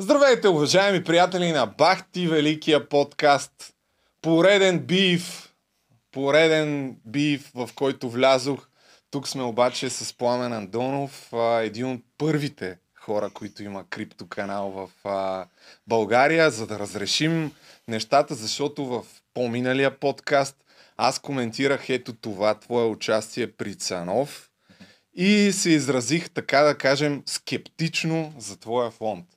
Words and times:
Здравейте, 0.00 0.48
уважаеми 0.48 1.04
приятели 1.04 1.52
на 1.52 1.66
Бахти 1.66 2.28
Великия 2.28 2.88
подкаст. 2.88 3.74
Пореден 4.22 4.78
бив, 4.78 5.54
пореден 6.12 6.96
бив, 7.04 7.50
в 7.54 7.70
който 7.74 8.10
влязох. 8.10 8.68
Тук 9.10 9.28
сме 9.28 9.42
обаче 9.42 9.90
с 9.90 10.16
Пламен 10.16 10.52
Андонов, 10.52 11.32
един 11.60 11.92
от 11.92 12.00
първите 12.18 12.78
хора, 12.94 13.30
които 13.34 13.62
има 13.62 13.84
криптоканал 13.90 14.70
в 15.04 15.46
България, 15.86 16.50
за 16.50 16.66
да 16.66 16.78
разрешим 16.78 17.52
нещата, 17.88 18.34
защото 18.34 18.84
в 18.86 19.04
по-миналия 19.34 19.98
подкаст 20.00 20.56
аз 20.96 21.18
коментирах 21.18 21.88
ето 21.88 22.12
това 22.12 22.54
твое 22.54 22.84
участие 22.84 23.52
при 23.52 23.74
Цанов 23.74 24.50
и 25.14 25.52
се 25.52 25.70
изразих, 25.70 26.30
така 26.30 26.60
да 26.60 26.78
кажем, 26.78 27.22
скептично 27.26 28.34
за 28.38 28.56
твоя 28.56 28.90
фонд 28.90 29.35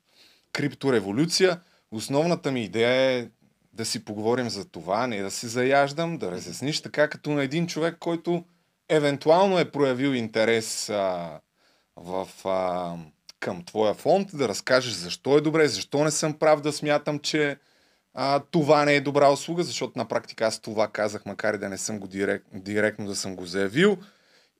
криптореволюция. 0.59 1.59
Основната 1.91 2.51
ми 2.51 2.63
идея 2.63 3.19
е 3.19 3.27
да 3.73 3.85
си 3.85 4.05
поговорим 4.05 4.49
за 4.49 4.65
това, 4.65 5.07
не 5.07 5.21
да 5.21 5.31
се 5.31 5.47
заяждам, 5.47 6.17
да 6.17 6.31
разясниш 6.31 6.81
така 6.81 7.07
като 7.07 7.29
на 7.29 7.43
един 7.43 7.67
човек, 7.67 7.95
който 7.99 8.43
евентуално 8.89 9.59
е 9.59 9.71
проявил 9.71 10.09
интерес 10.09 10.89
а, 10.89 11.39
в, 11.95 12.27
а, 12.45 12.95
към 13.39 13.65
твоя 13.65 13.93
фонд, 13.93 14.29
да 14.33 14.47
разкажеш 14.47 14.93
защо 14.93 15.37
е 15.37 15.41
добре, 15.41 15.67
защо 15.67 16.03
не 16.03 16.11
съм 16.11 16.33
прав 16.33 16.61
да 16.61 16.71
смятам, 16.71 17.19
че 17.19 17.57
а, 18.13 18.41
това 18.51 18.85
не 18.85 18.95
е 18.95 19.01
добра 19.01 19.31
услуга, 19.31 19.63
защото 19.63 19.99
на 19.99 20.07
практика 20.07 20.45
аз 20.45 20.59
това 20.59 20.87
казах, 20.87 21.25
макар 21.25 21.53
и 21.53 21.57
да 21.57 21.69
не 21.69 21.77
съм 21.77 21.99
го 21.99 22.07
директ, 22.07 22.45
директно 22.53 23.07
да 23.07 23.15
съм 23.15 23.35
го 23.35 23.45
заявил. 23.45 23.97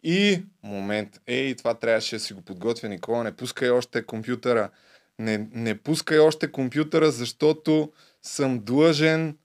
И 0.04 0.44
момент, 0.64 1.22
ей, 1.28 1.56
това 1.56 1.74
трябваше 1.74 2.16
да 2.16 2.20
си 2.20 2.34
го 2.34 2.42
подготвя, 2.42 2.90
Никола, 2.90 3.24
не 3.24 3.32
пускай 3.32 3.70
още 3.70 4.06
компютъра 4.06 4.70
не, 5.20 5.48
не 5.54 5.78
пускай 5.78 6.20
още 6.20 6.52
компютъра, 6.52 7.12
защото 7.12 7.92
съм 8.24 8.60
длъжен 8.60 9.38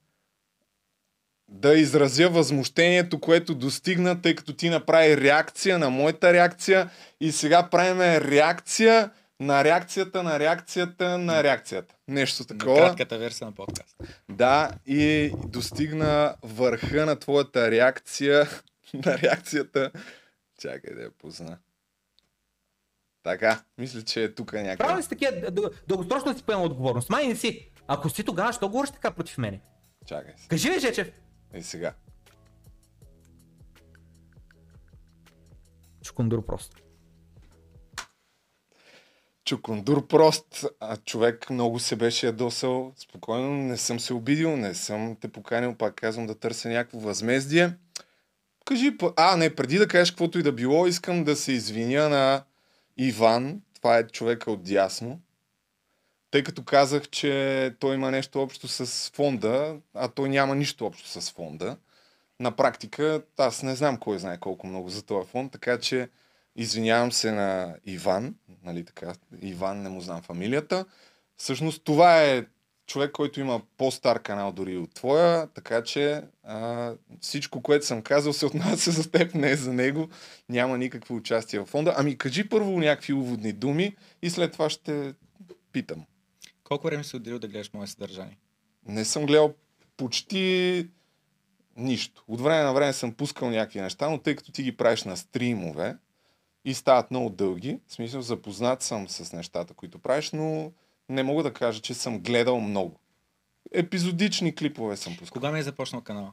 да 1.48 1.74
изразя 1.74 2.28
възмущението, 2.28 3.20
което 3.20 3.54
достигна, 3.54 4.22
тъй 4.22 4.34
като 4.34 4.52
ти 4.52 4.68
направи 4.68 5.16
реакция 5.16 5.78
на 5.78 5.90
моята 5.90 6.32
реакция 6.32 6.90
и 7.20 7.32
сега 7.32 7.70
правим 7.70 8.00
реакция 8.00 9.10
на 9.40 9.64
реакцията 9.64 10.22
на 10.22 10.38
реакцията 10.38 11.18
на 11.18 11.42
реакцията. 11.42 11.94
Нещо 12.08 12.44
такова. 12.44 12.80
На 12.80 12.86
кратката 12.86 13.18
версия 13.18 13.46
на 13.46 13.52
подкаст. 13.52 13.96
Да, 14.28 14.70
и 14.86 15.32
достигна 15.48 16.34
върха 16.42 17.06
на 17.06 17.16
твоята 17.16 17.70
реакция, 17.70 18.48
на 18.94 19.18
реакцията. 19.18 19.90
Чакай 20.60 20.94
да 20.94 21.02
я 21.02 21.10
позна. 21.10 21.58
Така, 23.24 23.64
мисля, 23.78 24.02
че 24.02 24.24
е 24.24 24.34
тук 24.34 24.52
някъде. 24.52 24.76
Правил 24.76 24.98
ли 24.98 25.02
си 25.02 25.08
такива 25.08 25.50
дългосрочно 25.88 26.32
да 26.32 26.38
си 26.38 26.44
поема 26.44 26.62
отговорност? 26.62 27.10
Май 27.10 27.26
не 27.26 27.36
си. 27.36 27.70
Ако 27.86 28.10
си 28.10 28.24
тогава, 28.24 28.52
що 28.52 28.68
говориш 28.68 28.90
така 28.90 29.10
против 29.10 29.38
мене? 29.38 29.60
Чакай 30.06 30.34
си. 30.36 30.48
Кажи 30.48 30.70
ми, 30.70 30.78
Жечев. 30.78 31.10
И 31.54 31.62
сега. 31.62 31.94
Чукундур 36.02 36.46
прост. 36.46 36.74
Чукундур 39.44 40.06
прост. 40.06 40.66
А 40.80 40.96
човек 40.96 41.50
много 41.50 41.78
се 41.78 41.96
беше 41.96 42.26
ядосал. 42.26 42.92
Спокойно, 42.96 43.50
не 43.50 43.76
съм 43.76 44.00
се 44.00 44.14
обидил, 44.14 44.56
не 44.56 44.74
съм 44.74 45.16
те 45.20 45.28
поканил, 45.28 45.74
пак 45.74 45.94
казвам 45.94 46.26
да 46.26 46.38
търся 46.38 46.68
някакво 46.68 46.98
възмездие. 46.98 47.72
Кажи, 48.64 48.96
а 49.16 49.36
не, 49.36 49.54
преди 49.54 49.78
да 49.78 49.88
кажеш 49.88 50.10
каквото 50.10 50.38
и 50.38 50.42
да 50.42 50.52
било, 50.52 50.86
искам 50.86 51.24
да 51.24 51.36
се 51.36 51.52
извиня 51.52 52.08
на 52.08 52.44
Иван, 52.96 53.62
това 53.74 53.98
е 53.98 54.06
човека 54.06 54.50
от 54.50 54.62
дясно, 54.62 55.20
тъй 56.30 56.42
като 56.42 56.64
казах, 56.64 57.08
че 57.08 57.74
той 57.80 57.94
има 57.94 58.10
нещо 58.10 58.42
общо 58.42 58.68
с 58.68 59.10
фонда, 59.10 59.76
а 59.94 60.08
той 60.08 60.28
няма 60.28 60.54
нищо 60.54 60.86
общо 60.86 61.08
с 61.08 61.32
фонда. 61.32 61.76
На 62.40 62.56
практика 62.56 63.22
аз 63.38 63.62
не 63.62 63.74
знам 63.74 63.96
кой 63.96 64.18
знае 64.18 64.38
колко 64.38 64.66
много 64.66 64.88
за 64.88 65.02
този 65.02 65.28
фонд, 65.28 65.52
така 65.52 65.78
че 65.78 66.08
извинявам 66.56 67.12
се 67.12 67.32
на 67.32 67.76
Иван, 67.84 68.34
нали 68.62 68.84
така, 68.84 69.14
Иван 69.40 69.82
не 69.82 69.88
му 69.88 70.00
знам 70.00 70.22
фамилията. 70.22 70.84
Всъщност 71.36 71.84
това 71.84 72.22
е 72.22 72.46
човек, 72.86 73.12
който 73.12 73.40
има 73.40 73.62
по-стар 73.76 74.22
канал 74.22 74.52
дори 74.52 74.76
от 74.76 74.94
твоя, 74.94 75.46
така 75.46 75.82
че 75.82 76.22
а, 76.42 76.92
всичко, 77.20 77.62
което 77.62 77.86
съм 77.86 78.02
казал, 78.02 78.32
се 78.32 78.46
отнася 78.46 78.90
за 78.90 79.10
теб, 79.10 79.34
не 79.34 79.50
е 79.50 79.56
за 79.56 79.72
него. 79.72 80.08
Няма 80.48 80.78
никакво 80.78 81.16
участие 81.16 81.60
в 81.60 81.66
фонда. 81.66 81.94
Ами 81.96 82.18
кажи 82.18 82.48
първо 82.48 82.70
някакви 82.80 83.12
уводни 83.12 83.52
думи 83.52 83.96
и 84.22 84.30
след 84.30 84.52
това 84.52 84.70
ще 84.70 85.14
питам. 85.72 86.04
Колко 86.64 86.86
време 86.86 87.04
си 87.04 87.16
отделил 87.16 87.38
да 87.38 87.48
гледаш 87.48 87.70
мое 87.72 87.86
съдържание? 87.86 88.38
Не 88.86 89.04
съм 89.04 89.26
гледал 89.26 89.54
почти 89.96 90.88
нищо. 91.76 92.24
От 92.28 92.40
време 92.40 92.62
на 92.62 92.72
време 92.72 92.92
съм 92.92 93.14
пускал 93.14 93.50
някакви 93.50 93.80
неща, 93.80 94.10
но 94.10 94.18
тъй 94.18 94.36
като 94.36 94.52
ти 94.52 94.62
ги 94.62 94.76
правиш 94.76 95.04
на 95.04 95.16
стримове 95.16 95.96
и 96.64 96.74
стават 96.74 97.10
много 97.10 97.30
дълги, 97.30 97.78
в 97.86 97.92
смисъл 97.92 98.22
запознат 98.22 98.82
съм 98.82 99.08
с 99.08 99.32
нещата, 99.32 99.74
които 99.74 99.98
правиш, 99.98 100.30
но 100.32 100.72
не 101.08 101.22
мога 101.22 101.42
да 101.42 101.52
кажа, 101.52 101.80
че 101.80 101.94
съм 101.94 102.18
гледал 102.18 102.60
много. 102.60 103.00
Епизодични 103.72 104.54
клипове 104.54 104.96
съм 104.96 105.16
пускал. 105.16 105.40
Кога 105.40 105.50
ми 105.50 105.58
е 105.58 105.62
започнал 105.62 106.02
канала? 106.02 106.32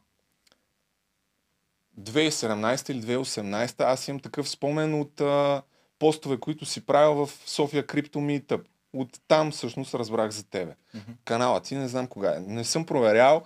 2017 2.00 2.92
или 2.92 3.02
2018 3.02 3.84
аз 3.84 4.08
имам 4.08 4.20
такъв 4.20 4.50
спомен 4.50 5.02
от 5.02 5.22
а, 5.22 5.62
постове, 6.00 6.38
които 6.38 6.66
си 6.66 6.86
правил 6.86 7.26
в 7.26 7.30
София 7.46 7.88
Крипто 7.88 8.20
Meetup. 8.20 8.62
От 8.94 9.22
там 9.28 9.52
всъщност 9.52 9.94
разбрах 9.94 10.32
за 10.32 10.44
тебе. 10.44 10.76
Mm-hmm. 10.96 11.16
Канала 11.26 11.62
ти 11.62 11.76
не 11.76 11.88
знам 11.88 12.08
кога 12.08 12.36
е. 12.36 12.40
Не 12.40 12.64
съм 12.64 12.86
проверял 12.86 13.44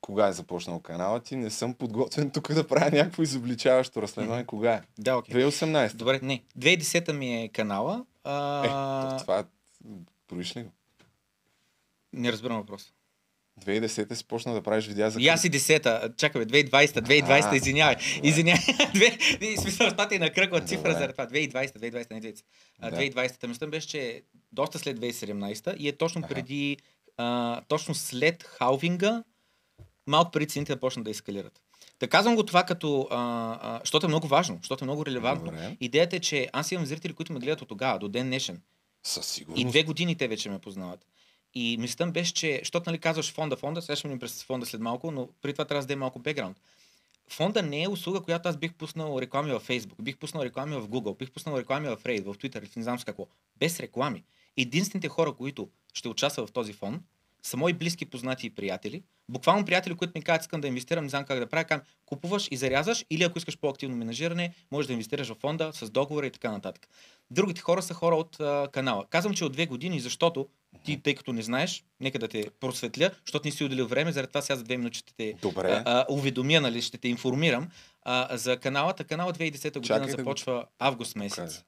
кога 0.00 0.28
е 0.28 0.32
започнал 0.32 0.80
канала 0.80 1.20
ти. 1.20 1.36
Не 1.36 1.50
съм 1.50 1.74
подготвен 1.74 2.30
тук 2.30 2.52
да 2.52 2.66
правя 2.66 2.90
някакво 2.96 3.22
изобличаващо 3.22 4.02
разследване. 4.02 4.42
Mm-hmm. 4.42 4.46
Кога 4.46 4.72
е? 4.72 4.82
Да. 4.98 5.12
Okay. 5.12 5.48
2018. 5.48 5.94
Добре, 5.94 6.20
не. 6.22 6.42
2010 6.58 7.12
ми 7.12 7.42
е 7.42 7.48
канала. 7.48 8.04
А... 8.24 9.14
Е, 9.14 9.18
това 9.18 9.44
Броиш 10.32 10.56
ли 10.56 10.62
го? 10.62 10.72
Не 12.12 12.32
разбирам 12.32 12.56
въпрос. 12.56 12.92
2010 13.60 14.14
си 14.14 14.24
почна 14.24 14.54
да 14.54 14.62
правиш 14.62 14.86
видеа 14.86 15.10
за... 15.10 15.20
И 15.20 15.28
аз 15.28 15.44
и 15.44 15.50
10-та. 15.50 16.08
Чакай, 16.16 16.42
2020, 16.42 16.86
2020, 16.86 17.56
извинявай. 17.56 17.96
Извинявай. 18.22 18.62
Смисъл, 19.60 19.90
стати 19.90 20.18
на 20.18 20.30
кръгла 20.30 20.60
цифра 20.60 20.92
за 20.92 21.08
това. 21.08 21.26
2020, 21.26 21.52
2020, 21.52 22.10
не 22.10 22.22
2020. 22.22 22.42
2020-та 22.82 23.46
мисля 23.46 23.66
беше, 23.66 23.88
че 23.88 24.00
е 24.00 24.22
доста 24.52 24.78
след 24.78 25.00
2017 25.00 25.76
и 25.76 25.88
е 25.88 25.92
точно 25.92 26.22
преди, 26.22 26.76
а, 27.16 27.60
точно 27.68 27.94
след 27.94 28.42
халвинга, 28.42 29.24
малко 30.06 30.30
преди 30.30 30.46
цените 30.46 30.74
да 30.74 30.80
почнат 30.80 31.04
да 31.04 31.10
ескалират. 31.10 31.60
Да 32.00 32.08
казвам 32.08 32.36
го 32.36 32.42
това 32.42 32.62
като, 32.62 33.08
а, 33.10 33.16
а, 33.62 33.80
защото 33.84 34.06
е 34.06 34.08
много 34.08 34.28
важно, 34.28 34.58
защото 34.62 34.84
е 34.84 34.86
много 34.86 35.06
релевантно. 35.06 35.50
Добре. 35.50 35.76
Идеята 35.80 36.16
е, 36.16 36.20
че 36.20 36.48
аз 36.52 36.72
имам 36.72 36.86
зрители, 36.86 37.12
които 37.12 37.32
ме 37.32 37.40
гледат 37.40 37.62
от 37.62 37.68
тогава, 37.68 37.98
до 37.98 38.08
ден 38.08 38.26
днешен. 38.26 38.60
Със 39.02 39.26
сигурност. 39.26 39.62
И 39.62 39.64
две 39.64 39.82
години 39.82 40.16
те 40.16 40.28
вече 40.28 40.50
ме 40.50 40.58
познават. 40.58 41.06
И 41.54 41.76
мислята 41.80 42.12
беше, 42.12 42.34
че, 42.34 42.58
защото 42.58 42.90
нали 42.90 42.98
казваш 42.98 43.32
фонда, 43.32 43.56
фонда, 43.56 43.82
сега 43.82 43.96
ще 43.96 44.08
ми 44.08 44.18
през 44.18 44.44
фонда 44.44 44.66
след 44.66 44.80
малко, 44.80 45.10
но 45.10 45.28
при 45.42 45.52
това 45.52 45.64
трябва 45.64 45.82
да 45.82 45.86
даде 45.86 45.96
малко 45.96 46.18
бекграунд. 46.18 46.60
Фонда 47.28 47.62
не 47.62 47.82
е 47.82 47.88
услуга, 47.88 48.20
която 48.20 48.48
аз 48.48 48.56
бих 48.56 48.74
пуснал 48.74 49.20
реклами 49.20 49.52
в 49.52 49.60
Facebook, 49.60 50.02
бих 50.02 50.18
пуснал 50.18 50.42
реклами 50.42 50.76
в 50.76 50.88
Google, 50.88 51.18
бих 51.18 51.30
пуснал 51.30 51.58
реклами 51.58 51.88
в 51.88 51.96
Reddit, 51.96 52.32
в 52.32 52.38
Twitter, 52.38 52.76
не 52.76 52.82
знам 52.82 52.98
с 52.98 53.04
какво. 53.04 53.26
Без 53.56 53.80
реклами. 53.80 54.24
Единствените 54.56 55.08
хора, 55.08 55.32
които 55.32 55.68
ще 55.94 56.08
участват 56.08 56.48
в 56.48 56.52
този 56.52 56.72
фонд, 56.72 57.02
са 57.42 57.56
мои 57.56 57.72
близки 57.72 58.06
познати 58.06 58.46
и 58.46 58.50
приятели. 58.50 59.02
Буквално 59.28 59.64
приятели, 59.64 59.94
които 59.94 60.12
ми 60.14 60.22
казват, 60.22 60.42
искам 60.42 60.60
да 60.60 60.68
инвестирам, 60.68 61.04
не 61.04 61.10
знам 61.10 61.24
как 61.24 61.38
да 61.38 61.46
правя, 61.46 61.64
казвам, 61.64 61.86
купуваш 62.06 62.48
и 62.50 62.56
зарязваш, 62.56 63.04
или 63.10 63.22
ако 63.22 63.38
искаш 63.38 63.58
по-активно 63.58 63.96
менажиране, 63.96 64.54
можеш 64.70 64.86
да 64.86 64.92
инвестираш 64.92 65.28
в 65.28 65.36
фонда 65.40 65.70
с 65.74 65.90
договора 65.90 66.26
и 66.26 66.30
така 66.30 66.50
нататък. 66.50 66.88
Другите 67.30 67.60
хора 67.60 67.82
са 67.82 67.94
хора 67.94 68.16
от 68.16 68.40
а, 68.40 68.68
канала. 68.72 69.06
Казвам, 69.10 69.34
че 69.34 69.44
от 69.44 69.52
две 69.52 69.66
години, 69.66 70.00
защото 70.00 70.48
ти, 70.84 71.02
тъй 71.02 71.14
като 71.14 71.32
не 71.32 71.42
знаеш, 71.42 71.84
нека 72.00 72.18
да 72.18 72.28
те 72.28 72.50
просветля, 72.60 73.10
защото 73.26 73.48
не 73.48 73.52
си 73.52 73.64
отделил 73.64 73.86
време, 73.86 74.12
заради 74.12 74.28
това 74.28 74.42
сега 74.42 74.56
за 74.56 74.64
две 74.64 74.76
минути 74.76 74.98
ще 74.98 75.14
те 75.14 75.34
Добре. 75.42 75.72
А, 75.72 75.82
а, 75.84 76.06
уведомя, 76.10 76.60
нали, 76.60 76.82
ще 76.82 76.98
те 76.98 77.08
информирам 77.08 77.68
а, 78.02 78.36
за 78.36 78.56
каналата. 78.56 79.04
Канала 79.04 79.32
2010 79.32 79.74
година 79.74 79.82
Чакай 79.82 80.10
започва 80.10 80.52
да... 80.52 80.64
август 80.78 81.16
месец. 81.16 81.64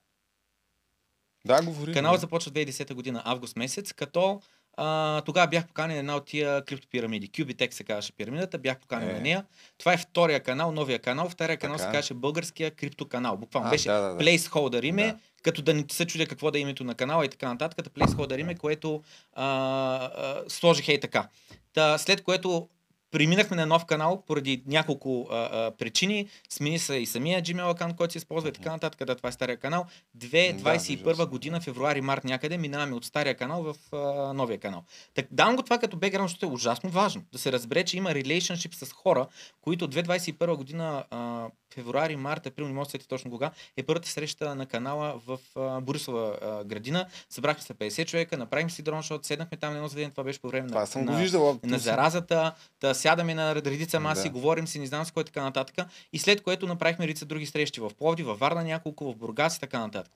Да, 1.45 1.63
говори. 1.63 1.93
Каналът 1.93 2.21
започва 2.21 2.51
2010 2.51 2.95
година, 2.95 3.23
август 3.25 3.57
месец, 3.57 3.93
като 3.93 4.41
а, 4.77 5.21
тогава 5.21 5.47
бях 5.47 5.67
поканен 5.67 5.99
една 5.99 6.17
от 6.17 6.25
тия 6.25 6.65
криптопирамиди. 6.65 7.29
Cubitech 7.29 7.71
се 7.71 7.85
казваше 7.85 8.13
пирамидата, 8.13 8.59
бях 8.59 8.79
поканен 8.79 9.11
е. 9.11 9.13
на 9.13 9.21
нея. 9.21 9.45
Това 9.79 9.93
е 9.93 9.97
втория 9.97 10.41
канал, 10.41 10.73
новия 10.73 10.99
канал. 10.99 11.29
Втория 11.29 11.57
канал 11.57 11.77
така. 11.77 11.89
се 11.89 11.93
казваше 11.93 12.15
българския 12.15 12.71
криптоканал. 12.71 13.37
Буквално 13.37 13.71
беше 13.71 13.89
да, 13.89 14.01
да, 14.01 14.15
да. 14.15 14.25
placeholder 14.25 14.85
име, 14.85 15.07
да. 15.07 15.19
като 15.43 15.63
да 15.63 15.75
не 15.75 15.85
се 15.91 16.07
чудя 16.07 16.27
какво 16.27 16.51
да 16.51 16.59
е 16.59 16.61
името 16.61 16.85
на 16.85 16.95
канала 16.95 17.25
и 17.25 17.29
така 17.29 17.49
нататък. 17.49 17.87
Placeholder 17.87 18.41
име, 18.41 18.55
което 18.55 19.03
а, 19.33 19.45
а, 19.45 20.43
сложих 20.49 20.89
и 20.89 21.01
така. 21.01 21.29
Та, 21.75 21.99
след 21.99 22.23
което 22.23 22.69
Преминахме 23.13 23.57
на 23.57 23.67
нов 23.67 23.87
канал 23.87 24.23
поради 24.27 24.63
няколко 24.67 25.29
а, 25.31 25.37
а, 25.37 25.71
причини. 25.71 26.29
Смени 26.49 26.79
се 26.79 26.95
и 26.95 27.07
самия 27.07 27.43
Gmail 27.43 27.71
аккаунт, 27.71 27.97
който 27.97 28.13
се 28.13 28.19
използва 28.19 28.49
и 28.49 28.53
така 28.53 28.71
нататък. 28.71 29.07
Да, 29.07 29.15
това 29.15 29.29
е 29.29 29.33
стария 29.33 29.57
канал. 29.57 29.87
2021 30.19 31.17
Да, 31.17 31.27
година, 31.27 31.61
февруари-март 31.61 32.25
някъде, 32.25 32.59
минаваме 32.59 32.95
от 32.95 33.05
стария 33.05 33.37
канал 33.37 33.63
в 33.63 33.97
а, 33.97 34.33
новия 34.33 34.59
канал. 34.59 34.85
Так, 35.15 35.27
давам 35.31 35.57
го 35.57 35.63
това 35.63 35.79
като 35.79 35.97
бекграунд, 35.97 36.31
защото 36.31 36.47
е 36.47 36.55
ужасно 36.55 36.91
важно. 36.91 37.23
Да 37.33 37.39
се 37.39 37.53
разбере, 37.53 37.85
че 37.85 37.97
има 37.97 38.15
релейшншип 38.15 38.75
с 38.75 38.93
хора, 38.93 39.27
които 39.61 39.89
2021 39.89 40.57
година, 40.57 41.05
а, 41.11 41.49
февруари, 41.73 42.17
март, 42.17 42.47
април, 42.47 42.67
не 42.67 42.73
мога 42.73 42.85
да 42.85 42.91
се 42.91 42.93
сетя 42.93 43.07
точно 43.09 43.31
кога, 43.31 43.51
е 43.77 43.83
първата 43.83 44.09
среща 44.09 44.55
на 44.55 44.67
канала 44.67 45.21
в 45.27 45.39
а, 45.57 45.81
Борисова 45.81 46.39
а, 46.43 46.65
градина. 46.65 47.07
Събрахме 47.31 47.63
се 47.63 47.75
50 47.75 48.07
човека, 48.07 48.37
направихме 48.37 48.71
си 48.71 48.83
дроншот, 48.83 49.25
седнахме 49.25 49.57
там 49.57 49.71
на 49.71 49.77
едно 49.77 49.89
заведение, 49.89 50.11
това 50.11 50.25
беше 50.25 50.41
по 50.41 50.49
време 50.49 50.69
Това 50.69 50.81
на, 50.81 50.87
съм 50.87 51.05
на, 51.05 51.13
го 51.13 51.19
виждал. 51.19 51.59
на 51.63 51.79
заразата, 51.79 52.53
да 52.81 52.95
сядаме 52.95 53.35
на 53.35 53.55
редица 53.55 54.01
маси, 54.01 54.23
Да. 54.23 54.31
говорим 54.31 54.67
си, 54.67 54.79
не 54.79 54.87
знам 54.87 55.05
с 55.05 55.11
кой 55.11 55.25
така 55.25 55.43
нататък. 55.43 55.87
И 56.13 56.19
след 56.19 56.43
което 56.43 56.67
направихме 56.67 57.07
редица 57.07 57.25
други 57.25 57.47
срещи 57.47 57.81
в 57.81 57.91
Пловди, 57.99 58.23
във 58.23 58.39
Варна 58.39 58.65
няколко, 58.65 59.13
в 59.13 59.17
Бургас 59.17 59.57
и 59.57 59.61
така 59.61 59.79
нататък. 59.79 60.13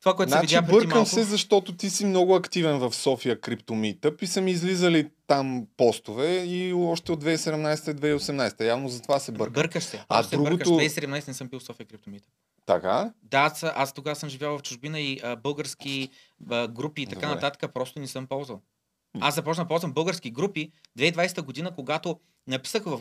Това, 0.00 0.16
което 0.16 0.30
Значи 0.30 0.48
се 0.48 0.56
видя 0.56 0.66
преди 0.66 0.76
бъркам 0.76 0.98
малко... 0.98 1.10
се, 1.10 1.22
защото 1.24 1.72
ти 1.72 1.90
си 1.90 2.06
много 2.06 2.34
активен 2.34 2.78
в 2.78 2.94
София 2.94 3.40
криптомитъп 3.40 4.22
и 4.22 4.26
са 4.26 4.40
ми 4.40 4.50
излизали 4.50 5.10
там 5.26 5.66
постове 5.76 6.36
и 6.36 6.72
още 6.74 7.12
от 7.12 7.24
2017-2018. 7.24 8.64
Явно 8.64 8.88
за 8.88 9.02
това 9.02 9.18
се 9.18 9.32
бъркам. 9.32 9.52
Бъркаш 9.52 9.84
се. 9.84 10.04
А 10.08 10.22
се 10.22 10.36
бъркаш. 10.36 10.58
другото- 10.58 10.70
2017 10.70 11.28
не 11.28 11.34
съм 11.34 11.48
бил 11.48 11.60
в 11.60 11.62
София 11.62 11.86
криптомита. 11.86 12.28
Така? 12.66 13.12
Да, 13.22 13.38
аз, 13.38 13.62
аз 13.64 13.92
тогава 13.92 14.16
съм 14.16 14.28
живял 14.28 14.58
в 14.58 14.62
чужбина 14.62 15.00
и 15.00 15.20
а, 15.22 15.36
български 15.36 16.08
а, 16.50 16.68
групи 16.68 17.02
и 17.02 17.06
така 17.06 17.20
Добре. 17.20 17.34
нататък 17.34 17.74
просто 17.74 18.00
не 18.00 18.06
съм 18.06 18.26
ползвал. 18.26 18.60
Аз 19.20 19.34
започнах 19.34 19.64
да 19.64 19.68
ползвам 19.68 19.92
български 19.92 20.30
групи 20.30 20.70
2020 20.98 21.42
година, 21.42 21.74
когато 21.74 22.20
написах 22.46 22.82
в... 22.84 23.00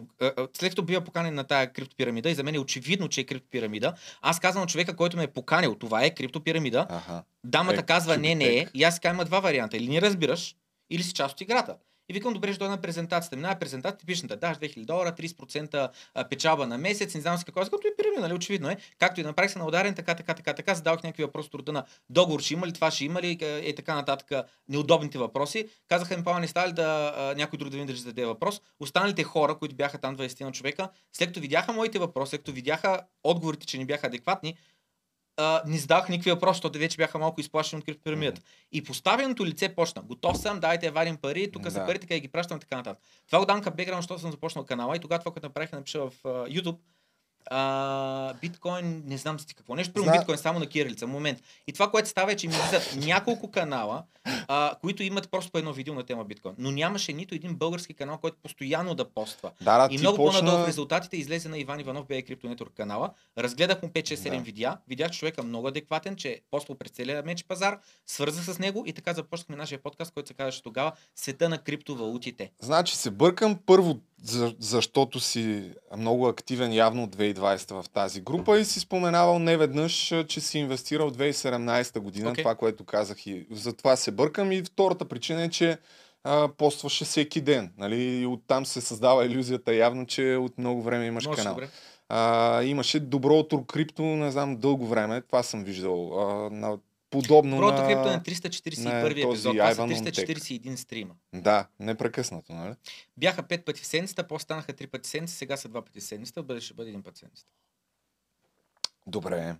След 0.53 0.69
като 0.69 0.83
бива 0.83 1.01
поканен 1.01 1.35
на 1.35 1.43
тая 1.43 1.73
криптопирамида 1.73 2.29
и 2.29 2.35
за 2.35 2.43
мен 2.43 2.55
е 2.55 2.59
очевидно, 2.59 3.09
че 3.09 3.21
е 3.21 3.23
криптопирамида, 3.23 3.93
аз 4.21 4.39
казвам 4.39 4.61
на 4.61 4.67
човека, 4.67 4.95
който 4.95 5.17
ме 5.17 5.23
е 5.23 5.27
поканил, 5.27 5.75
това 5.75 6.03
е 6.03 6.13
криптопирамида, 6.15 6.87
Аха. 6.89 7.23
дамата 7.43 7.79
Е, 7.79 7.85
казва 7.85 8.17
не, 8.17 8.35
не 8.35 8.57
е, 8.57 8.67
и 8.73 8.83
аз 8.83 8.99
казвам, 8.99 9.15
има 9.15 9.25
два 9.25 9.39
варианта. 9.39 9.77
Или 9.77 9.87
не 9.87 10.01
разбираш, 10.01 10.55
или 10.89 11.03
си 11.03 11.13
част 11.13 11.33
от 11.33 11.41
играта. 11.41 11.75
И 12.09 12.13
викам, 12.13 12.33
добре, 12.33 12.53
ще 12.53 12.59
дойда 12.59 12.71
на 12.71 12.81
презентацията. 12.81 13.35
Минава 13.35 13.59
презентацията, 13.59 14.05
пише, 14.05 14.27
да 14.27 14.35
даш 14.35 14.57
2000 14.57 14.85
долара, 14.85 15.11
30% 15.11 15.89
а, 16.13 16.23
печалба 16.23 16.67
на 16.67 16.77
месец, 16.77 17.15
не 17.15 17.21
знам 17.21 17.37
си 17.37 17.45
какво. 17.45 17.61
Като 17.61 17.87
и 17.87 17.97
пирамида, 17.97 18.21
нали, 18.21 18.33
очевидно 18.33 18.69
е. 18.69 18.77
Както 18.99 19.21
и 19.21 19.23
направих 19.23 19.51
се 19.51 19.59
на 19.59 19.67
ударен, 19.67 19.95
така, 19.95 20.15
така, 20.15 20.33
така, 20.33 20.53
така. 20.53 20.75
Задавах 20.75 21.03
някакви 21.03 21.23
въпроси 21.23 21.47
от 21.47 21.55
рода 21.55 21.71
на 21.71 21.83
договор, 22.09 22.39
ще 22.39 22.53
има 22.53 22.67
ли, 22.67 22.73
това 22.73 22.91
ще 22.91 23.05
има 23.05 23.21
ли, 23.21 23.37
е 23.41 23.75
така 23.75 23.95
нататък, 23.95 24.45
неудобните 24.69 25.17
въпроси. 25.17 25.69
Казаха 25.87 26.17
ми, 26.17 26.23
Павел, 26.23 26.39
не 26.39 26.47
става 26.47 26.67
ли 26.67 26.73
да 26.73 27.33
някой 27.37 27.57
друг 27.57 27.69
да 27.69 27.77
ви 27.77 27.85
да 27.85 27.95
зададе 27.95 28.25
въпрос. 28.25 28.61
Останалите 28.79 29.23
хора, 29.23 29.55
които 29.55 29.75
бяха 29.75 29.97
там 29.97 30.17
20 30.17 30.43
на 30.43 30.51
човека, 30.51 30.89
след 31.13 31.29
като 31.29 31.39
видяха 31.39 31.73
моите 31.73 31.99
въпроси, 31.99 32.29
след 32.29 32.41
като 32.41 32.51
видяха 32.51 33.01
отговорите, 33.23 33.65
че 33.65 33.77
не 33.77 33.85
бяха 33.85 34.07
адекватни, 34.07 34.55
а, 35.39 35.61
не 35.65 35.77
задавах 35.77 36.09
никакви 36.09 36.31
въпроси, 36.31 36.57
защото 36.57 36.79
вече 36.79 36.97
бяха 36.97 37.19
малко 37.19 37.41
изплашени 37.41 37.79
от 37.79 37.85
криптопирамидата. 37.85 38.41
И 38.71 38.83
поставеното 38.83 39.45
лице 39.45 39.75
почна. 39.75 40.01
Готов 40.01 40.37
съм, 40.37 40.59
дайте 40.59 40.91
вадим 40.91 41.17
пари, 41.17 41.51
тук 41.51 41.63
са 41.71 41.79
Да. 41.79 41.85
парите, 41.85 42.07
къде 42.07 42.19
ги 42.19 42.27
пращам 42.27 42.59
така 42.59 42.75
нататък. 42.75 43.03
Това 43.27 43.39
го 43.39 43.45
дам 43.45 43.61
като 43.61 43.75
бекграунд, 43.75 44.03
защото 44.03 44.21
съм 44.21 44.31
започнал 44.31 44.65
канала 44.65 44.95
и 44.95 44.99
тогава 44.99 45.19
това, 45.19 45.31
което 45.31 45.45
направих, 45.47 45.71
напиша 45.71 45.99
в 45.99 46.13
а, 46.25 46.27
YouTube. 46.29 46.77
А, 47.45 48.33
биткоин, 48.33 49.03
не 49.05 49.17
знам 49.17 49.39
си 49.39 49.55
какво. 49.55 49.75
Нещо 49.75 49.93
при 49.93 50.01
Зна- 50.01 50.11
биткоин 50.11 50.37
само 50.37 50.59
на 50.59 50.67
кирилица. 50.67 51.07
Момент. 51.07 51.39
И 51.67 51.73
това, 51.73 51.91
което 51.91 52.09
става 52.09 52.31
е, 52.31 52.35
че 52.35 52.47
ми 52.47 52.53
излизат 52.53 52.95
няколко 52.97 53.51
канала, 53.51 54.03
а, 54.47 54.75
които 54.81 55.03
имат 55.03 55.31
просто 55.31 55.51
по 55.51 55.57
едно 55.57 55.73
видео 55.73 55.93
на 55.93 56.03
тема 56.03 56.23
биткоин. 56.23 56.55
Но 56.57 56.71
нямаше 56.71 57.13
нито 57.13 57.35
един 57.35 57.55
български 57.55 57.93
канал, 57.93 58.17
който 58.17 58.37
постоянно 58.43 58.95
да 58.95 59.05
поства. 59.05 59.51
Да, 59.61 59.77
да, 59.77 59.93
И 59.93 59.97
много 59.97 60.17
по-надолу 60.17 60.41
в 60.41 60.53
почна... 60.53 60.67
резултатите 60.67 61.17
излезе 61.17 61.49
на 61.49 61.57
Иван 61.57 61.79
Иванов 61.79 62.05
BA 62.05 62.37
Network 62.37 62.69
канала. 62.69 63.09
Разгледах 63.37 63.83
му 63.83 63.89
5-6-7 63.89 64.29
Да. 64.29 64.39
видеа. 64.39 64.77
Видях, 64.87 65.11
че 65.11 65.19
човека 65.19 65.43
много 65.43 65.67
адекватен, 65.67 66.15
че 66.15 66.29
е 66.29 66.39
послал 66.51 66.77
през 66.77 66.91
целия 66.91 67.23
меч 67.25 67.43
пазар, 67.43 67.77
свързах 68.07 68.45
с 68.45 68.59
него 68.59 68.83
и 68.85 68.93
така 68.93 69.13
започнахме 69.13 69.55
нашия 69.55 69.79
подкаст, 69.79 70.13
който 70.13 70.27
се 70.27 70.33
казваше 70.33 70.63
тогава 70.63 70.91
Света 71.15 71.49
на 71.49 71.57
криптовалутите. 71.57 72.51
Значи 72.59 72.95
се 72.95 73.11
бъркам 73.11 73.59
първо, 73.65 73.99
за, 74.23 74.55
защото 74.59 75.19
си 75.19 75.71
много 75.97 76.27
активен 76.27 76.73
явно 76.73 77.03
от 77.03 77.15
2020 77.15 77.81
в 77.81 77.89
тази 77.89 78.21
група 78.21 78.59
и 78.59 78.65
си 78.65 78.79
споменавал 78.79 79.39
неведнъж, 79.39 80.13
че 80.27 80.41
си 80.41 80.59
инвестирал 80.59 81.11
2017 81.11 81.99
година, 81.99 82.29
Окей. 82.29 82.43
това, 82.43 82.55
което 82.55 82.83
казах 82.83 83.27
и 83.27 83.47
затова 83.51 83.95
се 83.95 84.11
бъркам. 84.11 84.51
И 84.51 84.63
втората 84.63 85.05
причина 85.05 85.43
е, 85.43 85.49
че 85.49 85.77
а, 86.23 86.47
постваше 86.57 87.05
всеки 87.05 87.41
ден. 87.41 87.71
Нали? 87.77 88.03
И 88.03 88.25
оттам 88.25 88.65
се 88.65 88.81
създава 88.81 89.25
иллюзията 89.25 89.73
явно, 89.73 90.05
че 90.05 90.35
от 90.35 90.57
много 90.57 90.81
време 90.81 91.05
имаш 91.05 91.25
Може 91.25 91.37
канал. 91.37 91.53
добре. 91.53 91.69
А, 92.09 92.63
имаше 92.63 92.99
доброто 92.99 93.65
крипто, 93.65 94.01
не 94.03 94.31
знам, 94.31 94.57
дълго 94.57 94.87
време. 94.87 95.21
Това 95.21 95.43
съм 95.43 95.63
виждал. 95.63 96.21
А, 96.21 96.49
на, 96.49 96.77
подобно 97.09 97.55
Доброто 97.55 97.81
на... 97.81 97.87
крипто 97.87 98.05
на 98.05 98.21
341 98.21 98.83
на 98.83 99.09
епизод. 99.09 99.53
Това 99.53 99.73
са 99.73 99.81
Ivan 99.81 99.95
on 99.95 100.09
Tech. 100.09 100.35
341 100.35 100.75
стрима. 100.75 101.15
Да, 101.33 101.67
непрекъснато, 101.79 102.53
нали? 102.53 102.75
Бяха 103.17 103.43
5 103.43 103.63
пъти 103.63 103.81
в 103.81 103.87
седмицата, 103.87 104.27
после 104.27 104.43
станаха 104.43 104.73
3 104.73 104.87
пъти 104.87 105.07
в 105.07 105.11
седмицата, 105.11 105.37
сега 105.37 105.57
са 105.57 105.69
2 105.69 105.85
пъти 105.85 105.99
в 105.99 106.03
седмицата, 106.03 106.43
бъде 106.43 106.61
ще 106.61 106.73
бъде 106.73 106.89
един 106.89 107.03
път 107.03 107.15
в 107.15 107.19
седмицата. 107.19 107.49
Добре. 109.07 109.55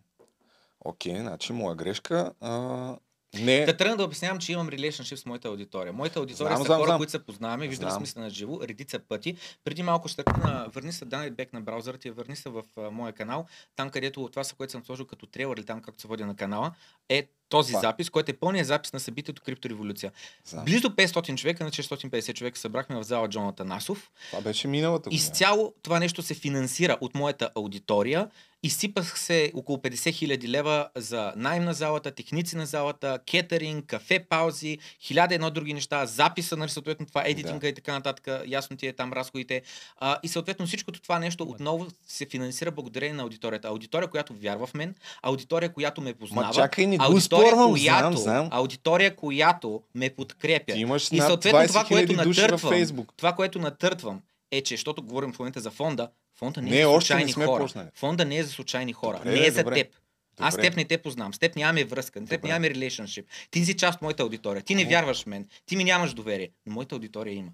Окей, 0.80 1.20
значи 1.20 1.54
моя 1.54 1.76
грешка. 1.76 2.34
А, 2.42 2.96
не, 3.34 3.66
Да 3.66 3.78
тръгна 3.78 3.98
да 3.98 4.04
обяснявам, 4.04 4.40
че 4.40 4.52
имам 4.52 4.70
relationship 4.70 5.16
с 5.16 5.26
моята 5.26 5.48
аудитория. 5.48 5.94
Моята 5.94 6.20
аудитория 6.20 6.48
Знам, 6.50 6.58
са 6.58 6.66
знам, 6.66 6.78
хора, 6.78 6.88
знам. 6.88 6.98
които 7.00 7.12
се 7.12 7.26
познаваме, 7.26 7.68
виждали 7.68 7.92
сме 7.92 8.06
се 8.06 8.20
на 8.20 8.30
живо 8.30 8.60
редица 8.64 9.00
пъти. 9.00 9.36
Преди 9.64 9.84
малко 9.84 10.08
ще 10.08 10.24
тръгна, 10.24 10.68
върни 10.74 10.92
се 10.94 11.06
Данет 11.06 11.36
Бек 11.36 11.54
на 11.54 11.62
браузъра 11.62 11.98
ти, 11.98 12.10
върни 12.10 12.36
се 12.36 12.50
в 12.50 12.64
а, 12.78 12.82
моя 12.92 13.14
канал, 13.14 13.46
там 13.76 13.90
където 13.90 14.30
това 14.32 14.44
са, 14.44 14.56
което 14.56 14.72
съм 14.72 14.86
сложил 14.86 15.06
като 15.06 15.26
трейлър 15.26 15.58
или 15.58 15.66
там 15.66 15.82
както 15.82 16.02
се 16.02 16.08
води 16.08 16.24
на 16.24 16.36
канала, 16.36 16.72
е 17.10 17.28
този 17.50 17.74
Това. 17.74 17.82
запис, 17.82 18.10
който 18.10 18.32
е 18.32 18.34
пълният 18.34 18.68
запис 18.68 18.94
на 18.94 19.00
събитието 19.00 19.42
Криптореволюция. 19.42 20.12
знам. 20.46 20.66
Близо 20.66 20.90
500 20.90 21.36
човека, 21.36 21.64
на 21.64 21.72
650 21.72 22.34
човека 22.34 22.60
събрахме 22.60 22.96
в 22.96 23.04
зала 23.04 23.30
Джоната 23.30 23.66
Насов. 23.66 24.12
Това 24.30 24.42
беше 24.42 24.68
миналата 24.68 25.10
година. 25.10 25.18
Изцяло 25.18 25.74
това 25.82 26.00
нещо 26.00 26.22
се 26.22 26.34
финансира 26.34 26.98
от 27.02 27.16
моята 27.16 27.50
аудитория. 27.56 28.30
Изсипах 28.64 29.20
се 29.20 29.52
около 29.56 29.78
50 29.78 30.14
хиляди 30.14 30.50
лева 30.50 30.90
за 30.96 31.34
найем 31.36 31.64
на 31.64 31.74
залата, 31.74 32.12
техници 32.12 32.56
на 32.58 32.66
залата, 32.66 33.20
кетеринг, 33.26 33.86
кафе 33.86 34.20
паузи, 34.20 34.78
хиляда 35.02 35.36
едно 35.36 35.52
други 35.52 35.74
неща, 35.74 36.06
записа, 36.06 36.58
нали, 36.58 36.70
съответно 36.70 37.06
това, 37.06 37.24
едитинга 37.26 37.68
и 37.68 37.74
така 37.74 37.94
нататък, 37.94 38.44
ясно 38.48 38.78
ти 38.78 38.88
е 38.88 38.94
там 38.94 39.14
разходите. 39.14 39.62
А, 39.98 40.18
и 40.24 40.28
съответно 40.28 40.68
всичкото 40.68 41.02
това 41.02 41.20
нещо 41.20 41.44
отново 41.44 41.88
се 42.08 42.26
финансира 42.26 42.72
благодарение 42.72 43.14
на 43.14 43.24
аудиторията. 43.24 43.68
Аудитория, 43.68 44.10
която 44.10 44.34
вярва 44.34 44.68
в 44.68 44.74
мен, 44.74 44.96
аудитория, 45.22 45.74
която 45.74 46.02
ме 46.02 46.14
познава, 46.14 46.48
Ма 46.48 46.54
чакай, 46.54 46.88
не 46.88 46.98
го 46.98 47.22
спорвам, 47.22 47.72
която, 47.72 47.98
знам, 48.00 48.18
знам. 48.18 48.48
аудитория, 48.52 49.16
която 49.16 49.82
ме 49.96 50.10
подкрепя. 50.10 50.74
Ти 50.74 50.80
имаш 50.80 51.10
И 51.12 51.22
съответно 51.22 51.60
20 51.60 51.68
това, 51.68 51.86
което 51.86 52.14
натъртвам, 52.14 53.06
това, 53.18 53.34
което 53.34 53.60
натъртвам 53.60 54.22
е, 54.52 54.62
че, 54.62 54.74
защото 54.74 55.04
говорим 55.04 55.34
в 55.34 55.40
момента 55.40 55.60
за 55.60 55.72
фонда, 55.72 56.10
фонда 56.40 56.62
не, 56.62 56.70
Не, 56.70 56.80
е 56.80 56.84
за 56.84 56.90
още 56.90 56.96
не 56.96 57.20
случайни 57.20 57.32
сме 57.34 57.46
хора. 57.46 57.64
почнали. 57.64 57.88
Фонда 57.96 58.26
не 58.26 58.38
е 58.38 58.44
за 58.44 58.50
случайни 58.50 58.94
хора. 58.94 59.18
Добре, 59.18 59.32
не 59.32 59.46
е 59.46 59.52
за 59.52 59.64
добре. 59.64 59.76
теб. 59.76 59.94
Аз 60.40 60.54
Добре. 60.54 60.68
теб 60.68 60.78
не 60.78 60.86
те 60.86 60.98
познавам. 60.98 61.34
С 61.34 61.40
теб 61.40 61.56
нямаме 61.56 61.84
връзка. 61.84 62.20
С 62.20 62.26
теб 62.26 62.42
Добре. 62.42 62.48
нямаме 62.48 62.70
relationship. 62.70 63.26
Ти 63.52 63.60
не 63.60 63.66
си 63.66 63.78
част 63.78 63.96
от 63.96 64.02
моята 64.02 64.24
аудитория. 64.24 64.62
Ти 64.62 64.76
не 64.76 64.86
О. 64.86 64.90
вярваш 64.90 65.24
в 65.24 65.26
мен. 65.26 65.48
Ти 65.66 65.76
ми 65.76 65.84
нямаш 65.84 66.14
доверие. 66.14 66.50
Но 66.66 66.74
моята 66.74 66.96
аудитория 66.96 67.34
има. 67.34 67.50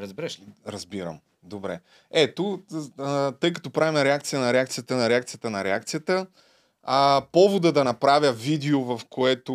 Разбираш 0.00 0.38
ли? 0.38 0.42
Разбирам. 0.66 1.18
Добре. 1.42 1.80
Ето, 2.10 2.60
тъй 3.40 3.52
като 3.52 3.70
правим 3.70 4.02
реакция 4.02 4.40
на 4.40 4.52
реакцията 4.52 4.96
на 4.96 5.08
реакцията 5.08 5.50
на 5.50 5.64
реакцията, 5.64 6.26
а, 6.82 7.22
повода 7.32 7.72
да 7.72 7.84
направя 7.84 8.32
видео, 8.32 8.80
в 8.80 9.00
което 9.10 9.52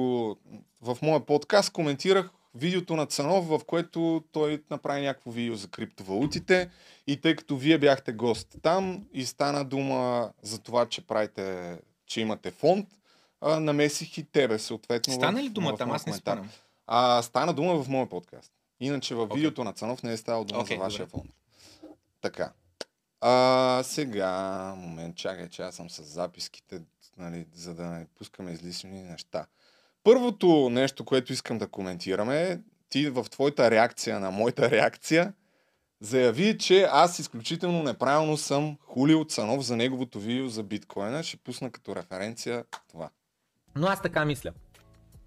в 0.82 0.98
моя 1.02 1.26
подкаст 1.26 1.72
коментирах 1.72 2.30
видеото 2.56 2.96
на 2.96 3.06
Цанов, 3.06 3.48
в 3.48 3.62
което 3.68 4.24
той 4.32 4.64
направи 4.70 5.02
някакво 5.02 5.32
видео 5.32 5.56
за 5.56 5.68
криптовалутите 5.68 6.70
и 7.08 7.22
тъй 7.22 7.36
като 7.36 7.58
вие 7.58 7.78
бяхте 7.78 8.12
гост 8.12 8.56
там 8.62 9.08
и 9.14 9.26
стана 9.26 9.66
дума 9.66 10.32
за 10.42 10.60
това, 10.60 10.86
че 10.86 11.08
правите, 11.08 11.78
че 12.06 12.22
имате 12.22 12.52
фонд, 12.52 12.88
а, 13.42 13.60
намесих 13.60 14.18
и 14.18 14.24
тебе 14.24 14.60
съответно. 14.60 15.14
Стана 15.14 15.44
ли 15.44 15.50
дума 15.50 15.78
там? 15.78 15.92
Аз 15.92 16.06
не 16.06 16.14
спомням. 16.14 16.50
А, 16.88 17.22
стана 17.22 17.54
дума 17.54 17.84
в 17.84 17.88
моя 17.90 18.10
подкаст. 18.10 18.52
Иначе 18.80 19.16
в 19.16 19.22
Окей. 19.22 19.36
видеото 19.36 19.64
на 19.64 19.74
Цанов 19.74 20.04
не 20.04 20.14
е 20.14 20.18
ставало 20.18 20.46
дума 20.46 20.62
Окей, 20.62 20.78
за 20.78 20.84
вашия 20.84 21.06
добре. 21.06 21.12
фонд. 21.12 21.32
Така. 22.22 22.52
А, 23.22 23.82
сега, 23.84 24.74
момент, 24.78 25.16
чакай, 25.16 25.50
че 25.50 25.62
аз 25.62 25.76
съм 25.76 25.90
с 25.90 26.04
записките, 26.04 26.82
нали, 27.18 27.46
за 27.54 27.74
да 27.74 27.84
не 27.84 28.06
пускаме 28.06 28.52
излишни 28.52 29.04
неща. 29.04 29.46
Първото 30.06 30.70
нещо, 30.70 31.06
което 31.06 31.34
искам 31.34 31.58
да 31.58 31.68
коментираме 31.68 32.62
ти 32.90 33.10
в 33.10 33.26
твоята 33.32 33.72
реакция 33.72 34.20
на 34.20 34.32
моята 34.32 34.72
реакция, 34.72 35.34
заяви, 36.02 36.58
че 36.58 36.88
аз 36.92 37.20
изключително 37.20 37.84
неправилно 37.84 38.38
съм 38.38 38.78
хулил 38.82 39.26
Цанов 39.26 39.66
за 39.66 39.76
неговото 39.76 40.20
видео 40.20 40.48
за 40.48 40.64
биткоина. 40.64 41.24
Ще 41.24 41.38
пусна 41.38 41.72
като 41.72 41.96
референция 41.96 42.64
това. 42.90 43.10
Но 43.76 43.88
аз 43.88 44.02
така 44.02 44.26
мисля. 44.26 44.52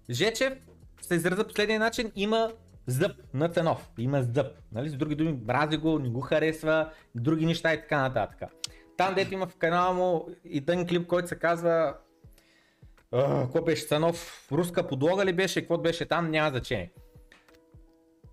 Жечев 0.09 0.53
се 1.01 1.15
израза 1.15 1.47
последния 1.47 1.79
начин. 1.79 2.11
Има 2.15 2.51
зъб 2.87 3.11
на 3.33 3.49
Цанов. 3.49 3.89
Има 3.97 4.23
зъб. 4.23 4.47
Нали? 4.71 4.89
С 4.89 4.95
други 4.95 5.15
думи, 5.15 5.39
мрази 5.47 5.77
го, 5.77 5.99
не 5.99 6.09
го 6.09 6.21
харесва, 6.21 6.91
други 7.15 7.45
неща 7.45 7.73
и 7.73 7.81
така 7.81 8.01
нататък. 8.01 8.49
Там, 8.97 9.15
дето 9.15 9.33
има 9.33 9.47
в 9.47 9.55
канала 9.55 9.93
му 9.93 10.27
и 10.45 10.65
тън 10.65 10.87
клип, 10.87 11.07
който 11.07 11.27
се 11.27 11.39
казва 11.39 11.95
какво 13.11 13.61
беше 13.61 13.87
Цанов? 13.87 14.47
Руска 14.51 14.87
подлога 14.87 15.25
ли 15.25 15.33
беше? 15.33 15.61
Какво 15.61 15.77
беше 15.77 16.05
там? 16.05 16.31
Няма 16.31 16.49
значение. 16.49 16.91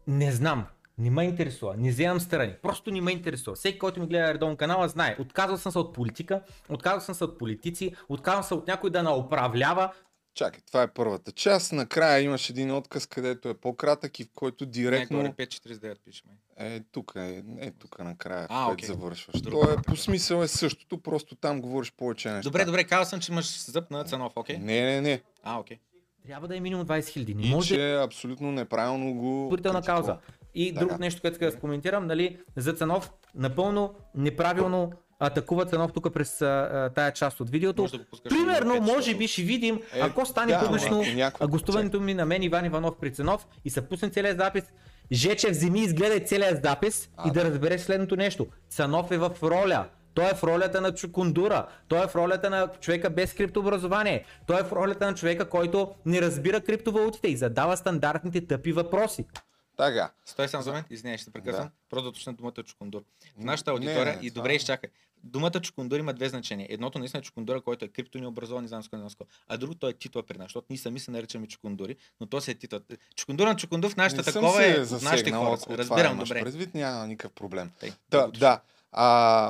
Не 0.06 0.32
знам. 0.32 0.66
Не 0.98 1.10
ме 1.10 1.24
интересува. 1.24 1.74
Не 1.76 1.90
вземам 1.90 2.20
страни. 2.20 2.54
Просто 2.62 2.90
не 2.90 3.00
ме 3.00 3.12
интересува. 3.12 3.56
Всеки, 3.56 3.78
който 3.78 4.00
ми 4.00 4.06
гледа 4.06 4.34
редовно 4.34 4.56
канала, 4.56 4.88
знае. 4.88 5.16
Отказал 5.20 5.56
съм 5.56 5.72
се 5.72 5.78
от 5.78 5.94
политика, 5.94 6.42
отказал 6.68 7.00
съм 7.00 7.14
се 7.14 7.24
от 7.24 7.38
политици, 7.38 7.94
отказал 8.08 8.42
съм 8.42 8.48
се 8.48 8.54
от 8.54 8.68
някой 8.68 8.90
да 8.90 9.02
направлява. 9.02 9.92
Чакай, 10.36 10.60
това 10.66 10.82
е 10.82 10.86
първата 10.86 11.32
част. 11.32 11.72
Накрая 11.72 12.20
имаш 12.22 12.50
един 12.50 12.70
отказ, 12.70 13.06
където 13.06 13.48
е 13.48 13.54
по-кратък 13.54 14.20
и 14.20 14.24
в 14.24 14.28
който 14.34 14.66
директно... 14.66 15.22
Не, 15.22 15.32
5.49 15.32 15.98
пише 16.04 16.22
май. 16.26 16.36
Е, 16.68 16.80
тук 16.80 17.12
е, 17.16 17.42
е 17.58 17.70
тук 17.70 17.98
накрая, 17.98 18.46
А, 18.50 18.72
окей. 18.72 18.86
завършваш. 18.86 19.42
То 19.42 19.72
е, 19.72 19.76
по 19.86 19.96
смисъл 19.96 20.42
е 20.42 20.48
същото, 20.48 21.02
просто 21.02 21.34
там 21.34 21.60
говориш 21.60 21.92
повече 21.92 22.30
неща. 22.30 22.48
Добре, 22.48 22.64
добре, 22.64 22.84
казал 22.84 23.04
съм, 23.04 23.20
че 23.20 23.32
имаш 23.32 23.64
зъб 23.64 23.90
на 23.90 24.04
Цанов, 24.04 24.32
окей? 24.36 24.58
Не, 24.58 24.80
не, 24.80 25.00
не. 25.00 25.22
А, 25.42 25.58
окей. 25.58 25.78
Трябва 26.26 26.48
да 26.48 26.56
е 26.56 26.60
минимум 26.60 26.86
20 26.86 27.08
хиляди. 27.08 27.34
Не 27.34 27.48
може 27.50 27.76
да 27.76 27.82
е 27.82 27.86
че 27.86 28.04
абсолютно 28.04 28.52
неправилно 28.52 29.14
го... 29.14 29.46
спорителна 29.48 29.82
кауза. 29.82 30.18
И 30.54 30.72
Да. 30.72 30.80
другото 30.80 31.00
нещо, 31.00 31.20
което 31.20 31.34
искам 31.34 31.50
да 31.50 31.60
коментирам, 31.60 32.06
нали, 32.06 32.38
за 32.56 32.72
Цанов 32.72 33.12
напълно 33.34 33.94
неправилно 34.14 34.92
атакува 35.18 35.64
Цанов 35.64 35.92
тук 35.92 36.14
през 36.14 36.42
а, 36.42 36.90
тая 36.94 37.12
част 37.12 37.40
от 37.40 37.50
видеото. 37.50 37.82
Може 37.82 37.98
да 37.98 38.04
Примерно, 38.28 38.80
може 38.80 39.14
би 39.14 39.28
ще 39.28 39.42
видим, 39.42 39.80
Е, 39.94 40.00
ако 40.00 40.26
стане 40.26 40.52
да, 40.52 40.60
публично 40.60 41.04
а, 41.40 41.46
гостуването 41.46 42.00
ми 42.00 42.14
на 42.14 42.26
мен 42.26 42.42
Иван 42.42 42.64
Иванов 42.64 42.94
при 43.00 43.12
Цанов 43.12 43.46
и 43.64 43.70
се 43.70 43.88
пусне 43.88 44.10
целият 44.10 44.38
запис, 44.38 44.64
Жече 45.12 45.50
вземи 45.50 45.80
и 45.80 45.84
изгледай 45.84 46.24
целият 46.24 46.62
запис 46.62 47.10
А, 47.16 47.28
и 47.28 47.32
да 47.32 47.44
разбереш 47.44 47.80
следното 47.80 48.16
нещо. 48.16 48.46
Цанов 48.68 49.10
е 49.10 49.18
в 49.18 49.30
роля. 49.42 49.86
Той 50.14 50.24
е 50.24 50.34
в 50.34 50.44
ролята 50.44 50.80
на 50.80 50.94
Чукундура. 50.94 51.66
Той 51.88 52.04
е 52.04 52.06
в 52.06 52.16
ролята 52.16 52.50
на 52.50 52.68
човека 52.80 53.10
без 53.10 53.34
криптообразование. 53.34 54.24
Той 54.46 54.60
е 54.60 54.62
в 54.62 54.72
ролята 54.72 55.06
на 55.06 55.14
човека, 55.14 55.48
който 55.48 55.94
не 56.06 56.22
разбира 56.22 56.60
криптовалутите 56.60 57.28
и 57.28 57.36
задава 57.36 57.76
стандартните 57.76 58.46
тъпи 58.46 58.72
въпроси. 58.72 59.26
Така. 59.76 60.10
Стой 60.24 60.48
само 60.48 60.62
за 60.62 60.70
момент, 60.70 60.86
извинявай, 60.90 61.18
ще 61.18 61.30
прекъсвам. 61.30 61.64
Да. 61.64 61.70
Просто 61.90 62.02
да 62.02 62.08
уточня 62.08 62.32
думата 62.32 62.62
чукундур. 62.64 63.02
В 63.36 63.44
нашата 63.44 63.70
Не, 63.70 63.74
аудитория, 63.74 64.16
не, 64.16 64.26
и 64.26 64.30
това- 64.30 64.34
добре 64.34 64.54
изчакай. 64.54 64.90
Думата 65.24 65.60
чукундур 65.62 65.98
има 65.98 66.14
две 66.14 66.28
значения. 66.28 66.66
Едното 66.70 66.98
наистина 66.98 67.18
е 67.18 67.22
чукундура, 67.22 67.60
който 67.60 67.84
е 67.84 67.88
крипто 67.88 68.18
необразован, 68.18 68.62
не 68.62 68.68
знам 68.68 68.82
с 68.82 68.88
кой 68.88 68.98
не. 68.98 69.08
А 69.48 69.56
другото 69.56 69.88
е 69.88 69.92
титла 69.92 70.22
при 70.22 70.38
нас, 70.38 70.44
защото 70.44 70.66
ние 70.70 70.78
сами 70.78 71.00
се 71.00 71.10
наричаме 71.10 71.46
чукундури, 71.46 71.96
но 72.20 72.26
то 72.26 72.40
се 72.40 72.50
е 72.50 72.54
титла. 72.54 72.80
Чукундур 73.16 73.46
на 73.46 73.56
чукундур 73.56 73.90
в 73.90 73.96
нашата 73.96 74.20
Не 74.20 74.24
такова 74.24 74.66
е 74.66 74.80
от 74.80 75.02
нашите 75.02 75.32
хора. 75.32 75.58
това 75.58 75.78
Разбирам 75.78 76.18
добре. 76.18 76.42
Предвид 76.42 76.74
няма 76.74 77.06
никакъв 77.06 77.32
проблем. 77.32 77.70
Тъй, 77.80 77.92
Да, 78.10 78.28
да. 78.28 78.60
А, 78.92 79.06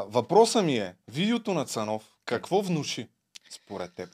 въпросът 0.08 0.64
ми 0.64 0.76
е, 0.76 0.94
видеото 1.08 1.54
на 1.54 1.64
Цанов, 1.64 2.16
какво 2.24 2.62
внуши 2.62 3.08
според 3.50 3.92
теб? 3.94 4.08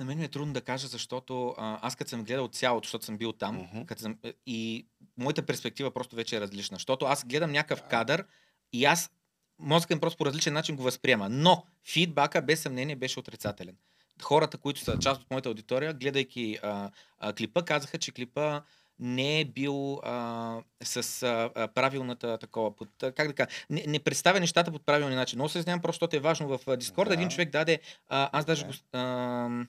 На 0.00 0.06
мен 0.06 0.18
ми 0.18 0.24
е 0.24 0.28
трудно 0.28 0.52
да 0.52 0.60
кажа, 0.60 0.88
защото 0.88 1.54
а, 1.58 1.78
аз 1.82 1.96
като 1.96 2.08
съм 2.10 2.24
гледал 2.24 2.48
цялото, 2.48 2.86
защото 2.86 3.04
съм 3.04 3.16
бил 3.18 3.32
там, 3.32 3.56
Мгм. 3.56 3.84
като 3.84 4.02
съм, 4.02 4.16
и 4.46 4.86
моята 5.18 5.42
перспектива 5.42 5.90
просто 5.90 6.16
вече 6.16 6.36
е 6.36 6.40
различна. 6.40 6.74
Защото 6.74 7.04
аз 7.04 7.24
гледам 7.24 7.52
някакъв 7.52 7.82
кадър 7.82 8.24
и 8.72 8.84
аз 8.84 9.10
мозъкът 9.58 9.96
ми 9.96 10.00
просто 10.00 10.18
по 10.18 10.26
различен 10.26 10.52
начин 10.52 10.76
го 10.76 10.82
възприема. 10.82 11.28
Но 11.28 11.64
фидбака 11.84 12.42
без 12.42 12.60
съмнение 12.60 12.96
беше 12.96 13.18
отрицателен. 13.18 13.76
Хората, 14.22 14.58
които 14.58 14.80
са 14.80 14.98
част 14.98 15.22
от 15.22 15.30
моята 15.30 15.48
аудитория, 15.48 15.94
гледайки 15.94 16.58
а, 16.62 16.90
а, 17.18 17.32
клипа, 17.32 17.62
казаха, 17.62 17.98
че 17.98 18.12
клипа 18.12 18.62
не 18.98 19.40
е 19.40 19.44
бил 19.44 20.00
а, 20.04 20.60
с 20.82 21.22
а, 21.22 21.50
а, 21.54 21.68
правилната 21.68 22.38
такова, 22.38 22.76
под, 22.76 23.02
а, 23.02 23.12
как 23.12 23.28
да 23.28 23.34
кажа, 23.34 23.48
не, 23.70 23.84
не 23.88 23.98
представя 23.98 24.40
нещата 24.40 24.72
по 24.72 24.78
правилния 24.78 25.18
начин. 25.18 25.38
Но 25.38 25.48
се 25.48 25.62
знам 25.62 25.80
просто, 25.80 26.08
е 26.12 26.18
важно 26.18 26.48
в 26.48 26.60
а, 26.66 26.76
Дискорд. 26.76 27.08
Да. 27.08 27.14
Един 27.14 27.28
човек 27.28 27.50
даде, 27.50 27.80
а, 28.08 28.30
аз 28.32 28.44
даже 28.44 28.64
Да. 28.64 28.68
го, 28.68 28.98
ам, 28.98 29.68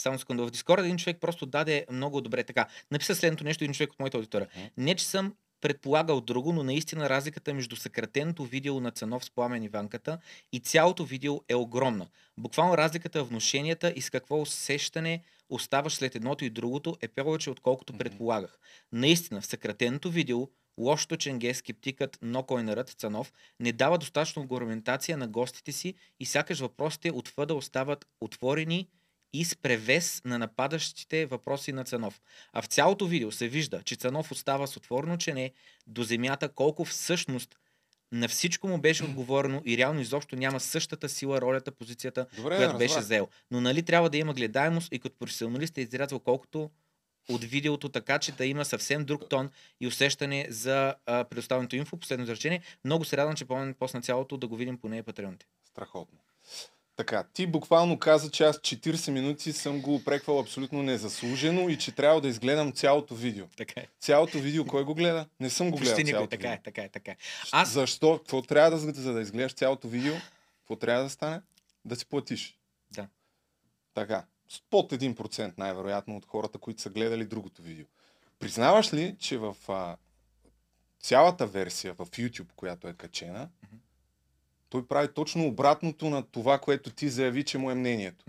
само 0.00 0.18
секунда, 0.18 0.46
в 0.46 0.50
Дискорд 0.50 0.80
един 0.80 0.96
човек 0.96 1.18
просто 1.20 1.46
даде 1.46 1.86
много 1.90 2.20
добре 2.20 2.44
така. 2.44 2.66
Написа 2.90 3.14
следното 3.14 3.44
нещо 3.44 3.64
един 3.64 3.74
човек 3.74 3.92
от 3.92 3.98
моята 4.00 4.16
аудитория. 4.16 4.48
Мгм. 4.56 4.66
Не, 4.76 4.94
че 4.94 5.06
съм 5.06 5.34
предполагал 5.60 6.20
друго, 6.20 6.52
но 6.52 6.62
наистина 6.62 7.08
разликата 7.08 7.54
между 7.54 7.76
съкратеното 7.76 8.44
видео 8.44 8.80
на 8.80 8.90
Цанов 8.90 9.24
с 9.24 9.30
пламен 9.30 9.62
Иванката 9.62 10.18
и 10.52 10.60
цялото 10.60 11.04
видео 11.04 11.40
е 11.48 11.54
огромна. 11.54 12.06
Буквално 12.38 12.76
разликата 12.76 13.24
в 13.24 13.28
вношенията 13.28 13.92
и 13.96 14.00
с 14.00 14.10
какво 14.10 14.40
усещане 14.40 15.22
оставаш 15.48 15.94
след 15.94 16.14
едното 16.14 16.44
и 16.44 16.50
другото 16.50 16.96
е 17.00 17.08
повече 17.08 17.50
отколкото 17.50 17.92
Мгм. 17.92 17.98
предполагах. 17.98 18.58
Наистина, 18.92 19.40
в 19.40 19.46
съкратеното 19.46 20.10
видео 20.10 20.48
лошото 20.78 21.16
ченге 21.16 21.54
скептикът 21.54 22.18
Нокойнерът 22.22 22.88
Цанов 22.88 23.32
не 23.60 23.72
дава 23.72 23.98
достатъчно 23.98 24.42
аргументация 24.42 25.18
на 25.18 25.28
гостите 25.28 25.72
си 25.72 25.94
и 26.20 26.26
сякаш 26.26 26.60
въпросите 26.60 27.10
от 27.10 27.28
ФъДа 27.28 27.54
остават 27.54 28.06
отворени 28.20 28.88
и 29.32 29.44
с 29.44 29.56
превес 29.56 30.22
на 30.24 30.38
нападащите 30.38 31.26
въпроси 31.26 31.72
на 31.72 31.84
Цанов. 31.84 32.20
А 32.52 32.62
в 32.62 32.66
цялото 32.66 33.06
видео 33.06 33.32
се 33.32 33.48
вижда, 33.48 33.82
че 33.82 33.96
Цанов 33.96 34.30
остава 34.30 34.66
с 34.66 34.76
отворено 34.76 35.16
чене 35.16 35.52
до 35.86 36.02
земята, 36.02 36.48
колко 36.48 36.84
всъщност 36.84 37.56
на 38.12 38.28
всичко 38.28 38.68
му 38.68 38.78
беше 38.78 39.04
отговорено 39.04 39.62
и 39.64 39.76
реално 39.76 40.00
изобщо 40.00 40.36
няма 40.36 40.60
същата 40.60 41.08
сила, 41.08 41.40
ролята, 41.40 41.72
позицията, 41.72 42.26
Добре, 42.36 42.56
която 42.56 42.78
беше 42.78 42.94
разбрах. 42.94 43.04
взел. 43.04 43.28
Но 43.50 43.60
нали 43.60 43.82
трябва 43.82 44.10
да 44.10 44.18
има 44.18 44.34
гледаемост 44.34 44.92
и 44.92 44.98
като 44.98 45.18
професионалист 45.18 45.78
е 45.78 45.80
изрязал 45.80 46.18
колкото 46.18 46.70
от 47.28 47.44
видеото, 47.44 47.88
така 47.88 48.18
че 48.18 48.32
да 48.32 48.46
има 48.46 48.64
съвсем 48.64 49.04
друг 49.04 49.28
тон 49.28 49.50
и 49.80 49.86
усещане 49.86 50.46
за 50.50 50.94
а, 51.06 51.24
предоставеното 51.24 51.76
инфо. 51.76 51.96
Последно 51.96 52.24
изречение. 52.24 52.62
Много 52.84 53.04
се 53.04 53.16
радвам, 53.16 53.36
че 53.36 53.44
помня 53.44 53.74
после 53.78 54.00
цялото 54.00 54.36
да 54.36 54.48
го 54.48 54.56
видим 54.56 54.78
поне 54.78 54.98
и 54.98 55.02
патреоните. 55.02 55.46
Страхотно. 55.64 56.18
Така, 57.00 57.24
ти 57.32 57.46
буквално 57.46 57.98
каза, 57.98 58.30
че 58.30 58.44
аз 58.44 58.56
40 58.56 59.10
минути 59.10 59.52
съм 59.52 59.80
го 59.80 59.94
опреквал 59.94 60.40
абсолютно 60.40 60.82
незаслужено 60.82 61.68
и 61.68 61.78
че 61.78 61.92
трябва 61.92 62.20
да 62.20 62.28
изгледам 62.28 62.72
цялото 62.72 63.14
видео. 63.14 63.46
Така 63.56 63.80
е. 63.80 63.86
Цялото 64.00 64.38
видео 64.38 64.66
кой 64.66 64.84
го 64.84 64.94
гледа? 64.94 65.26
Не 65.40 65.50
съм 65.50 65.70
го 65.70 65.76
гледал 65.76 65.94
Почти 65.94 66.04
никой. 66.04 66.12
цялото 66.12 66.30
Така 66.30 66.52
е, 66.52 66.60
така 66.62 66.82
е, 66.82 66.88
така 66.88 67.10
е. 67.10 67.16
Аз... 67.52 67.72
Защо? 67.72 68.18
Какво 68.18 68.42
трябва 68.42 68.70
да, 68.70 68.78
за 68.78 69.12
да 69.12 69.20
изгледаш 69.20 69.54
цялото 69.54 69.88
видео? 69.88 70.14
Какво 70.58 70.76
трябва 70.76 71.02
да 71.02 71.10
стане? 71.10 71.40
Да 71.84 71.96
си 71.96 72.06
платиш. 72.06 72.58
Да. 72.90 73.08
Така. 73.94 74.24
Под 74.70 74.92
1% 74.92 75.52
най-вероятно 75.58 76.16
от 76.16 76.26
хората, 76.26 76.58
които 76.58 76.82
са 76.82 76.90
гледали 76.90 77.24
другото 77.24 77.62
видео. 77.62 77.86
Признаваш 78.38 78.94
ли, 78.94 79.16
че 79.18 79.38
в 79.38 79.56
а, 79.68 79.96
цялата 81.02 81.46
версия 81.46 81.94
в 81.94 82.06
YouTube, 82.06 82.52
която 82.56 82.88
е 82.88 82.92
качена, 82.92 83.48
той 84.70 84.86
прави 84.86 85.08
точно 85.14 85.46
обратното 85.46 86.10
на 86.10 86.22
това, 86.22 86.58
което 86.58 86.90
ти 86.90 87.08
заяви, 87.08 87.44
че 87.44 87.58
му 87.58 87.70
е 87.70 87.74
мнението. 87.74 88.24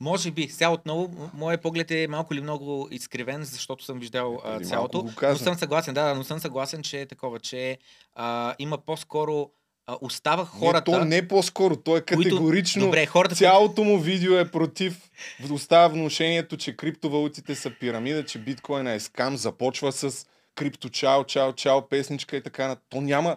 Може 0.00 0.30
би, 0.30 0.48
сега 0.48 0.70
отново, 0.70 1.30
моят 1.34 1.62
поглед 1.62 1.90
е 1.90 2.08
малко 2.08 2.34
или 2.34 2.40
много 2.40 2.88
изкривен, 2.90 3.42
защото 3.44 3.84
съм 3.84 3.98
виждал 3.98 4.40
а, 4.44 4.60
цялото. 4.60 5.08
Но 5.22 5.36
съм 5.36 5.54
съгласен, 5.54 5.94
да, 5.94 6.04
да, 6.04 6.14
но 6.14 6.24
съм 6.24 6.38
съгласен, 6.40 6.82
че 6.82 7.00
е 7.00 7.06
такова, 7.06 7.40
че 7.40 7.78
а, 8.14 8.54
има 8.58 8.78
по-скоро 8.78 9.50
а, 9.86 9.96
остава 10.00 10.42
Не, 10.42 10.48
хората. 10.48 10.84
то 10.84 11.04
не 11.04 11.28
по-скоро, 11.28 11.76
то 11.76 11.96
е 11.96 12.00
които- 12.00 12.22
категорично. 12.22 12.84
Добре, 12.84 13.06
хората, 13.06 13.34
Цялото 13.34 13.84
му 13.84 13.98
видео 13.98 14.38
е 14.38 14.50
против. 14.50 15.10
Остава 15.52 15.88
внушението, 15.88 16.56
че 16.56 16.76
криптовалутите 16.76 17.54
са 17.54 17.72
пирамида, 17.80 18.24
че 18.24 18.38
биткоина 18.38 18.92
е 18.92 19.00
скам, 19.00 19.36
започва 19.36 19.92
с 19.92 20.26
крипто 20.54 20.88
чао, 20.88 21.24
чао, 21.24 21.52
чао, 21.52 21.88
песничка 21.88 22.36
и 22.36 22.42
така. 22.42 22.76
То 22.88 23.00
няма. 23.00 23.36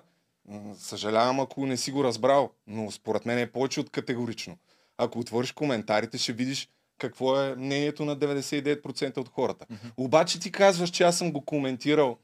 Съжалявам, 0.77 1.39
ако 1.39 1.65
не 1.65 1.77
си 1.77 1.91
го 1.91 2.03
разбрал, 2.03 2.51
но 2.67 2.91
според 2.91 3.25
мен 3.25 3.39
е 3.39 3.51
повече 3.51 3.79
от 3.79 3.89
категорично. 3.89 4.57
Ако 4.97 5.19
отвориш 5.19 5.51
коментарите, 5.51 6.17
ще 6.17 6.33
видиш 6.33 6.69
какво 6.97 7.41
е 7.41 7.55
мнението 7.55 8.05
на 8.05 8.17
99% 8.17 9.17
от 9.17 9.29
хората. 9.29 9.65
Мгм. 9.69 9.87
Обаче 9.97 10.39
ти 10.39 10.51
казваш, 10.51 10.89
че 10.89 11.03
аз 11.03 11.17
съм 11.17 11.31
го 11.31 11.45
коментирал 11.45 12.17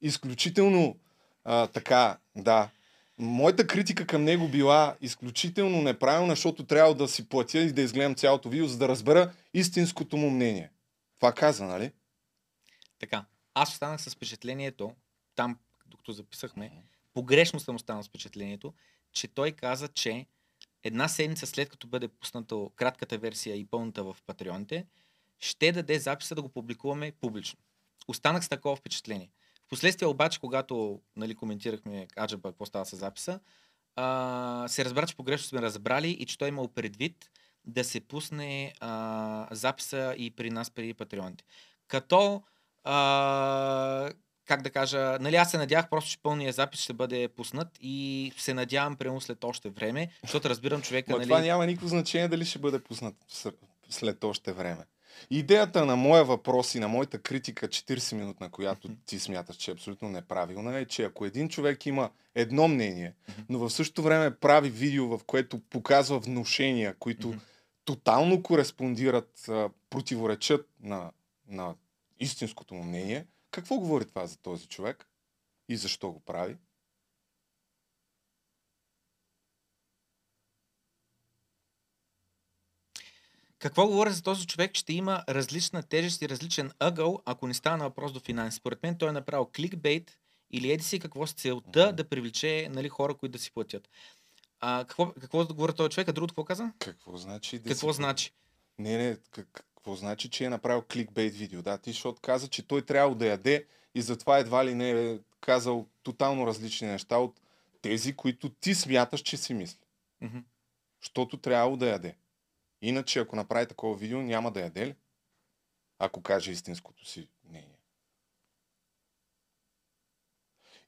изключително 0.00 0.96
а, 1.44 1.66
така, 1.66 2.18
да. 2.36 2.70
Моята 3.18 3.66
критика 3.66 4.06
към 4.06 4.24
него 4.24 4.48
била 4.48 4.96
изключително 5.00 5.82
неправилна, 5.82 6.32
защото 6.32 6.66
трябва 6.66 6.94
да 6.94 7.08
си 7.08 7.28
платя 7.28 7.58
и 7.58 7.72
да 7.72 7.82
изгледам 7.82 8.14
цялото 8.14 8.48
видео, 8.48 8.66
за 8.66 8.78
да 8.78 8.88
разбера 8.88 9.32
истинското 9.54 10.16
му 10.16 10.30
мнение. 10.30 10.70
Това 11.18 11.32
каза, 11.32 11.64
нали? 11.64 11.92
Така, 13.00 13.24
аз 13.54 13.72
останах 13.72 14.00
с 14.00 14.14
впечатлението, 14.14 14.92
там, 15.34 15.58
докато 15.86 16.12
записахме, 16.12 16.72
погрешно 17.18 17.60
съм 17.60 17.76
останал 17.76 18.02
с 18.02 18.08
впечатлението, 18.08 18.74
че 19.12 19.28
той 19.28 19.52
каза, 19.52 19.88
че 19.88 20.26
една 20.84 21.08
седмица 21.08 21.46
след 21.46 21.68
като 21.68 21.86
бъде 21.86 22.08
пусната 22.08 22.56
кратката 22.76 23.18
версия 23.18 23.56
и 23.56 23.64
пълната 23.64 24.04
в 24.04 24.16
Патреоните, 24.26 24.86
ще 25.38 25.72
даде 25.72 25.98
записа 25.98 26.34
да 26.34 26.42
го 26.42 26.48
публикуваме 26.48 27.12
публично. 27.20 27.58
Останах 28.08 28.44
с 28.44 28.48
такова 28.48 28.76
впечатление. 28.76 29.30
Впоследствие 29.66 30.08
обаче, 30.08 30.40
когато 30.40 31.00
нали, 31.16 31.34
коментирахме 31.34 32.06
Аджаба, 32.18 32.48
какво 32.48 32.66
става 32.66 32.86
с 32.86 32.96
записа, 32.96 33.40
а, 33.96 34.64
се 34.68 34.84
разбра, 34.84 35.06
че 35.06 35.16
погрешно 35.16 35.48
сме 35.48 35.62
разбрали 35.62 36.10
и 36.10 36.26
че 36.26 36.38
той 36.38 36.48
е 36.48 36.54
имал 36.54 36.68
предвид 36.68 37.30
да 37.64 37.84
се 37.84 38.00
пусне 38.00 38.72
а, 38.80 39.48
записа 39.50 40.14
и 40.18 40.30
при 40.30 40.50
нас, 40.50 40.70
при 40.70 40.94
Патреоните. 40.94 41.44
Като 41.88 42.42
а, 42.84 44.10
как 44.48 44.62
да 44.62 44.70
кажа, 44.70 45.18
нали 45.20 45.36
аз 45.36 45.50
се 45.50 45.58
надях 45.58 45.90
просто, 45.90 46.10
че 46.10 46.18
пълният 46.22 46.56
запис 46.56 46.80
ще 46.80 46.92
бъде 46.92 47.28
пуснат 47.28 47.68
и 47.80 48.32
се 48.38 48.54
надявам 48.54 48.96
прямо 48.96 49.20
след 49.20 49.44
още 49.44 49.70
време, 49.70 50.08
защото 50.22 50.48
разбирам 50.48 50.82
човека, 50.82 51.12
Ма 51.12 51.18
нали... 51.18 51.28
това 51.28 51.40
няма 51.40 51.66
никакво 51.66 51.88
значение 51.88 52.28
дали 52.28 52.44
ще 52.44 52.58
бъде 52.58 52.78
пуснат 52.78 53.14
след 53.90 54.24
още 54.24 54.52
време. 54.52 54.84
Идеята 55.30 55.86
на 55.86 55.96
моя 55.96 56.24
въпрос 56.24 56.74
и 56.74 56.80
на 56.80 56.88
моята 56.88 57.18
критика 57.18 57.68
40 57.68 58.16
минутна, 58.16 58.50
която 58.50 58.88
ти 59.06 59.18
смяташ, 59.18 59.56
че 59.56 59.70
е 59.70 59.74
абсолютно 59.74 60.08
неправилна, 60.08 60.78
е, 60.78 60.84
че 60.84 61.02
ако 61.04 61.24
един 61.24 61.48
човек 61.48 61.86
има 61.86 62.10
едно 62.34 62.68
мнение, 62.68 63.14
но 63.48 63.58
в 63.58 63.70
същото 63.70 64.02
време 64.02 64.34
прави 64.34 64.70
видео, 64.70 65.08
в 65.08 65.24
което 65.26 65.58
показва 65.58 66.18
внушения, 66.18 66.94
които 66.98 67.34
тотално 67.84 68.42
кореспондират, 68.42 69.50
противоречат 69.90 70.68
на, 70.82 71.10
на 71.48 71.74
истинското 72.20 72.74
му 72.74 72.84
мнение, 72.84 73.26
какво 73.58 73.78
говори 73.78 74.04
това 74.08 74.26
за 74.26 74.38
този 74.38 74.68
човек 74.68 75.08
и 75.68 75.76
защо 75.76 76.12
го 76.12 76.20
прави? 76.20 76.56
Какво 83.58 83.86
говоря 83.86 84.10
за 84.10 84.22
този 84.22 84.46
човек, 84.46 84.72
че 84.72 84.80
ще 84.80 84.92
има 84.92 85.24
различна 85.28 85.82
тежест 85.82 86.22
и 86.22 86.28
различен 86.28 86.72
ъгъл, 86.78 87.22
ако 87.24 87.46
не 87.46 87.54
става 87.54 87.76
на 87.76 87.84
въпрос 87.84 88.12
до 88.12 88.20
финанси. 88.20 88.56
Според 88.56 88.82
мен 88.82 88.98
той 88.98 89.08
е 89.08 89.12
направил 89.12 89.50
кликбейт 89.56 90.18
или 90.50 90.72
еди 90.72 90.84
си 90.84 90.98
какво 90.98 91.26
с 91.26 91.32
целта 91.32 91.86
Мгм. 91.86 91.96
да 91.96 92.08
привлече 92.08 92.68
нали, 92.70 92.88
хора, 92.88 93.14
които 93.14 93.32
да 93.32 93.38
си 93.38 93.52
платят. 93.52 93.88
А, 94.60 94.84
какво, 94.88 95.12
какво 95.12 95.44
да 95.44 95.54
говоря 95.54 95.72
този 95.72 95.90
човек, 95.90 96.08
а 96.08 96.12
другото 96.12 96.32
какво 96.32 96.44
каза? 96.44 96.72
Какво 96.78 97.16
значи? 97.16 97.58
Да 97.58 97.68
какво 97.68 97.92
си- 97.92 97.96
значи? 97.96 98.32
Не, 98.78 98.96
не, 98.98 99.16
как- 99.30 99.64
какво 99.88 99.96
значи, 99.96 100.30
че 100.30 100.44
е 100.44 100.50
направил 100.50 100.82
кликбейт 100.92 101.34
видео? 101.34 101.62
Да, 101.62 101.78
ти 101.78 101.92
защото 101.92 102.20
каза, 102.20 102.48
че 102.48 102.66
той 102.66 102.82
трябва 102.82 103.14
да 103.14 103.26
яде 103.26 103.66
и 103.94 104.02
затова 104.02 104.38
едва 104.38 104.64
ли 104.64 104.74
не 104.74 104.90
е 104.90 105.18
казал 105.40 105.86
тотално 106.02 106.46
различни 106.46 106.88
неща 106.88 107.18
от 107.18 107.40
тези, 107.82 108.16
които 108.16 108.48
ти 108.48 108.74
смяташ, 108.74 109.20
че 109.20 109.36
си 109.36 109.54
мисли. 109.54 109.86
Защото 111.02 111.36
трябвало 111.36 111.76
да 111.76 111.88
яде. 111.88 112.14
Иначе, 112.82 113.18
ако 113.18 113.36
направи 113.36 113.66
такова 113.66 113.96
видео, 113.96 114.22
няма 114.22 114.52
да 114.52 114.60
яде 114.60 114.86
ли? 114.86 114.94
Ако 115.98 116.22
каже 116.22 116.52
истинското 116.52 117.04
си 117.06 117.28
мнение. 117.48 117.78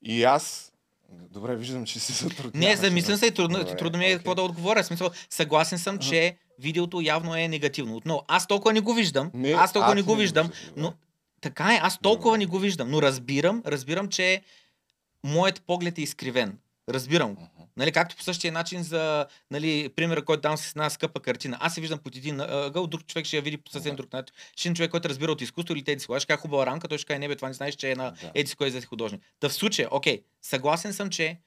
И 0.03 0.25
аз... 0.25 0.73
Добре, 1.11 1.57
виждам, 1.57 1.87
че 1.87 2.01
си 2.01 2.13
затрудняваш. 2.13 2.69
Не, 2.69 2.77
замислям 2.77 3.19
се 3.19 3.27
и 3.27 3.35
трудно, 3.35 3.59
Добре, 3.59 3.77
трудно 3.77 3.99
ми 3.99 4.05
е 4.05 4.09
окей. 4.09 4.17
какво 4.17 4.35
да 4.35 4.43
отговоря. 4.43 4.85
Смисъл, 4.85 5.11
съгласен 5.31 5.79
съм, 5.79 5.99
че 5.99 6.37
видеото 6.61 7.01
явно 7.01 7.37
е 7.37 7.49
негативно. 7.49 7.97
Отново, 7.97 8.25
аз 8.29 8.47
толкова 8.47 8.73
не 8.73 8.81
го 8.81 8.95
виждам. 8.95 9.31
Не, 9.35 9.51
аз 9.53 9.73
толкова 9.73 9.93
а, 9.93 9.95
не 9.95 10.03
го 10.03 10.11
не 10.11 10.15
го 10.15 10.21
виждам. 10.21 10.47
добре. 10.47 10.59
Но 10.77 10.95
така 11.41 11.75
е, 11.75 11.81
аз 11.83 11.99
толкова 11.99 12.39
не 12.39 12.47
го 12.47 12.59
виждам. 12.59 12.91
Но 12.91 13.03
разбирам, 13.03 13.63
разбирам, 13.67 14.09
че 14.09 14.43
моят 15.25 15.63
поглед 15.67 15.99
е 15.99 16.03
изкривен. 16.03 16.59
Разбирам 16.89 17.35
го. 17.35 17.43
Мгм. 17.43 17.63
Нали, 17.77 17.93
както 17.93 18.17
по 18.17 18.23
същия 18.23 18.53
начин 18.53 18.83
за 18.83 19.27
нали, 19.51 19.89
примера, 19.89 20.25
който 20.25 20.41
дам 20.41 20.57
с 20.57 20.71
една 20.71 20.91
скъпа 20.91 21.21
картина. 21.21 21.57
Аз 21.61 21.75
се 21.75 21.81
виждам 21.81 21.99
под 21.99 22.17
един 22.17 22.41
ъгъл, 22.41 22.87
друг 22.87 23.07
човек 23.07 23.27
ще 23.27 23.37
я 23.37 23.43
види 23.43 23.57
по 23.57 23.71
съвсем 23.71 23.93
Да. 23.93 23.97
друг 23.97 24.13
начин. 24.13 24.35
Ще 24.57 24.69
е 24.69 24.73
човек, 24.75 24.91
който 24.91 25.09
разбира 25.09 25.33
от 25.33 25.41
изкуство 25.41 25.75
или 25.75 25.83
тези 25.85 26.01
си 26.01 26.07
ще 26.19 26.27
кажа 26.27 26.41
хубава 26.41 26.67
рамка, 26.67 26.89
той 26.89 26.99
ще 26.99 27.07
каже, 27.07 27.19
не 27.19 27.29
бе, 27.29 27.37
това 27.37 27.49
не 27.49 27.55
знаеш, 27.55 27.75
че 27.75 27.91
е 27.91 27.95
на 27.97 28.11
Да. 28.11 28.31
еди 28.35 28.55
кой 28.55 28.67
е 28.67 28.71
за 28.71 28.83
художник. 28.83 29.23
Та 29.41 29.49
в 29.49 29.55
случая, 29.55 29.89
окей, 29.91 30.23
съгласен 30.43 30.93
съм, 30.93 31.11
че 31.11 31.39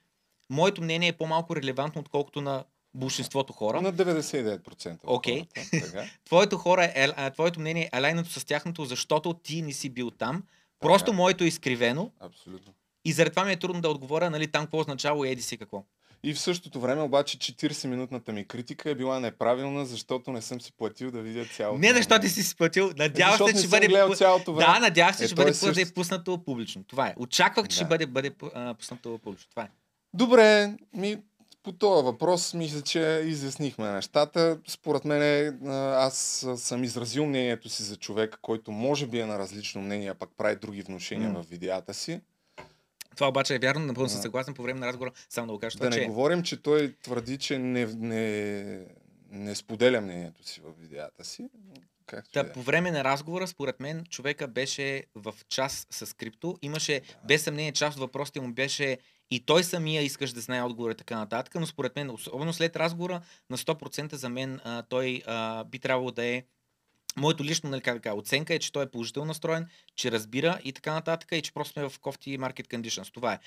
моето 0.49 0.81
мнение 0.81 1.09
е 1.09 1.13
по-малко 1.13 1.55
релевантно, 1.55 2.01
отколкото 2.01 2.41
на 2.41 2.63
большинството 2.95 3.53
хора. 3.53 3.81
На 3.81 3.93
99%. 3.93 4.93
от 4.93 4.99
Окей. 5.03 5.45
Твоето, 6.25 6.57
хора 6.57 6.85
е, 6.85 7.07
а, 7.17 7.29
твоето 7.29 7.59
мнение 7.59 7.89
е 7.93 7.99
лайнато 7.99 8.29
с 8.29 8.45
тяхното, 8.45 8.85
защото 8.85 9.33
ти 9.33 9.61
не 9.61 9.73
си 9.73 9.89
бил 9.89 10.11
там. 10.11 10.43
Просто 10.79 11.05
Така. 11.05 11.17
моето 11.17 11.43
е 11.43 11.47
изкривено 11.47 12.11
Абсолютно. 12.19 12.73
и 13.05 13.11
заради 13.11 13.29
това 13.29 13.45
ми 13.45 13.51
е 13.51 13.59
трудно 13.59 13.81
да 13.81 13.89
отговоря, 13.89 14.29
нали, 14.29 14.47
там 14.47 14.63
какво 14.65 14.79
означава 14.79 15.27
и 15.27 15.31
еди 15.31 15.41
си 15.41 15.57
какво. 15.57 15.83
И 16.25 16.33
в 16.33 16.39
същото 16.39 16.79
време 16.79 17.01
обаче 17.01 17.37
40-минутната 17.37 18.31
ми 18.31 18.47
критика 18.47 18.89
е 18.89 18.95
била 18.95 19.19
неправилна, 19.19 19.85
защото 19.85 20.31
не 20.31 20.41
съм 20.41 20.61
си 20.61 20.71
платил 20.77 21.11
да 21.11 21.21
видя 21.21 21.45
цялото. 21.45 21.79
Не 21.79 21.93
защото 21.93 22.21
ти 22.21 22.29
си 22.29 22.55
мнение. 22.59 22.93
надявах 22.97 23.37
се, 23.49 23.61
че 23.61 23.67
бъде... 23.67 23.87
гледал 23.87 24.15
цялото 24.15 24.53
време. 24.53 24.73
Да, 24.73 24.79
надявах 24.79 25.17
се, 25.17 25.23
Е, 25.23 25.27
че 25.27 25.35
бъде 25.35 25.49
е 25.49 25.53
също. 25.53 25.65
бъде 25.81 25.93
пуснато 25.93 26.43
публично. 26.43 26.83
Това 26.83 27.07
е. 27.07 27.13
Очаквах, 27.17 27.67
че 27.67 27.75
ще 27.75 27.83
Да. 27.83 27.87
бъде, 27.87 28.05
бъде 28.05 28.31
а, 28.53 28.73
пуснато 28.73 29.19
публично. 29.23 29.49
Това 29.49 29.63
е. 29.63 29.69
Добре, 30.13 30.73
ми, 30.93 31.17
по 31.63 31.71
този 31.71 32.05
въпрос 32.05 32.53
мисля, 32.53 32.81
че 32.81 33.23
изяснихме 33.25 33.91
нещата. 33.91 34.59
Според 34.67 35.05
мен 35.05 35.59
аз 35.93 36.47
съм 36.55 36.83
изразил 36.83 37.25
мнението 37.25 37.69
си 37.69 37.83
за 37.83 37.95
човек, 37.95 38.37
който 38.41 38.71
може 38.71 39.07
би 39.07 39.19
е 39.19 39.25
на 39.25 39.39
различно 39.39 39.81
мнение, 39.81 40.09
а 40.09 40.13
пък 40.15 40.29
прави 40.37 40.55
други 40.55 40.81
внушения 40.81 41.29
М. 41.29 41.43
в 41.43 41.49
видеята 41.49 41.93
си. 41.93 42.21
Това 43.15 43.27
обаче 43.27 43.55
е 43.55 43.59
вярно, 43.59 43.85
напълно 43.85 44.09
съм 44.09 44.17
Да. 44.17 44.21
съгласен 44.21 44.53
по 44.53 44.63
време 44.63 44.79
на 44.79 44.87
разговора. 44.87 45.11
Само 45.29 45.47
да 45.47 45.53
го 45.53 45.59
кажа, 45.59 45.77
Да 45.77 45.85
това, 45.85 45.89
не 45.89 46.01
че... 46.01 46.07
говорим, 46.07 46.43
че 46.43 46.61
той 46.61 46.95
твърди, 47.03 47.37
че 47.37 47.59
не, 47.59 47.85
не, 47.85 48.85
не 49.31 49.55
споделя 49.55 50.01
мнението 50.01 50.47
си 50.47 50.61
в 50.61 50.81
видеята 50.81 51.23
си. 51.23 51.49
Както 52.05 52.31
да 52.33 52.39
е. 52.39 52.51
по 52.51 52.61
време 52.61 52.91
на 52.91 53.03
разговора, 53.03 53.47
според 53.47 53.79
мен, 53.79 54.05
човека 54.09 54.47
беше 54.47 55.03
в 55.15 55.33
час 55.49 55.87
с 55.91 56.15
крипто. 56.15 56.57
Имаше, 56.61 57.01
без 57.27 57.43
съмнение, 57.43 57.71
част 57.71 57.97
от 57.97 58.01
въпросите 58.01 58.41
му 58.41 58.53
беше 58.53 58.97
и 59.35 59.39
той 59.39 59.63
самия 59.63 60.01
искаш 60.01 60.31
да 60.31 60.41
знае 60.41 60.61
отговора 60.61 60.91
и 60.91 60.95
така 60.95 61.17
нататък, 61.17 61.55
но 61.55 61.67
според 61.67 61.95
мен, 61.95 62.09
особено 62.09 62.53
след 62.53 62.75
разговора, 62.75 63.21
на 63.49 63.57
100% 63.57 64.15
за 64.15 64.29
мен 64.29 64.59
а, 64.63 64.81
той 64.81 65.21
а, 65.25 65.63
би 65.63 65.79
трябвало 65.79 66.11
да 66.11 66.25
е 66.25 66.43
Моето 67.17 67.43
лично 67.43 67.69
нали, 67.69 67.81
как 67.81 67.95
да 67.95 68.01
кажа, 68.01 68.15
оценка 68.15 68.53
е, 68.53 68.59
че 68.59 68.71
той 68.71 68.83
е 68.83 68.89
положително 68.89 69.27
настроен, 69.27 69.67
че 69.95 70.11
разбира 70.11 70.59
и 70.63 70.73
така 70.73 70.93
нататък, 70.93 71.29
и 71.31 71.41
че 71.41 71.53
просто 71.53 71.73
сме 71.73 71.89
в 71.89 71.99
кофти 71.99 72.39
market 72.39 72.67
conditions. 72.67 73.13
Това 73.13 73.33
е. 73.33 73.39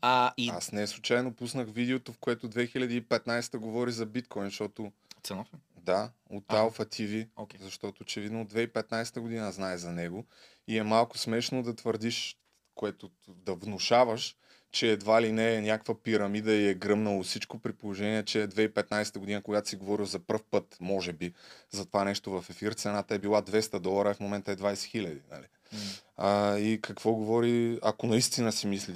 А, 0.00 0.32
и 0.36 0.48
Аз 0.48 0.72
не 0.72 0.86
случайно 0.86 1.34
пуснах 1.34 1.68
видеото, 1.70 2.12
в 2.12 2.18
което 2.18 2.48
2015 2.48 3.56
говори 3.56 3.92
за 3.92 4.06
биткоин, 4.06 4.44
защото 4.44 4.92
Цанов? 5.22 5.48
да, 5.76 6.10
от 6.30 6.44
А. 6.48 6.54
Alpha 6.54 6.84
TV, 6.84 7.28
Окей. 7.36 7.60
защото 7.62 8.02
очевидно 8.02 8.40
от 8.40 8.52
2015 8.52 9.20
година 9.20 9.52
знае 9.52 9.78
за 9.78 9.92
него 9.92 10.26
и 10.68 10.78
е 10.78 10.82
малко 10.82 11.18
смешно 11.18 11.62
да 11.62 11.76
твърдиш, 11.76 12.36
което 12.74 13.10
да 13.28 13.54
внушаваш, 13.54 14.36
че 14.74 14.92
едва 14.92 15.22
ли 15.22 15.32
не 15.32 15.54
е 15.54 15.60
някаква 15.60 15.94
пирамида 16.02 16.52
и 16.52 16.68
е 16.68 16.74
гръмнало 16.74 17.22
всичко, 17.22 17.58
при 17.58 17.72
положение, 17.72 18.22
че 18.24 18.48
2015 18.48 19.18
година, 19.18 19.42
когато 19.42 19.68
си 19.68 19.76
говорил 19.76 20.06
за 20.06 20.18
пръв 20.18 20.42
път, 20.50 20.76
може 20.80 21.12
би, 21.12 21.32
за 21.70 21.86
това 21.86 22.04
нещо 22.04 22.30
в 22.30 22.50
ефир, 22.50 22.72
цената 22.72 23.14
е 23.14 23.18
била 23.18 23.42
200 23.42 23.78
долара, 23.78 24.10
а 24.10 24.14
в 24.14 24.20
момента 24.20 24.52
е 24.52 24.56
20 24.56 24.84
хиляди. 24.84 25.20
Нали? 25.30 25.46
М. 25.72 25.78
А, 26.16 26.58
и 26.58 26.80
какво 26.82 27.12
говори, 27.12 27.78
ако 27.82 28.06
наистина 28.06 28.52
си 28.52 28.66
мисли 28.66 28.94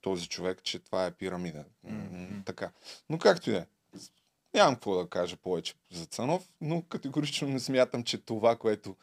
този 0.00 0.28
човек, 0.28 0.62
че 0.62 0.78
това 0.78 1.06
е 1.06 1.10
пирамида. 1.10 1.64
Мгм. 1.84 2.42
Така. 2.44 2.70
Но 3.10 3.18
както 3.18 3.50
и 3.50 3.54
е. 3.54 3.66
Нямам 4.54 4.74
какво 4.74 5.02
да 5.02 5.08
кажа 5.08 5.36
повече 5.36 5.74
за 5.90 6.06
Цанов, 6.06 6.48
но 6.60 6.82
категорично 6.82 7.48
не 7.48 7.60
смятам, 7.60 8.04
че 8.04 8.18
това, 8.18 8.56
което 8.56 8.96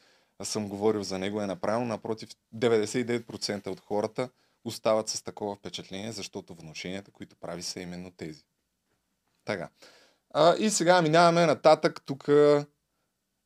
съм 0.43 0.69
говорил 0.69 1.03
за 1.03 1.19
него 1.19 1.41
е 1.41 1.47
направено. 1.47 1.85
Напротив, 1.85 2.29
99% 2.55 3.67
от 3.67 3.79
хората 3.79 4.29
остават 4.69 5.09
с 5.09 5.23
такова 5.23 5.55
впечатление, 5.55 6.11
защото 6.11 6.55
вношенията, 6.55 7.11
които 7.11 7.35
прави, 7.35 7.63
са 7.63 7.79
именно 7.79 8.11
тези. 8.11 8.43
Така. 9.45 9.69
А, 10.33 10.55
и 10.59 10.69
сега 10.69 11.01
минаваме 11.01 11.45
нататък 11.45 12.01
тук 12.05 12.29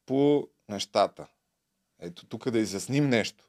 по 0.05 0.47
нещата. 0.69 1.27
Ето 1.99 2.25
тук 2.25 2.49
да 2.49 2.59
изясним 2.59 3.09
нещо. 3.09 3.43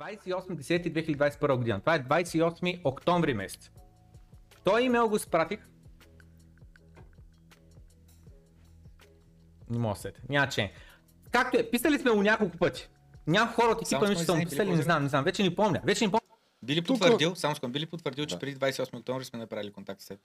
28.10.2021 0.00 1.56
година. 1.56 1.80
Това 1.80 1.94
е 1.94 2.04
28 2.04 2.80
октомври 2.84 3.34
месец. 3.34 3.70
Той 4.64 4.82
имейл 4.82 5.08
го 5.08 5.18
спратих. 5.18 5.68
Не 9.70 9.78
мога 9.78 9.94
да 9.94 10.00
сетя. 10.00 10.20
Няма 10.28 10.48
че. 10.48 10.72
Както 11.30 11.58
е, 11.58 11.70
писали 11.70 11.98
сме 11.98 12.10
го 12.10 12.22
няколко 12.22 12.58
пъти. 12.58 12.88
Няколко 13.26 13.62
хора 13.62 13.72
от 13.72 13.82
екипа 13.82 14.08
ми, 14.08 14.16
че 14.16 14.24
са 14.24 14.34
му 14.34 14.44
писали, 14.44 14.70
не 14.70 14.82
знам, 14.82 15.02
не 15.02 15.08
знам. 15.08 15.24
Вече 15.24 15.42
не 15.42 15.54
помня. 15.54 15.80
Вече 15.84 16.04
не 16.04 16.10
помня. 16.10 16.19
Били 16.62 16.80
Тук- 16.80 16.86
потвърдил, 16.86 17.34
само 17.34 17.56
скам, 17.56 17.72
били 17.72 17.86
потвърдил, 17.86 18.26
че 18.26 18.34
Да. 18.34 18.38
преди 18.38 18.56
28 18.56 18.98
октомври 18.98 19.24
сме 19.24 19.38
направили 19.38 19.72
контакт 19.72 20.00
с 20.00 20.06
теб. 20.06 20.20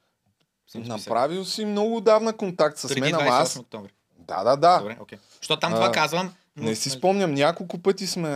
Направил 0.76 1.45
си 1.45 1.65
много 1.65 1.98
отдавна 1.98 2.34
контакт 2.34 2.78
с 2.78 2.88
Преди 2.88 3.02
мен, 3.02 3.15
ама 3.15 3.24
28 3.24 3.41
аз... 3.41 3.56
октомври. 3.58 3.91
Да, 4.19 4.43
да, 4.43 4.56
да. 4.56 4.80
Добре, 4.80 4.98
окей. 5.00 5.17
Що 5.41 5.58
там 5.58 5.74
това 5.74 5.88
А, 5.88 5.91
казвам, 5.91 6.34
но... 6.56 6.63
Не 6.63 6.76
си 6.76 6.89
спомням, 6.89 7.34
няколко 7.34 7.78
пъти 7.78 8.08
сме, 8.08 8.30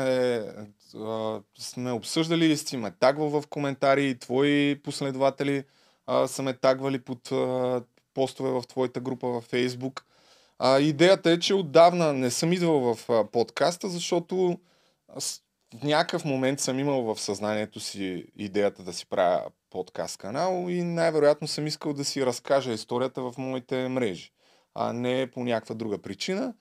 а, 0.95 1.39
сме 1.59 1.91
обсъждали 1.91 2.45
и 2.45 2.57
си 2.57 2.77
ме 2.77 2.91
тагвал 2.91 3.29
в 3.29 3.47
коментари, 3.47 4.05
и 4.05 4.15
твои 4.15 4.81
последователи 4.83 5.63
а, 6.07 6.27
са 6.27 6.41
ме 6.41 6.53
тагвали 6.53 6.99
под 6.99 7.31
а, 7.31 7.81
постове 8.13 8.49
в 8.51 8.63
твоята 8.67 8.99
група 8.99 9.27
във 9.27 9.43
Фейсбук. 9.43 10.05
А, 10.59 10.79
идеята 10.79 11.31
е, 11.31 11.39
че 11.39 11.53
отдавна 11.53 12.13
не 12.13 12.31
съм 12.31 12.53
идвал 12.53 12.95
в 12.95 13.09
а, 13.09 13.25
подкаста, 13.25 13.89
защото 13.89 14.59
някакъв 15.83 16.25
момент 16.25 16.59
съм 16.59 16.79
имал 16.79 17.01
в 17.01 17.21
съзнанието 17.21 17.79
си 17.79 18.25
идеята 18.35 18.83
да 18.83 18.93
си 18.93 19.05
правя 19.05 19.45
подкаст 19.69 20.17
канал 20.17 20.65
и 20.69 20.83
най-вероятно 20.83 21.47
съм 21.47 21.67
искал 21.67 21.93
да 21.93 22.05
си 22.05 22.25
разкажа 22.25 22.71
историята 22.71 23.21
в 23.21 23.33
моите 23.37 23.87
мрежи, 23.87 24.31
а 24.75 24.93
не 24.93 25.31
по 25.31 25.43
някаква 25.43 25.75
друга 25.75 25.97
причина. 25.97 26.53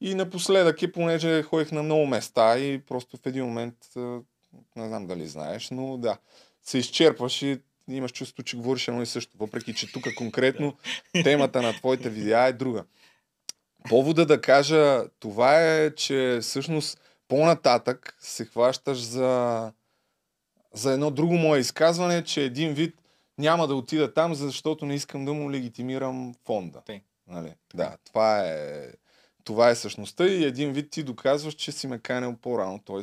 И 0.00 0.14
напоследък 0.14 0.82
е, 0.82 0.92
понеже 0.92 1.42
ходих 1.42 1.72
на 1.72 1.82
много 1.82 2.06
места 2.06 2.58
и 2.58 2.78
просто 2.78 3.16
в 3.16 3.26
един 3.26 3.44
момент 3.44 3.74
не 4.76 4.88
знам 4.88 5.06
дали 5.06 5.26
знаеш, 5.26 5.70
но 5.70 5.96
да, 5.96 6.18
се 6.62 6.78
изчерпваш 6.78 7.42
и 7.42 7.58
имаш 7.88 8.12
чувство, 8.12 8.42
че 8.42 8.56
говориш 8.56 8.88
едно 8.88 9.02
и 9.02 9.06
също, 9.06 9.38
въпреки 9.38 9.74
че 9.74 9.92
тук 9.92 10.04
конкретно 10.16 10.76
темата 11.24 11.62
на 11.62 11.72
твоите 11.72 12.10
видеа 12.10 12.46
е 12.46 12.52
друга. 12.52 12.84
Повода 13.88 14.26
да 14.26 14.40
кажа 14.40 15.04
това 15.20 15.62
е, 15.62 15.94
че 15.94 16.38
всъщност 16.42 17.00
по-нататък 17.28 18.16
се 18.20 18.44
хващаш 18.44 18.98
за, 18.98 19.72
за 20.74 20.92
едно 20.92 21.10
друго 21.10 21.34
мое 21.34 21.58
изказване, 21.58 22.24
че 22.24 22.44
един 22.44 22.74
вид 22.74 22.94
няма 23.38 23.66
да 23.66 23.74
отида 23.74 24.14
там, 24.14 24.34
защото 24.34 24.86
не 24.86 24.94
искам 24.94 25.24
да 25.24 25.34
му 25.34 25.50
легитимирам 25.50 26.34
фонда. 26.44 26.82
Нали? 27.26 27.54
Да, 27.74 27.96
това 28.04 28.48
е, 28.48 28.92
това 29.44 29.70
е 29.70 29.74
същността 29.74 30.26
и 30.26 30.44
един 30.44 30.72
вид 30.72 30.90
ти 30.90 31.02
доказваш, 31.02 31.54
че 31.54 31.72
си 31.72 31.86
ме 31.86 31.98
канел 31.98 32.36
по-рано, 32.42 32.80
т.е. 32.86 33.02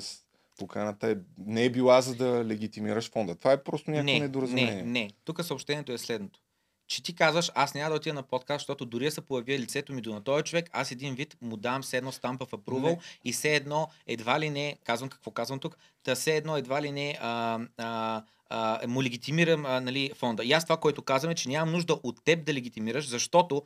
поканата 0.57 1.09
е, 1.09 1.15
не 1.37 1.65
е 1.65 1.69
била 1.69 2.01
за 2.01 2.15
да 2.15 2.45
легитимираш 2.45 3.11
фонда. 3.11 3.35
Това 3.35 3.51
е 3.51 3.63
просто 3.63 3.91
някакво 3.91 4.13
не, 4.13 4.19
недоразумение. 4.19 4.75
не, 4.75 4.83
не. 4.83 5.09
Тук 5.23 5.43
съобщението 5.43 5.91
е 5.91 5.97
следното. 5.97 6.39
Че 6.87 7.03
ти 7.03 7.15
казваш, 7.15 7.51
аз 7.55 7.73
няма 7.73 7.89
да 7.89 7.95
отида 7.95 8.13
на 8.13 8.23
подкаст, 8.23 8.61
защото 8.61 8.85
дори 8.85 9.05
да 9.05 9.11
се 9.11 9.21
появи 9.21 9.59
лицето 9.59 9.93
ми 9.93 10.01
до 10.01 10.13
на 10.13 10.23
този 10.23 10.43
човек, 10.43 10.69
аз 10.73 10.91
един 10.91 11.15
вид 11.15 11.37
му 11.41 11.57
давам 11.57 11.81
все 11.81 11.97
едно 11.97 12.11
стампа 12.11 12.45
в 12.45 12.53
Не. 12.71 12.99
и 13.23 13.33
все 13.33 13.55
едно 13.55 13.87
едва 14.07 14.39
ли 14.39 14.49
не, 14.49 14.77
казвам 14.83 15.09
какво 15.09 15.31
казвам 15.31 15.59
тук, 15.59 15.77
та 16.03 16.15
все 16.15 16.35
едно 16.35 16.57
едва 16.57 16.81
ли 16.81 16.91
не 16.91 17.17
а, 17.21 17.59
а, 17.77 18.23
а, 18.49 18.87
му 18.87 19.03
легитимирам 19.03 19.65
а, 19.65 19.81
нали, 19.81 20.11
фонда. 20.15 20.43
И 20.43 20.53
аз 20.53 20.65
това, 20.65 20.77
което 20.77 21.01
казвам 21.01 21.31
е, 21.31 21.35
че 21.35 21.49
нямам 21.49 21.73
нужда 21.73 21.99
от 22.03 22.23
теб 22.23 22.45
да 22.45 22.53
легитимираш, 22.53 23.07
защото 23.07 23.63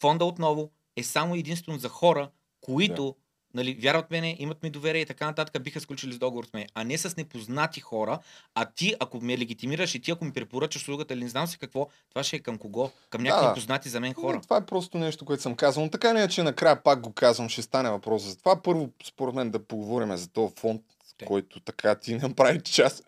фонда 0.00 0.24
отново 0.24 0.70
е 0.96 1.02
само 1.02 1.34
единствено 1.34 1.78
за 1.78 1.88
хора, 1.88 2.30
които 2.60 3.16
нали, 3.54 3.74
вярват 3.74 4.06
в 4.06 4.10
мене, 4.10 4.36
имат 4.38 4.62
ми 4.62 4.70
доверие 4.70 5.02
и 5.02 5.06
така 5.06 5.26
нататък, 5.26 5.62
биха 5.62 5.80
сключили 5.80 6.12
с 6.12 6.18
договор 6.18 6.44
с 6.44 6.52
мен, 6.52 6.66
а 6.74 6.84
не 6.84 6.98
с 6.98 7.16
непознати 7.16 7.80
хора, 7.80 8.18
а 8.54 8.64
ти, 8.64 8.94
ако 9.00 9.20
ме 9.20 9.38
легитимираш 9.38 9.94
и 9.94 10.00
ти, 10.00 10.10
ако 10.10 10.24
ми 10.24 10.32
препоръчаш 10.32 10.82
услугата 10.82 11.14
или 11.14 11.22
не 11.22 11.28
знам 11.28 11.46
си 11.46 11.58
какво, 11.58 11.88
това 12.08 12.22
ще 12.22 12.36
е 12.36 12.40
към 12.40 12.58
кого? 12.58 12.90
Към 13.10 13.22
някакви 13.22 13.44
Да. 13.44 13.48
непознати 13.48 13.88
за 13.88 14.00
мен 14.00 14.14
хора. 14.14 14.36
Но 14.36 14.42
Това 14.42 14.56
е 14.56 14.66
просто 14.66 14.98
нещо, 14.98 15.24
което 15.24 15.42
съм 15.42 15.54
казал. 15.54 15.82
Но 15.82 15.90
така 15.90 16.12
не 16.12 16.22
е, 16.22 16.28
че 16.28 16.42
накрая 16.42 16.82
пак 16.82 17.00
го 17.00 17.12
казвам, 17.12 17.48
ще 17.48 17.62
стане 17.62 17.90
въпрос 17.90 18.22
за 18.22 18.36
това. 18.38 18.62
Първо, 18.62 18.90
според 19.04 19.34
мен, 19.34 19.50
да 19.50 19.64
поговорим 19.64 20.16
за 20.16 20.28
този 20.28 20.54
фонд, 20.56 20.82
Те. 21.18 21.24
който 21.24 21.60
така 21.60 21.94
ти 21.94 22.14
направи 22.22 22.60
час 22.60 23.02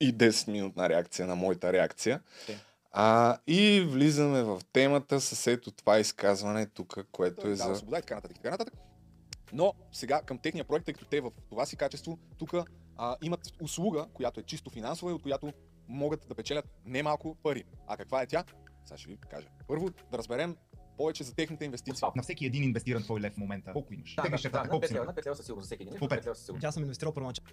и 0.00 0.14
10 0.14 0.48
минутна 0.50 0.88
реакция 0.88 1.26
на 1.26 1.34
моята 1.36 1.72
реакция. 1.72 2.20
Те. 2.46 2.58
А, 2.96 3.38
и 3.46 3.80
влизаме 3.88 4.42
в 4.42 4.60
темата 4.72 5.20
с 5.20 5.46
ето 5.46 5.70
това 5.70 5.98
изказване 5.98 6.66
тук, 6.66 6.98
което 7.12 7.48
е 7.48 7.54
за... 7.54 7.76
свобода 7.76 7.98
и 7.98 8.00
така 8.00 8.14
нататък, 8.14 8.36
и 8.36 8.40
така 8.40 8.50
нататък. 8.50 8.74
Но 9.52 9.74
сега 9.92 10.22
към 10.22 10.38
техния 10.38 10.64
проект, 10.64 10.84
тъй 10.84 10.94
като 10.94 11.06
те 11.06 11.20
в 11.20 11.30
това 11.50 11.66
си 11.66 11.76
качество 11.76 12.18
тук 12.38 12.54
имат 13.22 13.40
услуга, 13.60 14.06
която 14.14 14.40
е 14.40 14.42
чисто 14.42 14.70
финансова 14.70 15.10
и 15.10 15.14
от 15.14 15.22
която 15.22 15.52
могат 15.88 16.28
да 16.28 16.34
печелят 16.34 16.64
немалко 16.84 17.34
пари. 17.42 17.64
А 17.86 17.96
каква 17.96 18.22
е 18.22 18.26
тя? 18.26 18.44
Сега 18.86 18.98
ще 18.98 19.08
ви 19.08 19.18
кажа. 19.30 19.48
Първо 19.68 19.90
да 20.10 20.18
разберем 20.18 20.56
повече 20.96 21.24
за 21.24 21.34
техните 21.34 21.64
инвестиции. 21.64 22.08
На 22.16 22.22
всеки 22.22 22.46
един 22.46 22.62
инвестиран 22.62 23.02
твой 23.02 23.20
лев 23.20 23.34
в 23.34 23.36
момента, 23.36 23.72
колко 23.72 23.94
имаш? 23.94 24.16
Теглиш 24.22 24.40
чертата, 24.40 24.68
колко 24.68 24.86
си? 24.86 24.94
петля 25.14 25.34
със 25.34 25.46
сигурност, 25.46 25.66
всеки 25.66 25.82
един. 25.82 25.98
По 25.98 26.08
пет. 26.08 26.24
със 26.24 26.50
Аз 26.64 26.74
съм 26.74 26.82
инвестирал 26.82 27.14
първоначално. 27.14 27.50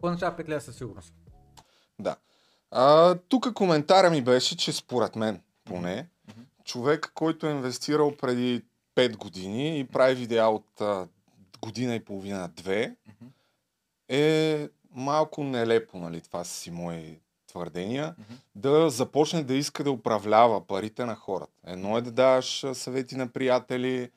По-начало 0.00 0.36
петля 0.36 0.60
със 0.60 0.76
сигурност. 0.76 1.14
Да. 1.98 2.16
А, 2.70 3.14
тук 3.14 3.54
коментара 3.54 4.10
ми 4.10 4.22
беше, 4.22 4.56
че 4.56 4.72
според 4.72 5.16
мен, 5.16 5.42
поне, 5.64 6.08
Мгм. 6.28 6.40
човек, 6.64 7.12
който 7.14 7.46
е 7.46 7.50
инвестирал 7.50 8.16
преди 8.16 8.62
5 8.98 9.16
години 9.16 9.78
и 9.78 9.84
прави 9.84 10.14
видеа 10.14 10.46
от 10.46 10.80
а, 10.80 11.08
година 11.60 11.94
и 11.94 12.04
половина, 12.04 12.48
две, 12.48 12.96
Мгм. 13.08 13.26
е 14.08 14.68
малко 14.90 15.44
нелепо, 15.44 15.98
нали, 15.98 16.20
това 16.20 16.44
са 16.44 16.54
си 16.54 16.70
мои 16.70 17.18
твърдения, 17.46 18.14
Мгм. 18.18 18.34
да 18.54 18.90
започне 18.90 19.42
да 19.42 19.54
иска 19.54 19.84
да 19.84 19.90
управлява 19.90 20.66
парите 20.66 21.04
на 21.04 21.14
хората. 21.14 21.52
Едно 21.66 21.98
е 21.98 22.02
да 22.02 22.10
даваш 22.10 22.66
съвети 22.72 23.16
на 23.16 23.28
приятели, 23.28 24.10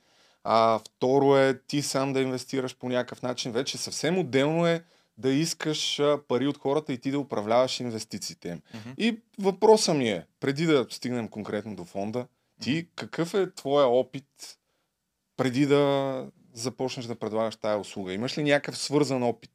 а 0.43 0.79
второ 0.79 1.37
е 1.37 1.59
ти 1.59 1.81
сам 1.81 2.13
да 2.13 2.21
инвестираш 2.21 2.75
по 2.75 2.89
някакъв 2.89 3.21
начин. 3.21 3.51
Вече 3.51 3.77
съвсем 3.77 4.17
отделно 4.19 4.67
е 4.67 4.83
да 5.17 5.29
искаш 5.29 6.01
пари 6.27 6.47
от 6.47 6.57
хората 6.57 6.93
и 6.93 6.97
ти 6.97 7.11
да 7.11 7.19
управляваш 7.19 7.79
инвестициите 7.79 8.47
им. 8.49 8.61
Мгм. 8.73 8.89
И 8.97 9.19
въпросът 9.39 9.97
ми 9.97 10.09
е, 10.09 10.25
преди 10.39 10.65
да 10.65 10.87
стигнем 10.89 11.27
конкретно 11.27 11.75
до 11.75 11.85
фонда, 11.85 12.27
ти 12.61 12.87
какъв 12.95 13.33
е 13.33 13.51
твоя 13.51 13.87
опит 13.87 14.57
преди 15.41 15.65
да 15.65 16.25
започнеш 16.53 17.05
да 17.05 17.15
предлагаш 17.15 17.55
тая 17.55 17.77
услуга? 17.77 18.13
Имаш 18.13 18.37
ли 18.37 18.43
някакъв 18.43 18.77
свързан 18.77 19.23
опит 19.23 19.51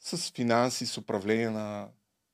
с 0.00 0.32
финанси, 0.32 0.86
с 0.86 0.98
управление 0.98 1.50
на 1.50 1.88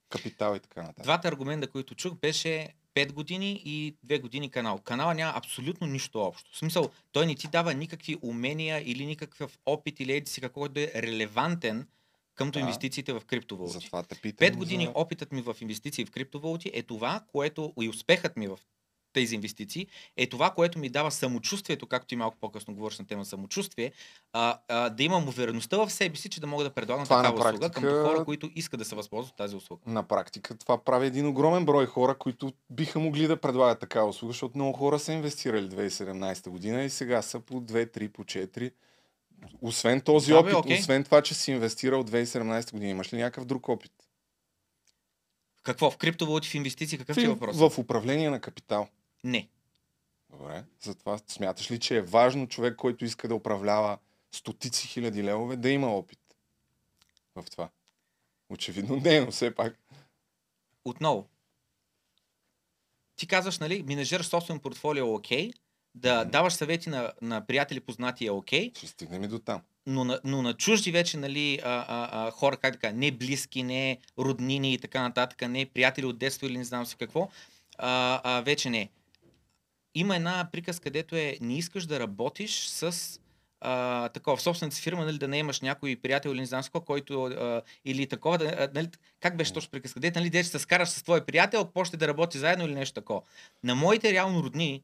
капитал 0.09 0.57
и 0.57 0.61
така 0.61 0.83
нататък? 0.83 1.03
Двата 1.03 1.29
аргумента, 1.29 1.71
които 1.71 1.95
чух, 1.95 2.15
беше 2.15 2.69
5 2.95 3.12
години 3.12 3.62
и 3.65 3.97
2 4.07 4.21
години 4.21 4.51
канал. 4.51 4.79
Канала 4.79 5.15
няма 5.15 5.33
абсолютно 5.37 5.87
нищо 5.87 6.21
общо. 6.21 6.51
В 6.53 6.59
смисъл, 6.59 6.91
той 7.12 7.27
не 7.27 7.35
ти 7.35 7.49
дава 7.49 7.75
никакви 7.75 8.17
умения 8.23 8.83
или 8.91 9.07
никакъв 9.07 9.59
опит 9.67 10.01
или 10.01 10.12
еди 10.12 10.31
си 10.31 10.41
какво 10.41 10.69
да 10.69 10.81
е 10.81 10.91
релевантен 10.95 11.87
към 12.35 12.51
Да. 12.51 12.61
инвестициите 12.61 13.12
в 13.12 13.23
криптовалути. 13.27 13.73
Затова 13.73 14.03
те 14.03 14.21
питам. 14.21 14.47
Пет 14.47 14.57
години 14.57 14.85
за... 14.85 14.93
опитът 14.95 15.33
ми 15.33 15.43
в 15.43 15.57
инвестиции 15.61 16.05
в 16.05 16.11
криптовалути 16.11 16.71
е 16.75 16.83
това, 16.83 17.25
което 17.33 17.73
и 17.83 17.88
успехът 17.88 18.37
ми 18.37 18.49
в 18.49 18.59
тези 19.12 19.35
инвестиции 19.35 19.87
е 20.16 20.27
това, 20.27 20.51
което 20.51 20.79
ми 20.79 20.88
дава 20.88 21.11
самочувствието, 21.11 21.87
както 21.87 22.07
ти 22.07 22.16
малко 22.16 22.37
по-късно 22.40 22.75
говориш 22.75 22.98
на 22.98 23.07
тема 23.07 23.25
самочувствие, 23.25 23.92
а, 24.33 24.59
а, 24.68 24.90
да 24.90 25.03
имам 25.03 25.29
увереността 25.29 25.77
в 25.77 25.90
себе 25.90 26.16
си, 26.16 26.29
че 26.29 26.40
да 26.40 26.46
мога 26.46 26.64
да 26.64 26.70
предлагам 26.70 27.05
Това 27.05 27.16
на 27.16 27.22
такава 27.22 27.48
услуга 27.48 27.70
към 27.70 27.83
практика- 27.83 28.05
хора, 28.05 28.25
които 28.25 28.51
искат 28.55 28.79
да 28.79 28.85
се 28.85 28.94
възползват 28.94 29.31
от 29.31 29.37
тази 29.37 29.57
услуга. 29.57 29.83
На 29.87 30.03
практика 30.03 30.59
това 30.59 30.85
прави 30.85 31.07
един 31.07 31.27
огромен 31.27 31.64
брой 31.64 31.87
хора, 31.87 32.14
които 32.14 32.53
биха 32.70 32.98
могли 32.98 33.27
да 33.27 33.37
предлагат 33.37 33.81
такава 33.81 34.09
услуга, 34.09 34.33
защото 34.33 34.59
много 34.59 34.72
хора 34.72 34.98
са 34.98 35.12
инвестирали 35.12 35.68
2017 35.68 36.51
година 36.51 36.83
и 36.83 36.90
сега 36.90 37.22
са 37.22 37.40
по 37.40 37.55
2, 37.55 37.98
3, 37.98 38.09
по 38.09 38.25
4. 38.25 38.72
Освен 39.62 40.01
този 40.01 40.33
Да, 40.33 40.42
бе, 40.42 40.48
опит, 40.48 40.55
окей. 40.55 40.79
освен 40.79 41.05
това, 41.05 41.22
че 41.22 41.35
си 41.35 41.51
инвестирал 41.53 42.05
2017 42.05 42.72
година, 42.72 42.90
имаш 42.90 43.12
ли 43.12 43.16
някакъв 43.16 43.44
друг 43.44 43.68
опит? 43.68 43.92
Какво? 45.62 45.90
В 45.90 45.96
криптовалути, 45.96 46.48
в 46.48 46.55
инвестиции, 46.55 46.98
какъв 46.98 47.16
ти 47.16 47.25
е 47.25 47.29
въпрос? 47.29 47.57
в 47.57 47.79
управление 47.79 48.31
на 48.31 48.40
капитал. 48.40 48.88
Не. 49.25 49.49
Добре. 50.31 50.65
Затова 50.81 51.19
смяташ 51.27 51.71
ли, 51.71 51.79
че 51.81 51.97
е 51.97 52.03
важно 52.03 52.49
човек, 52.49 52.77
който 52.77 53.05
иска 53.05 53.29
да 53.29 53.35
управлява 53.35 53.99
стотици 54.33 54.89
хиляди 54.89 55.25
левове, 55.25 55.57
да 55.57 55.71
има 55.71 55.87
опит 55.87 56.19
в 57.37 57.45
това? 57.51 57.69
Очевидно 58.51 58.97
не, 58.97 59.21
но 59.21 59.31
все 59.31 59.55
пак. 59.55 59.79
Отново. 60.85 61.29
Ти 63.17 63.27
казваш, 63.27 63.59
нали, 63.59 63.83
менажираш 63.83 64.27
собствен 64.27 64.59
портфолио 64.59 65.07
е 65.07 65.11
окей, 65.11 65.51
да 65.95 66.21
Мгм. 66.21 66.31
даваш 66.31 66.53
съвети 66.53 66.89
на, 66.89 67.13
на 67.23 67.47
приятели 67.47 67.81
познати 67.81 68.27
е 68.27 68.31
окей, 68.31 68.73
Ще 68.77 68.87
стигнем 68.87 69.25
и 69.25 69.29
до 69.29 69.39
там. 69.39 69.63
но 69.87 70.05
на, 70.05 70.21
но 70.25 70.43
на 70.43 70.55
чужди 70.55 70.91
вече, 70.93 71.17
нали, 71.17 71.61
а, 71.65 71.85
а, 71.89 72.27
а, 72.27 72.31
хора, 72.31 72.57
как 72.57 72.73
да 72.75 72.79
кажа, 72.79 72.97
не 72.97 73.11
близки, 73.13 73.63
не 73.63 73.99
роднини 74.19 74.75
и 74.75 74.79
така 74.79 75.03
нататък, 75.03 75.49
не 75.49 75.67
приятели 75.67 76.07
от 76.07 76.19
детство 76.19 76.47
или 76.47 76.59
не 76.59 76.65
знам 76.65 76.87
си 76.87 76.97
какво, 76.97 77.31
а, 77.79 78.21
а, 78.25 78.41
вече 78.41 78.71
не. 78.71 78.91
Има 79.94 80.16
една 80.16 80.48
приказка, 80.52 80.83
където 80.83 81.16
е, 81.16 81.37
не 81.40 81.59
искаш 81.59 81.87
да 81.87 82.00
работиш 82.00 82.66
с 82.66 83.18
а, 83.61 84.09
такова, 84.09 84.37
в 84.37 84.42
собствената 84.42 84.76
си 84.76 84.83
фирма, 84.83 85.05
нали, 85.05 85.18
да 85.18 85.28
не 85.28 85.38
имаш 85.38 85.61
някой 85.61 85.96
приятел 85.96 86.31
или 86.31 86.40
не 86.40 86.46
знам 86.46 86.62
си 86.62 86.68
какво, 86.68 86.81
който, 86.81 87.24
а, 87.24 87.62
или 87.85 88.07
такова, 88.07 88.38
да, 88.38 88.68
нали, 88.74 88.88
как 89.20 89.37
беше 89.37 89.52
точно 89.52 89.70
приказка, 89.70 90.00
дете, 90.00 90.18
нали, 90.18 90.31
дете 90.31 90.48
се 90.48 90.59
скараш 90.59 90.88
с 90.88 91.02
твой 91.02 91.24
приятел, 91.24 91.64
почне 91.64 91.98
да 91.98 92.09
работи 92.09 92.38
заедно 92.38 92.64
или 92.64 92.74
нещо 92.74 92.94
такова. 92.94 93.20
На 93.64 93.74
моите 93.74 94.12
реално 94.12 94.42
роднини, 94.42 94.83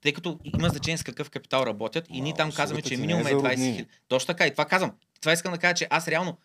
тъй 0.00 0.12
като 0.12 0.38
има 0.44 0.68
значение 0.68 0.98
с 0.98 1.02
какъв 1.02 1.30
капитал 1.30 1.62
работят 1.62 2.06
и 2.08 2.20
ние 2.20 2.34
там 2.34 2.52
казваме, 2.52 2.82
че 2.82 2.94
е 2.94 2.96
минимум 2.96 3.26
е 3.26 3.30
за 3.30 3.36
20 3.36 3.52
роднини. 3.52 3.72
хиляди. 3.72 3.90
Точно 4.08 4.26
така 4.26 4.46
и 4.46 4.50
това 4.50 4.64
казвам. 4.64 4.92
Това 5.20 5.32
искам 5.32 5.52
да 5.52 5.58
кажа, 5.58 5.74
че 5.74 5.86
аз 5.90 6.08
реално 6.08 6.38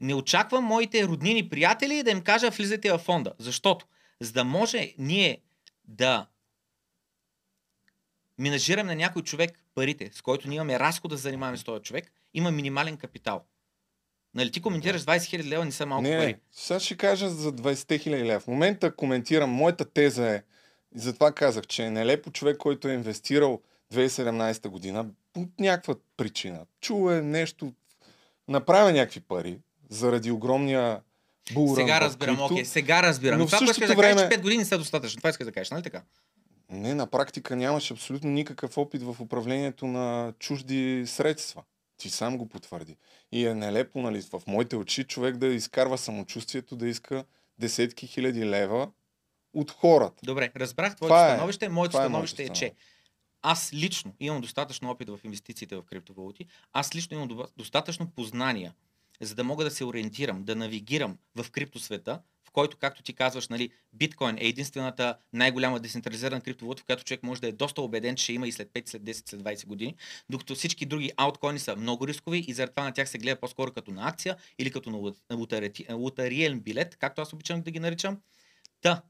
не 0.00 0.14
очаквам 0.14 0.64
моите 0.64 1.06
роднини 1.06 1.48
приятели 1.48 2.02
да 2.02 2.10
им 2.10 2.20
кажа 2.20 2.50
влизайте 2.50 2.92
в 2.92 2.98
фонда. 2.98 3.32
Защото, 3.38 3.86
за 4.20 4.32
да 4.32 4.44
може 4.44 4.94
ние 4.98 5.38
да 5.84 6.26
менажираме 8.38 8.90
на 8.90 8.96
някой 8.96 9.22
човек 9.22 9.58
парите, 9.74 10.10
с 10.12 10.22
който 10.22 10.48
ние 10.48 10.56
имаме 10.56 10.78
разход 10.78 11.10
да 11.10 11.16
занимаваме 11.16 11.58
с 11.58 11.64
този 11.64 11.82
човек, 11.82 12.12
има 12.34 12.50
минимален 12.50 12.96
капитал. 12.96 13.44
Нали, 14.34 14.52
ти 14.52 14.62
коментираш 14.62 15.02
20 15.02 15.16
000 15.16 15.44
лева 15.44 15.64
не 15.64 15.72
са 15.72 15.86
малко 15.86 16.02
не, 16.02 16.18
пари. 16.18 16.36
сега 16.52 16.80
ще 16.80 16.96
кажа 16.96 17.30
за 17.30 17.52
20 17.52 18.00
хиляди 18.00 18.24
лева. 18.24 18.40
В 18.40 18.46
момента 18.46 18.96
коментирам, 18.96 19.50
моята 19.50 19.84
теза 19.84 20.34
е, 20.34 20.42
и 20.96 20.98
затова 20.98 21.32
казах, 21.32 21.66
че 21.66 21.84
е 21.84 21.90
нелепо 21.90 22.30
човек, 22.30 22.56
който 22.56 22.88
е 22.88 22.94
инвестирал 22.94 23.60
2017 23.94 24.68
година 24.68 25.06
по 25.32 25.48
някаква 25.60 25.94
причина. 26.16 26.60
Чува 26.80 27.16
е 27.16 27.22
нещо, 27.22 27.72
направя 28.48 28.92
някакви 28.92 29.20
пари 29.20 29.58
заради 29.88 30.30
огромния 30.30 31.00
булран 31.52 31.86
Сега 31.86 32.00
разбирам, 32.00 32.42
окей, 32.42 32.64
сега 32.64 33.02
разбирам. 33.02 33.38
Но 33.38 33.46
това, 33.46 33.58
което 33.58 33.80
да 33.80 33.96
кажеш, 33.96 33.96
време- 33.96 34.30
че 34.30 34.38
5 34.38 34.42
години 34.42 34.64
са 34.64 34.78
достатъчно. 34.78 35.18
Това 35.18 35.30
искаш 35.30 35.44
да 35.44 35.52
кажеш, 35.52 35.70
нали 35.70 35.82
така? 35.82 36.02
Не, 36.72 36.94
на 36.94 37.06
практика 37.06 37.56
нямаш 37.56 37.90
абсолютно 37.90 38.30
никакъв 38.30 38.78
опит 38.78 39.02
в 39.02 39.16
управлението 39.20 39.86
на 39.86 40.32
чужди 40.38 41.04
средства. 41.06 41.62
Ти 41.96 42.10
сам 42.10 42.38
го 42.38 42.48
потвърди. 42.48 42.96
И 43.32 43.46
е 43.46 43.54
нелепо, 43.54 44.00
нали, 44.00 44.22
в 44.22 44.42
моите 44.46 44.76
очи 44.76 45.04
човек 45.04 45.36
да 45.36 45.46
изкарва 45.46 45.98
самочувствието, 45.98 46.76
да 46.76 46.88
иска 46.88 47.24
десетки 47.58 48.06
хиляди 48.06 48.46
лева 48.46 48.90
от 49.54 49.70
хората. 49.70 50.20
Добре, 50.22 50.52
разбрах 50.56 50.96
твоето 50.96 51.10
Това 51.10 51.28
е. 51.28 51.30
становище. 51.30 51.68
Моето 51.68 51.98
е 51.98 52.00
становище 52.00 52.42
е, 52.42 52.46
моето 52.46 52.58
че 52.58 52.72
аз 53.42 53.72
лично 53.74 54.14
имам 54.20 54.40
достатъчно 54.40 54.90
опит 54.90 55.08
в 55.08 55.20
инвестициите 55.24 55.76
в 55.76 55.82
криптовалути. 55.82 56.46
Аз 56.72 56.94
лично 56.94 57.16
имам 57.16 57.46
достатъчно 57.56 58.10
познания, 58.10 58.74
за 59.20 59.34
да 59.34 59.44
мога 59.44 59.64
да 59.64 59.70
се 59.70 59.84
ориентирам, 59.84 60.44
да 60.44 60.56
навигирам 60.56 61.18
в 61.36 61.50
криптосвета, 61.50 62.20
който, 62.52 62.76
както 62.76 63.02
ти 63.02 63.12
казваш, 63.12 63.48
нали, 63.48 63.70
биткоин 63.92 64.38
е 64.38 64.46
единствената 64.46 65.16
най-голяма 65.32 65.80
децентрализирана 65.80 66.40
криптовалута, 66.40 66.82
в 66.82 66.86
която 66.86 67.04
човек 67.04 67.22
може 67.22 67.40
да 67.40 67.48
е 67.48 67.52
доста 67.52 67.82
убеден, 67.82 68.16
че 68.16 68.24
ще 68.24 68.32
има 68.32 68.48
и 68.48 68.52
след 68.52 68.68
5, 68.68 68.88
след 68.88 69.02
10, 69.02 69.30
след 69.30 69.42
20 69.42 69.66
години, 69.66 69.94
докато 70.30 70.54
всички 70.54 70.86
други 70.86 71.12
ауткоини 71.16 71.58
са 71.58 71.76
много 71.76 72.08
рискови 72.08 72.44
и 72.48 72.52
заради 72.52 72.72
това 72.72 72.84
на 72.84 72.92
тях 72.92 73.08
се 73.08 73.18
гледа 73.18 73.40
по-скоро 73.40 73.72
като 73.72 73.90
на 73.90 74.08
акция 74.08 74.36
или 74.58 74.70
като 74.70 74.90
на 74.90 75.12
лотариен 75.90 76.60
билет, 76.60 76.96
както 76.96 77.20
аз 77.20 77.32
обичам 77.32 77.62
да 77.62 77.70
ги 77.70 77.80
наричам. 77.80 78.18
Та, 78.80 79.02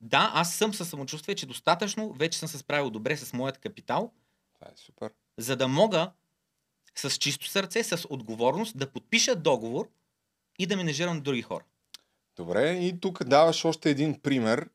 да, 0.00 0.30
аз 0.34 0.54
съм 0.54 0.74
със 0.74 0.88
самочувствие, 0.88 1.34
че 1.34 1.46
достатъчно 1.46 2.12
вече 2.12 2.38
съм 2.38 2.48
се 2.48 2.58
справил 2.58 2.90
добре 2.90 3.16
с 3.16 3.32
моят 3.32 3.58
капитал, 3.58 4.12
Това 4.54 4.66
е 4.72 4.76
супер. 4.76 5.10
за 5.38 5.56
да 5.56 5.68
мога 5.68 6.12
с 6.94 7.10
чисто 7.10 7.46
сърце, 7.46 7.84
с 7.84 8.06
отговорност 8.10 8.78
да 8.78 8.92
подпиша 8.92 9.36
договор 9.36 9.90
и 10.58 10.66
да 10.66 10.76
менежирам 10.76 11.20
други 11.20 11.42
хора. 11.42 11.64
Добре, 12.36 12.70
и 12.70 13.00
тук 13.00 13.24
даваш 13.24 13.64
още 13.64 13.90
един 13.90 14.20
пример 14.20 14.70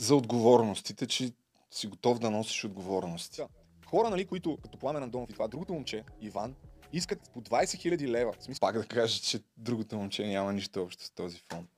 за 0.00 0.16
отговорностите, 0.16 1.06
че 1.06 1.32
си 1.70 1.86
готов 1.86 2.18
да 2.18 2.30
носиш 2.30 2.64
отговорности. 2.64 3.40
Да. 3.40 3.48
Хора, 3.86 4.10
нали, 4.10 4.26
които, 4.26 4.58
като 4.62 4.78
Пламен 4.78 5.02
Андонов 5.02 5.30
и 5.30 5.32
това, 5.32 5.48
другото 5.48 5.72
момче, 5.72 6.04
Иван, 6.20 6.54
искат 6.92 7.30
по 7.32 7.40
20 7.40 7.64
000 7.64 8.08
лева. 8.08 8.32
В 8.38 8.44
смисъл, 8.44 8.60
Пак 8.60 8.78
да 8.78 8.86
кажа, 8.86 9.20
че 9.20 9.40
другото 9.56 9.96
момче 9.96 10.26
няма 10.26 10.52
нищо 10.52 10.82
общо 10.82 11.04
с 11.04 11.10
този 11.10 11.42
фонд. 11.52 11.68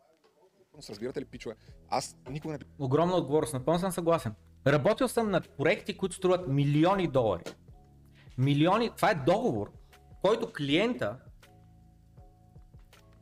се 0.80 0.92
разбирате 0.92 1.20
ли, 1.20 1.24
пичове? 1.24 1.54
Аз 1.88 2.16
никога 2.30 2.52
не 2.52 2.58
Огромна 2.78 3.16
отговорност, 3.16 3.52
напълно 3.52 3.80
съм 3.80 3.92
съгласен. 3.92 4.34
Работил 4.66 5.08
съм 5.08 5.30
над 5.30 5.48
проекти, 5.48 5.96
които 5.96 6.16
струват 6.16 6.48
милиони 6.48 7.08
долари. 7.08 7.44
Милиони, 8.38 8.90
това 8.96 9.10
е 9.10 9.14
договор, 9.14 9.72
който 10.22 10.52
клиента 10.52 11.16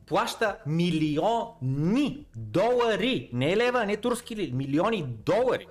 плаща 0.07 0.57
милиони 0.65 2.25
долари, 2.35 3.29
не 3.33 3.57
лева, 3.57 3.85
не 3.85 3.97
турски 3.97 4.35
ли, 4.35 4.51
милиони 4.53 5.03
долари. 5.07 5.67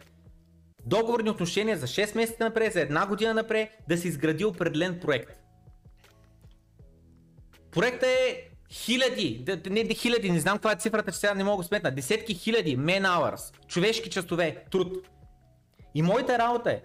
Договорни 0.87 1.31
отношения 1.31 1.79
за 1.79 1.87
6 1.87 2.17
месеца 2.17 2.45
напред, 2.45 2.73
за 2.73 2.81
една 2.81 3.07
година 3.07 3.35
напред, 3.35 3.69
да 3.89 3.99
се 3.99 4.09
изгради 4.09 4.45
определен 4.45 5.01
проект. 5.01 5.41
Проектът 7.71 8.09
е 8.09 8.51
хиляди, 8.71 9.45
не 9.71 9.85
д- 9.85 9.95
хиляди, 9.95 10.31
не 10.31 10.41
знам 10.41 10.55
каква 10.55 10.73
е 10.73 10.77
цифрата, 10.77 11.13
че 11.13 11.19
сега 11.19 11.35
не 11.35 11.45
мога 11.45 11.63
да 11.63 11.69
сметна, 11.69 11.91
десетки 11.91 12.35
хиляди 12.35 12.79
man 12.79 13.03
hours, 13.03 13.67
човешки 13.67 14.11
часове, 14.11 14.65
труд. 14.71 15.09
И 15.95 16.03
моята 16.03 16.39
работа 16.39 16.71
е 16.71 16.81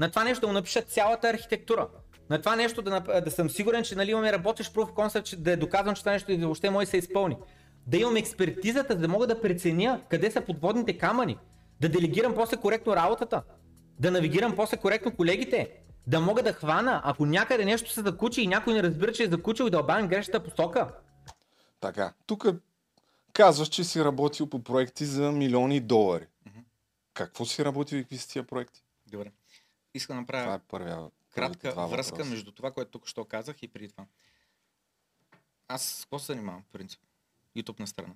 на 0.00 0.10
това 0.10 0.24
нещо 0.24 0.40
да 0.40 0.46
му 0.46 0.52
напиша 0.52 0.82
цялата 0.82 1.28
архитектура. 1.28 1.88
На 2.30 2.38
това 2.38 2.56
нещо 2.56 2.82
да, 2.82 3.00
да 3.00 3.30
съм 3.30 3.50
сигурен, 3.50 3.84
че 3.84 3.94
нали, 3.94 4.10
имаме 4.10 4.32
работещ 4.32 4.74
proof 4.74 4.90
of 4.90 4.92
concept, 4.92 5.22
че 5.22 5.36
да 5.36 5.52
е 5.52 5.56
доказвам, 5.56 5.94
че 5.94 6.02
това 6.02 6.12
нещо 6.12 6.32
и 6.32 6.36
въобще 6.36 6.70
може 6.70 6.84
да 6.84 6.90
се 6.90 6.96
изпълни. 6.96 7.36
Да 7.86 7.96
имам 7.96 8.16
експертизата, 8.16 8.94
за 8.94 9.00
да 9.00 9.08
мога 9.08 9.26
да 9.26 9.40
преценя 9.40 10.00
къде 10.08 10.30
са 10.30 10.40
подводните 10.40 10.98
камъни. 10.98 11.38
Да 11.80 11.88
делегирам 11.88 12.34
после 12.34 12.56
коректно 12.56 12.96
работата. 12.96 13.42
Да 14.00 14.10
навигирам 14.10 14.56
после 14.56 14.76
коректно 14.76 15.16
колегите. 15.16 15.70
Да 16.06 16.20
мога 16.20 16.42
да 16.42 16.52
хвана, 16.52 17.00
ако 17.04 17.26
някъде 17.26 17.64
нещо 17.64 17.90
се 17.90 18.00
закучи 18.00 18.42
и 18.42 18.46
някой 18.46 18.74
не 18.74 18.82
разбира, 18.82 19.12
че 19.12 19.22
е 19.22 19.30
закучил 19.30 19.64
и 19.64 19.70
да 19.70 19.80
обавим 19.80 20.08
грешната 20.08 20.44
посока. 20.44 20.88
Така, 21.80 22.12
тук 22.26 22.46
казваш, 23.32 23.68
че 23.68 23.84
си 23.84 24.04
работил 24.04 24.46
по 24.46 24.62
проекти 24.64 25.04
за 25.04 25.32
милиони 25.32 25.80
долари. 25.80 26.26
Какво 27.14 27.44
си 27.44 27.64
работил 27.64 27.96
и 27.96 28.02
какви 28.02 28.18
са 28.18 28.28
тия 28.28 28.46
проекти? 28.46 28.82
Добре. 29.06 29.32
Искам 29.94 30.16
да 30.16 30.26
Това 30.26 30.38
направя 30.38 30.56
е 30.56 30.68
първия. 30.68 30.98
Кратка 31.36 31.72
два 31.72 31.86
връзка 31.86 32.14
въпроса. 32.14 32.30
между 32.30 32.52
това, 32.52 32.70
което 32.70 32.90
тук 32.90 33.08
що 33.08 33.24
казах 33.24 33.62
и 33.62 33.68
преди 33.68 33.88
това. 33.88 34.06
Аз 35.68 35.82
с 35.82 36.04
какво 36.04 36.18
се 36.18 36.26
занимавам, 36.26 36.62
в 36.62 36.72
принцип? 36.72 37.00
YouTube 37.56 37.80
на 37.80 37.86
страна. 37.86 38.14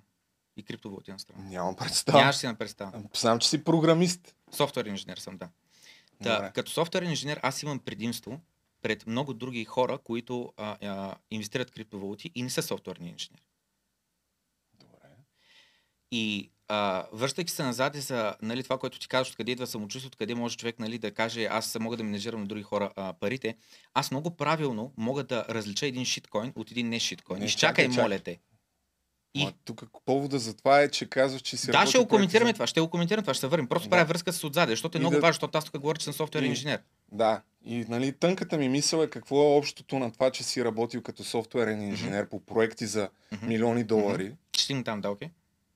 И 0.57 0.63
криптовалути 0.63 1.11
на 1.11 1.19
страна. 1.19 1.43
Нямам 1.43 1.75
представа. 1.75 2.17
Нямаш 2.17 2.35
си 2.35 2.47
на 2.47 2.55
представа. 2.55 3.03
Знам, 3.13 3.39
че 3.39 3.49
си 3.49 3.63
програмист. 3.63 4.35
Софтуер 4.51 4.85
инженер 4.85 5.17
съм, 5.17 5.37
да. 5.37 5.49
Та, 6.23 6.35
Добре. 6.35 6.51
като 6.53 6.71
софтуерен 6.71 7.09
инженер 7.09 7.39
аз 7.43 7.63
имам 7.63 7.79
предимство 7.79 8.39
пред 8.81 9.07
много 9.07 9.33
други 9.33 9.65
хора, 9.65 9.97
които 9.97 10.53
а, 10.57 10.77
а, 10.87 11.15
инвестират 11.31 11.69
в 11.69 11.73
криптовалути 11.73 12.31
и 12.35 12.43
не 12.43 12.49
са 12.49 12.63
софтуерни 12.63 13.09
инженери. 13.09 13.43
Добре. 14.73 15.09
И 16.11 16.51
а, 16.73 17.05
връщайки 17.13 17.51
се 17.51 17.63
назад 17.63 17.95
и 17.95 18.01
за 18.01 18.35
нали, 18.41 18.63
това, 18.63 18.77
което 18.77 18.99
ти 18.99 19.07
казваш, 19.07 19.29
откъде 19.29 19.51
идва 19.51 19.67
самочувствието, 19.67 20.17
къде 20.17 20.35
може 20.35 20.57
човек 20.57 20.79
нали, 20.79 20.97
да 20.97 21.11
каже 21.11 21.45
аз 21.45 21.77
мога 21.79 21.97
да 21.97 22.03
менежирам 22.03 22.39
на 22.39 22.47
други 22.47 22.63
хора 22.63 22.91
а, 22.95 23.13
парите, 23.13 23.55
аз 23.93 24.11
много 24.11 24.31
правилно 24.31 24.93
мога 24.97 25.23
да 25.23 25.45
различа 25.49 25.85
един 25.85 26.05
шиткоин 26.05 26.53
от 26.55 26.71
един 26.71 26.89
не 26.89 26.99
шиткоин. 26.99 27.39
Не, 27.39 27.45
Изчакай, 27.45 27.85
чакай, 27.85 28.03
моля 28.03 28.19
те. 28.19 28.37
И 29.35 29.43
Ма, 29.43 29.53
тук 29.65 29.83
повода 30.05 30.39
за 30.39 30.53
това 30.53 30.81
е, 30.81 30.89
че 30.89 31.05
казваш, 31.05 31.41
че 31.41 31.57
си 31.57 31.71
да, 31.71 31.85
ще 31.85 31.97
го 31.97 32.07
коментираме 32.07 32.49
за- 32.49 32.53
това, 32.53 32.67
ще 32.67 32.81
го 32.81 32.89
коментираме 32.89 33.23
това, 33.23 33.33
ще 33.33 33.39
се 33.39 33.47
върнем. 33.47 33.67
Просто 33.67 33.85
Да. 33.85 33.89
правя 33.89 34.05
връзка 34.05 34.33
с 34.33 34.43
отзаде, 34.43 34.71
защото 34.71 34.97
е 34.97 34.99
И 34.99 35.01
много 35.01 35.15
да- 35.15 35.21
важно, 35.21 35.33
защото 35.33 35.57
аз 35.57 35.65
тук 35.65 35.77
говоря, 35.77 35.97
че 35.97 36.03
съм 36.03 36.13
софтуерен 36.13 36.47
И- 36.47 36.49
инженер. 36.49 36.81
Да, 37.11 37.41
и 37.65 37.85
нали, 37.89 38.11
тънката 38.13 38.57
ми 38.57 38.69
мисъл 38.69 39.01
е 39.01 39.09
какво 39.09 39.35
е 39.43 39.57
общото 39.57 39.99
на 39.99 40.11
това, 40.11 40.31
че 40.31 40.43
си 40.43 40.65
работил 40.65 41.01
като 41.01 41.23
софтуерен 41.23 41.81
инженер 41.81 42.29
по 42.29 42.39
проекти 42.39 42.85
за 42.85 43.09
Мгм. 43.31 43.47
милиони 43.47 43.83
долари, 43.83 44.35
Ще 44.53 44.63
стигна 44.63 44.83
там, 44.83 45.01
да, 45.01 45.09
окей. 45.09 45.29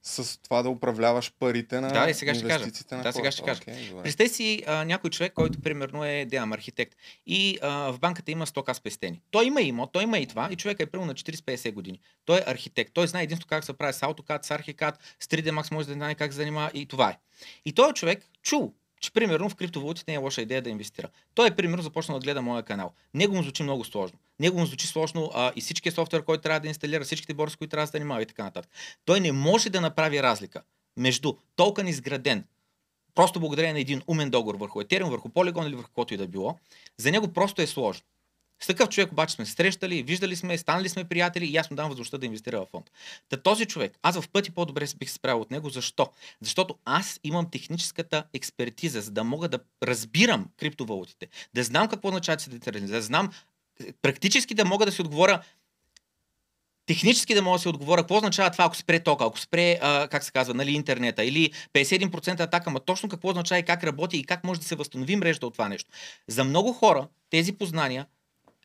С 0.07 0.41
това 0.41 0.63
да 0.63 0.69
управляваш 0.69 1.33
парите 1.39 1.81
на 1.81 1.87
Да, 1.87 2.09
и 2.09 2.13
сега 2.13 2.35
ще 2.35 2.47
кажа. 2.47 2.65
на 2.91 3.03
Да, 3.03 3.13
сега 3.13 3.31
ще 3.31 3.43
кажа. 3.43 3.61
Добре. 3.89 4.03
Представи 4.03 4.29
си 4.29 4.63
а, 4.67 4.85
някой 4.85 5.09
човек, 5.09 5.33
който 5.33 5.61
примерно 5.61 6.05
е 6.05 6.25
деям 6.25 6.53
архитект 6.53 6.95
и 7.27 7.57
а, 7.61 7.91
в 7.91 7.99
банката 7.99 8.31
има 8.31 8.45
100к 8.45 8.73
спестени. 8.73 9.21
Той 9.31 9.45
има 9.45 9.61
имот, 9.61 9.91
той 9.91 10.03
има 10.03 10.19
и 10.19 10.27
това 10.27 10.49
и 10.51 10.55
човек 10.55 10.79
е 10.79 10.85
примерно 10.85 11.07
на 11.07 11.13
40-50 11.13 11.73
години. 11.73 11.99
Той 12.25 12.37
е 12.37 12.43
архитект, 12.47 12.93
той 12.93 13.07
знае 13.07 13.23
единствено 13.23 13.49
как 13.49 13.65
се 13.65 13.73
прави 13.73 13.93
с 13.93 13.99
AutoCAD, 13.99 14.45
с 14.45 14.49
ArchiCAD, 14.49 14.95
с 15.19 15.27
3D 15.27 15.51
Max 15.51 15.71
може 15.71 15.87
да 15.87 15.93
знае 15.93 16.15
как 16.15 16.31
се 16.31 16.37
занимава 16.37 16.71
и 16.73 16.85
това 16.85 17.09
е. 17.09 17.17
И 17.65 17.73
той 17.73 17.93
човек 17.93 18.25
чул, 18.41 18.73
че 19.05 19.11
примерно 19.11 19.49
в 19.49 19.55
криптовалутите 19.55 20.11
не 20.11 20.15
е 20.15 20.17
лоша 20.17 20.41
идея 20.41 20.61
да 20.61 20.69
инвестира. 20.69 21.09
Той 21.35 21.47
е 21.47 21.55
примерно 21.55 21.83
започнал 21.83 22.19
да 22.19 22.23
гледа 22.23 22.41
моя 22.41 22.63
канал. 22.63 22.91
Него 23.13 23.35
му 23.35 23.43
звучи 23.43 23.63
много 23.63 23.85
сложно. 23.85 24.19
Него 24.39 24.59
му 24.59 24.65
звучи 24.65 24.87
сложно 24.87 25.31
а, 25.33 25.51
и 25.55 25.61
всичкия 25.61 25.91
софтуер, 25.91 26.23
който 26.23 26.41
трябва 26.41 26.59
да 26.59 26.67
инсталира, 26.67 27.03
всичките 27.03 27.33
борси, 27.33 27.57
които 27.57 27.71
трябва 27.71 27.83
да 27.83 27.87
се 27.87 27.97
занимава 27.97 28.21
и 28.21 28.25
така 28.25 28.43
нататък. 28.43 28.71
Той 29.05 29.19
не 29.19 29.31
може 29.31 29.69
да 29.69 29.81
направи 29.81 30.23
разлика 30.23 30.61
между 30.97 31.33
токен 31.55 31.87
изграден 31.87 32.43
просто 33.15 33.39
благодарение 33.39 33.73
на 33.73 33.79
един 33.79 34.01
умен 34.07 34.29
договор 34.29 34.55
върху 34.55 34.81
Ethereum, 34.81 35.09
върху 35.09 35.29
Polygon 35.29 35.67
или 35.67 35.75
върху 35.75 35.89
каквото 35.89 36.13
и 36.13 36.17
да 36.17 36.27
било, 36.27 36.57
за 36.97 37.11
него 37.11 37.33
просто 37.33 37.61
е 37.61 37.67
сложно. 37.67 38.03
С 38.59 38.67
такъв 38.67 38.89
човек 38.89 39.11
обаче 39.11 39.35
сме 39.35 39.45
срещали, 39.45 40.03
виждали 40.03 40.35
сме, 40.35 40.57
станали 40.57 40.89
сме 40.89 41.03
приятели 41.03 41.45
и 41.45 41.57
аз 41.57 41.69
му 41.71 41.75
дам 41.75 41.89
възможността 41.89 42.17
да 42.17 42.25
инвестира 42.25 42.59
в 42.59 42.65
фонд. 42.71 42.91
Та 43.29 43.37
този 43.37 43.65
човек, 43.65 43.97
аз 44.01 44.19
в 44.19 44.29
пъти 44.29 44.51
по-добре 44.51 44.85
бих 44.97 45.09
се 45.09 45.15
справил 45.15 45.41
от 45.41 45.51
него. 45.51 45.69
Защо? 45.69 46.11
Защото 46.41 46.75
аз 46.85 47.19
имам 47.23 47.49
техническата 47.51 48.23
експертиза, 48.33 49.01
за 49.01 49.11
да 49.11 49.23
мога 49.23 49.49
да 49.49 49.59
разбирам 49.83 50.45
криптовалутите, 50.57 51.27
да 51.53 51.63
знам 51.63 51.87
какво 51.87 52.07
означава 52.07 52.37
децентрализация, 52.37 52.95
да 52.95 53.01
знам 53.01 53.31
е, 53.85 53.93
практически 54.01 54.53
да 54.53 54.65
мога 54.65 54.85
да 54.85 54.91
си 54.91 55.01
отговоря 55.01 55.41
технически 56.85 57.35
да 57.35 57.41
мога 57.41 57.57
да 57.57 57.61
се 57.61 57.69
отговоря 57.69 58.01
какво 58.01 58.17
означава 58.17 58.51
това, 58.51 58.65
ако 58.65 58.75
спре 58.75 58.99
тока, 58.99 59.25
ако 59.25 59.39
спре, 59.39 59.79
а, 59.81 60.07
как 60.07 60.23
се 60.23 60.31
казва, 60.31 60.53
нали, 60.53 60.71
интернета, 60.71 61.23
или 61.23 61.51
51% 61.73 62.39
атака, 62.39 62.63
ама 62.67 62.79
точно 62.79 63.09
какво 63.09 63.29
означава 63.29 63.59
и 63.59 63.63
как 63.63 63.83
работи 63.83 64.17
и 64.17 64.23
как 64.23 64.43
може 64.43 64.59
да 64.59 64.65
се 64.65 64.75
възстанови 64.75 65.15
мрежата 65.15 65.47
от 65.47 65.53
това 65.53 65.69
нещо. 65.69 65.91
За 66.27 66.43
много 66.43 66.73
хора 66.73 67.07
тези 67.29 67.53
познания 67.53 68.05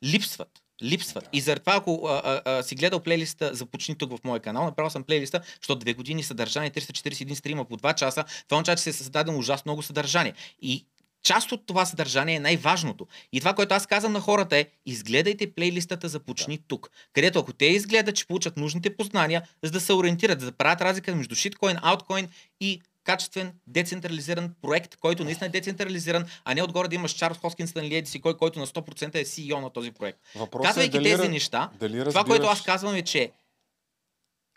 липсват. 0.05 0.63
Липсват. 0.83 1.29
И 1.33 1.41
заради 1.41 1.61
това, 1.61 1.77
ако 1.77 2.07
а, 2.07 2.23
а, 2.25 2.43
а, 2.45 2.63
си 2.63 2.75
гледал 2.75 3.01
плейлиста 3.01 3.55
Започни 3.55 3.95
тук 3.95 4.17
в 4.17 4.25
моя 4.25 4.41
канал, 4.41 4.65
направил 4.65 4.91
съм 4.91 5.05
плейлиста, 5.05 5.41
защото 5.61 5.79
две 5.79 5.95
години 5.95 6.23
съдържание, 6.23 6.71
341 6.71 7.35
стрима 7.35 7.65
по 7.65 7.77
2 7.77 7.95
часа, 7.95 8.25
това 8.49 8.57
означава, 8.57 8.77
че 8.77 8.83
се 8.83 8.91
е 8.91 8.93
създадено 8.93 9.39
ужасно 9.39 9.71
много 9.71 9.83
съдържание. 9.83 10.35
И 10.63 10.87
част 11.23 11.53
от 11.53 11.67
това 11.67 11.87
съдържание 11.87 12.35
е 12.35 12.41
най-важното. 12.41 13.07
И 13.33 13.41
това, 13.41 13.55
което 13.55 13.75
аз 13.75 13.87
казвам 13.87 14.13
на 14.13 14.21
хората 14.21 14.57
е, 14.57 14.67
изгледайте 14.87 15.53
плейлистата 15.53 16.09
Започни 16.09 16.59
тук, 16.69 16.91
където 17.13 17.39
ако 17.39 17.53
те 17.53 17.65
изгледат, 17.65 18.17
че 18.17 18.27
получат 18.27 18.57
нужните 18.57 18.97
познания, 18.97 19.43
за 19.65 19.71
да 19.71 19.81
се 19.81 19.93
ориентират, 19.93 20.41
за 20.41 20.47
да 20.47 20.53
правят 20.53 20.81
разлика 20.81 21.17
между 21.17 21.35
шиткоин, 21.35 21.77
ауткоин 21.83 22.29
и 22.61 22.81
качествен, 23.05 23.53
децентрализиран 23.67 24.55
проект, 24.63 24.97
който 24.97 25.25
наистина 25.25 25.47
е 25.47 25.51
децентрализиран, 25.51 26.25
а 26.45 26.55
не 26.55 26.63
отгоре 26.63 26.89
да 26.89 26.95
имаш 26.95 27.13
Чарлз 27.13 27.39
Хоскинстън 27.39 27.85
или 27.85 27.95
еди 27.95 28.11
си 28.11 28.21
кой, 28.21 28.37
който 28.37 28.59
на 28.59 28.67
100% 28.67 29.15
е 29.15 29.25
CEO 29.25 29.61
на 29.61 29.71
този 29.71 29.91
проект. 29.91 30.19
Въпросът 30.37 30.67
Казвайки 30.67 30.97
е 30.97 31.01
дали, 31.01 31.17
тези 31.17 31.29
неща, 31.29 31.71
дали 31.81 31.93
това, 31.93 32.05
разбираш... 32.05 32.27
което 32.27 32.47
аз 32.47 32.63
казвам 32.63 32.95
е, 32.95 33.03
че 33.03 33.33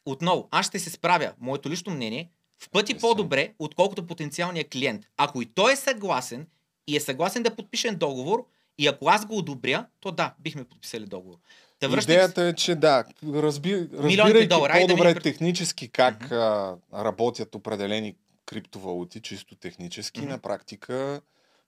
отново, 0.06 0.48
аз 0.52 0.66
ще 0.66 0.80
се 0.80 0.90
справя, 0.90 1.34
моето 1.40 1.70
лично 1.70 1.94
мнение, 1.94 2.30
в 2.64 2.70
пъти 2.70 2.92
Естествено. 2.92 3.16
по-добре, 3.16 3.54
отколкото 3.60 4.08
потенциалния 4.08 4.70
клиент. 4.70 5.06
Ако 5.18 5.42
и 5.42 5.46
той 5.46 5.74
е 5.74 5.76
съгласен 5.76 6.48
и 6.88 6.96
е 6.96 7.00
съгласен 7.00 7.44
да 7.44 7.56
подпише 7.56 7.92
договор 7.92 8.46
И 8.78 8.88
ако 8.88 9.10
аз 9.10 9.26
го 9.26 9.38
одобря, 9.38 9.86
то 10.00 10.12
да, 10.12 10.34
бихме 10.40 10.64
подписали 10.64 11.06
договор. 11.06 11.38
Да 11.82 11.90
връщам 11.90 12.14
Идеята 12.14 12.44
е, 12.44 12.54
че 12.54 12.76
да, 12.76 13.04
разби, 13.34 13.88
разбирайки 13.94 14.48
да 14.48 14.60
по-добре 14.60 14.94
минем 14.96 15.14
пред- 15.14 15.24
технически 15.24 15.88
как 15.88 16.32
а, 16.32 16.76
работят 16.94 17.56
определени 17.56 18.16
криптовалути, 18.54 19.22
чисто 19.22 19.56
технически, 19.56 20.22
Мгм. 20.22 20.30
на 20.30 20.38
практика 20.38 21.22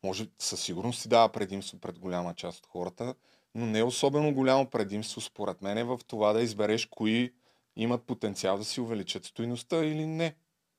може 0.03 0.27
със 0.39 0.61
сигурност 0.61 1.01
си 1.01 1.09
дава 1.09 1.29
предимство 1.29 1.79
пред 1.79 1.99
голяма 1.99 2.33
част 2.33 2.59
от 2.59 2.65
хората, 2.65 3.15
но 3.55 3.65
не 3.65 3.79
е 3.79 3.83
особено 3.83 4.33
голямо 4.33 4.69
предимство 4.69 5.21
според 5.21 5.61
мен 5.61 5.77
е 5.77 5.83
в 5.83 5.99
това 6.07 6.33
да 6.33 6.41
избереш 6.41 6.85
кои 6.85 7.33
имат 7.75 8.03
потенциал 8.03 8.57
да 8.57 8.65
си 8.65 8.81
увеличат 8.81 9.25
стоиността 9.25 9.85
или 9.85 10.05
не. 10.05 10.35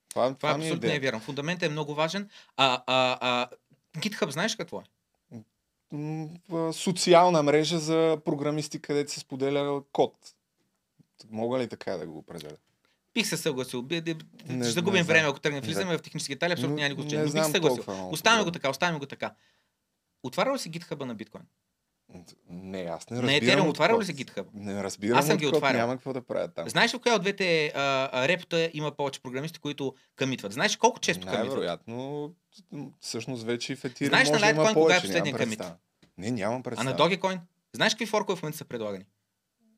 Това, 0.08 0.34
Това, 0.34 0.58
ми 0.58 0.64
е 0.64 0.66
абсолютно 0.66 0.88
не 0.88 0.94
е 0.94 1.00
вярно. 1.00 1.20
Фундаментът 1.20 1.62
е 1.62 1.72
много 1.72 1.94
важен. 1.94 2.30
А, 2.56 2.82
а, 2.86 3.18
а, 3.20 3.48
GitHub 3.98 4.30
знаеш 4.30 4.56
какво 4.56 4.80
е? 4.80 4.84
Социална 6.72 7.42
мрежа 7.42 7.78
за 7.78 8.18
програмисти, 8.24 8.82
където 8.82 9.12
се 9.12 9.20
споделя 9.20 9.82
код. 9.92 10.14
Мога 11.30 11.58
ли 11.58 11.68
така 11.68 11.92
да 11.96 12.06
го 12.06 12.18
определя? 12.18 12.56
Бих 13.16 13.26
се 13.26 13.36
съгласил. 13.36 13.82
Би- 13.82 14.00
би- 14.00 14.14
Не- 14.14 14.18
Ще 14.40 14.52
не 14.52 14.64
загубим 14.64 14.94
знам. 14.94 15.06
време, 15.06 15.28
ако 15.28 15.40
тръгнем. 15.40 15.60
Не. 15.60 15.66
Влизаме 15.66 15.98
в 15.98 16.02
технически 16.02 16.34
детайли, 16.34 16.52
абсолютно 16.52 16.76
Но 16.76 16.82
няма 16.82 16.88
да 16.88 16.94
го 16.96 17.02
не. 17.04 17.18
Но 17.18 17.32
бих 17.32 17.44
се 17.44 17.50
съгласил. 17.50 17.84
Оставяме 18.10 18.44
го 18.44 18.50
така, 18.50 18.70
оставяме 18.70 18.98
го 18.98 19.06
така. 19.06 19.34
Отварял 20.22 20.54
ли 20.54 20.58
си 20.58 20.70
GitHub 20.70 21.04
на 21.04 21.14
биткоин? 21.14 21.44
Не, 22.48 22.80
аз 22.80 23.10
не 23.10 23.16
На 23.16 23.22
разбирам 23.24 23.40
Ethereum 23.40 23.62
от 23.62 23.68
отварял 23.70 24.00
ли 24.00 24.04
си 24.04 24.14
GitHub? 24.16 24.44
Не 24.54 24.82
разбирам 24.82 25.18
Аз 25.18 25.26
съм 25.26 25.36
ги 25.36 25.46
отварял. 25.46 25.80
няма 25.80 25.92
какво 25.92 26.12
да 26.12 26.22
правя 26.22 26.48
там. 26.48 26.68
Знаеш 26.68 26.94
ли 26.94 26.98
коя 26.98 27.14
от 27.14 27.22
двете 27.22 27.66
а, 27.66 27.80
а, 28.14 28.28
репота 28.28 28.70
има 28.72 28.92
повече 28.92 29.20
програмисти, 29.20 29.58
които 29.58 29.94
къмитват? 30.16 30.52
Знаеш 30.52 30.76
колко 30.76 31.00
често 31.00 31.20
къмитват? 31.22 31.46
Най-вероятно, 31.46 32.32
м, 32.72 32.86
всъщност 33.00 33.44
вече 33.44 33.72
и 33.72 33.76
в 33.76 33.82
Ethereum 33.82 34.08
Знаеш 34.08 34.28
на 34.30 34.38
да 34.38 34.44
Litecoin 34.44 34.74
кога 34.74 34.96
е 34.96 35.00
последния 35.00 35.34
къмит? 35.34 35.48
представа. 35.48 35.76
Не, 36.18 36.30
нямам 36.30 36.60
А 36.60 36.62
представа. 36.62 36.90
на 36.90 36.96
Dogecoin? 36.98 37.38
Знаеш 37.72 37.92
какви 37.94 38.06
форкове 38.06 38.36
в 38.36 38.42
момента 38.42 38.58
са 38.58 38.64
предлагани? 38.64 39.04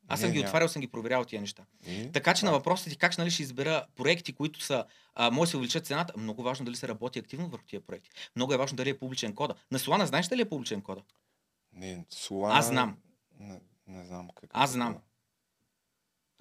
Аз 0.09 0.19
Не, 0.19 0.25
съм 0.25 0.31
ги 0.33 0.37
няма. 0.39 0.47
отварял, 0.49 0.67
съм 0.67 0.81
ги 0.81 0.87
проверял 0.87 1.25
тия 1.25 1.41
неща. 1.41 1.63
И? 1.87 2.11
Така 2.11 2.33
че 2.33 2.45
А, 2.45 2.49
на 2.49 2.51
въпросите 2.51 2.89
ти 2.89 2.97
как 2.97 3.17
нали, 3.17 3.31
ще 3.31 3.43
избера 3.43 3.85
проекти, 3.95 4.33
които 4.33 4.61
са, 4.61 4.85
а, 5.15 5.31
може 5.31 5.47
да 5.47 5.51
се 5.51 5.57
увеличат 5.57 5.85
цената, 5.85 6.13
много 6.17 6.43
важно 6.43 6.65
дали 6.65 6.75
се 6.75 6.87
работи 6.87 7.19
активно 7.19 7.47
върху 7.49 7.65
тия 7.65 7.81
проекти. 7.81 8.09
Много 8.35 8.53
е 8.53 8.57
важно 8.57 8.75
дали 8.75 8.89
е 8.89 8.97
публичен 8.97 9.35
кода. 9.35 9.53
На 9.71 9.79
Solana 9.79 10.03
знаеш 10.03 10.27
дали 10.27 10.41
е 10.41 10.49
публичен 10.49 10.81
кода? 10.81 11.01
Не, 11.73 12.05
Solana... 12.13 12.59
Аз 12.59 12.65
знам. 12.67 12.97
Не, 13.39 13.59
не 13.87 14.05
знам 14.05 14.27
какво. 14.35 14.59
Аз 14.59 14.69
е 14.69 14.73
знам. 14.73 14.97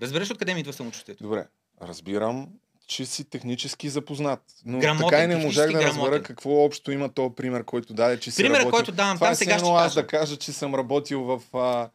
Разбираш 0.02 0.30
откъде 0.30 0.54
ми 0.54 0.60
идва 0.60 0.72
самочувствието? 0.72 1.22
Добре, 1.24 1.46
разбирам, 1.82 2.48
че 2.86 3.06
си 3.06 3.24
технически 3.24 3.88
запознат. 3.88 4.42
Но 4.64 4.78
Грамотен, 4.78 5.08
така 5.08 5.24
и 5.24 5.26
не 5.26 5.36
можах 5.36 5.72
да 5.72 5.82
разбера 5.82 5.94
грамотен. 6.04 6.22
какво 6.22 6.50
общо 6.64 6.92
има 6.92 7.08
този 7.08 7.34
пример, 7.34 7.64
който 7.64 7.94
даде, 7.94 8.20
че 8.20 8.30
си 8.30 8.42
Примерът, 8.42 8.58
работил. 8.60 8.76
който 8.76 8.92
давам 8.92 9.16
Това 9.16 9.26
там, 9.26 9.32
е 9.32 9.36
сега 9.36 9.58
ще 9.58 9.68
аз 9.68 9.82
кажа. 9.82 9.94
да 9.94 10.06
кажа, 10.06 10.36
че 10.36 10.52
съм 10.52 10.74
работил 10.74 11.20
в... 11.24 11.42
А... 11.56 11.90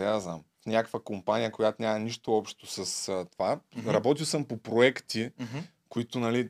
Да, 0.00 0.06
я 0.06 0.20
знам. 0.20 0.44
В 0.62 0.66
някаква 0.66 1.00
компания, 1.00 1.52
която 1.52 1.82
няма 1.82 1.98
нищо 1.98 2.36
общо 2.36 2.66
с 2.66 3.08
а, 3.08 3.24
това. 3.24 3.60
Мгм. 3.76 3.90
Работил 3.90 4.26
съм 4.26 4.44
по 4.44 4.56
проекти, 4.56 5.30
Мгм. 5.38 5.58
които, 5.88 6.18
нали, 6.20 6.48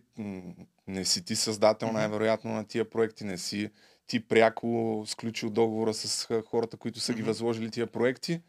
не 0.86 1.04
си 1.04 1.24
ти 1.24 1.36
създател 1.36 1.92
най-вероятно 1.92 2.52
на 2.52 2.66
тия 2.66 2.90
проекти, 2.90 3.24
не 3.24 3.38
си 3.38 3.70
ти 4.06 4.20
пряко 4.28 5.02
сключил 5.06 5.50
договора 5.50 5.94
с 5.94 6.28
хората, 6.50 6.76
които 6.76 7.00
са 7.00 7.14
ги 7.14 7.22
възложили 7.22 7.70
тия 7.70 7.86
проекти. 7.86 8.40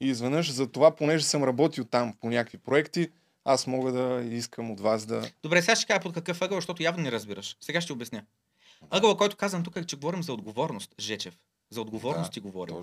И 0.00 0.06
изведнъж 0.08 0.52
за 0.52 0.66
това, 0.66 0.96
понеже 0.96 1.24
съм 1.24 1.44
работил 1.44 1.84
там 1.84 2.14
по 2.20 2.30
някакви 2.30 2.58
проекти, 2.58 3.08
аз 3.44 3.66
мога 3.66 3.92
да 3.92 4.24
искам 4.24 4.70
от 4.70 4.80
вас 4.80 5.06
да... 5.06 5.30
Добре, 5.42 5.62
сега 5.62 5.76
ще 5.76 5.86
кажа 5.86 6.00
под 6.00 6.14
какъв 6.14 6.42
ъгъл, 6.42 6.56
защото 6.56 6.82
явно 6.82 7.02
не 7.02 7.12
разбираш. 7.12 7.56
Сега 7.60 7.80
ще 7.80 7.92
обясня. 7.92 8.22
Ъгъла, 8.90 9.16
който 9.16 9.36
казвам 9.36 9.62
тук 9.62 9.76
е, 9.76 9.86
че 9.86 9.96
говорим 9.96 10.22
за 10.22 10.32
отговорност, 10.32 10.94
Жечев. 11.00 11.34
За 11.72 11.80
отговорност 11.80 12.32
Да, 12.34 12.40
говорим. 12.40 12.76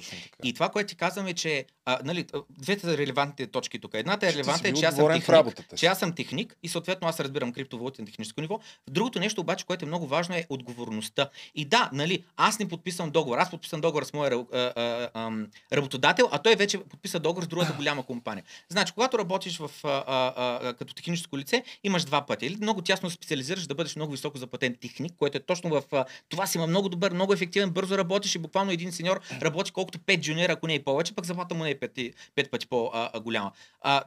И 0.43 0.53
това, 0.53 0.69
което 0.69 0.87
ти 0.87 0.95
казвам 0.95 1.27
е, 1.27 1.33
че 1.33 1.65
а, 1.85 1.99
нали, 2.03 2.25
а, 2.33 2.41
двете 2.49 2.81
са 2.81 2.97
релевантните 2.97 3.47
точки 3.47 3.79
тук. 3.79 3.91
Едната 3.93 4.27
е 4.27 4.33
релевантна 4.33 4.69
е, 4.69 4.73
че 4.73 4.85
аз 4.85 4.95
съм 4.95 5.07
техник, 5.07 5.29
работата 5.29 5.75
че 5.75 5.85
аз 5.85 5.99
съм 5.99 6.15
техник 6.15 6.57
и 6.63 6.67
съответно 6.67 7.07
аз 7.07 7.19
разбирам 7.19 7.53
криптовалути 7.53 8.01
на 8.01 8.05
техническо 8.05 8.41
ниво. 8.41 8.59
Другото 8.89 9.19
нещо 9.19 9.41
обаче, 9.41 9.65
което 9.65 9.85
е 9.85 9.87
много 9.87 10.07
важно 10.07 10.35
е 10.35 10.45
отговорността. 10.49 11.29
И 11.55 11.65
да, 11.65 11.89
нали, 11.93 12.23
аз 12.37 12.59
не 12.59 12.67
подписвам 12.67 13.11
договор. 13.11 13.37
Аз 13.37 13.51
подписвам 13.51 13.81
договор 13.81 14.03
с 14.03 14.13
моя 14.13 14.45
а, 14.53 14.57
а, 14.75 15.09
ам, 15.13 15.47
работодател, 15.73 16.29
а 16.31 16.39
той 16.39 16.55
вече 16.55 16.77
подписа 16.77 17.19
договор 17.19 17.43
с 17.43 17.47
другата 17.47 17.73
голяма 17.73 18.03
компания. 18.03 18.43
Значи, 18.69 18.93
когато 18.93 19.19
работиш 19.19 19.57
в, 19.57 19.71
а, 19.83 20.03
а, 20.07 20.33
а, 20.37 20.73
като 20.73 20.93
техническо 20.93 21.37
лице, 21.37 21.63
имаш 21.83 22.05
два 22.05 22.25
пъти. 22.25 22.45
Или 22.45 22.57
много 22.61 22.81
тясно 22.81 23.09
специализираш 23.09 23.67
да 23.67 23.75
бъдеш 23.75 23.95
много 23.95 24.11
високо 24.11 24.37
заплатен 24.37 24.75
техник, 24.81 25.13
което 25.19 25.37
е 25.37 25.41
точно 25.41 25.69
в 25.69 25.83
а, 25.91 26.05
това 26.29 26.47
си 26.47 26.57
има 26.57 26.67
много 26.67 26.89
добър, 26.89 27.11
много 27.11 27.33
ефективен, 27.33 27.69
бързо 27.69 27.97
работиш 27.97 28.35
и 28.35 28.39
буквално 28.39 28.76
един 28.77 28.91
сеньор 28.91 29.19
работи 29.41 29.71
колкото 29.71 29.99
5 29.99 30.19
джуниора, 30.19 30.53
ако 30.53 30.67
не 30.67 30.73
и 30.73 30.83
повече, 30.83 31.15
пък 31.15 31.25
заплата 31.25 31.55
му 31.55 31.63
не 31.63 31.69
е 31.69 31.79
5, 31.79 32.13
пет 32.35 32.51
пъти 32.51 32.67
по-голяма. 32.67 33.51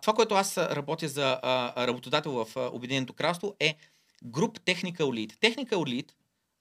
Това, 0.02 0.12
което 0.14 0.34
аз 0.34 0.58
работя 0.58 1.08
за 1.08 1.40
работодател 1.76 2.32
в 2.32 2.70
Обединеното 2.72 3.12
кралство 3.12 3.56
е 3.60 3.76
Group 4.26 4.60
Technical 4.60 4.94
Lead. 4.94 5.32
Technical 5.32 5.76
Lead 5.76 6.06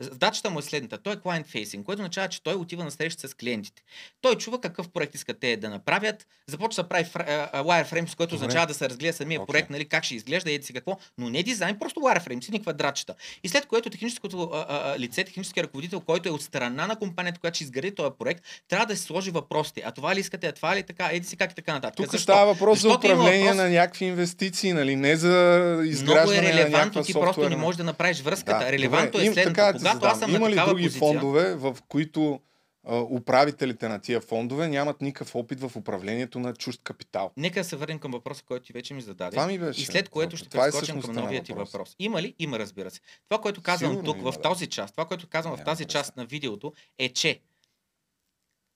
Задачата 0.01 0.49
му 0.49 0.59
е 0.59 0.61
следната. 0.61 0.97
Той 0.97 1.13
е 1.13 1.17
client 1.17 1.47
facing, 1.47 1.83
което 1.83 2.01
означава, 2.01 2.27
че 2.27 2.43
той 2.43 2.53
отива 2.53 2.83
на 2.83 2.91
среща 2.91 3.27
с 3.27 3.33
клиентите. 3.33 3.81
Той 4.21 4.35
чува 4.35 4.61
какъв 4.61 4.89
проект 4.89 5.15
искат 5.15 5.37
те 5.39 5.57
да 5.57 5.69
направят, 5.69 6.27
започва 6.47 6.83
да 6.83 6.89
прави 6.89 7.05
wireframes, 7.05 8.15
което 8.17 8.35
Добре. 8.35 8.45
означава 8.45 8.67
да 8.67 8.73
се 8.73 8.89
разгледа 8.89 9.13
самия 9.13 9.41
Окей. 9.41 9.53
проект, 9.53 9.69
нали, 9.69 9.85
как 9.85 10.03
ще 10.03 10.15
изглежда, 10.15 10.51
еди 10.51 10.65
си 10.65 10.73
какво, 10.73 10.97
но 11.17 11.29
не 11.29 11.43
дизайн, 11.43 11.79
просто 11.79 11.99
wireframes, 11.99 12.51
ни 12.51 12.61
квадратчета. 12.61 13.13
И 13.43 13.49
след 13.49 13.65
което 13.65 13.89
техническото 13.89 14.49
а, 14.53 14.65
а, 14.69 14.99
лице, 14.99 15.23
техническия 15.23 15.63
ръководител, 15.63 15.99
който 15.99 16.29
е 16.29 16.31
от 16.31 16.41
страна 16.41 16.87
на 16.87 16.95
компанията, 16.95 17.39
която 17.39 17.55
ще 17.55 17.63
изгради 17.63 17.91
този 17.91 18.11
проект, 18.19 18.43
трябва 18.69 18.85
да 18.85 18.97
си 18.97 19.03
сложи 19.03 19.31
въпросите. 19.31 19.81
А 19.85 19.91
това 19.91 20.15
ли 20.15 20.19
искате, 20.19 20.47
а 20.47 20.51
това 20.51 20.75
ли 20.75 20.83
така, 20.83 21.09
еди 21.11 21.27
си 21.27 21.37
как 21.37 21.51
и 21.51 21.55
така 21.55 21.73
нататък. 21.73 21.95
Тук 21.97 22.05
Защо? 22.05 22.23
става 22.23 22.53
въпрос 22.53 22.77
за 22.77 22.81
Защото 22.81 23.07
има 23.07 23.15
управление 23.15 23.45
въпрос- 23.45 23.55
на 23.55 23.69
някакви 23.69 24.05
инвестиции, 24.05 24.73
нали? 24.73 24.95
Не 24.95 25.15
за 25.15 25.29
Много 25.67 25.83
изграждане 25.83 26.37
е 26.39 26.41
на 26.41 26.49
релевантно, 26.49 27.03
ти 27.03 27.13
просто 27.13 27.49
не 27.49 27.55
можеш 27.55 27.77
да 27.77 27.83
направиш 27.83 28.21
връзката. 28.21 28.59
Да, 28.59 28.71
Релевантно 28.71 29.11
добре. 29.11 29.25
е 29.25 29.33
следното. 29.33 29.55
така 29.55 29.79
Когато 29.91 30.05
аз 30.05 30.19
съм 30.19 30.35
Има 30.35 30.49
ли 30.49 30.55
други 30.55 30.83
позиция, 30.83 30.99
фондове, 30.99 31.55
в 31.55 31.77
които 31.87 32.39
а, 32.87 32.95
управителите 32.97 33.87
на 33.87 33.99
тия 33.99 34.21
фондове 34.21 34.67
нямат 34.67 35.01
никакъв 35.01 35.35
опит 35.35 35.59
в 35.59 35.71
управлението 35.75 36.39
на 36.39 36.53
чужд 36.53 36.81
капитал? 36.83 37.31
Нека 37.37 37.63
се 37.63 37.75
върнем 37.75 37.99
към 37.99 38.11
въпроса, 38.11 38.43
който 38.47 38.65
ти 38.65 38.73
вече 38.73 38.93
ми 38.93 39.01
зададе. 39.01 39.31
Това 39.31 39.47
ми 39.47 39.59
беше. 39.59 39.81
И 39.81 39.85
след 39.85 40.09
което 40.09 40.37
ще 40.37 40.49
Това 40.49 40.67
е 40.67 40.71
прескочим 40.71 40.93
към 40.93 41.01
същността 41.01 41.21
на 41.21 41.25
новия 41.25 41.43
ти 41.43 41.51
въпроса. 41.51 41.77
въпрос. 41.77 41.95
Има 41.99 42.21
ли? 42.21 42.35
Има, 42.39 42.59
разбира 42.59 42.91
се. 42.91 42.99
Това, 43.29 43.41
което 43.41 43.61
казвам 43.61 43.91
Сигурно 43.91 44.05
тук, 44.05 44.17
има, 44.17 44.31
в 44.31 44.35
да. 44.35 44.41
този 44.41 44.67
част, 44.67 44.93
това, 44.93 45.05
което 45.05 45.27
казвам 45.27 45.57
в 45.57 45.63
тази 45.63 45.85
част 45.85 46.17
на 46.17 46.25
видеото, 46.25 46.73
е, 46.97 47.09
че 47.09 47.39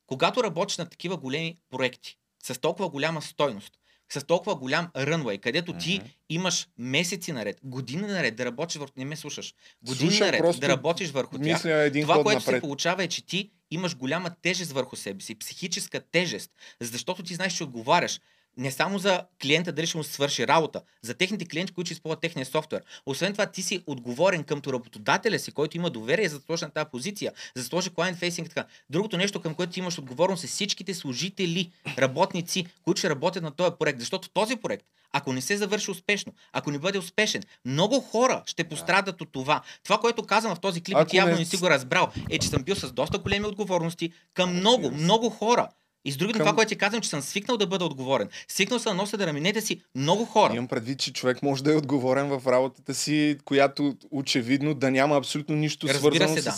когато 0.08 0.44
работиш 0.44 0.78
на 0.78 0.90
такива 0.90 1.18
големи 1.18 1.58
проекти, 1.70 2.18
с 2.44 2.60
толкова 2.60 2.90
голяма 2.90 3.22
стойност, 3.22 3.80
с 4.12 4.26
толкова 4.26 4.56
голям 4.56 4.90
рънвей, 4.98 5.38
където 5.38 5.74
ти 5.74 5.96
Мгм. 6.00 6.08
имаш 6.30 6.68
месеци 6.78 7.32
наред, 7.32 7.60
години 7.64 8.02
наред 8.02 8.36
да 8.36 8.46
работиш 8.46 8.76
върху... 8.78 8.94
Не 8.98 9.06
ме 9.06 9.16
слушаш. 9.16 9.54
Години 9.86 10.12
Слушам, 10.12 10.28
наред 10.28 10.60
да 10.60 10.70
работиш 10.70 11.12
върху 11.12 11.40
тях. 11.40 11.66
Един 11.66 12.02
Това, 12.02 12.24
което 12.24 12.42
се 12.42 12.52
напред. 12.52 12.62
получава 12.62 13.04
е, 13.04 13.08
че 13.08 13.26
ти 13.26 13.52
имаш 13.72 13.96
голяма 13.96 14.36
тежест 14.42 14.72
върху 14.72 14.96
себе 14.96 15.24
си, 15.24 15.36
психическа 15.36 16.02
тежест, 16.12 16.52
защото 16.82 17.24
ти 17.24 17.36
знаеш, 17.36 17.54
че 17.54 17.64
отговаряш 17.64 18.20
не 18.58 18.72
само 18.72 19.00
за 19.00 19.24
клиента 19.42 19.72
дали 19.72 19.88
ще 19.88 19.98
му 19.98 20.04
се 20.04 20.14
свърши 20.14 20.48
работа, 20.48 20.82
за 21.02 21.14
техните 21.14 21.46
клиенти, 21.46 21.74
които 21.74 21.88
ще 21.88 21.94
използват 21.94 22.22
техния 22.22 22.46
софтуер. 22.46 22.84
Освен 23.06 23.34
това, 23.34 23.46
ти 23.46 23.62
си 23.62 23.84
отговорен 23.88 24.44
към 24.44 24.62
работодателя 24.68 25.40
си, 25.40 25.52
който 25.52 25.78
има 25.78 25.90
доверие 25.90 26.30
за 26.30 26.40
да 26.40 26.46
сложи 26.46 26.66
на 26.66 26.72
тази 26.72 26.90
позиция, 26.92 27.32
за 27.56 27.64
да 27.64 27.70
сложи 27.70 27.90
client 27.90 28.16
facing 28.16 28.50
така. 28.50 28.66
Другото 28.90 29.18
нещо, 29.18 29.42
към 29.42 29.56
което 29.56 29.74
ти 29.74 29.80
имаш 29.80 29.98
отговорност 29.98 30.44
е 30.44 30.48
всичките 30.48 30.94
служители, 30.94 31.72
работници, 31.98 32.68
които 32.84 33.00
ще 33.00 33.10
работят 33.10 33.44
на 33.44 33.52
този 33.52 33.72
проект. 33.80 34.00
Защото 34.00 34.30
този 34.30 34.56
проект, 34.56 34.86
ако 35.12 35.34
не 35.34 35.42
се 35.42 35.58
завърши 35.58 35.92
успешно, 35.92 36.34
ако 36.54 36.72
не 36.72 36.80
бъде 36.80 36.98
успешен, 36.98 37.44
много 37.66 38.00
хора 38.00 38.44
ще 38.46 38.64
пострадат 38.64 39.22
от 39.22 39.32
това. 39.32 39.62
Това, 39.84 39.98
което 39.98 40.24
казвам 40.24 40.56
в 40.56 40.60
този 40.60 40.82
клип, 40.82 40.98
Ако 40.98 41.10
ти 41.10 41.18
явно 41.18 41.34
не 41.34 41.40
не 41.40 41.46
си 41.46 41.58
го 41.58 41.70
разбрал, 41.70 42.12
е, 42.30 42.40
че 42.40 42.48
съм 42.48 42.64
бил 42.64 42.76
с 42.76 42.92
доста 42.92 43.18
големи 43.18 43.46
отговорности 43.46 44.14
към 44.34 44.56
много, 44.56 44.92
много 44.92 45.30
хора. 45.30 45.70
И 46.06 46.12
с 46.12 46.18
други, 46.18 46.34
Към- 46.34 46.40
това, 46.40 46.56
което 46.56 46.70
ти 46.70 46.78
казвам, 46.78 47.02
че 47.02 47.10
съм 47.10 47.22
свикнал 47.22 47.58
да 47.58 47.68
бъда 47.68 47.86
отговорен. 47.86 48.30
Свикнал 48.48 48.80
съм 48.80 48.98
да 48.98 49.02
нося 49.02 49.18
да 49.18 49.28
раменете 49.28 49.62
си 49.62 49.82
много 49.96 50.26
хора. 50.26 50.54
Имам 50.54 50.68
предвид, 50.68 51.00
че 51.00 51.14
човек 51.14 51.44
може 51.44 51.64
да 51.64 51.74
е 51.74 51.76
отговорен 51.76 52.28
в 52.28 52.52
работата 52.52 52.94
си, 52.94 53.38
която 53.46 53.96
очевидно 54.12 54.74
да 54.74 54.92
няма 54.92 55.18
абсолютно 55.18 55.56
нищо 55.56 55.88
Разбира 55.88 56.00
свързано 56.00 56.36
се, 56.36 56.42
с... 56.42 56.46
да. 56.46 56.56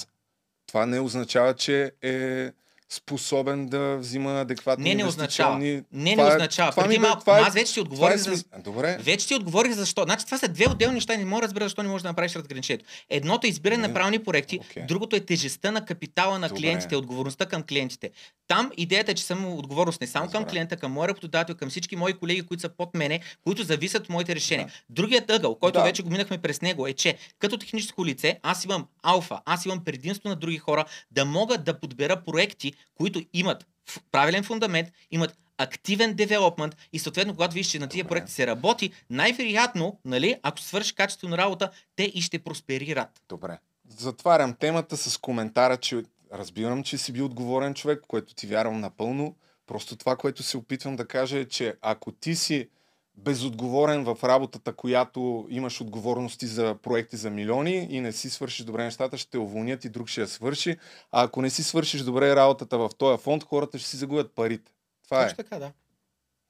Това 0.67 0.85
не 0.85 0.99
означава, 0.99 1.53
че 1.53 1.91
е 2.01 2.51
способен 2.89 3.67
да 3.67 3.97
взима 3.97 4.31
адекватни 4.33 4.83
Не, 4.85 4.95
не 4.95 5.05
означава. 5.05 5.57
Не, 5.59 5.83
не 5.91 6.11
Това 6.11 6.23
е- 6.23 6.27
означава. 6.27 6.71
това 6.71 6.83
Преди 6.83 6.99
малко, 6.99 7.19
това 7.19 7.39
е- 7.39 7.41
аз 7.41 7.53
вече 7.53 7.73
ти 7.73 7.79
отговорих 7.79 8.15
е 8.15 8.17
за... 8.17 8.43
Добре. 8.59 8.97
Вече 8.99 9.27
ти 9.27 9.35
отговорих 9.35 9.71
защо. 9.73 10.03
Значи 10.03 10.25
това 10.25 10.37
са 10.37 10.47
две 10.47 10.65
отделни 10.65 10.95
неща, 10.95 11.17
не 11.17 11.25
мога 11.25 11.41
да 11.41 11.45
разбера 11.45 11.65
защо 11.65 11.83
не 11.83 11.89
можеш 11.89 12.03
да 12.03 12.09
направиш 12.09 12.35
разграничението. 12.35 12.85
Едното 13.09 13.47
е 13.47 13.49
избиране 13.49 13.81
Не. 13.81 13.87
на 13.87 13.93
правилни 13.93 14.19
проекти, 14.19 14.59
Окей. 14.61 14.83
другото 14.83 15.15
е 15.15 15.19
тежестта 15.19 15.71
на 15.71 15.85
капитала 15.85 16.39
на 16.39 16.47
Добре. 16.47 16.59
клиентите, 16.59 16.95
отговорността 16.95 17.45
към 17.45 17.63
клиентите. 17.63 18.11
Там 18.47 18.71
идеята 18.77 19.11
е, 19.11 19.15
че 19.15 19.23
съм 19.23 19.45
отговорност 19.47 20.01
не 20.01 20.07
само 20.07 20.25
към 20.25 20.33
Разбрах. 20.33 20.51
клиента, 20.51 20.77
към 20.77 20.91
моя 20.91 21.07
работодател, 21.07 21.55
към 21.55 21.69
всички 21.69 21.95
мои 21.95 22.13
колеги, 22.13 22.41
които 22.41 22.61
са 22.61 22.69
под 22.69 22.95
мене, 22.95 23.19
които 23.43 23.63
зависят 23.63 24.03
от 24.03 24.09
моите 24.09 24.35
решения. 24.35 24.67
Да. 24.67 24.73
Другият 24.91 25.29
ъгъл, 25.29 25.55
който 25.55 25.79
Да. 25.79 25.83
вече 25.83 26.03
го 26.03 26.09
минахме 26.09 26.37
през 26.37 26.61
него, 26.61 26.87
е, 26.87 26.93
че 26.93 27.17
като 27.39 27.57
техническо 27.57 28.05
лице 28.05 28.39
аз 28.43 28.65
имам 28.65 28.85
алфа, 29.03 29.41
аз 29.45 29.65
имам 29.65 29.83
предимство 29.83 30.29
на 30.29 30.35
други 30.35 30.57
хора 30.57 30.85
да 31.11 31.25
мога 31.25 31.57
да 31.57 31.79
подбера 31.79 32.21
проекти, 32.23 32.73
които 32.95 33.21
имат 33.33 33.67
правилен 34.11 34.43
фундамент, 34.43 34.91
имат 35.11 35.37
активен 35.57 36.13
девелопмент 36.13 36.75
и 36.93 36.99
съответно, 36.99 37.33
когато 37.33 37.53
виж, 37.53 37.67
че 37.67 37.79
на 37.79 37.87
тия 37.87 38.05
проекти 38.05 38.31
се 38.31 38.47
работи, 38.47 38.91
най-вероятно, 39.09 39.99
нали, 40.05 40.35
ако 40.43 40.59
свършиш 40.59 40.91
качествено 40.91 41.37
работа, 41.37 41.71
те 41.95 42.03
и 42.03 42.21
ще 42.21 42.39
просперират. 42.39 43.21
Добре. 43.29 43.57
Затварям 43.89 44.53
темата 44.53 44.97
с 44.97 45.17
коментара, 45.17 45.77
че 45.77 46.03
разбирам, 46.33 46.83
че 46.83 46.97
си 46.97 47.11
бил 47.11 47.25
отговорен 47.25 47.73
човек, 47.73 48.03
което 48.07 48.33
ти 48.33 48.47
вярвам 48.47 48.79
напълно. 48.79 49.35
Просто 49.67 49.95
това, 49.95 50.15
което 50.15 50.43
се 50.43 50.57
опитвам 50.57 50.95
да 50.95 51.07
кажа 51.07 51.37
е, 51.37 51.45
че 51.45 51.75
ако 51.81 52.11
ти 52.11 52.35
си 52.35 52.69
безотговорен 53.17 54.03
в 54.03 54.17
работата, 54.23 54.73
която 54.73 55.47
имаш 55.49 55.81
отговорности 55.81 56.47
за 56.47 56.75
проекти 56.81 57.17
за 57.17 57.29
милиони 57.29 57.87
и 57.89 58.01
не 58.01 58.11
си 58.11 58.29
свършиш 58.29 58.65
добре 58.65 58.83
нещата, 58.83 59.17
ще 59.17 59.31
те 59.31 59.37
уволнят 59.37 59.85
и 59.85 59.89
друг 59.89 60.07
ще 60.07 60.21
я 60.21 60.27
свърши. 60.27 60.77
А 61.11 61.23
ако 61.23 61.41
не 61.41 61.49
си 61.49 61.63
свършиш 61.63 62.01
добре 62.01 62.35
работата 62.35 62.77
в 62.77 62.89
този 62.97 63.23
фонд, 63.23 63.43
хората 63.43 63.79
ще 63.79 63.89
си 63.89 63.97
загубят 63.97 64.35
парите. 64.35 64.71
Това 65.03 65.21
е. 65.21 65.27
Точно 65.27 65.37
така, 65.37 65.59
да. 65.59 65.71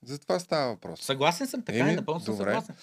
За 0.05 0.19
това 0.19 0.39
става 0.39 0.67
въпрос. 0.67 1.01
Съгласен 1.01 1.47
съм, 1.47 1.61
така 1.61 1.79
Еми, 1.79 1.91
е, 1.91 1.95
напълно 1.95 2.21
съм 2.21 2.37
добре. 2.37 2.51
съгласен. 2.51 2.75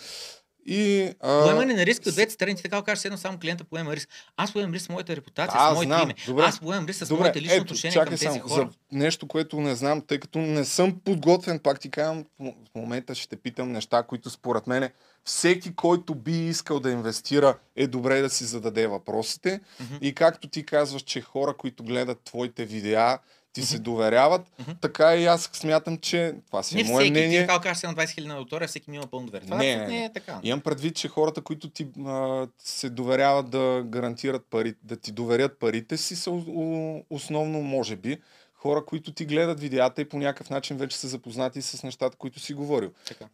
И, 0.66 1.12
а... 1.20 1.42
Поемане 1.42 1.74
на 1.74 1.86
риски 1.86 2.08
от 2.08 2.14
двете 2.14 2.32
страни, 2.32 2.56
ти 2.56 2.62
така 2.62 2.82
кажеш, 2.82 3.04
едно 3.04 3.18
само 3.18 3.38
клиента 3.38 3.64
поема 3.64 3.96
риск. 3.96 4.08
Аз 4.36 4.52
поемам 4.52 4.74
риск 4.74 4.86
с 4.86 4.88
моята 4.88 5.16
репутация, 5.16 5.60
Да, 5.60 5.70
с 5.70 5.74
моето 5.74 5.88
знам. 5.88 6.02
име. 6.02 6.14
Добре. 6.26 6.42
Аз 6.42 6.60
поемам 6.60 6.86
риск 6.86 7.04
с 7.04 7.08
Добре, 7.08 7.22
моите 7.22 7.54
ето, 7.54 7.62
отношения 7.62 7.92
чакай 7.92 8.06
към 8.06 8.18
тези 8.18 8.38
само, 8.38 8.48
хора. 8.48 8.70
За 8.92 8.98
нещо, 8.98 9.28
което 9.28 9.60
не 9.60 9.74
знам, 9.74 10.00
тъй 10.00 10.18
като 10.18 10.38
не 10.38 10.64
съм 10.64 11.00
подготвен, 11.04 11.58
пак 11.58 11.80
ти 11.80 11.90
казвам, 11.90 12.24
в 12.40 12.52
момента 12.74 13.14
ще 13.14 13.28
те 13.28 13.36
питам 13.36 13.72
неща, 13.72 14.02
които 14.02 14.30
според 14.30 14.66
мен 14.66 14.90
всеки, 15.24 15.74
който 15.74 16.14
би 16.14 16.48
искал 16.48 16.80
да 16.80 16.90
инвестира, 16.90 17.58
е 17.76 17.86
добре 17.86 18.20
да 18.20 18.30
си 18.30 18.44
зададе 18.44 18.86
въпросите. 18.86 19.60
Мгм. 19.80 19.94
И 20.00 20.14
както 20.14 20.48
ти 20.48 20.66
казваш, 20.66 21.02
че 21.02 21.20
хора, 21.20 21.54
които 21.56 21.84
гледат 21.84 22.20
твоите 22.24 22.64
видеа, 22.64 23.18
ти 23.52 23.62
се 23.62 23.78
доверяват, 23.78 24.42
така 24.80 25.14
и 25.16 25.26
аз 25.26 25.50
смятам, 25.52 25.98
че 25.98 26.34
това 26.46 26.62
си 26.62 26.76
Не 26.76 26.84
мое 26.84 26.94
всеки, 26.94 27.14
ти 27.14 27.20
мнение. 27.20 27.46
го 27.46 27.60
кажеш 27.62 27.78
сега 27.78 27.90
на 27.90 27.96
20 27.96 28.04
000 28.20 28.26
на 28.26 28.34
аудитория, 28.34 28.68
всеки 28.68 28.90
ми 28.90 28.96
има 28.96 29.06
пълно 29.06 29.26
доверие. 29.26 29.46
Това 29.46 29.58
Не, 29.58 29.76
не, 29.76 29.86
не, 29.86 30.04
е 30.04 30.12
така. 30.12 30.40
Имам 30.42 30.60
предвид, 30.60 30.96
че 30.96 31.08
хората, 31.08 31.40
които 31.40 31.70
ти 31.70 31.86
а, 32.06 32.46
се 32.58 32.90
доверяват 32.90 33.50
да 33.50 33.82
гарантират 33.86 34.46
пари, 34.50 34.74
да 34.82 34.96
ти 34.96 35.12
доверят 35.12 35.58
парите 35.58 35.96
си, 35.96 36.16
са 36.16 36.30
о- 36.30 37.02
основно, 37.10 37.62
може 37.62 37.96
би, 37.96 38.18
хора, 38.54 38.84
които 38.84 39.12
ти 39.12 39.24
гледат 39.24 39.60
видеята 39.60 40.00
и 40.00 40.08
по 40.08 40.16
някакъв 40.16 40.50
начин 40.50 40.76
вече 40.76 40.96
са 40.98 41.08
запознати 41.08 41.62
с 41.62 41.82
нещата, 41.82 42.16
които 42.16 42.40
си 42.40 42.54
говорил. 42.54 42.90
Така. 43.08 43.24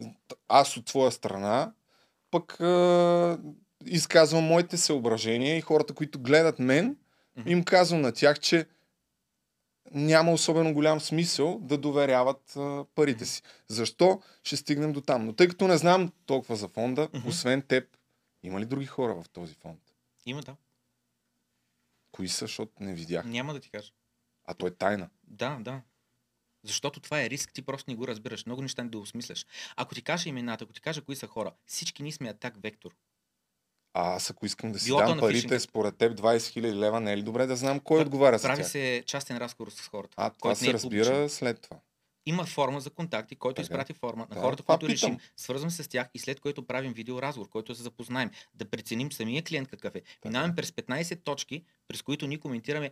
Аз 0.48 0.76
от 0.76 0.84
твоя 0.84 1.12
страна 1.12 1.72
пък 2.30 2.60
а, 2.60 3.38
изказвам 3.86 4.44
моите 4.44 4.76
съображения 4.76 5.56
и 5.56 5.60
хората, 5.60 5.94
които 5.94 6.18
гледат 6.18 6.58
мен, 6.58 6.96
им 7.46 7.64
казвам 7.64 8.00
на 8.00 8.12
тях, 8.12 8.40
че 8.40 8.66
няма 9.92 10.32
особено 10.32 10.74
голям 10.74 11.00
смисъл 11.00 11.58
да 11.60 11.78
доверяват 11.78 12.56
а, 12.56 12.84
парите 12.94 13.24
си. 13.26 13.42
Защо? 13.68 14.22
Ще 14.42 14.56
стигнем 14.56 14.92
до 14.92 15.00
там. 15.00 15.26
Но 15.26 15.32
тъй 15.32 15.48
като 15.48 15.68
не 15.68 15.78
знам 15.78 16.12
толкова 16.26 16.56
за 16.56 16.68
фонда, 16.68 17.08
Мгм. 17.14 17.28
освен 17.28 17.62
теб, 17.62 17.96
има 18.42 18.60
ли 18.60 18.64
други 18.66 18.86
хора 18.86 19.14
в 19.14 19.28
този 19.28 19.54
фонд? 19.54 19.80
Има, 20.26 20.42
да. 20.42 20.56
Кои 22.12 22.28
са, 22.28 22.44
защото 22.44 22.72
не 22.80 22.94
видях. 22.94 23.24
Няма 23.24 23.52
да 23.54 23.60
ти 23.60 23.70
кажа. 23.70 23.92
А 24.44 24.54
то 24.54 24.66
е 24.66 24.70
тайна. 24.70 25.08
Да, 25.24 25.58
да. 25.60 25.80
Защото 26.62 27.00
това 27.00 27.22
е 27.22 27.30
риск, 27.30 27.52
ти 27.52 27.62
просто 27.62 27.90
не 27.90 27.96
го 27.96 28.08
разбираш. 28.08 28.46
Много 28.46 28.62
неща 28.62 28.82
не 28.82 28.90
да 28.90 28.98
осмисляш. 28.98 29.46
Ако 29.76 29.94
ти 29.94 30.02
кажа 30.02 30.28
имената, 30.28 30.64
ако 30.64 30.72
ти 30.72 30.80
кажа 30.80 31.02
кои 31.02 31.16
са 31.16 31.26
хора, 31.26 31.52
всички 31.66 32.02
ние 32.02 32.12
сме 32.12 32.28
атак 32.28 32.54
вектор. 32.62 32.94
А 33.94 34.14
аз 34.14 34.30
ако 34.30 34.46
искам 34.46 34.72
да 34.72 34.78
си 34.78 34.90
дам 34.90 35.18
парите, 35.20 35.40
фишинг. 35.40 35.60
според 35.60 35.96
теб 35.96 36.12
20 36.12 36.36
000 36.36 36.74
лева, 36.74 37.00
не 37.00 37.12
е 37.12 37.16
ли 37.16 37.22
добре 37.22 37.46
да 37.46 37.56
знам 37.56 37.80
кой 37.80 37.98
Пра- 37.98 38.02
отговаря 38.02 38.38
за 38.38 38.48
Прави 38.48 38.64
се 38.64 39.02
частен 39.06 39.36
разговор 39.38 39.70
с 39.70 39.80
хората. 39.80 40.14
А, 40.16 40.30
това 40.30 40.54
се 40.54 40.70
е 40.70 40.72
разбира 40.72 41.04
публичен. 41.04 41.28
след 41.28 41.60
това. 41.60 41.76
Има 42.26 42.44
форма 42.44 42.80
за 42.80 42.90
контакти, 42.90 43.36
който 43.36 43.54
Така. 43.54 43.62
изпрати 43.64 43.92
форма 43.92 44.26
на 44.30 44.34
Да, 44.34 44.40
хората, 44.40 44.62
които 44.62 44.88
решим. 44.88 45.10
питам. 45.10 45.28
Свързвам 45.36 45.70
се 45.70 45.82
с 45.82 45.88
тях 45.88 46.08
и 46.14 46.18
след 46.18 46.40
което 46.40 46.62
правим 46.62 46.92
видеоразговор, 46.92 47.48
който 47.48 47.74
се 47.74 47.82
запознаем, 47.82 48.30
да 48.54 48.64
преценим 48.64 49.12
самия 49.12 49.42
клиент 49.42 49.68
какъв 49.68 49.94
е. 49.94 50.02
Минаваме 50.24 50.54
през 50.54 50.70
15 50.70 51.16
точки, 51.16 51.64
през 51.88 52.02
които 52.02 52.26
ни 52.26 52.40
коментираме 52.40 52.90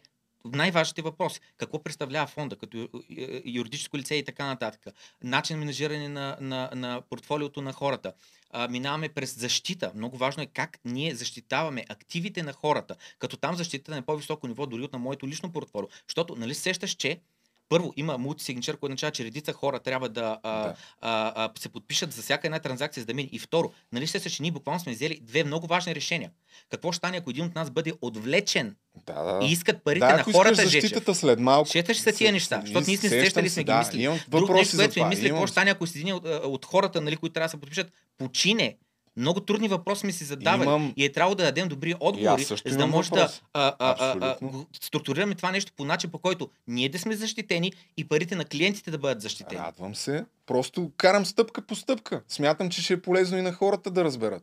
най-важните 0.53 1.03
въпроси. 1.03 1.41
Какво 1.57 1.83
представлява 1.83 2.27
фонда 2.27 2.57
като 2.57 2.77
ю- 2.77 2.89
ю- 3.11 3.41
юридическо 3.45 3.99
лице 3.99 4.15
и 4.15 4.25
така 4.25 4.47
нататък. 4.47 4.95
Начин 5.23 5.57
на 5.57 5.61
менажиране 5.61 6.09
на, 6.09 6.37
на, 6.41 6.71
на 6.75 7.03
портфолиото 7.11 7.63
на 7.63 7.73
хората. 7.73 8.13
А, 8.51 8.69
минаваме 8.69 9.09
през 9.09 9.39
защита. 9.39 9.93
Много 9.95 10.17
важно 10.17 10.43
е 10.43 10.47
как 10.47 10.79
ние 10.85 11.15
защитаваме 11.15 11.85
активите 11.89 12.43
на 12.43 12.53
хората, 12.53 12.97
като 13.19 13.37
там 13.37 13.57
защитата 13.57 13.95
на 13.95 14.03
по-високо 14.03 14.49
ниво, 14.49 14.67
дори 14.67 14.83
от 14.83 14.93
на 14.93 14.99
моето 14.99 15.29
лично 15.29 15.53
портфолио. 15.53 15.89
Защото, 16.09 16.37
нали 16.37 16.55
сещаш, 16.55 16.91
че 16.91 17.21
първо 17.69 17.93
има 17.97 18.19
мултисигничър, 18.19 18.77
което 18.77 18.91
означава, 18.91 19.11
че 19.11 19.25
редица 19.25 19.53
хора 19.53 19.79
трябва 19.79 20.09
да, 20.09 20.39
а, 20.43 20.63
Да. 20.63 20.75
а, 21.01 21.45
а, 21.45 21.51
се 21.59 21.69
подпишат 21.69 22.13
за 22.13 22.23
всяка 22.23 22.47
една 22.47 22.59
транзакция, 22.59 23.01
за 23.01 23.07
да 23.07 23.15
мине. 23.15 23.29
И 23.33 23.39
второ, 23.39 23.73
нали 23.93 24.07
се 24.07 24.31
че 24.31 24.43
ние 24.43 24.51
буквално 24.51 24.81
сме 24.81 24.93
взели 24.93 25.21
две 25.23 25.45
много 25.45 25.67
важни 25.67 25.95
решения. 25.95 26.31
Какво 26.71 26.93
ще 26.93 26.97
стане, 26.97 27.17
ако 27.17 27.31
един 27.31 27.45
от 27.45 27.55
нас 27.55 27.71
бъде 27.71 27.93
отвлечен 28.03 28.77
Да, 29.07 29.23
да. 29.23 29.47
и 29.47 29.53
искат 29.53 29.85
парите 29.85 30.07
да, 30.07 30.13
на 30.13 30.21
ако 30.21 30.33
хората, 30.33 30.63
защитата 30.63 31.15
след 31.15 31.41
малко. 31.41 31.71
Четаш 31.71 31.99
са 31.99 32.13
тия 32.13 32.33
неща, 32.33 32.61
защото 32.65 32.85
ние 32.89 32.97
сме 32.97 33.09
сещали 33.09 33.49
се, 33.49 33.55
сме 33.55 33.63
ги 33.63 33.67
да, 33.67 33.79
мислили. 33.79 34.21
Друг 34.29 34.51
нещо, 34.51 34.77
което 34.77 34.93
сме 34.93 35.09
мислили, 35.09 35.29
какво 35.29 35.47
ще 35.47 35.53
стане, 35.53 35.71
ако 35.71 35.85
един 35.85 36.15
от, 36.15 36.25
от 36.27 36.65
хората, 36.65 37.01
нали, 37.01 37.17
които 37.17 37.33
трябва 37.33 37.47
да 37.47 37.51
се 37.51 37.61
подпишат, 37.61 37.93
почине. 38.19 38.77
Много 39.17 39.41
трудни 39.41 39.69
въпроси 39.69 40.01
сме 40.01 40.13
си 40.13 40.25
задавали 40.25 40.63
Имам- 40.63 40.93
и 40.97 41.05
е 41.05 41.13
трябвало 41.13 41.35
да 41.35 41.45
дадем 41.45 41.69
добри 41.69 41.95
отговори, 42.01 42.45
за 42.45 42.77
да 42.79 42.87
може 42.87 43.11
да 43.11 43.17
въпроси. 43.17 43.43
а, 43.55 43.75
а, 43.79 43.97
а, 44.01 44.37
а, 44.43 44.49
структурираме 44.81 45.35
това 45.35 45.51
нещо 45.51 45.73
по 45.77 45.85
начин, 45.85 46.11
по 46.11 46.19
който 46.19 46.51
ние 46.67 46.89
да 46.89 46.99
сме 46.99 47.17
защитени 47.17 47.73
и 47.97 48.09
парите 48.09 48.37
на 48.37 48.45
клиентите 48.45 48.91
да 48.91 48.99
бъдат 48.99 49.21
защитени. 49.21 49.61
Радвам 49.61 49.95
се. 49.95 50.25
Просто 50.47 50.91
карам 50.97 51.27
стъпка 51.27 51.63
по 51.63 51.75
стъпка. 51.75 52.23
Смятам, 52.29 52.71
че 52.71 52.83
ще 52.83 52.93
е 52.93 53.03
полезно 53.03 53.39
и 53.39 53.43
на 53.43 53.53
хората 53.53 53.91
да 53.91 54.05
разберат. 54.05 54.43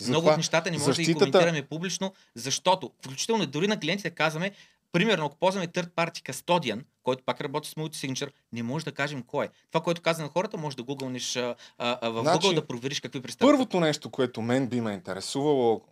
Много 0.00 0.14
Затова 0.14 0.32
от 0.32 0.36
нещата 0.36 0.70
не 0.70 0.78
може 0.78 0.86
да 0.86 0.92
ги 0.92 1.04
защитата- 1.04 1.30
коментираме 1.30 1.62
публично, 1.62 2.12
защото, 2.34 2.90
включително 2.98 3.46
дори 3.46 3.66
на 3.66 3.80
клиентите 3.80 4.10
казваме, 4.10 4.50
примерно, 4.94 5.26
ако 5.26 5.36
ползваме 5.36 5.68
third 5.68 5.88
party 5.88 6.32
custodian, 6.32 6.84
който 7.02 7.24
пак 7.24 7.40
работи 7.40 7.68
с 7.68 7.74
multi-signature, 7.74 8.30
не 8.52 8.62
може 8.62 8.84
да 8.84 8.92
кажем 8.92 9.22
кой 9.22 9.46
е. 9.46 9.48
Това, 9.70 9.82
което 9.82 10.02
каза 10.02 10.22
на 10.22 10.28
хората, 10.28 10.56
може 10.56 10.76
да 10.76 10.82
гугълнеш 10.82 11.34
в 11.34 11.56
Значи, 11.78 12.46
Google 12.48 12.54
да 12.54 12.66
провериш 12.66 13.00
какви 13.00 13.22
представят. 13.22 13.52
Първото 13.52 13.80
нещо, 13.80 14.10
което 14.10 14.42
мен 14.42 14.66
би 14.66 14.80
ме 14.80 14.92
интересувало, 14.92 15.82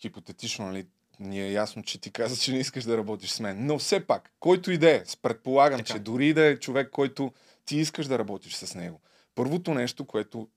хипотетично, 0.00 0.66
нали, 0.66 0.86
ни 1.20 1.40
е 1.40 1.52
ясно, 1.52 1.82
че 1.82 2.00
ти 2.00 2.10
каза, 2.10 2.36
че 2.36 2.52
не 2.52 2.58
искаш 2.58 2.84
да 2.84 2.96
работиш 2.96 3.30
с 3.30 3.40
мен. 3.40 3.66
Но 3.66 3.78
все 3.78 4.06
пак, 4.06 4.32
който 4.40 4.70
и 4.70 4.78
да 4.78 4.90
е, 4.90 5.02
предполагам, 5.22 5.78
Така. 5.78 5.92
че 5.92 5.98
дори 5.98 6.28
и 6.28 6.34
да 6.34 6.46
е 6.46 6.58
човек, 6.58 6.90
който 6.90 7.32
ти 7.64 7.76
искаш 7.76 8.06
да 8.06 8.18
работиш 8.18 8.54
с 8.54 8.74
него. 8.74 9.00
Първото 9.34 9.74
нещо, 9.74 10.04
което 10.04 10.48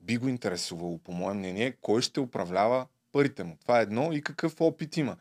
би 0.00 0.16
го 0.16 0.28
интересувало, 0.28 0.98
по 0.98 1.12
мое 1.12 1.34
мнение, 1.34 1.66
е 1.66 1.76
кой 1.80 2.02
ще 2.02 2.20
управлява 2.20 2.86
парите 3.12 3.44
му. 3.44 3.56
Това 3.60 3.78
е 3.78 3.82
едно 3.82 4.12
и 4.12 4.22
какъв 4.22 4.60
опит 4.60 4.96
има. 4.96 5.16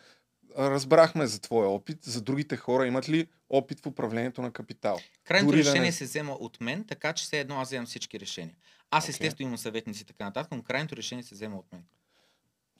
Разбрахме 0.57 1.27
за 1.27 1.39
твоя 1.39 1.69
опит, 1.69 2.03
за 2.03 2.21
другите 2.21 2.57
хора 2.57 2.87
имат 2.87 3.09
ли 3.09 3.27
опит 3.49 3.79
в 3.79 3.85
управлението 3.87 4.41
на 4.41 4.51
капитал? 4.51 4.99
Крайното 5.23 5.51
дори 5.51 5.63
да 5.63 5.69
решение 5.69 5.87
не- 5.87 5.91
се 5.91 6.03
взема 6.03 6.33
от 6.33 6.61
мен, 6.61 6.85
така 6.87 7.13
че 7.13 7.23
все 7.23 7.39
едно 7.39 7.59
аз 7.59 7.67
вземам 7.67 7.85
всички 7.85 8.19
решения. 8.19 8.55
Аз 8.91 9.03
Окей. 9.03 9.09
естествено 9.11 9.47
имам 9.47 9.57
съветници 9.57 10.05
така 10.05 10.25
нататък, 10.25 10.51
но 10.51 10.63
крайното 10.63 10.95
решение 10.95 11.23
се 11.23 11.35
взема 11.35 11.57
от 11.57 11.65
мен. 11.73 11.83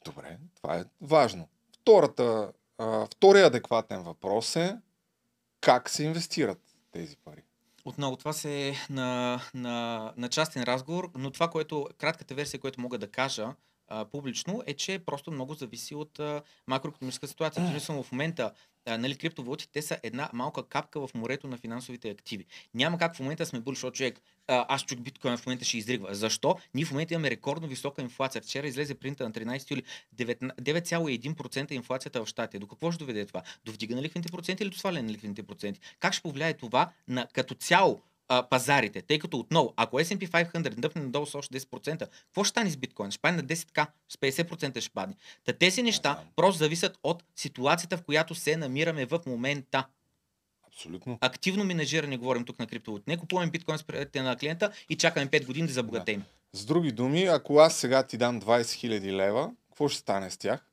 Добре, 0.04 0.38
това 0.54 0.76
е 0.78 0.84
важно. 1.00 1.48
Втората, 1.72 2.52
а, 2.78 3.06
втория 3.06 3.46
адекватен 3.46 4.02
въпрос 4.02 4.56
е 4.56 4.76
как 5.60 5.90
се 5.90 6.04
инвестират 6.04 6.60
тези 6.92 7.16
пари. 7.16 7.42
Отново, 7.84 8.16
това 8.16 8.32
се 8.32 8.68
е 8.68 8.74
на, 8.90 9.40
на, 9.54 10.12
на 10.16 10.28
частен 10.28 10.62
разговор, 10.62 11.10
но 11.14 11.30
това, 11.30 11.50
което, 11.50 11.88
кратката 11.98 12.34
версия, 12.34 12.60
която 12.60 12.80
мога 12.80 12.98
да 12.98 13.10
кажа 13.10 13.54
а, 13.88 14.04
публично, 14.04 14.62
е, 14.66 14.74
че 14.74 14.98
просто 14.98 15.30
много 15.30 15.54
зависи 15.54 15.94
от 15.94 16.18
а, 16.18 16.42
макроекономическа 16.66 17.28
ситуация. 17.28 17.64
Примерно 17.64 18.02
в 18.02 18.12
момента 18.12 18.52
а, 18.86 18.98
нали, 18.98 19.16
криптовалутите, 19.16 19.72
те 19.72 19.82
са 19.82 19.98
една 20.02 20.30
малка 20.32 20.68
капка 20.68 21.06
в 21.06 21.14
морето 21.14 21.48
на 21.48 21.56
финансовите 21.56 22.10
активи. 22.10 22.46
Няма 22.74 22.98
как 22.98 23.16
в 23.16 23.20
момента 23.20 23.46
сме 23.46 23.60
були, 23.60 23.74
защото 23.74 23.96
човек, 23.96 24.20
а, 24.48 24.66
аз 24.68 24.84
чук 24.84 25.00
биткоин 25.00 25.36
в 25.36 25.46
момента 25.46 25.64
ще 25.64 25.78
изригва. 25.78 26.14
Защо? 26.14 26.58
Ние 26.74 26.84
в 26.84 26.90
момента 26.90 27.14
имаме 27.14 27.30
рекордно 27.30 27.68
висока 27.68 28.02
инфлация. 28.02 28.42
Вчера 28.42 28.66
излезе 28.66 28.94
принта 28.94 29.24
на 29.24 29.32
13 29.32 29.70
юли 29.70 29.82
19 30.16 30.54
9,1% 30.60 31.72
инфлацията 31.72 32.24
в 32.24 32.28
щатите. 32.28 32.58
До 32.58 32.66
какво 32.66 32.92
ще 32.92 32.98
доведе 32.98 33.26
това? 33.26 33.42
До 33.64 33.72
вдигане 33.72 34.00
на 34.00 34.06
лихвените 34.06 34.32
проценти 34.32 34.62
или 34.62 34.70
до 34.70 34.78
сваляне 34.78 35.02
на 35.02 35.12
лихвените 35.12 35.42
проценти? 35.42 35.80
Как 35.98 36.12
ще 36.12 36.22
повлияе 36.22 36.54
това 36.54 36.90
на 37.08 37.26
като 37.32 37.54
цяло 37.54 38.02
а, 38.28 38.48
пазарите, 38.48 39.02
тъй 39.02 39.18
като 39.18 39.38
отново, 39.38 39.74
ако 39.76 40.00
S&P 40.00 40.28
500 40.28 40.68
дъпне 40.74 41.02
надолу 41.02 41.26
с 41.26 41.34
още 41.34 41.60
10%, 41.60 41.98
какво 41.98 42.44
ще 42.44 42.50
стане 42.50 42.70
с 42.70 42.76
биткоин? 42.76 43.10
Ще 43.10 43.20
падне 43.20 43.42
на 43.42 43.48
10к, 43.48 43.86
с 44.08 44.16
50% 44.16 44.80
ще 44.80 44.90
падне. 44.90 45.14
Та 45.44 45.52
тези 45.52 45.82
неща 45.82 46.12
знам. 46.12 46.24
просто 46.36 46.58
зависят 46.58 46.98
от 47.02 47.24
ситуацията, 47.36 47.96
в 47.96 48.02
която 48.02 48.34
се 48.34 48.56
намираме 48.56 49.06
в 49.06 49.20
момента. 49.26 49.86
Абсолютно. 50.66 51.18
Активно 51.20 51.64
менажиране 51.64 52.16
говорим 52.16 52.44
тук 52.44 52.58
на 52.58 52.66
криптовалути. 52.66 53.10
Не 53.10 53.16
купуваме 53.16 53.50
биткоин 53.50 53.78
с 53.78 53.84
на 54.14 54.36
клиента 54.36 54.72
и 54.88 54.96
чакаме 54.96 55.26
5 55.26 55.46
години 55.46 55.66
да 55.66 55.72
забогатеем. 55.72 56.22
С 56.52 56.64
други 56.64 56.92
думи, 56.92 57.24
ако 57.24 57.58
аз 57.58 57.76
сега 57.76 58.02
ти 58.02 58.16
дам 58.16 58.40
20 58.40 58.62
000 58.62 59.12
лева, 59.12 59.50
какво 59.68 59.88
ще 59.88 60.00
стане 60.00 60.30
с 60.30 60.36
тях? 60.36 60.66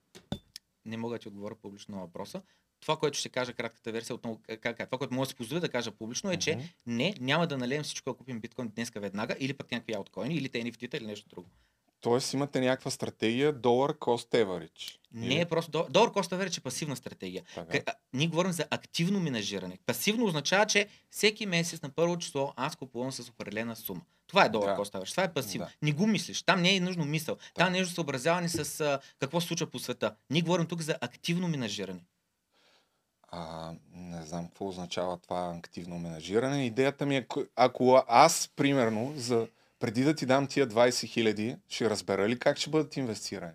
Не 0.85 0.97
мога 0.97 1.15
да 1.15 1.19
ти 1.19 1.27
отговоря 1.27 1.55
публично 1.61 1.95
на 1.95 2.01
въпроса. 2.01 2.41
Това, 2.81 2.97
което 2.97 3.17
ще 3.17 3.29
кажа 3.29 3.53
кратката 3.53 3.91
версия, 3.91 4.15
отново, 4.15 4.39
как, 4.43 4.59
как, 4.61 4.77
това, 4.79 4.97
което 4.97 5.13
мога 5.13 5.25
да 5.25 5.29
си 5.29 5.35
позволя 5.35 5.59
да 5.59 5.69
кажа 5.69 5.91
публично 5.91 6.31
е, 6.31 6.37
че 6.37 6.55
Мгм. 6.55 6.63
не, 6.87 7.15
няма 7.19 7.47
да 7.47 7.57
налеем 7.57 7.83
всичко, 7.83 8.09
ако 8.09 8.17
купим 8.17 8.39
биткоин 8.39 8.67
днеска 8.69 8.99
веднага, 8.99 9.35
или 9.39 9.53
пък 9.53 9.71
някакви 9.71 9.93
ауткоини, 9.93 10.35
или 10.35 10.49
те 10.49 10.59
NFT-та, 10.59 10.97
или 10.97 11.05
нещо 11.05 11.29
друго. 11.29 11.49
Тоест 12.01 12.33
имате 12.33 12.59
някаква 12.59 12.91
стратегия 12.91 13.53
долар 13.53 13.93
cost 13.93 14.43
average. 14.43 14.97
Не 15.11 15.41
е 15.41 15.45
просто. 15.45 15.71
до- 15.71 15.87
Долар 15.89 16.11
коста 16.11 16.37
вече 16.37 16.59
е 16.59 16.63
пасивна 16.63 16.95
стратегия. 16.95 17.43
Така. 17.55 17.71
Ка- 17.71 17.83
а, 17.85 17.93
Ние 18.13 18.27
говорим 18.27 18.51
за 18.51 18.65
активно 18.69 19.19
менажиране. 19.19 19.77
Пасивно 19.85 20.25
означава, 20.25 20.65
че 20.65 20.87
всеки 21.09 21.45
месец 21.45 21.81
на 21.81 21.89
първо 21.89 22.17
число 22.17 22.53
аз 22.55 22.75
купувам 22.75 23.11
с 23.11 23.29
определена 23.29 23.75
сума. 23.75 24.01
Това 24.27 24.45
е 24.45 24.49
долар 24.49 24.67
Да. 24.67 24.75
коста 24.75 24.99
вече. 24.99 25.11
Това 25.11 25.23
е 25.23 25.33
пасивно. 25.33 25.65
Да. 25.65 25.71
Не 25.81 25.91
го 25.91 26.07
мислиш. 26.07 26.41
Там 26.41 26.61
не 26.61 26.75
е 26.75 26.79
нужно 26.79 27.05
мисъл. 27.05 27.37
Там 27.55 27.71
не 27.71 27.77
е 27.77 27.81
нужно 27.81 27.95
съобразяване 27.95 28.49
с 28.49 28.79
а, 28.81 28.99
какво 29.19 29.41
се 29.41 29.47
случва 29.47 29.67
по 29.67 29.79
света. 29.79 30.15
Ние 30.29 30.41
говорим 30.41 30.65
тук 30.65 30.81
за 30.81 30.97
активно 31.01 31.47
менажиране. 31.47 31.99
А, 33.31 33.71
не 33.93 34.25
знам 34.25 34.47
какво 34.47 34.67
означава 34.67 35.17
това 35.17 35.55
активно 35.57 35.99
менажиране. 35.99 36.65
Идеята 36.65 37.05
ми 37.05 37.17
е, 37.17 37.27
ко- 37.27 37.47
ако 37.55 38.03
аз, 38.07 38.49
примерно, 38.55 39.13
за, 39.15 39.47
преди 39.79 40.03
да 40.03 40.15
ти 40.15 40.25
дам 40.25 40.47
тия 40.47 40.67
20 40.67 41.07
хиляди, 41.07 41.57
ще 41.69 41.89
разбера 41.89 42.29
ли 42.29 42.39
как 42.39 42.57
ще 42.57 42.69
бъдат 42.69 42.97
инвестирани? 42.97 43.53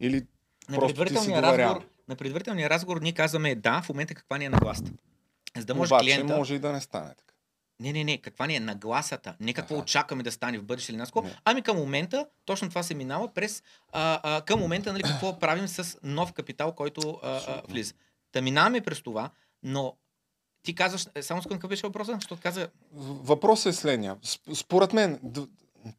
Или 0.00 0.26
На 0.68 0.78
Просто 0.78 1.04
ти 1.04 1.16
си 1.16 1.32
разговор, 1.32 1.86
на 2.08 2.16
предварителния 2.16 2.70
разговор 2.70 3.00
ние 3.00 3.12
казваме 3.12 3.54
да, 3.54 3.82
в 3.82 3.88
момента 3.88 4.14
каква 4.14 4.38
ни 4.38 4.44
е 4.44 4.48
нагласата. 4.48 4.92
За 5.56 5.64
да 5.64 5.74
може 5.74 5.94
обаче 5.94 6.04
клиента... 6.04 6.36
може 6.36 6.54
и 6.54 6.58
да 6.58 6.72
не 6.72 6.80
стане 6.80 7.08
така. 7.08 7.34
Не, 7.80 7.92
не, 7.92 8.04
не, 8.04 8.18
каква 8.18 8.46
ни 8.46 8.56
е 8.56 8.60
нагласата, 8.60 9.36
не 9.40 9.52
какво 9.52 9.74
Аха. 9.74 9.82
очакваме 9.82 10.22
да 10.22 10.32
стане 10.32 10.58
в 10.58 10.64
бъдеще 10.64 10.92
или 10.92 10.98
наско, 10.98 11.22
Не. 11.22 11.36
ами 11.44 11.62
към 11.62 11.76
момента, 11.76 12.26
точно 12.44 12.68
това 12.68 12.82
се 12.82 12.94
минава 12.94 13.34
през, 13.34 13.62
а, 13.92 14.20
а, 14.22 14.42
към 14.42 14.60
момента, 14.60 14.92
нали, 14.92 15.02
какво 15.02 15.38
правим 15.38 15.68
с 15.68 15.98
нов 16.02 16.32
капитал, 16.32 16.72
който 16.72 17.20
а, 17.22 17.40
а, 17.48 17.62
влиза. 17.68 17.94
Та 18.36 18.42
минаваме 18.42 18.80
през 18.80 19.02
това, 19.02 19.30
но 19.62 19.96
ти 20.62 20.74
казваш, 20.74 21.06
е, 21.14 21.22
само 21.22 21.42
с 21.42 21.46
какъв 21.46 21.70
беше 21.70 21.86
въпроса? 21.86 22.14
Защото 22.14 22.42
каза, 22.42 22.68
Въпросът 22.92 23.72
е 23.72 23.76
следния. 23.76 24.16
Сп- 24.16 24.54
Според 24.54 24.92
мен, 24.92 25.20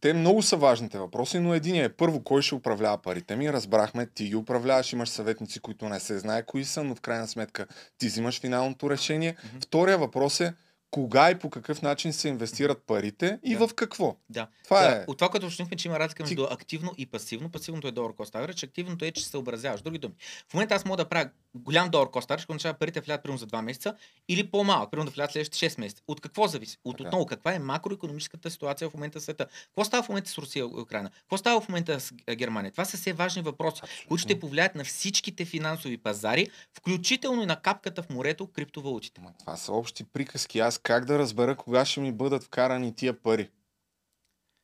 те 0.02 0.14
много 0.14 0.42
са 0.42 0.58
важните 0.58 1.00
въпроси, 1.00 1.40
но 1.40 1.54
един 1.54 1.76
е 1.76 1.90
първо, 1.90 2.24
кой 2.24 2.42
ще 2.42 2.56
управлява 2.56 2.98
парите 2.98 3.36
ми. 3.36 3.54
Разбрахме, 3.54 4.08
ти 4.08 4.28
ги 4.28 4.36
управляваш, 4.36 4.94
имаш 4.94 5.10
съветници, 5.10 5.60
които 5.60 5.90
не 5.90 6.00
се 6.00 6.20
знае 6.20 6.46
кои 6.46 6.66
са, 6.66 6.84
но 6.84 6.96
в 6.96 7.02
крайна 7.02 7.28
сметка 7.28 7.68
ти 7.98 8.08
взимаш 8.08 8.40
финалното 8.40 8.90
решение. 8.90 9.36
Мгм. 9.46 9.58
Втория 9.62 9.98
въпрос 9.98 10.40
е 10.40 10.54
кога 10.92 11.32
и 11.32 11.40
по 11.40 11.50
какъв 11.50 11.82
начин 11.82 12.14
се 12.14 12.28
инвестират 12.30 12.84
парите 12.84 13.40
и 13.44 13.56
Да. 13.56 13.68
в 13.68 13.74
какво. 13.74 14.16
да. 14.30 14.48
Това 14.64 14.82
да, 14.82 14.96
е. 14.96 15.04
От 15.08 15.18
това, 15.18 15.30
което 15.30 15.46
уточнихме, 15.46 15.78
че 15.78 15.88
има 15.88 16.00
разлика 16.00 16.24
Ти- 16.24 16.30
между 16.30 16.44
активно 16.46 16.92
и 16.98 17.06
пасивно. 17.06 17.50
Пасивното 17.50 17.88
е 17.88 17.92
долар 17.92 18.14
кост 18.14 18.34
average, 18.34 18.64
активното 18.64 19.06
е, 19.06 19.12
че 19.12 19.24
се 19.24 19.30
съобразяваш. 19.30 19.82
Други 19.82 19.98
думи. 19.98 20.14
В 20.50 20.54
момента 20.54 20.76
аз 20.76 20.86
мога 20.86 20.98
да 20.98 21.10
правя 21.10 21.30
голям 21.56 21.90
долар 21.90 22.10
кост 22.10 22.30
average, 22.30 22.50
означава 22.50 22.74
парите 22.74 23.02
влязат 23.02 23.24
примерно 23.24 23.38
за 23.38 23.48
2 23.48 23.62
месеца 23.62 23.96
или 24.30 24.52
по-малък, 24.52 24.92
примерно 24.92 25.10
да 25.10 25.16
влязат 25.16 25.32
следващите 25.32 25.58
6 25.60 25.80
месеца. 25.80 26.04
От 26.08 26.22
какво 26.22 26.48
зависи? 26.48 26.78
От 26.86 27.00
отново 27.02 27.26
каква 27.26 27.54
е 27.54 27.60
макроекономическата 27.60 28.52
ситуация 28.52 28.90
в 28.90 28.94
момента 28.94 29.20
в 29.20 29.24
света. 29.24 29.48
Какво 29.66 29.86
става 29.86 30.04
в 30.04 30.10
момента 30.10 30.30
с 30.30 30.38
Русия 30.38 30.62
и 30.62 30.82
Украина? 30.82 31.10
Какво 31.10 31.38
става 31.38 31.62
в 31.62 31.70
момента 31.70 32.00
с 32.00 32.14
Германия? 32.32 32.72
Това 32.72 32.86
са 32.86 32.98
все 32.98 33.14
важни 33.14 33.42
въпроси, 33.42 33.82
които 34.08 34.22
ще 34.22 34.40
повлияят 34.40 34.76
на 34.76 34.84
всичките 34.84 35.46
финансови 35.46 35.98
пазари, 35.98 36.48
включително 36.78 37.44
и 37.44 37.46
на 37.46 37.56
капката 37.56 38.04
в 38.04 38.10
морето 38.10 38.48
криптовалутите. 38.48 39.22
Това 39.40 39.58
са 39.58 39.74
общи 39.74 40.04
приказки. 40.04 40.60
Аз 40.60 40.76
как 40.78 41.05
да 41.05 41.19
разбера 41.19 41.55
кога 41.55 41.86
ще 41.86 41.99
ми 41.99 42.11
бъдат 42.11 42.43
вкарани 42.43 42.95
тия 42.95 43.13
пари? 43.13 43.49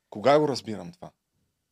Кога 0.10 0.40
го 0.40 0.48
разбирам 0.48 0.92
това? 0.92 1.10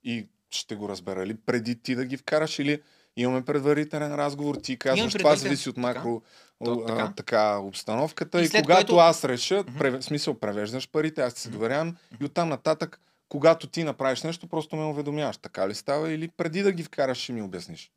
И 0.03 0.27
ще 0.49 0.75
го 0.75 0.89
разбера 0.89 1.25
ли 1.25 1.35
преди 1.35 1.81
ти 1.81 1.95
да 1.95 2.05
ги 2.05 2.17
вкараш 2.17 2.59
или 2.59 2.81
имаме 3.15 3.45
предварителен 3.45 4.15
разговор, 4.15 4.55
ти 4.55 4.77
казваш, 4.77 5.13
това 5.13 5.35
зависи 5.35 5.69
от 5.69 5.77
макро 5.77 6.21
То- 6.65 6.73
а, 6.79 6.85
така. 6.87 7.13
така, 7.17 7.57
обстановката 7.57 8.41
И 8.41 8.45
и, 8.45 8.49
когато 8.49 8.65
което- 8.77 8.95
аз 8.97 9.23
реша, 9.25 9.63
Мгм. 9.67 9.77
преве, 9.77 9.97
в 9.97 10.03
смисъл 10.03 10.39
превеждаш 10.39 10.89
парите, 10.89 11.21
аз 11.21 11.33
ти 11.33 11.41
се 11.41 11.49
доверявам 11.49 11.97
и 12.21 12.25
оттам 12.25 12.49
нататък, 12.49 12.99
когато 13.29 13.67
ти 13.67 13.83
направиш 13.83 14.23
нещо, 14.23 14.47
просто 14.47 14.75
ме 14.75 14.83
уведомяваш. 14.83 15.37
Така 15.37 15.69
ли 15.69 15.75
става 15.75 16.11
или 16.11 16.27
преди 16.27 16.61
да 16.61 16.71
ги 16.71 16.83
вкараш 16.83 17.17
ще 17.17 17.33
ми 17.33 17.41
обясниш? 17.41 17.91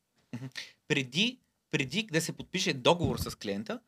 преди, 0.89 1.39
преди 1.71 2.03
да 2.03 2.21
се 2.21 2.33
подпише 2.33 2.73
договор 2.75 3.19
с 3.19 3.35
клиента, 3.37 3.81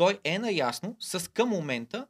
той 0.00 0.18
е 0.24 0.38
наясно 0.38 0.96
с 1.00 1.30
към 1.30 1.48
момента 1.48 2.06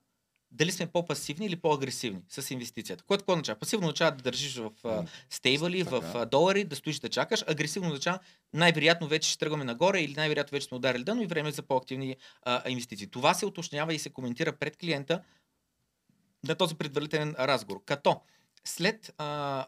дали 0.51 0.73
сме 0.73 0.87
по-пасивни 0.87 1.47
или 1.47 1.57
по-агресивни 1.57 2.21
с 2.29 2.51
инвестицията. 2.51 3.05
Което 3.05 3.23
какво 3.23 3.33
означава? 3.33 3.59
Пасивно 3.59 3.87
означава 3.87 4.11
да 4.11 4.23
държиш 4.23 4.57
в 4.57 4.71
а, 4.85 5.05
стейбъли, 5.31 5.83
в 5.83 6.27
долари, 6.31 6.65
да 6.65 6.77
стоиш 6.77 6.99
да 6.99 7.09
чакаш. 7.09 7.45
Агресивно 7.47 7.89
означава 7.89 8.19
най-вероятно 8.55 9.09
вече 9.09 9.31
ще 9.31 9.39
тръгваме 9.39 9.65
нагоре 9.65 10.01
или 10.01 10.15
най-вероятно 10.17 10.57
вече 10.57 10.67
сме 10.67 10.77
ударили 10.77 11.05
дъно 11.05 11.23
и 11.23 11.27
време 11.27 11.51
за 11.51 11.63
по-активни 11.63 12.17
а, 12.43 12.71
инвестиции. 12.71 13.07
Това 13.07 13.35
се 13.35 13.47
уточнява 13.47 13.95
и 13.95 13.99
се 13.99 14.11
коментира 14.11 14.53
пред 14.53 14.77
клиента 14.77 15.23
на 16.45 16.55
този 16.55 16.75
предварителен 16.75 17.35
разговор. 17.39 17.83
Като 17.85 18.21
след, 18.65 19.15
а, 19.19 19.67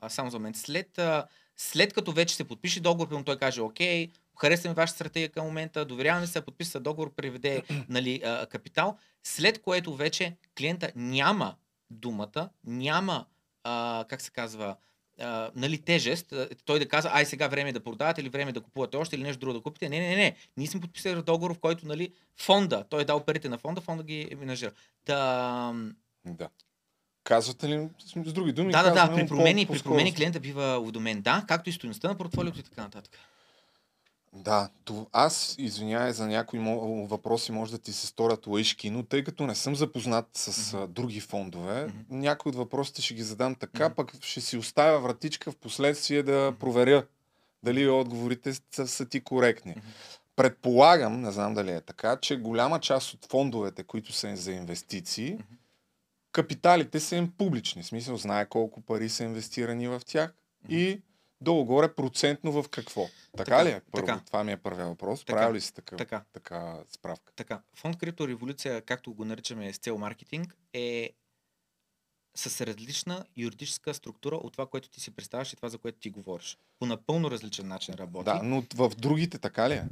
а, 0.00 0.08
само 0.08 0.30
за 0.30 0.38
момент, 0.38 0.56
след, 0.56 0.98
а, 0.98 1.26
след 1.56 1.92
като 1.92 2.12
вече 2.12 2.34
се 2.34 2.44
подпише 2.44 2.80
договор, 2.80 3.22
той 3.24 3.38
каже, 3.38 3.60
окей, 3.60 4.10
харесваме 4.42 4.74
вашата 4.74 4.94
стратегия 4.94 5.28
към 5.28 5.44
момента, 5.44 5.84
доверяваме 5.84 6.26
се, 6.26 6.40
подписа 6.40 6.80
договор, 6.80 7.14
приведе 7.14 7.62
нали, 7.88 8.22
капитал, 8.50 8.96
след 9.24 9.62
което 9.62 9.94
вече 9.94 10.36
клиента 10.58 10.92
няма 10.96 11.54
думата, 11.90 12.48
няма, 12.64 13.26
а, 13.64 14.04
как 14.08 14.20
се 14.22 14.30
казва, 14.30 14.76
а, 15.20 15.50
нали, 15.56 15.78
тежест, 15.78 16.34
той 16.64 16.78
да 16.78 16.88
казва, 16.88 17.10
ай 17.14 17.26
сега 17.26 17.48
време 17.48 17.70
е 17.70 17.72
да 17.72 17.84
продавате 17.84 18.20
или 18.20 18.28
време 18.28 18.48
е 18.48 18.52
да 18.52 18.60
купувате 18.60 18.96
още 18.96 19.16
или 19.16 19.22
нещо 19.22 19.40
друго 19.40 19.52
да 19.52 19.62
купите. 19.62 19.88
Не, 19.88 20.00
не, 20.00 20.08
не, 20.08 20.16
не. 20.16 20.36
Ние 20.56 20.66
сме 20.66 20.80
подписали 20.80 21.22
договор, 21.22 21.54
в 21.54 21.58
който 21.58 21.86
нали, 21.86 22.12
фонда, 22.36 22.84
той 22.90 23.02
е 23.02 23.04
дал 23.04 23.24
парите 23.24 23.48
на 23.48 23.58
фонда, 23.58 23.80
фонда 23.80 24.02
ги 24.02 24.36
менажира. 24.38 24.72
Та, 25.04 25.74
Да. 26.24 26.48
Казвате 27.24 27.68
ли, 27.68 27.88
с 28.26 28.32
други 28.32 28.52
думи, 28.52 28.72
да, 28.72 28.82
да, 28.82 28.90
да, 28.90 29.14
при 29.14 29.26
промени, 29.26 29.66
по- 29.66 29.72
при 29.72 29.82
промени 29.82 30.14
клиента 30.14 30.40
бива 30.40 30.78
уведомен. 30.78 31.20
Да, 31.20 31.44
както 31.48 31.70
и 31.70 31.72
стоеността 31.72 32.08
на 32.08 32.18
портфолиото 32.18 32.60
и 32.60 32.62
така 32.62 32.82
нататък. 32.82 33.18
Да, 34.34 34.68
аз 35.12 35.54
извинявай 35.58 36.12
за 36.12 36.26
някои 36.26 36.60
мо- 36.60 37.06
въпроси, 37.06 37.52
може 37.52 37.72
да 37.72 37.78
ти 37.78 37.92
се 37.92 38.06
сторят 38.06 38.46
лъжки, 38.46 38.90
но 38.90 39.02
тъй 39.02 39.24
като 39.24 39.46
не 39.46 39.54
съм 39.54 39.76
запознат 39.76 40.28
с 40.32 40.74
а, 40.74 40.86
други 40.86 41.20
фондове, 41.20 41.84
Мгм. 41.84 41.96
някои 42.10 42.50
от 42.50 42.56
въпросите 42.56 43.02
ще 43.02 43.14
ги 43.14 43.22
задам 43.22 43.54
така, 43.54 43.84
Мгм. 43.84 43.94
пък 43.94 44.22
ще 44.22 44.40
си 44.40 44.56
оставя 44.56 45.00
вратичка 45.00 45.52
в 45.52 45.56
последствие 45.56 46.22
да 46.22 46.54
проверя 46.60 47.06
дали 47.62 47.88
отговорите 47.88 48.52
са, 48.70 48.88
са 48.88 49.06
ти 49.06 49.20
коректни. 49.20 49.72
Мгм. 49.72 49.86
Предполагам, 50.36 51.20
не 51.20 51.32
знам 51.32 51.54
дали 51.54 51.70
е 51.70 51.80
така, 51.80 52.16
че 52.16 52.36
голяма 52.36 52.80
част 52.80 53.14
от 53.14 53.26
фондовете, 53.26 53.82
които 53.82 54.12
са 54.12 54.36
за 54.36 54.52
инвестиции, 54.52 55.32
Мгм. 55.32 55.42
капиталите 56.32 57.00
са 57.00 57.16
им 57.16 57.32
публични. 57.38 57.82
В 57.82 57.86
смисъл, 57.86 58.16
знае 58.16 58.46
колко 58.46 58.80
пари 58.80 59.08
са 59.08 59.24
инвестирани 59.24 59.88
в 59.88 60.00
тях 60.06 60.34
Мгм. 60.64 60.74
и 60.74 61.02
долу-горе 61.42 61.94
процентно 61.94 62.52
в 62.52 62.68
какво. 62.68 63.02
Така, 63.02 63.44
Така, 63.44 63.64
ли 63.64 63.68
е? 63.68 63.80
Първо, 63.82 64.06
така. 64.06 64.20
това 64.26 64.44
ми 64.44 64.52
е 64.52 64.56
първият 64.56 64.88
въпрос. 64.88 65.20
Така, 65.20 65.32
Правил 65.32 65.54
ли 65.54 65.60
си 65.60 65.74
такъв, 65.74 65.98
Така. 65.98 66.22
така 66.32 66.78
справка? 66.88 67.32
Така, 67.36 67.60
фонд 67.74 67.96
Крипто 67.96 68.28
Революция, 68.28 68.82
както 68.82 69.14
го 69.14 69.24
наричаме 69.24 69.72
с 69.72 69.78
цел 69.78 69.98
маркетинг, 69.98 70.56
е 70.72 71.10
с 72.34 72.60
различна 72.62 73.24
юридическа 73.36 73.94
структура 73.94 74.36
от 74.36 74.52
това, 74.52 74.66
което 74.66 74.88
ти 74.88 75.00
си 75.00 75.10
представяш 75.10 75.52
и 75.52 75.56
това, 75.56 75.68
за 75.68 75.78
което 75.78 75.98
ти 75.98 76.10
говориш. 76.10 76.58
По 76.78 76.86
напълно 76.86 77.30
различен 77.30 77.68
начин 77.68 77.94
работи. 77.94 78.24
Да, 78.24 78.40
но 78.42 78.64
в 78.74 78.90
другите 78.90 79.38
така 79.38 79.68
ли 79.68 79.74
е? 79.74 79.84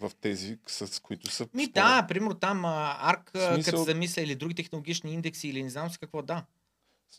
В 0.00 0.12
тези, 0.20 0.58
с 0.66 1.02
които 1.02 1.30
са... 1.30 1.44
Ми 1.44 1.62
според- 1.62 1.74
да, 1.74 2.06
примерно 2.08 2.34
там 2.34 2.64
а, 2.64 2.68
ARK, 3.12 3.30
В 3.34 3.54
смисъл- 3.54 3.64
като 3.64 3.84
замисля, 3.84 4.22
или 4.22 4.34
други 4.34 4.54
технологични 4.54 5.12
индекси, 5.12 5.48
или 5.48 5.62
не 5.62 5.70
знам 5.70 5.90
си 5.90 5.98
какво, 5.98 6.22
да. 6.22 6.44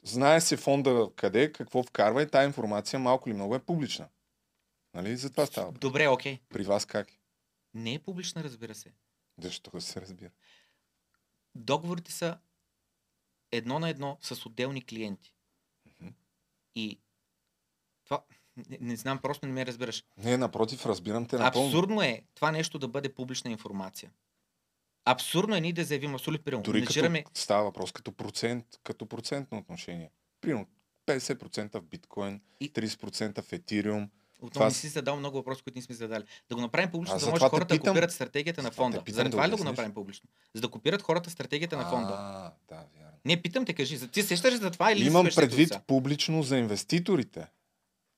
Знае 0.04 0.42
се 0.42 0.58
фонда 0.58 1.10
къде, 1.16 1.52
какво 1.52 1.84
вкарва 1.84 2.24
и 2.24 2.30
тая 2.30 2.46
информация 2.46 3.00
малко 3.00 3.30
или 3.30 3.36
много 3.36 3.56
е 3.56 3.60
публична. 3.60 4.08
Нали? 4.94 5.18
За 5.18 5.30
това 5.30 5.46
става. 5.46 5.72
Добре, 5.72 6.08
окей. 6.08 6.40
При 6.50 6.64
вас 6.64 6.86
как 6.86 7.12
е? 7.12 7.20
Не 7.74 7.94
е 7.94 8.00
публична, 8.00 8.44
разбира 8.44 8.76
се. 8.76 8.94
Защо 9.42 9.82
се 9.82 10.02
разбира? 10.02 10.30
Договорите 11.56 12.12
са 12.12 12.38
едно 13.52 13.80
на 13.80 13.90
едно 13.90 14.18
с 14.22 14.46
отделни 14.46 14.86
клиенти. 14.86 15.34
Мгм. 15.86 16.10
И 16.76 17.00
това, 18.04 18.24
не, 18.70 18.78
не 18.82 18.96
знам, 18.96 19.20
просто 19.22 19.46
не 19.46 19.52
ме 19.52 19.66
разбираш. 19.66 20.04
Не, 20.18 20.38
напротив, 20.38 20.86
разбирам 20.86 21.28
те 21.28 21.38
напълно. 21.38 21.68
Абсурдно 21.68 22.02
е 22.02 22.24
това 22.36 22.52
нещо 22.52 22.80
да 22.80 22.88
бъде 22.88 23.14
публична 23.14 23.52
информация. 23.52 24.12
Абсурдно 25.08 25.56
е 25.56 25.62
ние 25.62 25.74
да 25.74 25.84
заявим 25.84 26.16
абсолютно 26.16 26.44
примерно. 26.44 26.64
Дори 26.64 26.80
Менеджираме... 26.80 27.24
като 27.24 27.42
става 27.42 27.64
въпрос 27.64 27.92
като 27.92 28.12
процент, 28.12 28.66
като 28.84 29.06
процентно 29.06 29.58
отношение. 29.58 30.10
Примерно 30.42 30.66
50% 31.08 31.80
в 31.80 31.84
биткоин, 31.84 32.42
И- 32.60 32.74
30% 32.74 33.42
в 33.42 33.54
етериум. 33.54 34.10
Отново 34.40 34.50
това 34.50 34.66
не 34.66 34.72
си 34.72 34.88
задал 34.88 35.18
много 35.18 35.38
въпроси, 35.38 35.64
които 35.64 35.78
не 35.78 35.84
сме 35.84 35.96
задали. 35.96 36.24
Да 36.50 36.56
го 36.56 36.62
направим 36.62 36.92
публично, 36.92 37.16
Аз 37.16 37.22
за 37.22 37.26
да 37.28 37.32
може 37.32 37.40
хората 37.40 37.66
да 37.66 37.80
питам. 37.80 37.94
копират 37.94 38.12
стратегията 38.12 38.64
на 38.64 38.72
фонда. 38.72 39.04
питам 39.04 39.16
Заради 39.16 39.30
да 39.30 39.32
това 39.32 39.48
ли 39.48 39.52
да 39.52 39.58
го 39.58 39.64
направим 39.64 39.94
публично? 39.94 40.30
За 40.54 40.62
да 40.62 40.68
копират 40.68 41.02
хората 41.02 41.30
стратегията 41.30 41.78
на 41.78 41.90
фонда. 41.90 42.14
А, 42.14 42.52
да, 42.68 42.76
вярно. 42.76 43.18
Не, 43.26 43.42
питам 43.42 43.66
те, 43.66 43.74
кажи. 43.74 44.08
Ти 44.08 44.24
сещаш 44.24 44.54
за 44.60 44.72
това 44.72 44.92
или 44.92 45.06
Имам 45.08 45.28
предвид 45.36 45.74
публично 45.88 46.44
за 46.44 46.58
инвеститорите. 46.58 47.48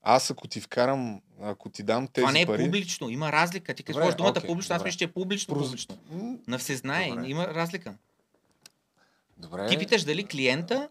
Аз 0.02 0.30
ако 0.30 0.48
ти 0.48 0.60
вкарам, 0.60 1.20
ако 1.42 1.68
ти 1.68 1.82
дам 1.82 2.08
тези 2.08 2.22
Това 2.22 2.32
не 2.32 2.40
е 2.40 2.46
пари... 2.46 2.64
публично. 2.64 3.10
Има 3.10 3.32
разлика. 3.32 3.74
Ти 3.74 3.82
кажеш 3.82 4.14
думата 4.14 4.30
окей, 4.30 4.46
публично, 4.46 4.76
аз 4.76 4.84
мисля, 4.84 4.98
че 4.98 5.04
е 5.04 5.12
публично. 5.12 5.54
Проз- 5.54 5.64
публично. 5.64 5.98
На 6.46 6.58
все 6.58 6.76
знае. 6.76 7.08
Добре. 7.08 7.28
Има 7.28 7.46
разлика. 7.46 7.94
Добре. 9.38 9.66
Ти 9.66 9.78
питаш 9.78 10.04
дали 10.04 10.24
клиента 10.26 10.88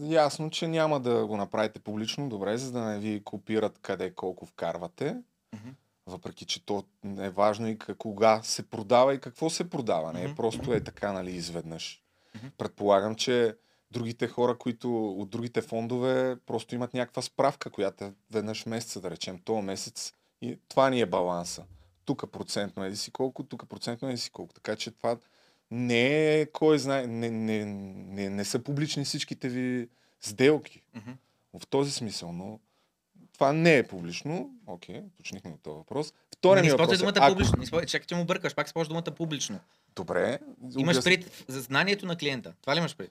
Ясно, 0.00 0.50
че 0.50 0.68
няма 0.68 1.00
да 1.00 1.26
го 1.26 1.36
направите 1.36 1.80
публично, 1.80 2.28
добре, 2.28 2.58
за 2.58 2.72
да 2.72 2.80
не 2.80 2.98
ви 2.98 3.22
копират 3.24 3.78
къде 3.82 4.10
колко 4.10 4.46
вкарвате. 4.46 5.16
Мгм. 5.54 5.68
Въпреки, 6.06 6.44
че 6.44 6.66
то 6.66 6.84
е 7.18 7.30
важно 7.30 7.68
и 7.68 7.78
кога 7.98 8.40
се 8.42 8.62
продава 8.62 9.14
и 9.14 9.20
какво 9.20 9.50
се 9.50 9.70
продава. 9.70 10.12
Не 10.12 10.24
Мгм. 10.24 10.34
просто 10.34 10.72
е 10.72 10.80
така, 10.80 11.12
нали, 11.12 11.30
изведнъж. 11.30 12.02
Мгм. 12.36 12.46
Предполагам, 12.58 13.14
че 13.14 13.56
другите 13.90 14.28
хора, 14.28 14.56
които 14.56 15.10
от 15.10 15.30
другите 15.30 15.62
фондове 15.62 16.36
просто 16.38 16.74
имат 16.74 16.94
някаква 16.94 17.22
справка, 17.22 17.70
която 17.70 18.04
е 18.04 18.12
веднъж 18.30 18.66
месеца, 18.66 19.00
да 19.00 19.10
речем, 19.10 19.38
този 19.38 19.62
месец. 19.62 20.12
И 20.42 20.58
това 20.68 20.90
ни 20.90 21.00
е 21.00 21.06
баланса. 21.06 21.64
Тук 22.04 22.24
процентно 22.28 22.84
еди 22.84 22.96
си 22.96 23.10
колко, 23.10 23.42
тук 23.42 23.68
процентно 23.68 24.08
еди 24.08 24.18
си 24.18 24.30
колко. 24.30 24.54
Така 24.54 24.76
че 24.76 24.90
това 24.90 25.16
не 25.70 26.06
е, 26.34 26.46
кой 26.46 26.78
знае, 26.78 27.06
не, 27.06 27.30
не, 27.30 27.64
не, 27.64 28.30
не 28.30 28.44
са 28.44 28.58
публични 28.58 29.04
всичките 29.04 29.48
ви 29.48 29.88
сделки. 30.20 30.82
Мгм. 30.94 31.10
В 31.54 31.66
този 31.66 31.92
смисъл, 31.92 32.32
но 32.32 32.60
това 33.32 33.52
не 33.52 33.76
е 33.76 33.82
публично. 33.82 34.50
Окей, 34.66 34.98
уточнихме 35.00 35.50
от 35.50 35.60
този 35.60 35.76
въпрос. 35.76 36.12
Не, 36.12 36.16
Втория 36.32 36.64
ми 36.64 36.70
въпрос 36.70 36.92
е, 36.92 36.96
думата 36.96 37.12
ако- 37.16 37.28
публично. 37.28 37.62
Използвай- 37.62 37.86
Чакай, 37.86 38.06
че 38.06 38.14
му 38.14 38.24
бъркаш. 38.24 38.54
Пак 38.54 38.66
използваш 38.66 38.88
думата 38.88 39.14
публично. 39.16 39.60
Добре. 39.96 40.38
Имаш 40.76 40.96
обяс- 40.96 41.04
пред 41.04 41.44
знанието 41.48 42.06
на 42.06 42.16
клиента. 42.16 42.54
Това 42.60 42.74
ли 42.74 42.78
имаш 42.78 42.96
пред? 42.96 43.10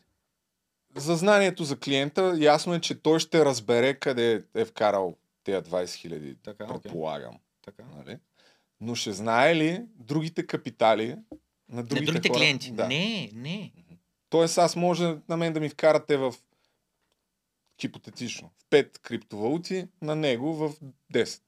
За 0.96 1.16
знанието 1.16 1.64
за 1.64 1.80
клиента, 1.80 2.36
ясно 2.38 2.74
е, 2.74 2.82
че 2.82 3.02
той 3.02 3.20
ще 3.20 3.46
разбере 3.46 3.94
къде 4.00 4.44
е 4.56 4.66
вкарал 4.66 5.18
тези 5.44 5.58
20 5.58 5.94
хиляди, 5.96 6.36
предполагам. 6.44 7.40
Така. 7.66 7.84
Нали? 7.96 8.18
Но 8.82 8.96
ще 8.96 9.12
знае 9.12 9.56
ли 9.56 9.86
другите 9.96 10.48
капитали 10.48 11.08
на 11.08 11.18
На 11.70 11.84
другите, 11.84 12.06
другите 12.06 12.30
хора? 12.30 12.40
клиенти. 12.40 12.72
Да. 12.72 12.88
Не, 12.88 13.30
не. 13.34 13.72
Тоест 14.30 14.58
аз 14.58 14.76
може 14.76 15.18
на 15.30 15.38
мен 15.38 15.54
да 15.54 15.60
ми 15.60 15.70
вкарате 15.70 16.18
в 16.18 16.36
хипотетично 17.82 18.52
в 18.58 18.66
5 18.70 19.00
криптовалути, 19.00 19.88
на 20.02 20.16
него 20.16 20.54
в 20.54 20.74
10. 21.14 21.42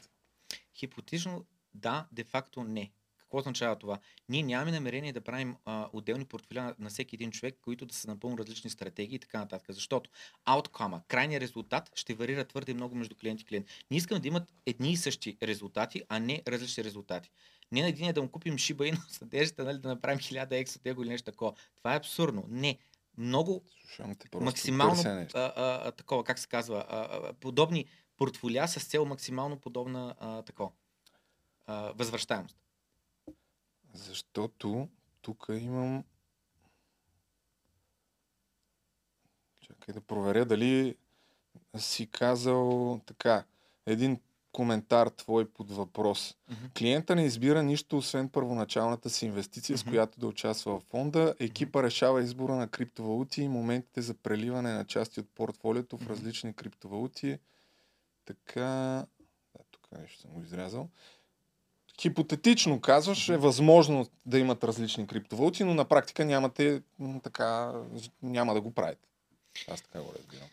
Хипотетично 0.76 1.45
да, 1.74 2.08
де-факто 2.12 2.64
не. 2.64 2.91
Какво 3.28 3.38
означава 3.38 3.76
това? 3.76 4.00
Ние 4.30 4.44
нямаме 4.44 4.72
намерение 4.72 5.14
да 5.14 5.22
правим 5.22 5.56
а, 5.66 5.90
отделни 5.94 6.26
портфеля 6.26 6.64
на, 6.64 6.76
на 6.80 6.90
всеки 6.90 7.16
един 7.16 7.32
човек, 7.32 7.58
които 7.62 7.86
да 7.86 7.96
са 7.96 8.08
напълно 8.08 8.38
различни 8.38 8.70
стратегии 8.70 9.16
и 9.16 9.20
така 9.20 9.40
нататък. 9.40 9.68
Защото 9.70 10.10
ауткама, 10.46 11.02
крайният 11.08 11.42
резултат 11.42 11.92
ще 11.96 12.14
варира 12.14 12.46
твърде 12.46 12.74
много 12.74 12.96
между 12.96 13.16
клиент 13.16 13.42
и 13.42 13.46
клиент. 13.46 13.66
Ние 13.92 13.98
искаме 13.98 14.20
да 14.20 14.28
имат 14.28 14.54
едни 14.66 14.92
и 14.92 14.98
същи 14.98 15.38
резултати, 15.44 16.04
а 16.10 16.20
не 16.20 16.42
различни 16.48 16.84
резултати. 16.84 17.30
Не 17.72 17.82
на 17.82 17.88
един 17.88 18.08
е 18.08 18.14
да 18.14 18.22
му 18.22 18.32
купим 18.32 18.58
шиба 18.58 18.88
и 18.88 18.94
с 19.10 19.22
надеждата 19.22 19.64
нали, 19.64 19.78
да 19.78 19.90
направим 19.90 20.20
1000 20.20 20.52
екс 20.52 20.76
от 20.76 20.86
него 20.86 21.02
или 21.02 21.10
нещо 21.10 21.32
такова. 21.32 21.54
Това 21.78 21.94
е 21.94 21.98
абсурдно. 21.98 22.46
Не. 22.50 22.78
Много 23.18 23.64
Слушам 23.86 24.16
максимално 24.42 25.04
а, 25.34 25.54
а, 25.56 25.92
такова, 25.92 26.24
как 26.24 26.40
се 26.40 26.48
казва, 26.48 26.86
а, 26.90 27.00
а, 27.00 27.34
подобни 27.34 27.86
портфолия 28.18 28.68
с 28.68 28.84
цел 28.84 29.06
максимално 29.06 29.60
подобна 29.60 30.16
а, 30.20 30.42
такова, 30.42 30.72
а, 31.68 31.92
възвръщаемост. 31.96 32.58
Защото 33.98 34.89
тук 35.22 35.45
имам... 35.50 36.04
Чакай 39.62 39.93
да 39.93 40.02
проверя 40.02 40.45
дали 40.45 40.95
си 41.78 42.12
казал 42.12 43.02
така. 43.06 43.45
Един 43.86 44.20
коментар 44.52 45.08
твой 45.08 45.50
под 45.50 45.72
въпрос. 45.72 46.38
Мгм. 46.50 46.66
Клиента 46.78 47.16
не 47.16 47.26
избира 47.26 47.64
нищо, 47.64 47.98
освен 47.98 48.30
първоначалната 48.30 49.10
си 49.10 49.26
инвестиция, 49.26 49.78
с 49.78 49.84
Мгм. 49.84 49.91
която 49.91 50.20
да 50.20 50.28
участва 50.28 50.80
в 50.80 50.84
фонда. 50.84 51.36
Екипа 51.39 51.84
решава 51.84 52.24
избора 52.24 52.56
на 52.56 52.68
криптовалути 52.68 53.41
и 53.41 53.48
моментите 53.48 54.02
за 54.02 54.14
преливане 54.14 54.74
на 54.74 54.86
части 54.86 55.20
от 55.20 55.30
портфолиото 55.30 55.98
в 55.98 56.08
различни 56.08 56.54
криптовалути. 56.54 57.39
Така... 58.26 59.06
Да, 59.56 59.64
тук 59.72 59.88
нещо 59.91 60.22
съм 60.22 60.32
го 60.32 60.41
изрязал. 60.41 60.89
Хипотетично 62.02 62.82
казваш, 62.82 63.30
е 63.30 63.38
възможно 63.38 64.08
да 64.26 64.39
имат 64.39 64.64
различни 64.64 65.08
криптовалути, 65.08 65.64
но 65.64 65.74
на 65.74 65.86
практика 65.86 66.26
нямате 66.26 66.82
така, 67.24 67.74
няма 68.22 68.54
да 68.54 68.62
го 68.62 68.74
правите. 68.74 69.08
Аз 69.68 69.82
така 69.82 70.02
го 70.02 70.14
разбирам. 70.18 70.48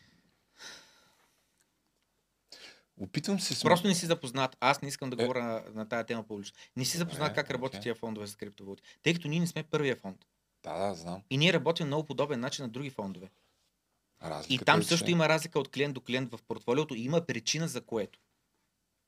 Опитвам 2.98 3.40
се... 3.40 3.62
Просто 3.62 3.88
не 3.88 3.94
си 3.94 4.06
запознат. 4.06 4.56
Аз 4.60 4.82
не 4.82 4.88
искам 4.88 5.10
да 5.10 5.14
Е. 5.14 5.26
говоря 5.26 5.42
на, 5.42 5.62
на 5.74 5.88
тази 5.88 6.06
тема 6.06 6.22
публично. 6.22 6.56
Не 6.76 6.84
си 6.84 6.96
запознат 6.96 7.28
Добре, 7.28 7.34
как 7.34 7.50
работят 7.50 7.74
окей. 7.74 7.82
тия 7.82 7.94
фондове 7.94 8.26
с 8.26 8.36
криптовалути. 8.36 8.82
Тъй 9.02 9.14
като 9.14 9.28
ние 9.28 9.40
не 9.40 9.46
сме 9.46 9.62
първия 9.62 9.96
фонд. 9.96 10.24
Да, 10.62 10.78
да, 10.78 10.94
знам. 10.94 11.22
И 11.30 11.38
ние 11.38 11.52
работим 11.52 11.86
много 11.86 12.06
подобен 12.06 12.40
начин 12.40 12.62
на 12.62 12.68
други 12.68 12.90
фондове. 12.90 13.26
И 13.26 14.26
Разликата 14.26 14.64
там 14.64 14.80
е, 14.80 14.82
също 14.82 15.06
че- 15.06 15.12
има 15.12 15.28
разлика 15.28 15.58
от 15.58 15.68
клиент 15.68 15.94
до 15.94 16.00
клиент 16.00 16.30
в 16.30 16.42
портфолиото 16.42 16.94
и 16.94 17.00
има 17.00 17.20
причина 17.20 17.68
за 17.68 17.80
което. 17.80 18.18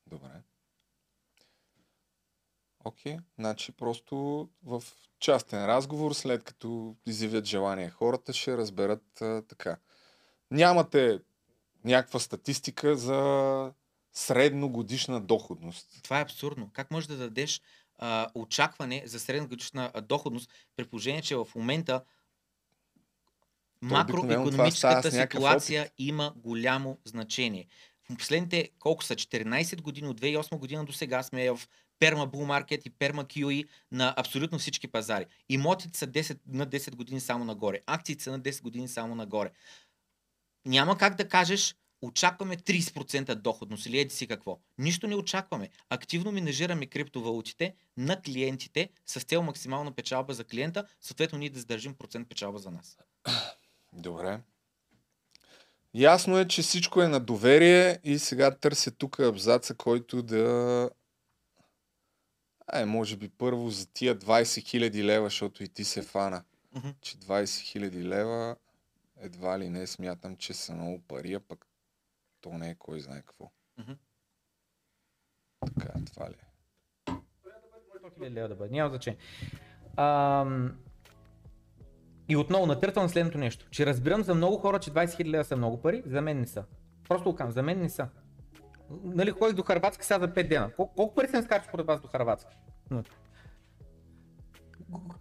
Добре. 0.07 0.29
Окей, 2.87 3.17
значи 3.39 3.73
просто 3.73 4.49
в 4.65 4.83
частен 5.21 5.67
разговор, 5.67 6.13
след 6.13 6.45
като 6.45 6.97
изявят 7.07 7.45
желание 7.45 7.91
хората, 7.91 8.33
ще 8.33 8.57
разберат 8.57 9.21
а, 9.21 9.43
така. 9.43 9.77
Нямате 10.51 11.19
някаква 11.85 12.21
статистика 12.21 12.97
за 12.97 13.73
средногодишна 14.13 15.21
доходност. 15.21 16.03
Това 16.03 16.19
е 16.19 16.23
абсурдно. 16.23 16.71
Как 16.73 16.91
можеш 16.91 17.07
да 17.07 17.17
дадеш 17.17 17.61
а, 17.99 18.29
очакване 18.35 19.03
за 19.07 19.21
средногодишна 19.21 19.93
доходност, 20.03 20.51
при 20.77 20.85
положение, 20.85 21.23
че 21.23 21.37
в 21.37 21.49
момента 21.55 22.05
макроекономическата 23.83 25.11
ситуация 25.11 25.91
има 25.99 26.33
голямо 26.37 26.99
значение. 27.05 27.67
В 28.11 28.17
последните, 28.17 28.71
колко 28.79 29.05
са, 29.05 29.17
14 29.17 29.83
години, 29.83 30.09
от 30.09 30.21
2008 30.21 30.59
година 30.59 30.85
до 30.85 30.93
сега 30.93 31.23
сме 31.23 31.51
в 31.51 31.61
перма 31.99 32.27
бул 32.27 32.45
маркет 32.45 32.87
и 32.87 32.91
перма 32.91 33.25
QE 33.25 33.69
на 33.93 34.15
абсолютно 34.17 34.59
всички 34.59 34.89
пазари. 34.89 35.27
Имотите 35.49 35.99
са 35.99 36.07
10, 36.07 36.39
на 36.47 36.67
10 36.67 36.95
години 36.95 37.21
само 37.21 37.45
нагоре. 37.45 37.81
Акциите 37.87 38.25
са 38.25 38.31
на 38.31 38.41
10 38.41 38.63
години 38.63 38.89
само 38.89 39.15
нагоре. 39.15 39.51
Няма 40.67 40.99
как 40.99 41.15
да 41.15 41.29
кажеш, 41.29 41.75
очакваме 42.03 42.57
30% 42.57 43.35
доходност 43.35 43.87
или 43.87 43.99
еди 43.99 44.15
си 44.15 44.27
какво. 44.27 44.59
Нищо 44.79 45.07
не 45.07 45.15
очакваме. 45.15 45.69
Активно 45.91 46.33
менажираме 46.33 46.87
криптовалутите 46.87 47.75
на 47.97 48.23
клиентите 48.23 48.89
с 49.07 49.21
цел 49.21 49.43
максимална 49.43 49.93
печалба 49.93 50.35
за 50.35 50.45
клиента, 50.45 50.87
съответно 51.01 51.39
ние 51.39 51.51
да 51.51 51.59
задържим 51.59 51.95
процент 51.95 52.29
печалба 52.29 52.59
за 52.59 52.71
нас. 52.71 52.99
Добре. 53.93 54.41
Ясно 55.95 56.39
е, 56.39 56.49
че 56.49 56.63
всичко 56.63 57.03
е 57.03 57.09
на 57.09 57.21
доверие 57.21 57.99
и 58.05 58.19
сега 58.19 58.51
търся 58.51 58.91
тук 58.91 59.21
абзаца, 59.21 59.75
който 59.75 60.23
да... 60.23 60.91
Ай, 62.67 62.85
може 62.85 63.17
би 63.17 63.29
първо 63.29 63.71
за 63.71 63.87
тия 63.87 64.17
20 64.17 64.43
000 64.91 65.05
лева, 65.05 65.27
защото 65.27 65.63
и 65.65 65.69
ти 65.69 65.85
се 65.85 66.03
фана. 66.03 66.45
Мгм. 66.75 66.89
Че 67.01 67.17
20 67.19 67.45
000 67.45 68.03
лева 68.03 68.57
едва 69.21 69.59
ли 69.59 69.69
не 69.69 69.87
смятам, 69.87 70.37
че 70.37 70.55
са 70.55 70.75
много 70.75 70.99
пари, 70.99 71.35
а 71.35 71.41
пък 71.41 71.67
то 72.41 72.53
не 72.59 72.71
е 72.71 72.75
кой 72.75 73.01
знае 73.01 73.23
какво. 73.23 73.51
Мгм. 73.79 73.93
Така, 75.67 75.93
това 76.13 76.31
ли 76.31 76.35
е? 76.35 76.47
100 77.07 78.19
000 78.19 78.31
лева 78.31 78.49
да 78.49 78.55
бъде, 78.55 78.71
няма 78.71 78.91
значение. 78.91 79.19
Ам... 79.97 80.79
И 82.29 82.37
отново 82.37 82.67
натъртвам 82.67 83.09
следното 83.09 83.39
нещо, 83.39 83.67
че 83.71 83.87
разбирам 83.87 84.23
за 84.23 84.35
много 84.35 84.59
хора, 84.59 84.79
че 84.79 84.91
20 84.91 85.07
000 85.07 85.27
лева 85.27 85.45
са 85.45 85.57
много 85.57 85.83
пари, 85.83 86.03
за 86.07 86.21
мен 86.21 86.41
не 86.41 86.47
са. 86.47 86.65
Просто 87.09 87.31
го 87.31 87.37
казвам, 87.37 87.53
за 87.53 87.63
мен 87.63 87.81
не 87.81 87.89
са. 87.89 88.09
Нали, 89.05 89.31
ходих 89.31 89.57
до 89.57 89.63
Харватска 89.63 90.05
сега 90.05 90.21
за 90.21 90.29
5 90.29 90.49
дена. 90.49 90.71
Колко, 90.77 90.95
колко 90.95 91.15
пари 91.15 91.29
се 91.29 91.43
скача 91.43 91.65
според 91.69 91.87
вас 91.87 92.01
до 92.01 92.09
Харватска? 92.09 92.51
Но, 92.91 93.03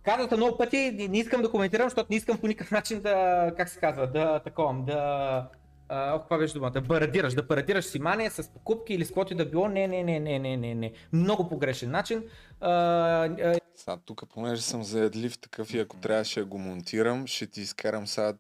казват 0.03 0.31
много 0.31 0.57
пъти, 0.57 1.07
не- 1.09 1.19
искам 1.19 1.41
да 1.41 1.51
коментирам, 1.51 1.85
защото 1.85 2.07
не 2.09 2.15
искам 2.15 2.37
по 2.37 2.47
никакъв 2.47 2.71
начин 2.71 3.01
да, 3.01 3.51
как 3.57 3.69
се 3.69 3.79
казва, 3.79 4.07
да 4.07 4.39
таковам, 4.39 4.85
да, 4.85 5.49
а, 5.89 6.15
ох, 6.15 6.21
каква 6.21 6.37
беше 6.37 6.53
думата, 6.53 6.71
да 6.71 6.83
парадираш, 6.83 7.33
да 7.33 7.47
парадираш 7.47 7.85
си 7.85 7.99
мания 7.99 8.31
с 8.31 8.49
покупки 8.53 8.93
или 8.93 9.05
с 9.05 9.07
каквото 9.07 9.33
и 9.33 9.35
да 9.35 9.45
било, 9.45 9.67
не, 9.67 9.87
не, 9.87 10.03
не, 10.03 10.19
не, 10.19 10.39
не, 10.39 10.57
не, 10.57 10.75
не, 10.75 10.93
много 11.13 11.49
погрешен 11.49 11.91
начин. 11.91 12.23
А, 12.61 12.71
а, 12.71 13.55
Сега 13.75 13.97
тук, 14.05 14.23
понеже 14.33 14.61
съм 14.61 14.83
заедлив 14.83 15.39
такъв 15.39 15.73
и 15.73 15.79
ако 15.79 15.97
трябваше 15.97 16.39
да 16.39 16.45
го 16.45 16.57
монтирам, 16.57 17.27
ще 17.27 17.47
ти 17.47 17.61
изкарам 17.61 18.07
сега 18.07 18.33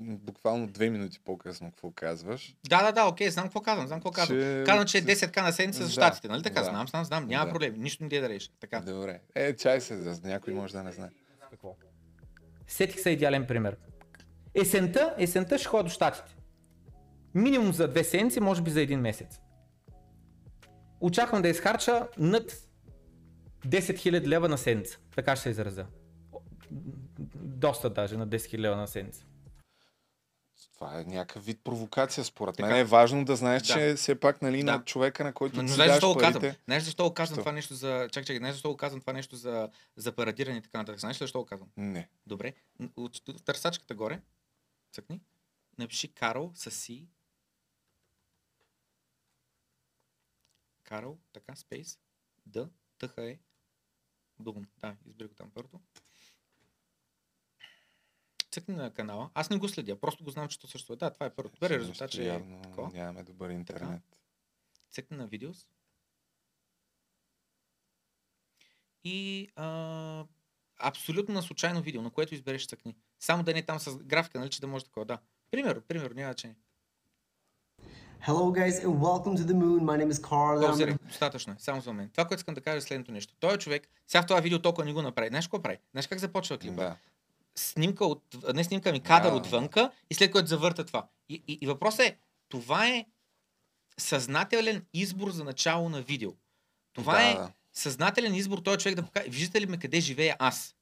буквално 0.00 0.66
две 0.66 0.90
минути 0.90 1.20
по-късно 1.20 1.70
какво 1.70 1.90
казваш. 1.90 2.54
Да, 2.68 2.82
да, 2.82 2.92
да, 2.92 3.04
окей, 3.04 3.30
знам 3.30 3.44
какво 3.44 3.60
казвам, 3.60 3.86
знам 3.86 3.98
какво 3.98 4.10
казвам. 4.10 4.38
Че- 4.38 4.62
Казвам, 4.66 4.86
че 4.86 4.98
е 4.98 5.02
10к 5.02 5.42
на 5.42 5.52
седмица 5.52 5.78
за 5.78 5.86
Да, 5.86 5.92
щатите, 5.92 6.28
нали 6.28 6.42
така? 6.42 6.60
да. 6.60 6.64
Знам, 6.64 6.88
знам, 6.88 7.04
знам, 7.04 7.26
няма 7.26 7.46
Да. 7.46 7.52
проблем, 7.52 7.74
нищо 7.76 8.02
не 8.02 8.08
ти 8.08 8.16
е 8.16 8.20
да 8.20 8.28
реш. 8.28 8.50
Така. 8.60 8.80
Добре. 8.80 9.20
Е, 9.34 9.56
чай 9.56 9.80
се, 9.80 9.96
за 9.96 10.20
някой 10.24 10.54
може 10.54 10.72
да 10.72 10.82
не 10.82 10.92
знае. 10.92 11.08
какво? 11.50 11.76
Сетих 12.66 13.00
се 13.00 13.10
идеален 13.10 13.46
пример. 13.46 13.76
Есента, 14.54 15.14
есента 15.18 15.58
ще 15.58 15.68
ходя 15.68 15.82
до 15.82 15.90
щатите. 15.90 16.36
Минимум 17.34 17.72
за 17.72 17.88
две 17.88 18.04
седмици, 18.04 18.40
може 18.40 18.62
би 18.62 18.70
за 18.70 18.80
един 18.80 19.00
месец. 19.00 19.40
Очаквам 21.00 21.42
да 21.42 21.48
изхарча 21.48 22.08
над 22.18 22.52
10 23.66 23.80
000 23.80 24.26
лева 24.26 24.48
на 24.48 24.58
седмица. 24.58 24.98
Така 25.14 25.36
ще 25.36 25.42
се 25.42 25.50
изразя. 25.50 25.86
Доста 27.36 27.90
даже 27.90 28.16
на 28.16 28.28
10 28.28 28.36
000 28.36 28.58
лева 28.58 28.76
на 28.76 28.88
седмица. 28.88 29.24
Това 30.76 31.00
е 31.00 31.04
някакъв 31.04 31.44
вид 31.44 31.60
провокация, 31.64 32.24
според 32.24 32.56
Така. 32.56 32.68
мен. 32.68 32.76
Е 32.76 32.84
важно 32.84 33.24
да 33.24 33.36
знаеш, 33.36 33.62
Да. 33.62 33.74
че 33.74 33.94
все 33.94 34.20
пак 34.20 34.42
нали, 34.42 34.58
Да. 34.64 34.72
на 34.72 34.84
човека, 34.84 35.24
на 35.24 35.32
който 35.34 35.56
Но, 35.62 35.68
ти 35.68 35.74
знаеш 35.74 35.90
защо 35.90 36.08
го 36.08 36.20
казвам? 36.20 36.42
парите. 36.42 36.60
Знаеш 36.64 36.82
защо 36.82 37.04
го 37.08 37.14
казвам 37.14 37.38
това 37.38 37.52
нещо 37.52 37.74
за... 37.74 38.08
Чак, 38.12 38.24
чакай, 38.24 38.38
знаеш 38.38 38.54
защо 38.54 38.70
го 38.70 38.76
казвам 38.76 39.00
това 39.00 39.12
нещо 39.12 39.36
за, 39.36 39.70
за 39.96 40.12
парадиране 40.12 40.58
и 40.58 40.62
така 40.62 40.78
нататък? 40.78 41.00
Знаеш 41.00 41.16
ли 41.16 41.24
защо 41.24 41.38
го 41.38 41.46
казвам? 41.46 41.68
Не. 41.76 42.08
Добре. 42.26 42.54
От 42.96 43.22
търсачката 43.44 43.94
горе, 43.94 44.20
цъкни, 44.92 45.20
напиши 45.78 46.14
Карл 46.14 46.52
с 46.54 46.70
си. 46.70 47.08
Карл, 50.84 51.18
така, 51.32 51.56
спейс, 51.56 51.98
Д, 52.46 52.68
ТХ 52.98 53.18
е, 53.18 53.38
Дум. 54.38 54.64
Да, 54.78 54.96
избери 55.06 55.28
го 55.28 55.34
там 55.34 55.50
първото. 55.54 55.80
Цъкни 58.56 58.74
на 58.74 58.90
канала. 58.90 59.30
Аз 59.34 59.50
не 59.50 59.56
го 59.56 59.68
следя, 59.68 59.96
просто 59.96 60.24
го 60.24 60.30
знам, 60.30 60.48
че 60.48 60.58
то 60.58 60.66
съществува. 60.66 60.96
Да, 60.96 61.10
това 61.10 61.26
е 61.26 61.30
първото. 61.30 61.58
Бери 61.60 61.78
резултат, 61.78 62.10
че 62.10 62.22
е 62.22 62.26
Явно 62.26 62.62
такова. 62.62 62.90
нямаме 62.94 63.22
добър 63.22 63.50
интернет. 63.50 64.02
Цъкни 64.90 65.16
на 65.16 65.26
видеос. 65.26 65.66
И 69.04 69.48
а, 69.56 70.24
абсолютно 70.78 71.34
на 71.34 71.42
случайно 71.42 71.82
видео, 71.82 72.02
на 72.02 72.10
което 72.10 72.34
избереш 72.34 72.66
цъкни. 72.66 72.96
Само 73.20 73.42
да 73.42 73.52
не 73.52 73.58
е 73.58 73.64
там 73.64 73.78
с 73.78 73.96
графика, 73.96 74.38
нали, 74.38 74.50
че 74.50 74.60
да 74.60 74.66
може 74.66 74.84
такова. 74.84 75.06
Да. 75.06 75.18
Пример, 75.50 75.80
пример, 75.80 76.10
няма 76.10 76.32
значение. 76.32 76.56
Hello 78.26 78.32
guys 78.60 78.84
and 78.84 78.98
welcome 78.98 79.36
to 79.36 79.42
the 79.42 79.54
moon. 79.54 79.80
My 79.80 80.04
name 80.04 80.12
is 80.12 80.20
Carl. 80.22 80.70
I'm 80.70 80.74
gonna- 80.74 81.02
достатъчно 81.02 81.52
е. 81.52 81.56
Само 81.58 81.80
за 81.80 81.92
мен. 81.92 82.10
Това, 82.10 82.24
което 82.24 82.40
искам 82.40 82.54
да 82.54 82.60
кажа 82.60 82.76
е 82.76 82.80
следното 82.80 83.12
нещо. 83.12 83.34
Той 83.40 83.54
е 83.54 83.58
човек, 83.58 83.88
сега 84.06 84.22
в 84.22 84.26
това 84.26 84.40
видео 84.40 84.62
толкова 84.62 84.84
не 84.84 84.92
го 84.92 85.02
направи. 85.02 85.28
Знаеш 85.28 85.46
какво 85.46 85.62
прави? 85.62 85.78
Знаеш 85.90 86.06
как 86.06 86.18
започва 86.18 86.58
клипа? 86.58 86.74
Да. 86.82 86.96
Снимка 87.58 88.06
от, 88.06 88.22
не 88.54 88.64
снимка 88.64 88.92
ми, 88.92 89.00
кадър 89.00 89.30
Да, 89.30 89.36
отвънка 89.36 89.90
и 90.10 90.14
след 90.14 90.32
което 90.32 90.48
завърта 90.48 90.84
това. 90.84 91.08
И, 91.28 91.42
и, 91.48 91.58
и 91.60 91.66
въпросът 91.66 92.00
е, 92.00 92.16
това 92.48 92.88
е 92.88 93.06
съзнателен 93.98 94.84
избор 94.94 95.30
за 95.30 95.44
начало 95.44 95.88
на 95.88 96.02
видео. 96.02 96.32
Това 96.92 97.12
Да, 97.12 97.22
е 97.22 97.36
съзнателен 97.72 98.34
избор 98.34 98.58
този 98.58 98.78
човек 98.78 98.94
да 98.94 99.02
покаже. 99.02 99.28
Виждате 99.28 99.60
ли 99.60 99.66
ме 99.66 99.78
къде 99.78 100.00
живея 100.00 100.36
аз? 100.38 100.76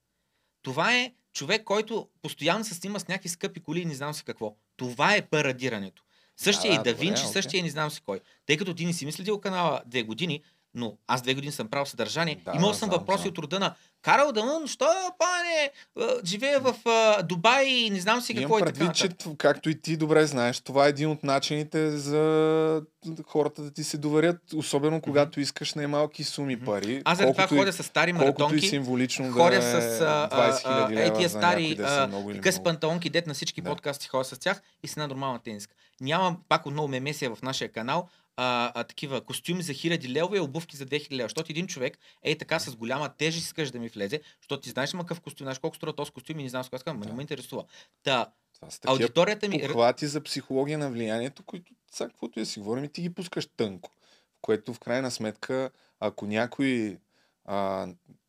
Това 0.62 0.97
е 0.97 1.12
човек, 1.33 1.64
който 1.64 2.09
постоянно 2.22 2.64
се 2.64 2.75
снима 2.75 2.99
с 2.99 3.09
някакви 3.09 3.29
скъпи 3.29 3.61
коли 3.61 3.81
и 3.81 3.85
не 3.85 3.95
знам 3.95 4.14
си 4.14 4.25
какво. 4.25 4.57
Това 4.77 5.16
е 5.16 5.27
парадирането. 5.27 6.03
Същия 6.37 6.70
Да, 6.70 6.75
и 6.75 6.77
да, 6.79 6.83
да 6.83 6.91
добре, 6.91 7.05
Винчи, 7.05 7.22
окей. 7.22 7.33
същия 7.33 7.59
и 7.59 7.62
не 7.62 7.70
знам 7.70 7.91
си 7.91 8.01
кой. 8.01 8.20
Тъй 8.47 8.57
като 8.57 8.75
ти 8.75 8.87
не 8.87 8.93
си 8.93 9.07
мислил 9.07 9.41
канала 9.41 9.83
две 9.87 10.03
години, 10.03 10.43
но 10.75 10.97
аз 11.07 11.22
две 11.22 11.35
години 11.35 11.53
съм 11.53 11.68
правил 11.68 11.87
съдържание. 11.87 12.41
Да, 12.45 12.53
Имал 12.55 12.68
да, 12.68 12.75
съм 12.75 12.89
знам, 12.89 13.01
въпроси 13.01 13.22
знам. 13.22 13.31
от 13.31 13.39
рода 13.39 13.59
на 13.59 13.75
Карал 14.03 14.33
Дамън, 14.33 14.66
що 14.66 14.85
пане, 15.18 15.70
а, 16.01 16.27
живея 16.27 16.61
в 16.61 16.75
а, 16.87 17.22
Дубай 17.22 17.64
и 17.64 17.91
не 17.91 18.01
знам 18.01 18.20
си 18.20 18.35
какво 18.35 18.59
Имам 18.59 18.68
и 18.68 18.72
така 18.72 18.79
предвид, 18.79 18.97
че 18.97 19.35
както 19.37 19.70
и 19.70 19.81
ти 19.81 19.97
добре 19.97 20.27
знаеш, 20.27 20.61
това 20.61 20.87
е 20.87 20.89
един 20.89 21.11
от 21.11 21.25
начините 21.25 21.91
за 21.91 22.83
хората 23.25 23.62
да 23.62 23.70
ти 23.70 23.85
се 23.85 23.99
доверят, 23.99 24.37
особено 24.55 25.01
когато 25.01 25.41
искаш 25.41 25.75
немалки 25.75 26.25
суми 26.25 26.61
пари. 26.61 27.03
Аз 27.05 27.18
заради 27.18 27.33
това 27.35 27.45
и- 27.45 27.59
ходя 27.59 27.72
с 27.72 27.83
стари 27.83 28.12
Колкото 28.12 28.25
и 28.25 28.29
маратонки. 28.29 28.68
символично 28.68 29.33
Ходя 29.33 29.51
да 29.51 29.79
е 29.79 29.91
с 29.91 30.01
а, 30.01 30.29
20 30.29 30.62
а, 30.64 30.68
000 30.81 30.87
а, 30.87 30.91
лева 30.91 31.18
тия 31.18 31.29
за 31.29 31.39
стари 31.39 31.75
да 31.75 32.11
къс 32.43 32.62
панталонки, 32.62 33.11
дет 33.11 33.27
на 33.27 33.35
всички 33.35 33.61
Да. 33.61 33.70
подкасти 33.70 34.09
ходя 34.09 34.25
с 34.25 34.39
тях 34.39 34.62
и 34.83 34.89
с 34.89 34.93
една 34.93 35.07
нормална 35.07 35.39
тениска. 35.39 35.75
Нямам 36.01 36.39
пак 36.49 36.66
отново 36.66 36.89
мемесия 36.89 37.35
в 37.35 37.43
нашия 37.43 37.68
канал, 37.68 38.09
а, 38.37 38.72
а, 38.74 38.85
такива 38.85 39.20
костюми 39.20 39.62
за 39.62 39.72
хиляди 39.72 40.09
левове 40.09 40.37
и 40.37 40.41
обувки 40.41 40.76
за 40.76 40.87
2000 40.87 41.12
лева. 41.12 41.28
Защото 41.28 41.53
един 41.53 41.66
човек, 41.66 41.99
ей 42.22 42.39
така 42.39 42.59
с 42.59 42.76
голяма 42.76 43.09
тежест 43.09 43.47
искаш 43.47 43.70
да 43.70 43.78
ми 43.78 43.89
влезе, 43.89 44.20
защото 44.41 44.62
ти 44.62 44.70
знаеш 44.70 44.93
какъв 44.93 45.20
костюм, 45.20 45.45
знаеш 45.45 45.59
колко 45.59 45.76
струва 45.76 45.97
този 45.97 46.11
костюм 46.11 46.39
и 46.39 46.43
не 46.43 46.49
знам 46.49 46.64
с 46.64 46.70
искам, 46.76 46.99
ма 46.99 47.07
не 47.07 47.12
ме 47.12 47.22
интересува. 47.22 47.64
Та, 48.03 48.32
Това 48.55 48.70
са 48.70 48.80
аудиторията 48.85 49.49
ми... 49.49 49.61
похвати 49.61 50.07
за 50.07 50.20
психология 50.20 50.78
на 50.78 50.91
влиянието, 50.91 51.43
които 51.43 51.72
сега 51.91 52.09
каквото 52.09 52.39
и 52.39 52.43
да 52.43 52.47
си 52.47 52.59
говорим, 52.59 52.85
и 52.85 52.89
ти 52.89 53.03
ги 53.03 53.14
пускаш 53.14 53.47
тънко. 53.57 53.91
В 54.35 54.41
което 54.41 54.74
в 54.74 54.78
крайна 54.78 55.11
сметка, 55.11 55.70
ако 56.01 56.26
някой 56.26 56.99
а, 57.45 57.89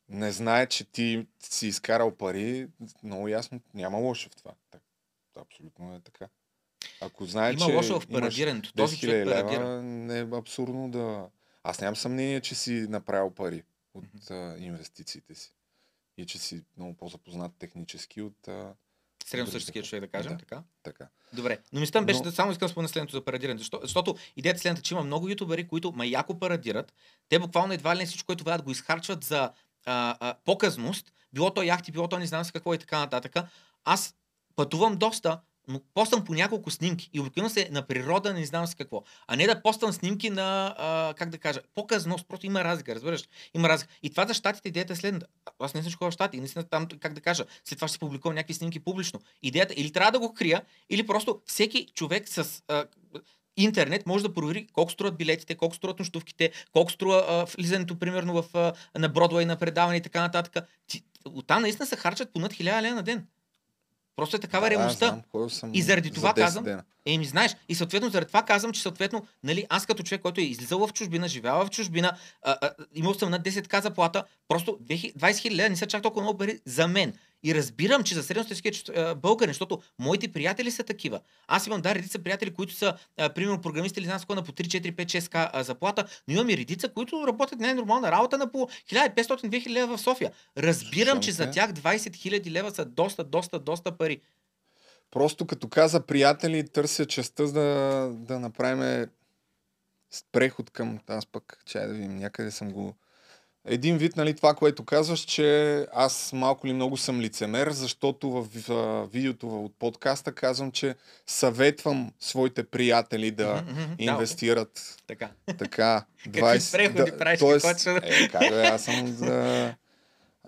не 0.09 0.31
знае, 0.31 0.67
че 0.67 0.83
ти 0.83 1.25
си 1.39 1.67
изкарал 1.67 2.11
пари, 2.11 2.67
много 3.03 3.27
ясно, 3.27 3.59
няма 3.73 3.97
лошо 3.97 4.29
в 4.29 4.35
това. 4.35 4.51
Так, 4.71 4.81
абсолютно 5.37 5.95
е 5.95 5.99
така. 5.99 6.27
Ако 7.01 7.25
знае, 7.25 7.51
Има 7.53 7.65
че 7.65 7.73
лошо 7.73 7.99
в 7.99 8.07
парадирането. 8.07 8.69
10 8.69 8.75
Този 8.75 8.95
000 8.97 8.99
човек 8.99 9.25
парадира. 9.25 9.81
не 9.81 10.19
е 10.19 10.27
абсурдно 10.33 10.89
да... 10.91 11.25
Аз 11.63 11.81
нямам 11.81 11.95
съмнение, 11.95 12.41
че 12.41 12.55
си 12.55 12.85
направил 12.89 13.31
пари 13.31 13.63
от 13.93 14.31
а, 14.31 14.55
инвестициите 14.59 15.35
си. 15.35 15.53
И 16.17 16.25
че 16.25 16.37
си 16.37 16.63
много 16.77 16.93
по-запознат 16.93 17.51
технически 17.59 18.21
от 18.21 18.47
а, 18.47 18.73
Средностатическия 19.25 19.83
човек, 19.83 20.01
да 20.01 20.07
кажем, 20.07 20.31
Да. 20.31 20.37
така. 20.37 20.63
така. 20.83 21.07
Добре, 21.33 21.57
но 21.71 21.79
мислята 21.79 22.01
ми 22.01 22.05
беше 22.05 22.19
Но- 22.19 22.23
да 22.23 22.31
само 22.31 22.51
искам 22.51 22.69
спомена 22.69 22.89
следното 22.89 23.11
за 23.11 23.25
парадирането. 23.25 23.59
Защо, 23.59 23.79
защото 23.81 24.15
идеята 24.35 24.57
е 24.57 24.61
следната, 24.61 24.81
че 24.81 24.93
има 24.93 25.03
много 25.03 25.29
ютубери, 25.29 25.67
които 25.67 25.91
ма 25.91 26.05
яко 26.07 26.39
парадират. 26.39 26.93
Те 27.29 27.39
буквално 27.39 27.73
едва 27.73 27.95
ли 27.95 27.99
не 27.99 28.05
всичко, 28.05 28.25
което 28.25 28.43
правят, 28.43 28.63
го 28.63 28.71
изхарчват 28.71 29.23
за 29.23 29.51
а, 29.85 30.17
а, 30.19 30.35
показност. 30.35 31.13
Било 31.33 31.53
то 31.53 31.63
яхти, 31.63 31.91
било 31.91 32.07
то 32.07 32.19
не 32.19 32.25
знам 32.27 32.43
си 32.45 32.51
какво 32.51 32.73
и 32.73 32.77
така 32.77 32.99
нататък. 32.99 33.35
Аз 33.83 34.15
пътувам 34.55 34.97
доста, 34.97 35.39
постам 35.93 36.25
по 36.25 36.33
няколко 36.33 36.71
снимки 36.71 37.09
и 37.13 37.19
обикновено 37.19 37.49
се 37.49 37.69
на 37.71 37.87
природа, 37.87 38.33
не 38.33 38.45
знам 38.45 38.67
си 38.67 38.75
какво. 38.75 39.03
А 39.27 39.35
не 39.35 39.47
да 39.47 39.61
постам 39.61 39.93
снимки 39.93 40.29
на, 40.29 40.75
а, 40.77 41.13
как 41.13 41.29
да 41.29 41.37
кажа, 41.37 41.61
показност. 41.75 42.27
Просто 42.27 42.45
има 42.45 42.63
разлика, 42.63 42.95
разбираш? 42.95 43.23
Има 43.53 43.69
разлика. 43.69 43.93
И 44.03 44.09
това 44.09 44.27
за 44.27 44.33
щатите 44.33 44.67
идеята 44.67 44.93
е 44.93 44.95
следната. 44.95 45.27
Аз 45.59 45.73
не 45.73 45.83
съм 45.83 45.91
школа 45.91 46.11
в 46.11 46.13
щати, 46.13 46.39
наистина 46.39 46.63
там, 46.63 46.87
как 46.99 47.13
да 47.13 47.21
кажа, 47.21 47.45
след 47.63 47.79
това 47.79 47.87
ще 47.87 47.99
публикувам 47.99 48.35
някакви 48.35 48.53
снимки 48.53 48.79
публично. 48.79 49.19
Идеята 49.41 49.73
или 49.77 49.91
трябва 49.91 50.11
да 50.11 50.19
го 50.19 50.33
крия, 50.33 50.61
или 50.89 51.07
просто 51.07 51.41
всеки 51.45 51.87
човек 51.93 52.29
с 52.29 52.63
а, 52.67 52.85
интернет 53.57 54.05
може 54.05 54.23
да 54.23 54.33
провери 54.33 54.67
колко 54.73 54.91
струват 54.91 55.17
билетите, 55.17 55.55
колко 55.55 55.75
струват 55.75 55.99
нощувките, 55.99 56.51
колко 56.71 56.91
струва 56.91 57.25
а, 57.27 57.45
влизането, 57.45 57.99
примерно, 57.99 58.41
в, 58.41 58.45
а, 58.53 58.99
на 58.99 59.09
Бродвей, 59.09 59.45
на 59.45 59.55
предаване 59.55 59.97
и 59.97 60.01
така 60.01 60.21
нататък. 60.21 60.67
Ти, 60.87 61.03
оттам 61.25 61.61
наистина 61.61 61.85
се 61.85 61.95
харчат 61.95 62.33
по 62.33 62.39
над 62.39 62.53
1000 62.53 62.81
лева 62.81 62.95
на 62.95 63.03
ден. 63.03 63.27
Просто 64.15 64.35
е 64.35 64.39
такава 64.39 64.65
Да, 64.65 64.69
реалността. 64.69 65.07
знам, 65.07 65.21
И 65.73 65.81
заради 65.81 66.09
за 66.09 66.15
това 66.15 66.29
10 66.31 66.35
казвам, 66.35 66.63
дена. 66.63 66.83
Еми, 67.05 67.25
знаеш, 67.25 67.55
и 67.69 67.75
съответно 67.75 68.09
заради 68.09 68.27
това 68.27 68.41
казвам, 68.43 68.71
че 68.71 68.81
съответно, 68.81 69.27
нали, 69.43 69.65
аз 69.69 69.85
като 69.85 70.03
човек, 70.03 70.21
който 70.21 70.41
е 70.41 70.43
излизал 70.43 70.87
в 70.87 70.93
чужбина, 70.93 71.27
живял 71.27 71.65
в 71.65 71.69
чужбина, 71.69 72.17
а, 72.43 72.57
а, 72.61 72.69
имал 72.93 73.13
съм 73.13 73.31
над 73.31 73.43
10к 73.43 73.81
заплата, 73.81 74.23
просто 74.47 74.77
20 74.81 75.13
000 75.17 75.51
лева 75.51 75.69
не 75.69 75.75
са 75.75 75.85
чак 75.87 76.01
толкова 76.03 76.21
много 76.23 76.37
пари 76.37 76.59
за 76.65 76.87
мен. 76.87 77.13
И 77.45 77.55
разбирам, 77.55 78.03
че 78.03 78.15
за 78.15 78.23
средностатическия 78.23 79.15
българин, 79.15 79.49
защото 79.49 79.81
моите 79.99 80.27
приятели 80.27 80.71
са 80.71 80.83
такива. 80.83 81.19
Аз 81.47 81.67
имам, 81.67 81.81
да, 81.81 81.95
редица 81.95 82.19
приятели, 82.19 82.53
които 82.53 82.73
са, 82.73 82.97
а, 83.17 83.29
примерно, 83.29 83.61
програмисти 83.61 83.99
или 83.99 84.05
знам 84.05 84.19
на 84.29 84.43
по 84.43 84.51
3, 84.51 84.67
4, 84.67 84.91
5, 84.91 85.05
6к 85.05 85.49
а, 85.53 85.63
заплата, 85.63 86.05
но 86.27 86.33
имам 86.33 86.49
и 86.49 86.57
редица, 86.57 86.89
които 86.89 87.27
работят 87.27 87.59
най-нормална 87.59 88.11
работа 88.11 88.37
на 88.37 88.51
по 88.51 88.57
1500-2000 88.91 89.69
лева 89.69 89.97
в 89.97 90.01
София. 90.01 90.31
Разбирам, 90.57 91.05
Слушам 91.05 91.21
че 91.21 91.31
за 91.31 91.51
тях 91.51 91.71
20 91.71 91.95
000 91.97 92.51
лева 92.51 92.71
са 92.71 92.85
доста, 92.85 93.23
доста, 93.23 93.59
доста 93.59 93.97
пари. 93.97 94.21
Просто 95.11 95.45
като 95.45 95.67
каза 95.67 95.99
приятели, 95.99 96.67
търся 96.67 97.05
честа 97.05 97.51
да, 97.51 98.09
да 98.13 98.39
направим 98.39 99.07
преход 100.31 100.69
към... 100.69 100.99
Аз 101.07 101.25
пък, 101.25 101.59
чай 101.65 101.87
да 101.87 101.93
видим, 101.93 102.15
някъде 102.15 102.51
съм 102.51 102.71
го... 102.71 102.95
Един 103.67 103.97
вид, 103.97 104.15
нали, 104.15 104.33
това, 104.33 104.53
което 104.53 104.83
казваш, 104.83 105.19
че 105.19 105.77
аз 105.93 106.33
малко 106.33 106.67
ли 106.67 106.73
много 106.73 106.97
съм 106.97 107.21
лицемер, 107.21 107.71
защото 107.71 108.31
в, 108.31 108.47
в 108.67 109.07
видеото 109.13 109.63
от 109.65 109.73
подкаста 109.79 110.31
казвам, 110.31 110.71
че 110.71 110.95
съветвам 111.27 112.11
своите 112.19 112.63
приятели 112.63 113.31
да 113.31 113.63
Мгм, 113.67 113.81
мгм, 113.81 113.95
да, 113.95 114.03
инвестират 114.03 114.97
Така. 115.07 115.29
така. 115.57 116.05
преходи 116.71 117.11
правиш, 117.17 117.39
тоест, 117.39 117.87
е, 117.87 118.27
как 118.27 118.49
да, 118.49 118.61
аз 118.61 118.83
съм 118.83 119.07
за... 119.07 119.73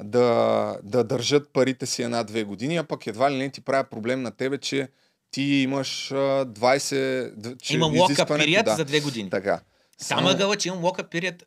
да, 0.03 0.78
да 0.84 1.03
държат 1.03 1.49
парите 1.53 1.86
си 1.86 2.03
една-две 2.03 2.43
години, 2.43 2.78
а 2.78 2.84
пък 2.84 3.07
едва 3.07 3.32
ли 3.32 3.38
не 3.38 3.49
ти 3.49 3.61
прави 3.61 3.89
проблем 3.89 4.22
на 4.22 4.32
тебе, 4.32 4.57
че 4.57 4.88
ти 5.32 5.41
имаш 5.41 6.11
а, 6.11 6.45
20... 6.45 7.32
д- 7.36 7.57
Че 7.57 7.76
Имам 7.76 7.97
лока 7.97 8.26
период 8.26 8.65
да, 8.65 8.76
за 8.76 8.86
две 8.86 8.99
години. 8.99 9.30
Така. 9.30 9.59
Там 10.08 10.28
ъгъла, 10.28 10.56
че 10.56 10.68
имам 10.68 10.84
лока 10.84 11.10
период, 11.10 11.43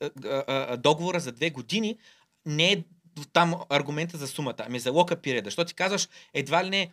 договора 0.79 1.21
за 1.21 1.33
две 1.33 1.51
години, 1.51 1.99
не 2.47 2.73
е 2.73 2.85
там 3.33 3.55
аргумента 3.69 4.17
за 4.17 4.29
сумата, 4.29 4.55
ами 4.59 4.81
за 4.81 4.91
лока 4.91 5.17
периода. 5.17 5.47
Защото 5.47 5.69
ти 5.69 5.75
казваш, 5.75 6.09
едва 6.35 6.65
ли 6.65 6.71
не, 6.71 6.91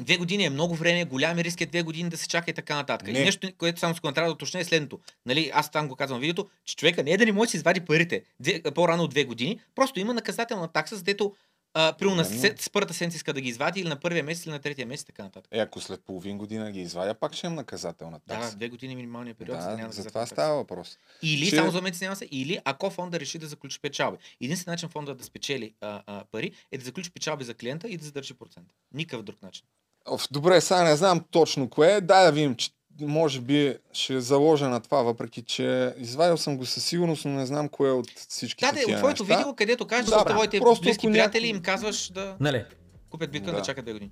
две 0.00 0.16
години 0.16 0.44
е 0.44 0.50
много 0.50 0.74
време, 0.74 1.04
голям 1.04 1.38
е 1.38 1.44
риск 1.44 1.60
е 1.60 1.66
две 1.66 1.82
години 1.82 2.10
да 2.10 2.16
се 2.16 2.28
чака 2.28 2.50
и 2.50 2.54
така 2.54 2.74
нататък. 2.74 3.08
Не. 3.08 3.18
И 3.18 3.24
нещо, 3.24 3.48
което 3.58 3.80
само 3.80 3.94
трябва 3.94 4.28
да 4.28 4.32
уточня 4.32 4.60
е 4.60 4.64
следното. 4.64 4.98
Нали, 5.26 5.50
аз 5.54 5.70
там 5.70 5.88
го 5.88 5.96
казвам 5.96 6.18
в 6.18 6.20
видеото, 6.20 6.50
че 6.64 6.76
човека 6.76 7.02
не 7.02 7.10
е 7.10 7.16
да 7.16 7.26
не 7.26 7.32
може 7.32 7.46
да 7.46 7.50
си 7.50 7.56
извади 7.56 7.80
парите 7.80 8.22
две, 8.40 8.62
по-рано 8.62 9.02
от 9.02 9.10
две 9.10 9.24
години, 9.24 9.60
просто 9.74 10.00
има 10.00 10.14
наказателна 10.14 10.68
такса, 10.68 10.96
за 10.96 11.02
дето 11.02 11.34
а, 11.74 11.92
при 11.92 12.06
на 12.06 12.24
се- 12.24 12.54
с 12.58 12.70
първата 12.70 12.94
седмица 12.94 13.16
иска 13.16 13.32
да 13.32 13.40
ги 13.40 13.48
извади 13.48 13.80
или 13.80 13.88
на 13.88 13.96
първия 13.96 14.24
месец 14.24 14.44
или 14.44 14.52
на 14.52 14.58
третия 14.58 14.86
месец 14.86 15.06
така 15.06 15.22
нататък. 15.22 15.48
Е, 15.52 15.58
ако 15.58 15.80
след 15.80 16.00
половин 16.00 16.38
година 16.38 16.72
ги 16.72 16.80
извадя, 16.80 17.14
пак 17.14 17.34
ще 17.34 17.46
имам 17.46 17.56
наказателна 17.56 18.20
Да, 18.26 18.34
такса. 18.34 18.56
две 18.56 18.68
години 18.68 18.96
минималния 18.96 19.34
период. 19.34 19.58
за 19.58 19.64
да 19.64 19.70
Да, 19.70 19.76
няма 19.76 19.92
за 19.92 20.02
това 20.02 20.20
такса. 20.20 20.34
става 20.34 20.56
въпрос. 20.56 20.98
Или, 21.22 21.46
Че- 21.46 21.56
само 21.56 21.70
за 21.70 21.76
момент 21.76 21.96
сняма 21.96 22.16
се, 22.16 22.28
или 22.30 22.58
ако 22.64 22.90
фонда 22.90 23.20
реши 23.20 23.38
да 23.38 23.46
заключи 23.46 23.80
печалби. 23.80 24.18
Единствен 24.40 24.72
начин 24.72 24.88
фонда 24.88 25.14
да 25.14 25.24
спечели 25.24 25.74
а, 25.80 26.02
а, 26.06 26.24
пари 26.24 26.52
е 26.72 26.78
да 26.78 26.84
заключи 26.84 27.10
печалби 27.10 27.44
за 27.44 27.54
клиента 27.54 27.88
и 27.88 27.96
да 27.96 28.04
задържи 28.04 28.34
процент. 28.34 28.66
Никакъв 28.92 29.22
друг 29.22 29.42
начин. 29.42 29.64
Оф, 30.06 30.26
добре, 30.30 30.60
сега 30.60 30.84
не 30.84 30.96
знам 30.96 31.24
точно 31.30 31.70
кое. 31.70 32.00
Дай 32.00 32.24
да 32.24 32.32
видим, 32.32 32.54
че 32.54 32.70
може 33.00 33.40
би 33.40 33.78
ще 33.92 34.20
заложа 34.20 34.68
на 34.68 34.80
това, 34.80 35.02
въпреки 35.02 35.42
че 35.42 35.94
извадил 35.98 36.36
съм 36.36 36.56
го 36.56 36.66
със 36.66 36.84
сигурност, 36.84 37.24
но 37.24 37.30
не 37.30 37.46
знам 37.46 37.68
кое 37.68 37.90
от 37.90 38.10
всички 38.10 38.64
Да, 38.64 38.72
да, 38.72 38.80
от 38.82 38.98
твоето 38.98 39.22
неща. 39.22 39.36
видео, 39.36 39.54
където 39.54 39.86
кажеш, 39.86 40.06
Да, 40.06 40.18
че 40.18 40.24
твоите 40.24 40.58
просто 40.60 40.82
близки 40.82 41.06
ако 41.06 41.12
приятели 41.12 41.46
им 41.46 41.62
казваш 41.62 42.12
да 42.12 42.36
Нали? 42.40 42.64
купят 43.10 43.30
биткоин 43.30 43.54
Да. 43.54 43.58
да 43.58 43.64
чакат 43.64 43.84
две 43.84 43.92
години. 43.92 44.10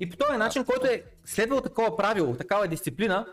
И 0.00 0.10
по 0.10 0.16
този 0.16 0.38
начин, 0.38 0.64
който 0.64 0.86
е 0.86 1.02
следвал 1.24 1.60
такова 1.60 1.96
правило, 1.96 2.34
такава 2.34 2.68
дисциплина, 2.68 3.26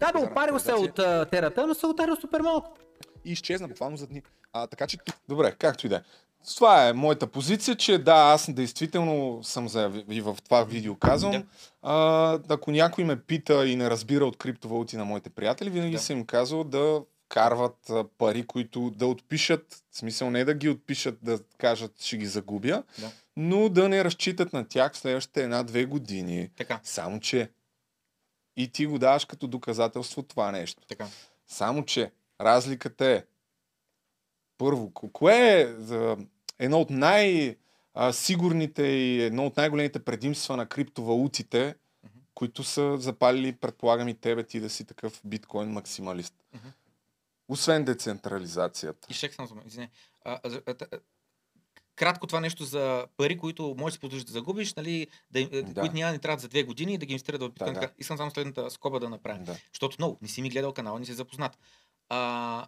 да 0.00 0.12
бе, 0.12 0.18
опарил 0.18 0.58
се 0.58 0.72
от 0.72 0.98
а, 0.98 1.24
терата, 1.24 1.66
но 1.66 1.74
се 1.74 1.86
отарил 1.86 2.16
супер 2.16 2.40
малко. 2.40 2.76
И 3.24 3.32
изчезна 3.32 3.68
буквално 3.68 3.96
за 3.96 4.06
дни. 4.06 4.22
А, 4.52 4.66
така 4.66 4.86
че 4.86 4.98
Добре, 5.28 5.54
както 5.58 5.86
и 5.86 5.90
да 5.90 5.96
е. 5.96 6.00
Това 6.54 6.88
е 6.88 6.92
моята 6.92 7.26
позиция, 7.26 7.76
че 7.76 7.98
да, 7.98 8.14
аз 8.14 8.50
действително 8.52 9.40
съм 9.42 9.68
за, 9.68 10.04
и 10.10 10.20
в 10.20 10.36
това 10.44 10.64
видео 10.64 10.96
казвам. 10.96 11.32
Да. 11.32 11.42
А, 11.82 12.38
ако 12.48 12.70
някой 12.70 13.04
ме 13.04 13.20
пита 13.20 13.66
и 13.66 13.76
не 13.76 13.90
разбира 13.90 14.26
от 14.26 14.36
криптовалути 14.36 14.96
на 14.96 15.04
моите 15.04 15.30
приятели, 15.30 15.70
винаги 15.70 15.92
Да. 15.92 15.98
съм 16.02 16.18
им 16.18 16.24
казал 16.26 16.64
да 16.64 17.02
карват 17.28 17.90
пари, 18.18 18.46
които 18.46 18.90
да 18.90 19.06
отпишат, 19.06 19.82
в 19.90 19.96
смисъл 19.98 20.30
не 20.30 20.44
да 20.44 20.54
ги 20.54 20.68
отпишат, 20.68 21.18
да 21.22 21.38
кажат 21.58 22.02
ще 22.02 22.16
ги 22.16 22.26
загубя, 22.26 22.82
Да. 22.98 23.10
но 23.36 23.68
да 23.68 23.88
не 23.88 24.04
разчитат 24.04 24.52
на 24.52 24.68
тях 24.68 24.92
в 24.92 24.98
следващите 24.98 25.42
една-две 25.42 25.84
години. 25.84 26.50
Така, 26.56 26.80
Само, 26.82 27.20
че 27.20 27.50
и 28.56 28.68
ти 28.72 28.86
го 28.86 28.98
даваш 28.98 29.24
като 29.24 29.46
доказателство 29.46 30.22
това 30.22 30.52
нещо. 30.52 30.82
така. 30.88 31.06
Само, 31.46 31.84
че 31.84 32.10
разликата 32.40 33.06
е 33.06 33.22
първо, 34.58 34.90
ко- 34.90 35.10
кое 35.10 35.60
е 35.60 35.74
за 35.74 36.16
едно 36.58 36.80
от 36.80 36.90
най-сигурните 36.90 38.82
и 38.82 39.22
едно 39.22 39.46
от 39.46 39.56
най-големите 39.56 39.98
предимства 40.00 40.56
на 40.56 40.66
криптовалутите, 40.66 41.74
Мгм. 42.04 42.18
които 42.34 42.64
са 42.64 42.96
запалили, 42.98 43.52
предполагам 43.52 44.08
и 44.08 44.14
тебе 44.14 44.42
ти 44.42 44.60
да 44.60 44.70
си 44.70 44.84
такъв 44.84 45.20
биткоин 45.24 45.68
максималист. 45.68 46.34
Мгм. 46.54 46.68
Освен 47.48 47.84
децентрализацията. 47.84 49.06
И 49.10 49.14
ще 49.14 49.30
само, 49.30 49.48
извиня. 49.66 49.88
Кратко 51.96 52.26
това 52.26 52.40
нещо 52.40 52.64
за 52.64 53.06
пари, 53.16 53.38
които 53.38 53.74
можеш 53.78 53.92
да 53.92 53.92
си 53.92 54.00
позволиш 54.00 54.24
да 54.24 54.32
загубиш, 54.32 54.74
нали, 54.74 55.06
да, 55.30 55.40
им- 55.40 55.48
Да. 55.50 55.80
които 55.80 55.94
няма 55.94 56.08
да 56.08 56.12
ни 56.12 56.18
трябват 56.18 56.40
за 56.40 56.48
две 56.48 56.62
години 56.62 56.94
и 56.94 56.98
да 56.98 57.06
ги 57.06 57.12
инвестират 57.12 57.42
в 57.42 57.48
биткоин. 57.48 57.74
да. 57.74 57.80
Така, 57.80 57.92
Искам 57.98 58.16
само 58.16 58.30
следната 58.30 58.70
скоба 58.70 59.00
да 59.00 59.08
направя. 59.08 59.38
Да. 59.38 59.56
Защото 59.72 59.96
много, 59.98 60.18
не 60.22 60.28
си 60.28 60.42
ми 60.42 60.50
гледал 60.50 60.72
канала, 60.72 60.98
не 61.00 61.06
си 61.06 61.12
запознат. 61.12 61.58
А, 62.08 62.66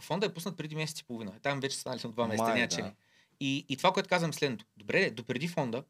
фонда 0.00 0.26
е 0.26 0.34
пуснат 0.34 0.56
преди 0.56 0.76
месец 0.76 1.00
и 1.00 1.04
половина. 1.04 1.32
Там 1.42 1.60
вече 1.60 1.76
станали 1.76 2.00
съм 2.00 2.12
два 2.12 2.26
месеца, 2.26 2.54
няма 2.54 2.66
да. 2.66 2.92
И, 3.40 3.66
и 3.68 3.76
това, 3.76 3.92
което 3.92 4.08
казвам 4.08 4.30
е 4.30 4.32
следното. 4.32 4.64
Добре, 4.76 5.10
допреди 5.10 5.48
фонда, 5.48 5.84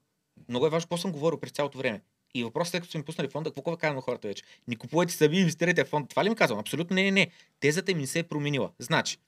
много 0.49 0.67
е 0.67 0.71
важно 0.71 0.87
какво 0.87 0.97
съм 0.97 1.13
говорил 1.13 1.41
през 1.41 1.53
цялото 1.53 1.79
време. 1.79 2.01
И 2.35 2.45
въпросът 2.45 2.75
е, 2.75 2.81
като 2.81 2.91
са 2.93 2.99
ми 2.99 3.05
пуснали 3.05 3.29
фонда, 3.29 3.51
какво 3.55 3.77
казвам 3.77 3.97
на 3.97 4.03
хората 4.03 4.29
вече? 4.29 4.45
Не 4.69 4.77
купувайте 4.77 5.13
сами, 5.13 5.39
инвестирайте 5.39 5.85
в 5.85 5.89
фонд. 5.89 6.09
Това 6.09 6.25
ли 6.25 6.29
им 6.29 6.35
казвам? 6.35 6.59
Абсолютно 6.59 6.95
не, 6.95 7.03
не, 7.03 7.11
не. 7.11 7.31
Тезата 7.61 7.95
ми 7.95 8.01
не 8.01 8.07
се 8.07 8.19
е 8.19 8.23
променила. 8.23 8.71
Значи, 8.79 9.19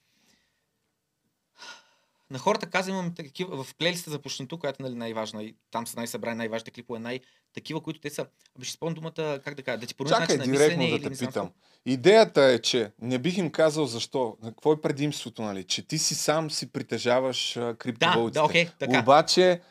на 2.33 2.39
хората 2.39 2.65
казвам, 2.65 2.97
имам 2.97 3.13
такива 3.15 3.63
в 3.63 3.75
плейлиста 3.75 4.11
за 4.11 4.19
почнато, 4.19 4.57
която 4.57 4.83
е 4.83 4.83
нали, 4.83 4.95
най-важна 4.95 5.43
и 5.43 5.55
там 5.71 5.87
са 5.87 5.97
най-събрани 5.97 6.37
най-важните 6.37 6.71
клипове, 6.71 6.99
най- 6.99 7.19
такива, 7.53 7.81
които 7.81 7.99
те 7.99 8.09
са. 8.09 8.25
Абе, 8.55 8.65
ще 8.65 8.73
спомням 8.73 8.93
думата, 8.93 9.39
как 9.43 9.55
да 9.55 9.63
кажа, 9.63 9.77
да 9.77 9.85
ти 9.85 9.95
променят 9.95 10.19
Чакай 10.19 10.37
начин 10.37 10.51
на 10.51 10.57
директно 10.57 10.87
да 10.87 11.09
те 11.09 11.15
знам 11.15 11.27
питам. 11.29 11.49
Идеята 11.85 12.43
е, 12.43 12.59
че 12.59 12.91
не 13.01 13.19
бих 13.19 13.37
им 13.37 13.51
казал 13.51 13.85
защо. 13.85 14.37
Какво 14.43 14.73
е 14.73 14.81
предимството, 14.81 15.41
нали? 15.41 15.63
Че 15.63 15.87
ти 15.87 15.97
си 15.97 16.15
сам 16.15 16.51
си 16.51 16.71
притежаваш 16.71 17.57
а, 17.57 17.59
Да, 17.59 17.75
криптовалутите. 17.75 18.39
да, 18.39 18.45
окей, 18.45 18.69
така. 18.79 18.99
Обаче, 18.99 19.61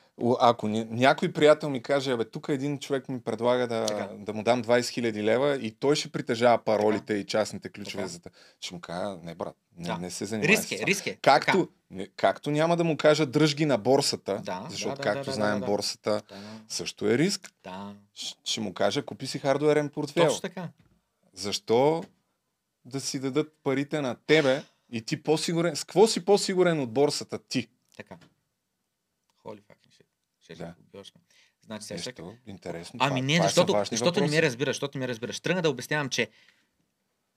ако 0.41 0.66
ня- 0.66 0.87
някой 0.91 1.33
приятел 1.33 1.70
ми 1.70 1.83
каже, 1.83 2.16
бе, 2.16 2.25
тук 2.25 2.47
един 2.49 2.79
човек 2.79 3.09
ми 3.09 3.20
предлага 3.20 3.66
да, 3.66 3.87
Така. 3.87 4.09
да 4.14 4.33
му 4.33 4.43
дам 4.43 4.64
20 4.64 4.81
000 4.81 5.23
лева 5.23 5.57
и 5.57 5.70
той 5.70 5.97
ще 5.97 6.12
притежава 6.12 6.59
паролите 6.59 7.14
и 7.14 7.27
частните 7.27 7.68
ключове 7.68 8.03
Така. 8.03 8.09
за. 8.09 8.20
Ще 8.61 8.75
му 8.75 8.81
кажа, 8.81 9.16
не 9.23 9.35
брат, 9.35 9.55
не, 9.77 9.87
Да. 9.87 9.99
не 9.99 10.11
се 10.11 10.25
занимавай 10.25 10.57
Риск 10.57 10.68
с 10.68 10.73
е, 10.73 10.77
това. 10.77 10.87
риск 10.87 11.07
е. 11.07 11.16
Както, 11.16 11.68
не, 11.91 12.07
както 12.07 12.51
няма 12.51 12.77
да 12.77 12.85
му 12.85 12.97
кажа 12.97 13.27
дръж 13.27 13.57
ги 13.57 13.66
на 13.66 13.79
борсата, 13.79 14.41
Да, 14.45 14.66
защото 14.70 14.91
да, 14.91 14.97
да, 14.97 15.03
както 15.03 15.20
да, 15.20 15.31
да, 15.31 15.33
знаем 15.33 15.61
да. 15.61 15.66
борсата 15.66 16.20
Така. 16.20 16.35
Да, 16.35 16.61
също 16.68 17.07
е 17.07 17.18
риск, 17.18 17.53
да. 17.64 17.95
Ще 18.45 18.61
му 18.61 18.75
кажа 18.75 19.05
купи 19.05 19.27
си 19.27 19.39
хардуерен 19.39 19.89
портфел. 19.89 20.25
Точно 20.25 20.41
така. 20.41 20.68
Защо 21.35 22.05
да 22.85 23.01
си 23.01 23.18
дадат 23.18 23.53
парите 23.64 24.01
на 24.01 24.16
тебе 24.27 24.62
и 24.93 25.03
ти 25.03 25.23
по-сигурен? 25.23 25.77
С 25.77 25.85
какво 25.85 26.07
си 26.07 26.25
по-сигурен 26.25 26.81
от 26.81 26.93
борсата 26.93 27.39
ти? 27.39 27.68
Така. 27.97 28.16
Ще 30.55 30.64
Да. 30.64 30.74
ме. 30.94 31.03
Значи 31.66 31.84
сега. 31.84 31.96
Нещо 31.96 32.34
интересно. 32.46 32.98
Ами 33.03 33.20
това, 33.20 33.26
не, 33.26 33.36
това 33.36 33.48
са 33.48 33.48
защото, 33.48 33.72
важни 33.72 33.96
защото 33.96 34.20
не 34.20 34.28
ме 34.28 34.42
разбираш, 34.42 34.76
защото 34.76 34.98
не 34.98 35.05
ме 35.05 35.09
разбираш. 35.09 35.40
Тръгна 35.40 35.62
да 35.62 35.70
обяснявам, 35.70 36.09
че 36.09 36.28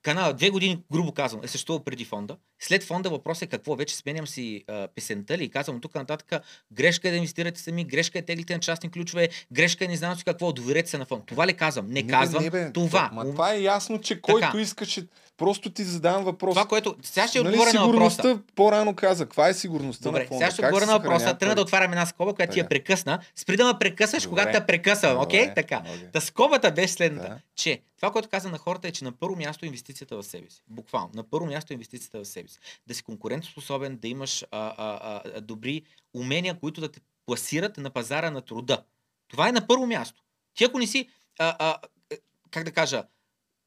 канала 0.02 0.34
две 0.34 0.50
години, 0.50 0.82
грубо 0.92 1.12
казвам, 1.12 1.44
е 1.44 1.48
съществувал 1.48 1.84
преди 1.84 2.04
фонда. 2.04 2.36
След 2.60 2.84
фонда 2.84 3.10
въпрос 3.10 3.42
е 3.42 3.46
какво, 3.46 3.76
вече 3.76 3.96
сменям 3.96 4.26
си 4.26 4.64
а, 4.68 4.88
песента 4.94 5.38
ли 5.38 5.44
и 5.44 5.48
казвам 5.48 5.80
тук 5.80 5.94
нататък, 5.94 6.42
грешка 6.72 7.08
е 7.08 7.10
да 7.10 7.16
инвестирате 7.16 7.60
сами, 7.60 7.84
грешка 7.84 8.18
е 8.18 8.22
теглите 8.22 8.54
на 8.54 8.60
частни 8.60 8.90
ключове, 8.90 9.28
грешка 9.52 9.84
е 9.84 9.88
не 9.88 9.96
знам 9.96 10.16
си 10.16 10.24
какво, 10.24 10.52
доверете 10.52 10.90
се 10.90 10.98
на 10.98 11.04
фонд. 11.04 11.26
Това 11.26 11.46
ли 11.46 11.54
казвам? 11.54 11.86
Не, 11.88 12.02
бе, 12.02 12.08
казвам 12.12 12.44
не, 12.44 12.50
бе, 12.50 12.72
това. 12.72 13.10
Ма 13.12 13.24
това 13.24 13.54
е 13.54 13.60
ясно, 13.60 14.00
че 14.00 14.20
който 14.20 14.58
искаше. 14.58 15.06
Просто 15.36 15.70
ти 15.70 15.84
задавам 15.84 16.24
въпрос. 16.24 16.54
Това, 16.54 16.68
което... 16.68 16.96
Сега 17.02 17.28
ще 17.28 17.38
нали, 17.38 17.48
отговоря 17.48 17.72
на 17.72 17.86
въпроса. 17.86 18.40
по-рано 18.54 18.94
каза. 18.94 19.24
Каква 19.24 19.48
е 19.48 19.54
сигурността 19.54 20.04
Добре, 20.08 20.20
на 20.20 20.26
фонда? 20.26 20.44
сега 20.44 20.50
ще 20.50 20.62
отговоря 20.62 20.86
на 20.86 20.98
въпроса. 20.98 21.34
Тръгна 21.38 21.54
да 21.54 21.60
отварям 21.62 21.92
една 21.92 22.06
скоба, 22.06 22.34
която 22.34 22.52
ти 22.52 22.58
я 22.58 22.68
прекъсна. 22.68 23.18
Спри 23.36 23.56
да 23.56 23.72
ме 23.72 23.78
прекъсваш, 23.78 24.22
Добре. 24.22 24.42
когато 24.42 24.58
те 24.58 24.66
прекъсвам, 24.66 25.20
окей? 25.22 25.40
Добре, 25.40 25.54
Така. 25.54 25.82
окей. 25.94 26.10
Та 26.12 26.20
скобата 26.20 26.72
беше 26.72 26.92
следната, 26.92 27.28
Да. 27.28 27.38
че 27.54 27.80
това, 27.96 28.10
което 28.10 28.28
каза 28.28 28.48
на 28.48 28.58
хората 28.58 28.88
е, 28.88 28.92
че 28.92 29.04
на 29.04 29.12
първо 29.12 29.36
място 29.36 29.64
е 29.64 29.66
инвестицията 29.66 30.16
в 30.16 30.22
себе 30.22 30.50
си. 30.50 30.62
Буквално. 30.68 31.10
На 31.14 31.22
първо 31.30 31.46
място 31.46 31.72
е 31.72 31.74
инвестицията 31.74 32.18
в 32.18 32.24
себе 32.24 32.48
си. 32.48 32.58
Да 32.86 32.94
си 32.94 33.02
конкурентоспособен, 33.02 33.96
да 34.02 34.08
имаш 34.08 34.42
а, 34.42 34.46
а, 34.50 34.74
а, 34.78 35.22
а, 35.36 35.40
добри 35.40 35.82
умения, 36.14 36.54
които 36.60 36.80
да 36.80 36.88
те 36.88 37.00
пласират 37.26 37.76
на 37.76 37.90
пазара 37.90 38.30
на 38.30 38.40
труда. 38.40 38.82
Това 39.28 39.48
е 39.48 39.52
на 39.52 39.66
първо 39.66 39.86
място. 39.86 40.22
Ти 40.54 40.64
ако 40.64 40.78
не 40.78 40.86
си, 40.86 41.08
а, 41.38 41.56
а, 41.58 41.76
е, 42.10 42.16
как 42.50 42.64
да 42.64 42.70
кажа, 42.70 43.02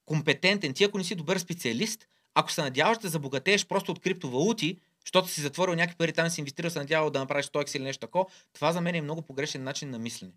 компетентен, 0.10 0.74
ти 0.74 0.84
ако 0.84 0.98
не 0.98 1.04
си 1.04 1.16
добър 1.16 1.38
специалист, 1.38 2.08
ако 2.36 2.52
се 2.52 2.62
надяваш 2.62 2.98
да 2.98 3.10
забогатееш 3.10 3.66
просто 3.66 3.92
от 3.92 4.00
криптовалути, 4.00 4.78
защото 5.06 5.28
си 5.28 5.42
затворил 5.42 5.76
някакви 5.76 5.98
пари 5.98 6.14
там 6.14 6.28
и 6.28 6.30
си 6.30 6.42
инвестирал, 6.42 6.72
се 6.72 6.80
надявал 6.80 7.10
да 7.10 7.20
направиш 7.20 7.46
100 7.46 7.76
или 7.76 7.84
нещо 7.84 8.00
такова, 8.00 8.26
това 8.54 8.72
за 8.72 8.82
мен 8.82 8.96
е 8.96 9.02
много 9.02 9.22
погрешен 9.22 9.64
начин 9.64 9.90
на 9.90 10.00
мислене. 10.00 10.32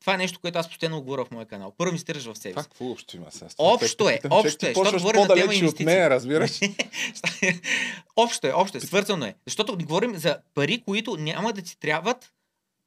Това 0.00 0.14
е 0.14 0.16
нещо, 0.16 0.40
което 0.40 0.58
аз 0.58 0.68
постоянно 0.68 1.02
говоря 1.02 1.24
в 1.24 1.30
моя 1.30 1.46
канал. 1.46 1.74
Първо 1.78 1.90
инвестираш 1.90 2.24
в 2.24 2.38
себе 2.38 2.62
си. 2.62 2.68
какво 2.68 2.90
общо 2.90 3.16
има 3.16 3.26
сега? 3.30 3.48
това? 3.48 3.72
Общо 3.72 4.08
е, 4.08 4.20
общо 4.30 4.66
е, 4.66 4.72
защото 4.74 4.98
говорим 4.98 5.20
на 5.20 5.26
тема 5.26 5.36
по-далече 5.36 5.48
от 5.48 5.54
инвестиции. 5.54 5.86
нея, 5.86 6.10
разбираш? 6.10 6.60
общо 8.16 8.46
е, 8.46 8.52
общо 8.52 8.78
е, 8.78 8.80
свързано 8.80 9.24
е. 9.26 9.34
Защото 9.46 9.78
говорим 9.78 10.16
за 10.16 10.38
пари, 10.54 10.82
които 10.86 11.16
няма 11.16 11.52
да 11.52 11.62
ти 11.62 11.78
трябват 11.78 12.32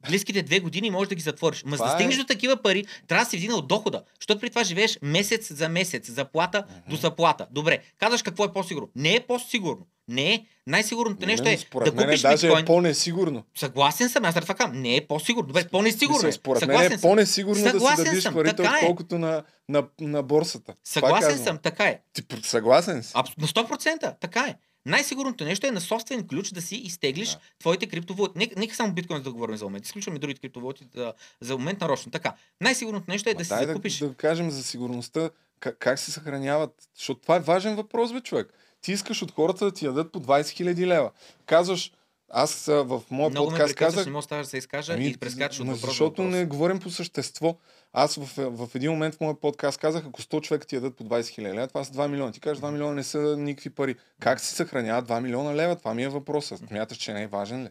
близките 0.02 0.42
две 0.42 0.60
години 0.60 0.90
можеш 0.90 1.08
да 1.08 1.14
ги 1.14 1.22
затвориш. 1.22 1.64
Ма 1.64 1.76
за 1.76 1.84
да 1.84 1.90
е- 1.90 1.94
стигнеш 1.94 2.16
до 2.16 2.24
такива 2.24 2.56
пари, 2.56 2.84
трябва 3.08 3.24
да 3.24 3.30
си 3.30 3.36
вдигнал 3.36 3.62
дохода. 3.62 4.02
Защото 4.20 4.40
при 4.40 4.50
това 4.50 4.64
живееш 4.64 4.98
месец 5.02 5.52
за 5.52 5.68
месец, 5.68 6.10
заплата 6.10 6.64
до 6.88 6.96
заплата. 6.96 7.46
Добре, 7.50 7.78
казваш 7.98 8.22
какво 8.22 8.44
е 8.44 8.52
по-сигурно. 8.52 8.88
Не 8.96 9.14
е 9.14 9.20
по-сигурно. 9.20 9.86
Не 10.08 10.34
е. 10.34 10.44
Най-сигурното 10.66 11.26
нещо 11.26 11.44
Не, 11.44 11.52
е 11.52 11.58
според 11.58 11.86
да 11.86 11.96
мен 11.96 12.06
купиш 12.06 12.20
даже 12.20 12.46
биткоин. 12.46 12.62
е 12.62 12.66
по-несигурно. 12.66 13.44
Съгласен 13.56 14.08
съм, 14.08 14.24
аз 14.24 14.34
това 14.34 14.54
казвам. 14.54 14.80
Не 14.80 14.96
е 14.96 15.00
по-сигурно. 15.00 15.46
Добре, 15.46 15.68
по-несигурно 15.68 16.20
е. 16.20 16.26
Мисля, 16.26 16.32
Според 16.32 16.60
мен 16.60 16.68
Съгласен 16.68 16.92
е 16.92 16.98
съм. 16.98 17.00
по-несигурно 17.02 17.54
да 17.54 17.60
си 17.62 17.70
Съгласен 17.70 18.04
дадеш 18.04 18.22
съм, 18.22 18.34
парите, 18.34 18.56
така 18.56 18.68
е. 18.70 18.74
отколкото 18.74 19.18
на, 19.18 19.42
на, 19.68 19.84
на 20.00 20.22
борсата. 20.22 20.74
Съгласен 20.84 21.38
съм, 21.38 21.58
така 21.58 21.84
е. 21.84 22.00
Ти 22.12 22.22
съгласен 22.42 23.02
си? 23.02 23.12
Абс- 23.12 23.38
на 23.38 23.46
100% 23.46 24.14
така 24.20 24.40
е. 24.40 24.54
Най-сигурното 24.86 25.44
нещо 25.44 25.66
е 25.66 25.70
на 25.70 25.80
собствен 25.80 26.28
ключ 26.28 26.52
да 26.52 26.62
си 26.62 26.76
изтеглиш 26.76 27.30
Да. 27.32 27.38
твоите 27.58 27.86
криптовалути. 27.86 28.38
Нека, 28.38 28.60
нека 28.60 28.74
само 28.74 28.92
биткоин 28.92 29.22
да 29.22 29.32
говорим 29.32 29.56
за 29.56 29.64
момент. 29.64 29.86
Изключваме 29.86 30.18
другите 30.18 30.40
криптовалути 30.40 30.84
за, 30.94 31.12
за 31.40 31.58
момент 31.58 31.80
нарочно. 31.80 32.12
Така, 32.12 32.34
най-сигурното 32.60 33.04
нещо 33.08 33.30
е 33.30 33.32
Ма 33.32 33.38
да 33.38 33.44
си 33.44 33.54
закупиш. 33.66 33.98
Да, 33.98 34.08
да 34.08 34.14
кажем 34.14 34.50
за 34.50 34.62
сигурността, 34.62 35.30
как, 35.60 35.78
как 35.78 35.98
се 35.98 36.12
съхраняват. 36.12 36.88
Защото 36.98 37.20
това 37.20 37.36
е 37.36 37.40
важен 37.40 37.76
въпрос, 37.76 38.12
бе, 38.12 38.20
човек. 38.20 38.52
Ти 38.80 38.92
искаш 38.92 39.22
от 39.22 39.30
хората 39.30 39.64
да 39.64 39.72
ти 39.72 39.84
дадат 39.84 40.12
по 40.12 40.20
20 40.20 40.42
000 40.42 40.86
лева. 40.86 41.10
Казваш, 41.46 41.92
аз 42.28 42.64
в 42.66 43.02
моя 43.10 43.30
Много 43.30 43.50
ме 43.50 43.56
подкаст 43.56 43.70
прекъсваш, 43.70 43.94
казах, 43.94 44.06
не 44.06 44.12
мога 44.12 44.26
да 44.30 44.36
да 44.36 44.44
се 44.44 44.58
изкажа 44.58 44.92
Ами, 44.92 45.08
и 45.08 45.16
прескачаш 45.16 45.60
от 45.60 45.66
ма 45.66 45.72
въпрос 45.72 45.88
на 45.88 45.90
Защото 45.90 46.22
въпрос. 46.22 46.38
не 46.38 46.46
говорим 46.46 46.80
по 46.80 46.90
същество. 46.90 47.56
Аз 47.92 48.16
в, 48.16 48.56
в 48.56 48.74
един 48.74 48.90
момент 48.90 49.14
в 49.14 49.20
моя 49.20 49.40
подкаст 49.40 49.78
казах, 49.78 50.06
ако 50.06 50.22
100 50.22 50.40
човека 50.40 50.66
ти 50.66 50.74
ядат 50.74 50.96
по 50.96 51.04
20 51.04 51.28
хиляди 51.28 51.56
лева, 51.56 51.68
това 51.68 51.84
са 51.84 51.92
2 51.92 52.08
милиона. 52.08 52.32
Ти 52.32 52.40
кажеш, 52.40 52.62
2 52.62 52.70
милиона 52.70 52.94
не 52.94 53.04
са 53.04 53.36
никакви 53.36 53.70
пари. 53.70 53.96
Как 54.20 54.40
се 54.40 54.54
съхранява 54.54 55.02
2 55.02 55.20
милиона 55.20 55.54
лева? 55.54 55.76
Това 55.76 55.94
ми 55.94 56.02
е 56.02 56.08
въпросът. 56.08 56.58
Смяташ, 56.58 56.98
че 56.98 57.12
не 57.12 57.22
е 57.22 57.26
важен 57.26 57.64
ли? 57.64 57.70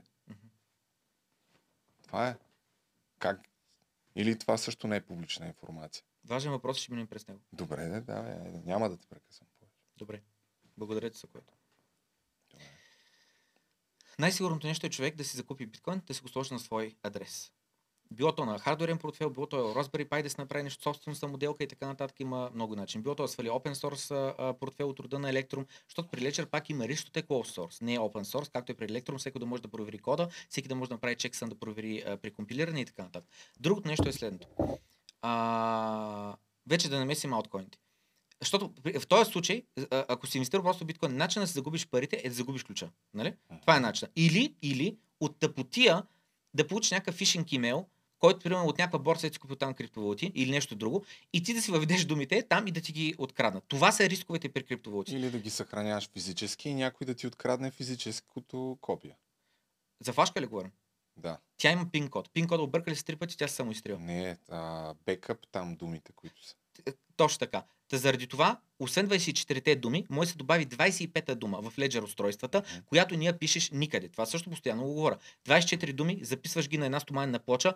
Това 2.04 2.28
е. 2.28 2.36
Как? 3.20 3.42
Или 4.16 4.40
това 4.40 4.58
също 4.58 4.88
не 4.88 4.96
е 4.96 5.02
публична 5.02 5.48
информация? 5.48 6.04
Важен 6.26 6.52
въпрос, 6.52 6.78
ще 6.78 6.92
минем 6.92 7.08
през 7.08 7.28
него. 7.28 7.40
Добре, 7.54 7.88
да, 7.88 8.02
да, 8.02 8.22
няма 8.66 8.90
да 8.90 8.98
те 8.98 9.08
прекъсвам 9.08 9.48
повече. 9.60 9.76
Добре. 9.98 10.22
Благодаря 10.78 11.10
ти 11.10 11.20
за 11.20 11.28
което. 11.28 11.54
Най-сигурното 14.20 14.68
нещо 14.68 14.86
е 14.86 14.90
човек 14.90 15.16
да 15.16 15.24
си 15.24 15.38
закупи 15.38 15.66
биткоин, 15.66 16.02
да 16.08 16.14
си 16.14 16.22
го 16.22 16.28
сложи 16.28 16.54
на 16.54 16.60
свой 16.60 16.96
адрес. 17.04 17.52
Било 18.12 18.32
то 18.32 18.46
на 18.46 18.60
хардуерен 18.60 18.98
портфел, 18.98 19.30
било 19.30 19.48
то 19.48 19.56
Raspberry 19.56 20.10
Pi 20.10 20.24
да 20.24 20.30
си 20.30 20.36
направи 20.40 20.64
нещо 20.64 20.84
собствено 20.84 21.16
самоделка 21.16 21.64
и 21.64 21.68
така 21.68 21.88
нататък 21.88 22.20
има 22.20 22.52
много 22.54 22.76
начин. 22.76 23.02
Било 23.02 23.16
то 23.16 23.24
да 23.24 23.28
свали 23.28 23.50
open 23.50 23.74
source 23.74 24.34
а, 24.38 24.54
портфел 24.54 24.90
от 24.90 25.00
рода 25.00 25.20
на 25.20 25.34
Electrum, 25.34 25.66
защото 25.88 26.10
при 26.10 26.22
Ledger 26.22 26.46
пак 26.46 26.70
има 26.70 26.88
риск, 26.88 26.98
защото 26.98 27.20
е 27.20 27.24
closed 27.24 27.58
source, 27.58 27.82
не 27.82 27.94
е 27.94 28.00
open 28.00 28.24
source, 28.24 28.52
както 28.52 28.72
е 28.72 28.76
при 28.76 28.88
Electrum, 28.88 29.18
всеки 29.18 29.40
да 29.40 29.46
може 29.46 29.62
да 29.62 29.68
провери 29.68 30.00
кода, 30.00 30.30
всеки 30.50 30.68
да 30.68 30.76
може 30.76 30.90
да 30.90 30.96
направи 30.96 31.16
чексън 31.16 31.50
да 31.50 31.56
провери 31.56 32.04
а, 32.08 32.18
при 32.18 32.32
компилиране 32.32 32.82
и 32.82 32.86
така 32.86 33.04
нататък. 33.04 33.30
Другото 33.60 33.88
нещо 33.88 34.10
е 34.10 34.12
следното. 34.12 34.48
А, 35.22 36.36
вече 36.68 36.90
да 36.90 37.00
намесим 37.00 37.34
алткоините. 37.34 37.78
Защото 38.40 38.74
в 39.00 39.08
този 39.08 39.32
случай, 39.32 39.64
ако 39.92 40.28
си 40.28 40.38
инвестирал 40.38 40.64
просто 40.64 40.84
в 40.84 40.88
биткоин, 40.88 41.18
начинът 41.18 41.44
да 41.44 41.48
си 41.48 41.54
загубиш 41.54 41.88
парите 41.88 42.22
е 42.24 42.30
да 42.30 42.36
загубиш 42.36 42.64
ключа. 42.64 42.90
Нали? 43.14 43.34
Това 43.62 43.78
е 43.78 43.80
начинът. 43.80 44.12
Или, 44.16 44.56
или 44.62 44.98
от 45.20 45.40
тъпотия 45.40 46.04
да 46.54 46.68
получиш 46.68 46.92
някакъв 46.92 47.16
фишинг 47.16 47.52
имейл, 47.52 47.86
който, 48.22 48.40
примерно, 48.40 48.66
от 48.66 48.78
някаква 48.78 49.00
борса 49.00 49.28
да 49.28 49.34
си 49.34 49.40
купил 49.40 49.56
там 49.56 49.74
криптовалути 49.74 50.32
или 50.36 50.52
нещо 50.52 50.76
друго, 50.76 51.06
и 51.34 51.44
ти 51.44 51.54
да 51.54 51.62
си 51.62 51.72
въведеш 51.72 52.06
думите 52.06 52.48
там 52.50 52.68
и 52.68 52.72
да 52.72 52.82
ти 52.82 52.92
ги 52.92 53.16
откраднат. 53.18 53.64
Това 53.68 53.92
са 53.92 54.10
рисковете 54.10 54.50
при 54.50 54.64
криптовалути. 54.64 55.16
Или 55.16 55.30
да 55.30 55.40
ги 55.40 55.50
съхраняваш 55.50 56.10
физически 56.10 56.70
и 56.70 56.74
някой 56.74 57.06
да 57.06 57.14
ти 57.14 57.28
открадне 57.28 57.72
физическото 57.72 58.78
копие. 58.82 59.18
За 60.00 60.14
флашка 60.14 60.42
ли 60.42 60.46
говорим? 60.46 60.72
Да. 61.18 61.38
Тя 61.58 61.72
има 61.72 61.86
пин 61.92 62.10
код. 62.10 62.30
Пин 62.34 62.48
кода 62.48 62.64
объркали 62.64 62.96
се 62.96 63.06
три 63.06 63.16
пъти, 63.16 63.38
тя 63.38 63.48
се 63.48 63.56
само 63.56 63.72
изтрива. 63.72 64.00
Не, 64.00 64.38
а, 64.50 64.94
бекъп 65.06 65.48
там 65.52 65.76
думите, 65.76 66.12
които 66.16 66.46
са. 66.46 66.56
Точно 67.18 67.40
така. 67.40 67.64
Та 67.92 67.98
заради 67.98 68.28
това, 68.28 68.58
освен 68.80 69.08
24-те 69.08 69.76
думи, 69.76 70.06
може 70.10 70.28
да 70.28 70.32
се 70.32 70.38
добави 70.38 70.68
25-та 70.68 71.36
дума 71.36 71.60
в 71.62 71.76
Ledger 71.78 72.04
устройствата, 72.04 72.62
която 72.86 73.16
ние 73.16 73.34
пишеш 73.34 73.70
никъде. 73.72 74.10
Това 74.10 74.26
също 74.26 74.50
постоянно 74.50 74.84
го 74.84 74.94
говоря. 74.94 75.18
24 75.48 75.94
думи, 75.94 76.20
записваш 76.22 76.70
ги 76.70 76.78
на 76.78 76.86
една 76.86 77.00
стоманена 77.00 77.40
плоча, 77.40 77.74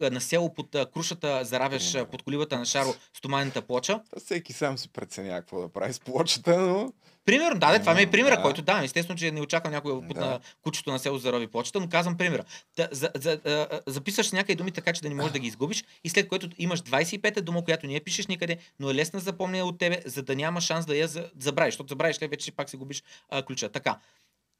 на 0.00 0.20
село 0.20 0.54
под 0.54 0.76
крушата 0.94 1.44
заравяш 1.44 1.96
под 2.10 2.22
коливата 2.22 2.58
на 2.58 2.64
Шаро 2.64 2.94
стоманената 3.14 3.62
плоча. 3.62 4.00
Всеки 4.18 4.52
сам 4.52 4.78
си 4.78 4.88
преценя 4.88 5.40
какво 5.40 5.60
да 5.60 5.68
прави 5.68 5.92
с 5.92 6.00
плочата, 6.00 6.58
но 6.60 6.92
Примерно, 7.24 7.60
да, 7.60 7.72
да, 7.72 7.80
това 7.80 7.94
ми 7.94 8.02
е 8.02 8.10
примера, 8.10 8.36
Да. 8.36 8.42
който 8.42 8.62
давам. 8.62 8.84
Естествено, 8.84 9.18
че 9.18 9.30
не 9.30 9.40
очаквам 9.40 9.72
някой 9.72 10.00
Да. 10.04 10.20
на 10.20 10.40
кучето 10.62 10.90
на 10.92 10.98
село 10.98 11.18
зарови 11.18 11.46
плочата, 11.46 11.80
но 11.80 11.88
казвам 11.88 12.16
примера. 12.16 12.44
Та, 12.76 12.88
за, 12.90 13.10
за, 13.14 13.32
а, 13.44 13.80
записваш 13.86 14.28
си 14.28 14.34
някъде 14.34 14.54
думи 14.54 14.72
така, 14.72 14.92
че 14.92 15.02
да 15.02 15.08
не 15.08 15.14
можеш 15.14 15.32
да 15.32 15.38
ги 15.38 15.46
изгубиш 15.46 15.84
и 16.04 16.08
след 16.08 16.28
което 16.28 16.48
имаш 16.58 16.80
25-та 16.80 17.40
дума, 17.40 17.64
която 17.64 17.86
не 17.86 17.94
я 17.94 18.04
пишеш 18.04 18.26
никъде, 18.26 18.56
но 18.80 18.90
е 18.90 18.94
лесна 18.94 19.18
за 19.18 19.24
запомняне 19.24 19.62
от 19.62 19.78
тебе, 19.78 20.02
за 20.06 20.22
да 20.22 20.36
няма 20.36 20.60
шанс 20.60 20.86
да 20.86 20.96
я 20.96 21.08
за- 21.08 21.30
забравиш, 21.38 21.74
защото 21.74 21.88
забравиш 21.88 22.16
след 22.16 22.30
вече 22.30 22.52
пак 22.52 22.70
си 22.70 22.76
губиш 22.76 23.02
а, 23.28 23.42
ключа. 23.42 23.68
Така. 23.68 23.98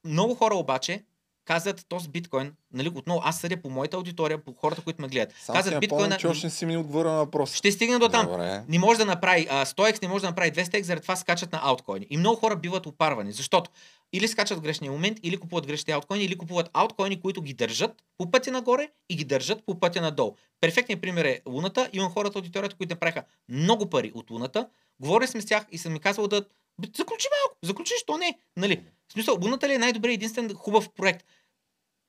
Много 0.04 0.34
хора 0.34 0.54
обаче 0.54 1.02
казват 1.45 1.86
този 1.88 2.09
биткоин, 2.09 2.53
нали, 2.72 2.93
отново 2.95 3.20
аз 3.24 3.40
съдя 3.40 3.57
по 3.57 3.70
моята 3.70 3.97
аудитория, 3.97 4.45
по 4.45 4.53
хората, 4.53 4.82
които 4.82 5.03
ме 5.03 5.09
гледат. 5.09 5.34
сам 5.40 5.55
казват 5.55 5.80
биткоина 5.80 6.16
че 6.16 6.26
още 6.26 6.47
не 6.47 6.51
си 6.51 6.66
ми 6.66 6.76
отговорил 6.76 7.11
на 7.11 7.18
въпроса. 7.18 7.57
ще 7.57 7.72
стигне 7.72 7.99
до 7.99 8.09
там. 8.09 8.26
Добре. 8.26 8.64
Не 8.68 8.78
може 8.78 8.99
да 8.99 9.05
направи 9.05 9.47
а, 9.51 9.64
100x, 9.64 10.03
не 10.03 10.09
може 10.09 10.22
да 10.22 10.28
направи 10.28 10.53
200x, 10.53 10.82
заради 10.82 11.03
това 11.03 11.16
скачат 11.16 11.53
на 11.53 11.61
ауткоини. 11.62 12.07
И 12.11 12.16
много 12.16 12.36
хора 12.36 12.57
биват 12.57 12.86
опарвани, 12.86 13.32
защото 13.32 13.70
или 14.12 14.28
скачат 14.28 14.59
в 14.59 14.61
грешния 14.61 14.93
момент, 14.93 15.18
или 15.22 15.36
купуват 15.36 15.66
грешните 15.66 15.93
ауткоини, 15.93 16.24
или 16.24 16.38
купуват 16.38 16.70
ауткоини, 16.72 17.20
които 17.20 17.43
ги 17.43 17.55
държат 17.55 18.03
по 18.18 18.30
пътя 18.30 18.53
нагоре 18.53 18.88
и 19.09 19.16
ги 19.16 19.24
държат 19.24 19.66
по 19.66 19.80
пътя 19.80 20.01
надолу. 20.01 20.34
Перфектният 20.61 21.01
пример 21.01 21.24
е 21.24 21.40
Луната. 21.47 21.88
Имам 21.93 22.11
хората 22.11 22.38
от 22.38 22.45
аудиторията, 22.45 22.76
които 22.76 22.95
направиха 22.95 23.22
много 23.49 23.90
пари 23.90 24.12
от 24.14 24.30
Луната. 24.30 24.68
Говорили 25.01 25.28
сме 25.28 25.40
с 25.40 25.47
тях 25.47 25.66
и 25.70 25.78
съм 25.78 25.93
ми 25.93 26.01
казвал 26.01 26.28
да 26.28 26.40
«Бе, 26.40 26.47
заключи 26.96 27.28
малко, 27.42 27.56
заключи, 27.62 27.94
що 28.02 28.16
не? 28.16 28.38
Нали? 28.56 28.84
В 29.08 29.12
смисъл, 29.12 29.38
Луната 29.42 29.68
ли 29.68 29.74
е 29.74 29.78
най-добре 29.78 30.12
единствен 30.12 30.54
хубав 30.54 30.90
проект? 30.90 31.26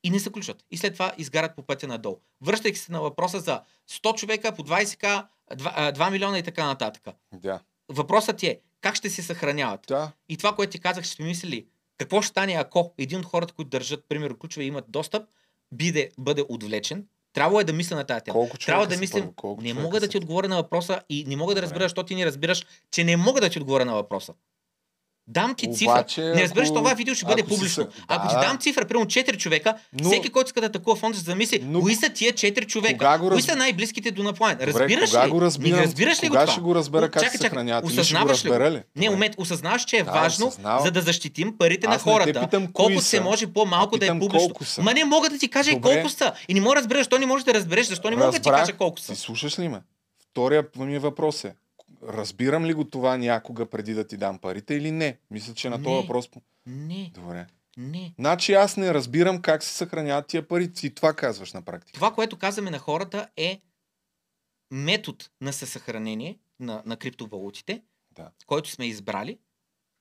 И 0.04 0.10
не 0.10 0.20
се 0.20 0.30
включват. 0.30 0.64
И 0.70 0.76
след 0.76 0.92
това 0.92 1.12
изгарят 1.18 1.56
по 1.56 1.62
пътя 1.62 1.86
надолу. 1.86 2.16
Връщайки 2.40 2.78
се 2.78 2.92
на 2.92 3.00
въпроса 3.00 3.40
за 3.40 3.60
100 3.90 4.14
човека 4.14 4.54
по 4.54 4.62
20к, 4.62 5.26
2, 5.54 5.96
2 5.96 6.10
милиона 6.10 6.38
и 6.38 6.42
така 6.42 6.66
нататък. 6.66 7.08
Да. 7.32 7.60
Въпросът 7.88 8.42
е 8.42 8.60
как 8.80 8.94
ще 8.94 9.10
се 9.10 9.22
съхраняват. 9.22 9.80
Да. 9.88 10.12
И 10.28 10.36
това, 10.36 10.54
което 10.54 10.70
ти 10.70 10.80
казах, 10.80 11.04
ще 11.04 11.14
сме 11.14 11.26
мислили 11.26 11.66
какво 11.98 12.22
ще 12.22 12.28
стане, 12.28 12.52
ако 12.52 12.92
един 12.98 13.18
от 13.18 13.26
хората, 13.26 13.54
които 13.54 13.68
държат, 13.68 14.04
примерно, 14.08 14.38
ключове 14.38 14.64
и 14.64 14.68
имат 14.68 14.84
достъп, 14.88 15.28
биде, 15.72 16.10
бъде 16.18 16.44
отвлечен. 16.48 17.06
Трябва 17.32 17.60
е 17.60 17.64
да 17.64 17.72
мисля 17.72 17.96
на 17.96 18.04
тази 18.04 18.24
тема. 18.24 18.32
Колко 18.32 18.58
Трябва 18.58 18.86
да 18.86 18.96
мислим. 18.96 19.32
Колко 19.36 19.62
не 19.62 19.74
мога 19.74 20.00
да 20.00 20.06
са? 20.06 20.10
ти 20.10 20.16
отговоря 20.16 20.48
на 20.48 20.56
въпроса 20.56 21.02
и 21.08 21.24
не 21.24 21.36
мога 21.36 21.54
да 21.54 21.62
разбера, 21.62 21.84
защото 21.84 22.06
ти 22.06 22.14
не 22.14 22.26
разбираш, 22.26 22.66
че 22.90 23.04
не 23.04 23.16
мога 23.16 23.40
да 23.40 23.50
ти 23.50 23.58
отговоря 23.58 23.84
на 23.84 23.94
въпроса. 23.94 24.34
Дам 25.28 25.54
ти 25.54 25.72
цифра. 25.72 25.92
Обаче, 25.92 26.20
не 26.20 26.42
разбираш, 26.42 26.68
ако- 26.68 26.74
това 26.74 26.94
видео 26.94 27.14
ще 27.14 27.24
бъде 27.26 27.42
си 27.42 27.48
публично. 27.48 27.84
съ- 27.84 27.88
Ако 28.08 28.28
ти 28.28 28.34
да. 28.34 28.40
дам 28.40 28.58
цифра, 28.58 28.84
примерно 28.84 29.06
4 29.06 29.36
човека, 29.36 29.74
Но- 29.92 30.08
всеки, 30.08 30.28
който 30.28 30.48
иска 30.48 30.60
да 30.60 30.66
атакува 30.66 30.96
фонд, 30.96 31.14
ще 31.14 31.24
замисли, 31.24 31.62
Но- 31.64 31.80
кои 31.80 31.94
са 31.94 32.08
тия 32.08 32.32
4 32.32 32.66
човека? 32.66 33.18
Го 33.18 33.28
Кои 33.28 33.38
разб- 33.38 33.44
са 33.44 33.56
най-близките 33.56 34.10
до 34.10 34.22
напламен? 34.22 34.56
Добре, 34.56 34.66
Разбираш 34.72 35.10
кога 35.10 35.26
ли? 35.26 35.30
го 35.30 35.40
разбирам? 35.40 35.80
Разбираш 35.80 36.22
ли 36.22 36.26
кога 36.26 36.38
го 36.38 36.42
това? 36.42 36.52
ще 36.52 36.60
го 36.60 36.74
разбера 36.74 37.02
как 37.02 37.22
чакай, 37.22 37.30
се 37.30 37.38
съхраняват? 37.38 37.84
Го 37.84 37.88
Осъзнаваш 37.90 38.44
ли 38.44 38.48
разбера 38.48 38.70
ли? 38.70 38.82
Не, 38.96 39.10
момент, 39.10 39.34
осъзнаваш, 39.38 39.84
че 39.84 39.96
е 39.96 40.02
Да, 40.02 40.10
важно, 40.12 40.46
осъзнавам. 40.46 40.84
за 40.84 40.90
да 40.90 41.00
защитим 41.02 41.58
парите 41.58 41.88
на 41.88 41.94
Аз 41.94 42.04
те 42.04 42.10
хората, 42.10 42.40
питам 42.40 42.68
са, 42.96 43.00
се 43.00 43.20
може 43.20 43.46
по-малко 43.46 43.98
да 43.98 44.06
е 44.06 44.08
публично. 44.10 44.38
колко. 44.38 44.64
Ма 44.78 44.94
не 44.94 45.04
мога 45.04 45.28
да 45.30 45.38
ти 45.38 45.48
кажа 45.48 45.80
колко 45.80 46.08
са. 46.08 46.32
И 46.48 46.54
не 46.54 46.60
мога 46.60 46.74
да 46.74 46.80
разбереш, 46.80 47.00
защо 47.00 47.18
не 47.18 47.26
можеш 47.26 47.44
да 47.44 47.54
разбереш, 47.54 47.86
защо 47.86 48.10
не 48.10 48.16
мога 48.16 48.32
да 48.32 48.38
ти 48.38 48.50
кажа 48.50 48.72
колко 48.72 49.00
са. 49.00 49.16
Слушаш 49.16 49.58
ли 49.58 49.68
ме? 49.68 49.80
Втория 50.30 50.64
ми 50.76 50.98
въпрос 50.98 51.44
е. 51.44 51.54
Разбирам 52.08 52.64
ли 52.64 52.74
го 52.74 52.84
това 52.84 53.16
някога 53.16 53.66
преди 53.66 53.94
да 53.94 54.06
ти 54.06 54.16
дам 54.16 54.38
парите 54.38 54.74
или 54.74 54.90
не? 54.90 55.18
Мисля, 55.30 55.54
че 55.54 55.68
на 55.70 55.82
този 55.82 56.02
въпрос... 56.02 56.28
Не, 56.66 57.10
Добре. 57.14 57.46
не. 57.76 58.14
Значи 58.18 58.52
аз 58.52 58.76
не 58.76 58.94
разбирам 58.94 59.42
как 59.42 59.62
се 59.62 59.74
съхраняват 59.74 60.26
тия 60.26 60.48
пари. 60.48 60.72
Ти 60.72 60.94
това 60.94 61.14
казваш 61.14 61.52
на 61.52 61.62
практика. 61.62 61.94
Това, 61.94 62.14
което 62.14 62.38
казваме 62.38 62.70
на 62.70 62.78
хората 62.78 63.28
е 63.36 63.60
метод 64.70 65.24
на 65.40 65.52
съсъхранение 65.52 66.38
на, 66.60 66.82
на 66.86 66.96
криптовалутите, 66.96 67.82
Да. 68.12 68.30
който 68.46 68.70
сме 68.70 68.86
избрали 68.86 69.38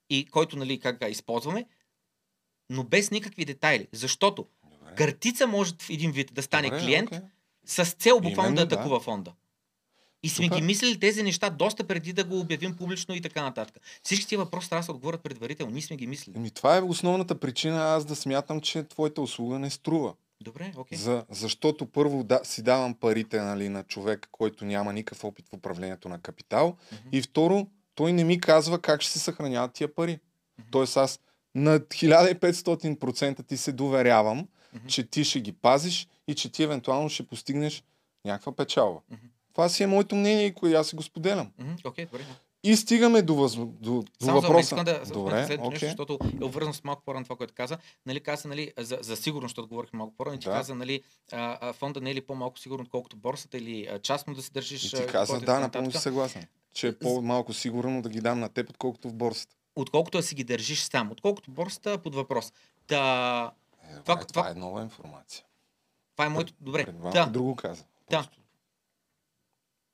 и 0.10 0.26
който, 0.26 0.58
нали, 0.58 0.80
как 0.80 0.98
използваме, 1.10 1.66
но 2.70 2.84
без 2.84 3.12
никакви 3.12 3.46
детайли. 3.46 3.88
Защото 3.92 4.48
Добре. 4.80 4.96
картица 4.96 5.48
може 5.48 5.74
в 5.82 5.90
един 5.90 6.12
вид 6.12 6.34
да 6.34 6.44
стане 6.44 6.68
Добре, 6.70 6.80
клиент, 6.84 7.08
окей. 7.08 7.20
с 7.66 7.86
цел 7.86 8.20
буквално 8.20 8.50
Именно, 8.50 8.56
да 8.56 8.66
да. 8.66 8.76
атакува 8.76 9.00
фонда. 9.00 9.34
И 10.24 10.30
сме 10.30 10.46
Супер. 10.46 10.56
ги 10.58 10.62
мислили 10.62 11.00
тези 11.00 11.24
неща 11.24 11.50
доста 11.50 11.84
преди 11.84 12.14
да 12.14 12.24
го 12.24 12.40
обявим 12.40 12.76
публично 12.78 13.16
и 13.16 13.22
така 13.22 13.44
нататък. 13.44 13.80
Всички 14.04 14.28
тия 14.28 14.38
въпроси 14.40 14.70
трябва 14.70 14.80
да 14.80 14.86
се 14.86 14.92
отговорят 14.92 15.24
предварително. 15.24 15.72
Ние 15.74 15.82
сме 15.82 15.96
ги 15.96 16.08
мислили. 16.08 16.38
Еми, 16.38 16.52
това 16.52 16.78
е 16.78 16.82
основната 16.82 17.40
причина 17.40 17.84
аз 17.84 18.06
да 18.06 18.16
смятам, 18.16 18.62
че 18.62 18.84
твоята 18.84 19.22
услуга 19.22 19.60
не 19.60 19.70
струва. 19.70 20.14
Добре, 20.42 20.74
окей. 20.78 20.98
За, 20.98 21.26
защото 21.30 21.86
първо 21.86 22.24
да, 22.24 22.40
си 22.44 22.64
давам 22.64 22.94
парите 22.94 23.42
нали, 23.42 23.70
на 23.70 23.84
човек, 23.84 24.28
който 24.32 24.66
няма 24.66 24.94
никакъв 24.94 25.24
опит 25.24 25.50
в 25.50 25.54
управлението 25.54 26.10
на 26.10 26.20
капитал. 26.20 26.78
Мгм. 26.92 27.10
И 27.12 27.22
второ, 27.22 27.68
той 27.96 28.14
не 28.14 28.24
ми 28.24 28.42
казва 28.42 28.80
как 28.80 29.02
ще 29.02 29.12
се 29.12 29.20
съхраняват 29.20 29.74
тия 29.74 29.96
пари. 29.96 30.20
Тоест 30.72 30.98
аз 30.98 31.20
на 31.56 31.80
1500% 31.80 33.48
ти 33.48 33.58
се 33.58 33.72
доверявам, 33.72 34.48
Мгм. 34.74 34.88
че 34.88 35.04
ти 35.04 35.24
ще 35.24 35.42
ги 35.42 35.52
пазиш 35.52 36.08
и 36.28 36.36
че 36.36 36.52
ти 36.52 36.64
евентуално 36.64 37.10
ще 37.10 37.28
постигнеш 37.28 37.84
някаква 38.26 38.56
печалба. 38.56 39.00
Мгм. 39.12 39.26
Това 39.54 39.70
си 39.70 39.84
е 39.84 39.88
моето 39.88 40.16
мнение 40.16 40.46
и 40.46 40.54
кое 40.54 40.74
аз 40.74 40.88
си 40.88 40.96
го 40.96 41.04
споделям. 41.04 41.52
Окей, 41.86 42.06
добре. 42.06 42.26
И 42.66 42.76
стигаме 42.76 43.22
до, 43.22 43.36
въз... 43.36 43.56
до, 43.56 43.66
до 43.80 44.06
Само 44.22 44.42
въпроса. 44.42 44.60
искам 44.60 44.86
да 44.86 45.02
Добре, 45.04 45.46
следното 45.46 45.68
окей. 45.68 45.72
нещо, 45.72 45.88
защото 45.88 46.18
е 46.42 46.46
обвързано 46.46 46.74
с 46.74 46.84
малко 46.84 47.02
по-рано 47.06 47.24
това, 47.24 47.36
което 47.36 47.54
каза. 47.54 47.78
Нали, 48.06 48.20
каза, 48.20 48.48
нали, 48.48 48.72
за, 48.78 48.98
за 49.02 49.16
сигурност, 49.16 49.52
защото 49.52 49.68
говорихме 49.68 49.98
малко 49.98 50.14
по-рано, 50.18 50.40
ти 50.40 50.46
Да. 50.46 50.52
каза, 50.52 50.76
нали, 50.76 51.02
а, 51.32 51.74
фонда 51.74 52.02
не 52.02 52.12
е 52.12 52.16
ли 52.16 52.22
по-малко 52.22 52.60
сигурен, 52.60 52.82
отколкото 52.82 53.16
борсата 53.16 53.58
или 53.58 53.86
а, 53.86 54.00
частно 54.00 54.34
да 54.34 54.42
се 54.42 54.52
държиш. 54.52 54.84
И 54.84 54.90
ти 54.92 55.06
каза, 55.08 55.40
да, 55.40 55.60
напълно 55.60 55.92
си 55.92 55.98
съгласен. 55.98 56.48
Че 56.74 56.88
е 56.88 56.96
по-малко 56.96 57.54
сигурно 57.54 58.02
да 58.02 58.10
ги 58.10 58.22
дам 58.22 58.40
на 58.40 58.50
теб, 58.50 58.70
отколкото 58.70 59.10
в 59.10 59.14
борсата. 59.14 59.56
отколкото 59.76 60.18
да 60.18 60.24
си 60.24 60.36
ги 60.36 60.44
държиш 60.44 60.80
сам. 60.82 61.12
Отколкото 61.12 61.52
борсата 61.52 61.98
под 61.98 62.16
въпрос. 62.16 62.54
Та, 62.88 63.52
Е, 63.84 63.94
това, 63.94 64.02
Това- 64.04 64.22
е, 64.22 64.26
това- 64.26 64.50
е 64.50 64.54
нова 64.54 64.82
информация. 64.82 65.46
това 66.12 66.26
е 66.26 66.30
моето... 66.30 66.54
Добре. 66.62 66.86
Пред 66.86 66.96
Да. 67.04 67.26
друго 67.26 67.56
каза. 67.56 67.84
Да. 68.10 68.18
Просто. 68.18 68.38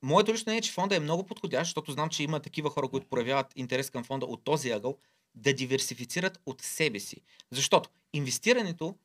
Моето 0.02 0.34
лично 0.34 0.54
е, 0.54 0.62
че 0.62 0.72
фонда 0.72 0.96
е 0.96 1.00
много 1.00 1.26
подходящ, 1.26 1.68
защото 1.68 1.92
знам, 1.92 2.10
че 2.10 2.24
има 2.24 2.40
такива 2.40 2.70
хора, 2.70 2.88
които 2.88 3.08
проявяват 3.08 3.54
интерес 3.56 3.90
към 3.90 4.04
фонда 4.04 4.26
от 4.26 4.44
този 4.44 4.72
ъгъл, 4.72 4.98
да 5.36 5.54
диверсифицират 5.54 6.40
от 6.46 6.62
себе 6.62 7.00
си. 7.00 7.22
Защото 7.52 7.90
инвестирането, 8.14 8.96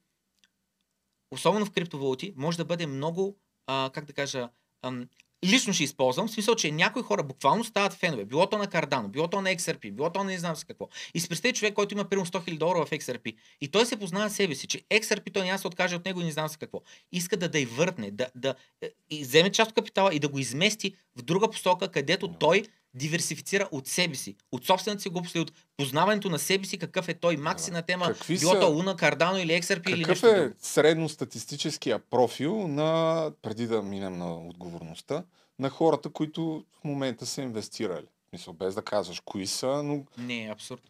особено 1.31 1.67
в 1.67 1.71
криптовалути, 1.71 2.33
може 2.37 2.59
да 2.59 2.65
бъде 2.65 2.87
много, 2.87 3.37
а, 3.67 3.91
как 3.95 4.05
да 4.05 4.13
кажа, 4.13 4.49
ам, 4.83 5.09
лично 5.45 5.73
ще 5.73 5.85
използвам, 5.85 6.29
в 6.29 6.31
смисъл, 6.31 6.55
че 6.55 6.73
някои 6.73 7.03
хора 7.03 7.23
буквално 7.23 7.65
стават 7.65 7.93
фенове. 7.93 8.25
Било 8.25 8.47
то 8.47 8.59
на 8.59 8.67
Cardano, 8.67 9.09
било 9.09 9.29
то 9.29 9.41
на 9.41 9.51
XRP, 9.51 9.93
било 9.93 10.11
то 10.11 10.25
на 10.25 10.31
не 10.31 10.39
знам 10.39 10.57
си 10.57 10.67
какво. 10.67 10.89
И 11.15 11.21
си 11.21 11.29
представи 11.29 11.55
човек, 11.55 11.75
който 11.75 11.95
има 11.95 12.05
примерно 12.05 12.27
100 12.27 12.51
000 12.51 12.59
долара 12.59 12.87
в 12.87 12.91
XRP. 12.91 13.35
И 13.61 13.69
той 13.69 13.87
се 13.87 13.97
познава 13.97 14.31
себе 14.31 14.55
си, 14.55 14.67
че 14.67 14.81
XRP 14.81 15.33
той 15.33 15.43
няма 15.43 15.55
да 15.55 15.59
се 15.59 15.67
откаже 15.67 15.97
от 15.97 16.05
него 16.05 16.21
и 16.21 16.25
не 16.25 16.33
знам 16.33 16.49
си 16.49 16.59
какво. 16.59 16.83
Иска 17.13 17.37
да 17.37 17.49
дайвъртне, 17.49 18.11
да, 18.11 18.29
да 18.35 18.55
е, 18.83 18.91
и 19.11 19.23
вземе 19.23 19.53
част 19.53 19.71
от 19.71 19.75
капитала 19.75 20.15
и 20.15 20.19
да 20.19 20.29
го 20.29 20.39
измести 20.39 20.95
в 21.17 21.23
друга 21.23 21.51
посока, 21.51 21.89
където 21.89 22.29
той 22.29 22.63
диверсифицира 22.95 23.69
от 23.71 23.87
себе 23.87 24.15
си, 24.15 24.37
от 24.53 24.67
собствената 24.67 25.03
си 25.03 25.09
глупост 25.09 25.37
от 25.37 25.53
познаването 25.77 26.31
на 26.31 26.39
себе 26.39 26.65
си, 26.65 26.79
какъв 26.79 27.09
е 27.09 27.15
той, 27.15 27.37
макси 27.37 27.71
на 27.71 27.83
тема, 27.83 28.07
Какви 28.07 28.39
било 28.39 28.53
са- 28.53 28.61
то 28.61 28.69
Луна, 28.69 28.97
Кардано 28.97 29.39
или 29.39 29.53
XRP 29.53 29.89
или 29.89 30.03
Какъв 30.03 30.23
нещо 30.23 30.27
е 30.29 30.41
друго. 30.41 30.55
средностатистическия 30.59 31.99
профил 32.01 32.69
на, 32.69 33.33
преди 33.43 33.67
да 33.67 33.83
минем 33.83 34.13
на 34.15 34.37
отговорността, 34.39 35.25
на 35.59 35.71
хората, 35.71 36.11
които 36.11 36.43
в 36.73 36.85
момента 36.85 37.27
са 37.27 37.43
инвестирали? 37.43 38.07
Мисъл, 38.33 38.53
без 38.53 38.75
да 38.75 38.83
казваш 38.83 39.21
кои 39.21 39.47
са, 39.47 39.83
но 39.83 40.05
Не, 40.19 40.45
е 40.45 40.51
абсурд. 40.51 40.83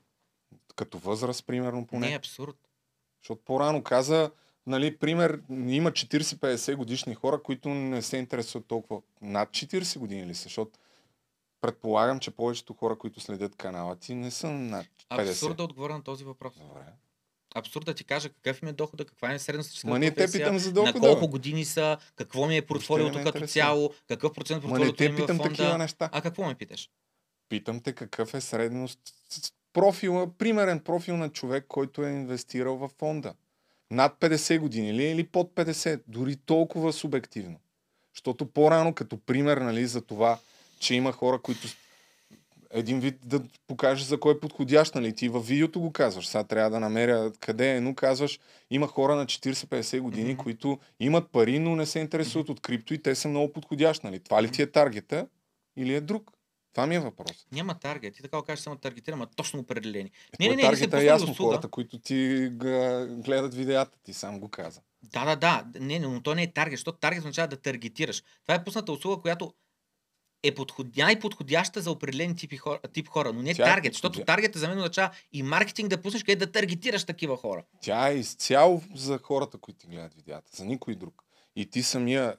като 0.77 0.99
възраст, 0.99 1.47
примерно, 1.47 1.87
поне. 1.87 2.07
Не 2.07 2.13
е 2.13 2.17
абсурд. 2.17 2.57
Защото 3.23 3.41
по-рано 3.45 3.83
каза, 3.83 4.31
нали, 4.67 4.97
пример, 4.97 5.41
има 5.51 5.91
40-50 5.91 6.75
годишни 6.75 7.15
хора, 7.15 7.43
които 7.43 7.69
не 7.69 8.03
се 8.03 8.17
интересуват 8.17 8.67
толкова. 8.67 9.01
Над 9.23 9.49
40 9.51 9.99
години 9.99 10.27
ли 10.27 10.35
са? 10.35 10.43
Защото 10.43 10.79
предполагам, 11.65 12.21
че 12.21 12.31
повечето 12.31 12.73
хора, 12.73 12.97
които 12.99 13.21
следят 13.21 13.57
канала 13.57 13.97
ти, 13.97 14.15
не 14.15 14.31
са 14.31 14.51
над 14.51 14.87
50. 15.11 15.31
Абсурд 15.31 15.57
да 15.57 15.65
отговоря 15.65 15.95
на 15.95 16.03
този 16.03 16.25
въпрос. 16.25 16.55
Добре. 16.59 16.83
Абсурд 17.55 17.85
да 17.85 17.95
ти 17.95 18.05
кажа 18.05 18.29
какъв 18.29 18.62
им 18.62 18.69
е 18.69 18.73
дохода, 18.73 19.05
каква 19.05 19.33
е 19.33 19.39
средностатистическа 19.39 19.91
Ма 19.91 19.99
не 19.99 20.11
те 20.11 20.33
питам 20.33 20.59
за 20.59 20.69
на 20.69 20.75
дохода. 20.75 21.01
колко 21.01 21.21
бе. 21.21 21.31
години 21.31 21.65
са, 21.65 21.99
какво 22.17 22.47
ми 22.47 22.57
е 22.57 22.67
портфолиото 22.67 23.19
като 23.19 23.29
интересува. 23.29 23.47
цяло, 23.47 23.91
какъв 24.09 24.33
процент 24.33 24.62
портфолиото 24.62 25.03
ми 25.03 25.09
е 25.09 25.12
в 25.12 25.17
питам 25.17 25.39
такива 25.39 25.69
фонда. 25.69 25.79
неща. 25.79 26.11
А 26.12 26.23
какво 26.23 26.47
ме 26.47 26.55
питаш? 26.55 26.91
Питам 27.49 27.81
те 27.81 27.93
какъв 27.93 28.35
е 28.35 28.41
средност 28.41 29.01
профила, 29.73 30.33
примерен 30.39 30.81
профил 30.81 31.17
на 31.17 31.29
човек, 31.29 31.65
който 31.69 32.03
е 32.03 32.11
инвестирал 32.11 32.77
във 32.77 32.93
фонда. 32.99 33.35
Над 33.91 34.17
50 34.21 34.59
години 34.59 34.95
ли 34.95 35.05
е 35.05 35.11
или 35.11 35.27
под 35.27 35.55
50? 35.55 36.01
Дори 36.09 36.37
толкова 36.37 36.93
субективно. 36.93 37.59
Защото 38.15 38.47
по-рано 38.47 38.95
като 38.95 39.17
пример 39.17 39.57
нали, 39.57 39.87
за 39.87 40.01
това, 40.01 40.39
че 40.79 40.95
има 40.95 41.12
хора, 41.12 41.39
които 41.39 41.68
един 42.70 43.01
вид 43.01 43.18
да 43.25 43.43
покажеш 43.66 44.05
за 44.05 44.20
кой 44.20 44.35
е 44.35 44.41
подходящ, 44.41 44.95
нали? 44.95 45.14
Ти 45.14 45.29
във 45.29 45.47
видеото 45.47 45.81
го 45.81 45.93
казваш. 45.93 46.27
Сега 46.27 46.45
трябва 46.45 46.70
да 46.70 46.81
намеря 46.81 47.33
къде 47.41 47.77
е, 47.77 47.81
но 47.81 47.95
казваш, 47.95 48.41
има 48.70 48.87
хора 48.87 49.14
на 49.16 49.27
40-50 49.27 50.01
години, 50.01 50.33
Мгм. 50.33 50.43
които 50.43 50.79
имат 51.01 51.31
пари, 51.31 51.59
но 51.59 51.77
не 51.77 51.87
се 51.87 51.99
интересуват 51.99 52.49
от 52.49 52.61
крипто 52.61 52.95
и 52.95 53.03
те 53.03 53.14
са 53.14 53.29
много 53.29 53.53
подходящи, 53.53 54.07
нали? 54.07 54.20
Това 54.20 54.43
ли 54.43 54.51
ти 54.51 54.62
е 54.62 54.66
таргета 54.66 55.27
или 55.77 55.95
е 55.95 56.01
друг? 56.01 56.31
Това 56.72 56.87
ми 56.87 56.95
е 56.95 57.01
въпрос. 57.01 57.47
Няма 57.53 57.75
таргет. 57.75 58.14
Ти 58.14 58.22
така 58.22 58.43
кажеш 58.43 58.62
само 58.62 58.77
таргетирам, 58.77 59.22
а 59.22 59.27
точно 59.27 59.61
определени. 59.61 60.11
Не, 60.41 60.47
Не, 60.47 60.51
не, 60.51 60.57
не, 60.57 60.62
таргета 60.62 61.01
е 61.01 61.05
ясно 61.05 61.31
услуга. 61.31 61.51
хората, 61.51 61.68
които 61.68 61.99
ти 61.99 62.49
гледат 63.09 63.55
видеята, 63.55 63.99
ти 64.03 64.12
сам 64.14 64.41
го 64.41 64.49
каза. 64.49 64.81
Да, 65.03 65.25
да, 65.27 65.37
да. 65.37 65.64
Не, 65.81 65.99
но 65.99 66.22
то 66.22 66.35
не 66.35 66.43
е 66.43 66.53
таргет, 66.53 66.72
защото 66.72 66.99
таргет 66.99 67.18
означава 67.20 67.49
да 67.49 67.57
таргетираш. 67.57 68.22
Това 68.43 68.55
е 68.55 68.64
пусната 68.64 68.93
услуга, 68.93 69.22
която 69.22 69.53
е 70.45 70.55
подход... 70.55 70.97
най-подходяща 70.97 71.81
за 71.81 71.91
определен 71.91 72.37
тип 72.37 72.59
хора, 72.59 72.79
тип 72.93 73.09
хора, 73.09 73.33
но 73.33 73.43
не 73.43 73.55
Тя 73.55 73.63
е 73.63 73.67
таргет, 73.67 73.93
защото 73.93 74.13
подходя- 74.13 74.27
таргет 74.27 74.55
за 74.55 74.69
мен 74.69 74.79
означава 74.79 75.11
и 75.33 75.43
маркетинг 75.43 75.89
да 75.89 76.03
пуснеш, 76.03 76.23
къде 76.23 76.47
да 76.47 76.53
таргетираш 76.53 77.05
такива 77.05 77.37
хора. 77.37 77.65
Тя 77.81 78.09
е 78.09 78.15
изцяло 78.15 78.83
за 78.95 79.19
хората, 79.19 79.59
които 79.59 79.79
ти 79.81 79.87
гледат 79.87 80.15
видеята, 80.15 80.57
за 80.57 80.65
никой 80.65 80.95
друг. 80.95 81.23
И 81.57 81.71
ти 81.71 81.83
самия 81.83 82.37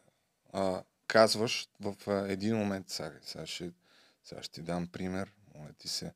а, 0.53 0.83
казваш 1.07 1.67
в 1.79 1.95
а, 2.07 2.31
един 2.31 2.57
момент, 2.57 2.89
сега, 2.89 3.11
сега, 3.21 3.45
ще, 3.45 3.71
сега 4.23 4.43
ще 4.43 4.53
ти 4.53 4.61
дам 4.61 4.87
пример, 4.87 5.31
моля 5.55 5.73
ти 5.77 5.87
се. 5.87 6.13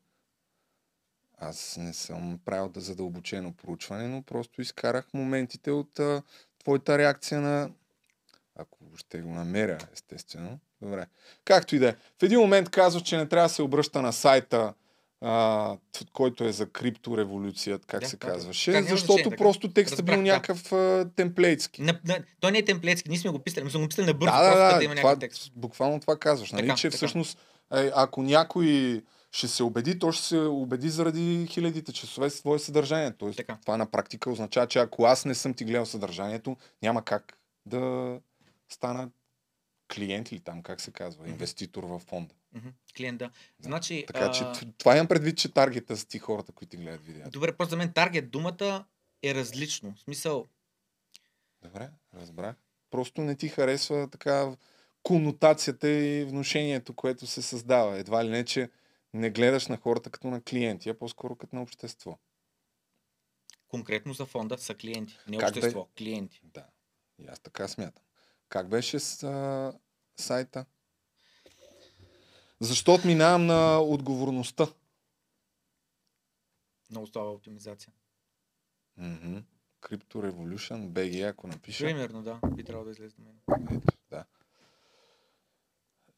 Аз 1.38 1.76
не 1.76 1.92
съм 1.94 2.40
правил 2.44 2.68
да 2.68 2.80
задълбочено 2.80 3.52
проучване, 3.52 4.08
но 4.08 4.22
просто 4.22 4.62
изкарах 4.62 5.14
моментите 5.14 5.70
от 5.70 5.98
а, 5.98 6.22
твоята 6.58 6.98
реакция 6.98 7.40
на... 7.40 7.70
Ако 8.56 8.78
ще 8.96 9.20
го 9.20 9.30
намеря, 9.30 9.78
естествено. 9.92 10.58
Добре. 10.82 11.06
Както 11.44 11.76
и 11.76 11.78
да 11.78 11.88
е. 11.88 11.92
В 12.18 12.22
един 12.22 12.40
момент 12.40 12.68
казваш, 12.70 13.02
че 13.02 13.16
не 13.16 13.26
трябва 13.28 13.48
да 13.48 13.54
се 13.54 13.62
обръща 13.62 14.02
на 14.02 14.12
сайта, 14.12 14.74
а, 15.20 15.76
който 16.12 16.44
е 16.44 16.52
за 16.52 16.66
криптореволюцията, 16.66 17.86
как 17.86 18.00
Да, 18.00 18.08
се 18.08 18.16
казваше, 18.16 18.72
Как 18.72 18.84
защото 18.88 19.12
значение, 19.12 19.36
просто 19.36 19.72
текстът 19.72 19.98
Разбрах, 19.98 20.16
бил 20.16 20.24
да. 20.24 20.32
някакъв 20.32 20.72
а, 20.72 21.10
темплейтски. 21.16 21.82
На, 21.82 22.00
на, 22.04 22.18
той 22.40 22.52
не 22.52 22.58
е 22.58 22.64
темплетски, 22.64 23.08
ние 23.08 23.18
сме 23.18 23.30
го 23.30 23.38
писали, 23.38 23.64
но 23.64 23.70
сме 23.70 23.80
го 23.80 23.88
писали 23.88 24.06
на 24.06 24.14
бързо, 24.14 24.32
Да, 24.32 24.54
да, 24.54 24.72
да, 24.72 24.78
да, 24.78 24.84
има 24.84 24.94
това, 24.94 25.16
текст. 25.16 25.52
буквално 25.56 26.00
това 26.00 26.16
казваш, 26.18 26.52
нали? 26.52 26.66
Така, 26.66 26.76
че 26.76 26.88
така. 26.88 26.96
всъщност, 26.96 27.38
е, 27.74 27.90
ако 27.94 28.22
някой 28.22 29.02
ще 29.32 29.48
се 29.48 29.62
убеди, 29.62 29.98
то 29.98 30.12
ще 30.12 30.24
се 30.24 30.38
убеди 30.38 30.88
заради 30.88 31.46
хилядите 31.50 31.92
часове 31.92 32.30
с 32.30 32.40
твое 32.40 32.58
съдържание. 32.58 33.12
Тоест, 33.18 33.36
Така. 33.36 33.58
това 33.62 33.76
на 33.76 33.86
практика 33.86 34.30
означава, 34.30 34.66
че 34.66 34.78
ако 34.78 35.04
аз 35.04 35.24
не 35.24 35.34
съм 35.34 35.54
ти 35.54 35.64
гледал 35.64 35.86
съдържанието, 35.86 36.56
няма 36.82 37.04
как 37.04 37.38
да 37.66 38.16
стана 38.68 39.08
клиент 39.94 40.32
или 40.32 40.40
там, 40.40 40.62
как 40.62 40.80
се 40.80 40.90
казва, 40.90 41.28
инвеститор 41.28 41.84
в 41.84 41.98
фонда. 41.98 42.34
Мгм, 42.52 42.68
Клиент, 42.96 43.18
да. 43.18 43.30
Значи, 43.60 44.04
Така 44.06 44.30
че 44.30 44.44
а, 44.44 44.52
това 44.78 44.94
имам 44.96 45.08
предвид, 45.08 45.38
че 45.38 45.52
таргета 45.52 45.96
са 45.96 46.06
ти 46.06 46.18
хората, 46.18 46.52
които 46.52 46.76
гледат 46.76 47.06
видеята. 47.06 47.30
добре, 47.30 47.56
просто 47.56 47.70
за 47.70 47.76
мен 47.76 47.92
таргет 47.92 48.30
думата 48.30 48.84
е 49.22 49.34
различно. 49.34 49.94
В 49.94 50.00
смисъл, 50.00 50.46
Добре, 51.62 51.90
разбрах. 52.14 52.56
Просто 52.90 53.20
не 53.20 53.36
ти 53.36 53.48
харесва 53.48 54.08
така 54.10 54.56
конотацията 55.02 55.88
и 55.88 56.24
внушението, 56.24 56.94
което 56.94 57.26
се 57.26 57.42
създава. 57.42 57.98
Едва 57.98 58.24
ли 58.24 58.28
не, 58.28 58.44
че 58.44 58.70
не 59.14 59.30
гледаш 59.30 59.66
на 59.66 59.76
хората 59.76 60.10
като 60.10 60.26
на 60.26 60.40
клиенти, 60.42 60.88
а 60.88 60.98
по-скоро 60.98 61.36
като 61.36 61.56
на 61.56 61.62
общество. 61.62 62.18
конкретно 63.68 64.14
за 64.14 64.26
фонда 64.26 64.58
са 64.58 64.74
клиенти, 64.74 65.18
не 65.28 65.38
Как 65.38 65.48
общество, 65.48 65.88
клиенти. 65.98 66.40
Да, 66.44 66.66
и 67.18 67.26
аз 67.26 67.40
така 67.40 67.68
смятам. 67.68 68.02
Как 68.50 68.68
беше 68.68 69.00
с 69.00 69.22
а, 69.22 69.72
сайта? 70.16 70.64
Защо 72.60 72.98
минавам 73.04 73.46
на 73.46 73.78
отговорността? 73.80 74.66
Много 76.90 77.06
слаба 77.06 77.30
оптимизация. 77.30 77.92
Мгм. 78.96 79.38
Crypto 79.82 80.30
Revolution, 80.30 80.88
BG, 80.88 81.30
ако 81.30 81.46
напиша. 81.46 81.84
Примерно, 81.84 82.22
да, 82.22 82.40
би 82.54 82.64
трябвало 82.64 82.84
да 82.84 82.90
излезе 82.90 83.14
до 83.18 83.22
мен. 83.22 83.68
Ето, 83.70 83.96
да. 84.10 84.24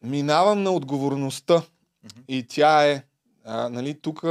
Минавам 0.03 0.62
на 0.62 0.70
отговорността. 0.70 1.55
Мгм. 2.03 2.20
И 2.28 2.47
тя 2.47 2.87
е, 2.91 3.05
а, 3.45 3.68
нали, 3.68 4.01
тук 4.01 4.24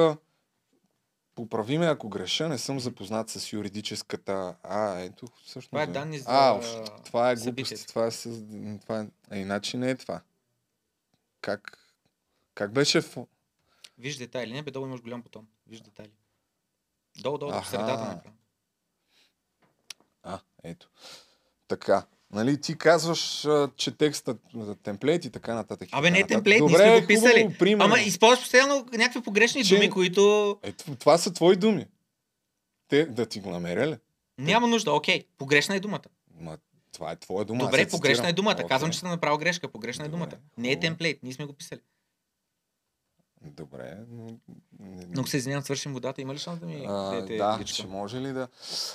поправи 1.42 1.78
ме 1.78 1.86
ако 1.86 2.10
греша, 2.10 2.50
не 2.50 2.58
съм 2.58 2.80
запознат 2.80 3.30
с 3.30 3.54
юридическата... 3.54 4.56
А, 4.64 5.00
ето, 5.00 5.28
всъщност... 5.44 5.70
Това 5.70 5.84
е 5.84 5.88
данни 5.88 6.20
за, 6.20 6.26
А, 6.28 6.58
уф, 6.58 6.66
това 7.06 7.32
е 7.32 7.36
глупост. 7.36 7.88
Това 7.88 8.06
е, 8.06 8.12
с... 8.12 8.44
това 8.82 9.00
е... 9.00 9.08
А, 9.30 9.38
иначе 9.38 9.78
не 9.78 9.90
е 9.90 9.96
това. 9.96 10.22
Как, 11.42 11.78
как 12.54 12.72
беше 12.74 13.02
в... 13.02 13.18
Виж 13.98 14.18
детайли. 14.18 14.54
Не 14.54 14.62
бе, 14.64 14.72
долу 14.72 14.86
имаш 14.86 15.02
голям 15.02 15.22
бутон. 15.22 15.48
Виж 15.68 15.82
детайли. 15.82 16.12
Долу, 17.18 17.38
долу, 17.38 17.52
в 17.52 17.68
средата 17.68 18.04
на 18.04 18.14
екрана. 18.14 18.36
А, 20.24 20.40
ето. 20.64 20.90
Така. 21.68 22.06
Нали, 22.34 22.62
ти 22.62 22.78
казваш, 22.78 23.48
че 23.76 23.92
текстът 23.92 24.38
за 24.56 24.76
темплейт 24.76 25.26
и 25.26 25.30
така 25.30 25.56
нататък. 25.56 25.90
Абе, 25.92 26.12
не 26.12 26.20
е 26.20 26.28
темплейт, 26.28 26.60
ние 26.62 26.70
Добре, 26.70 26.88
сме 26.88 27.02
го 27.02 27.08
писали. 27.08 27.56
Хубаво. 27.60 27.84
Ама 27.84 28.00
използваш 28.00 28.40
постоянно 28.40 28.86
някакви 28.92 29.22
погрешни 29.22 29.66
Че- 29.66 29.76
думи, 29.76 29.90
които 29.90 30.58
Ето, 30.64 30.96
това 30.96 31.18
са 31.18 31.34
твои 31.34 31.56
думи. 31.56 31.86
Те 32.88 33.06
да 33.06 33.26
ти 33.26 33.40
го 33.40 33.50
намеря 33.50 33.88
ли? 33.88 33.98
няма 34.38 34.68
нужда. 34.68 34.92
Окей, 34.92 35.24
погрешна 35.38 35.76
е 35.76 35.80
думата. 35.80 36.04
Ма, 36.40 36.58
това 36.94 37.12
е 37.12 37.16
твоя 37.16 37.46
дума. 37.46 37.64
Добре, 37.64 37.90
погрешна 37.90 38.30
е 38.30 38.34
думата. 38.34 38.68
Казвам, 38.68 38.92
че 38.92 39.00
съм 39.00 39.10
направил 39.10 39.38
грешка. 39.38 39.68
Погрешна 39.72 40.06
е 40.06 40.10
думата. 40.10 40.32
Не 40.58 40.72
е 40.72 40.80
темплейт. 40.80 41.20
Ние 41.24 41.34
сме 41.34 41.46
го 41.46 41.54
писали. 41.54 41.80
Добре, 43.46 43.98
но... 44.12 44.28
Много 45.10 45.28
се 45.28 45.38
извинявам, 45.38 45.64
свършим 45.64 45.94
водата. 45.94 46.22
Има 46.22 46.34
ли 46.34 46.38
шанс 46.38 46.60
да 46.60 46.66
ми 46.66 46.86
А, 46.90 47.12
дадете 47.12 47.38
да, 47.38 47.58
личко? 47.60 47.76
ще 47.76 47.88
може 47.88 48.22
ли 48.22 48.34
да... 48.34 48.48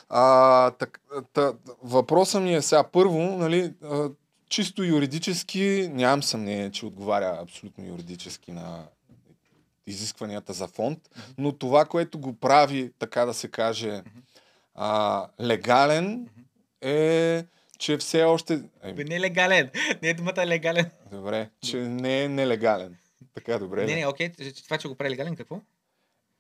А, 0.09 0.71
так, 0.71 1.01
та, 1.33 1.53
въпросът 1.83 2.43
ми 2.43 2.55
е 2.55 2.63
сега. 2.63 2.85
Първо, 2.85 3.19
нали, 3.19 3.75
а, 3.85 4.11
чисто 4.49 4.83
юридически, 4.85 5.91
нямам 5.93 6.23
съмнение, 6.23 6.71
че 6.71 6.87
отговаря 6.87 7.39
абсолютно 7.43 7.87
юридически 7.87 8.53
на 8.53 8.85
изискванията 9.87 10.53
за 10.53 10.67
фонд, 10.67 10.99
но 11.39 11.53
това, 11.53 11.85
което 11.85 12.19
го 12.19 12.37
прави, 12.37 12.93
така 12.99 13.25
да 13.25 13.35
се 13.35 13.49
каже, 13.49 14.03
а, 14.75 15.27
легален, 15.41 16.29
е, 16.81 17.45
че 17.79 17.97
все 17.97 18.23
още... 18.25 18.63
Е, 18.83 18.93
не 18.93 19.17
е 19.17 19.21
легален. 19.21 19.71
Не 20.03 20.09
е 20.09 20.15
думата 20.15 20.47
легален. 20.47 20.91
добре, 21.11 21.51
че 21.65 21.77
не 21.77 22.23
е 22.23 22.29
нелегален. 22.29 22.97
Така, 23.37 23.59
добре. 23.59 23.81
Не, 23.81 23.87
да. 23.87 23.95
не, 23.95 24.07
окей. 24.07 24.33
Това, 24.65 24.79
че 24.79 24.89
го 24.89 24.95
прави 24.95 25.11
легален, 25.11 25.37
какво? 25.37 25.61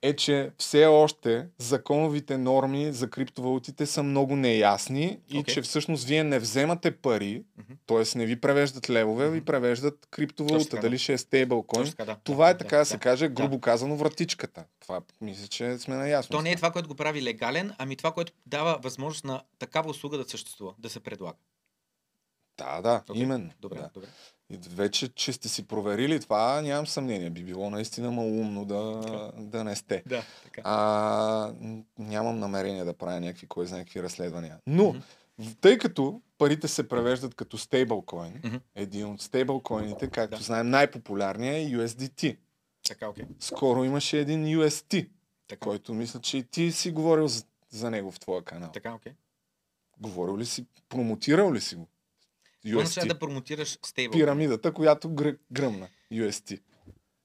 е, 0.02 0.16
че 0.16 0.50
все 0.58 0.86
още 0.86 1.48
законовите 1.58 2.38
норми 2.38 2.92
за 2.92 3.10
криптовалутите 3.10 3.86
са 3.86 4.02
много 4.02 4.36
неясни 4.36 5.20
и 5.28 5.38
Окей. 5.38 5.54
че 5.54 5.62
всъщност 5.62 6.04
вие 6.04 6.24
не 6.24 6.38
вземате 6.38 6.90
пари, 6.90 7.44
Мгм. 7.58 7.72
т.е. 7.86 8.18
не 8.18 8.26
ви 8.26 8.40
превеждат 8.40 8.90
левове, 8.90 9.30
ви 9.30 9.40
превеждат 9.40 9.94
Точно 9.94 10.10
криптовалута, 10.10 10.68
така, 10.70 10.82
дали 10.82 10.98
ще 10.98 11.12
е 11.12 11.18
стейблкоин. 11.18 11.84
Точно 11.84 12.04
да. 12.04 12.16
Това 12.24 12.50
е 12.50 12.54
Да, 12.54 12.58
така 12.58 12.78
да, 12.78 12.84
се 12.84 12.98
каже, 12.98 13.28
да. 13.28 13.34
грубо 13.34 13.60
казано, 13.60 13.96
вратичката. 13.96 14.64
Това 14.80 15.00
мисля, 15.20 15.46
че 15.46 15.78
сме 15.78 15.96
наясно. 15.96 16.36
То 16.36 16.42
не 16.42 16.50
е 16.52 16.56
това, 16.56 16.70
което 16.70 16.88
го 16.88 16.94
прави 16.94 17.22
легален, 17.22 17.72
ами 17.78 17.96
това, 17.96 18.12
което 18.12 18.32
дава 18.46 18.78
възможност 18.82 19.24
на 19.24 19.42
такава 19.58 19.90
услуга 19.90 20.18
да 20.18 20.28
съществува, 20.28 20.74
да 20.78 20.90
се 20.90 21.00
предлага. 21.00 21.36
Да, 22.58 22.80
да, 22.80 23.02
Окей, 23.10 23.22
именно. 23.22 23.50
Добре, 23.60 23.78
Да. 23.78 23.90
добре. 23.94 24.08
И 24.50 24.58
вече, 24.68 25.08
че 25.08 25.32
сте 25.32 25.48
си 25.48 25.66
проверили 25.66 26.20
това, 26.20 26.62
нямам 26.62 26.86
съмнение. 26.86 27.30
Би 27.30 27.44
било 27.44 27.70
наистина 27.70 28.10
малумно 28.10 28.64
да, 28.64 29.00
да 29.36 29.64
не 29.64 29.76
сте. 29.76 30.02
Да, 30.06 30.22
така. 30.44 30.62
А, 30.64 31.52
нямам 31.98 32.38
намерение 32.38 32.84
да 32.84 32.94
правя 32.94 33.20
някакви, 33.20 33.46
кой 33.46 33.66
знае 33.66 33.84
какви 33.84 34.02
разследвания. 34.02 34.58
Но, 34.66 34.94
в- 35.38 35.56
тъй 35.56 35.78
като 35.78 36.20
парите 36.38 36.68
се 36.68 36.88
превеждат 36.88 37.34
като 37.34 37.58
стейблкоин, 37.58 38.40
Мгм. 38.44 38.56
един 38.74 39.06
от 39.06 39.22
стейблкоините, 39.22 40.08
както 40.08 40.36
Да. 40.36 40.42
знаем, 40.42 40.70
най-популярният 40.70 41.56
е 41.58 41.76
USDT. 41.76 42.36
Така, 42.88 43.08
окей. 43.08 43.24
Скоро 43.40 43.84
имаше 43.84 44.18
един 44.18 44.44
UST, 44.46 45.08
Така, 45.48 45.60
който 45.60 45.94
мисля, 45.94 46.20
че 46.20 46.38
и 46.38 46.42
ти 46.42 46.72
си 46.72 46.90
говорил 46.90 47.28
за, 47.28 47.44
за 47.70 47.90
него 47.90 48.10
в 48.10 48.20
твоя 48.20 48.42
канал. 48.42 48.70
така, 48.72 48.94
окей. 48.94 49.12
Говорил 50.00 50.38
ли 50.38 50.46
си, 50.46 50.66
промотирал 50.88 51.52
ли 51.52 51.60
си 51.60 51.74
го? 51.74 51.88
UST. 52.66 53.08
да 53.08 53.18
промотираш 53.18 53.78
стейбъл? 53.82 54.18
Пирамидата, 54.18 54.72
която 54.72 55.08
гр- 55.08 55.38
гръмна. 55.52 55.88
UST. 56.12 56.60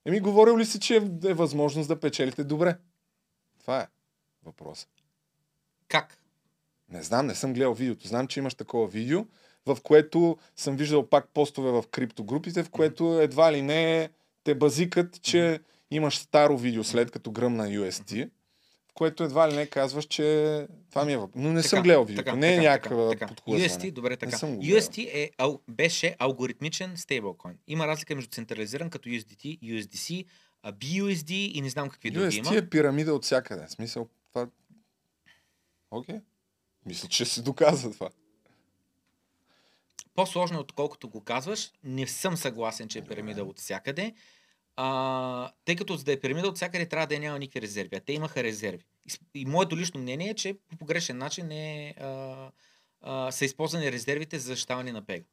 Еми, 0.04 0.20
говорил 0.20 0.58
ли 0.58 0.66
си, 0.66 0.80
че 0.80 0.96
е, 1.24 1.34
възможност 1.34 1.88
да 1.88 2.00
печелите 2.00 2.44
добре? 2.44 2.76
Това 3.60 3.80
е 3.80 3.86
въпросът. 4.44 4.88
Как? 5.88 6.18
Не 6.88 7.02
знам, 7.02 7.26
не 7.26 7.34
съм 7.34 7.52
гледал 7.52 7.74
видеото. 7.74 8.08
Знам, 8.08 8.26
че 8.26 8.40
имаш 8.40 8.54
такова 8.54 8.86
видео, 8.86 9.26
в 9.66 9.78
което 9.82 10.38
съм 10.56 10.76
виждал 10.76 11.08
пак 11.08 11.28
постове 11.28 11.70
в 11.70 11.84
криптогрупите, 11.90 12.62
в 12.62 12.70
което 12.70 13.20
едва 13.20 13.52
ли 13.52 13.62
не 13.62 14.10
те 14.44 14.54
базикат, 14.54 15.22
че 15.22 15.60
имаш 15.90 16.18
старо 16.18 16.58
видео 16.58 16.84
след 16.84 17.10
като 17.10 17.30
гръмна 17.30 17.68
UST, 17.68 18.30
което 18.94 19.24
едва 19.24 19.50
ли 19.50 19.56
не 19.56 19.66
казваш, 19.66 20.04
че 20.04 20.66
това 20.90 21.04
ми 21.04 21.12
е 21.12 21.16
въпрос. 21.16 21.42
Но 21.42 21.52
не 21.52 21.62
съм 21.62 21.82
гледал 21.82 22.04
видеото. 22.04 22.36
не 22.36 22.54
е 22.54 22.60
някаква 22.60 23.26
подхлъзване. 23.28 23.68
UST, 23.68 23.92
добре 23.92 24.16
така. 24.16 24.36
UST 24.36 25.10
е, 25.12 25.30
ал, 25.38 25.60
беше 25.68 26.16
алгоритмичен 26.18 26.96
стейблкоин. 26.96 27.58
Има 27.66 27.86
разлика 27.86 28.14
между 28.14 28.30
централизиран 28.30 28.90
като 28.90 29.08
USDT, 29.08 29.60
USDC, 29.60 30.24
BUSD 30.66 31.32
и 31.32 31.60
не 31.60 31.70
знам 31.70 31.88
какви 31.88 32.10
други 32.10 32.36
има. 32.36 32.50
UST 32.50 32.58
е 32.58 32.70
пирамида 32.70 33.14
от 33.14 33.24
всякъде. 33.24 33.66
В 33.66 33.70
смисъл, 33.70 34.08
това... 34.32 34.48
Окей. 35.90 36.20
Мисля, 36.86 37.08
че 37.08 37.24
се 37.24 37.42
доказва 37.42 37.92
това. 37.92 38.10
По-сложно, 40.14 40.56
е, 40.56 40.60
отколкото 40.60 41.08
го 41.08 41.20
казваш. 41.20 41.70
Не 41.84 42.06
съм 42.06 42.36
съгласен, 42.36 42.88
че 42.88 42.98
е 42.98 43.02
пирамида 43.02 43.44
от 43.44 43.58
всякъде. 43.58 44.14
А, 44.76 45.50
тъй 45.64 45.76
като 45.76 45.96
за 45.96 46.04
да 46.04 46.12
е 46.12 46.20
пирамида 46.20 46.48
от 46.48 46.56
всякъде 46.56 46.88
трябва 46.88 47.06
да 47.06 47.18
няма 47.18 47.38
никакви 47.38 47.62
резерви. 47.62 47.96
А 47.96 48.00
те 48.00 48.12
имаха 48.12 48.42
резерви. 48.42 48.84
И, 49.06 49.40
и 49.40 49.46
моето 49.46 49.76
лично 49.76 50.00
мнение 50.00 50.30
е, 50.30 50.34
че 50.34 50.58
по 50.68 50.76
погрешен 50.76 51.18
начин 51.18 51.50
е, 51.50 51.94
а, 52.00 52.50
а, 53.00 53.32
са 53.32 53.44
използвани 53.44 53.92
резервите 53.92 54.38
за 54.38 54.46
защитаване 54.46 54.92
на 54.92 55.02
пега. 55.02 55.24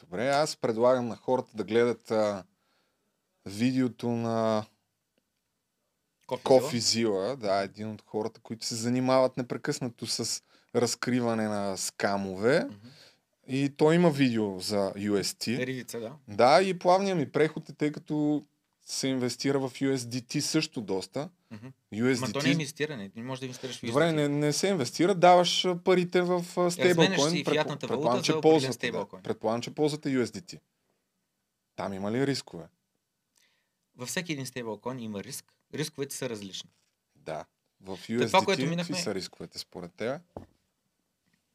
Добре, 0.00 0.28
аз 0.28 0.56
предлагам 0.56 1.08
на 1.08 1.16
хората 1.16 1.50
да 1.54 1.64
гледат 1.64 2.10
а, 2.10 2.44
видеото 3.46 4.08
на 4.08 4.66
Кофи, 6.26 6.44
Кофи 6.44 6.80
Зила, 6.80 7.36
да, 7.36 7.62
един 7.62 7.90
от 7.90 8.02
хората, 8.06 8.40
които 8.40 8.66
се 8.66 8.74
занимават 8.74 9.36
непрекъснато 9.36 10.06
с 10.06 10.42
разкриване 10.74 11.48
на 11.48 11.76
скамове. 11.76 12.64
Мгм. 12.64 12.88
И 13.48 13.74
той 13.76 13.94
има 13.94 14.10
видео 14.10 14.60
за 14.60 14.92
UST. 14.96 15.58
Редица, 15.58 16.00
да. 16.00 16.12
Да, 16.28 16.62
и 16.62 16.78
плавният 16.78 17.18
ми 17.18 17.32
преход 17.32 17.68
е, 17.68 17.72
тъй 17.72 17.92
като 17.92 18.44
се 18.84 19.08
инвестира 19.08 19.58
в 19.58 19.70
USDT 19.70 20.40
също 20.40 20.80
доста. 20.80 21.28
Мгм. 21.50 21.66
USDT... 21.92 22.20
Ма 22.20 22.32
то 22.32 22.42
не 22.42 22.48
е 22.48 22.52
инвестиране. 22.52 23.10
Не 23.16 23.22
можеш 23.22 23.40
да 23.40 23.46
инвестираш 23.46 23.78
в 23.78 23.86
Добре, 23.86 24.02
USDT. 24.02 24.12
не, 24.12 24.28
не 24.28 24.52
се 24.52 24.68
инвестира, 24.68 25.14
даваш 25.14 25.66
парите 25.84 26.22
в 26.22 26.44
а, 26.56 26.70
стейблкоин. 26.70 27.30
си 27.30 27.44
предполагам, 27.44 28.22
че 28.22 28.40
ползвате, 28.42 28.90
да. 28.90 29.06
Предполагам, 29.22 29.62
че 29.62 29.70
ползвате 29.70 30.08
USDT. 30.08 30.60
Там 31.76 31.92
има 31.92 32.12
ли 32.12 32.26
рискове? 32.26 32.64
Във 33.96 34.08
всеки 34.08 34.32
един 34.32 34.46
стейблкоин 34.46 35.00
има 35.00 35.24
риск. 35.24 35.44
Рисковете 35.74 36.16
са 36.16 36.28
различни. 36.28 36.70
Да. 37.16 37.44
В 37.80 37.98
това, 37.98 38.18
USDT 38.18 38.44
което 38.44 38.62
какви 38.62 38.66
минахме- 38.66 39.02
са 39.02 39.14
рисковете 39.14 39.58
според 39.58 39.92
теб? 39.94 40.22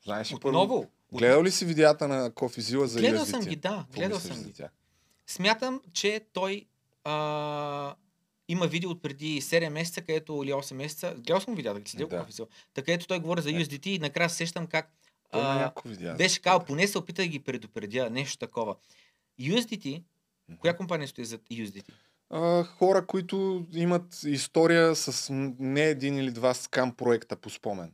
Знаеш 0.04 0.34
Отново, 0.34 0.82
първо? 0.82 0.92
Гледал 1.14 1.44
ли 1.44 1.52
си 1.52 1.66
видеята 1.66 2.08
на 2.08 2.32
Кофи 2.32 2.62
Зила 2.62 2.88
за 2.88 3.00
гледал 3.00 3.26
USDT? 3.26 3.30
съм 3.30 3.42
ги, 3.42 3.56
да. 3.56 3.86
Гледал 3.94 4.20
съм 4.20 4.44
ги. 4.44 4.54
Смятам, 5.28 5.82
че 5.94 6.26
той 6.34 6.66
а, 7.08 7.96
има 8.48 8.68
видео 8.68 8.90
от 8.90 9.02
преди 9.02 9.42
7 9.42 9.70
месеца, 9.70 10.02
където 10.02 10.42
или 10.44 10.52
8 10.52 10.74
месеца. 10.74 11.14
Гледал 11.18 11.42
съм 11.42 11.56
видеята, 11.56 11.80
ги 11.80 11.92
следил 11.92 12.08
Да. 12.08 12.26
да. 12.38 12.48
Така 12.74 12.86
където 12.86 13.08
той 13.08 13.20
говори 13.20 13.42
за 13.42 13.50
USDT 13.50 13.88
и 13.88 14.00
накрая 14.00 14.30
се 14.30 14.36
сещам 14.36 14.68
как 14.68 14.92
а, 15.32 15.72
видеа. 15.86 16.16
беше 16.16 16.42
казал, 16.42 16.66
поне 16.66 16.88
се 16.88 16.98
опита 16.98 17.22
да 17.22 17.28
ги 17.28 17.40
предупредя, 17.40 18.10
нещо 18.10 18.38
такова. 18.38 18.76
USDT, 19.42 20.04
коя 20.60 20.78
компания 20.78 21.08
стои 21.08 21.26
зад 21.26 21.42
USDT? 21.42 21.92
А, 22.30 22.64
хора, 22.64 23.06
които 23.06 23.66
имат 23.74 24.24
история 24.24 24.96
с 24.96 25.34
не 25.60 25.84
един 25.84 26.18
или 26.18 26.32
два 26.32 26.54
скам 26.54 26.96
проекта 26.96 27.36
по 27.36 27.50
спомен. 27.50 27.94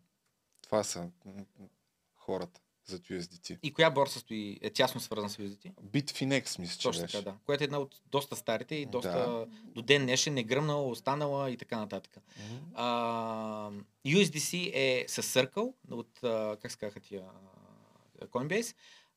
Това 0.61 0.83
са 0.83 1.09
хората 2.15 2.62
за 2.85 2.99
USDT. 2.99 3.59
И 3.63 3.73
коя 3.73 3.89
борса 3.89 4.19
стои, 4.19 4.59
е 4.61 4.69
тясно 4.69 5.01
свързана 5.01 5.29
с 5.29 5.37
USDT? 5.37 5.73
Bitfinex, 5.73 6.59
мисля, 6.59 6.75
че 6.77 6.83
Точно 6.87 7.01
беше. 7.01 7.17
така, 7.17 7.31
да. 7.31 7.37
Която 7.45 7.63
е 7.63 7.65
една 7.65 7.77
от 7.79 8.01
доста 8.05 8.35
старите 8.35 8.75
и 8.75 8.85
доста 8.85 9.09
Да. 9.09 9.47
до 9.65 9.81
ден 9.81 10.01
днешен 10.01 10.37
е 10.37 10.43
гръмнала, 10.43 10.87
останала 10.89 11.51
и 11.51 11.57
така 11.57 11.77
нататък. 11.77 12.17
Мгм. 12.39 12.55
А, 12.73 13.71
USDC 14.07 14.71
е 14.73 15.05
с 15.07 15.23
Circle 15.23 15.73
от, 15.91 16.09
как 16.61 16.71
се 16.71 16.77
казаха 16.77 16.99
тия, 16.99 17.23
Coinbase. 18.21 18.75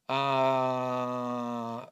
А, 0.08 1.88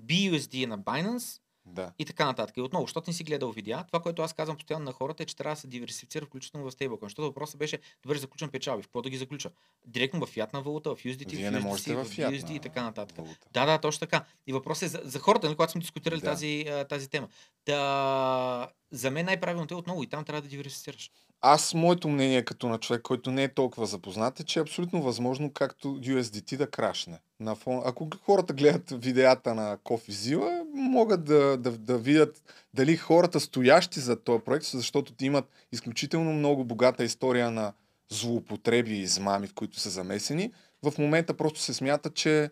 BUSD 0.00 0.62
е 0.62 0.66
на 0.66 0.78
Binance 0.78 1.41
Да. 1.66 1.92
и 1.98 2.04
така 2.04 2.24
нататък. 2.24 2.56
И 2.56 2.60
отново, 2.60 2.86
защото 2.86 3.10
не 3.10 3.14
си 3.14 3.24
гледал 3.24 3.50
видеа, 3.50 3.84
това, 3.86 4.00
което 4.00 4.22
аз 4.22 4.32
казвам 4.32 4.56
постоянно 4.56 4.84
на 4.84 4.92
хората 4.92 5.22
е, 5.22 5.26
че 5.26 5.36
трябва 5.36 5.54
да 5.54 5.60
се 5.60 5.66
диверсифицира 5.66 6.26
включително 6.26 6.66
в 6.66 6.72
стейблкоин. 6.72 7.08
Защото 7.08 7.22
въпросът 7.26 7.58
беше, 7.58 7.78
добре, 8.02 8.18
заключвам 8.18 8.50
печалби. 8.50 8.82
В 8.82 8.86
какво 8.86 9.02
да 9.02 9.10
ги 9.10 9.16
заключа? 9.16 9.50
Директно 9.86 10.26
в 10.26 10.28
фиатна 10.28 10.62
валута, 10.62 10.94
в 10.94 11.02
USDT, 11.02 11.30
Вие 11.30 11.50
в 11.50 11.52
не 11.52 11.60
USDC, 11.60 11.64
можете 11.64 11.94
в 11.94 12.04
в 12.04 12.16
USD 12.16 12.50
и 12.50 12.60
така 12.60 12.82
нататък. 12.82 13.16
Валута. 13.16 13.46
Да, 13.52 13.66
да, 13.66 13.78
точно 13.78 14.00
така. 14.00 14.24
И 14.46 14.52
въпросът 14.52 14.82
е 14.82 14.88
за, 14.88 15.00
за 15.04 15.18
хората, 15.18 15.46
нали, 15.46 15.56
когато 15.56 15.72
сме 15.72 15.80
дискутирали 15.80 16.20
Да. 16.20 16.26
тази, 16.26 16.66
тази 16.88 17.08
тема. 17.10 17.28
Да, 17.66 18.70
за 18.90 19.10
мен 19.10 19.26
най-правилното 19.26 19.74
е 19.74 19.76
отново 19.76 20.02
и 20.02 20.06
там 20.06 20.24
трябва 20.24 20.42
да 20.42 20.48
диверсифицираш. 20.48 21.10
Аз, 21.44 21.74
моето 21.74 22.08
мнение 22.08 22.44
като 22.44 22.68
на 22.68 22.78
човек, 22.78 23.02
който 23.02 23.30
не 23.30 23.44
е 23.44 23.54
толкова 23.54 23.86
запознат, 23.86 24.40
е, 24.40 24.44
че 24.44 24.58
е 24.58 24.62
абсолютно 24.62 25.02
възможно 25.02 25.52
както 25.52 25.88
USDT 25.88 26.56
да 26.56 26.70
крашне. 26.70 27.18
На 27.40 27.54
фон... 27.54 27.82
Ако 27.84 28.08
хората 28.24 28.54
гледат 28.54 29.04
видеята 29.04 29.54
на 29.54 29.78
Зила, 30.08 30.64
могат 30.74 31.24
да, 31.24 31.56
да, 31.56 31.70
да 31.70 31.98
видят 31.98 32.42
дали 32.74 32.96
хората 32.96 33.40
стоящи 33.40 34.00
за 34.00 34.16
този 34.16 34.44
проект, 34.44 34.64
защото 34.64 35.12
ти 35.12 35.26
имат 35.26 35.44
изключително 35.72 36.32
много 36.32 36.64
богата 36.64 37.04
история 37.04 37.50
на 37.50 37.72
злоупотреби 38.10 38.94
и 38.94 39.02
измами, 39.02 39.46
в 39.46 39.54
които 39.54 39.80
са 39.80 39.90
замесени, 39.90 40.52
в 40.82 40.98
момента 40.98 41.34
просто 41.34 41.60
се 41.60 41.74
смята, 41.74 42.10
че 42.10 42.50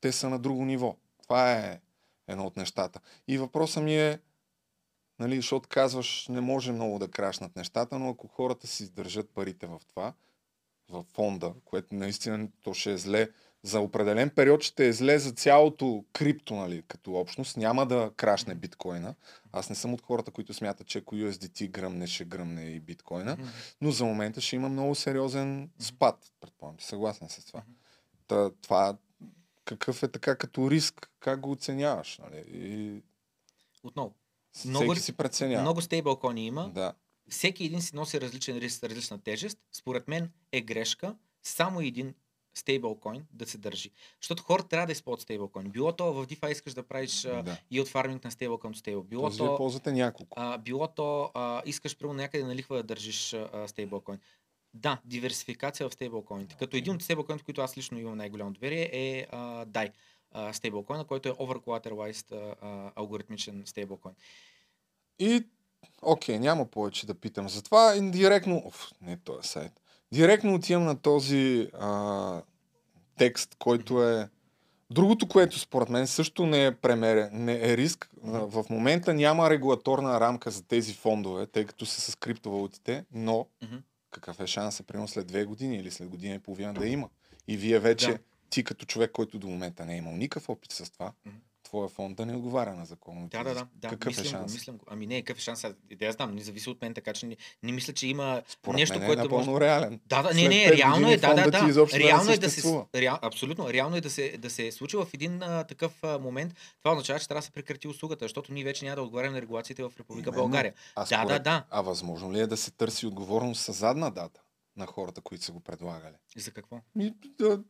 те 0.00 0.12
са 0.12 0.30
на 0.30 0.38
друго 0.38 0.64
ниво. 0.64 0.96
Това 1.22 1.52
е 1.52 1.80
едно 2.28 2.44
от 2.44 2.56
нещата. 2.56 3.00
И 3.28 3.38
въпросът 3.38 3.82
ми 3.82 3.96
е, 3.96 4.18
нали, 5.20 5.36
защото 5.36 5.68
казваш, 5.68 6.28
не 6.28 6.40
може 6.40 6.72
много 6.72 6.98
да 6.98 7.08
крашнат 7.08 7.56
нещата, 7.56 7.98
но 7.98 8.08
ако 8.08 8.28
хората 8.28 8.66
си 8.66 8.92
държат 8.92 9.30
парите 9.34 9.66
в 9.66 9.80
това, 9.88 10.12
в 10.88 11.04
фонда, 11.14 11.54
което 11.64 11.94
наистина 11.94 12.48
то 12.62 12.74
ще 12.74 12.92
е 12.92 12.96
зле, 12.96 13.28
за 13.62 13.80
определен 13.80 14.30
период 14.30 14.62
ще 14.62 14.88
е 14.88 14.92
зле 14.92 15.18
за 15.18 15.32
цялото 15.32 16.04
крипто, 16.12 16.54
нали, 16.54 16.82
като 16.88 17.14
общност, 17.14 17.56
няма 17.56 17.86
да 17.86 18.10
крашне 18.16 18.54
биткоина. 18.54 19.14
Аз 19.52 19.70
не 19.70 19.76
съм 19.76 19.94
от 19.94 20.02
хората, 20.02 20.30
които 20.30 20.54
смятат, 20.54 20.86
че 20.86 20.98
ако 20.98 21.14
USDT 21.14 21.70
гръмне, 21.70 22.06
ще 22.06 22.24
гръмне 22.24 22.62
и 22.62 22.80
биткоина, 22.80 23.36
но 23.80 23.90
за 23.90 24.04
момента 24.04 24.40
ще 24.40 24.56
има 24.56 24.68
много 24.68 24.94
сериозен 24.94 25.70
спад, 25.78 26.32
предполагам. 26.40 26.80
Съгласен 26.80 27.28
с 27.28 27.44
това. 27.44 27.62
Та, 28.26 28.50
това 28.62 28.96
какъв 29.64 30.02
е 30.02 30.08
така 30.08 30.36
като 30.36 30.70
риск, 30.70 31.10
как 31.20 31.40
го 31.40 31.50
оценяваш? 31.50 32.18
Нали? 32.18 32.44
И... 32.48 33.02
Отново. 33.82 34.14
Много- 34.64 34.84
Всеки 34.84 35.00
си 35.00 35.12
преценява. 35.12 35.62
Много 35.62 35.80
стейблкоини 35.80 36.46
има. 36.46 36.70
Да. 36.74 36.92
Всеки 37.28 37.64
един 37.64 37.82
си 37.82 37.96
носи 37.96 38.20
различен 38.20 38.58
риск, 38.58 38.84
различна 38.84 39.20
тежест. 39.20 39.58
Според 39.72 40.08
мен 40.08 40.30
е 40.52 40.60
грешка 40.60 41.14
само 41.42 41.80
един 41.80 42.14
стейблкоин 42.54 43.26
да 43.32 43.46
се 43.46 43.58
държи. 43.58 43.90
Защото 44.20 44.42
хората 44.42 44.68
трябва 44.68 44.86
да 44.86 44.92
използват 44.92 45.22
стейблкоин. 45.22 45.70
Било 45.70 45.92
то 45.92 46.12
в 46.12 46.26
DeFi 46.26 46.52
искаш 46.52 46.74
да 46.74 46.82
правиш 46.82 47.20
да. 47.20 47.56
и 47.70 47.80
от 47.80 47.88
фарминг 47.88 48.24
на 48.24 48.30
стейблкоин 48.30 48.72
до 48.72 48.78
стейбл. 48.78 49.02
Било 49.02 49.28
вие 49.28 49.38
то, 49.38 49.56
ползвате 49.56 49.92
няколко. 49.92 50.40
а, 50.40 50.58
било 50.58 50.88
то 50.88 51.30
а, 51.34 51.62
искаш 51.66 51.96
прямо 51.96 52.14
някъде 52.14 52.44
на 52.44 52.54
лихва 52.54 52.76
да 52.76 52.82
държиш 52.82 53.36
стейблкоин. 53.66 54.18
Да, 54.74 55.00
диверсификация 55.04 55.88
в 55.88 55.94
стейблкоините. 55.94 56.56
Като 56.58 56.76
един 56.76 56.94
от 56.94 57.02
стейблкоините, 57.02 57.44
които 57.44 57.60
аз 57.60 57.76
лично 57.76 57.98
имам 57.98 58.16
най-голямо 58.16 58.50
доверие 58.52 58.90
е 58.92 59.26
а, 59.30 59.66
DAI 59.66 59.92
стейблкоина, 60.52 61.04
който 61.04 61.28
е 61.28 61.32
overcollateralized 61.32 62.54
алгоритмичен 62.96 63.62
стейблкоин. 63.66 64.14
И, 65.18 65.44
окей, 66.02 66.38
няма 66.38 66.66
повече 66.66 67.06
да 67.06 67.14
питам. 67.14 67.48
Затова 67.48 67.96
индиректно, 67.96 68.62
оф, 68.66 68.90
не 69.02 69.16
този 69.16 69.48
сайт, 69.48 69.72
директно 70.12 70.54
отивам 70.54 70.84
на 70.84 70.98
този 70.98 71.70
а, 71.78 72.42
текст, 73.16 73.56
който 73.58 74.04
е... 74.08 74.28
Другото, 74.92 75.28
което 75.28 75.58
според 75.58 75.88
мен 75.88 76.06
също 76.06 76.46
не 76.46 76.66
е 76.66 76.74
премерен, 76.74 77.30
не 77.32 77.70
е 77.70 77.76
риск. 77.76 78.10
В 78.22 78.64
момента 78.70 79.14
няма 79.14 79.50
регулаторна 79.50 80.20
рамка 80.20 80.50
за 80.50 80.62
тези 80.62 80.94
фондове, 80.94 81.46
тъй 81.46 81.66
като 81.66 81.86
са 81.86 82.00
с 82.00 82.16
криптовалутите, 82.16 83.04
но 83.12 83.46
Мгм. 83.62 83.76
какъв 84.10 84.40
е 84.40 84.46
шанса, 84.46 84.82
примерно 84.82 85.08
след 85.08 85.26
две 85.26 85.44
години 85.44 85.76
или 85.76 85.90
след 85.90 86.08
година 86.08 86.34
и 86.34 86.38
половина 86.38 86.74
да 86.74 86.86
има. 86.86 87.08
И 87.48 87.56
вие 87.56 87.78
вече, 87.78 88.12
Да. 88.12 88.18
Ти 88.50 88.64
като 88.64 88.86
човек, 88.86 89.10
който 89.12 89.38
до 89.38 89.48
момента 89.48 89.86
не 89.86 89.94
е 89.94 89.98
имал 89.98 90.16
никакъв 90.16 90.48
опит 90.48 90.72
с 90.72 90.90
това, 90.90 91.12
Мгм. 91.26 91.36
твоя 91.62 91.88
фонд 91.88 92.16
да 92.16 92.26
не 92.26 92.36
отговаря 92.36 92.74
на 92.74 92.86
законовите 92.86 93.38
Да, 93.38 93.44
да, 93.44 93.54
да. 93.54 93.66
да 93.74 93.88
Какъв 93.88 94.06
мислям 94.06 94.24
е 94.26 94.28
Го, 94.28 94.30
шанс? 94.30 94.52
мислям 94.54 94.76
го. 94.76 94.84
Ами 94.88 95.06
не, 95.06 95.22
какъв 95.22 95.38
е 95.38 95.44
шанс? 95.44 95.64
Да, 95.98 96.04
я 96.04 96.12
знам, 96.12 96.34
не 96.34 96.42
зависи 96.42 96.70
от 96.70 96.82
мен, 96.82 96.94
така 96.94 97.12
че 97.12 97.26
не, 97.26 97.36
не 97.62 97.72
мисля, 97.72 97.92
че 97.92 98.06
има 98.06 98.42
Според 98.48 98.76
нещо, 98.78 98.94
мен 98.94 99.02
е 99.02 99.06
което 99.06 99.22
напълно 99.22 99.52
може... 99.52 99.64
реален. 99.64 100.00
Да, 100.06 100.22
да, 100.22 100.28
не, 100.28 100.40
След 100.40 100.48
не, 100.50 100.64
пет 100.68 100.78
реално 100.78 101.10
е, 101.10 101.16
да, 101.16 101.34
да, 101.34 101.50
да. 101.50 101.68
изобщо 101.68 101.98
да 101.98 102.04
Реално 102.04 102.32
е 102.32 102.36
да 102.36 102.50
се, 102.50 102.84
реал, 102.94 103.18
абсолютно, 103.22 103.72
реално 103.72 103.96
е 103.96 104.00
да 104.00 104.10
се, 104.10 104.38
да 104.38 104.50
се 104.50 104.72
случи 104.72 104.96
в 104.96 105.06
един 105.14 105.42
а, 105.42 105.64
такъв 105.64 106.04
а, 106.04 106.18
момент. 106.18 106.54
Това 106.78 106.92
означава, 106.92 107.20
че 107.20 107.28
трябва 107.28 107.40
да 107.40 107.46
се 107.46 107.50
прекрати 107.50 107.88
услугата, 107.88 108.24
защото 108.24 108.52
ние 108.52 108.64
вече 108.64 108.84
няма 108.84 108.96
да 108.96 109.02
отговаряме 109.02 109.34
на 109.34 109.42
регулациите 109.42 109.82
в 109.82 109.92
Република 109.98 110.28
Именно. 110.30 110.42
България. 110.42 110.74
А, 110.94 111.04
Да, 111.04 111.24
да, 111.24 111.38
да. 111.38 111.64
а 111.70 111.80
възможно 111.80 112.32
ли 112.32 112.40
е 112.40 112.46
да 112.46 112.56
се 112.56 112.70
търси 112.70 113.06
отговорност 113.06 113.62
с 113.62 113.72
задна 113.72 114.10
дата 114.10 114.40
на 114.76 114.86
хората, 114.86 115.20
които 115.20 115.44
са 115.44 115.52
го 115.52 115.60
предлагали? 115.60 116.14
За 116.36 116.50
какво? 116.50 116.80
Да, 117.38 117.62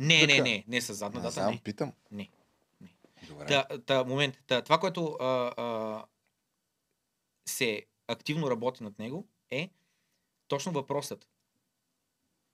Не, 0.00 0.26
не, 0.26 0.26
Така. 0.26 0.42
не, 0.42 0.64
не 0.68 0.80
с 0.80 0.94
задна 0.94 1.20
не 1.20 1.22
дата, 1.22 1.32
знам, 1.32 1.54
не. 1.54 1.60
питам. 1.60 1.92
Не. 2.10 2.30
Не. 2.80 2.94
Добре. 3.28 3.46
Та, 3.46 3.66
та, 3.86 4.04
момент. 4.04 4.38
Та, 4.46 4.62
това, 4.62 4.78
което 4.78 5.16
а, 5.20 5.26
а, 5.56 6.04
се 7.48 7.86
активно 8.08 8.50
работи 8.50 8.82
над 8.82 8.98
него 8.98 9.26
е 9.50 9.70
точно 10.48 10.72
въпросът. 10.72 11.28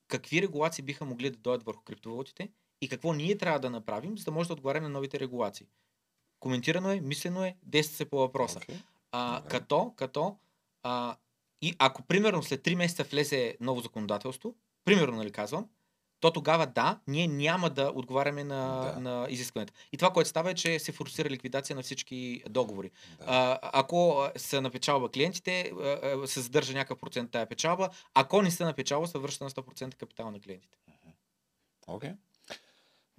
Какви 0.09 0.43
регулации 0.43 0.85
биха 0.85 1.05
могли 1.05 1.31
да 1.31 1.36
дойдат 1.36 1.66
върху 1.66 1.82
криптовалутите 1.82 2.48
и 2.81 2.89
какво 2.89 3.12
ние 3.12 3.39
трябва 3.39 3.60
да 3.60 3.70
направим, 3.70 4.19
за 4.19 4.24
да 4.24 4.31
може 4.31 4.47
да 4.48 4.52
отговаряме 4.52 4.89
на 4.89 4.93
новите 4.93 5.20
регулации. 5.20 5.66
Коментирано 6.40 6.90
е, 6.90 7.01
мислено 7.01 7.44
е, 7.44 7.56
действа 7.62 7.97
се 7.97 8.10
по 8.10 8.19
въпроса. 8.19 8.59
Окей. 8.59 8.77
А, 9.12 9.36
Добре. 9.36 9.51
като, 9.51 9.93
като, 9.97 10.36
а, 10.82 11.16
и 11.62 11.77
ако 11.78 12.02
примерно 12.02 12.43
след 12.43 12.64
3 12.64 12.74
месеца 12.74 13.05
влезе 13.05 13.56
ново 13.60 13.81
законодателство, 13.81 14.55
примерно, 14.85 15.16
нали 15.16 15.32
казвам, 15.32 15.69
то 16.23 16.31
тогава 16.31 16.66
да, 16.66 16.99
ние 17.07 17.27
няма 17.27 17.70
да 17.70 17.93
отговаряме 17.94 18.44
на, 18.44 18.93
Да. 18.94 19.01
на 19.01 19.27
изискването. 19.31 19.73
И 19.93 19.97
това, 19.97 20.12
което 20.12 20.31
става 20.31 20.51
е, 20.51 20.55
че 20.55 20.78
се 20.78 20.93
форсира 20.93 21.31
ликвидация 21.31 21.77
на 21.77 21.82
всички 21.82 22.43
договори. 22.51 22.90
Да. 23.19 23.24
А, 23.27 23.59
ако 23.62 24.28
са 24.36 24.61
на 24.61 24.70
печалба 24.70 25.11
клиентите, 25.11 25.73
се 26.27 26.40
задържа 26.40 26.73
някакъв 26.73 26.99
процент 26.99 27.31
тая 27.31 27.47
печалба. 27.47 27.90
Ако 28.15 28.43
не 28.43 28.51
са 28.51 28.65
на 28.65 28.73
печалба, 28.73 29.07
се 29.07 29.19
връща 29.19 29.44
на 29.44 29.51
100% 29.51 29.94
капитал 29.94 30.31
на 30.31 30.40
клиентите. 30.40 30.78
Окей. 31.86 32.12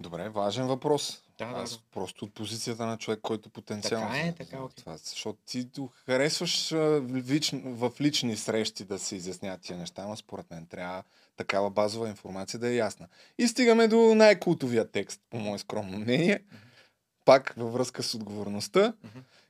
Добре, 0.00 0.28
важен 0.28 0.66
въпрос. 0.66 1.22
Да, 1.38 1.46
да, 1.52 1.60
Аз 1.60 1.76
да. 1.76 1.82
просто 1.92 2.24
от 2.24 2.34
позицията 2.34 2.86
на 2.86 2.98
човек, 2.98 3.20
който 3.22 3.50
потенциално... 3.50 4.08
Така 4.08 4.26
е, 4.26 4.34
така, 4.34 4.62
окей. 4.62 4.74
това, 4.76 4.96
защото 4.96 5.38
ти 5.46 5.68
харесваш 6.06 6.70
в, 6.70 7.30
лич, 7.30 7.52
в 7.64 7.92
лични 8.00 8.36
срещи 8.36 8.84
да 8.84 8.98
се 8.98 9.16
изясняват 9.16 9.60
тия 9.60 9.78
неща, 9.78 10.06
но 10.08 10.16
според 10.16 10.50
мен 10.50 10.66
трябва 10.66 11.02
такава 11.36 11.70
базова 11.70 12.08
информация 12.08 12.60
да 12.60 12.68
е 12.68 12.74
ясна. 12.74 13.08
И 13.38 13.48
стигаме 13.48 13.88
до 13.88 14.14
най-култовия 14.14 14.90
текст, 14.90 15.20
по 15.30 15.36
мое 15.36 15.58
скромно 15.58 15.98
мнение. 15.98 16.40
Пак 17.24 17.54
във 17.56 17.72
връзка 17.72 18.02
с 18.02 18.14
отговорността. 18.14 18.92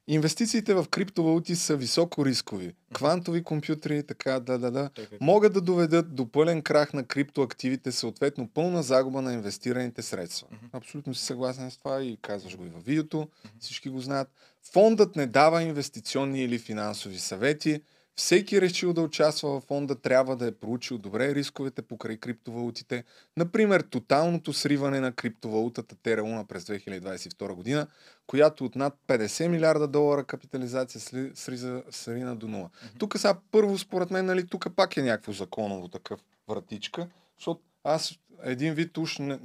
Инвестициите 0.07 0.75
в 0.75 0.87
криптовалути 0.91 1.57
са 1.57 1.77
високо 1.77 2.27
рискови. 2.27 2.73
Квантови 2.95 3.43
компютри, 3.43 4.03
така, 4.03 4.41
да, 4.41 4.59
да, 4.59 4.71
да 4.71 4.91
могат 5.21 5.53
да 5.53 5.61
доведат 5.61 6.15
до 6.15 6.31
пълен 6.33 6.63
крах 6.63 6.93
на 6.93 7.05
криптоактивите, 7.05 7.93
съответно 7.93 8.49
пълна 8.49 8.83
загуба 8.83 9.23
на 9.23 9.33
инвестираните 9.33 10.03
средства. 10.03 10.49
Абсолютно 10.73 11.15
си 11.15 11.25
съгласен 11.25 11.71
с 11.71 11.77
това 11.77 12.03
и 12.03 12.19
казваш 12.23 12.57
го 12.57 12.65
и 12.65 12.69
във 12.69 12.85
видеото, 12.85 13.29
всички 13.61 13.89
го 13.89 14.01
знаят. 14.01 14.29
Фондът 14.73 15.17
не 15.17 15.27
дава 15.27 15.63
инвестиционни 15.63 16.43
или 16.43 16.59
финансови 16.59 17.19
съвети. 17.19 17.83
Всеки 18.17 18.61
решил 18.61 18.93
да 18.93 19.01
участва 19.01 19.51
във 19.51 19.65
фонда 19.65 19.95
трябва 19.95 20.37
да 20.37 20.47
е 20.47 20.53
проучил 20.53 20.99
добре 20.99 21.35
рисковете 21.35 21.83
покрай 21.83 22.17
криптовалутите. 22.17 23.05
Например, 23.37 23.81
тоталното 23.81 24.53
сриване 24.53 25.01
на 25.01 25.13
криптовалутата 25.13 25.95
Terra 25.95 26.47
през 26.47 26.65
2022 26.65 27.55
година, 27.55 27.87
която 28.27 28.65
от 28.65 28.77
над 28.77 28.95
50 29.09 29.49
милиарда 29.49 29.89
долара 29.89 30.25
капитализация 30.25 31.01
сриза, 31.35 31.83
срина 31.91 32.35
до 32.35 32.49
нула. 32.49 32.71
Тук 32.99 33.19
сега 33.19 33.39
първо, 33.51 33.79
според 33.79 34.11
мен, 34.11 34.27
нали, 34.27 34.47
тук 34.47 34.67
пак 34.77 34.97
е 34.97 35.03
някакво 35.03 35.33
законово 35.33 35.89
такъв 35.89 36.21
вратичка, 36.49 37.09
защото 37.39 37.61
аз 37.85 38.19
един 38.43 38.75
вид 38.75 38.99
уж 38.99 39.19
не, 39.19 39.39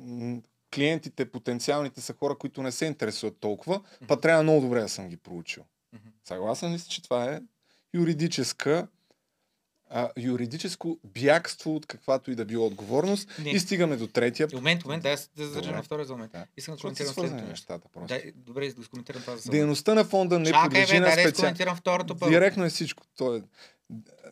клиентите, 0.76 1.32
потенциалните 1.32 2.02
са 2.02 2.14
хора, 2.14 2.36
които 2.36 2.64
не 2.64 2.72
се 2.72 2.86
интересуват 2.86 3.38
толкова, 3.40 3.82
па 4.08 4.20
трябва 4.20 4.44
много 4.44 4.62
добре 4.62 4.82
да 4.82 4.90
съм 4.90 5.10
ги 5.10 5.18
проучил. 5.18 5.64
Мгм. 5.94 6.10
Съгласен 6.28 6.74
ли 6.74 6.80
си, 6.80 6.90
че 6.90 7.04
това 7.04 7.26
е 7.26 7.40
юридическа 7.94 8.88
а, 9.90 10.10
юридическо 10.18 10.98
бягство 11.04 11.76
от 11.76 11.86
каквато 11.86 12.32
и 12.32 12.36
да 12.36 12.46
било 12.46 12.66
отговорност. 12.66 13.30
Не. 13.44 13.50
И 13.50 13.60
стигаме 13.60 13.96
до 13.96 14.08
третия. 14.08 14.48
И 14.52 14.56
Момент, 14.56 14.86
момент, 14.86 15.04
да, 15.04 15.16
да 15.36 15.48
задържа 15.48 15.72
на 15.72 15.84
втория 15.84 16.06
за 16.06 16.14
момент. 16.14 16.32
Да. 16.32 16.46
Искам 16.58 16.76
да 16.76 16.82
коментирам 16.82 17.14
следното 17.14 17.46
нещата 17.46 17.88
просто. 17.94 18.08
Да, 18.08 18.22
добре, 18.36 18.74
да 18.74 18.88
коментирам 18.88 19.22
това 19.22 19.38
за. 19.38 19.52
Дейността 19.52 19.94
на 19.94 20.04
фонда 20.04 20.40
не 20.40 20.46
Чакай, 20.46 20.64
подлежи 20.64 20.94
бе, 20.94 21.00
на 21.00 21.06
дай 21.06 21.16
да 21.16 21.22
специал... 21.22 21.44
коментирам 21.44 21.76
второто 21.76 22.18
първо. 22.18 22.32
Директно 22.32 22.66
е 22.66 22.70
всичко. 22.70 23.04
То 23.18 23.36
е... 23.36 23.42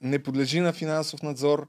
Не 0.02 0.24
подлежи 0.24 0.60
на 0.60 0.74
финансов 0.74 1.24
надзор. 1.24 1.68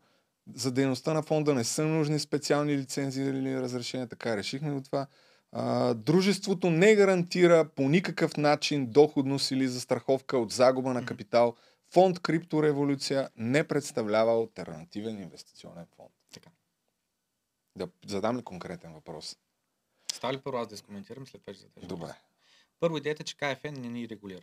За 0.55 0.71
дейността 0.71 1.15
на 1.15 1.23
фонда 1.23 1.55
не 1.55 1.65
са 1.65 1.85
нужни 1.85 2.19
специални 2.19 2.77
лицензии 2.77 3.25
или 3.25 3.61
разрешения. 3.61 4.09
Така 4.09 4.37
решихме 4.37 4.73
от 4.73 4.85
това. 4.85 5.07
А, 5.53 5.95
дружеството 5.95 6.71
не 6.71 6.95
гарантира 6.95 7.69
по 7.77 7.89
никакъв 7.89 8.37
начин 8.37 8.87
доходност 8.87 9.51
или 9.51 9.69
застраховка 9.69 10.39
от 10.39 10.53
загуба 10.53 10.95
на 10.95 11.05
капитал. 11.05 11.55
Фонд 11.91 12.21
Криптореволюция 12.21 13.31
не 13.37 13.69
представлява 13.69 14.33
альтернативен 14.33 15.23
инвестиционен 15.23 15.87
фонд. 15.97 16.13
Така. 16.33 16.51
Да 17.77 17.89
задам 18.07 18.39
ли 18.39 18.43
конкретен 18.43 18.93
въпрос? 18.93 19.37
Става 20.13 20.33
ли 20.35 20.41
първо 20.41 20.59
аз 20.59 20.69
да 20.69 20.75
изкоментирам, 20.75 21.27
след 21.27 21.41
това 21.41 21.55
ще 21.55 21.63
задържа. 21.63 21.87
Добре, 21.87 22.15
Първо 22.81 22.97
идеята 22.97 23.23
е, 23.23 23.27
че 23.27 23.37
КФН 23.37 23.81
не 23.81 23.89
ни 23.89 24.09
регулира. 24.09 24.43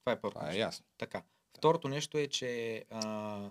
Това 0.00 0.12
е 0.12 0.20
първо. 0.20 0.34
това 0.34 0.52
е 0.52 0.56
ясно. 0.58 0.86
Така. 0.98 1.22
Второто 1.56 1.88
нещо 1.88 2.18
е, 2.18 2.26
че 2.26 2.84
а, 2.90 3.50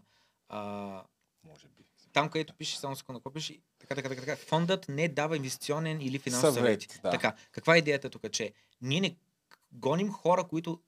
а, 0.50 1.04
Може 1.44 1.68
би. 1.68 1.84
там, 2.14 2.30
където 2.30 2.54
пише, 2.56 2.80
само 2.80 2.96
секунда, 2.96 3.20
какво 3.20 3.32
пише, 3.32 3.60
така, 3.80 3.96
така, 3.96 4.10
така, 4.10 4.22
така, 4.22 4.36
фондът 4.36 4.90
не 4.90 5.08
дава 5.08 5.36
инвестиционен 5.38 6.02
или 6.02 6.20
финансов 6.20 6.54
Съвет, 6.54 6.82
съвет. 6.82 7.02
да. 7.04 7.12
Така, 7.12 7.36
каква 7.52 7.76
е 7.76 7.80
идеята 7.80 8.10
тук? 8.10 8.32
Че 8.32 8.54
ние 8.82 9.02
не 9.02 9.18
гоним 9.72 10.12
хора, 10.12 10.44
които 10.48 10.82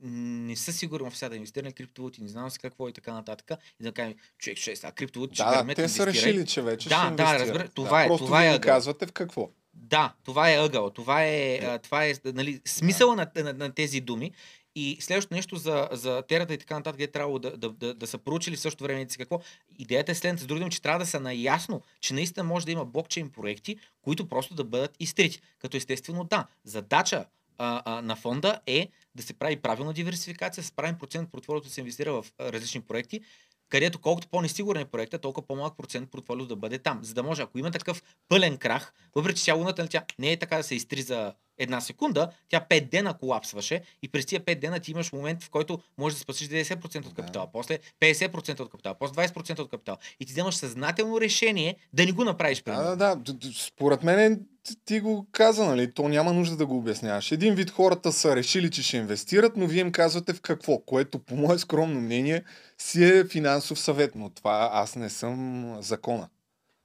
не 0.00 0.56
са 0.56 0.72
сигурни 0.72 1.10
в 1.10 1.16
сега 1.16 1.28
да 1.28 1.36
инвестират 1.36 1.72
в 1.72 1.74
криптовалути, 1.74 2.22
не 2.22 2.28
знам 2.28 2.50
си 2.50 2.58
какво 2.58 2.88
и 2.88 2.92
така 2.92 3.12
нататък. 3.12 3.50
И 3.80 3.84
да 3.84 3.92
кажем, 3.92 4.14
човек, 4.38 4.58
ще 4.58 4.76
сега 4.76 4.92
криптовалути, 4.92 5.34
ще 5.34 5.44
Да, 5.44 5.50
да, 5.50 5.56
гърмят, 5.56 5.76
те 5.76 5.88
са 5.88 6.06
решили, 6.06 6.46
че 6.46 6.62
вече 6.62 6.88
Да, 6.88 7.06
ще 7.06 7.14
да, 7.14 7.38
разбира- 7.38 7.68
това 7.68 8.04
е- 8.04 8.08
Просто 8.08 8.24
това 8.26 8.44
е 8.44 8.48
ъгъл. 8.48 8.60
казвате 8.60 9.06
в 9.06 9.12
какво. 9.12 9.50
Да, 9.74 10.14
това 10.24 10.50
е 10.50 10.56
ъгъл. 10.56 10.90
Това 10.90 11.24
е, 11.24 11.58
а, 11.62 11.78
това 11.78 12.06
е 12.06 12.14
нали, 12.24 12.60
смисъла 12.64 13.16
на, 13.16 13.30
на, 13.36 13.52
на, 13.52 13.72
тези 13.72 14.00
думи. 14.00 14.32
И 14.74 14.96
следващото 15.00 15.34
нещо 15.34 15.56
за, 15.56 15.88
за 15.92 16.22
терата 16.28 16.54
и 16.54 16.58
така 16.58 16.74
нататък 16.74 17.00
е 17.00 17.06
трябвало 17.06 17.38
да, 17.38 17.56
да, 17.56 17.70
да, 17.70 17.94
да 17.94 18.06
са 18.06 18.18
проучили 18.18 18.56
в 18.56 18.60
същото 18.60 18.84
време 18.84 19.06
си 19.10 19.18
какво. 19.18 19.40
Идеята 19.78 20.12
е 20.12 20.14
следната, 20.14 20.42
с 20.42 20.46
други 20.46 20.58
думи, 20.58 20.70
че 20.70 20.82
трябва 20.82 20.98
да 20.98 21.06
са 21.06 21.20
наясно, 21.20 21.82
че 22.00 22.14
наистина 22.14 22.44
може 22.44 22.66
да 22.66 22.72
има 22.72 22.84
блокчейн 22.84 23.30
проекти, 23.30 23.76
които 24.02 24.28
просто 24.28 24.54
да 24.54 24.64
бъдат 24.64 24.96
изтрити. 25.00 25.40
Като 25.58 25.76
естествено 25.76 26.24
да, 26.24 26.46
задача 26.64 27.24
а, 27.58 27.82
а, 27.84 28.02
на 28.02 28.16
фонда 28.16 28.60
е 28.66 28.88
да 29.14 29.22
се 29.22 29.34
прави 29.34 29.56
правилна 29.56 29.92
диверсификация, 29.92 30.64
с 30.64 30.72
правилен 30.72 30.98
процент 30.98 31.26
от 31.26 31.32
портфолиото 31.32 31.68
да 31.68 31.74
се 31.74 31.80
инвестира 31.80 32.12
в 32.12 32.26
различни 32.40 32.80
проекти, 32.80 33.20
където 33.68 33.98
колкото 33.98 34.28
по-несигурен 34.28 34.82
е 34.82 34.90
проекта, 34.90 35.18
толкова 35.18 35.46
по-малък 35.46 35.76
процент 35.76 36.10
портфолио 36.10 36.46
да 36.46 36.56
бъде 36.56 36.78
там. 36.78 37.04
За 37.04 37.14
да 37.14 37.22
може, 37.22 37.42
ако 37.42 37.58
има 37.58 37.70
такъв 37.70 38.02
пълен 38.28 38.58
крах, 38.58 38.92
въпреки 39.14 39.38
че 39.38 39.44
тя 39.44 39.54
луната 39.54 39.82
нали, 39.82 39.90
тя 39.90 40.04
не 40.18 40.32
е 40.32 40.38
така 40.38 40.56
да 40.56 40.62
се 40.62 40.74
изтри 40.74 41.02
за 41.02 41.34
една 41.62 41.80
секунда, 41.80 42.28
тя 42.48 42.66
5 42.70 42.88
дена 42.90 43.14
колапсваше 43.14 43.80
и 44.02 44.08
през 44.08 44.26
тия 44.26 44.40
5 44.40 44.60
дена 44.60 44.80
ти 44.80 44.90
имаш 44.90 45.12
момент, 45.12 45.42
в 45.42 45.50
който 45.50 45.78
можеш 45.98 46.18
да 46.18 46.22
спасиш 46.22 46.48
90% 46.48 47.06
от 47.06 47.14
капитала, 47.14 47.46
после 47.52 47.78
50% 48.00 48.60
от 48.60 48.70
капитала, 48.70 48.94
после 48.94 49.14
20% 49.16 49.58
от 49.58 49.70
капитала. 49.70 49.96
И 50.20 50.26
ти 50.26 50.32
вземаш 50.32 50.54
съзнателно 50.54 51.20
решение 51.20 51.76
да 51.92 52.04
не 52.04 52.12
го 52.12 52.24
направиш 52.24 52.58
Да, 52.58 52.64
примерно. 52.64 52.84
да, 52.86 52.96
да. 52.96 53.16
Д- 53.16 53.32
д- 53.32 53.48
Според 53.56 54.02
мен 54.02 54.40
ти- 54.64 54.76
ти 54.84 55.00
го 55.00 55.26
каза, 55.32 55.64
нали? 55.64 55.92
То 55.92 56.08
няма 56.08 56.32
нужда 56.32 56.56
да 56.56 56.66
го 56.66 56.76
обясняваш. 56.76 57.32
Един 57.32 57.54
вид 57.54 57.70
хората 57.70 58.12
са 58.12 58.36
решили, 58.36 58.70
че 58.70 58.82
ще 58.82 58.96
инвестират, 58.96 59.56
но 59.56 59.66
вие 59.66 59.80
им 59.80 59.92
казвате 59.92 60.32
в 60.32 60.40
какво, 60.40 60.78
което 60.78 61.18
по 61.18 61.36
мое 61.36 61.58
скромно 61.58 62.00
мнение 62.00 62.42
си 62.78 63.04
е 63.04 63.24
финансов 63.24 63.80
съвет, 63.80 64.12
но 64.14 64.30
това 64.30 64.70
аз 64.72 64.96
не 64.96 65.10
съм 65.10 65.76
закона. 65.80 66.28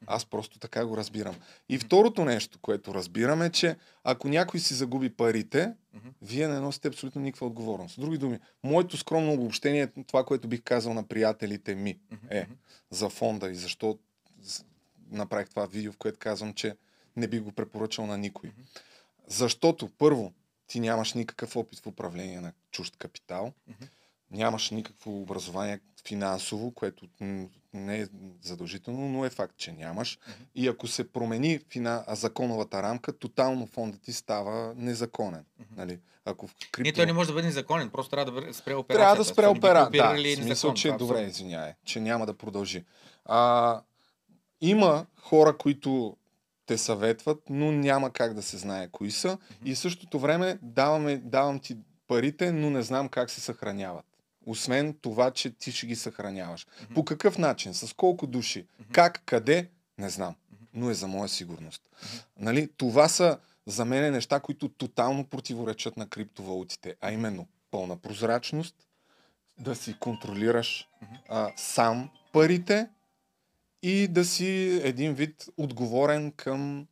Аз 0.05 0.25
просто 0.25 0.59
така 0.59 0.85
го 0.85 0.97
разбирам. 0.97 1.35
И 1.69 1.77
второто 1.77 2.25
нещо, 2.25 2.59
което 2.59 2.93
разбирам 2.93 3.41
е, 3.41 3.51
че 3.51 3.75
ако 4.03 4.29
някой 4.29 4.59
си 4.59 4.73
загуби 4.73 5.09
парите, 5.09 5.73
вие 6.21 6.47
не 6.47 6.59
носите 6.59 6.87
абсолютно 6.87 7.21
никаква 7.21 7.47
отговорност. 7.47 7.95
С 7.95 7.99
други 7.99 8.17
думи, 8.17 8.39
моето 8.63 8.97
скромно 8.97 9.33
обобщение 9.33 9.81
е 9.81 10.03
това, 10.03 10.25
което 10.25 10.47
бих 10.47 10.61
казал 10.63 10.93
на 10.93 11.03
приятелите 11.03 11.75
ми 11.75 11.99
е 12.29 12.47
за 12.89 13.09
фонда 13.09 13.49
и 13.49 13.55
защо 13.55 13.99
направих 15.11 15.49
това 15.49 15.65
видео, 15.65 15.91
в 15.91 15.97
което 15.97 16.19
казвам, 16.19 16.53
че 16.53 16.75
не 17.15 17.27
би 17.27 17.39
го 17.39 17.51
препоръчал 17.51 18.05
на 18.05 18.17
никой. 18.17 18.51
Защото, 19.27 19.89
първо, 19.97 20.33
ти 20.67 20.79
нямаш 20.79 21.13
никакъв 21.13 21.55
опит 21.55 21.79
в 21.79 21.87
управление 21.87 22.41
на 22.41 22.53
чужд 22.71 22.97
капитал, 22.97 23.53
нямаш 24.31 24.71
никакво 24.71 25.21
образование 25.21 25.79
финансово, 26.07 26.71
което 26.71 27.07
не 27.85 28.01
е 28.01 28.07
задължително, 28.41 29.09
но 29.09 29.25
е 29.25 29.29
факт, 29.29 29.57
че 29.57 29.71
нямаш. 29.71 30.19
И 30.55 30.67
ако 30.67 30.87
се 30.87 31.11
промени 31.11 31.59
фина... 31.69 32.03
законовата 32.07 32.83
рамка, 32.83 33.13
тотално 33.13 33.67
фондът 33.67 34.01
ти 34.01 34.13
става 34.13 34.73
незаконен. 34.75 35.45
Мгм. 35.59 35.69
Нали? 35.77 35.99
Ако 36.25 36.47
в 36.47 36.51
Не, 36.61 36.67
крипто... 36.71 36.95
той 36.95 37.05
не 37.05 37.13
може 37.13 37.27
да 37.29 37.33
бъде 37.33 37.47
незаконен, 37.47 37.89
просто 37.89 38.09
трябва 38.09 38.31
да 38.31 38.53
спре 38.53 38.75
операцията. 38.75 39.03
Трябва 39.03 39.15
да 39.15 39.25
спре 39.25 39.41
Защо 39.41 39.53
не 39.53 39.59
биха 39.59 39.67
опера. 39.67 39.79
Да, 39.79 39.87
оперирали 39.87 40.35
в 40.35 40.43
смисъл, 40.43 40.73
че 40.73 40.87
е 40.87 40.91
добре, 40.91 41.03
абсурдно. 41.03 41.29
извиняй, 41.29 41.73
че 41.85 41.99
няма 41.99 42.25
да 42.25 42.33
продължи. 42.33 42.85
А, 43.25 43.81
има 44.61 45.05
хора, 45.21 45.57
които 45.57 46.17
те 46.65 46.77
съветват, 46.77 47.41
но 47.49 47.71
няма 47.71 48.11
как 48.11 48.33
да 48.33 48.41
се 48.41 48.57
знае 48.57 48.87
кои 48.91 49.11
са. 49.11 49.37
И 49.65 49.75
в 49.75 49.79
същото 49.79 50.19
време 50.19 50.59
даваме, 50.61 51.17
давам 51.17 51.59
ти 51.59 51.77
парите, 52.07 52.51
но 52.51 52.69
не 52.69 52.81
знам 52.81 53.09
как 53.09 53.29
се 53.29 53.41
съхраняват. 53.41 54.05
Освен 54.47 54.93
това, 55.01 55.31
че 55.31 55.49
ти 55.49 55.71
ще 55.71 55.87
ги 55.87 55.95
съхраняваш. 55.95 56.67
Мгм. 56.83 56.93
По 56.93 57.05
какъв 57.05 57.37
начин, 57.37 57.73
с 57.73 57.93
колко 57.93 58.27
души, 58.27 58.65
Мгм. 58.79 58.91
как, 58.91 59.21
къде, 59.25 59.69
не 59.97 60.09
знам. 60.09 60.35
Но 60.73 60.89
е 60.89 60.93
за 60.93 61.07
моя 61.07 61.29
сигурност. 61.29 61.81
Нали? 62.39 62.69
Това 62.77 63.09
са 63.09 63.37
за 63.65 63.85
мен 63.85 64.13
неща, 64.13 64.39
които 64.39 64.69
тотално 64.69 65.25
противоречат 65.25 65.97
на 65.97 66.07
криптовалутите, 66.09 66.95
а 67.01 67.11
именно 67.11 67.47
пълна 67.71 67.97
прозрачност, 67.97 68.75
да 69.59 69.75
си 69.75 69.95
контролираш 69.99 70.87
а, 71.29 71.51
сам 71.55 72.09
парите 72.33 72.89
и 73.83 74.07
да 74.07 74.25
си 74.25 74.81
един 74.83 75.13
вид 75.13 75.45
отговорен 75.57 76.31
към, 76.31 76.87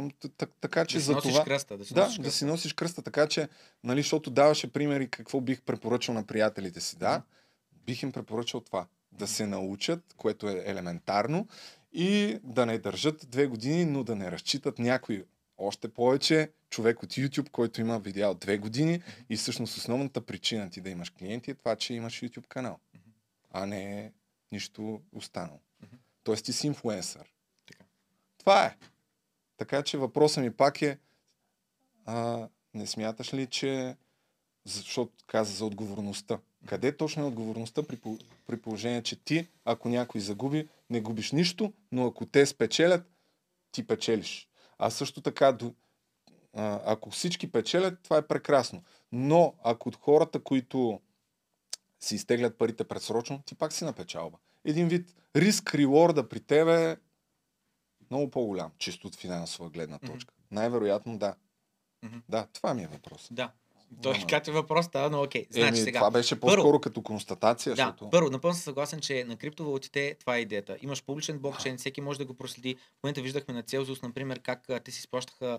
към 0.00 0.30
така, 0.60 0.84
че 0.84 0.96
Да 0.96 1.02
за 1.02 1.16
това... 1.16 1.44
кръста. 1.44 1.78
Да 1.78 1.84
си 1.84 1.94
Да, 2.20 2.30
си 2.30 2.44
носиш 2.44 2.72
кръста, 2.72 3.02
така 3.02 3.26
че, 3.26 3.48
нали, 3.84 4.00
защото 4.02 4.30
даваше 4.30 4.72
примери 4.72 5.08
какво 5.08 5.40
бих 5.40 5.62
препоръчал 5.62 6.14
на 6.14 6.26
приятелите 6.26 6.80
си. 6.80 6.98
Да, 6.98 7.22
бих 7.86 8.02
им 8.02 8.12
препоръчал 8.12 8.60
това. 8.60 8.86
Да 9.12 9.26
се 9.26 9.46
научат, 9.46 10.14
което 10.16 10.48
е 10.48 10.62
елементарно, 10.66 11.48
и 11.92 12.38
да 12.42 12.66
не 12.66 12.78
държат 12.78 13.26
две 13.28 13.46
години, 13.46 13.84
но 13.84 14.04
да 14.04 14.16
не 14.16 14.30
разчитат 14.30 14.78
някой. 14.78 15.24
Още 15.58 15.88
повече 15.88 16.50
човек 16.70 17.02
от 17.02 17.10
YouTube, 17.10 17.50
който 17.50 17.80
има 17.80 17.98
видео 17.98 18.30
от 18.30 18.38
две 18.38 18.58
години 18.58 19.02
и 19.30 19.36
всъщност 19.36 19.76
основната 19.76 20.20
причина 20.20 20.70
ти 20.70 20.80
да 20.80 20.90
имаш 20.90 21.10
клиенти 21.10 21.50
е 21.50 21.54
това, 21.54 21.76
че 21.76 21.94
имаш 21.94 22.20
YouTube 22.20 22.46
канал, 22.46 22.78
а 23.50 23.66
не 23.66 24.12
нищо 24.52 25.02
останало. 25.12 25.60
Тоест 26.22 26.44
ти 26.44 26.52
си 26.52 26.66
инфлуенсър. 26.66 27.32
Това 28.38 28.64
е. 28.64 28.76
Така 29.60 29.82
че 29.82 29.98
въпросът 29.98 30.44
ми 30.44 30.50
пак 30.50 30.82
е, 30.82 30.98
а, 32.06 32.48
не 32.74 32.86
смяташ 32.86 33.34
ли, 33.34 33.46
че, 33.46 33.96
защото 34.64 35.12
каза 35.26 35.52
за 35.52 35.64
отговорността, 35.64 36.38
къде 36.66 36.96
точно 36.96 37.22
е 37.22 37.26
отговорността 37.26 37.82
при, 37.82 37.98
при 38.46 38.60
положение, 38.60 39.02
че 39.02 39.24
ти, 39.24 39.48
ако 39.64 39.88
някой 39.88 40.20
загуби, 40.20 40.68
не 40.90 41.00
губиш 41.00 41.32
нищо, 41.32 41.72
но 41.92 42.06
ако 42.06 42.26
те 42.26 42.46
спечелят, 42.46 43.10
ти 43.72 43.86
печелиш. 43.86 44.48
А 44.78 44.90
също 44.90 45.20
така, 45.20 45.58
ако 46.54 47.10
всички 47.10 47.52
печелят, 47.52 47.98
това 48.02 48.16
е 48.16 48.26
прекрасно. 48.26 48.82
Но 49.12 49.54
ако 49.64 49.90
хората, 50.00 50.40
които 50.40 51.00
си 52.00 52.14
изтеглят 52.14 52.58
парите 52.58 52.84
предсрочно, 52.84 53.42
ти 53.46 53.54
пак 53.54 53.72
си 53.72 53.84
на 53.84 53.92
печалба. 53.92 54.38
Един 54.64 54.88
вид 54.88 55.14
риск 55.36 55.74
реворда 55.74 56.28
при 56.28 56.40
тебе 56.40 56.96
много 58.10 58.30
по-голям, 58.30 58.70
чисто 58.78 59.06
от 59.06 59.16
финансова 59.16 59.70
гледна 59.70 59.98
точка. 60.00 60.34
Най-вероятно 60.50 61.18
да. 61.18 61.34
Мгм. 62.02 62.18
Да, 62.28 62.46
това 62.46 62.74
ми 62.74 62.82
е 62.82 62.88
въпрос. 62.88 63.28
Да. 63.30 63.50
Той 64.02 64.12
Няма. 64.12 64.26
кача 64.26 64.52
въпрос, 64.52 64.86
става, 64.86 65.10
но 65.10 65.22
окей. 65.22 65.46
Значи 65.50 65.68
Еми, 65.68 65.76
сега. 65.76 65.98
това 65.98 66.10
беше 66.10 66.34
Първо- 66.36 66.56
по-скоро 66.56 66.80
като 66.80 67.02
констатация, 67.02 67.70
Да, 67.70 67.76
защото... 67.76 68.10
първо, 68.10 68.30
напълно 68.30 68.54
съм 68.54 68.62
съгласен, 68.62 69.00
че 69.00 69.24
на 69.24 69.36
криптовалутите 69.36 70.16
това 70.20 70.36
е 70.36 70.40
идеята. 70.40 70.76
Имаш 70.80 71.04
публичен 71.04 71.38
блокчейн, 71.38 71.76
всеки 71.76 72.00
може 72.00 72.18
да 72.18 72.24
го 72.24 72.34
проследи. 72.34 72.74
В 72.74 73.02
момента 73.02 73.22
виждахме 73.22 73.54
на 73.54 73.62
Celsius, 73.62 74.02
например, 74.02 74.40
как 74.40 74.70
а, 74.70 74.80
те 74.80 74.90
си 74.90 74.98
изплащаха 74.98 75.58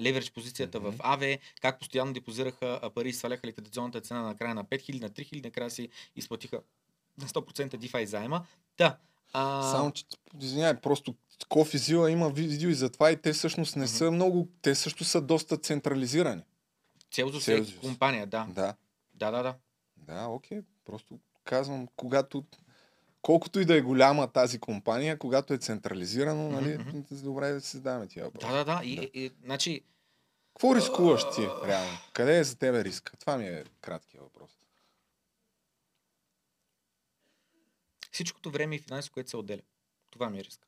леверидж 0.00 0.32
позицията 0.32 0.80
в 0.80 0.88
Мгм. 0.88 0.96
АВЕ, 1.00 1.38
как 1.60 1.78
постоянно 1.78 2.12
депозираха 2.12 2.80
а, 2.82 2.90
пари 2.90 3.08
и 3.08 3.12
сваляха 3.12 3.46
ликвидационната 3.46 4.00
цена 4.00 4.22
на 4.22 4.36
края 4.36 4.54
на 4.54 4.64
5000, 4.64 5.00
на 5.00 5.10
3000, 5.10 5.44
накрая 5.44 5.70
си 5.70 5.88
изплатиха 6.16 6.60
на 7.18 7.26
100% 7.26 7.76
DeFi 7.76 8.04
заема. 8.04 8.46
Та, 8.76 8.96
а, 9.32 9.62
Само, 9.62 9.90
че, 9.90 10.04
извинявай, 10.40 10.74
просто 10.76 11.14
Зила 11.74 12.10
има 12.10 12.30
видео 12.30 12.70
и 12.70 12.74
за 12.74 12.90
това 12.90 13.10
и 13.10 13.16
те 13.22 13.32
всъщност 13.32 13.76
не 13.76 13.82
Мгм. 13.82 13.88
са 13.88 14.10
много, 14.10 14.48
те 14.62 14.74
също 14.74 15.04
са 15.04 15.20
доста 15.20 15.56
централизирани. 15.56 16.42
Celsius 17.12 17.76
е 17.76 17.80
компания, 17.80 18.26
да. 18.26 18.46
Да, 18.50 18.74
Да, 19.14 19.30
да, 19.30 19.42
да. 19.42 19.54
да, 19.96 20.26
окей. 20.26 20.60
Просто 20.84 21.18
казвам, 21.44 21.88
когато 21.96 22.44
колкото 23.22 23.60
и 23.60 23.64
да 23.64 23.76
е 23.76 23.80
голяма 23.80 24.32
тази 24.32 24.58
компания, 24.58 25.18
когато 25.18 25.54
е 25.54 25.58
централизирано, 25.58 26.50
нали, 26.50 26.78
мгм. 26.78 26.98
добре 27.12 27.52
да 27.52 27.60
си 27.60 27.76
задаваме 27.76 28.06
тия 28.06 28.24
въпроси. 28.24 28.46
Да, 28.46 28.52
да, 28.52 28.64
да. 28.64 28.80
И, 28.84 28.96
Да. 28.96 29.02
и, 29.02 29.10
и, 29.14 29.32
значи, 29.44 29.80
Какво 30.54 30.76
рискуваш 30.76 31.22
ти, 31.34 31.40
реално? 31.66 31.98
Къде 32.12 32.38
е 32.38 32.44
за 32.44 32.56
тебе 32.56 32.84
риск? 32.84 33.12
Това 33.20 33.36
ми 33.36 33.46
е 33.46 33.64
краткият 33.80 34.24
въпрос. 34.24 34.50
всичкото 38.12 38.50
време 38.50 38.74
и 38.74 38.78
финанси, 38.78 39.10
което 39.10 39.30
се 39.30 39.36
отделя. 39.36 39.60
Това 40.10 40.30
ми 40.30 40.40
е 40.40 40.44
риск. 40.44 40.66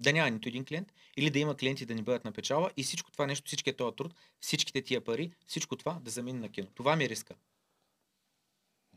Да 0.00 0.12
няма 0.12 0.30
нито 0.30 0.48
един 0.48 0.64
клиент, 0.64 0.92
или 1.16 1.30
да 1.30 1.38
има 1.38 1.56
клиенти 1.56 1.86
да 1.86 1.94
ни 1.94 2.02
бъдат 2.02 2.24
на 2.24 2.32
печала 2.32 2.70
и 2.76 2.82
всичко 2.82 3.10
това 3.10 3.26
нещо, 3.26 3.46
всичкият 3.46 3.76
този 3.76 3.96
труд, 3.96 4.14
всичките 4.40 4.82
тия 4.82 5.04
пари, 5.04 5.32
всичко 5.46 5.76
това 5.76 5.98
да 6.02 6.10
замине 6.10 6.38
на 6.38 6.48
кино. 6.48 6.68
Това 6.74 6.96
ми 6.96 7.04
е 7.04 7.08
риска. 7.08 7.34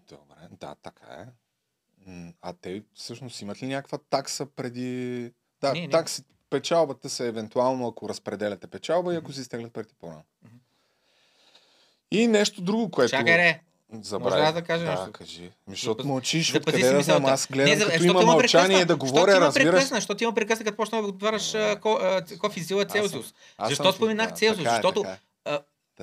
Добре, 0.08 0.36
да, 0.60 0.76
така 0.76 1.06
е. 1.06 1.26
А 2.42 2.54
те 2.54 2.84
всъщност 2.94 3.42
имат 3.42 3.62
ли 3.62 3.68
някаква 3.68 3.98
такса 3.98 4.46
преди... 4.46 5.32
Да, 5.62 5.74
Не, 5.74 5.82
не. 5.82 5.90
такси, 5.90 6.24
печалбата 6.50 7.10
са 7.10 7.26
евентуално, 7.26 7.88
ако 7.88 8.10
разпределяте 8.10 8.68
печалба 8.68 9.14
и 9.14 9.18
ако 9.18 9.34
си 9.34 9.42
изтеглят 9.42 9.74
парите 9.74 9.94
по-рано. 10.00 10.24
Мгм. 10.44 10.56
И 12.12 12.28
нещо 12.28 12.62
друго, 12.62 12.92
което... 12.92 13.12
Чакай, 13.12 13.60
ре! 13.94 14.00
Забравя. 14.02 14.36
Може 14.36 14.50
ли 14.50 14.54
да 14.54 14.62
кажа 14.62 14.86
да, 14.86 14.92
нещо? 14.92 15.12
кажи. 15.12 15.52
Защото 15.68 16.08
мълчиш, 16.08 16.56
откъде 16.56 16.78
си 16.78 16.84
да 16.84 17.02
знам, 17.02 17.26
аз 17.26 17.48
гледам, 17.48 17.80
за- 17.80 17.86
като 17.86 18.04
има 18.04 18.22
мълчание 18.22 18.38
прекъсна. 18.68 18.86
да 18.88 18.94
Защото 18.94 18.98
говоря, 19.06 19.32
има 19.32 19.46
разбираш. 19.46 19.72
прекъсна, 19.72 19.98
Защото 19.98 20.24
има 20.24 20.34
прекъсна, 20.34 20.66
като 20.66 20.78
почна 20.78 21.02
да 21.02 21.08
отговаряш 21.08 21.54
а, 21.54 21.80
Кофи 22.40 22.62
Зила 22.62 22.82
съм- 22.82 22.90
Целзиус. 22.92 23.34
Защо 23.66 23.92
споменах 23.92 24.30
да, 24.30 24.36
така 24.36 24.46
е, 24.46 24.56
Защото- 24.56 25.06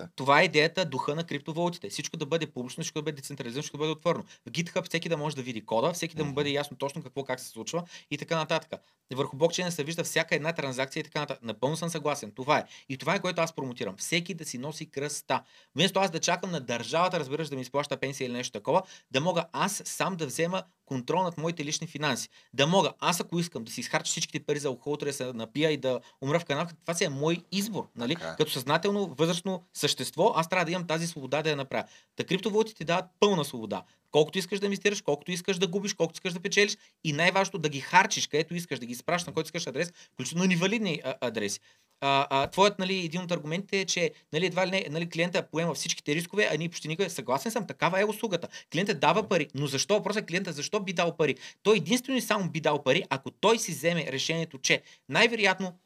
е. 0.01 0.09
Това 0.17 0.41
е 0.41 0.45
идеята, 0.45 0.85
духа 0.85 1.15
на 1.15 1.25
криптовалутите. 1.25 1.89
Всичко 1.89 2.17
да 2.17 2.27
бъде 2.27 2.47
публично, 2.47 2.83
всичко 2.83 2.99
да 2.99 3.03
бъде 3.03 3.17
децентрализирано, 3.17 3.63
всичко 3.63 3.77
да 3.77 3.83
бъде 3.83 3.93
отворено. 3.93 4.25
В 4.47 4.51
GitHub 4.51 4.89
всеки 4.89 5.09
да 5.09 5.17
може 5.17 5.37
да 5.37 5.43
види 5.43 5.67
кода, 5.67 5.93
всеки 5.93 6.17
да 6.17 6.25
му 6.25 6.33
бъде 6.33 6.51
ясно 6.51 6.77
точно 6.77 7.03
какво 7.03 7.25
как 7.25 7.41
се 7.41 7.49
случва 7.49 7.85
и 8.11 8.19
така 8.19 8.37
нататък. 8.37 8.81
Върху 9.15 9.37
блокчейна 9.37 9.73
се 9.73 9.85
вижда 9.85 10.05
всяка 10.05 10.35
една 10.35 10.53
транзакция 10.53 11.01
и 11.01 11.05
така 11.05 11.21
нататък. 11.21 11.45
Напълно 11.45 11.77
съм 11.77 11.91
съгласен. 11.91 12.33
Това 12.33 12.59
е. 12.59 12.65
И 12.89 12.99
това 12.99 13.15
е 13.15 13.21
което 13.21 13.41
аз 13.41 13.55
промотирам. 13.55 13.97
Всеки 13.97 14.35
да 14.35 14.45
си 14.45 14.59
носи 14.59 14.91
кръста. 14.91 15.43
Вместо 15.75 16.01
аз 16.01 16.11
да 16.11 16.21
чакам 16.21 16.51
на 16.51 16.61
държавата, 16.61 17.21
разбираш, 17.21 17.49
да 17.49 17.57
ми 17.57 17.63
изплаща 17.63 17.97
пенсия 17.97 18.27
или 18.27 18.33
нещо 18.33 18.53
такова, 18.53 18.83
да 19.11 19.21
мога 19.21 19.45
аз 19.53 19.83
сам 19.85 20.17
да 20.17 20.27
взема 20.27 20.63
контрол 20.89 21.23
над 21.23 21.39
моите 21.39 21.65
лични 21.65 21.87
финанси. 21.87 22.29
Да 22.53 22.67
мога, 22.67 22.93
аз 22.99 23.21
ако 23.21 23.39
искам 23.39 23.65
да 23.65 23.73
си 23.73 23.81
изхарча 23.81 24.11
всичките 24.11 24.41
пари 24.41 24.59
за 24.59 24.69
алкохол, 24.69 24.97
да 24.97 25.13
се 25.13 25.33
напия 25.33 25.71
и 25.71 25.77
да 25.77 26.01
умра 26.21 26.41
в 26.41 26.45
канавка, 26.45 26.75
това 26.81 26.95
си 26.95 27.05
е 27.05 27.09
мой 27.09 27.43
избор. 27.53 27.89
Нали? 27.97 28.15
Така 28.15 28.29
е. 28.29 28.37
Като 28.37 28.51
съзнателно 28.51 29.15
възрастно 29.19 29.63
същество, 29.75 30.33
аз 30.37 30.49
трябва 30.49 30.65
да 30.65 30.73
имам 30.73 30.87
тази 30.87 31.07
свобода 31.07 31.43
да 31.43 31.51
я 31.51 31.57
направя. 31.57 31.85
Та 32.17 32.25
криптовалутите 32.25 32.77
ти 32.77 32.85
дават 32.85 33.05
пълна 33.21 33.45
свобода. 33.45 33.83
Колкото 34.11 34.39
искаш 34.39 34.61
да 34.61 34.67
инвестираш, 34.67 35.01
колкото 35.01 35.33
искаш 35.33 35.59
да 35.59 35.67
губиш, 35.67 35.95
колкото 35.95 36.17
искаш 36.17 36.33
да 36.33 36.41
печелиш 36.41 36.77
и 37.05 37.13
най-важното 37.13 37.59
да 37.59 37.69
ги 37.69 37.81
харчиш, 37.81 38.27
където 38.27 38.55
искаш 38.55 38.79
да 38.79 38.87
ги 38.87 38.93
изпращаш, 38.93 39.27
на 39.27 39.35
който 39.35 39.47
искаш 39.47 39.67
адрес, 39.67 39.93
включително 40.13 40.53
и 40.53 40.57
валидни 40.57 41.03
адреси. 41.21 41.61
а, 42.01 42.27
а, 42.31 42.47
твоят, 42.47 42.79
нали, 42.79 43.05
един 43.05 43.21
от 43.21 43.33
аргументите 43.33 43.81
е, 43.81 43.85
че 43.85 44.11
нали, 44.33 44.47
едва 44.47 44.67
ли 44.67 44.71
не, 44.71 44.87
нали, 44.91 45.09
клиента 45.09 45.43
поема 45.51 45.75
всичките 45.75 46.15
рискове, 46.15 46.49
а 46.53 46.57
ние 46.57 46.69
почти 46.69 46.89
никога 46.89 47.11
съгласен 47.11 47.53
съм, 47.53 47.67
такава 47.67 48.01
е 48.01 48.05
услугата. 48.05 48.49
Клиентът 48.73 49.01
дава 49.01 49.29
пари, 49.29 49.49
но 49.55 49.67
защо? 49.67 49.95
Въпросът 49.95 50.23
е 50.23 50.27
клиента 50.27 50.53
защо 50.53 50.81
би 50.81 50.93
дал 50.93 51.17
пари? 51.17 51.35
Той 51.63 51.77
единствено 51.77 52.19
и 52.19 52.21
само 52.21 52.51
би 52.51 52.61
дал 52.61 52.83
пари, 52.83 53.05
ако 53.11 53.31
той 53.31 53.59
си 53.59 53.73
вземе 53.73 54.13
решението, 54.13 54.59
че 54.59 54.83
най-вероятно 55.09 55.79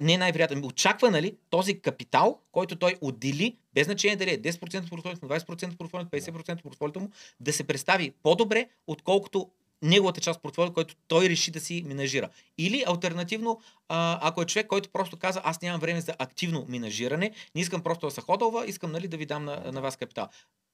не 0.00 0.16
най-вероятно, 0.16 0.56
ами 0.56 0.66
очаква 0.66 1.10
нали, 1.10 1.36
този 1.50 1.80
капитал, 1.80 2.40
който 2.52 2.76
той 2.76 2.96
отдели, 3.00 3.56
без 3.74 3.86
значение 3.86 4.16
дали 4.16 4.30
е 4.30 4.42
10% 4.42 4.82
от 4.82 4.90
портфолиото, 4.90 5.26
20% 5.26 5.72
от 5.72 5.78
портфолиото, 5.78 6.16
50% 6.16 6.56
от 6.56 6.62
портфолиото 6.62 7.00
му, 7.00 7.10
да 7.40 7.52
се 7.52 7.64
представи 7.64 8.12
по-добре, 8.22 8.68
отколкото 8.86 9.50
неговата 9.82 10.20
част 10.20 10.36
от 10.36 10.42
портфолио, 10.42 10.72
който 10.72 10.94
той 11.08 11.28
реши 11.28 11.50
да 11.50 11.60
си 11.60 11.82
менажира. 11.86 12.28
Или 12.58 12.84
альтернативно, 12.86 13.60
а, 13.88 14.28
ако 14.28 14.42
е 14.42 14.46
човек, 14.46 14.66
който 14.66 14.90
просто 14.90 15.16
каза, 15.16 15.40
аз 15.44 15.62
нямам 15.62 15.80
време 15.80 16.00
за 16.00 16.14
активно 16.18 16.66
менажиране, 16.68 17.30
не 17.54 17.60
искам 17.60 17.82
просто 17.82 18.06
да 18.06 18.10
се 18.10 18.20
ходълва, 18.20 18.66
искам 18.66 18.92
нали, 18.92 19.08
да 19.08 19.16
ви 19.16 19.26
дам 19.26 19.44
на, 19.44 19.72
на 19.72 19.80
вас 19.80 19.96
капитал. 19.96 20.28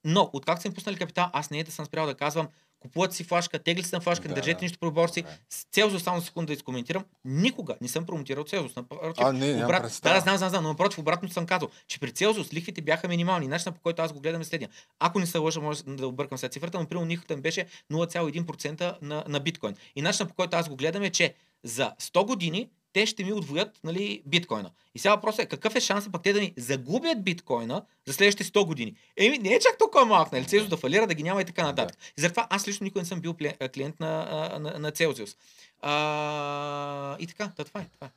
Но, 0.04 0.30
откакто 0.32 0.62
са 0.62 0.68
им 0.68 0.74
пуснали 0.74 0.96
капитал, 0.96 1.30
аз 1.32 1.50
не 1.50 1.58
е 1.58 1.64
да 1.64 1.72
съм 1.72 1.86
спрял 1.86 2.06
да 2.06 2.14
казвам, 2.14 2.48
купуват 2.86 3.12
си 3.12 3.24
флашка, 3.24 3.58
тегли 3.58 3.82
си 3.82 3.90
на 3.92 4.00
флашка, 4.00 4.22
Да, 4.22 4.28
да, 4.28 4.34
държете 4.34 4.58
да. 4.58 4.64
нищо 4.64 4.78
проборци. 4.78 5.22
Добре. 5.22 5.38
С 5.50 5.64
Целзус, 5.72 6.02
само 6.02 6.20
секунда 6.20 6.46
да 6.46 6.52
изкоментирам, 6.52 7.04
никога 7.24 7.76
не 7.80 7.88
съм 7.88 8.06
промотирал 8.06 8.44
Целзус. 8.44 8.76
Напротив, 8.76 9.24
А, 9.24 9.32
не, 9.32 9.64
обрат... 9.64 9.82
представа. 9.82 10.14
Да, 10.14 10.18
да, 10.18 10.22
знам, 10.22 10.36
знам, 10.36 10.50
знам, 10.50 10.62
но 10.62 10.68
напротив, 10.68 10.98
обратно 10.98 11.28
съм 11.28 11.46
казал, 11.46 11.68
че 11.88 12.00
при 12.00 12.12
Целзус 12.12 12.52
лихвите 12.52 12.82
бяха 12.82 13.08
минимални. 13.08 13.48
Начинът 13.48 13.74
по 13.74 13.80
който 13.80 14.02
аз 14.02 14.12
го 14.12 14.20
гледам 14.20 14.40
е 14.40 14.44
следния. 14.44 14.70
Ако 14.98 15.18
не 15.18 15.26
се 15.26 15.38
лъжа, 15.38 15.60
може 15.60 15.82
да 15.84 16.06
объркам 16.06 16.38
сега 16.38 16.50
цифрата, 16.50 16.80
но 16.80 16.86
примерно 16.86 17.10
лихвата 17.10 17.36
беше 17.36 17.66
0,1% 17.92 18.96
на, 19.02 19.24
на 19.28 19.40
биткоин. 19.40 19.74
И 19.96 20.02
начинът 20.02 20.28
по 20.28 20.34
който 20.34 20.56
аз 20.56 20.68
го 20.68 20.76
гледам 20.76 21.02
е, 21.02 21.10
че 21.10 21.34
за 21.64 21.92
100 22.00 22.26
години 22.26 22.68
те 22.96 23.06
ще 23.06 23.24
ми 23.24 23.32
отвоят 23.32 23.80
нали, 23.84 24.22
биткоина. 24.26 24.70
И 24.94 24.98
сега 24.98 25.14
въпросът 25.14 25.40
е 25.40 25.46
какъв 25.46 25.74
е 25.74 25.80
шансът 25.80 26.12
пък 26.12 26.22
те 26.22 26.32
да 26.32 26.40
ми 26.40 26.54
загубят 26.56 27.24
биткоина 27.24 27.82
за 28.06 28.12
следващите 28.12 28.50
100 28.50 28.66
години? 28.66 28.96
Еми, 29.16 29.38
не 29.38 29.54
е 29.54 29.58
чак 29.58 29.78
толкова 29.78 30.04
малък, 30.04 30.32
нали? 30.32 30.46
Целзиус 30.46 30.70
да 30.70 30.76
фалира, 30.76 31.06
да 31.06 31.14
ги 31.14 31.22
няма 31.22 31.40
и 31.40 31.44
така 31.44 31.62
нататък. 31.62 31.96
И 32.18 32.20
затова 32.20 32.46
аз 32.50 32.68
лично 32.68 32.84
никога 32.84 33.00
не 33.00 33.06
съм 33.06 33.20
бил 33.20 33.34
клиент 33.74 34.00
на, 34.00 34.24
на, 34.60 34.78
на 34.78 34.90
Целзиус. 34.90 35.36
А, 35.82 37.16
и 37.18 37.26
така, 37.26 37.50
да, 37.56 37.64
това 37.64 37.80
е. 37.80 37.86
Това 37.94 38.06
е. 38.06 38.10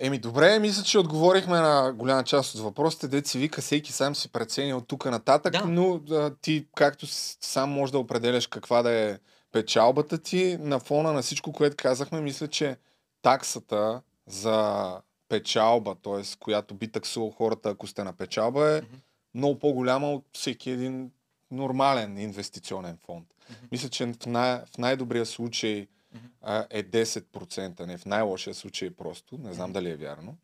Еми 0.00 0.18
добре, 0.18 0.58
мисля, 0.58 0.82
че 0.82 0.98
отговорихме 0.98 1.60
на 1.60 1.92
голяма 1.96 2.24
част 2.24 2.54
от 2.54 2.60
въпросите. 2.60 3.08
Дет 3.08 3.26
си 3.26 3.38
вика, 3.38 3.60
всеки 3.60 3.92
сам 3.92 4.14
си 4.14 4.28
прецени 4.28 4.74
от 4.74 4.88
тук 4.88 5.04
нататък, 5.04 5.52
Да. 5.52 5.64
но 5.64 6.00
а, 6.10 6.34
ти, 6.42 6.66
както 6.74 7.06
сам 7.06 7.70
можеш 7.70 7.92
да 7.92 7.98
определяш 7.98 8.46
каква 8.46 8.82
да 8.82 8.90
е 8.90 9.18
печалбата 9.52 10.18
ти, 10.18 10.56
на 10.60 10.78
фона 10.78 11.12
на 11.12 11.22
всичко, 11.22 11.52
което 11.52 11.76
казахме, 11.76 12.20
мисля, 12.20 12.48
че 12.48 12.76
таксата 13.22 14.02
за 14.26 14.96
печалба, 15.28 15.94
т.е. 15.94 16.36
която 16.38 16.74
би 16.74 16.88
таксувал 16.88 17.30
хората, 17.30 17.70
ако 17.70 17.86
сте 17.86 18.04
на 18.04 18.12
печалба, 18.12 18.70
е 18.70 18.80
Мгм. 18.80 18.96
много 19.34 19.58
по-голяма 19.58 20.12
от 20.12 20.24
всеки 20.32 20.70
един 20.70 21.10
нормален 21.50 22.18
инвестиционен 22.18 22.98
фонд. 23.06 23.26
Мгм. 23.50 23.58
Мисля, 23.72 23.88
че 23.88 24.06
в, 24.06 24.26
най- 24.26 24.60
в 24.66 24.78
най-добрия 24.78 25.26
случай 25.26 25.86
Мгм. 26.14 26.26
а, 26.42 26.66
е 26.70 26.82
10%, 26.82 27.80
не 27.80 27.98
в 27.98 28.06
най-лошия 28.06 28.54
случай 28.54 28.90
просто, 28.90 29.38
не 29.38 29.52
знам 29.52 29.70
Мгм. 29.70 29.72
дали 29.72 29.90
е 29.90 29.96
вярно, 29.96 30.36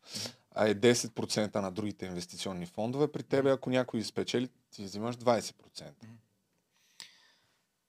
а 0.50 0.68
е 0.68 0.74
10% 0.74 1.56
на 1.56 1.70
другите 1.70 2.06
инвестиционни 2.06 2.66
фондове. 2.66 3.12
При 3.12 3.22
тебе, 3.22 3.50
ако 3.50 3.70
някой 3.70 4.02
спечели, 4.02 4.48
ти 4.70 4.84
взимаш 4.84 5.16
20%. 5.16 5.84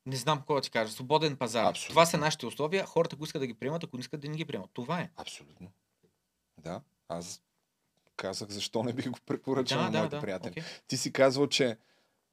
Не 0.09 0.15
знам 0.15 0.37
какво 0.37 0.55
да 0.55 0.61
ти 0.61 0.71
кажа. 0.71 0.93
Свободен 0.93 1.37
пазар. 1.37 1.65
Абсолютно. 1.65 1.93
Това 1.93 2.05
са 2.05 2.17
нашите 2.17 2.45
условия. 2.45 2.85
Хората, 2.85 3.15
ако 3.15 3.25
искат 3.25 3.41
да 3.41 3.47
ги 3.47 3.53
приемат, 3.53 3.83
ако 3.83 3.97
не 3.97 4.01
искат 4.01 4.21
да 4.21 4.29
не 4.29 4.37
ги 4.37 4.45
приемат. 4.45 4.69
Това 4.73 4.99
е. 4.99 5.09
Абсолютно. 5.15 5.71
Да, 6.57 6.81
аз 7.09 7.41
казах 8.15 8.49
защо 8.49 8.83
не 8.83 8.93
бих 8.93 9.09
го 9.09 9.19
препоръчал 9.25 9.77
да, 9.77 9.85
на 9.85 9.91
да, 9.91 9.97
моите 9.99 10.15
да. 10.15 10.21
приятели. 10.21 10.51
окей. 10.51 10.63
Ти 10.87 10.97
си 10.97 11.13
казвал, 11.13 11.47
че 11.47 11.77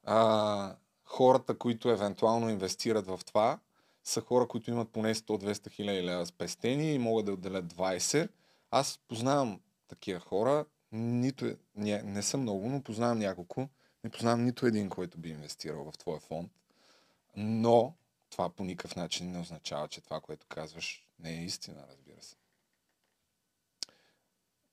а, 0.05 0.77
хората, 1.05 1.59
които 1.59 1.91
евентуално 1.91 2.51
инвестират 2.51 3.07
в 3.07 3.21
това, 3.27 3.59
са 4.05 4.21
хора, 4.21 4.49
които 4.49 4.71
имат 4.71 4.91
поне 4.91 5.15
100-200 5.15 5.71
хиляди 5.71 6.03
лева 6.03 6.27
спестени 6.27 6.95
и 6.95 6.99
могат 6.99 7.27
да 7.27 7.33
отделят 7.33 7.75
20. 7.75 8.29
Аз 8.71 9.01
познавам 9.09 9.61
такива 9.89 10.21
хора, 10.21 10.65
нито 10.93 11.47
е, 11.47 11.57
не, 11.75 12.03
не 12.03 12.23
съм 12.23 12.41
много, 12.41 12.69
но 12.69 12.83
познавам 12.83 13.19
няколко. 13.19 13.69
Не 14.05 14.11
познавам 14.11 14.45
нито 14.45 14.67
един, 14.67 14.89
който 14.89 15.19
би 15.19 15.29
инвестирал 15.29 15.91
в 15.91 15.99
твоя 15.99 16.21
фонд. 16.21 16.53
Но 17.37 17.95
това 18.31 18.49
по 18.49 18.65
никакъв 18.65 18.97
начин 18.97 19.31
не 19.31 19.39
означава, 19.39 19.89
че 19.89 20.01
това, 20.01 20.21
което 20.21 20.47
казваш, 20.49 21.07
не 21.19 21.31
е 21.31 21.45
истина, 21.45 21.85
разбира 21.91 22.23
се. 22.23 22.37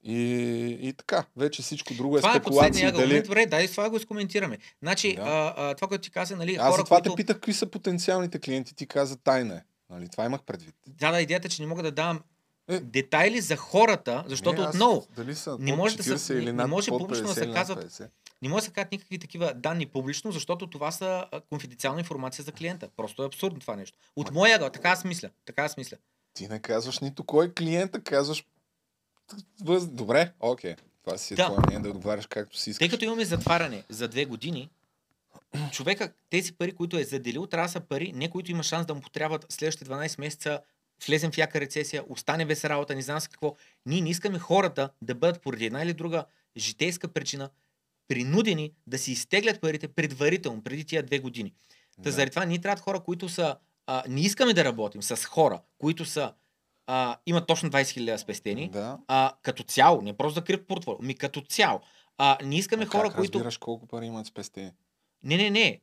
И, 0.06 0.78
и 0.82 0.94
така, 0.94 1.26
вече 1.38 1.62
всичко 1.62 1.94
друго 1.94 2.18
е 2.18 2.20
Това 2.20 2.36
е 2.36 2.42
последния 2.42 2.88
аргумент. 2.88 3.10
дали... 3.10 3.24
Добре, 3.24 3.46
дай 3.46 3.68
това 3.68 3.90
го 3.90 3.98
изкоментираме. 3.98 4.58
Значи, 4.82 5.16
Да. 5.16 5.22
а, 5.22 5.54
а, 5.58 5.76
това, 5.76 5.88
което 5.88 6.02
ти 6.02 6.12
каза, 6.12 6.36
нали, 6.36 6.56
Аз 6.56 6.72
хора, 6.72 6.82
затова 6.82 6.98
които... 6.98 7.10
те 7.10 7.16
питах 7.16 7.36
какви 7.36 7.54
са 7.54 7.66
потенциалните 7.66 8.40
клиенти, 8.40 8.76
ти 8.76 8.88
каза 8.88 9.18
тайна 9.18 9.56
е. 9.56 9.62
Нали, 9.90 10.10
това 10.10 10.26
имах 10.26 10.44
предвид. 10.44 10.76
Да, 10.88 11.12
да, 11.12 11.22
идеята 11.22 11.48
е, 11.48 11.50
че 11.50 11.62
не 11.62 11.68
мога 11.68 11.84
да 11.84 11.92
давам 11.92 12.22
Е. 12.68 12.80
детайли 12.80 13.42
за 13.42 13.56
хората, 13.56 14.24
защото 14.28 14.62
Не, 14.62 14.68
аз 14.68 14.76
отново 14.76 15.08
Дали 15.16 15.36
са 15.36 15.58
не 15.60 15.76
може 15.76 15.98
да 15.98 16.04
40 16.04 16.16
се- 16.18 16.34
или 16.34 16.46
не 16.46 16.52
над, 16.54 16.70
може 16.70 16.90
публично 16.90 17.26
да 17.26 17.32
50 17.32 17.34
се 17.36 17.54
казват 17.54 17.80
50. 17.82 18.10
не 18.42 18.50
може 18.50 18.62
да 18.62 18.66
се 18.66 18.72
кажат 18.72 18.92
никакви 18.92 19.20
такива 19.20 19.54
данни 19.54 19.86
публично, 19.86 20.32
защото 20.32 20.68
това 20.68 20.92
са 20.92 21.26
конфиденциална 21.50 22.00
информация 22.00 22.44
за 22.44 22.52
клиента. 22.52 22.90
Просто 22.90 23.24
е 23.24 23.26
абсурдно 23.26 23.60
това 23.60 23.76
нещо. 23.76 23.98
От 24.16 24.32
моя 24.32 24.56
ъгъл, 24.56 24.70
така 24.70 24.90
аз 24.90 25.04
мисля. 25.04 25.30
Така 25.46 25.64
аз 25.64 25.78
мисля. 25.78 25.98
Ти 26.34 26.48
не 26.48 26.60
казваш 26.60 27.00
нито 27.00 27.24
кой 27.24 27.46
е 27.46 27.52
клиента, 27.52 28.02
казваш... 28.02 28.46
Въз... 29.62 29.88
Добре, 29.88 30.32
окей. 30.40 30.76
Това 31.04 31.18
си 31.18 31.34
е 31.34 31.38
Да. 31.38 31.46
твое 31.46 31.58
мнение 31.60 31.80
да 31.82 31.90
отговаряш 31.90 32.28
както 32.28 32.58
си 32.58 32.70
искаш. 32.70 32.80
Тъй 32.80 32.90
като 32.90 33.06
имаме 33.06 33.26
затваряне 33.26 33.84
за 33.90 34.08
две 34.08 34.26
години, 34.26 34.70
човека, 35.72 36.12
тези 36.30 36.54
пари, 36.54 36.72
които 36.72 36.98
е 36.98 37.04
заделил, 37.04 37.48
трябва 37.48 37.68
да 37.68 37.72
са 37.72 37.80
пари, 37.80 38.12
не 38.16 38.30
които 38.30 38.52
има 38.52 38.64
шанс 38.64 38.86
да 38.86 38.94
му 38.94 39.02
потребват 39.02 39.46
следващите 39.50 39.92
12 39.92 40.20
месеца, 40.20 40.60
влезем 41.06 41.32
в 41.32 41.38
яка 41.38 41.62
рецесия, 41.62 42.04
остане 42.10 42.46
без 42.46 42.66
работа, 42.66 42.96
не 42.96 43.02
знам 43.02 43.20
с 43.20 43.28
какво. 43.28 43.56
Ние 43.86 44.02
не 44.02 44.10
искаме 44.10 44.40
хората 44.40 44.90
да 45.02 45.16
бъдат 45.16 45.42
поради 45.42 45.66
една 45.66 45.84
или 45.84 45.94
друга 45.94 46.26
житейска 46.58 47.08
причина 47.08 47.50
принудени 48.08 48.72
да 48.88 48.98
си 48.98 49.12
изтеглят 49.12 49.62
парите 49.62 49.88
предварително, 49.88 50.64
преди 50.64 50.86
тия 50.86 51.04
две 51.04 51.20
години. 51.20 51.54
Та 51.96 52.02
Да. 52.02 52.12
заради 52.12 52.30
това 52.30 52.46
ние 52.46 52.62
трябва 52.62 52.82
хора, 52.84 53.00
които 53.00 53.30
са... 53.30 53.56
А, 53.88 54.04
не 54.10 54.22
искаме 54.22 54.54
да 54.54 54.64
работим 54.66 55.04
с 55.04 55.26
хора, 55.26 55.62
които 55.78 56.06
са 56.06 56.34
а, 56.88 57.18
имат 57.26 57.48
точно 57.48 57.70
20 57.70 57.82
000 57.84 58.18
спестени, 58.18 58.70
Да. 58.70 58.98
а, 59.08 59.34
като 59.42 59.64
цяло, 59.64 60.02
не 60.02 60.14
просто 60.18 60.36
за 60.36 60.44
крипто 60.44 60.68
портфолио, 60.68 61.02
ми 61.02 61.16
като 61.16 61.42
цяло. 61.42 61.82
А, 62.18 62.38
не 62.44 62.56
искаме 62.56 62.84
А 62.84 62.88
хора, 62.88 63.08
как 63.08 63.16
които... 63.18 63.38
разбираш 63.40 63.58
колко 63.58 63.88
пари 63.88 64.06
имат 64.06 64.26
спестени? 64.28 64.72
Не, 65.24 65.38
не, 65.38 65.50
не. 65.50 65.82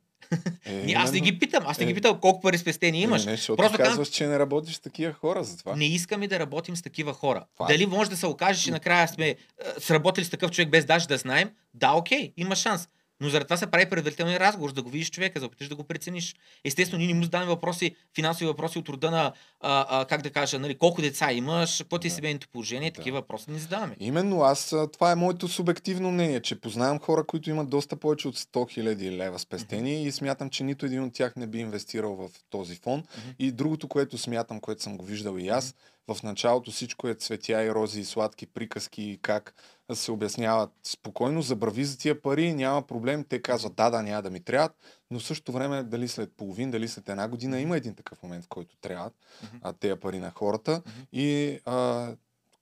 Е, 0.64 0.72
не 0.72 0.92
аз 0.97 1.12
не 1.12 1.20
ги 1.20 1.38
питам. 1.38 1.64
Аз 1.66 1.78
не 1.78 1.84
Е. 1.84 1.88
ги 1.88 1.94
питам 1.94 2.20
колко 2.20 2.40
пари 2.40 2.59
спестени 2.59 3.01
имаш. 3.01 3.24
Не, 3.24 3.30
не, 3.30 3.36
защото 3.36 3.56
Просто 3.56 3.78
казваш, 3.78 4.09
че 4.09 4.26
не 4.26 4.38
работиш 4.38 4.74
с 4.74 4.80
такива 4.80 5.12
хора, 5.12 5.44
затова. 5.44 5.76
Не 5.76 5.86
искаме 5.86 6.28
да 6.28 6.38
работим 6.38 6.76
с 6.76 6.82
такива 6.82 7.12
хора. 7.12 7.44
Това 7.56 7.66
е. 7.66 7.72
Дали 7.72 7.86
може 7.86 8.10
да 8.10 8.16
се 8.16 8.26
окаже, 8.26 8.64
че 8.64 8.70
накрая 8.70 9.09
сме 9.09 9.28
е, 9.28 9.36
сработили 9.78 10.24
с 10.24 10.30
такъв 10.30 10.51
човек 10.51 10.70
без 10.70 10.84
даже 10.84 11.09
да 11.09 11.18
знаем? 11.18 11.51
Да, 11.74 11.92
окей, 11.92 12.32
има 12.36 12.56
шанс. 12.56 12.88
Но 13.20 13.28
заради 13.28 13.44
това 13.44 13.56
се 13.56 13.66
прави 13.66 13.90
предварителен 13.90 14.36
разговор, 14.36 14.68
за 14.70 14.74
да 14.74 14.82
го 14.82 14.90
видиш 14.90 15.10
човека, 15.10 15.40
за 15.40 15.42
да 15.42 15.47
опиташ 15.47 15.68
да 15.68 15.76
го 15.76 15.84
прецениш. 15.84 16.34
Естествено, 16.64 16.98
ние 16.98 17.06
не 17.06 17.14
му 17.14 17.22
задаваме 17.22 17.51
въпроси, 17.51 17.97
финансови 18.14 18.47
въпроси 18.47 18.78
от 18.78 18.88
рода 18.88 19.10
на, 19.10 19.32
а, 19.60 19.86
а, 20.01 20.05
как 20.05 20.22
да 20.22 20.30
кажа, 20.30 20.59
нали, 20.59 20.78
колко 20.78 21.02
деца 21.02 21.32
имаш, 21.32 21.78
какво 21.78 21.98
ти 21.98 22.06
е 22.06 22.10
Да. 22.10 22.14
семейното 22.14 22.48
положение, 22.48 22.90
Да. 22.90 22.97
такива 22.97 23.18
въпроси 23.20 23.51
не 23.51 23.59
задаваме. 23.59 23.97
Именно 24.01 24.42
аз, 24.42 24.74
това 24.92 25.12
е 25.12 25.14
моето 25.14 25.48
субективно 25.48 26.10
мнение, 26.10 26.40
че 26.40 26.60
познавам 26.60 26.98
хора, 26.98 27.24
които 27.26 27.51
имат 27.51 27.70
доста 27.70 27.97
повече 27.97 28.28
от 28.28 28.36
100 28.38 28.80
000 28.80 29.16
лева 29.16 29.38
спестени 29.38 30.05
и 30.05 30.12
смятам, 30.12 30.51
че 30.51 30.64
нито 30.64 30.86
един 30.86 31.05
от 31.05 31.12
тях 31.14 31.36
не 31.36 31.47
би 31.47 31.59
инвестирал 31.59 32.14
в 32.16 32.28
този 32.51 32.76
фонд. 32.76 33.06
Мгм. 33.18 33.28
И 33.38 33.52
другото, 33.52 33.88
което 33.88 34.18
смятам, 34.18 34.60
което 34.60 34.82
съм 34.82 34.97
го 34.97 35.05
виждал 35.05 35.36
и 35.38 35.48
аз, 35.48 35.74
в 36.15 36.23
началото 36.23 36.70
всичко 36.70 37.09
е 37.09 37.15
цветя 37.15 37.62
и 37.62 37.74
рози 37.74 38.01
и 38.01 38.05
сладки 38.05 38.47
приказки 38.47 39.03
и 39.03 39.19
как 39.23 39.55
се 39.93 40.12
обясняват 40.12 40.70
спокойно, 40.82 41.43
забрави 41.43 41.85
за 41.85 41.99
тия 41.99 42.23
пари, 42.23 42.55
няма 42.55 42.82
проблем. 42.82 43.24
Те 43.24 43.43
казват, 43.43 43.74
да, 43.74 43.91
да, 43.91 44.03
няма 44.03 44.23
да 44.23 44.31
ми 44.31 44.41
трябват, 44.41 44.73
но 45.11 45.19
в 45.19 45.24
същото 45.24 45.53
време, 45.53 45.82
дали 45.82 46.09
след 46.09 46.32
половин, 46.32 46.70
дали 46.70 46.89
след 46.89 47.09
една 47.09 47.28
година, 47.28 47.61
има 47.61 47.77
един 47.77 47.95
такъв 47.95 48.23
момент, 48.23 48.45
в 48.45 48.49
който 48.49 48.77
трябват 48.77 49.15
Мгм. 49.43 49.57
а, 49.62 49.73
тези 49.73 50.01
пари 50.01 50.19
на 50.19 50.31
хората. 50.31 50.82
И 51.12 51.59
а, 51.65 52.12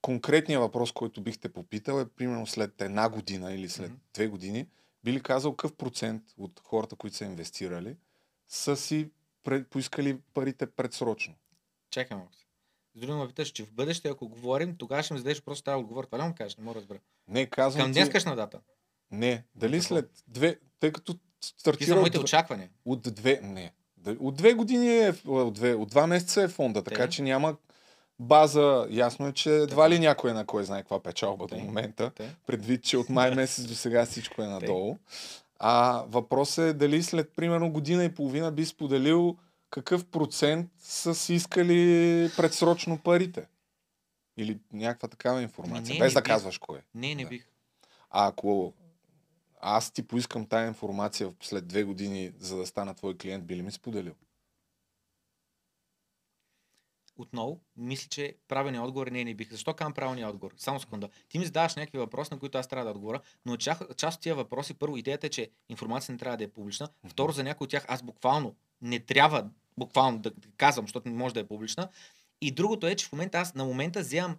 конкретният 0.02 0.62
въпрос, 0.62 0.92
който 0.92 1.20
бихте 1.20 1.52
попитал 1.52 2.00
е, 2.00 2.08
примерно 2.08 2.46
след 2.46 2.82
една 2.82 3.08
година 3.08 3.52
или 3.52 3.68
след 3.68 3.92
две 4.14 4.26
години, 4.26 4.66
би 5.04 5.12
ли 5.12 5.20
казал 5.22 5.52
какъв 5.52 5.76
процент 5.76 6.22
от 6.38 6.60
хората, 6.64 6.96
които 6.96 7.16
са 7.16 7.24
инвестирали, 7.24 7.96
са 8.48 8.76
си 8.76 9.10
пред, 9.44 9.68
поискали 9.68 10.18
парите 10.34 10.66
предсрочно? 10.66 11.34
Чакай 11.90 12.16
малко. 12.16 12.32
Други 12.98 13.12
ме 13.12 13.28
питаш, 13.28 13.48
че 13.48 13.64
в 13.64 13.72
бъдеще, 13.72 14.08
ако 14.08 14.28
говорим, 14.28 14.76
тогава 14.76 15.02
ще 15.02 15.14
ми 15.14 15.18
зададеш 15.18 15.42
просто 15.42 15.64
тази 15.64 15.76
отговор. 15.76 16.04
Това 16.04 16.18
ли 16.18 16.22
му 16.22 16.34
кажеш? 16.34 16.56
Не 16.56 16.64
мога 16.64 16.74
да 16.74 16.80
разбера. 16.80 16.98
Не, 17.28 17.46
казвам 17.46 17.82
Към 17.82 17.92
ти... 17.92 17.98
днескашна 17.98 18.36
дата. 18.36 18.60
Не, 19.10 19.44
дали 19.54 19.72
Какво? 19.72 19.88
след 19.88 20.10
две... 20.28 20.58
Тъй 20.80 20.92
като 20.92 21.12
Какви 21.12 21.24
са 21.40 21.60
стартира 21.60 22.00
моите 22.00 22.18
от, 22.18 22.24
очаквания? 22.24 22.68
от 22.84 23.02
две... 23.02 23.40
Не. 23.42 23.72
От 24.20 24.36
две 24.36 24.52
години 24.54 24.98
е... 24.98 25.14
От, 25.26 25.54
две, 25.54 25.74
от 25.74 25.88
два 25.90 26.06
месеца 26.06 26.42
е 26.42 26.48
фонда, 26.48 26.84
така 26.84 27.04
Те. 27.04 27.10
че 27.10 27.22
няма... 27.22 27.56
база, 28.18 28.86
ясно 28.90 29.26
е, 29.26 29.32
че 29.32 29.56
едва 29.56 29.90
ли 29.90 29.98
някой 29.98 30.30
е 30.30 30.34
на 30.34 30.46
кой 30.46 30.64
знае 30.64 30.82
каква 30.82 31.02
печалба 31.02 31.46
до 31.46 31.56
момента, 31.56 32.10
Тъй. 32.10 32.28
предвид, 32.46 32.84
че 32.84 32.96
от 32.96 33.08
май 33.08 33.34
месец 33.34 33.64
до 33.66 33.74
сега 33.74 34.06
всичко 34.06 34.42
е 34.42 34.46
надолу. 34.46 34.96
А 35.58 36.04
въпросът 36.08 36.64
е 36.64 36.72
дали 36.72 37.02
след 37.02 37.32
примерно 37.36 37.72
година 37.72 38.04
и 38.04 38.14
половина 38.14 38.52
би 38.52 38.64
споделил 38.64 39.36
какъв 39.70 40.06
процент 40.06 40.70
са 40.78 41.14
си 41.14 41.34
искали 41.34 41.76
предсрочно 42.36 42.98
парите. 42.98 43.48
Или 44.36 44.58
някаква 44.72 45.08
такава 45.08 45.42
информация, 45.42 45.94
Не, 45.94 45.98
без 45.98 46.14
не 46.14 46.20
да 46.20 46.22
бих. 46.22 46.32
казваш 46.32 46.58
кой 46.58 46.78
е. 46.78 46.82
Не, 46.94 47.14
не 47.14 47.22
Да. 47.22 47.28
бих. 47.28 47.48
А 48.10 48.26
ако 48.28 48.72
аз 49.60 49.90
ти 49.90 50.02
поискам 50.02 50.46
тая 50.46 50.68
информация 50.68 51.34
след 51.42 51.68
две 51.68 51.84
години, 51.84 52.32
за 52.38 52.56
да 52.56 52.66
стана 52.66 52.94
твой 52.94 53.16
клиент, 53.18 53.44
би 53.46 53.56
ли 53.56 53.62
ми 53.62 53.72
споделил? 53.72 54.14
Отново, 57.16 57.60
мисля, 57.76 58.08
че 58.08 58.36
правилният 58.48 58.84
отговор 58.84 59.06
е 59.06 59.10
не, 59.10 59.24
не 59.24 59.34
бих. 59.34 59.50
Защо 59.50 59.74
казвам 59.74 59.94
правилният 59.94 60.30
отговор? 60.30 60.54
Само 60.56 60.80
секунда. 60.80 61.08
Ти 61.28 61.38
ми 61.38 61.44
задаваш 61.44 61.74
някакви 61.76 61.98
въпроси, 61.98 62.34
на 62.34 62.40
които 62.40 62.58
аз 62.58 62.68
трябва 62.68 62.84
да 62.84 62.90
отговоря, 62.90 63.20
но 63.46 63.56
част 63.56 63.82
от 64.02 64.20
тия 64.20 64.34
въпроси, 64.34 64.74
първо, 64.74 64.96
идеята 64.96 65.26
е, 65.26 65.30
че 65.30 65.50
информация 65.68 66.12
не 66.12 66.18
трябва 66.18 66.36
да 66.36 66.44
е 66.44 66.48
публична. 66.48 66.88
Второ, 67.08 67.32
за 67.32 67.44
някои 67.44 67.64
от 67.64 67.70
тях 67.70 67.84
аз 67.88 68.02
буквално 68.02 68.56
не 68.82 68.98
трябва 69.00 69.48
буквално 69.78 70.18
да 70.18 70.32
казвам, 70.56 70.84
защото 70.86 71.08
не 71.08 71.14
може 71.14 71.34
да 71.34 71.40
е 71.40 71.46
публична. 71.46 71.88
И 72.40 72.50
другото 72.50 72.86
е, 72.86 72.94
че 72.96 73.06
в 73.06 73.12
момента 73.12 73.38
аз 73.38 73.54
на 73.54 73.64
момента 73.64 74.00
вземам 74.00 74.36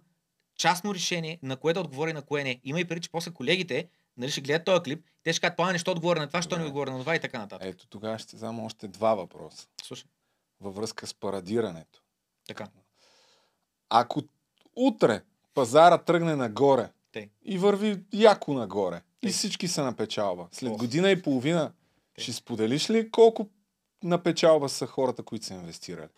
частно 0.56 0.94
решение 0.94 1.38
на 1.42 1.56
кое 1.56 1.72
да 1.72 1.80
отговоря 1.80 2.10
и 2.10 2.12
на 2.12 2.22
кое 2.22 2.44
не. 2.44 2.60
Има 2.64 2.80
и 2.80 2.84
преди, 2.84 3.00
че 3.00 3.10
после 3.10 3.30
колегите 3.30 3.88
нали, 4.16 4.30
ще 4.30 4.40
гледат 4.40 4.64
този 4.64 4.82
клип, 4.82 5.04
те 5.22 5.32
ще 5.32 5.40
кажат, 5.40 5.56
това 5.56 5.72
нещо 5.72 5.90
отговоря 5.90 6.20
на 6.20 6.26
това, 6.26 6.42
що 6.42 6.58
не 6.58 6.64
отговоря 6.64 6.90
на 6.90 6.98
това 7.00 7.16
и 7.16 7.20
така 7.20 7.38
нататък. 7.38 7.68
Ето 7.68 7.86
тогава 7.86 8.18
ще 8.18 8.36
задам 8.36 8.60
още 8.60 8.88
два 8.88 9.14
въпроса 9.14 9.66
Слушай, 9.82 10.08
във 10.60 10.74
връзка 10.76 11.06
с 11.06 11.14
парадирането. 11.14 12.02
така. 12.46 12.68
Ако 13.88 14.22
утре 14.76 15.22
пазара 15.54 15.98
тръгне 15.98 16.36
нагоре 16.36 16.88
Тъй. 17.12 17.30
и 17.42 17.58
върви 17.58 18.04
яко 18.12 18.54
нагоре 18.54 19.02
и 19.22 19.26
Тъй. 19.26 19.30
всички 19.30 19.68
са 19.68 19.84
на 19.84 19.96
печалба, 19.96 20.48
след 20.52 20.72
Ох. 20.72 20.78
година 20.78 21.10
и 21.10 21.22
половина 21.22 21.72
Тъй. 22.14 22.22
ще 22.22 22.32
споделиш 22.32 22.90
ли 22.90 23.10
колко 23.10 23.48
на 24.02 24.22
печалба 24.22 24.68
са 24.68 24.86
хората, 24.86 25.22
които 25.22 25.46
са 25.46 25.54
инвестирали? 25.54 26.08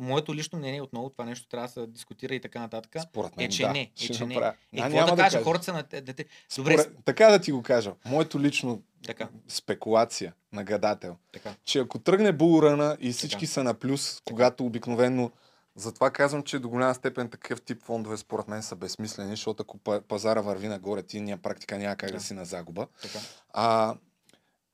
Моето 0.00 0.34
лично 0.34 0.58
мнение 0.58 0.82
отново, 0.82 1.10
това 1.10 1.24
нещо 1.24 1.48
трябва 1.48 1.66
да 1.66 1.72
се 1.72 1.86
дискутира 1.86 2.34
и 2.34 2.40
така 2.40 2.60
нататък. 2.60 3.02
Според 3.02 3.36
мен 3.36 3.46
Е, 3.46 3.50
че 3.50 3.62
да. 3.62 3.72
не, 3.72 3.80
е, 3.80 3.90
че 3.96 4.26
не. 4.26 4.34
направя. 4.34 4.54
Е, 4.72 4.76
какво 4.76 4.96
няма 4.96 5.10
да 5.10 5.22
кажа, 5.22 5.42
хората 5.42 5.64
са 5.64 5.72
на... 5.72 5.82
те- 5.82 6.02
те- 6.04 6.24
Добре, 6.56 6.78
Според... 6.78 7.04
Така 7.04 7.26
да 7.26 7.38
ти 7.38 7.52
го 7.52 7.62
кажа. 7.62 7.94
Моето 8.04 8.40
лично 8.40 8.82
така, 9.06 9.28
спекулация 9.48 10.34
на 10.52 10.64
гадател. 10.64 11.16
така. 11.32 11.54
че 11.64 11.78
ако 11.78 11.98
тръгне 11.98 12.32
булрана 12.32 12.96
и 13.00 13.12
всички 13.12 13.40
Така. 13.40 13.46
са 13.46 13.64
на 13.64 13.74
плюс, 13.74 14.22
когато 14.24 14.64
обикновено 14.66 15.30
затова 15.74 16.10
казвам, 16.10 16.42
че 16.42 16.58
до 16.58 16.68
голяма 16.68 16.94
степен 16.94 17.30
такъв 17.30 17.62
тип 17.62 17.82
фондове 17.82 18.16
според 18.16 18.48
мен 18.48 18.62
са 18.62 18.76
безсмислени, 18.76 19.30
защото 19.30 19.62
ако 19.62 19.78
па- 19.78 20.00
пазара 20.00 20.40
върви 20.40 20.68
нагоре, 20.68 21.02
ти 21.02 21.20
ния 21.20 21.36
практика 21.36 21.78
няма 21.78 21.96
как 21.96 22.10
да, 22.10 22.16
Да. 22.16 22.22
си 22.22 22.34
на 22.34 22.44
загуба. 22.44 22.86
така. 23.02 23.18
А, 23.50 23.96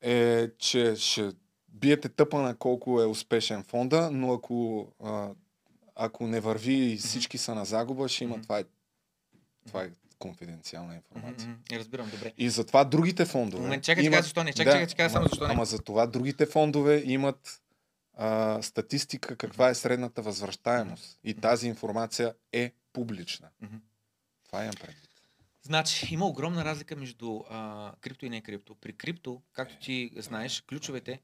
е, 0.01 0.49
че 0.51 0.97
ще 0.97 1.33
биете 1.75 2.09
тъпа 2.09 2.43
на 2.43 2.57
колко 2.57 3.01
е 3.01 3.07
успешен 3.07 3.65
фонда, 3.65 4.11
но 4.13 4.33
ако, 4.33 4.89
а, 5.05 5.31
ако 5.95 6.27
не 6.27 6.41
върви 6.41 6.75
и 6.75 6.97
всички 6.97 7.39
са 7.39 7.55
на 7.55 7.65
загуба, 7.65 8.09
ще 8.09 8.25
има 8.25 8.43
това 8.43 8.59
е, 8.59 8.65
това 9.67 9.83
е 9.83 9.91
конфиденциална 10.19 10.95
информация. 10.95 11.49
Мгм. 11.49 11.79
Разбирам, 11.79 12.11
добре. 12.11 12.33
И 12.39 12.51
затова 12.51 12.85
другите 12.85 13.25
фондове. 13.25 13.63
Момент, 13.63 13.85
чакай, 13.85 14.05
чакай, 14.05 14.23
защо 14.23 14.45
не? 14.45 14.53
Чакай, 14.53 14.73
чакай, 14.73 14.87
чакай, 14.87 15.11
само 15.11 15.29
защо 15.29 15.47
не? 15.47 15.55
Ама 15.55 15.65
за 15.65 15.79
това 15.79 16.07
другите 16.07 16.47
фондове 16.47 17.03
имат 17.05 17.63
а, 18.17 18.63
статистика 18.63 19.37
каква 19.37 19.69
е 19.69 19.75
средната 19.75 20.23
възвръщаемост. 20.23 21.19
И 21.25 21.35
тази 21.35 21.69
информация 21.69 22.35
е 22.53 22.73
публична. 22.93 23.49
Мгм. 23.61 23.77
Това 24.47 24.63
имам 24.63 24.75
предвид. 24.81 25.09
Значи, 25.63 26.15
има 26.15 26.27
огромна 26.27 26.65
разлика 26.65 26.97
между 26.97 27.41
а, 27.51 27.93
крипто 28.01 28.27
и 28.27 28.31
не 28.31 28.41
крипто. 28.41 28.75
При 28.81 28.93
крипто, 28.93 29.43
както 29.53 29.77
ти 29.79 30.11
знаеш, 30.17 30.61
ключовете 30.61 31.21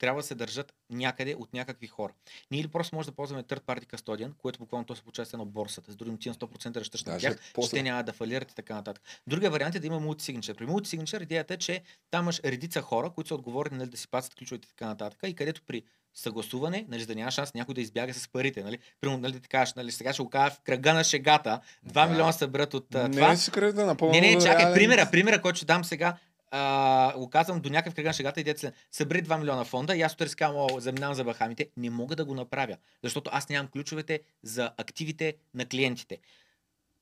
трябва 0.00 0.20
да 0.20 0.26
се 0.26 0.34
държат 0.34 0.72
някъде 0.90 1.34
от 1.34 1.52
някакви 1.52 1.86
хора. 1.86 2.12
Ние 2.50 2.60
или 2.60 2.68
просто 2.68 2.96
може 2.96 3.06
да 3.06 3.12
ползваме 3.12 3.42
third 3.42 3.60
party 3.60 3.86
custodian, 3.86 4.32
което 4.34 4.58
буквално 4.58 4.84
то 4.86 4.96
се 4.96 5.02
получава 5.02 5.28
едно 5.32 5.44
борсата. 5.44 5.92
С 5.92 5.96
други 5.96 6.18
ти 6.18 6.28
на 6.28 6.34
100% 6.34 6.76
разчиташ 6.76 7.04
на 7.04 7.18
тях, 7.18 7.34
че 7.34 7.52
после- 7.54 7.76
те 7.76 7.82
няма 7.82 8.02
да 8.02 8.12
фалират 8.12 8.50
и 8.50 8.54
така 8.54 8.74
нататък. 8.74 9.02
Другия 9.26 9.50
вариант 9.50 9.74
е 9.74 9.80
да 9.80 9.86
има 9.86 10.00
multi-signature. 10.00 10.54
При 10.54 10.66
multi-signature 10.66 11.22
идеята 11.22 11.54
е, 11.54 11.58
че 11.58 11.82
там 12.10 12.24
имаш 12.24 12.40
редица 12.44 12.80
хора, 12.80 13.10
които 13.10 13.28
са 13.28 13.34
отговорни 13.34 13.76
нали, 13.78 13.90
да 13.90 13.96
си 13.96 14.08
пасят 14.08 14.34
ключовете 14.34 14.66
и 14.66 14.68
така 14.68 14.86
нататък. 14.86 15.18
И 15.26 15.34
където 15.34 15.62
при 15.62 15.82
съгласуване, 16.14 16.86
нали, 16.88 17.06
да 17.06 17.14
няма 17.14 17.30
шанс 17.30 17.54
някой 17.54 17.74
да 17.74 17.80
избяга 17.80 18.14
с 18.14 18.28
парите. 18.28 18.62
Нали? 18.62 18.78
Примерно, 19.00 19.20
нали, 19.20 19.40
ти 19.40 19.48
кажеш, 19.48 19.74
нали, 19.74 19.92
сега 19.92 20.12
ще 20.12 20.22
го 20.22 20.30
кажа 20.30 20.54
в 20.54 20.60
кръга 20.60 20.94
на 20.94 21.04
шегата, 21.04 21.60
2 21.82 21.92
Да. 21.92 22.06
милиона 22.06 22.32
съберат 22.32 22.74
от 22.74 22.94
а, 22.94 23.08
не 23.08 23.16
това. 23.16 23.36
е 23.58 23.72
да 23.72 23.86
напълно. 23.86 24.12
Не, 24.12 24.20
не, 24.20 24.38
чакай, 24.38 24.64
реален- 24.64 24.74
примера, 24.74 25.08
примера, 25.10 25.42
който 25.42 25.56
ще 25.56 25.66
дам 25.66 25.84
сега, 25.84 26.16
а, 26.50 27.18
го 27.18 27.30
казвам 27.30 27.60
до 27.60 27.70
някакъв 27.70 27.94
кръг 27.94 28.04
на 28.06 28.12
шегата 28.12 28.40
и 28.40 28.44
деца 28.44 28.72
събери 28.92 29.22
2 29.22 29.38
милиона 29.38 29.64
фонда 29.64 29.96
и 29.96 30.02
аз 30.02 30.12
утре 30.12 30.28
си 30.28 30.36
казвам, 30.36 30.80
заминавам 30.80 31.14
за 31.14 31.24
Бахамите. 31.24 31.68
Не 31.76 31.90
мога 31.90 32.16
да 32.16 32.24
го 32.24 32.34
направя, 32.34 32.76
защото 33.02 33.30
аз 33.34 33.48
нямам 33.48 33.68
ключовете 33.68 34.20
за 34.42 34.70
активите 34.76 35.34
на 35.54 35.66
клиентите. 35.66 36.18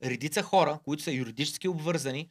Редица 0.04 0.42
хора, 0.42 0.78
които 0.84 1.02
са 1.02 1.12
юридически 1.12 1.68
обвързани, 1.68 2.30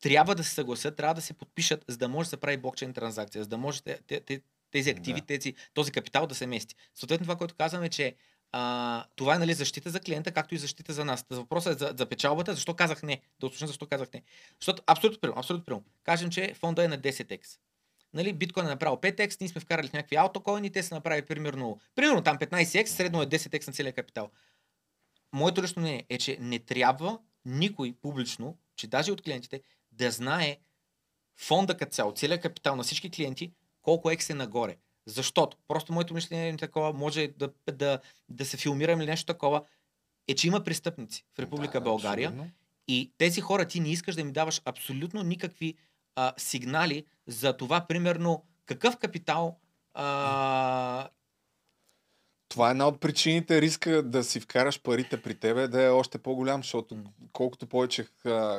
трябва 0.00 0.34
да 0.34 0.44
се 0.44 0.50
съгласят, 0.50 0.96
трябва 0.96 1.14
да 1.14 1.20
се 1.20 1.32
подпишат, 1.32 1.84
за 1.88 1.96
да 1.96 2.08
може 2.08 2.26
да 2.26 2.30
се 2.30 2.36
прави 2.36 2.56
блокчейн 2.56 2.92
транзакция, 2.92 3.42
за 3.42 3.48
да 3.48 3.58
може 3.58 3.82
те- 3.82 3.98
те- 4.06 4.20
те- 4.20 4.40
тези 4.70 4.90
активи, 4.90 5.20
Да. 5.20 5.26
тези, 5.26 5.54
този 5.74 5.92
капитал 5.92 6.26
да 6.26 6.34
се 6.34 6.46
мести. 6.46 6.74
Съответно, 6.94 7.24
това, 7.24 7.36
което 7.36 7.54
казваме, 7.54 7.88
че 7.88 8.14
а, 8.58 9.04
това 9.16 9.34
е 9.34 9.38
нали, 9.38 9.54
защита 9.54 9.90
за 9.90 10.00
клиента, 10.00 10.32
както 10.32 10.54
и 10.54 10.58
защита 10.58 10.92
за 10.92 11.04
нас. 11.04 11.24
Въпросът 11.30 11.74
е 11.76 11.78
за, 11.78 11.94
за 11.98 12.06
печалбата. 12.06 12.54
Защо 12.54 12.74
казах 12.74 13.02
не? 13.02 13.20
Да 13.40 13.46
уточня 13.46 13.66
защо 13.66 13.86
казах 13.86 14.08
не. 14.14 14.22
Защото 14.60 14.82
абсолютно 14.86 15.20
примерно, 15.20 15.40
абсолютно 15.40 15.64
примерно. 15.64 15.84
Кажем, 16.04 16.30
че 16.30 16.54
фонда 16.54 16.84
е 16.84 16.88
на 16.88 16.98
10x. 16.98 17.58
Нали, 18.14 18.32
биткоин 18.32 18.66
е 18.66 18.68
направил 18.68 18.96
5x, 18.96 19.40
ние 19.40 19.48
сме 19.48 19.60
вкарали 19.60 19.88
в 19.88 19.92
някакви 19.92 20.16
аутокоини, 20.16 20.72
те 20.72 20.82
са 20.82 20.94
направили 20.94 21.26
примерно, 21.26 21.80
примерно 21.94 22.22
там 22.22 22.38
15x, 22.38 22.86
средно 22.86 23.22
е 23.22 23.26
10x 23.26 23.66
на 23.66 23.72
целия 23.72 23.92
капитал. 23.92 24.30
Моето 25.32 25.62
лично 25.62 25.82
мнение 25.82 26.06
е, 26.08 26.18
че 26.18 26.38
не 26.40 26.58
трябва 26.58 27.18
никой 27.44 27.94
публично, 28.02 28.58
че 28.76 28.86
даже 28.86 29.12
от 29.12 29.22
клиентите, 29.22 29.62
да 29.92 30.10
знае 30.10 30.58
фонда 31.36 31.76
като 31.76 31.92
цяло, 31.92 32.12
целият 32.12 32.42
капитал 32.42 32.76
на 32.76 32.82
всички 32.82 33.10
клиенти, 33.10 33.52
колко 33.82 34.10
екс 34.10 34.32
е 34.32 34.36
нагоре. 34.36 34.76
Защото, 35.06 35.56
просто 35.68 35.92
моето 35.92 36.14
мислене 36.14 36.48
е 36.48 36.56
такова, 36.56 36.92
може 36.92 37.28
да, 37.38 37.50
да, 37.72 38.00
да 38.28 38.44
се 38.44 38.56
филмирам 38.56 39.00
или 39.00 39.10
нещо 39.10 39.26
такова, 39.26 39.62
е, 40.28 40.34
че 40.34 40.46
има 40.46 40.64
престъпници 40.64 41.24
в 41.34 41.38
Република 41.38 41.80
Да, 41.80 41.84
България 41.84 42.28
абсолютно. 42.28 42.52
и 42.88 43.12
тези 43.18 43.40
хора 43.40 43.64
ти 43.64 43.80
не 43.80 43.88
искаш 43.88 44.14
да 44.14 44.20
им 44.20 44.32
даваш 44.32 44.60
абсолютно 44.64 45.22
никакви 45.22 45.74
а, 46.16 46.32
сигнали 46.36 47.04
за 47.26 47.56
това, 47.56 47.80
примерно, 47.80 48.44
какъв 48.66 48.96
капитал 48.96 49.58
а, 49.94 51.08
Това 52.56 52.68
е 52.68 52.70
една 52.70 52.88
от 52.88 53.00
причините 53.00 53.60
риска 53.60 54.02
да 54.02 54.24
си 54.24 54.40
вкараш 54.40 54.80
парите 54.82 55.22
при 55.22 55.34
тебе 55.34 55.68
да 55.68 55.82
е 55.82 55.88
още 55.90 56.18
по-голям, 56.18 56.60
защото 56.62 56.98
колкото 57.32 57.66
повече 57.66 58.06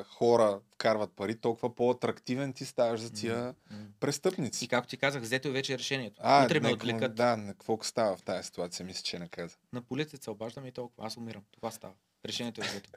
хора 0.08 0.60
вкарват 0.74 1.12
пари, 1.16 1.36
толкова 1.36 1.76
по-атрактивен 1.76 2.54
ти 2.54 2.66
ставаш 2.66 3.00
за 3.00 3.14
тия 3.14 3.56
престъпници. 4.00 4.66
и 4.66 4.68
както 4.68 4.90
ти 4.90 4.98
казах, 4.98 5.22
взето 5.22 5.48
е 5.48 5.52
вече 5.52 5.78
решението. 5.78 6.22
А, 6.24 6.46
Утре 6.46 6.60
ме 6.60 6.74
отвлекат. 6.74 7.16
да, 7.16 7.38
не, 7.38 7.52
какво 7.52 7.78
става 7.82 8.18
в 8.18 8.24
тази 8.24 8.44
ситуация, 8.44 8.86
мисля, 8.86 9.02
че 9.04 9.20
не 9.20 9.28
каза. 9.28 9.56
На 9.74 9.82
полицията 9.82 10.24
се 10.24 10.32
обаждам 10.32 10.66
и 10.66 10.72
толкова. 10.72 11.08
Аз 11.08 11.18
умирам. 11.18 11.42
Това 11.52 11.72
става. 11.72 11.94
Решението 12.26 12.62
е 12.62 12.68
взето. 12.68 12.90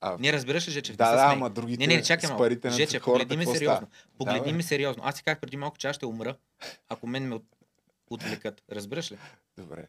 А, 0.00 0.16
Не 0.20 0.32
разбираш 0.32 0.68
ли, 0.68 0.72
Жечев? 0.72 0.96
да, 0.96 1.12
да, 1.12 1.18
смей. 1.18 1.36
ама 1.36 1.50
другите 1.50 1.86
Не, 1.86 1.96
не, 1.96 2.02
чакай 2.02 2.28
малко. 2.28 2.42
парите 2.42 2.68
на 2.68 2.74
Жече, 2.74 2.98
хората, 2.98 3.22
погледни 3.24 3.44
какво 3.44 3.58
сериозно. 3.58 3.88
Погледни 4.18 4.52
бе. 4.52 4.56
ми 4.56 4.62
сериозно. 4.62 5.02
Аз 5.06 5.16
си 5.16 5.22
казах 5.22 5.40
преди 5.40 5.56
малко, 5.56 5.78
че 5.78 5.86
аз 5.86 5.96
ще 5.96 6.06
умра, 6.06 6.36
ако 6.88 7.06
мен 7.06 7.28
ме 7.28 7.34
от... 7.34 7.44
отвлекат. 8.10 8.62
Разбираш 8.72 9.12
ли? 9.12 9.18
Добре. 9.58 9.86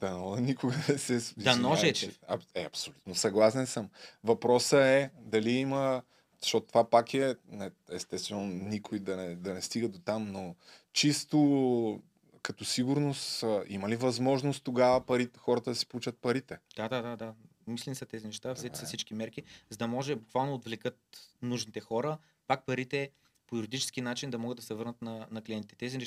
Да, 0.00 0.10
но 0.10 0.36
никога 0.40 0.74
не 0.88 0.98
се... 0.98 1.14
Извинявай, 1.14 1.76
Жечев. 1.80 2.18
че- 2.20 2.60
е, 2.60 2.64
абсолютно 2.64 3.14
съгласен 3.14 3.66
съм. 3.66 3.90
Въпросът 4.24 4.80
е 4.80 5.10
дали 5.20 5.50
има... 5.50 6.02
Защото 6.42 6.66
това 6.66 6.90
пак 6.90 7.14
е, 7.14 7.36
не, 7.48 7.70
естествено, 7.90 8.46
никой 8.46 8.98
да 8.98 9.16
не, 9.16 9.36
да 9.36 9.54
не 9.54 9.62
стига 9.62 9.88
до 9.88 9.98
там, 9.98 10.32
но 10.32 10.54
чисто 10.92 12.00
като 12.42 12.64
сигурност, 12.64 13.44
има 13.68 13.88
ли 13.88 13.96
възможност 13.96 14.64
тогава 14.64 15.06
парите, 15.06 15.38
хората 15.38 15.70
да 15.70 15.76
си 15.76 15.86
получат 15.86 16.18
парите? 16.18 16.58
Да, 16.76 16.88
да, 16.88 17.02
да, 17.02 17.16
да. 17.16 17.34
Мислим 17.66 17.94
са 17.94 18.06
тези 18.06 18.26
неща, 18.26 18.52
взети 18.52 18.78
са 18.78 18.86
всички 18.86 19.14
мерки, 19.14 19.42
за 19.70 19.76
да 19.76 19.86
може 19.86 20.16
буквално 20.16 20.54
отвлекат 20.54 20.98
нужните 21.42 21.80
хора. 21.80 22.18
Пак 22.46 22.66
парите 22.66 23.10
по 23.46 23.56
юридически 23.56 24.00
начин 24.00 24.30
да 24.30 24.38
могат 24.38 24.56
да 24.56 24.62
се 24.62 24.74
върнат 24.74 25.02
на, 25.02 25.26
на 25.30 25.42
клиентите. 25.42 25.76
Тези 25.76 25.98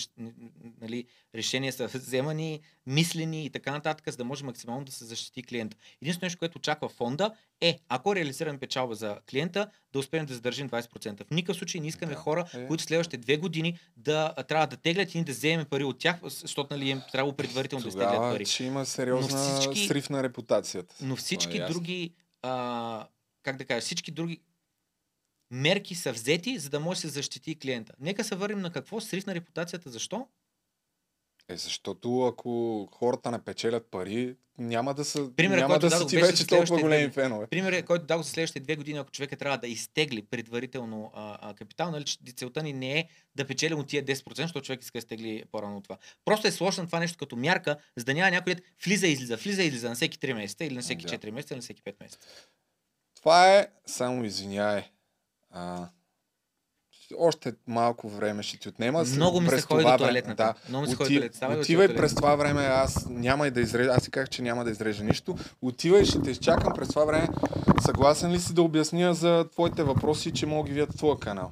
нали, 0.81 1.05
решения 1.35 1.73
са 1.73 1.87
вземани, 1.95 2.59
мислени 2.85 3.45
и 3.45 3.49
така 3.49 3.71
нататък, 3.71 4.09
за 4.09 4.17
да 4.17 4.23
може 4.23 4.45
максимално 4.45 4.85
да 4.85 4.91
се 4.91 5.05
защити 5.05 5.43
клиента. 5.43 5.77
Единственото 6.01 6.25
нещо, 6.25 6.39
което 6.39 6.57
очаква 6.57 6.89
фонда 6.89 7.31
е, 7.61 7.79
ако 7.89 8.15
реализираме 8.15 8.59
печалба 8.59 8.95
за 8.95 9.17
клиента, 9.29 9.69
да 9.93 9.99
успеем 9.99 10.25
да 10.25 10.33
задържим 10.33 10.69
20%. 10.69 10.87
В 11.23 11.31
никакъв 11.31 11.57
случай 11.57 11.81
не 11.81 11.87
искаме 11.87 12.11
Да. 12.11 12.17
хора, 12.17 12.45
Е. 12.53 12.67
които 12.67 12.83
следващите 12.83 13.17
две 13.17 13.37
години 13.37 13.79
да 13.97 14.33
трябва 14.43 14.67
да 14.67 14.77
теглят 14.77 15.13
и 15.13 15.17
ние 15.17 15.25
да 15.25 15.31
вземем 15.31 15.65
пари 15.65 15.83
от 15.83 15.99
тях, 15.99 16.19
защото 16.23 16.73
нали, 16.73 16.89
им 16.89 17.01
трябва 17.11 17.33
предварително 17.33 17.83
да 17.83 17.89
изтеглят 17.89 18.09
Тогава 18.09 18.33
пари. 18.33 18.45
ще 18.45 18.63
има 18.63 18.85
сериозна 18.85 19.37
Но 19.39 19.51
всички- 19.51 19.87
срив 19.87 20.09
на 20.09 20.23
репутацията. 20.23 20.95
Но 21.01 21.15
всички 21.15 21.57
е 21.57 21.59
ясно. 21.59 21.73
други, 21.73 22.13
а, 22.41 23.07
как 23.43 23.57
да 23.57 23.65
кажа, 23.65 23.81
всички 23.81 24.11
други 24.11 24.39
мерки 25.51 25.95
са 25.95 26.11
взети, 26.11 26.59
за 26.59 26.69
да 26.69 26.79
може 26.79 26.97
да 26.97 27.01
се 27.01 27.07
защити 27.07 27.55
клиента. 27.55 27.93
Нека 27.99 28.23
се 28.23 28.35
върнем 28.35 28.61
на 28.61 28.71
какво? 28.71 29.01
Срив 29.01 29.25
на 29.25 29.35
репутацията. 29.35 29.89
Защо? 29.89 30.27
Е, 31.49 31.57
защото 31.57 32.21
ако 32.21 32.85
хората 32.87 33.31
не 33.31 33.39
печелят 33.39 33.85
пари, 33.85 34.35
няма 34.57 34.93
да 34.93 35.05
са, 35.05 35.31
Примерът, 35.35 35.61
няма 35.61 35.79
да 35.79 35.91
са 35.91 36.07
ти 36.07 36.17
вече 36.17 36.47
толкова 36.47 36.79
големи 36.79 37.03
две- 37.03 37.13
фенове. 37.13 37.47
Примерът, 37.47 37.85
който 37.85 38.05
дадох 38.05 38.23
за 38.23 38.31
следващите 38.31 38.59
две 38.59 38.75
години, 38.75 38.97
ако 38.97 39.11
човека 39.11 39.37
трябва 39.37 39.57
да 39.57 39.67
изтегли 39.67 40.21
предварително 40.21 41.11
а, 41.13 41.37
а, 41.41 41.53
капитал, 41.53 41.91
нали, 41.91 42.05
целта 42.35 42.63
ни 42.63 42.73
не 42.73 42.99
е 42.99 43.07
да 43.35 43.47
печелим 43.47 43.79
от 43.79 43.87
тия 43.87 44.05
10%, 44.05 44.35
защото 44.37 44.65
човек 44.65 44.81
иска 44.81 44.93
да 44.93 44.99
изтегли 44.99 45.43
по-рано 45.51 45.77
от 45.77 45.83
това. 45.83 45.97
Просто 46.25 46.47
е 46.47 46.51
сложно 46.51 46.85
това 46.85 46.99
нещо 46.99 47.17
като 47.17 47.35
мярка, 47.35 47.77
за 47.95 48.05
да 48.05 48.13
няма 48.13 48.31
някой 48.31 48.55
дет 48.55 48.63
влиза 48.85 49.07
и 49.07 49.11
излиза, 49.11 49.37
влиза 49.37 49.63
и 49.63 49.67
излиза 49.67 49.89
на 49.89 49.95
всеки 49.95 50.17
3 50.17 50.33
месеца 50.33 50.65
или 50.65 50.73
на 50.75 50.81
всеки 50.81 51.05
Да. 51.05 51.09
4 51.09 51.31
месеца 51.31 51.53
или 51.53 51.57
на 51.57 51.63
всеки 51.63 51.81
5 51.81 51.95
месеца. 52.01 52.19
Това 53.15 53.57
е, 53.57 53.67
само 53.85 54.25
извиняй. 54.25 54.83
А, 55.51 55.87
още 57.17 57.53
малко 57.67 58.09
време 58.09 58.43
ще 58.43 58.57
ти 58.57 58.69
отнема. 58.69 59.03
Много 59.15 59.41
ми 59.41 59.47
се 59.47 59.55
през 59.55 59.65
ходи 59.65 59.83
това 59.83 59.97
до 59.97 60.03
туалетната. 60.03 60.43
Да. 60.43 60.69
Много 60.69 60.81
ми 60.81 60.89
се 60.89 60.95
ходи 60.95 61.19
Оти. 61.19 61.37
Ставай 61.37 61.57
отивай 61.57 61.87
до 61.87 61.95
през 61.95 62.15
това 62.15 62.35
време, 62.35 62.61
аз 62.61 63.05
няма 63.09 63.47
и 63.47 63.51
да 63.51 63.61
изрежа, 63.61 63.89
аз 63.89 64.03
си 64.03 64.11
казах, 64.11 64.29
че 64.29 64.41
няма 64.41 64.63
да 64.63 64.71
изрежа 64.71 65.03
нищо. 65.03 65.35
Отивай, 65.61 66.05
ще 66.05 66.21
те 66.21 66.31
изчакам 66.31 66.73
през 66.73 66.87
това 66.87 67.05
време. 67.05 67.27
Съгласен 67.81 68.31
ли 68.31 68.39
си 68.39 68.53
да 68.53 68.61
обясня 68.61 69.13
за 69.13 69.45
твоите 69.51 69.83
въпроси, 69.83 70.31
че 70.31 70.45
мога 70.45 70.63
да 70.63 70.67
ги 70.67 70.73
видят 70.73 70.91
в 70.91 70.97
твоя 70.97 71.19
канал? 71.19 71.51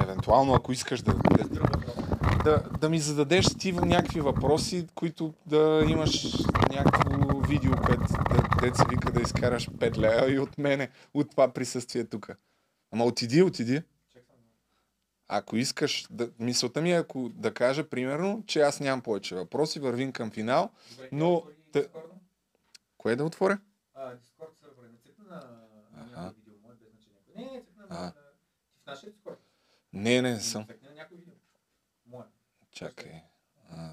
Евентуално, 0.00 0.54
ако 0.54 0.72
искаш 0.72 1.02
да, 1.02 1.14
да, 1.14 1.44
да, 2.44 2.62
да 2.80 2.88
ми 2.88 2.98
зададеш 2.98 3.46
ти 3.58 3.72
някакви 3.72 4.20
въпроси, 4.20 4.86
които 4.94 5.34
да 5.46 5.84
имаш 5.88 6.36
някакво 6.70 7.38
видео, 7.38 7.72
което 7.86 8.02
да, 8.02 8.45
дет 8.66 8.76
се 8.76 8.84
вика 8.90 9.12
да 9.12 9.20
изкараш 9.20 9.68
5 9.70 9.98
лева 9.98 10.32
и 10.32 10.38
от 10.38 10.58
мене, 10.58 10.90
от 11.14 11.30
това 11.30 11.52
присъствие 11.52 12.04
тук. 12.04 12.30
Ама 12.90 13.04
отиди, 13.04 13.42
отиди. 13.42 13.82
Ако 15.28 15.56
искаш, 15.56 16.06
да, 16.10 16.30
мисълта 16.38 16.82
ми 16.82 16.92
е 16.92 16.96
ако 16.96 17.28
да 17.28 17.54
кажа 17.54 17.88
примерно, 17.88 18.44
че 18.46 18.60
аз 18.60 18.80
нямам 18.80 19.02
повече 19.02 19.34
въпроси, 19.34 19.80
вървим 19.80 20.12
към 20.12 20.30
финал, 20.30 20.70
но... 21.12 21.42
Те... 21.72 21.88
Кое 22.98 23.16
да 23.16 23.24
отворя? 23.24 23.58
Дискорд 24.20 24.56
сервер, 24.60 24.88
не 24.92 24.98
цъкна 24.98 25.24
на 25.92 26.06
някой 26.06 26.34
видео, 26.36 26.54
може 26.62 26.76
без 26.78 26.88
значение. 26.90 27.22
Не, 27.36 27.52
не, 27.52 27.62
цъкна 27.64 27.86
А. 27.90 28.02
на... 28.02 28.12
Ти 28.12 28.78
в 28.82 28.86
нашия 28.86 29.10
Дискорд. 29.10 29.40
Не, 29.92 30.22
не 30.22 30.40
съм. 30.40 30.66
Цъкни 30.66 30.88
на 30.88 30.94
някой 30.94 31.16
видео. 31.16 31.34
Моя. 32.06 32.26
Чакай. 32.70 33.22
А, 33.70 33.90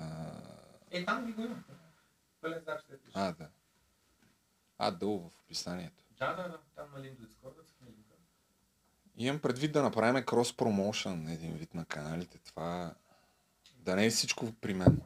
Е, 0.92 1.06
там 1.06 1.26
ви 1.26 1.34
го 1.34 1.42
има. 1.42 1.64
Пълен 2.42 2.60
знак 2.60 2.80
ще 2.80 2.94
а 3.14 3.32
да. 3.32 3.50
А, 4.88 4.92
долу 4.92 5.20
в 5.20 5.40
описанието. 5.44 6.04
Да, 6.20 6.34
да, 6.34 6.44
да. 6.44 6.58
Там 6.76 6.86
на 6.96 7.04
линк 7.04 7.20
до 7.20 7.26
цъкни 7.26 7.88
линка. 7.88 8.14
Имам 9.18 9.40
предвид 9.40 9.72
да 9.72 9.82
направим 9.82 10.24
крос 10.24 10.58
промоушен 10.58 11.28
един 11.28 11.54
вид 11.54 11.74
на 11.74 11.86
каналите. 11.86 12.38
Това 12.46 12.94
да 13.80 13.96
не 13.96 14.06
е 14.06 14.10
всичко 14.10 14.52
при 14.62 14.74
мен. 14.74 15.02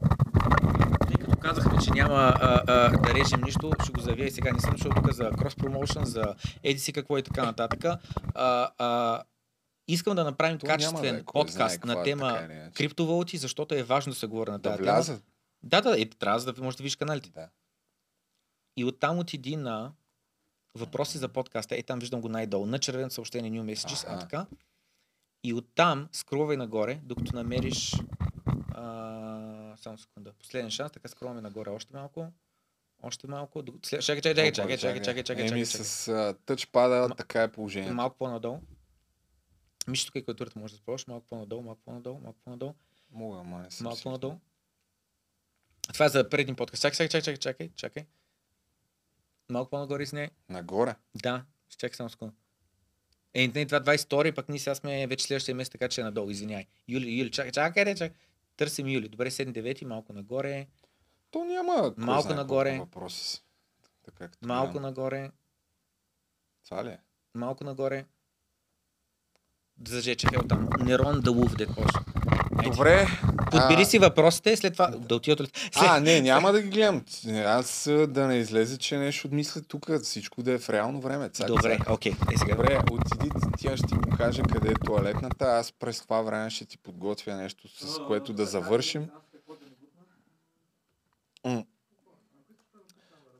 Тъй 1.07 1.15
като 1.25 1.37
казахме, 1.37 1.77
че 1.83 1.91
няма 1.91 2.33
а, 2.41 2.61
а, 2.67 2.97
да 2.97 3.13
режем 3.13 3.41
нищо, 3.41 3.71
ще 3.83 3.91
го 3.91 3.99
заявя 4.01 4.23
и 4.23 4.31
сега. 4.31 4.51
Не 4.51 4.59
съм 4.59 4.75
чул 4.77 4.91
тук 4.95 5.13
за 5.13 5.31
крос 5.37 5.55
промоушен, 5.55 6.05
за 6.05 6.35
еди 6.63 6.79
си 6.79 6.93
какво 6.93 7.17
и 7.17 7.23
така 7.23 7.45
нататък. 7.45 7.85
А, 8.35 8.69
а, 8.77 9.23
искам 9.87 10.15
да 10.15 10.23
направим 10.23 10.57
То 10.59 10.65
качествен 10.67 11.01
да 11.01 11.07
е 11.07 11.11
знае 11.11 11.23
подкаст 11.23 11.75
каква, 11.75 11.95
на 11.95 12.03
тема 12.03 12.33
така 12.33 12.45
или 12.45 12.53
иначе. 12.53 12.73
криптовалути, 12.73 13.37
защото 13.37 13.75
е 13.75 13.83
важно 13.83 14.11
да 14.13 14.19
се 14.19 14.27
говори 14.27 14.51
на 14.51 14.59
Да 14.59 14.69
тази 14.69 14.83
тема. 14.83 14.93
влязат. 14.93 15.23
Да, 15.63 15.81
да, 15.81 16.01
е, 16.01 16.09
трябва 16.09 16.53
да 16.53 16.63
можеш 16.63 16.77
да 16.77 16.83
видиш 16.83 16.95
каналите. 16.95 17.29
Да. 17.29 17.49
И 18.77 18.85
оттам 18.85 19.19
отиди 19.19 19.55
на 19.55 19.91
въпроси 20.75 21.17
за 21.17 21.27
подкаста. 21.27 21.77
Е, 21.77 21.83
там 21.83 21.99
виждам 21.99 22.21
го 22.21 22.29
най-долу. 22.29 22.65
На 22.65 22.79
червено 22.79 23.09
съобщение 23.09 23.51
New 23.51 23.73
Messages, 23.73 24.05
а 24.07 24.19
така. 24.19 24.45
И 25.43 25.53
оттам 25.53 26.09
скровай 26.11 26.57
нагоре, 26.57 26.99
докато 27.03 27.35
намериш... 27.35 27.93
А, 28.69 29.73
само 29.77 29.97
секунда. 29.97 30.33
Последен 30.33 30.69
шанс, 30.69 30.91
така 30.91 31.07
скроваме 31.07 31.41
нагоре 31.41 31.69
още 31.69 31.93
малко. 31.93 32.27
Още 33.03 33.27
малко. 33.27 33.63
Чакай, 33.81 34.01
чакай, 34.01 34.21
чакай, 34.21 34.51
чакай, 34.51 34.77
чакай, 34.77 35.01
чакай, 35.01 35.23
чакай, 35.23 35.47
Еми 35.47 35.65
с 35.65 36.35
тъчпада 36.45 37.09
Ма- 37.09 37.17
така 37.17 37.43
е 37.43 37.51
положението. 37.51 37.93
Малко 37.93 38.17
по-надолу. 38.17 38.59
Миш 39.87 40.05
тук 40.05 40.15
и 40.15 40.25
клавиатурата 40.25 40.59
може 40.59 40.73
да 40.73 40.77
спробваш. 40.77 41.07
Малко 41.07 41.27
по-надолу, 41.27 41.61
малко 41.61 41.81
по-надолу, 41.85 42.19
малко 42.19 42.39
по-надолу, 42.43 42.73
Мога, 43.11 43.65
съм 43.69 43.83
малко 43.83 44.01
по-надолу. 44.03 44.39
Това 45.93 46.05
е 46.05 46.09
за 46.09 46.29
предния 46.29 46.55
подкаст. 46.55 46.81
Чакай, 46.81 47.07
чакай, 47.07 47.21
чакай, 47.21 47.37
чакай, 47.37 47.69
чакай. 47.75 48.05
Малко 49.49 49.69
по-нагоре 49.69 50.05
с 50.05 50.13
нея. 50.13 50.31
Нагоре. 50.49 50.95
Да, 51.15 51.43
ще 51.69 51.77
чакай 51.77 51.95
само 51.95 52.09
секунда. 52.09 52.33
Е, 53.33 53.47
не, 53.47 53.65
това 53.65 53.79
22, 53.81 54.35
пък 54.35 54.49
ние 54.49 54.59
сега 54.59 54.75
сме 54.75 55.07
вече 55.07 55.25
следващия 55.25 55.55
месец, 55.55 55.71
така 55.71 55.89
че 55.89 56.01
е 56.01 56.03
надолу, 56.03 56.29
извиняй. 56.29 56.65
Юли, 56.87 57.11
Юли, 57.11 57.31
чакай, 57.31 57.51
чакай, 57.51 57.83
чакай, 57.83 57.95
чакай. 57.95 58.17
Търсим 58.57 58.87
Юли. 58.87 59.09
Добре, 59.09 59.31
7-9, 59.31 59.85
малко 59.85 60.13
нагоре, 60.13 60.67
То 61.31 61.45
няма 61.45 61.93
Малко 61.97 62.21
знае 62.21 62.35
нагоре. 62.35 62.79
въпроси 62.79 63.27
си. 63.27 63.43
Така, 64.05 64.27
като 64.27 64.47
малко 64.47 64.71
гледам. 64.71 64.83
нагоре, 64.83 65.31
Това 66.65 66.85
ли 66.85 66.89
е? 66.89 66.99
малко 67.33 67.63
нагоре. 67.63 68.05
За 69.87 70.15
чакай 70.15 70.39
оттам. 70.39 70.69
Нерон 70.79 71.21
да 71.21 71.31
Лув, 71.31 71.55
дет 71.55 71.69
почна. 71.75 72.01
Добре. 72.63 73.07
Подбери 73.51 73.81
а- 73.81 73.85
си 73.85 73.99
въпросите, 73.99 74.57
след 74.57 74.73
това 74.73 74.87
да 74.87 75.15
отидат 75.15 75.39
от... 75.39 75.57
След... 75.57 75.89
А, 75.89 75.99
не, 75.99 76.21
няма 76.21 76.51
да 76.51 76.61
ги 76.61 76.69
гледам. 76.69 77.03
Аз 77.45 77.89
да 78.07 78.27
не 78.27 78.35
излезе, 78.35 78.77
че 78.77 78.97
нещо 78.97 79.27
отмисля 79.27 79.61
тук, 79.61 79.89
всичко 80.03 80.43
да 80.43 80.51
е 80.51 80.57
в 80.57 80.69
реално 80.69 81.01
време. 81.01 81.29
Цак, 81.29 81.47
Добре, 81.47 81.79
окей. 81.89 82.11
Е, 82.11 82.37
сега. 82.37 82.55
Добре, 82.55 82.79
отиди, 82.91 83.31
тя 83.59 83.77
ще 83.77 83.87
ти 83.87 83.95
покаже 84.09 84.41
къде 84.53 84.71
е 84.71 84.85
туалетната, 84.85 85.45
аз 85.45 85.71
през 85.71 86.01
това 86.01 86.21
време 86.21 86.49
ще 86.49 86.65
ти 86.65 86.77
подготвя 86.77 87.35
нещо, 87.35 87.67
с 87.67 87.99
което 88.07 88.33
да 88.33 88.45
завършим. 88.45 89.09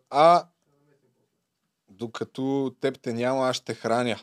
А, 0.10 0.44
докато 1.90 2.76
теб 2.82 3.00
те 3.02 3.14
няма, 3.14 3.50
аз 3.50 3.56
ще 3.56 3.74
храня. 3.74 4.20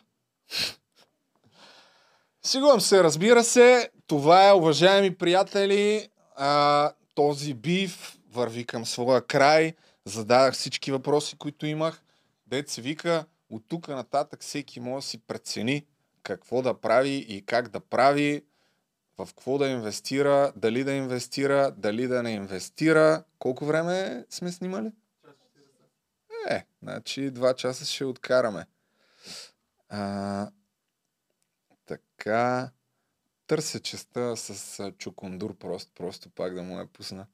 Сигурам 2.42 2.80
се, 2.80 3.04
разбира 3.04 3.44
се, 3.44 3.90
това 4.06 4.48
е, 4.48 4.52
уважаеми 4.52 5.14
приятели, 5.14 6.08
а, 6.36 6.92
този 7.14 7.54
бив 7.54 8.18
върви 8.32 8.64
към 8.64 8.86
своя 8.86 9.26
край. 9.26 9.74
Зададах 10.04 10.54
всички 10.54 10.92
въпроси, 10.92 11.38
които 11.38 11.66
имах. 11.66 12.02
Дет 12.46 12.68
се 12.68 12.82
вика, 12.82 13.24
от 13.50 13.64
тук 13.68 13.88
нататък 13.88 14.40
всеки 14.40 14.80
може 14.80 15.04
да 15.04 15.08
си 15.08 15.18
прецени 15.18 15.86
какво 16.22 16.62
да 16.62 16.80
прави 16.80 17.26
и 17.28 17.46
как 17.46 17.68
да 17.68 17.80
прави, 17.80 18.44
в 19.18 19.26
какво 19.26 19.58
да 19.58 19.68
инвестира, 19.68 20.52
дали 20.56 20.84
да 20.84 20.92
инвестира, 20.92 21.72
дали 21.76 22.06
да 22.06 22.22
не 22.22 22.30
инвестира. 22.30 23.24
Колко 23.38 23.64
време 23.64 24.24
сме 24.30 24.52
снимали? 24.52 24.92
Е, 26.50 26.66
значи 26.82 27.30
два 27.30 27.54
часа 27.54 27.84
ще 27.84 28.04
откараме. 28.04 28.66
А, 29.88 30.50
така. 31.86 32.70
Търся 33.46 33.80
честа 33.80 34.36
с 34.36 34.80
а, 34.80 34.92
чукундур 34.92 35.58
просто, 35.58 35.92
просто 35.94 36.30
пак 36.30 36.54
да 36.54 36.62
му 36.62 36.78
я 36.78 36.86
пусна. 36.86 37.26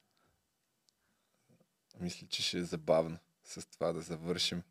Мисля, 2.00 2.26
че 2.26 2.42
ще 2.42 2.58
е 2.58 2.62
забавно 2.62 3.18
с 3.44 3.66
това 3.66 3.92
да 3.92 4.00
завършим. 4.00 4.62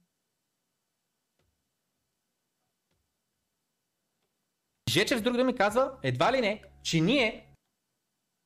Жечев 4.89 5.19
с 5.19 5.21
други 5.21 5.37
думи 5.37 5.55
казва, 5.55 5.97
едва 6.03 6.33
ли 6.33 6.41
не, 6.41 6.63
че 6.83 7.01
ние... 7.01 7.55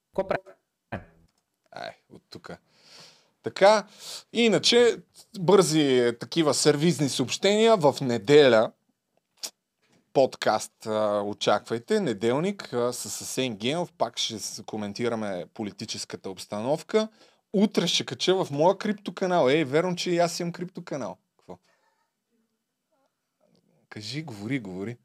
Какво 0.09 0.27
правим? 0.27 0.53
Ай, 1.71 1.97
от 2.09 2.23
тук. 2.29 2.51
Така, 3.43 3.87
иначе, 4.33 5.01
бързи 5.39 6.11
такива 6.19 6.53
сервизни 6.53 7.09
съобщения 7.09 7.77
в 7.77 7.95
неделя. 8.01 8.71
Подкаст 10.13 10.85
а, 10.85 11.21
очаквайте, 11.21 11.99
неделник 11.99 12.73
а, 12.73 12.93
с 12.93 13.21
Асен 13.21 13.55
Генов. 13.55 13.93
Пак 13.93 14.19
ще 14.19 14.63
коментираме 14.65 15.45
политическата 15.53 16.29
обстановка. 16.29 17.07
Утре 17.53 17.87
ще 17.87 18.05
кача 18.05 18.35
в 18.35 18.51
моя 18.51 18.77
криптоканал. 18.77 19.49
Ей, 19.49 19.63
верно, 19.63 19.95
че 19.95 20.11
и 20.11 20.17
аз 20.17 20.39
имам 20.39 20.51
криптоканал. 20.51 21.17
Какво? 21.37 21.57
Кажи, 23.89 24.23
говори, 24.23 24.59
говори. 24.59 24.97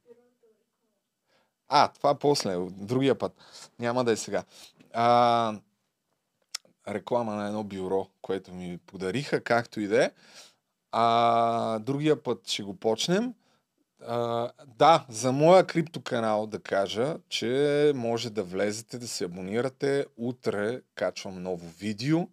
А, 1.69 1.89
това 1.89 2.15
после, 2.15 2.57
другия 2.71 3.19
път. 3.19 3.33
Няма 3.79 4.05
да 4.05 4.13
е 4.13 4.17
сега. 4.17 4.45
А, 4.93 5.55
реклама 6.89 7.35
на 7.35 7.47
едно 7.47 7.65
бюро, 7.65 8.09
което 8.23 8.53
ми 8.53 8.79
подариха, 8.87 9.41
както 9.41 9.81
и 9.81 9.87
да 9.87 10.05
е. 10.05 10.11
А, 10.93 11.79
другия 11.79 12.23
път 12.23 12.49
ще 12.49 12.63
го 12.63 12.77
почнем. 12.77 13.35
А, 14.07 14.51
да, 14.79 15.07
за 15.09 15.33
моя 15.33 15.67
криптоканал 15.67 16.47
да 16.47 16.61
кажа, 16.61 17.17
че 17.29 17.93
може 17.95 18.31
да 18.31 18.43
влезете, 18.43 18.99
да 18.99 19.09
се 19.09 19.25
абонирате. 19.25 20.07
Утре 20.17 20.81
качвам 20.95 21.43
ново 21.43 21.69
видео. 21.69 22.29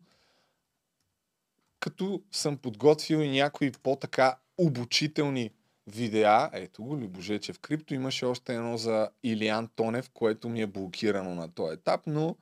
Като 1.79 2.21
съм 2.31 2.57
подготвил 2.57 3.17
и 3.17 3.29
някои 3.29 3.71
по-така 3.71 4.37
обучителни 4.57 5.51
видеа. 5.87 6.49
Ето 6.53 6.83
го, 6.83 6.97
Любожече 6.97 7.53
в 7.53 7.59
крипто. 7.59 7.93
Имаше 7.93 8.25
още 8.25 8.55
едно 8.55 8.77
за 8.77 9.09
Илиан 9.23 9.69
Тонев, 9.75 10.09
което 10.13 10.49
ми 10.49 10.61
е 10.61 10.67
блокирано 10.67 11.35
на 11.35 11.51
този 11.51 11.73
етап, 11.73 12.01
но 12.07 12.35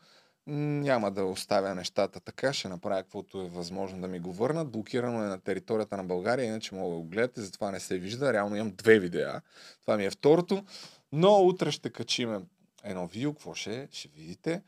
няма 0.48 1.12
да 1.12 1.26
оставя 1.26 1.76
нещата 1.76 2.20
така, 2.20 2.54
ще 2.54 2.68
направя 2.68 3.04
каквото 3.04 3.42
е 3.42 3.50
възможно 3.50 4.02
да 4.02 4.08
ми 4.08 4.20
го 4.20 4.34
върнат. 4.34 4.72
Блокирано 4.72 5.24
е 5.24 5.28
на 5.28 5.40
територията 5.40 5.98
на 5.98 6.04
България, 6.04 6.46
иначе 6.46 6.76
мога 6.76 6.90
да 6.90 7.02
го 7.02 7.04
гледате, 7.04 7.42
затова 7.42 7.72
не 7.72 7.80
се 7.80 7.98
вижда. 7.98 8.34
Реално 8.34 8.56
имам 8.56 8.72
две 8.72 9.00
видеа. 9.00 9.42
Това 9.82 9.98
ми 9.98 10.06
е 10.06 10.10
второто. 10.10 10.64
Но 11.12 11.38
утре 11.38 11.72
ще 11.72 11.90
качим 11.90 12.46
едно 12.84 13.08
видео, 13.08 13.34
какво 13.34 13.54
ще 13.54 13.76
е, 13.76 13.88
ще 13.92 14.08
видите. 14.08 14.62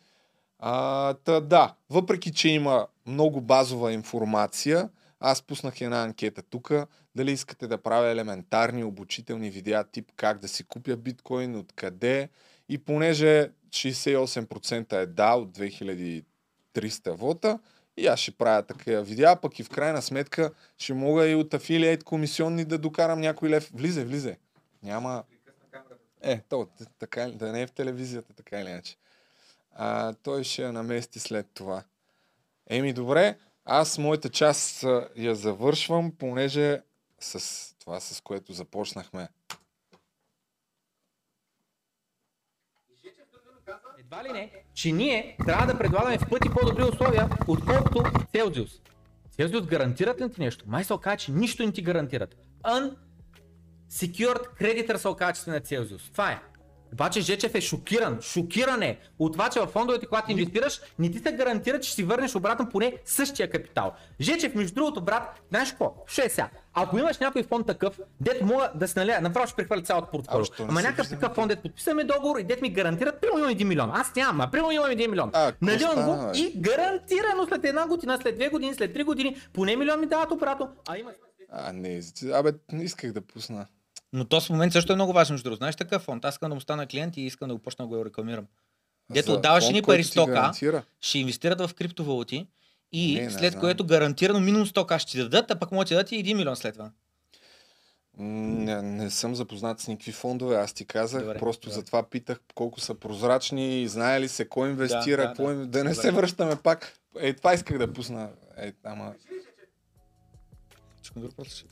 А, 0.59 1.13
та, 1.13 1.39
да, 1.39 1.73
въпреки, 1.89 2.33
че 2.33 2.49
има 2.49 2.87
много 3.05 3.41
базова 3.41 3.91
информация, 3.91 4.89
аз 5.19 5.41
пуснах 5.41 5.81
една 5.81 6.03
анкета 6.03 6.41
тук, 6.41 6.71
дали 7.15 7.31
искате 7.31 7.67
да 7.67 7.77
правя 7.77 8.07
елементарни 8.07 8.83
обучителни 8.83 9.49
видеа, 9.49 9.83
тип 9.91 10.11
как 10.15 10.39
да 10.39 10.47
си 10.47 10.63
купя 10.63 10.97
биткоин, 10.97 11.55
откъде. 11.55 12.29
И 12.69 12.77
понеже 12.77 13.49
68% 13.75 14.93
е 14.93 15.05
да 15.05 15.33
от 15.33 15.57
2300 15.57 16.23
вота, 17.11 17.59
и 17.97 18.07
аз 18.07 18.19
ще 18.19 18.31
правя 18.31 18.63
такива 18.63 19.03
видеа, 19.03 19.35
пък 19.41 19.59
и 19.59 19.63
в 19.63 19.69
крайна 19.69 20.01
сметка 20.01 20.51
ще 20.77 20.93
мога 20.93 21.27
и 21.27 21.35
от 21.35 21.53
афилиейт 21.53 22.03
комисионни 22.03 22.65
да 22.65 22.77
докарам 22.77 23.21
някой 23.21 23.49
лев. 23.49 23.71
Влизе, 23.73 24.05
влизе. 24.05 24.37
Няма... 24.83 25.23
Е, 26.21 26.41
то, 26.49 26.67
така, 26.99 27.27
да 27.27 27.51
не 27.51 27.61
е 27.61 27.67
в 27.67 27.71
телевизията, 27.71 28.33
така 28.33 28.61
или 28.61 28.69
иначе. 28.69 28.95
А, 29.71 30.13
той 30.13 30.43
ще 30.43 30.61
я 30.61 30.71
намести 30.71 31.19
след 31.19 31.47
това. 31.53 31.83
Еми, 32.69 32.93
добре, 32.93 33.37
аз 33.65 33.97
моята 33.97 34.29
част 34.29 34.85
я 35.15 35.35
завършвам, 35.35 36.11
понеже 36.11 36.81
с 37.19 37.75
това, 37.79 37.99
с 37.99 38.21
което 38.21 38.53
започнахме. 38.53 39.27
Едва 44.15 44.29
ли 44.29 44.33
не, 44.33 44.51
че 44.73 44.91
ние 44.91 45.37
трябва 45.45 45.73
да 45.73 45.77
предлагаме 45.77 46.17
в 46.17 46.29
пъти 46.29 46.49
по-добри 46.49 46.83
условия, 46.83 47.29
отколкото 47.47 47.99
Celsius. 48.33 48.81
Celsius 49.37 49.65
гарантират 49.65 50.21
ли 50.21 50.31
ти 50.31 50.41
нещо? 50.41 50.65
Май 50.67 50.83
се 50.83 50.93
оказа, 50.93 51.17
че 51.17 51.31
нищо 51.31 51.65
не 51.65 51.71
ти 51.71 51.81
гарантират. 51.81 52.35
Unsecured 52.65 54.47
creditor 54.61 54.95
се 54.95 55.07
оказа, 55.07 55.33
че 55.33 55.41
сме 55.41 55.53
на 55.53 55.61
Celsius. 55.61 56.11
Това 56.11 56.31
е. 56.31 56.41
Обаче 56.95 57.21
Жечев 57.21 57.55
е 57.55 57.61
шокиран, 57.61 58.21
шокиран 58.21 58.83
е 58.83 58.97
от 59.19 59.33
това, 59.33 59.49
че 59.49 59.59
във 59.59 59.69
фондовете, 59.69 60.05
когато 60.05 60.31
инвестираш, 60.31 60.81
не 60.99 61.11
ти 61.11 61.19
се 61.19 61.31
гарантира, 61.31 61.79
че 61.79 61.89
ще 61.89 61.95
си 61.95 62.03
върнеш 62.03 62.35
обратно 62.35 62.69
поне 62.69 62.93
същия 63.05 63.49
капитал. 63.49 63.93
Жечев, 64.21 64.55
между 64.55 64.75
другото, 64.75 65.01
брат, 65.01 65.41
знаеш 65.49 65.69
какво? 65.69 65.95
Ще 66.07 66.25
е 66.25 66.29
сега. 66.29 66.49
Ако 66.73 66.97
имаш 66.97 67.17
някой 67.17 67.43
фонд 67.43 67.67
такъв, 67.67 67.99
дет 68.21 68.41
мога 68.41 68.71
да 68.75 68.87
се 68.87 68.99
наля, 68.99 69.21
направо 69.21 69.47
ще 69.47 69.55
прехвърля 69.55 69.81
цялото 69.81 70.11
портфолио. 70.11 70.45
Ама 70.59 70.81
някакъв 70.81 71.09
такъв 71.09 71.35
фонд, 71.35 71.47
дет 71.47 71.61
подписаме 71.61 72.03
договор 72.03 72.39
и 72.39 72.43
дет 72.43 72.61
ми 72.61 72.69
гарантират, 72.69 73.21
примерно 73.21 73.39
имам 73.39 73.51
1 73.51 73.63
милион. 73.63 73.91
Аз 73.93 74.15
нямам, 74.15 74.41
а 74.41 74.51
примерно 74.51 74.71
имам 74.71 74.89
1 74.89 75.07
милион. 75.07 75.31
Наливам 75.61 76.05
го 76.05 76.31
и 76.35 76.53
гарантирано 76.61 77.47
след 77.47 77.65
една 77.65 77.87
година, 77.87 78.19
след 78.21 78.35
две 78.35 78.49
години, 78.49 78.73
след 78.73 78.93
три 78.93 79.03
години, 79.03 79.37
поне 79.53 79.75
милион 79.75 79.99
ми 79.99 80.05
дават 80.05 80.31
обратно. 80.31 80.69
А 80.87 80.97
има 80.97 81.11
А, 81.51 81.73
не, 81.73 82.01
абе, 82.33 82.51
не 82.71 82.83
исках 82.83 83.11
да 83.11 83.21
пусна. 83.21 83.65
Но 84.15 84.25
то 84.25 84.41
в 84.41 84.49
момент 84.49 84.73
също 84.73 84.91
е 84.91 84.95
много 84.95 85.13
важно, 85.13 85.37
другото. 85.37 85.55
Знаеш 85.55 85.75
такъв 85.75 86.01
фонд. 86.01 86.25
Аз 86.25 86.33
искам 86.33 86.49
да 86.49 86.55
му 86.55 86.61
стана 86.61 86.87
клиент 86.87 87.17
и 87.17 87.21
искам 87.21 87.47
да 87.47 87.55
го 87.55 87.61
почна 87.61 87.87
да 87.87 87.97
го 87.97 88.05
рекламирам. 88.05 88.45
Дето 89.09 89.33
отдаваш 89.33 89.69
ни 89.69 89.81
пари 89.81 90.03
стока, 90.03 90.51
ще 91.01 91.19
инвестират 91.19 91.61
в 91.61 91.73
криптовалути 91.73 92.47
и 92.91 93.15
Не, 93.15 93.21
не 93.21 93.31
след 93.31 93.51
знам. 93.51 93.61
което 93.61 93.85
гарантирано 93.85 94.39
минимум 94.39 94.67
100 94.67 94.97
ще 94.97 95.11
ти 95.11 95.17
дадат, 95.17 95.51
а 95.51 95.55
пък 95.55 95.71
могат 95.71 95.85
да 95.85 95.89
ти 95.89 95.93
дадат 95.93 96.11
и 96.11 96.33
1 96.33 96.33
милион 96.33 96.55
след 96.55 96.73
това. 96.73 96.91
Не, 98.17 98.81
не 98.81 99.09
съм 99.09 99.35
запознат 99.35 99.79
с 99.79 99.87
никакви 99.87 100.11
фондове, 100.11 100.55
аз 100.55 100.73
ти 100.73 100.85
казах, 100.85 101.21
Добре, 101.21 101.39
просто 101.39 101.69
добре. 101.69 101.75
затова 101.75 102.03
питах 102.03 102.39
колко 102.55 102.79
са 102.79 102.95
прозрачни, 102.95 103.87
знае 103.87 104.21
ли 104.21 104.27
се 104.27 104.49
кой 104.49 104.69
инвестира, 104.69 105.33
да, 105.37 105.43
да. 105.43 105.51
им- 105.51 105.71
да 105.71 105.83
не 105.83 105.89
Добре. 105.89 106.01
се 106.01 106.11
връщаме 106.11 106.55
пак. 106.55 106.93
Е, 107.19 107.33
това 107.33 107.53
исках 107.53 107.77
да 107.77 107.93
пусна. 107.93 108.29
Е, 108.57 108.73
ама... 108.83 109.13
Чукам 111.15 111.21
друг 111.21 111.35
просто. 111.35 111.65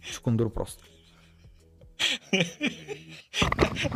Шкундур 0.00 0.52
просто. 0.52 0.84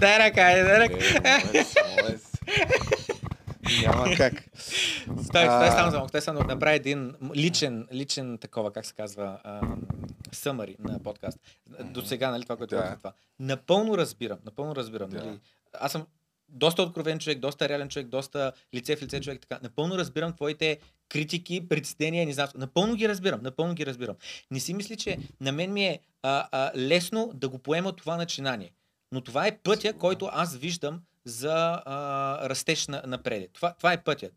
Дай 0.01 0.19
ръка, 0.19 0.51
е, 0.51 0.63
дай 0.63 0.79
ръка. 0.81 0.97
Е. 1.25 2.19
Няма 3.83 4.17
как. 4.17 4.45
Стой, 5.25 5.45
стой 5.45 5.71
само 5.71 5.91
за 5.91 5.97
малко. 5.97 6.13
Той 6.13 6.21
само 6.21 6.39
да 6.39 6.45
направи 6.45 6.77
един 6.77 7.15
личен, 7.35 7.89
личен 7.93 8.39
такова, 8.39 8.73
как 8.73 8.87
се 8.87 8.95
казва, 8.95 9.39
съмари 10.33 10.77
на 10.79 10.99
подкаст. 11.03 11.39
До 11.81 12.03
сега, 12.03 12.31
нали, 12.31 12.43
това, 12.43 12.57
което 12.57 12.77
да. 12.77 12.97
това. 12.97 13.13
Напълно 13.41 13.99
разбирам, 13.99 14.39
напълно 14.45 14.77
разбирам. 14.77 15.11
Да. 15.11 15.25
Нали, 15.25 15.41
аз 15.73 15.93
съм 15.93 16.07
доста 16.53 16.83
откровен 16.83 17.19
човек, 17.19 17.39
доста 17.39 17.69
реален 17.69 17.89
човек, 17.89 18.09
доста 18.09 18.53
лице 18.75 18.97
в 18.97 19.03
лице 19.03 19.21
човек, 19.21 19.41
така. 19.41 19.61
Напълно 19.63 19.99
разбирам 19.99 20.33
твоите 20.33 20.79
критики, 21.09 21.69
притеснения, 21.69 22.27
не 22.27 22.33
знам. 22.33 22.49
Напълно 22.55 22.95
ги 22.95 23.09
разбирам, 23.09 23.41
напълно 23.43 23.75
ги 23.75 23.87
разбирам. 23.87 24.17
Не 24.51 24.61
си 24.61 24.75
мисли, 24.75 24.97
че 24.97 25.19
на 25.41 25.53
мен 25.53 25.73
ми 25.73 25.85
е 25.85 26.01
а, 26.23 26.49
а, 26.53 26.73
лесно 26.77 27.31
да 27.35 27.49
го 27.49 27.59
поема 27.59 27.93
това 27.93 28.17
начинание. 28.17 28.73
Но 29.13 29.21
това 29.21 29.47
е 29.47 29.59
пътя, 29.59 29.93
който 29.93 30.29
аз 30.33 30.57
виждам 30.57 31.01
за 31.25 31.83
а, 31.85 32.49
растеж 32.49 32.89
на, 32.89 33.03
напред. 33.07 33.51
Това, 33.53 33.75
това 33.75 33.93
е 33.93 34.05
пътя. 34.05 34.31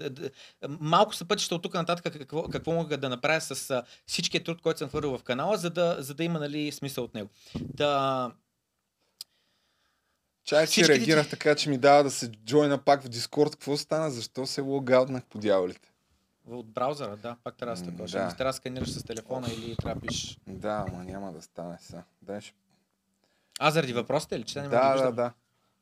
Малко 0.79 1.15
са 1.15 1.25
пътища 1.25 1.55
от 1.55 1.61
тук 1.61 1.73
нататък 1.73 2.13
какво, 2.13 2.43
какво 2.43 2.71
мога 2.71 2.97
да 2.97 3.09
направя 3.09 3.41
с 3.41 3.71
а, 3.71 3.83
всичкия 4.07 4.43
труд, 4.43 4.61
който 4.61 4.77
съм 4.77 4.89
хвърлял 4.89 5.17
в 5.17 5.23
канала, 5.23 5.57
за 5.57 5.69
да, 5.69 5.95
за 5.99 6.13
да 6.13 6.23
има 6.23 6.39
нали, 6.39 6.71
смисъл 6.71 7.03
от 7.03 7.13
него. 7.13 7.29
Да, 7.55 8.31
Чай, 10.45 10.65
Всичките 10.65 10.89
реагирах 10.89 11.25
ти- 11.25 11.29
така, 11.29 11.55
че 11.55 11.69
ми 11.69 11.77
дава 11.77 12.03
да 12.03 12.11
се 12.11 12.27
джойна 12.27 12.77
пак 12.77 13.03
в 13.03 13.09
Дискорд. 13.09 13.51
Какво 13.51 13.77
стана? 13.77 14.11
Защо 14.11 14.45
се 14.45 14.61
логаутнах 14.61 15.23
по 15.23 15.37
дяволите? 15.37 15.89
от 16.49 16.65
браузъра, 16.65 17.15
да, 17.15 17.35
пак 17.43 17.55
трябва 17.55 17.75
да 17.75 17.81
М, 17.81 17.87
такова. 17.87 18.07
Да. 18.09 18.27
Трябва 18.29 18.45
да 18.45 18.53
сканираш 18.53 18.89
с 18.89 19.03
телефона 19.03 19.47
или 19.49 19.75
трябва 19.75 20.01
да 20.47 20.85
ама 20.87 21.03
няма 21.03 21.31
да 21.31 21.41
стане 21.41 21.77
сега. 21.79 22.03
Дай 22.21 22.41
ще... 22.41 22.53
А, 23.59 23.71
заради 23.71 23.93
въпросите 23.93 24.39
ли? 24.39 24.43
Че 24.43 24.61
не 24.61 24.67
Да, 24.67 24.95
да, 24.95 25.11
да. 25.11 25.31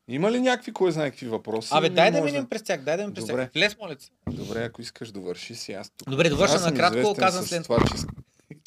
Има 0.07 0.31
ли 0.31 0.41
някакви, 0.41 0.73
кой 0.73 0.91
знае 0.91 1.10
какви 1.10 1.27
въпроси? 1.27 1.69
Абе, 1.72 1.90
дай 1.90 2.11
да 2.11 2.22
минем 2.22 2.45
през 2.45 2.64
тях, 2.64 2.81
дай 2.81 2.98
да 2.98 3.03
минем 3.03 3.14
през 3.14 3.26
тях. 3.26 3.49
Влез, 3.53 3.77
моля 3.77 3.95
се. 3.99 4.10
Добре, 4.30 4.64
ако 4.64 4.81
искаш, 4.81 5.11
довърши 5.11 5.56
си 5.56 5.73
аз 5.73 5.90
тук. 5.90 6.10
Добре, 6.10 6.30
довършвам 6.30 6.61
накратко, 6.64 7.15
казвам 7.15 7.45
след- 7.45 7.64
това, 7.64 7.77
че 7.77 8.03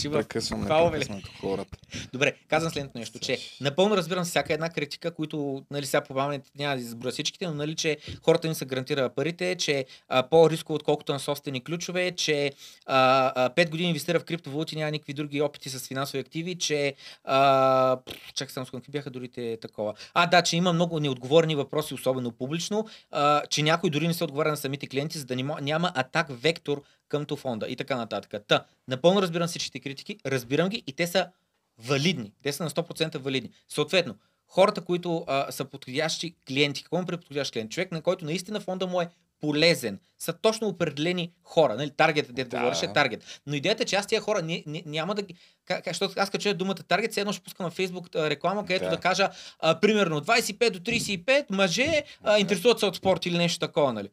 Че 0.06 0.54
в 0.54 0.58
непрекъснато 0.58 1.30
хората. 1.40 1.78
Добре, 2.12 2.34
казвам 2.48 2.72
следното 2.72 2.98
нещо, 2.98 3.18
че 3.18 3.38
напълно 3.60 3.96
разбирам 3.96 4.24
всяка 4.24 4.54
една 4.54 4.70
критика, 4.70 5.10
които, 5.10 5.62
нали, 5.70 5.86
сега 5.86 6.00
по 6.00 6.14
памет 6.14 6.42
няма 6.58 6.76
да 6.76 6.80
изброя 6.80 7.12
всичките, 7.12 7.46
но 7.46 7.54
нали, 7.54 7.76
че 7.76 7.96
хората 8.22 8.48
ни 8.48 8.54
се 8.54 8.64
гарантира 8.64 9.08
парите, 9.08 9.56
че 9.58 9.84
а, 10.08 10.22
по-рисково 10.22 10.74
отколкото 10.76 11.12
на 11.12 11.20
собствени 11.20 11.64
ключове, 11.64 12.12
че 12.12 12.52
а, 12.86 13.32
а, 13.44 13.50
5 13.50 13.70
години 13.70 13.88
инвестира 13.88 14.20
в 14.20 14.24
криптовалути, 14.24 14.76
няма 14.76 14.90
никакви 14.90 15.12
други 15.12 15.40
опити 15.40 15.70
с 15.70 15.88
финансови 15.88 16.18
активи, 16.18 16.54
че 16.54 16.94
а, 17.24 17.98
чакай 18.34 18.52
само 18.52 18.66
секунда, 18.66 18.80
какви 18.82 18.92
бяха 18.92 19.10
другите 19.10 19.58
такова. 19.60 19.94
А, 20.14 20.26
да, 20.26 20.42
че 20.42 20.56
има 20.56 20.72
много 20.72 21.00
неотговорни 21.00 21.54
въпроси, 21.54 21.94
особено 21.94 22.32
публично, 22.32 22.86
а, 23.10 23.42
че 23.50 23.62
някой 23.62 23.90
дори 23.90 24.06
не 24.06 24.14
се 24.14 24.24
отговаря 24.24 24.50
на 24.50 24.56
самите 24.56 24.86
клиенти, 24.86 25.18
за 25.18 25.24
да 25.24 25.36
няма 25.36 25.92
атак 25.94 26.26
вектор 26.30 26.82
към 27.08 27.26
фонда 27.36 27.66
и 27.68 27.76
така 27.76 27.96
нататък. 27.96 28.44
Та, 28.48 28.64
напълно 28.88 29.22
разбирам 29.22 29.48
всичките 29.48 29.80
критики, 29.80 30.18
разбирам 30.26 30.68
ги 30.68 30.82
и 30.86 30.92
те 30.92 31.06
са 31.06 31.28
валидни. 31.78 32.32
Те 32.42 32.52
са 32.52 32.64
на 32.64 32.70
100% 32.70 33.18
валидни. 33.18 33.50
Съответно, 33.68 34.14
хората, 34.46 34.80
които 34.80 35.24
а, 35.26 35.52
са 35.52 35.64
подходящи 35.64 36.34
клиенти, 36.48 36.82
какво 36.82 37.06
при 37.06 37.16
подходящ 37.16 37.52
клиент? 37.52 37.70
Човек, 37.70 37.92
на 37.92 38.02
който 38.02 38.24
наистина 38.24 38.60
фонда 38.60 38.86
му 38.86 39.00
е 39.00 39.08
полезен, 39.40 39.98
са 40.18 40.32
точно 40.32 40.68
определени 40.68 41.32
хора. 41.42 41.74
Нали? 41.74 41.90
Таргет, 41.90 42.34
дето 42.34 42.50
Да. 42.50 42.58
говориш 42.58 42.82
е 42.82 42.92
таргет. 42.92 43.40
Но 43.46 43.54
идеята 43.54 43.82
е, 43.82 43.86
че 43.86 43.96
аз 43.96 44.06
тия 44.06 44.20
хора 44.20 44.42
не, 44.42 44.62
не, 44.66 44.82
няма 44.86 45.14
да 45.14 45.22
ги... 45.22 45.34
Защото 45.86 46.14
аз 46.16 46.30
като 46.30 46.42
чуя 46.42 46.54
думата 46.54 46.74
таргет, 46.74 47.10
все 47.12 47.20
едно 47.20 47.32
ще 47.32 47.42
пускам 47.42 47.64
на 47.64 47.70
Facebook 47.70 48.28
реклама, 48.30 48.62
където 48.62 48.84
Да. 48.84 48.90
да, 48.90 48.96
да 48.96 49.02
кажа, 49.02 49.30
а, 49.58 49.80
примерно, 49.80 50.20
25 50.20 50.70
до 50.70 50.78
35 50.78 51.44
мъже 51.50 52.04
а, 52.22 52.38
интересуват 52.38 52.78
се 52.78 52.86
от 52.86 52.96
спорт 52.96 53.26
или 53.26 53.38
нещо 53.38 53.58
такова. 53.58 53.92
Нали? 53.92 54.08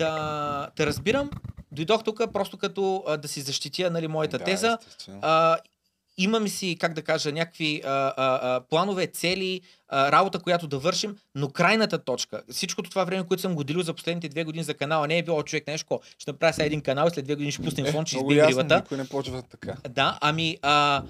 Та, 0.00 0.70
та 0.76 0.86
разбирам, 0.86 1.30
дойдох 1.72 2.04
тук 2.04 2.32
просто 2.32 2.58
като 2.58 3.04
а, 3.06 3.16
да 3.16 3.28
си 3.28 3.40
защитя 3.40 3.90
нали, 3.90 4.08
моята 4.08 4.38
Да, 4.38 4.44
теза. 4.44 4.78
естествено. 4.80 5.18
А, 5.22 5.56
имаме 6.18 6.48
си, 6.48 6.76
как 6.80 6.94
да 6.94 7.02
кажа, 7.02 7.32
някакви 7.32 7.82
а, 7.84 7.88
а, 7.88 8.12
а, 8.16 8.60
планове, 8.60 9.06
цели, 9.06 9.60
а, 9.88 10.12
работа, 10.12 10.38
която 10.38 10.66
да 10.66 10.78
вършим, 10.78 11.16
но 11.34 11.48
крайната 11.48 11.98
точка, 11.98 12.42
всичкото 12.50 12.90
това 12.90 13.04
време, 13.04 13.26
което 13.26 13.40
съм 13.40 13.54
го 13.54 13.64
делил 13.64 13.82
за 13.82 13.94
последните 13.94 14.28
две 14.28 14.44
години 14.44 14.64
за 14.64 14.74
канала, 14.74 15.06
не 15.06 15.18
е 15.18 15.22
било 15.22 15.42
човек 15.42 15.66
нещо, 15.66 16.00
ще 16.18 16.30
направя 16.30 16.52
сега 16.52 16.66
един 16.66 16.80
канал 16.80 17.06
и 17.06 17.10
след 17.10 17.24
две 17.24 17.34
години 17.34 17.52
ще 17.52 17.62
пуснем 17.62 17.86
фон, 17.92 18.06
ще 18.06 18.16
избием 18.16 18.38
ясно, 18.38 18.50
ривата. 18.50 18.76
никой 18.76 18.98
не 18.98 19.08
почва 19.08 19.42
така. 19.42 19.74
Да, 19.88 20.18
ами 20.20 20.58
а, 20.62 21.02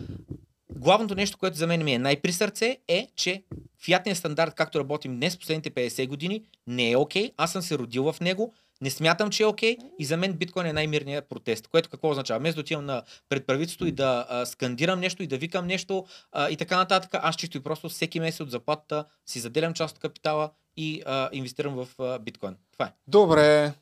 главното 0.74 1.14
нещо, 1.14 1.38
което 1.38 1.56
за 1.56 1.66
мен 1.66 1.84
ми 1.84 1.92
е 1.92 1.98
най-при 1.98 2.32
сърце 2.32 2.78
е, 2.88 3.08
че 3.16 3.42
фиатният 3.84 4.18
стандарт, 4.18 4.54
както 4.54 4.78
работим 4.78 5.16
днес, 5.16 5.36
последните 5.36 5.70
50 5.70 6.08
години, 6.08 6.42
не 6.66 6.90
е 6.90 6.96
окей. 6.96 7.30
Аз 7.36 7.52
съм 7.52 7.62
се 7.62 7.78
родил 7.78 8.12
в 8.12 8.20
него, 8.20 8.54
не 8.80 8.90
смятам, 8.90 9.30
че 9.30 9.42
е 9.42 9.46
окей 9.46 9.76
и 9.98 10.04
за 10.04 10.16
мен 10.16 10.32
биткоин 10.32 10.66
е 10.66 10.72
най-мирният 10.72 11.28
протест. 11.28 11.68
Което 11.68 11.90
какво 11.90 12.10
означава? 12.10 12.40
Вместо 12.40 12.56
да 12.56 12.60
отивам 12.60 12.84
на 12.86 13.02
предправителство 13.28 13.86
и 13.86 13.92
да 13.92 14.26
а, 14.28 14.46
скандирам 14.46 15.00
нещо 15.00 15.22
и 15.22 15.26
да 15.26 15.38
викам 15.38 15.66
нещо 15.66 16.06
а, 16.32 16.50
и 16.50 16.56
така 16.56 16.76
нататък, 16.76 17.10
аз 17.14 17.36
чисто 17.36 17.56
и 17.56 17.62
просто 17.62 17.88
всеки 17.88 18.20
месец 18.20 18.40
от 18.40 18.50
заплатата 18.50 19.04
си 19.26 19.40
заделям 19.40 19.74
част 19.74 19.96
от 19.96 20.00
капитала 20.00 20.50
и 20.76 21.02
а, 21.06 21.28
инвестирам 21.32 21.74
в 21.74 21.88
а, 21.98 22.18
биткоин. 22.18 22.56
Това 22.72 22.86
е. 22.86 22.92
Добре. 23.06 23.72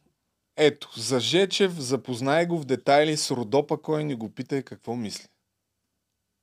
Ето, 0.57 0.91
за 0.97 1.21
Жечев, 1.21 1.73
запознай 1.73 2.47
го 2.47 2.59
в 2.59 2.65
детайли 2.65 3.17
с 3.17 3.31
Родопа, 3.31 3.83
кой 3.83 4.05
ни 4.05 4.15
го 4.15 4.35
питай 4.35 4.63
какво 4.63 4.97
мисли. 4.97 5.29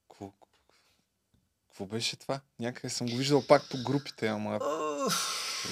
Какво, 0.10 0.32
какво 1.68 1.86
беше 1.86 2.15
това? 2.15 2.40
Някъде 2.60 2.90
съм 2.90 3.07
го 3.07 3.15
виждал 3.18 3.44
пак 3.48 3.69
по 3.72 3.77
групите, 3.77 4.27
ама 4.27 4.60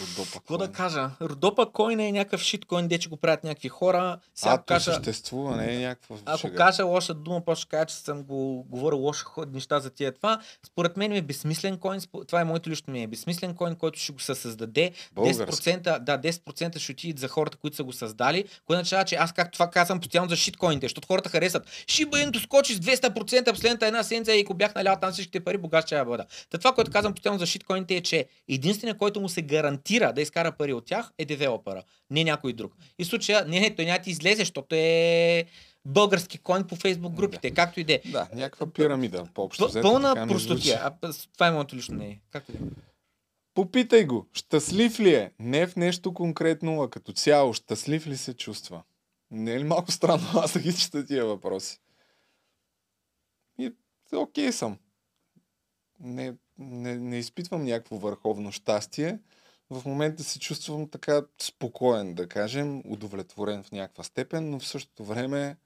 Родопа. 0.01 0.31
Какво 0.33 0.57
да 0.57 0.65
кой? 0.65 0.73
кажа? 0.73 1.09
Родопа 1.21 1.71
койн 1.71 1.99
е 1.99 2.11
някакъв 2.11 2.41
шиткоин, 2.41 2.87
де 2.87 2.97
че 2.99 3.09
го 3.09 3.17
правят 3.17 3.43
някакви 3.43 3.69
хора. 3.69 4.19
Сега 4.35 4.53
А, 4.53 4.57
кажа, 4.57 4.93
съществува, 4.93 5.55
не 5.57 5.75
е 5.75 5.79
някаква 5.79 6.15
Ако 6.25 6.37
шега. 6.37 6.55
кажа 6.55 6.85
лоша 6.85 7.13
дума, 7.13 7.41
после 7.45 7.61
ще 7.61 7.69
кажа, 7.69 7.85
че 7.85 7.95
съм 7.95 8.23
го 8.23 8.63
говорил 8.63 8.99
лоши 8.99 9.23
неща 9.47 9.79
за 9.79 9.89
тия 9.89 10.11
това. 10.11 10.39
Според 10.65 10.97
мен 10.97 11.11
е 11.13 11.21
безсмислен 11.21 11.77
коин. 11.77 12.01
Това 12.27 12.41
е 12.41 12.43
моето 12.43 12.69
лично 12.69 12.91
мнение. 12.91 13.07
Безсмислен 13.07 13.55
коин, 13.55 13.75
който 13.75 13.99
ще 13.99 14.13
го 14.13 14.19
се 14.19 14.35
създаде. 14.35 14.91
Български. 15.13 15.69
10%, 15.69 15.99
да, 15.99 16.17
10% 16.19 16.79
ще 16.79 16.91
отидат 16.91 17.19
за 17.19 17.27
хората, 17.27 17.57
които 17.57 17.75
са 17.77 17.83
го 17.83 17.93
създали, 17.93 18.43
което 18.43 18.79
означава, 18.79 19.05
че 19.05 19.15
аз 19.15 19.33
както 19.33 19.53
това 19.53 19.69
казвам 19.69 19.99
постоянно 19.99 20.29
за 20.29 20.35
шиткоините, 20.35 20.85
защото 20.85 21.07
хората 21.07 21.29
харесват. 21.29 21.67
Шиба 21.87 22.19
Инто 22.19 22.39
скочи 22.39 22.73
с 22.73 22.79
200% 22.79 23.51
последната 23.51 23.87
една 23.87 24.03
седмица 24.03 24.33
и 24.33 24.41
ако 24.41 24.53
бях 24.53 24.75
налял 24.75 24.95
там 25.01 25.11
всичките 25.11 25.39
пари, 25.39 25.57
богат 25.57 25.85
ще 25.85 25.95
я 25.95 26.05
бъда. 26.05 26.25
Та 26.49 26.57
това, 26.57 26.72
което 26.73 26.91
казвам 26.91 27.13
постоянно 27.13 27.39
за 27.39 27.45
шиткоините 27.45 27.95
е, 27.95 28.01
че 28.01 28.25
единственият, 28.47 28.97
който 28.97 29.21
му 29.21 29.29
се 29.29 29.41
гарантира 29.41 30.13
да 30.13 30.21
изкара 30.21 30.51
пари 30.51 30.73
от 30.73 30.85
тях 30.85 31.11
е 31.17 31.25
девелопера, 31.25 31.83
не 32.09 32.23
някой 32.23 32.53
друг. 32.53 32.73
И 32.99 33.03
в 33.03 33.07
случая, 33.07 33.45
не, 33.47 33.59
не, 33.59 33.75
той 33.75 33.85
няма 33.85 33.97
да 33.97 34.03
ти 34.03 34.09
излезе, 34.09 34.41
защото 34.41 34.75
е 34.75 35.45
български 35.85 36.37
коин 36.37 36.63
по 36.63 36.75
фейсбук 36.75 37.13
групите, 37.13 37.51
както 37.51 37.79
и 37.79 37.83
да 37.83 37.93
е. 37.93 38.01
Да, 38.05 38.27
някаква 38.35 38.67
пирамида, 38.67 39.25
по-общо 39.33 39.67
взето. 39.67 39.87
Пълна 39.87 40.27
простотия. 40.27 40.81
А, 40.83 41.11
това 41.33 41.47
е 41.47 41.51
моето 41.51 41.75
лично 41.75 41.95
мнение. 41.95 42.21
Както 42.31 42.51
и 42.51 42.55
да. 42.55 42.65
Попитай 43.53 44.05
го, 44.05 44.27
щастлив 44.33 44.99
ли 44.99 45.13
е? 45.13 45.31
Не 45.39 45.67
в 45.67 45.75
нещо 45.75 46.13
конкретно, 46.13 46.81
а 46.81 46.89
като 46.89 47.13
цяло, 47.13 47.53
щастлив 47.53 48.07
ли 48.07 48.17
се 48.17 48.33
чувства? 48.33 48.83
Не 49.31 49.53
е 49.53 49.59
ли 49.59 49.63
малко 49.63 49.91
странно 49.91 50.27
аз 50.35 50.53
да 50.53 50.59
ги 50.59 50.77
чета 50.77 51.05
тия 51.05 51.25
въпроси? 51.25 51.79
И, 53.59 53.71
окей 54.13 54.51
съм. 54.51 54.77
Не, 55.99 56.33
не, 56.57 56.95
не 56.95 57.17
изпитвам 57.17 57.63
някакво 57.63 57.97
върховно 57.97 58.51
щастие. 58.51 59.19
В 59.69 59.85
момента 59.85 60.23
се 60.23 60.39
чувствам 60.39 60.89
така 60.89 61.25
спокоен, 61.41 62.13
да 62.13 62.29
кажем, 62.29 62.81
удовлетворен 62.85 63.63
в 63.63 63.71
някаква 63.71 64.03
степен, 64.03 64.49
но 64.49 64.59
в 64.59 64.67
същото 64.67 65.05
време 65.05 65.57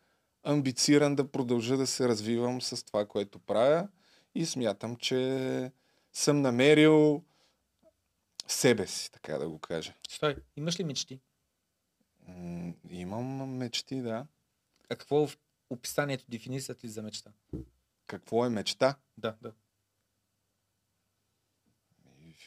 амбициран 0.43 1.15
да 1.15 1.31
продължа 1.31 1.77
да 1.77 1.87
се 1.87 2.07
развивам 2.07 2.61
с 2.61 2.85
това, 2.85 3.05
което 3.05 3.39
правя 3.39 3.87
и 4.35 4.45
смятам, 4.45 4.95
че 4.95 5.71
съм 6.13 6.41
намерил 6.41 7.23
себе 8.47 8.87
си, 8.87 9.11
така 9.11 9.37
да 9.37 9.49
го 9.49 9.59
кажа. 9.59 9.93
Стой, 10.09 10.35
имаш 10.55 10.79
ли 10.79 10.83
мечти? 10.83 11.19
М, 12.27 12.73
Имам 12.89 13.55
мечти, 13.57 14.01
да. 14.01 14.27
А 14.89 14.95
какво 14.95 15.23
е 15.23 15.27
описанието, 15.69 16.25
дефиницията 16.29 16.81
ти 16.81 16.89
за 16.89 17.01
мечта? 17.01 17.31
Какво 18.07 18.45
е 18.45 18.49
мечта? 18.49 18.95
Да, 19.17 19.35
да. 19.41 19.51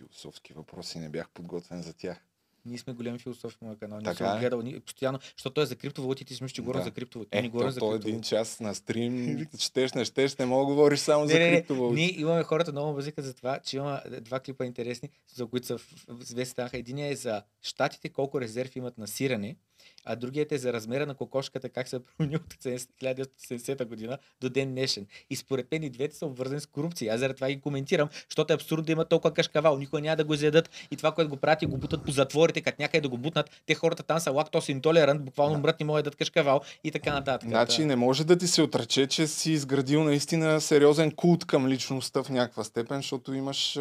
Философски 0.00 0.52
въпроси 0.52 0.98
не 0.98 1.08
бях 1.08 1.30
подготвен 1.30 1.82
за 1.82 1.92
тях. 1.94 2.18
Ние 2.64 2.78
сме 2.78 2.92
големи 2.92 3.18
философи 3.18 3.56
в 3.56 3.62
моя 3.62 3.76
канал. 3.76 3.98
Ние 3.98 4.14
съм 4.14 4.36
е. 4.36 4.40
гледал 4.40 4.62
ние, 4.62 4.80
постоянно, 4.80 5.18
защото 5.32 5.54
той 5.54 5.62
е 5.62 5.66
за 5.66 5.76
криптовалутите 5.76 6.32
и 6.32 6.36
си 6.36 6.42
мислиш, 6.42 6.54
че 6.54 6.62
говорим 6.62 6.80
Да. 6.80 6.84
за 6.84 6.90
криптовалути. 6.90 7.28
Е, 7.32 7.42
не 7.42 7.48
то, 7.48 7.52
говорим 7.52 7.70
за 7.70 7.80
то 7.80 7.86
един 7.86 8.00
криптовалути. 8.00 8.28
час 8.28 8.60
на 8.60 8.74
стрим, 8.74 9.46
четеш, 9.58 9.92
не 9.92 10.04
щеш, 10.04 10.36
не 10.36 10.46
мога 10.46 10.62
да 10.62 10.66
говориш 10.66 10.98
само 11.00 11.26
за 11.26 11.32
Не, 11.32 11.38
не, 11.38 11.44
не. 11.46 11.56
криптовалути. 11.56 11.94
Ние 11.94 12.20
имаме 12.20 12.42
хората 12.42 12.72
много 12.72 12.94
базика 12.94 13.22
за 13.22 13.34
това, 13.34 13.58
че 13.58 13.76
има 13.76 14.02
е, 14.06 14.20
два 14.20 14.40
клипа 14.40 14.64
интересни, 14.64 15.08
за 15.28 15.46
които 15.46 15.66
са 15.66 15.78
в- 15.78 15.82
в- 16.08 16.22
известни 16.22 16.46
станаха. 16.46 16.78
Единият 16.78 17.12
е 17.12 17.16
за 17.16 17.42
щатите, 17.62 18.08
колко 18.08 18.40
резерв 18.40 18.76
имат 18.76 18.98
на 18.98 19.08
сирене, 19.08 19.56
а 20.04 20.16
другият 20.16 20.52
е 20.52 20.58
за 20.58 20.72
размера 20.72 21.06
на 21.06 21.14
кокошката, 21.14 21.68
как 21.68 21.88
се 21.88 21.96
е 21.96 22.00
променил 22.00 22.38
от 22.38 22.54
1970 22.54 23.84
година 23.84 24.18
до 24.40 24.48
ден 24.48 24.70
днешен. 24.70 25.06
И 25.30 25.36
според 25.36 25.72
мен 25.72 25.82
и 25.82 25.90
двете 25.90 26.16
са 26.16 26.26
обвързани 26.26 26.60
с 26.60 26.66
корупция. 26.66 27.14
Аз 27.14 27.20
заради 27.20 27.34
това 27.34 27.48
ги 27.48 27.60
коментирам, 27.60 28.08
защото 28.28 28.52
е 28.52 28.56
абсурдно 28.56 28.84
да 28.84 28.92
има 28.92 29.04
толкова 29.04 29.34
кашкавал. 29.34 29.78
Никой 29.78 30.00
няма 30.00 30.16
да 30.16 30.24
го 30.24 30.34
изядат. 30.34 30.70
И 30.90 30.96
това, 30.96 31.12
което 31.12 31.28
го 31.30 31.36
правят 31.36 31.62
и 31.62 31.66
го 31.66 31.78
бутат 31.78 32.04
по 32.04 32.10
затворите, 32.10 32.60
като 32.60 32.82
някъде 32.82 33.00
да 33.00 33.08
го 33.08 33.18
бутнат, 33.18 33.62
те 33.66 33.74
хората 33.74 34.02
там 34.02 34.20
са 34.20 34.30
лактос 34.30 34.68
интолерант, 34.68 35.24
буквално 35.24 35.58
мрът 35.58 35.80
не 35.80 35.86
могат 35.86 36.04
да 36.04 36.10
кашкавал 36.10 36.60
и 36.84 36.90
така 36.90 37.12
нататък. 37.12 37.48
Значи 37.48 37.84
не 37.84 37.96
може 37.96 38.24
да 38.24 38.38
ти 38.38 38.46
се 38.46 38.62
отрече, 38.62 39.06
че 39.06 39.26
си 39.26 39.52
изградил 39.52 40.04
наистина 40.04 40.60
сериозен 40.60 41.12
култ 41.12 41.44
към 41.44 41.68
личността 41.68 42.22
в 42.22 42.30
някаква 42.30 42.64
степен, 42.64 42.96
защото 42.96 43.34
имаш 43.34 43.78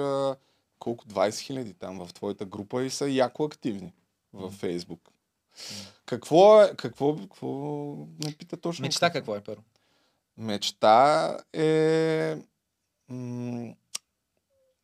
колко 0.79 1.05
20 1.05 1.39
хиляди 1.39 1.73
там 1.73 2.05
в 2.05 2.13
твоята 2.13 2.45
група 2.45 2.83
и 2.83 2.89
са 2.89 3.09
яко 3.09 3.43
активни 3.43 3.93
във 4.33 4.53
Фейсбук. 4.53 5.09
Какво 6.06 6.61
е, 6.64 6.76
какво, 6.77 7.15
какво 7.18 7.48
ме 8.26 8.31
пита 8.38 8.57
точно? 8.57 8.84
Мечта 8.84 9.11
какво 9.11 9.36
е 9.36 9.41
първо? 9.41 9.64
Мечта 10.38 11.38
е 11.53 12.36
м- 13.10 13.73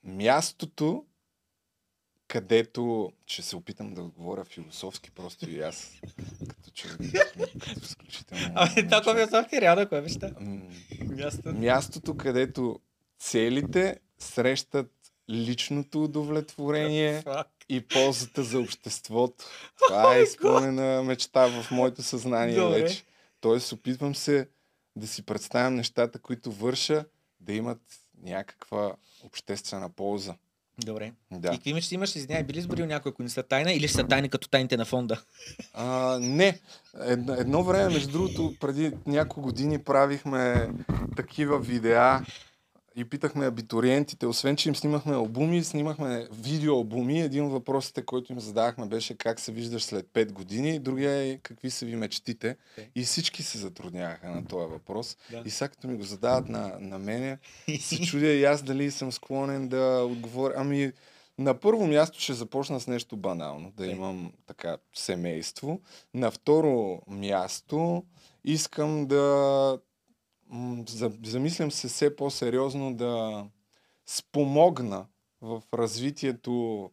мястото, 0.04 1.06
където 2.28 3.12
ще 3.26 3.42
се 3.42 3.56
опитам 3.56 3.94
да 3.94 4.04
говоря 4.04 4.44
философски 4.44 5.12
просто 5.12 5.50
и 5.50 5.62
аз, 5.62 5.92
като 6.48 6.72
човек, 6.72 6.98
като 7.60 7.80
изключително... 7.80 8.54
Толкова 8.90 9.02
човек. 9.04 9.30
философски, 9.30 9.62
реално 9.62 9.90
кое 9.90 9.98
е 9.98 10.02
мечта? 10.02 10.32
М, 10.40 10.62
Място. 11.02 11.54
Мястото, 11.54 12.18
където 12.18 12.80
целите 13.20 14.00
срещат 14.20 14.92
личното 15.30 16.04
удовлетворение. 16.04 17.24
И 17.70 17.82
ползата 17.88 18.44
за 18.44 18.60
обществото. 18.60 19.46
Това 19.88 20.16
е 20.16 20.22
изпълнена 20.22 21.04
мечта 21.04 21.62
в 21.62 21.72
моето 21.72 22.04
съзнание 22.04 22.56
Добре. 22.56 22.82
вече. 22.82 23.04
Тоест, 23.42 23.72
опитвам 23.72 24.16
се 24.16 24.50
да 24.96 25.08
си 25.08 25.26
представям 25.26 25.76
нещата, 25.76 26.20
които 26.20 26.52
върша, 26.52 27.06
да 27.40 27.54
имат 27.54 27.82
някаква 28.24 28.96
обществена 29.24 29.90
полза. 29.90 30.36
Добре. 30.78 31.12
Да. 31.32 31.48
И 31.48 31.52
какви 31.52 31.74
мечти 31.74 31.96
имаш? 31.96 32.16
Извинявай, 32.16 32.44
би 32.44 32.54
ли 32.54 32.62
сборил 32.62 32.86
някой, 32.86 33.10
ако 33.10 33.24
не 33.24 33.30
са 33.30 33.44
тайна 33.44 33.74
или 33.74 33.88
ще 33.88 33.98
са 33.98 34.08
тайни 34.08 34.30
като 34.30 34.50
тайните 34.50 34.78
на 34.78 34.86
фонда? 34.86 35.22
А, 35.74 36.18
не. 36.22 36.60
Едно, 37.00 37.34
едно 37.34 37.64
време, 37.64 37.94
между 37.94 38.12
другото, 38.12 38.56
преди 38.60 38.92
няколко 39.06 39.42
години 39.42 39.84
правихме 39.84 40.70
такива 41.16 41.60
видеа 41.60 42.22
и 42.96 43.06
питахме 43.06 43.46
абитуриентите, 43.46 44.28
освен 44.28 44.56
че 44.56 44.70
им 44.70 44.76
снимахме 44.76 45.16
албуми, 45.16 45.64
снимахме 45.64 46.28
видеоалбуми. 46.32 47.22
Един 47.22 47.46
от 47.46 47.52
въпросите, 47.52 48.02
който 48.06 48.34
им 48.34 48.40
задавахме 48.40 48.86
беше 48.86 49.18
как 49.18 49.40
се 49.40 49.52
виждаш 49.52 49.84
след 49.84 50.06
5 50.06 50.32
години, 50.32 50.80
другия 50.80 51.12
е 51.12 51.38
какви 51.38 51.70
са 51.70 51.86
ви 51.86 51.96
мечтите. 51.96 52.58
Окей. 52.74 52.90
И 52.96 53.04
всички 53.04 53.44
се 53.44 53.58
затрудняваха 53.58 54.30
на 54.30 54.46
този 54.46 54.72
въпрос. 54.72 55.18
Да. 55.32 55.44
И 55.46 55.50
сега 55.50 55.68
като 55.68 55.88
ми 55.88 55.98
го 55.98 56.04
задават 56.04 56.50
на, 56.50 56.78
на 56.80 57.00
мене, 57.00 57.38
се 57.80 58.02
чудя 58.02 58.28
и 58.28 58.46
аз 58.46 58.64
дали 58.64 58.92
съм 58.92 59.12
склонен 59.12 59.68
да 59.68 60.08
отговоря. 60.12 60.54
Ами, 60.58 60.92
на 61.38 61.60
първо 61.60 61.88
място 61.88 62.20
ще 62.20 62.34
започна 62.34 62.80
с 62.80 62.88
нещо 62.88 63.18
банално, 63.18 63.72
да 63.78 63.88
Е. 63.88 63.90
имам 63.90 64.32
така 64.48 64.78
семейство. 64.94 65.82
На 66.14 66.32
второ 66.32 67.02
място 67.08 68.04
искам 68.46 69.06
да 69.06 69.80
замислям 71.24 71.72
се 71.72 71.88
все 71.88 72.16
по-сериозно 72.16 72.96
да 72.96 73.46
спомогна 74.06 75.06
в 75.42 75.64
развитието 75.74 76.92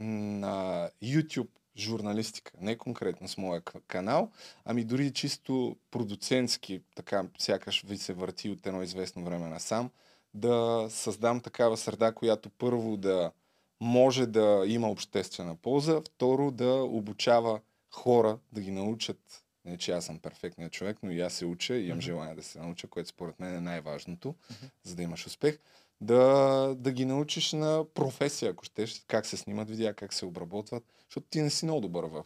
на 0.00 0.90
YouTube 1.02 1.48
журналистика. 1.76 2.52
Не 2.60 2.78
конкретно 2.78 3.28
с 3.28 3.38
моя 3.38 3.62
канал, 3.86 4.30
ами 4.64 4.84
дори 4.84 5.12
чисто 5.12 5.76
продуцентски, 5.90 6.80
така 6.94 7.24
сякаш 7.38 7.82
ви 7.82 7.98
се 7.98 8.12
върти 8.12 8.50
от 8.50 8.66
едно 8.66 8.82
известно 8.82 9.24
време 9.24 9.48
насам, 9.48 9.90
да 10.34 10.86
създам 10.90 11.40
такава 11.40 11.76
среда, 11.76 12.12
която 12.12 12.50
първо 12.50 12.96
да 12.96 13.32
може 13.80 14.26
да 14.26 14.64
има 14.66 14.90
обществена 14.90 15.56
полза, 15.56 16.00
второ 16.00 16.50
да 16.50 16.72
обучава 16.74 17.60
хора, 17.90 18.38
да 18.52 18.60
ги 18.60 18.70
научат 18.70 19.44
Не, 19.68 19.78
че 19.78 19.92
аз 19.92 20.04
съм 20.04 20.18
перфектният 20.18 20.72
човек, 20.72 20.96
но 21.02 21.10
и 21.10 21.20
аз 21.20 21.32
се 21.32 21.46
уча 21.46 21.74
и 21.74 21.86
имам 21.86 22.00
желание 22.00 22.34
да 22.34 22.42
се 22.42 22.58
науча, 22.58 22.86
което 22.86 23.08
според 23.08 23.40
мен 23.40 23.54
е 23.54 23.60
най-важното, 23.60 24.34
за 24.82 24.96
да 24.96 25.02
имаш 25.02 25.26
успех. 25.26 25.58
Да, 26.00 26.74
да 26.78 26.92
ги 26.92 27.04
научиш 27.04 27.52
на 27.52 27.84
професия, 27.94 28.50
ако 28.50 28.64
щеш, 28.64 29.04
как 29.06 29.26
се 29.26 29.36
снимат 29.36 29.70
видеа, 29.70 29.94
как 29.94 30.12
се 30.12 30.26
обработват, 30.26 30.84
защото 31.04 31.26
ти 31.30 31.42
не 31.42 31.50
си 31.50 31.64
много 31.64 31.80
добър 31.80 32.04
в 32.04 32.24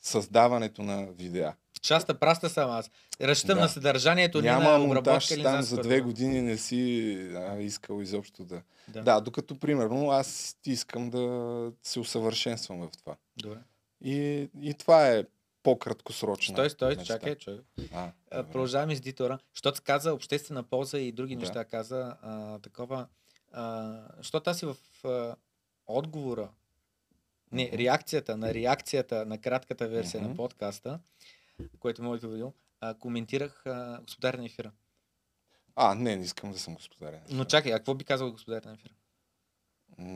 създаването 0.00 0.82
на 0.82 1.06
видеа. 1.06 1.54
В 1.76 1.80
частта 1.80 2.14
праста 2.14 2.50
съм 2.50 2.70
аз. 2.70 2.90
Разчитам 3.20 3.54
Да. 3.54 3.60
на 3.60 3.68
съдържанието, 3.68 4.42
не 4.42 4.50
Няма 4.50 4.70
на 4.70 4.78
монтаж 4.78 5.00
обработка 5.02 5.34
или 5.34 5.42
там 5.42 5.56
не 5.56 5.62
за 5.62 5.76
две 5.76 6.00
години 6.00 6.42
не 6.42 6.56
си 6.56 7.12
а, 7.34 7.58
искал 7.60 8.02
изобщо 8.02 8.44
да... 8.44 8.62
Да. 8.88 9.02
Да. 9.02 9.20
докато 9.20 9.58
примерно 9.58 10.10
аз 10.10 10.56
искам 10.66 11.10
да 11.10 11.72
се 11.82 12.00
усъвършенствам 12.00 12.80
в 12.80 12.90
това. 12.98 13.16
Добре. 13.36 13.58
И, 14.04 14.48
и 14.62 14.74
това 14.74 15.08
е 15.08 15.24
по-краткосрочно. 15.62 16.54
Стой, 16.54 16.70
стой, 16.70 16.96
чакай, 16.96 17.34
човек. 17.36 17.60
А, 17.92 18.10
А. 18.30 18.44
Продължаваме 18.44 18.96
с 18.96 19.00
дитора. 19.00 19.38
Защото 19.54 19.76
се 19.76 19.82
каза 19.82 20.14
обществена 20.14 20.62
полза 20.62 20.98
и 20.98 21.12
други 21.12 21.34
Да. 21.34 21.40
неща 21.40 21.64
каза 21.64 22.16
а, 22.22 22.58
такова. 22.58 23.06
А, 23.52 23.98
защото 24.16 24.50
аз 24.50 24.62
и 24.62 24.66
в 24.66 24.76
а, 25.04 25.36
отговора, 25.86 26.50
не, 27.52 27.70
реакцията 27.72 28.36
на 28.36 28.54
реакцията 28.54 29.26
на 29.26 29.38
кратката 29.38 29.88
версия 29.88 30.20
на 30.22 30.28
Мгм. 30.28 30.36
подкаста, 30.36 31.00
което 31.78 32.02
моето 32.02 32.30
видео, 32.30 32.52
а, 32.80 32.94
коментирах 32.94 33.66
а, 33.66 34.00
господар 34.02 34.34
на 34.34 34.44
ефира. 34.44 34.70
А, 35.76 35.94
не, 35.94 36.16
не 36.16 36.24
искам 36.24 36.52
да 36.52 36.58
съм 36.58 36.74
господарен. 36.74 37.20
Но 37.30 37.44
чакай, 37.44 37.72
а 37.72 37.76
какво 37.76 37.94
би 37.94 38.04
казал 38.04 38.32
господар 38.32 38.62
на 38.62 38.72
ефира? 38.72 38.92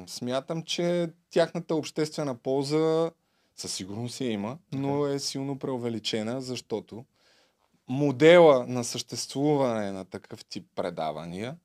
Смятам, 0.07 0.63
че 0.63 1.11
тяхната 1.31 1.75
обществена 1.75 2.37
полза 2.39 3.11
със 3.57 3.75
сигурност 3.75 4.21
я 4.21 4.31
има, 4.31 4.59
но 4.73 5.07
е 5.07 5.19
силно 5.19 5.59
преувеличена, 5.59 6.41
защото 6.41 7.05
модела 7.89 8.67
на 8.67 8.85
съществуване 8.85 9.93
на 9.93 10.05
такъв 10.05 10.45
тип 10.45 10.67
предавания 10.75 11.57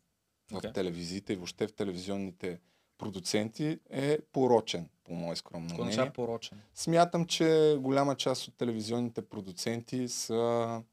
в 0.51 0.57
Окей. 0.57 0.73
телевизиите 0.73 1.33
и 1.33 1.35
въобще 1.35 1.67
в 1.67 1.73
телевизионните 1.73 2.59
продуценти 2.97 3.79
е 3.89 4.17
порочен, 4.33 4.89
по 5.03 5.13
мое 5.13 5.35
скромно 5.35 5.69
Какво 5.69 5.83
мнение. 5.83 6.13
порочен? 6.13 6.57
Смятам, 6.75 7.25
че 7.25 7.77
голяма 7.79 8.15
част 8.15 8.47
от 8.47 8.57
телевизионните 8.57 9.21
продуценти 9.21 10.07
са 10.07 10.83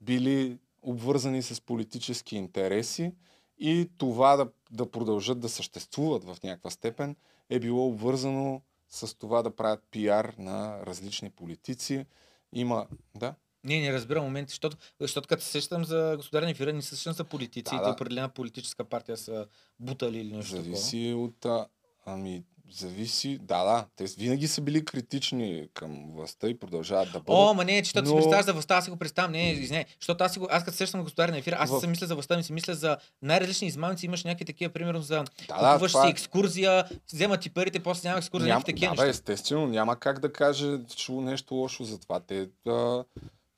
били 0.00 0.58
обвързани 0.82 1.42
с 1.42 1.60
политически 1.60 2.36
интереси 2.36 3.12
и 3.58 3.90
това 3.98 4.36
да, 4.36 4.48
да 4.70 4.90
продължат 4.90 5.40
да 5.40 5.48
съществуват 5.48 6.24
в 6.24 6.36
някаква 6.42 6.70
степен 6.70 7.16
е 7.50 7.58
било 7.58 7.86
обвързано 7.86 8.62
с 8.90 9.18
това 9.18 9.42
да 9.42 9.56
правят 9.56 9.84
пиар 9.90 10.34
на 10.38 10.86
различни 10.86 11.30
политици. 11.30 12.06
Има, 12.52 12.86
да, 13.16 13.34
Не, 13.64 13.80
не 13.80 13.92
разбирам 13.92 14.24
момент, 14.24 14.48
защото, 14.48 14.76
защото 15.00 15.28
като 15.28 15.42
се 15.42 15.50
сещам 15.50 15.84
за 15.84 16.14
господар 16.16 16.42
на 16.42 16.50
ефира, 16.50 16.72
не 16.72 16.82
се 16.82 16.96
сещам 16.96 17.12
за 17.12 17.24
политици, 17.24 17.74
Да, 17.74 17.76
и 17.76 17.84
да. 17.84 17.90
определена 17.90 18.28
политическа 18.28 18.84
партия 18.84 19.16
са 19.16 19.46
бутали 19.80 20.18
или 20.18 20.36
нещо 20.36 20.50
такова. 20.56 20.76
зависи 20.76 21.12
от... 21.16 21.44
А, 21.44 21.66
ами, 22.06 22.44
зависи... 22.72 23.38
Да, 23.42 23.64
да, 23.64 23.86
те 23.96 24.04
винаги 24.18 24.48
са 24.48 24.60
били 24.60 24.84
критични 24.84 25.68
към 25.74 26.10
властта 26.14 26.48
и 26.48 26.58
продължават 26.58 27.12
да 27.12 27.20
бъдат. 27.20 27.28
О, 27.28 27.54
ма 27.54 27.64
не, 27.64 27.82
че 27.82 27.92
но... 28.00 28.06
си 28.06 28.14
представяш 28.14 28.44
за 28.44 28.52
властта, 28.52 28.76
аз 28.76 28.84
си 28.84 28.90
го 28.90 28.96
представям. 28.96 29.32
Не, 29.32 29.50
извиняй. 29.50 29.84
Защото 30.00 30.24
аз, 30.24 30.32
си 30.32 30.38
го, 30.38 30.48
аз 30.50 30.64
като 30.64 31.02
господар 31.02 31.28
на 31.28 31.38
ефира, 31.38 31.56
аз 31.60 31.70
В- 31.70 31.80
си 31.80 31.86
мисля 31.86 32.06
за 32.06 32.14
властта, 32.14 32.36
ми 32.36 32.42
си 32.42 32.52
мисля 32.52 32.74
за 32.74 32.96
най-различни 33.22 33.68
измамници. 33.68 34.06
Имаш 34.06 34.24
някакви 34.24 34.44
такива, 34.44 34.72
примерно 34.72 35.02
за 35.02 35.24
да, 35.48 35.54
купуваш 35.54 35.92
това 35.92 36.02
си 36.02 36.08
е- 36.08 36.10
екскурзия, 36.10 36.84
вземат 37.12 37.40
ти 37.40 37.50
парите, 37.50 37.80
после 37.80 38.08
няма 38.08 38.18
екскурзия, 38.18 38.48
Ням, 38.48 38.56
някакви 38.56 38.72
такива 38.72 38.94
да, 38.94 39.02
неща. 39.02 39.10
естествено, 39.10 39.66
няма 39.66 39.96
как 39.96 40.20
да 40.20 40.32
каже 40.32 40.78
чу 40.96 41.20
нещо 41.20 41.54
лошо 41.54 41.84
за 41.84 41.98
това. 42.00 42.20
Те, 42.20 42.48
а, 42.68 43.04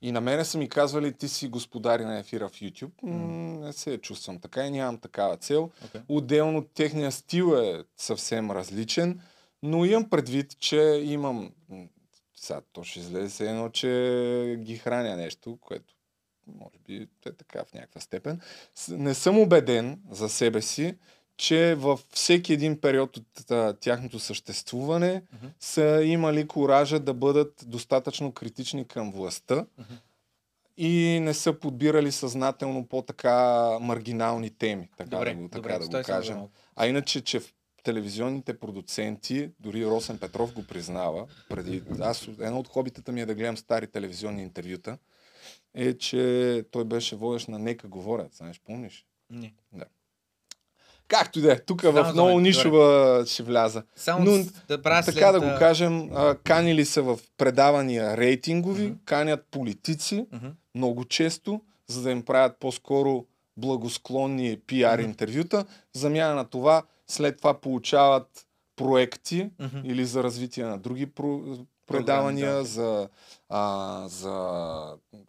и 0.02 0.12
на 0.12 0.20
мене 0.20 0.44
са 0.44 0.58
ми 0.58 0.68
казвали, 0.68 1.12
ти 1.12 1.28
си 1.28 1.48
господари 1.48 2.04
на 2.04 2.18
ефира 2.18 2.48
в 2.48 2.52
YouTube. 2.52 2.90
М- 3.02 3.66
не 3.66 3.72
се 3.72 3.98
чувствам 3.98 4.38
така 4.38 4.66
и 4.66 4.70
нямам 4.70 4.98
такава 4.98 5.36
цел. 5.36 5.70
Окей. 5.84 6.00
Отделно 6.08 6.64
техния 6.64 7.12
стил 7.12 7.54
е 7.56 7.84
съвсем 7.96 8.50
различен, 8.50 9.20
но 9.62 9.84
имам 9.84 10.10
предвид, 10.10 10.58
че 10.58 11.02
имам... 11.04 11.52
Сега 12.36 12.60
то 12.72 12.84
ще 12.84 13.00
излезе 13.00 13.50
едно, 13.50 13.68
че 13.68 14.56
ги 14.58 14.76
храня 14.76 15.16
нещо, 15.16 15.58
което 15.60 15.94
може 16.46 16.78
би 16.86 17.08
е 17.26 17.32
така 17.32 17.64
в 17.64 17.74
някаква 17.74 18.00
степен. 18.00 18.40
Не 18.88 19.14
съм 19.14 19.38
убеден 19.38 20.00
за 20.10 20.28
себе 20.28 20.62
си, 20.62 20.96
че 21.36 21.74
във 21.74 22.06
всеки 22.10 22.52
един 22.52 22.80
период 22.80 23.16
от 23.16 23.50
а, 23.50 23.72
тяхното 23.80 24.18
съществуване 24.18 25.22
Мгм. 25.32 25.46
са 25.60 26.02
имали 26.04 26.48
коража 26.48 26.98
да 27.00 27.14
бъдат 27.14 27.64
достатъчно 27.66 28.32
критични 28.32 28.88
към 28.88 29.12
властта 29.12 29.66
Мгм. 29.78 29.94
и 30.76 31.20
не 31.20 31.34
са 31.34 31.52
подбирали 31.52 32.12
съзнателно 32.12 32.86
по-така 32.86 33.68
маргинални 33.80 34.50
теми, 34.50 34.88
така 34.96 35.10
Добре, 35.10 35.34
да 35.34 35.40
го, 35.40 35.48
така 35.48 35.56
добре, 35.58 35.78
да 35.78 35.98
го 35.98 36.04
кажем. 36.04 36.40
А 36.76 36.86
иначе, 36.86 37.20
че 37.20 37.40
в 37.40 37.54
телевизионните 37.82 38.58
продуценти, 38.58 39.50
дори 39.60 39.86
Росен 39.86 40.18
Петров 40.18 40.52
го 40.52 40.66
признава, 40.66 41.26
преди, 41.48 41.82
аз, 42.00 42.28
едно 42.28 42.58
от 42.58 42.68
хобитата 42.68 43.12
ми 43.12 43.20
е 43.20 43.26
да 43.26 43.34
гледам 43.34 43.56
стари 43.56 43.86
телевизионни 43.86 44.42
интервюта, 44.42 44.98
е, 45.74 45.98
че 45.98 46.64
той 46.70 46.84
беше 46.84 47.16
водещ 47.16 47.48
на 47.48 47.58
Нека 47.58 47.88
говорят, 47.88 48.34
знаеш, 48.34 48.60
помниш? 48.64 49.06
Не. 49.72 49.84
Както 51.08 51.38
и 51.38 51.42
да 51.42 51.52
е, 51.52 51.58
тук 51.58 51.82
в 51.82 52.10
много 52.12 52.40
нишова 52.40 53.24
ще 53.26 53.42
вляза. 53.42 53.82
Само 53.96 54.24
Но, 54.24 54.44
да 54.68 54.82
Така 54.82 55.32
да 55.32 55.40
го 55.40 55.58
кажем, 55.58 56.10
а, 56.14 56.34
канили 56.36 56.84
са 56.84 57.02
в 57.02 57.18
предавания 57.38 58.16
рейтингови, 58.16 58.86
Мгм. 58.86 58.94
канят 59.04 59.46
политици 59.50 60.26
Мгм. 60.32 60.46
много 60.74 61.04
често, 61.04 61.60
за 61.86 62.02
да 62.02 62.10
им 62.10 62.22
правят 62.22 62.56
по-скоро 62.56 63.24
благосклонни 63.56 64.58
пиар 64.58 64.98
Мгм. 64.98 65.08
интервюта. 65.08 65.64
Замяна 65.92 66.34
на 66.34 66.44
това, 66.44 66.82
след 67.06 67.36
това 67.38 67.54
получават 67.54 68.46
проекти 68.76 69.50
Мгм. 69.60 69.78
или 69.84 70.04
за 70.04 70.22
развитие 70.22 70.64
на 70.64 70.78
други 70.78 71.06
про- 71.06 71.66
предавания, 71.86 72.52
да. 72.52 72.64
за, 72.64 73.08
а, 73.48 74.04
за 74.08 74.36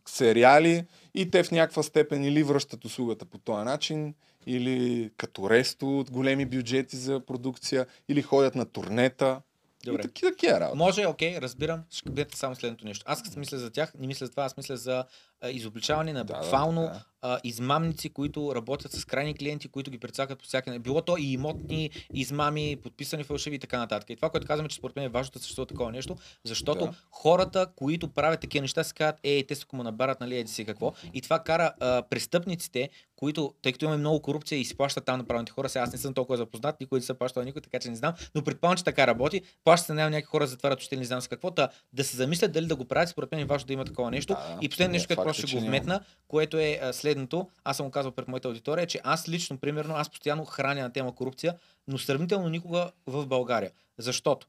сериали 0.07 0.85
и 1.15 1.31
те 1.31 1.43
в 1.43 1.51
някаква 1.51 1.83
степен 1.83 2.23
или 2.23 2.43
връщат 2.43 2.85
услугата 2.85 3.25
по 3.25 3.37
този 3.37 3.65
начин, 3.65 4.13
или 4.47 5.11
като 5.17 5.49
ресто 5.49 5.99
от 5.99 6.11
големи 6.11 6.45
бюджети 6.45 6.97
за 6.97 7.19
продукция, 7.19 7.85
или 8.09 8.21
ходят 8.21 8.55
на 8.55 8.65
турнета. 8.65 9.41
Добре. 9.85 9.99
И 9.99 10.01
такива 10.01 10.31
такива 10.31 10.59
работи. 10.59 10.77
Може, 10.77 11.05
окей, 11.05 11.37
разбирам. 11.37 11.83
Ще 11.89 12.09
бъдете 12.09 12.37
само 12.37 12.55
следното 12.55 12.85
нещо. 12.85 13.05
Аз 13.07 13.23
като 13.23 13.39
мисля 13.39 13.57
за 13.57 13.71
тях, 13.71 13.93
не 13.99 14.07
мисля 14.07 14.25
за 14.25 14.31
това, 14.31 14.43
аз 14.43 14.57
мисля 14.57 14.77
за 14.77 15.05
изобличаване 15.51 16.13
на 16.13 16.23
Да, 16.23 16.33
да, 16.33 16.39
буквално 16.39 16.81
да. 16.81 17.03
а, 17.21 17.39
измамници, 17.43 18.09
които 18.09 18.55
работят 18.55 18.91
с 18.91 19.05
крайни 19.05 19.33
клиенти, 19.33 19.67
които 19.67 19.91
ги 19.91 19.97
прецакат 19.97 20.39
по 20.39 20.45
всяка. 20.45 20.79
Било 20.79 21.01
то 21.01 21.17
и 21.17 21.33
имотни 21.33 21.89
измами, 22.13 22.75
подписани 22.83 23.23
фалшиви 23.23 23.55
и 23.55 23.59
така 23.59 23.77
нататък. 23.77 24.09
И 24.09 24.15
това, 24.15 24.29
което 24.29 24.47
казваме, 24.47 24.69
че 24.69 24.75
според 24.75 24.95
мен 24.95 25.05
е 25.05 25.09
важно 25.09 25.31
да 25.31 25.39
съществува 25.39 25.65
такова 25.65 25.91
нещо, 25.91 26.15
защото 26.43 26.85
Да. 26.85 26.93
хората, 27.11 27.67
които 27.75 28.07
правят 28.07 28.39
такива 28.39 28.61
неща, 28.61 28.83
си 28.83 28.93
казват, 28.93 29.19
ей, 29.23 29.47
те 29.47 29.55
са 29.55 29.65
му 29.73 29.83
набарат, 29.83 30.19
нали, 30.19 30.37
еди 30.37 30.51
си 30.51 30.65
какво. 30.65 30.93
И 31.13 31.21
това 31.21 31.39
кара 31.39 31.73
а, 31.79 32.01
престъпниците, 32.09 32.89
които, 33.15 33.53
тъй 33.61 33.71
като 33.71 33.85
имаме 33.85 33.97
много 33.97 34.21
корупция 34.21 34.59
и 34.59 34.65
си 34.65 34.77
плащат 34.77 35.05
там 35.05 35.17
на 35.17 35.23
правилните 35.23 35.51
хора, 35.51 35.69
сега 35.69 35.83
аз 35.83 35.91
не 35.91 35.97
съм 35.97 36.13
толкова 36.13 36.37
запознат, 36.37 36.79
никой 36.79 36.99
не 36.99 37.03
се 37.03 37.13
плаща 37.13 37.39
на 37.39 37.45
никой, 37.45 37.61
така 37.61 37.79
че 37.79 37.89
не 37.89 37.95
знам, 37.95 38.13
но 38.35 38.43
предполагам, 38.43 38.77
че 38.77 38.83
така 38.83 39.07
работи. 39.07 39.41
Плащат 39.63 39.87
се 39.87 39.93
на 39.93 40.09
някакви 40.09 40.29
хора, 40.29 40.47
затварят 40.47 40.79
очите, 40.79 40.95
не 40.95 41.03
знам 41.03 41.21
с 41.21 41.27
какво. 41.27 41.51
Та, 41.51 41.69
да 41.93 42.03
се 42.03 42.17
замислят 42.17 42.51
дали 42.51 42.65
да 42.65 42.75
го 42.75 42.85
правят, 42.85 43.09
според 43.09 43.31
мен 43.31 43.41
е 43.41 43.45
важно 43.45 43.67
да 43.67 43.73
има 43.73 43.85
такова 43.85 44.11
нещо. 44.11 44.33
Да, 44.33 44.57
и 44.61 44.69
последно 44.69 44.91
не, 44.91 44.97
нещо, 44.97 45.15
което 45.15 45.32
просто 45.33 45.47
ще 45.47 45.59
го 45.59 45.65
вметна, 45.65 46.01
което 46.27 46.57
е 46.57 46.79
следното. 46.91 47.49
Аз 47.63 47.77
съм 47.77 47.85
го 47.85 47.91
казал 47.91 48.11
пред 48.11 48.27
моята 48.27 48.47
аудитория, 48.47 48.87
че 48.87 48.99
аз 49.03 49.29
лично, 49.29 49.57
примерно, 49.57 49.95
аз 49.95 50.09
постоянно 50.09 50.45
храня 50.45 50.81
на 50.81 50.93
тема 50.93 51.15
корупция, 51.15 51.55
но 51.87 51.97
сравнително 51.97 52.49
никога 52.49 52.91
в 53.07 53.25
България. 53.25 53.71
Защото 53.97 54.47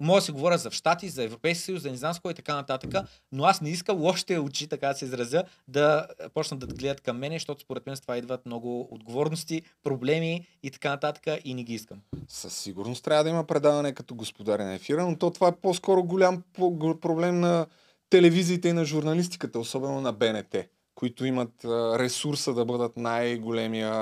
Мога 0.00 0.18
да 0.18 0.22
си 0.22 0.32
говоря 0.32 0.58
за 0.58 0.70
Штати, 0.70 1.08
за 1.08 1.22
Европейски 1.22 1.64
съюз, 1.64 1.82
за 1.82 1.90
не 1.90 1.96
знам 1.96 2.14
с 2.14 2.18
кой 2.18 2.32
и 2.32 2.34
така 2.34 2.54
нататък, 2.54 2.94
но 3.32 3.44
аз 3.44 3.60
не 3.60 3.70
искам 3.70 4.00
лошите 4.00 4.38
очи, 4.38 4.68
така 4.68 4.88
да 4.88 4.94
се 4.94 5.04
изразя, 5.04 5.44
да 5.68 6.06
почнат 6.34 6.60
да 6.60 6.66
гледат 6.66 7.00
към 7.00 7.18
мене, 7.18 7.34
защото 7.34 7.60
според 7.60 7.86
мен 7.86 7.96
с 7.96 8.00
това 8.00 8.16
идват 8.16 8.46
много 8.46 8.88
отговорности, 8.90 9.62
проблеми 9.82 10.46
и 10.62 10.70
така 10.70 10.90
нататък 10.90 11.40
и 11.44 11.54
не 11.54 11.62
ги 11.62 11.74
искам. 11.74 11.98
Със 12.28 12.56
сигурност 12.56 13.04
трябва 13.04 13.24
да 13.24 13.30
има 13.30 13.44
предаване 13.44 13.92
като 13.92 14.14
господаря 14.14 14.64
на 14.64 14.74
ефира, 14.74 15.06
но 15.06 15.18
то 15.18 15.30
това 15.30 15.48
е 15.48 15.56
по-скоро 15.56 16.02
голям 16.02 16.42
проблем 17.00 17.40
на 17.40 17.66
телевизиите 18.10 18.68
и 18.68 18.72
на 18.72 18.84
журналистиката, 18.84 19.58
особено 19.58 20.00
на 20.00 20.12
БНТ, 20.12 20.56
които 20.94 21.24
имат 21.24 21.64
ресурса 21.98 22.54
да 22.54 22.64
бъдат 22.64 22.96
най-големия 22.96 23.92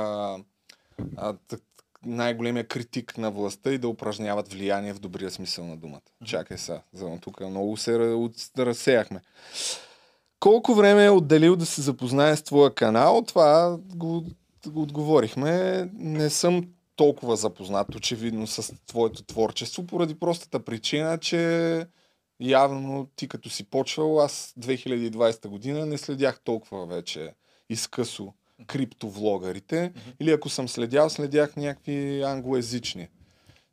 най-големия 2.06 2.68
критик 2.68 3.18
на 3.18 3.30
властта 3.30 3.72
и 3.72 3.78
да 3.78 3.88
упражняват 3.88 4.52
влияние 4.52 4.92
в 4.92 4.98
добрия 4.98 5.30
смисъл 5.30 5.66
на 5.66 5.76
думата. 5.76 6.00
Чакай 6.24 6.58
сега, 6.58 6.82
за 6.92 7.18
тук 7.20 7.40
много 7.40 7.76
се 7.76 7.98
разсеяхме. 8.58 9.20
Колко 10.40 10.74
време 10.74 11.04
е 11.04 11.10
отделил 11.10 11.56
да 11.56 11.66
се 11.66 11.82
запознае 11.82 12.36
с 12.36 12.42
твоя 12.42 12.74
канал? 12.74 13.24
Това 13.26 13.78
го, 13.94 14.24
го 14.66 14.82
отговорихме. 14.82 15.84
Не 15.94 16.30
съм 16.30 16.68
толкова 16.96 17.36
запознат, 17.36 17.94
очевидно, 17.94 18.46
с 18.46 18.74
твоето 18.86 19.22
творчество, 19.22 19.86
поради 19.86 20.14
простата 20.14 20.64
причина, 20.64 21.18
че 21.18 21.86
явно 22.40 23.08
ти 23.16 23.28
като 23.28 23.50
си 23.50 23.64
почвал, 23.64 24.20
аз 24.20 24.54
2020 24.60 25.48
година 25.48 25.86
не 25.86 25.98
следях 25.98 26.40
толкова 26.40 26.86
вече 26.86 27.34
изкъсо 27.68 28.32
криптовлогарите. 28.66 29.92
Или 30.20 30.30
ако 30.30 30.48
съм 30.48 30.68
следял, 30.68 31.10
следях 31.10 31.56
някакви 31.56 32.22
англоязични. 32.22 33.08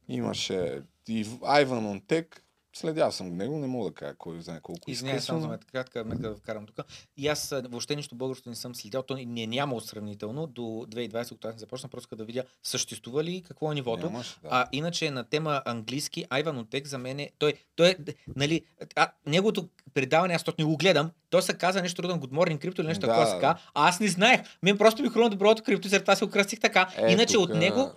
Имаше 0.09 0.81
и 1.07 1.27
Айван 1.43 1.83
Монтек, 1.83 2.44
следял 2.75 3.11
съм 3.11 3.37
него, 3.37 3.57
не 3.57 3.67
мога 3.67 3.89
да 3.89 3.95
кажа 3.95 4.15
кой 4.17 4.41
знае 4.41 4.59
колко 4.59 4.91
Извинявай, 4.91 5.21
само 5.21 5.41
за 5.41 5.47
мен 5.47 5.59
кратка 5.71 6.03
метка 6.03 6.29
да 6.29 6.35
вкарам 6.35 6.65
тук. 6.65 6.85
И 7.17 7.27
аз 7.27 7.53
въобще 7.69 7.95
нищо 7.95 8.15
българско 8.15 8.49
не 8.49 8.55
съм 8.55 8.75
следял. 8.75 9.03
То 9.03 9.17
не 9.25 9.43
е 9.43 9.47
нямало 9.47 9.81
сравнително 9.81 10.47
до 10.47 10.61
2020, 10.61 11.29
когато 11.29 11.59
започна, 11.59 11.89
просто 11.89 12.15
да 12.15 12.25
видя 12.25 12.43
съществува 12.63 13.23
ли 13.23 13.43
какво 13.47 13.71
е 13.71 13.75
нивото. 13.75 14.05
Нямаш, 14.05 14.37
да. 14.43 14.49
А 14.51 14.67
иначе 14.71 15.11
на 15.11 15.23
тема 15.23 15.61
английски, 15.65 16.25
Айван 16.29 16.57
Отек 16.57 16.87
за 16.87 16.97
мен 16.97 17.19
е, 17.19 17.31
той, 17.37 17.53
той 17.75 17.89
е, 17.89 17.95
нали, 18.35 18.61
а, 18.95 19.11
неговото 19.25 19.69
предаване, 19.93 20.33
аз 20.33 20.43
точно 20.43 20.65
не 20.65 20.71
го 20.71 20.77
гледам, 20.77 21.11
той 21.29 21.41
се 21.41 21.53
каза 21.53 21.81
нещо 21.81 22.03
роден 22.03 22.19
Good 22.19 22.31
Morning 22.31 22.57
Crypto 22.57 22.79
или 22.79 22.87
нещо 22.87 23.05
Да, 23.05 23.07
такова 23.07 23.27
се 23.27 23.39
каза, 23.41 23.57
а 23.73 23.89
аз 23.89 23.99
не 23.99 24.07
знаех. 24.07 24.41
Мен 24.63 24.77
просто 24.77 25.01
ми 25.01 25.09
хрумна 25.09 25.29
доброто 25.29 25.63
крипто 25.63 25.89
след 25.89 26.03
това 26.03 26.15
се 26.15 26.25
украстих 26.25 26.59
така. 26.59 26.87
Е, 26.97 27.11
Иначе 27.11 27.33
тук, 27.33 27.49
от 27.49 27.55
него, 27.55 27.91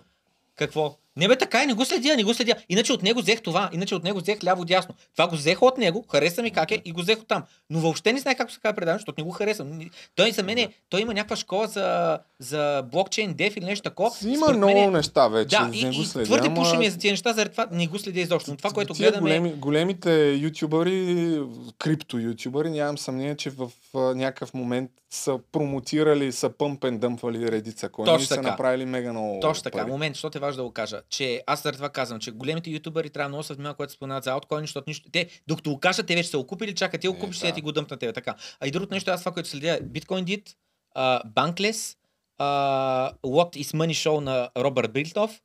какво? 0.55 0.97
Не 1.19 1.27
бе 1.27 1.35
така, 1.35 1.63
е, 1.63 1.65
не 1.65 1.73
го 1.73 1.85
следя, 1.85 2.15
не 2.15 2.23
го 2.23 2.33
следя. 2.33 2.55
Иначе 2.69 2.93
от 2.93 3.03
него 3.03 3.19
взех 3.21 3.41
това, 3.41 3.69
иначе 3.73 3.95
от 3.95 4.03
него 4.03 4.19
взех 4.19 4.39
ляво-дясно. 4.43 4.95
Това 5.13 5.27
го 5.27 5.35
взех 5.35 5.61
от 5.61 5.77
него, 5.77 6.05
хареса 6.11 6.41
ми 6.41 6.51
как 6.51 6.71
е 6.71 6.81
и 6.85 6.91
го 6.91 7.01
взех 7.01 7.19
от 7.19 7.27
там. 7.27 7.43
Но 7.69 7.79
въобще 7.79 8.13
не 8.13 8.19
знае 8.19 8.35
как 8.35 8.51
се 8.51 8.59
казва 8.59 8.75
предаване, 8.75 8.97
защото 8.99 9.21
не 9.21 9.25
го 9.25 9.31
харесвам. 9.31 9.79
Той 10.15 10.31
за 10.31 10.43
мен 10.43 10.57
е, 10.57 10.69
той 10.89 11.01
има 11.01 11.13
някаква 11.13 11.35
школа 11.35 11.67
за, 11.67 12.19
за 12.39 12.83
блокчейн, 12.91 13.33
деф 13.33 13.57
или 13.57 13.65
нещо 13.65 13.83
такова. 13.83 14.11
Си 14.11 14.27
има 14.27 14.37
Според 14.37 14.57
много 14.57 14.79
е- 14.79 14.87
неща 14.87 15.27
вече, 15.27 15.57
да, 15.57 15.67
не 15.67 15.77
и, 15.77 15.85
го 15.85 16.01
и 16.01 16.05
следя. 16.05 16.25
твърде 16.25 16.47
ама 16.47 16.55
пуша 16.55 16.77
ми 16.77 16.85
е 16.85 16.89
за 16.89 16.97
тези 16.97 17.11
неща, 17.11 17.33
заради 17.33 17.51
това 17.51 17.67
не 17.71 17.87
го 17.87 17.99
следя 17.99 18.19
изобщо. 18.19 18.51
Но 18.51 18.57
това, 18.57 18.69
което 18.71 18.93
Тия 18.93 19.11
гледаме... 19.11 19.21
големи, 19.21 19.53
големите 19.53 20.31
ютубъри, 20.31 21.39
крипто 21.77 22.17
ютубъри, 22.17 22.69
нямам 22.69 22.97
съмнение, 22.97 23.35
че 23.35 23.49
в 23.49 23.69
някакъв 23.93 24.53
момент 24.53 24.91
са 25.09 25.39
промотирали, 25.51 26.31
са 26.31 26.49
пъмпен 26.49 26.97
дъмпвали 26.99 27.51
редица 27.51 27.89
коини 27.89 28.05
Точно 28.05 28.23
и 28.23 28.27
са 28.27 28.41
направили 28.41 28.85
мега 28.85 29.11
много 29.11 29.39
Точно 29.39 29.63
така. 29.63 29.77
пари. 29.77 29.91
Момент, 29.91 30.15
защото 30.15 30.37
е 30.37 30.41
важно 30.41 30.57
да 30.57 30.67
го 30.67 30.73
кажа. 30.73 31.01
Че 31.09 31.43
аз 31.47 31.63
заради 31.63 31.77
това 31.77 31.89
казвам, 31.89 32.19
че 32.19 32.31
големите 32.31 32.69
ютубъри 32.69 33.09
трябва 33.09 33.29
много 33.29 33.41
да 33.41 33.47
се 33.47 33.53
внимават, 33.53 33.77
когато 33.77 33.93
споменават 33.93 34.23
за 34.23 34.31
алткоини, 34.31 34.63
защото 34.67 34.89
нищо. 34.89 35.09
Те, 35.11 35.29
докато 35.47 35.69
го 35.69 35.79
кажат, 35.79 36.07
те 36.07 36.15
вече 36.15 36.29
са 36.29 36.37
го 36.37 36.47
купили, 36.47 36.75
чакат, 36.75 37.01
ти 37.01 37.07
го 37.07 37.15
Е, 37.15 37.19
купиш, 37.19 37.35
да. 37.35 37.39
сега 37.39 37.53
ти 37.53 37.61
го 37.61 37.71
дъмпна 37.71 37.97
тебе. 37.97 38.13
Така. 38.13 38.35
А 38.59 38.67
и 38.67 38.71
другото 38.71 38.93
нещо, 38.93 39.11
аз 39.11 39.21
това, 39.21 39.31
което 39.31 39.49
следя, 39.49 39.79
Bitcoin 39.83 40.23
Did, 40.23 40.55
uh, 40.97 41.25
Bankless, 41.25 41.95
uh, 42.39 43.13
What 43.23 43.57
is 43.57 43.77
Money 43.77 44.09
Show 44.09 44.19
на 44.19 44.49
Робърт 44.57 44.93
Брилтов. 44.93 45.41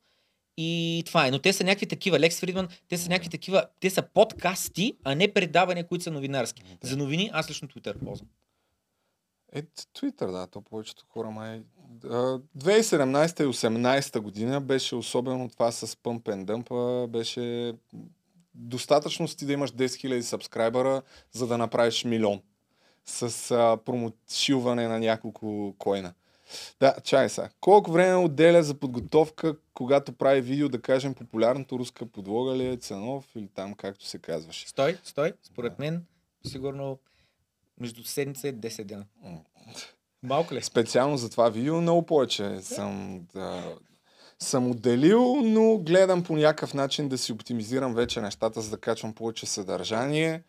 И 0.57 1.03
това 1.05 1.27
е. 1.27 1.31
Но 1.31 1.39
те 1.39 1.53
са 1.53 1.63
някакви 1.63 1.85
такива, 1.85 2.19
Лекс 2.19 2.39
Фридман, 2.39 2.67
те 2.89 2.97
са 2.97 3.09
някакви 3.09 3.29
такива, 3.29 3.65
те 3.79 3.89
са 3.89 4.03
подкасти, 4.13 4.93
а 5.03 5.15
не 5.15 5.33
предавания, 5.33 5.87
които 5.87 6.03
са 6.03 6.11
новинарски. 6.11 6.63
За 6.81 6.97
новини 6.97 7.29
аз 7.33 7.49
лично 7.49 7.67
Twitter 7.67 8.05
ползвам. 8.05 8.27
Е, 9.55 9.61
Twitter, 9.61 10.31
да, 10.31 10.47
то 10.47 10.61
повечето 10.61 11.05
хора 11.09 11.31
май... 11.31 11.61
А, 12.03 12.07
2017 12.57 13.43
и 13.43 13.47
2018 13.47 14.19
година 14.19 14.61
беше 14.61 14.95
особено 14.95 15.49
това 15.49 15.71
с 15.71 15.87
Pump 15.87 16.21
and 16.21 16.45
Dump, 16.45 17.07
беше 17.07 17.73
достатъчно 18.53 19.27
си 19.27 19.45
да 19.45 19.53
имаш 19.53 19.71
10 19.71 19.85
000 19.85 20.21
сабскрайбъра, 20.21 21.01
за 21.31 21.47
да 21.47 21.57
направиш 21.57 22.03
милион 22.03 22.41
с 23.05 23.51
а, 23.51 23.77
промошилване 23.85 24.87
на 24.87 24.99
няколко 24.99 25.75
койна. 25.77 26.13
Да, 26.79 26.95
чай 27.03 27.29
сега. 27.29 27.49
Колко 27.59 27.91
време 27.91 28.15
отделя 28.15 28.63
за 28.63 28.73
подготовка, 28.73 29.55
когато 29.73 30.13
прави 30.13 30.41
видео, 30.41 30.69
да 30.69 30.81
кажем, 30.81 31.13
популярната 31.13 31.75
руска 31.75 32.05
подлога 32.05 32.55
ли 32.55 32.67
е 32.67 32.77
Цанов 32.77 33.25
или 33.35 33.47
там 33.47 33.73
както 33.73 34.05
се 34.05 34.19
казваше? 34.19 34.67
Стой, 34.67 34.97
стой. 35.03 35.33
Според 35.43 35.79
мен, 35.79 36.05
сигурно 36.45 36.99
между 37.79 38.03
седмица 38.03 38.47
и 38.47 38.53
10 38.53 38.83
дена. 38.83 39.05
Малко 40.23 40.53
ли? 40.53 40.61
специално 40.61 41.17
за 41.17 41.29
това 41.29 41.49
видео 41.49 41.81
много 41.81 42.05
повече 42.05 42.61
съм, 42.61 43.21
да, 43.33 43.75
съм 44.39 44.71
отделил, 44.71 45.41
но 45.43 45.77
гледам 45.77 46.23
по 46.23 46.35
някакъв 46.35 46.73
начин 46.73 47.09
да 47.09 47.17
си 47.17 47.33
оптимизирам 47.33 47.93
вече 47.93 48.21
нещата, 48.21 48.61
за 48.61 48.69
да 48.69 48.77
качвам 48.77 49.13
повече 49.13 49.45
съдържание, 49.45 50.43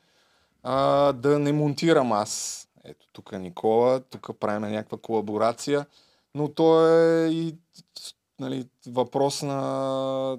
а, 0.62 1.12
да 1.12 1.38
не 1.38 1.52
монтирам 1.52 2.12
аз. 2.12 2.62
Ето 2.84 3.06
тук 3.12 3.30
е 3.32 3.38
Никола, 3.38 4.00
тук 4.00 4.30
правим 4.40 4.70
някаква 4.70 4.98
колаборация, 4.98 5.86
но 6.34 6.48
то 6.48 6.88
е 6.88 7.28
и 7.28 7.54
нали, 8.40 8.68
въпрос 8.86 9.42
на... 9.42 10.38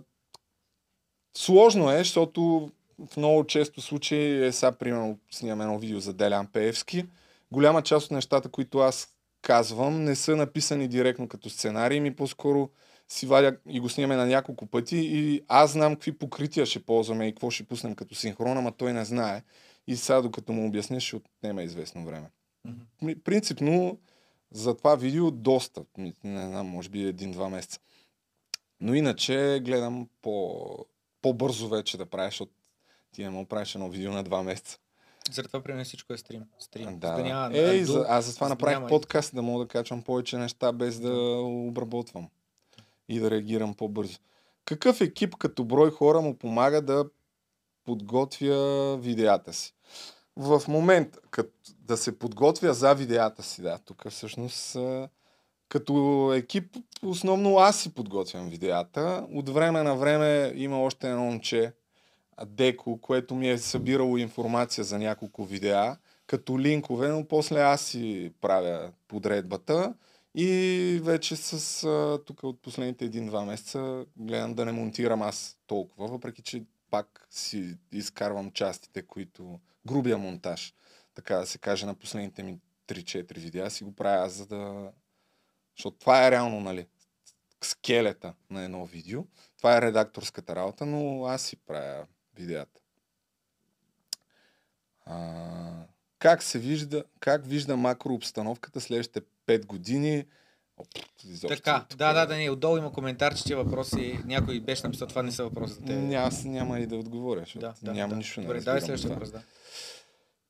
Сложно 1.37 1.91
е, 1.91 1.97
защото 1.97 2.71
в 3.05 3.17
много 3.17 3.43
често 3.43 3.81
случаи 3.81 4.45
е 4.45 4.51
сега, 4.51 4.71
примерно, 4.71 5.19
снимам 5.31 5.61
едно 5.61 5.79
видео 5.79 5.99
за 5.99 6.13
Делян 6.13 6.47
Пеевски. 6.47 7.05
Голяма 7.51 7.81
част 7.81 8.05
от 8.05 8.11
нещата, 8.11 8.49
които 8.49 8.79
аз 8.79 9.13
казвам, 9.41 10.03
не 10.03 10.15
са 10.15 10.35
написани 10.35 10.87
директно 10.87 11.27
като 11.27 11.49
сценарий, 11.49 11.99
ми 11.99 12.15
по-скоро 12.15 12.69
си 13.07 13.25
вадя 13.25 13.57
и 13.69 13.79
го 13.79 13.89
снимаме 13.89 14.15
на 14.15 14.25
няколко 14.25 14.65
пъти 14.65 14.97
и 14.97 15.41
аз 15.47 15.71
знам 15.71 15.95
какви 15.95 16.17
покрития 16.17 16.65
ще 16.65 16.85
ползваме 16.85 17.27
и 17.27 17.31
какво 17.31 17.49
ще 17.49 17.63
пуснем 17.63 17.95
като 17.95 18.15
синхрон, 18.15 18.57
ама 18.57 18.71
той 18.71 18.93
не 18.93 19.05
знае. 19.05 19.43
И 19.87 19.95
сега, 19.95 20.21
докато 20.21 20.53
му 20.53 20.67
обясня, 20.67 20.99
ще 20.99 21.15
отнема 21.15 21.63
известно 21.63 22.05
време. 22.05 22.29
Ми, 23.01 23.19
Принципно, 23.19 23.97
за 24.51 24.77
това 24.77 24.95
видео 24.95 25.31
доста, 25.31 25.83
не 26.23 26.47
знам, 26.47 26.67
може 26.67 26.89
би 26.89 27.03
един-два 27.03 27.49
месеца. 27.49 27.79
Но 28.81 28.93
иначе 28.93 29.61
гледам 29.65 30.09
по, 30.21 30.65
по-бързо 31.21 31.69
вече 31.69 31.97
да 31.97 32.05
правя, 32.05 32.27
защото 32.27 32.51
ти 33.17 33.23
не 33.23 33.29
мога 33.29 33.45
правиш 33.45 33.75
едно 33.75 33.89
видео 33.89 34.11
на 34.11 34.23
два 34.23 34.43
месеца. 34.43 34.77
Заради 35.31 35.63
при 35.63 35.73
мен 35.73 35.85
всичко 35.85 36.13
е 36.13 36.17
стрим. 36.17 36.43
стрим. 36.59 36.99
Да, 36.99 37.13
да. 37.13 37.23
няма 37.23 37.49
ду- 37.55 37.83
за, 37.83 38.05
аз 38.09 38.25
затова 38.25 38.49
направих 38.49 38.75
няма- 38.75 38.87
подкаст, 38.87 39.35
да 39.35 39.41
мога 39.41 39.65
да 39.65 39.67
качвам 39.67 40.01
повече 40.01 40.37
неща, 40.37 40.71
без 40.71 40.99
да 40.99 41.13
обработвам 41.41 42.29
и 43.09 43.19
да 43.19 43.31
реагирам 43.31 43.73
по-бързо. 43.73 44.19
Какъв 44.65 45.01
екип 45.01 45.35
като 45.35 45.65
брой 45.65 45.91
хора 45.91 46.21
му 46.21 46.37
помага 46.37 46.81
да 46.81 47.05
подготвя 47.85 48.97
видеята 48.97 49.53
си? 49.53 49.73
В 50.35 50.61
момент, 50.67 51.17
като 51.31 51.51
да 51.79 51.97
се 51.97 52.19
подготвя 52.19 52.73
за 52.73 52.93
видеята 52.93 53.43
си, 53.43 53.61
да, 53.61 53.77
тук 53.85 54.09
всъщност 54.09 54.77
като 55.69 56.33
екип, 56.35 56.77
основно 57.03 57.57
аз 57.57 57.79
си 57.79 57.93
подготвям 57.93 58.49
видеята. 58.49 59.27
От 59.33 59.49
време 59.49 59.83
на 59.83 59.95
време 59.95 60.53
има 60.55 60.81
още 60.81 61.09
едно 61.09 61.23
момче, 61.23 61.73
Деко, 62.45 63.01
което 63.01 63.35
ми 63.35 63.49
е 63.49 63.57
събирало 63.57 64.17
информация 64.17 64.83
за 64.83 64.99
няколко 64.99 65.45
видеа, 65.45 65.97
като 66.27 66.59
линкове, 66.59 67.07
но 67.07 67.27
после 67.27 67.59
аз 67.59 67.81
си 67.81 68.33
правя 68.41 68.91
подредбата 69.07 69.93
и 70.35 70.99
вече 71.03 71.35
с 71.35 71.87
тук 72.25 72.43
от 72.43 72.61
последните 72.61 73.05
един-два 73.05 73.45
месеца 73.45 74.05
гледам 74.17 74.53
да 74.53 74.65
не 74.65 74.71
монтирам 74.71 75.21
аз 75.21 75.57
толкова, 75.67 76.07
въпреки 76.07 76.41
че 76.41 76.63
пак 76.91 77.27
си 77.31 77.77
изкарвам 77.91 78.51
частите, 78.51 79.01
които 79.01 79.59
грубия 79.87 80.17
монтаж, 80.17 80.73
така 81.15 81.35
да 81.35 81.45
се 81.45 81.57
каже, 81.57 81.85
на 81.85 81.95
последните 81.95 82.43
ми 82.43 82.59
3-4 82.87 83.37
видеа 83.37 83.69
си 83.69 83.83
го 83.83 83.95
правя 83.95 84.25
аз, 84.25 84.33
за 84.33 84.45
да... 84.45 84.91
Защото 85.77 85.97
това 85.97 86.27
е 86.27 86.31
реално, 86.31 86.59
нали, 86.59 86.87
скелета 87.61 88.33
на 88.49 88.63
едно 88.63 88.85
видео. 88.85 89.23
Това 89.57 89.77
е 89.77 89.81
редакторската 89.81 90.55
работа, 90.55 90.85
но 90.85 91.25
аз 91.25 91.41
си 91.41 91.55
правя 91.55 92.05
видеята. 92.37 92.81
А, 95.05 95.83
как 96.19 96.43
се 96.43 96.59
вижда, 96.59 97.03
как 97.19 97.45
вижда 97.45 97.77
макрообстановката 97.77 98.81
следващите 98.81 99.21
5 99.47 99.65
години? 99.65 100.25
Изобщо 101.25 101.57
Така, 101.57 101.85
тук 101.89 101.99
да, 101.99 102.09
е- 102.09 102.13
да, 102.13 102.25
да, 102.25 102.37
не, 102.37 102.49
отдолу 102.49 102.77
има 102.77 102.91
коментар, 102.91 103.35
че 103.35 103.43
тия 103.43 103.57
въпроси, 103.57 104.19
някой 104.25 104.59
беше 104.59 104.83
написал, 104.83 105.07
това 105.07 105.23
не 105.23 105.31
са 105.31 105.43
въпроси 105.43 105.73
за 105.73 105.81
теб. 105.81 105.95
Ня, 105.95 106.15
аз 106.15 106.43
няма 106.43 106.79
и 106.79 106.87
да 106.87 106.95
отговоря, 106.95 107.39
защото 107.39 107.59
Да, 107.59 107.73
да, 107.81 107.93
няма 107.93 108.09
да. 108.09 108.15
нищо. 108.15 108.41
Добре, 108.41 108.59
давай 108.61 108.81
следващия 108.81 109.09
въпрос, 109.09 109.31
да. 109.31 109.41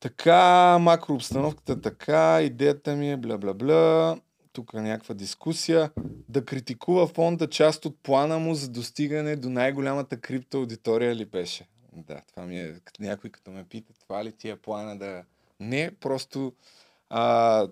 Така, 0.00 0.78
макрообстановката 0.78 1.80
така, 1.80 2.42
идеята 2.42 2.96
ми 2.96 3.12
е 3.12 3.16
бла-бла-бла. 3.16 4.20
Тук 4.52 4.70
е 4.74 4.80
някаква 4.80 5.14
дискусия. 5.14 5.90
Да 6.28 6.44
критикува 6.44 7.06
фонда 7.06 7.50
част 7.50 7.84
от 7.84 7.98
плана 8.02 8.38
му 8.38 8.54
за 8.54 8.68
достигане 8.68 9.36
до 9.36 9.50
най-голямата 9.50 10.20
крипто 10.20 10.58
аудитория 10.58 11.16
ли 11.16 11.24
беше? 11.24 11.66
Да, 11.92 12.22
това 12.26 12.46
ми 12.46 12.60
е, 12.60 12.80
като 12.84 13.02
някой 13.02 13.30
като 13.30 13.50
ме 13.50 13.64
пита, 13.64 13.92
това 14.00 14.24
ли 14.24 14.32
ти 14.32 14.48
е 14.48 14.56
плана 14.56 14.98
да... 14.98 15.24
Не, 15.60 15.90
просто 16.00 16.52
а, 17.10 17.68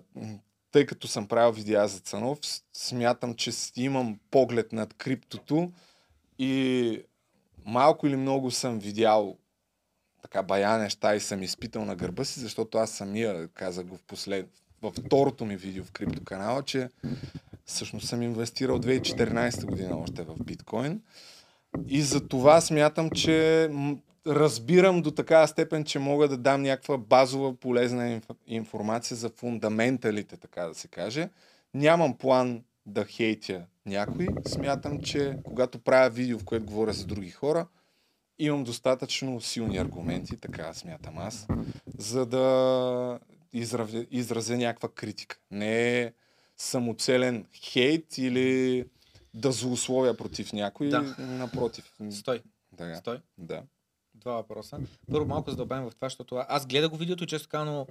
тъй 0.71 0.85
като 0.85 1.07
съм 1.07 1.27
правил 1.27 1.51
видеа 1.51 1.87
за 1.87 1.99
Цанов, 1.99 2.39
смятам, 2.73 3.35
че 3.35 3.51
имам 3.75 4.19
поглед 4.31 4.71
над 4.73 4.93
криптото 4.93 5.71
и 6.39 7.03
малко 7.65 8.07
или 8.07 8.15
много 8.15 8.51
съм 8.51 8.79
видял 8.79 9.37
така 10.21 10.43
бая 10.43 10.77
неща 10.77 11.15
и 11.15 11.19
съм 11.19 11.43
изпитал 11.43 11.85
на 11.85 11.95
гърба 11.95 12.23
си, 12.25 12.39
защото 12.39 12.77
аз 12.77 12.91
самия 12.91 13.47
казах 13.47 13.85
го 13.85 13.97
в 13.97 14.03
послед... 14.03 14.49
във 14.81 14.95
второто 14.95 15.45
ми 15.45 15.57
видео 15.57 15.83
в 15.83 15.91
криптоканала, 15.91 16.63
че 16.63 16.89
всъщност 17.65 18.07
съм 18.07 18.21
инвестирал 18.21 18.79
2014 18.79 19.65
година 19.65 19.97
още 19.97 20.23
в 20.23 20.35
биткоин. 20.43 21.01
И 21.87 22.01
за 22.01 22.27
това 22.27 22.61
смятам, 22.61 23.09
че 23.09 23.69
разбирам 24.27 25.01
до 25.01 25.11
такава 25.11 25.47
степен, 25.47 25.83
че 25.83 25.99
мога 25.99 26.27
да 26.27 26.37
дам 26.37 26.61
някаква 26.61 26.97
базова 26.97 27.53
полезна 27.53 28.03
инф- 28.03 28.35
информация 28.47 29.17
за 29.17 29.29
фундаменталите, 29.29 30.37
така 30.37 30.63
да 30.63 30.75
се 30.75 30.87
каже. 30.87 31.29
Нямам 31.73 32.17
план 32.17 32.63
да 32.85 33.05
хейтя 33.05 33.65
някой. 33.85 34.27
Смятам, 34.47 35.01
че 35.01 35.37
когато 35.43 35.79
правя 35.79 36.09
видео, 36.09 36.39
в 36.39 36.45
което 36.45 36.65
говоря 36.65 36.93
за 36.93 37.05
други 37.05 37.29
хора, 37.29 37.67
имам 38.39 38.63
достатъчно 38.63 39.41
силни 39.41 39.77
аргументи, 39.77 40.37
така 40.37 40.73
смятам 40.73 41.17
аз, 41.17 41.47
за 41.97 42.25
да 42.25 43.19
изразя, 43.53 44.05
изразя 44.11 44.57
някаква 44.57 44.89
критика. 44.89 45.37
Не 45.51 46.01
е 46.01 46.13
самоцелен 46.57 47.45
хейт 47.53 48.17
или 48.17 48.85
да 49.33 49.51
злословя 49.51 50.13
против 50.13 50.53
някой. 50.53 50.89
Да. 50.89 51.01
Напротив. 51.19 51.93
Стой, 52.11 52.41
Да, 52.71 52.95
стой. 52.95 53.19
да. 53.37 53.63
Два 54.15 54.31
въпроса. 54.33 54.79
Първо 55.11 55.25
малко 55.27 55.49
задълбавим 55.49 55.89
в 55.89 55.95
това, 55.95 56.05
защото 56.05 56.35
аз 56.47 56.65
гледах 56.67 56.89
го 56.89 56.97
видеото, 56.97 57.25
често 57.25 57.49
казано, 57.49 57.87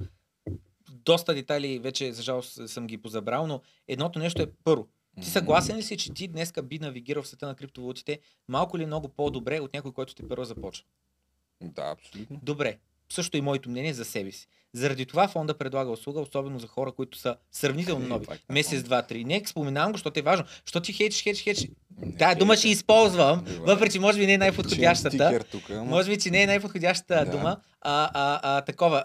доста 0.90 1.34
детайли 1.34 1.78
вече, 1.78 2.12
за 2.12 2.22
жалост, 2.22 2.68
съм 2.68 2.86
ги 2.86 2.98
позабрал, 2.98 3.46
но 3.46 3.60
едното 3.88 4.18
нещо 4.18 4.42
е 4.42 4.50
първо. 4.64 4.88
Ти 5.22 5.30
съгласен 5.30 5.76
ли 5.76 5.82
си, 5.82 5.96
че 5.96 6.12
ти 6.14 6.28
днеска 6.28 6.62
би 6.62 6.78
навигирал 6.78 7.22
в 7.22 7.28
света 7.28 7.46
на 7.46 7.54
криптовалутите 7.54 8.18
малко 8.48 8.76
или 8.76 8.86
много 8.86 9.08
по-добре 9.08 9.60
от 9.60 9.74
някой, 9.74 9.92
който 9.92 10.14
те 10.14 10.28
първо 10.28 10.44
започва? 10.44 10.84
Да, 11.62 11.82
абсолютно. 11.82 12.40
Добре. 12.42 12.78
Също 13.12 13.36
и 13.36 13.40
моето 13.40 13.70
мнение 13.70 13.94
за 13.94 14.04
себе 14.04 14.32
си. 14.32 14.46
Заради 14.74 15.06
това 15.06 15.28
фонда 15.28 15.58
предлага 15.58 15.90
услуга, 15.90 16.20
особено 16.20 16.58
за 16.58 16.66
хора, 16.66 16.92
които 16.92 17.18
са 17.18 17.36
сравнително 17.52 18.08
нови. 18.08 18.26
Пак 18.26 18.38
на 18.48 18.52
Месец, 18.52 18.82
два, 18.82 19.02
три. 19.02 19.24
Не 19.24 19.42
споменавам 19.46 19.92
го, 19.92 19.96
защото 19.96 20.20
е 20.20 20.22
важно. 20.22 20.44
Защото 20.66 20.84
ти 20.84 20.92
хейчиш, 20.92 21.22
хейчиш. 21.22 21.68
Не 21.98 22.16
Тая 22.16 22.36
дума 22.36 22.56
ще 22.56 22.62
хейта. 22.62 22.72
използвам, 22.72 23.44
въпреки 23.60 23.92
че 23.92 24.00
може 24.00 24.18
би 24.18 24.26
не 24.26 24.32
е 24.32 24.38
най-подходящата. 24.38 25.40
Може 25.70 26.10
би, 26.10 26.18
че 26.18 26.30
не 26.30 26.42
е 26.42 26.46
най-подходящата 26.46 27.24
Да. 27.24 27.30
дума. 27.30 27.56
А, 27.80 28.10
а, 28.14 28.40
а, 28.42 28.60
такова. 28.60 29.02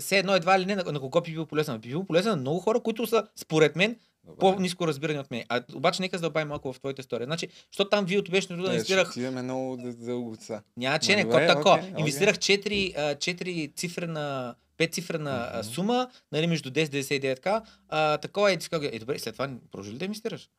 Все 0.00 0.18
едно 0.18 0.34
едва 0.34 0.60
ли 0.60 0.66
не 0.66 0.76
на, 0.76 0.92
на 0.92 1.00
кого 1.00 1.20
би 1.20 1.30
бил 1.32 1.46
полезен. 1.46 1.78
Би 1.78 1.88
бил 1.88 2.04
полезен 2.04 2.30
на 2.30 2.36
много 2.36 2.60
хора, 2.60 2.80
които 2.80 3.06
са, 3.06 3.24
според 3.36 3.76
мен, 3.76 3.96
Добре. 4.26 4.40
по-низко 4.40 4.86
разбирани 4.86 5.18
от 5.18 5.30
мен. 5.30 5.44
А, 5.48 5.62
обаче 5.74 6.02
нека 6.02 6.18
задълбавим 6.18 6.48
малко 6.48 6.72
в 6.72 6.78
твоята 6.78 7.00
история. 7.00 7.24
Значи, 7.24 7.48
защото 7.72 7.90
там 7.90 8.04
видеото 8.04 8.30
беше 8.30 8.52
на 8.52 8.56
да 8.56 8.64
ще 8.64 8.74
инвестирах. 8.74 9.10
отидеме 9.10 9.42
много 9.42 9.76
дълго 9.76 10.36
са. 10.40 10.62
Няма 10.76 10.98
че 10.98 11.16
не, 11.16 11.24
код 11.24 11.46
тако. 11.46 11.70
окей. 11.70 11.92
Инвестирах 11.98 12.36
4, 12.36 12.94
а, 12.96 13.14
4 13.14 13.76
цифрена 13.76 14.54
5 14.78 14.92
цифрена 14.92 15.50
а, 15.52 15.64
сума, 15.64 16.08
нали, 16.32 16.46
между 16.46 16.70
10 16.70 16.94
и 16.94 17.20
99 17.20 17.36
така. 17.36 17.62
А, 17.88 18.18
такова 18.18 18.52
е, 18.52 18.58
е, 18.82 18.98
добре, 18.98 19.18
след 19.18 19.34
това 19.34 19.50
продължи 19.70 19.92
ли 19.92 19.98
да 19.98 20.04
инвестираш? 20.04 20.50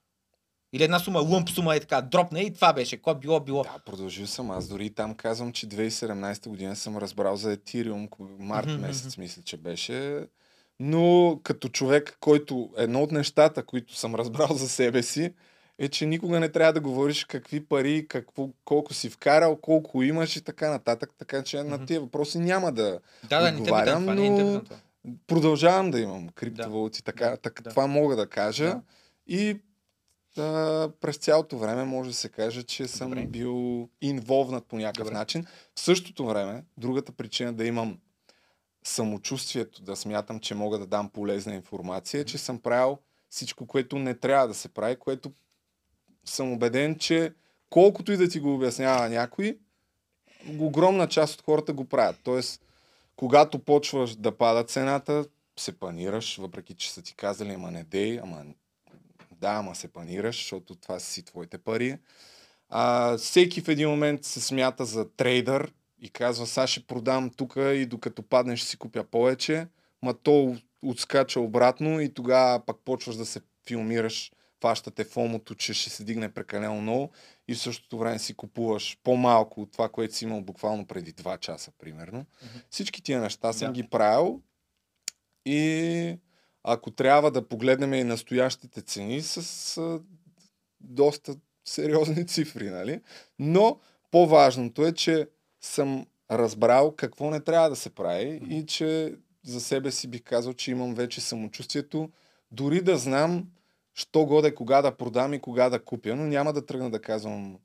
Или 0.74 0.84
една 0.84 1.00
сума, 1.00 1.20
лъмп 1.20 1.50
сума 1.50 1.76
е 1.76 1.80
така, 1.80 2.02
дропна 2.02 2.42
и 2.42 2.54
това 2.54 2.74
беше. 2.74 2.96
Какво 2.96 3.16
било, 3.16 3.40
било. 3.40 3.64
Да, 3.64 3.80
продължил 3.86 4.28
съм. 4.28 4.52
Аз 4.52 4.68
дори 4.68 4.90
там 4.90 5.16
казвам, 5.16 5.52
че 5.52 5.68
2017 5.68 6.48
година 6.48 6.76
съм 6.76 6.98
разбрал 6.98 7.36
за 7.36 7.58
Ethereum, 7.58 8.10
март 8.40 8.68
Мгм, 8.68 8.82
месец 8.82 9.18
мисля, 9.18 9.42
че 9.42 9.58
беше. 9.58 10.28
Но 10.80 11.40
като 11.44 11.70
човек, 11.70 12.18
който 12.20 12.70
едно 12.78 13.04
от 13.04 13.12
нещата, 13.12 13.64
които 13.64 13.96
съм 13.96 14.16
разбрал 14.16 14.48
за 14.52 14.70
себе 14.70 15.04
си, 15.04 15.34
е, 15.80 15.88
че 15.88 16.06
никога 16.06 16.40
не 16.40 16.50
трябва 16.50 16.74
да 16.74 16.80
говориш 16.82 17.26
какви 17.26 17.66
пари, 17.66 18.06
какво, 18.08 18.50
колко 18.66 18.94
си 18.94 19.10
вкарал, 19.10 19.56
колко 19.56 20.04
имаш 20.04 20.36
и 20.36 20.42
така 20.42 20.70
нататък. 20.70 21.10
Така 21.18 21.44
че 21.44 21.60
Мгм. 21.60 21.70
на 21.70 21.86
тия 21.86 22.02
въпроси 22.02 22.40
няма 22.40 22.72
да 22.72 23.00
Да, 23.24 23.42
да, 23.42 23.58
отговарям, 23.58 24.06
не 24.06 24.28
е 24.28 24.30
но- 24.30 24.64
това. 24.64 24.78
продължавам 25.28 25.92
да 25.92 26.00
имам 26.00 26.30
криптовалути. 26.30 27.04
Така, 27.04 27.30
Да, 27.30 27.38
така 27.38 27.64
да. 27.64 27.70
това 27.70 27.88
мога 27.88 28.16
да 28.16 28.28
кажа. 28.28 28.66
Да. 28.66 28.82
И 29.28 29.60
а, 30.38 30.90
през 31.02 31.18
цялото 31.18 31.58
време 31.58 31.84
може 31.84 32.10
да 32.10 32.16
се 32.16 32.30
каже, 32.30 32.64
че 32.64 32.88
съм 32.88 33.10
Добре. 33.10 33.26
бил 33.26 33.90
инволвнат 34.02 34.66
по 34.66 34.78
някакъв 34.78 35.06
Добре. 35.06 35.18
начин. 35.18 35.46
В 35.76 35.80
същото 35.80 36.26
време, 36.26 36.64
другата 36.78 37.12
причина 37.12 37.54
да 37.54 37.66
имам 37.66 37.98
самочувствието, 38.88 39.82
да 39.82 39.96
смятам, 39.96 40.40
че 40.40 40.56
мога 40.56 40.78
да 40.80 40.86
дам 40.86 41.10
полезна 41.10 41.56
информация, 41.56 42.26
че 42.26 42.38
съм 42.38 42.60
правил 42.60 42.98
всичко, 43.30 43.68
което 43.68 44.00
не 44.00 44.14
трябва 44.14 44.48
да 44.48 44.54
се 44.54 44.70
прави, 44.70 44.96
което 44.96 45.32
съм 46.26 46.52
убеден, 46.52 46.96
че 46.96 47.34
колкото 47.70 48.12
и 48.12 48.18
да 48.18 48.30
ти 48.30 48.40
го 48.40 48.56
обяснява 48.56 49.10
някой, 49.10 49.58
огромна 50.60 51.08
част 51.08 51.34
от 51.34 51.46
хората 51.46 51.74
го 51.74 51.86
правят. 51.86 52.20
Тоест, 52.24 52.62
когато 53.16 53.60
почваш 53.60 54.16
да 54.16 54.38
пада 54.38 54.64
цената, 54.64 55.26
се 55.60 55.80
панираш, 55.80 56.38
въпреки 56.38 56.74
че 56.74 56.92
са 56.92 57.02
ти 57.02 57.16
казали, 57.16 57.54
ама 57.54 57.72
не 57.72 57.84
дей, 57.84 58.20
ама 58.20 58.46
да, 59.32 59.50
ама 59.50 59.76
се 59.76 59.88
панираш, 59.88 60.36
защото 60.36 60.76
това 60.76 61.00
са 61.00 61.12
си 61.12 61.24
твоите 61.24 61.58
пари. 61.58 61.98
А, 62.70 63.18
всеки 63.18 63.62
в 63.62 63.68
един 63.68 63.90
момент 63.90 64.26
се 64.26 64.42
смята 64.42 64.86
за 64.86 65.10
трейдър 65.10 65.74
и 66.02 66.10
казва, 66.10 66.48
сега 66.48 66.68
ще 66.68 66.88
продам 66.88 67.30
тук 67.30 67.54
и 67.58 67.86
докато 67.86 68.24
падне 68.24 68.58
ще 68.58 68.68
си 68.68 68.78
купя 68.78 69.04
повече, 69.04 69.68
ма 70.02 70.14
то 70.14 70.56
отскача 70.82 71.40
обратно 71.40 72.02
и 72.02 72.14
тогава 72.14 72.66
пък 72.66 72.78
почваш 72.86 73.16
да 73.16 73.26
се 73.26 73.42
филмираш, 73.68 74.32
фащате 74.62 75.04
фомото, 75.04 75.56
че 75.56 75.74
ще 75.74 75.90
се 75.90 76.04
дигне 76.04 76.34
прекалено 76.34 76.82
много 76.82 77.12
и 77.48 77.54
в 77.54 77.60
същото 77.60 77.98
време 77.98 78.20
си 78.20 78.34
купуваш 78.34 78.98
по-малко 79.04 79.62
от 79.62 79.72
това, 79.72 79.90
което 79.90 80.16
си 80.16 80.26
имал 80.26 80.42
буквално 80.42 80.86
преди 80.88 81.14
2 81.14 81.40
часа, 81.40 81.72
примерно. 81.78 82.26
Всички 82.70 83.02
тия 83.04 83.22
неща 83.22 83.54
съм 83.54 83.68
Да. 83.68 83.74
ги 83.74 83.90
правил 83.90 84.42
и 85.46 86.18
ако 86.64 86.92
трябва 86.92 87.32
да 87.32 87.48
погледнем 87.48 87.94
и 87.94 88.04
настоящите 88.04 88.82
цени 88.82 89.22
с 89.22 89.38
а, 89.78 90.00
доста 90.80 91.36
сериозни 91.66 92.28
цифри, 92.28 92.70
нали? 92.70 93.02
Но 93.40 93.80
по-важното 94.12 94.86
е, 94.86 94.92
че 94.92 95.28
съм 95.66 96.06
разбрал 96.32 96.92
какво 96.92 97.30
не 97.30 97.40
трябва 97.40 97.70
да 97.70 97.76
се 97.76 97.90
прави 97.90 98.42
и 98.50 98.66
че 98.66 99.16
за 99.44 99.62
себе 99.62 99.92
си 99.92 100.08
бих 100.08 100.24
казал, 100.24 100.54
че 100.54 100.72
имам 100.72 100.94
вече 100.96 101.22
самочувствието, 101.22 102.10
дори 102.52 102.82
да 102.82 102.98
знам, 102.98 103.48
що 103.94 104.26
годе, 104.26 104.56
кога 104.56 104.82
да 104.82 104.98
продам 104.98 105.34
и 105.34 105.40
кога 105.40 105.70
да 105.70 105.80
купя, 105.80 106.16
но 106.16 106.24
няма 106.24 106.54
да 106.54 106.66
тръгна 106.66 106.90
да 106.90 107.02
казвам 107.02 107.58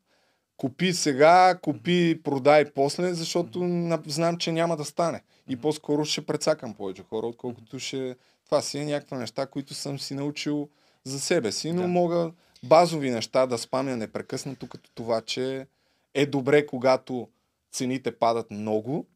купи 0.56 0.92
сега, 0.92 1.58
купи, 1.62 2.20
продай 2.24 2.64
после, 2.64 3.14
защото 3.14 3.58
на- 3.64 4.02
знам, 4.06 4.36
че 4.36 4.52
няма 4.52 4.76
да 4.76 4.84
стане. 4.84 5.22
И 5.48 5.56
по-скоро 5.56 6.04
ще 6.04 6.26
прецакам 6.26 6.74
повече 6.74 7.02
хора, 7.02 7.26
отколкото 7.26 7.78
ще... 7.78 8.16
Това 8.44 8.62
си 8.62 8.78
е 8.78 8.84
някаква 8.84 9.18
неща, 9.18 9.46
които 9.46 9.74
съм 9.74 9.98
си 9.98 10.14
научил 10.14 10.68
за 11.04 11.20
себе 11.20 11.52
си, 11.52 11.72
но 11.72 11.82
Да. 11.82 11.88
мога 11.88 12.32
базови 12.62 13.10
неща 13.10 13.46
да 13.46 13.58
спамя 13.58 13.96
непрекъснато, 13.96 14.68
като 14.68 14.90
това, 14.94 15.20
че 15.20 15.66
е 16.14 16.26
добре, 16.26 16.66
когато 16.66 17.28
цените 17.72 18.18
падат 18.18 18.50
много, 18.50 19.06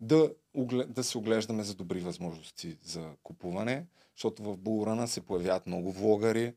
да, 0.00 0.34
да 0.88 1.04
се 1.04 1.18
оглеждаме 1.18 1.62
за 1.62 1.74
добри 1.74 2.00
възможности 2.00 2.78
за 2.82 3.10
купуване, 3.22 3.86
защото 4.16 4.42
в 4.42 4.56
Булрана 4.56 5.08
се 5.08 5.20
появяват 5.20 5.66
много 5.66 5.92
влогари, 5.92 6.54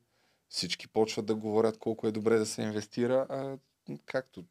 всички 0.49 0.88
почват 0.88 1.26
да 1.26 1.36
говорят 1.36 1.78
колко 1.78 2.08
е 2.08 2.12
добре 2.12 2.38
да 2.38 2.45
се 2.45 2.62
инвестира, 2.62 3.26
а 3.30 3.58
както 4.06 4.45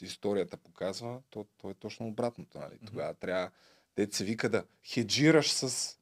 историята 0.00 0.56
показва, 0.56 1.22
то, 1.30 1.46
то 1.58 1.70
е 1.70 1.74
точно 1.74 2.08
обратното. 2.08 2.58
Нали? 2.58 2.78
Тогава 2.86 3.14
трябва, 3.14 3.50
дет 3.96 4.12
се 4.14 4.24
вика 4.24 4.48
да 4.48 4.64
хеджираш 4.84 5.52
с 5.52 5.95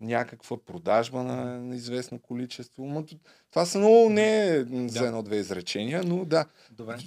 някаква 0.00 0.56
продажба 0.64 1.22
на, 1.22 1.60
на 1.60 1.76
известно 1.76 2.18
количество. 2.18 3.04
Това 3.50 3.66
са 3.66 3.78
много 3.78 4.10
не 4.10 4.64
за 4.88 5.06
едно-две 5.06 5.36
изречения, 5.36 6.02
но 6.04 6.24
да, 6.24 6.46
Добре. 6.70 6.98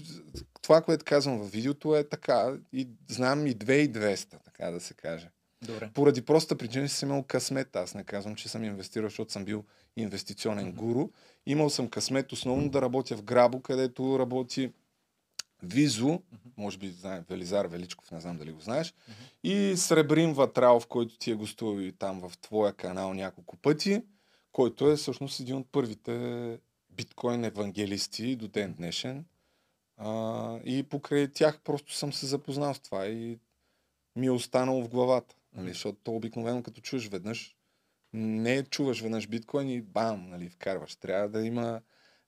това, 0.61 0.81
което 0.81 1.05
казвам 1.05 1.39
във 1.39 1.51
видеото 1.51 1.95
е 1.95 2.03
така. 2.03 2.53
И 2.73 2.87
знам 3.09 3.47
и 3.47 3.55
2200, 3.55 4.43
така 4.43 4.71
да 4.71 4.79
се 4.79 4.93
каже. 4.93 5.29
Добре. 5.61 5.89
Поради 5.93 6.21
проста 6.21 6.55
причина, 6.55 6.87
че 6.87 6.93
съм 6.93 7.09
имал 7.09 7.23
късмет. 7.23 7.75
Аз 7.75 7.95
не 7.95 8.03
казвам, 8.03 8.35
че 8.35 8.49
съм 8.49 8.63
инвестирал, 8.63 9.09
защото 9.09 9.31
съм 9.31 9.45
бил 9.45 9.63
инвестиционен 9.95 10.71
гуру. 10.71 11.09
Имал 11.45 11.69
съм 11.69 11.89
късмет 11.89 12.31
основно 12.31 12.69
да 12.69 12.81
работя 12.81 13.17
в 13.17 13.23
Грабо, 13.23 13.59
където 13.59 14.19
работи 14.19 14.71
Визо, 15.63 16.21
може 16.57 16.77
би 16.77 16.87
знае 16.87 17.23
Велизар 17.29 17.65
Величков, 17.65 18.11
не 18.11 18.21
знам 18.21 18.37
дали 18.37 18.51
го 18.51 18.59
знаеш, 18.59 18.93
и 19.43 19.73
Сребрин 19.77 20.33
Ватралов, 20.33 20.87
който 20.87 21.17
ти 21.17 21.31
е 21.31 21.35
гостувал 21.35 21.81
и 21.81 21.91
там 21.91 22.29
в 22.29 22.37
твоя 22.37 22.73
канал 22.73 23.13
няколко 23.13 23.57
пъти, 23.57 24.01
който 24.51 24.91
е 24.91 24.95
всъщност 24.95 25.39
един 25.39 25.55
от 25.55 25.67
първите 25.71 26.59
биткоин 26.89 27.45
евангелисти 27.45 28.35
до 28.35 28.47
ден 28.47 28.73
днешен. 28.73 29.25
А, 29.97 30.59
и 30.65 30.83
покрай 30.83 31.27
тях 31.27 31.59
просто 31.59 31.93
съм 31.93 32.13
се 32.13 32.25
запознал 32.25 32.73
с 32.73 32.79
това 32.79 33.07
и 33.07 33.39
ми 34.15 34.27
е 34.27 34.31
останало 34.31 34.83
в 34.83 34.89
главата. 34.89 35.35
Нали, 35.55 35.69
защото 35.69 35.99
то 36.03 36.11
обикновено 36.11 36.63
като 36.63 36.81
чуеш 36.81 37.07
веднъж, 37.07 37.55
не 38.13 38.63
чуваш 38.63 39.01
веднъж 39.01 39.27
биткоин 39.27 39.69
и 39.69 39.81
бам, 39.81 40.29
нали, 40.29 40.49
вкарваш. 40.49 40.95
Трябва 40.95 41.29
да 41.29 41.45
има 41.45 41.81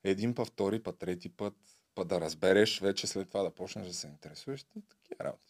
един 0.03 0.35
път, 0.35 0.47
втори 0.47 0.83
път, 0.83 0.97
трети 0.97 1.29
път, 1.29 1.53
път 1.95 2.07
да 2.07 2.21
разбереш, 2.21 2.79
вече 2.79 3.07
след 3.07 3.27
това 3.27 3.43
да 3.43 3.49
почнеш 3.49 3.87
да 3.87 3.93
се 3.93 4.07
интересуваш 4.07 4.61
и 4.61 4.81
такива 4.81 5.23
работи. 5.23 5.41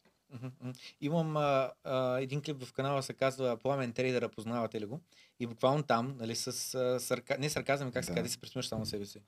Имам 1.01 1.37
а, 1.37 1.71
а, 1.83 2.19
един 2.19 2.41
клип 2.41 2.63
в 2.63 2.73
канала, 2.73 3.03
се 3.03 3.13
казва 3.13 3.57
Пламен 3.57 3.93
трейдера, 3.93 4.29
познавате 4.29 4.81
ли 4.81 4.85
го? 4.85 4.99
И 5.39 5.47
буквално 5.47 5.83
там, 5.83 6.15
нали, 6.19 6.35
с 6.35 6.47
а, 6.75 6.99
сарка... 6.99 7.37
не 7.39 7.49
сарказъм, 7.49 7.91
как 7.91 8.03
се 8.05 8.11
Да. 8.11 8.15
казва, 8.15 8.23
да 8.23 8.31
си 8.31 8.37
присмиваш 8.39 8.67
само 8.67 8.85
себе 8.85 9.05
си. 9.05 9.19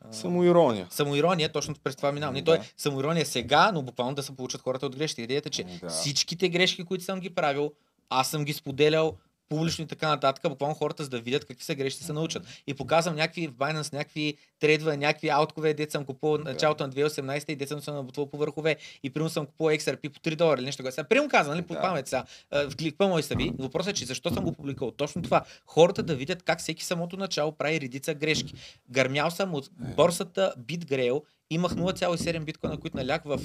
а, 0.00 0.12
Самоирония. 0.12 0.86
самоирония, 0.90 1.52
точно 1.52 1.74
през 1.74 1.96
това 1.96 2.12
минавам. 2.12 2.34
Не, 2.34 2.40
Да. 2.40 2.44
той 2.44 2.56
е 2.56 2.72
самоирония 2.76 3.26
сега, 3.26 3.72
но 3.72 3.82
буквално 3.82 4.14
да 4.14 4.22
се 4.22 4.36
получат 4.36 4.60
хората 4.60 4.86
от 4.86 4.96
грешки. 4.96 5.22
Идеята 5.22 5.48
е, 5.48 5.52
че 5.52 5.64
Да. 5.64 5.88
всичките 5.88 6.48
грешки, 6.48 6.84
които 6.84 7.04
съм 7.04 7.20
ги 7.20 7.34
правил, 7.34 7.72
аз 8.10 8.30
съм 8.30 8.44
ги 8.44 8.52
споделял 8.52 9.16
публично 9.52 9.84
и 9.84 9.86
така 9.86 10.08
нататък, 10.08 10.48
буквално 10.48 10.74
хората 10.74 11.04
за 11.04 11.10
да 11.10 11.20
видят 11.20 11.44
какви 11.44 11.64
са 11.64 11.74
грешки, 11.74 12.04
се 12.04 12.12
научат. 12.12 12.42
И 12.66 12.74
показвам 12.74 13.16
някакви 13.16 13.46
в 13.46 13.52
Binance, 13.52 13.92
някакви 13.92 14.36
трейдва, 14.60 14.96
някакви 14.96 15.28
ауткове, 15.28 15.74
дет 15.74 15.90
съм 15.90 16.04
купувал 16.04 16.38
в 16.38 16.44
началото 16.44 16.86
на 16.86 16.92
2018 16.92 17.50
и 17.50 17.56
дет 17.56 17.68
съм 17.68 17.80
се 17.80 17.90
набутвал 17.90 18.26
по 18.26 18.36
върхове 18.38 18.76
и 19.02 19.10
примерно 19.10 19.30
съм 19.30 19.46
купувал 19.46 19.76
XRP 19.76 20.08
по 20.08 20.20
3 20.20 20.36
долара 20.36 20.58
или 20.58 20.64
нещо. 20.64 20.82
Сега 20.90 21.04
примерно 21.04 21.30
казвам, 21.30 21.56
нали, 21.56 21.66
по 21.66 21.74
памет 21.74 22.08
сега, 22.08 22.24
а, 22.50 22.70
в 22.70 22.76
клипа 22.76 23.06
мой 23.06 23.22
са 23.22 23.34
ви. 23.34 23.52
Въпросът 23.58 23.90
е, 23.90 23.98
че 23.98 24.04
защо 24.04 24.34
съм 24.34 24.44
го 24.44 24.52
публикувал? 24.52 24.90
Точно 24.90 25.22
това. 25.22 25.44
Хората 25.66 26.02
да 26.02 26.16
видят 26.16 26.42
как 26.42 26.58
всеки 26.58 26.84
самото 26.84 27.16
начало 27.16 27.52
прави 27.52 27.80
редица 27.80 28.14
грешки. 28.14 28.54
Гърмял 28.90 29.30
съм 29.30 29.54
от 29.54 29.70
борсата 29.96 30.54
BitGrail, 30.58 31.22
имах 31.50 31.72
0,7 31.72 32.44
биткоина, 32.44 32.80
които 32.80 32.96
налях 32.96 33.22
в 33.24 33.40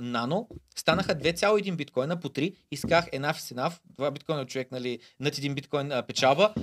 нано, 0.00 0.48
станаха 0.76 1.14
2,1 1.14 1.76
биткоина 1.76 2.20
по 2.20 2.28
3 2.28 2.54
и 2.70 2.76
сказах 2.76 3.10
enough 3.10 3.36
is 3.36 3.54
enough, 3.56 3.78
2 3.98 4.10
биткоина 4.10 4.46
човек, 4.46 4.72
нали, 4.72 4.98
над 5.20 5.34
1 5.34 5.54
биткоин 5.54 5.92
а, 5.92 6.02
печалба, 6.02 6.54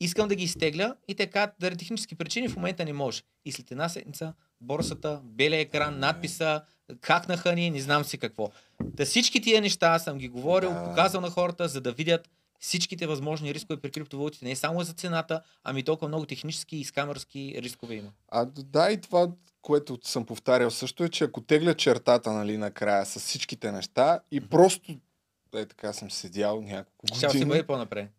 искам 0.00 0.28
да 0.28 0.34
ги 0.34 0.44
изтегля 0.44 0.94
и 1.08 1.14
така, 1.14 1.52
заради 1.60 1.76
технически 1.78 2.14
причини 2.14 2.48
в 2.48 2.56
момента 2.56 2.84
не 2.84 2.92
може. 2.92 3.22
И 3.44 3.52
след 3.52 3.70
една 3.70 3.88
седмица 3.88 4.32
борсата, 4.60 5.20
белия 5.24 5.60
екран, 5.60 5.98
надписа, 5.98 6.62
хакнаха 7.02 7.54
ни, 7.54 7.70
не 7.70 7.80
знам 7.80 8.04
си 8.04 8.18
какво. 8.18 8.50
Та 8.96 9.04
всички 9.04 9.40
тия 9.40 9.60
неща 9.60 9.98
съм 9.98 10.18
ги 10.18 10.28
говорил, 10.28 10.70
Да. 10.70 10.84
показал 10.84 11.20
на 11.20 11.30
хората, 11.30 11.68
за 11.68 11.80
да 11.80 11.92
видят 11.92 12.28
всичките 12.60 13.06
възможни 13.06 13.54
рискове 13.54 13.80
при 13.80 13.90
криптовалутите. 13.90 14.44
Не 14.44 14.56
само 14.56 14.82
за 14.82 14.92
цената, 14.92 15.42
ами 15.64 15.82
толкова 15.82 16.08
много 16.08 16.26
технически 16.26 16.76
и 16.76 16.84
скамърски 16.84 17.54
рискове 17.58 17.94
има. 17.94 18.08
А 18.28 18.44
да, 18.44 18.90
и 18.92 19.00
това, 19.00 19.28
което 19.62 19.98
съм 20.02 20.26
повтарял 20.26 20.70
също 20.70 21.04
е, 21.04 21.08
че 21.08 21.24
ако 21.24 21.40
тегля 21.40 21.74
чертата, 21.74 22.32
нали, 22.32 22.56
накрая 22.56 23.06
с 23.06 23.18
всичките 23.18 23.72
неща 23.72 24.20
и 24.30 24.40
просто, 24.40 24.92
е 25.54 25.66
така 25.66 25.92
съм 25.92 26.10
седял 26.10 26.60
няколко 26.60 27.06
Ще 27.06 27.16
си 27.16 27.26
бъде 27.26 27.44
години. 27.44 27.66
по-напред. 27.66 28.10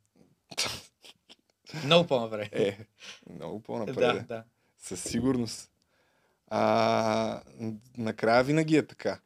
Много 1.85 2.07
по-напред. 2.07 2.49
Е, 2.53 2.77
много 3.33 3.61
по-напред. 3.61 3.95
да, 3.95 4.23
да. 4.27 4.43
Със 4.77 5.03
сигурност. 5.03 5.71
А, 6.47 7.41
накрая 7.97 8.43
винаги 8.43 8.77
е 8.77 8.87
така. 8.87 9.19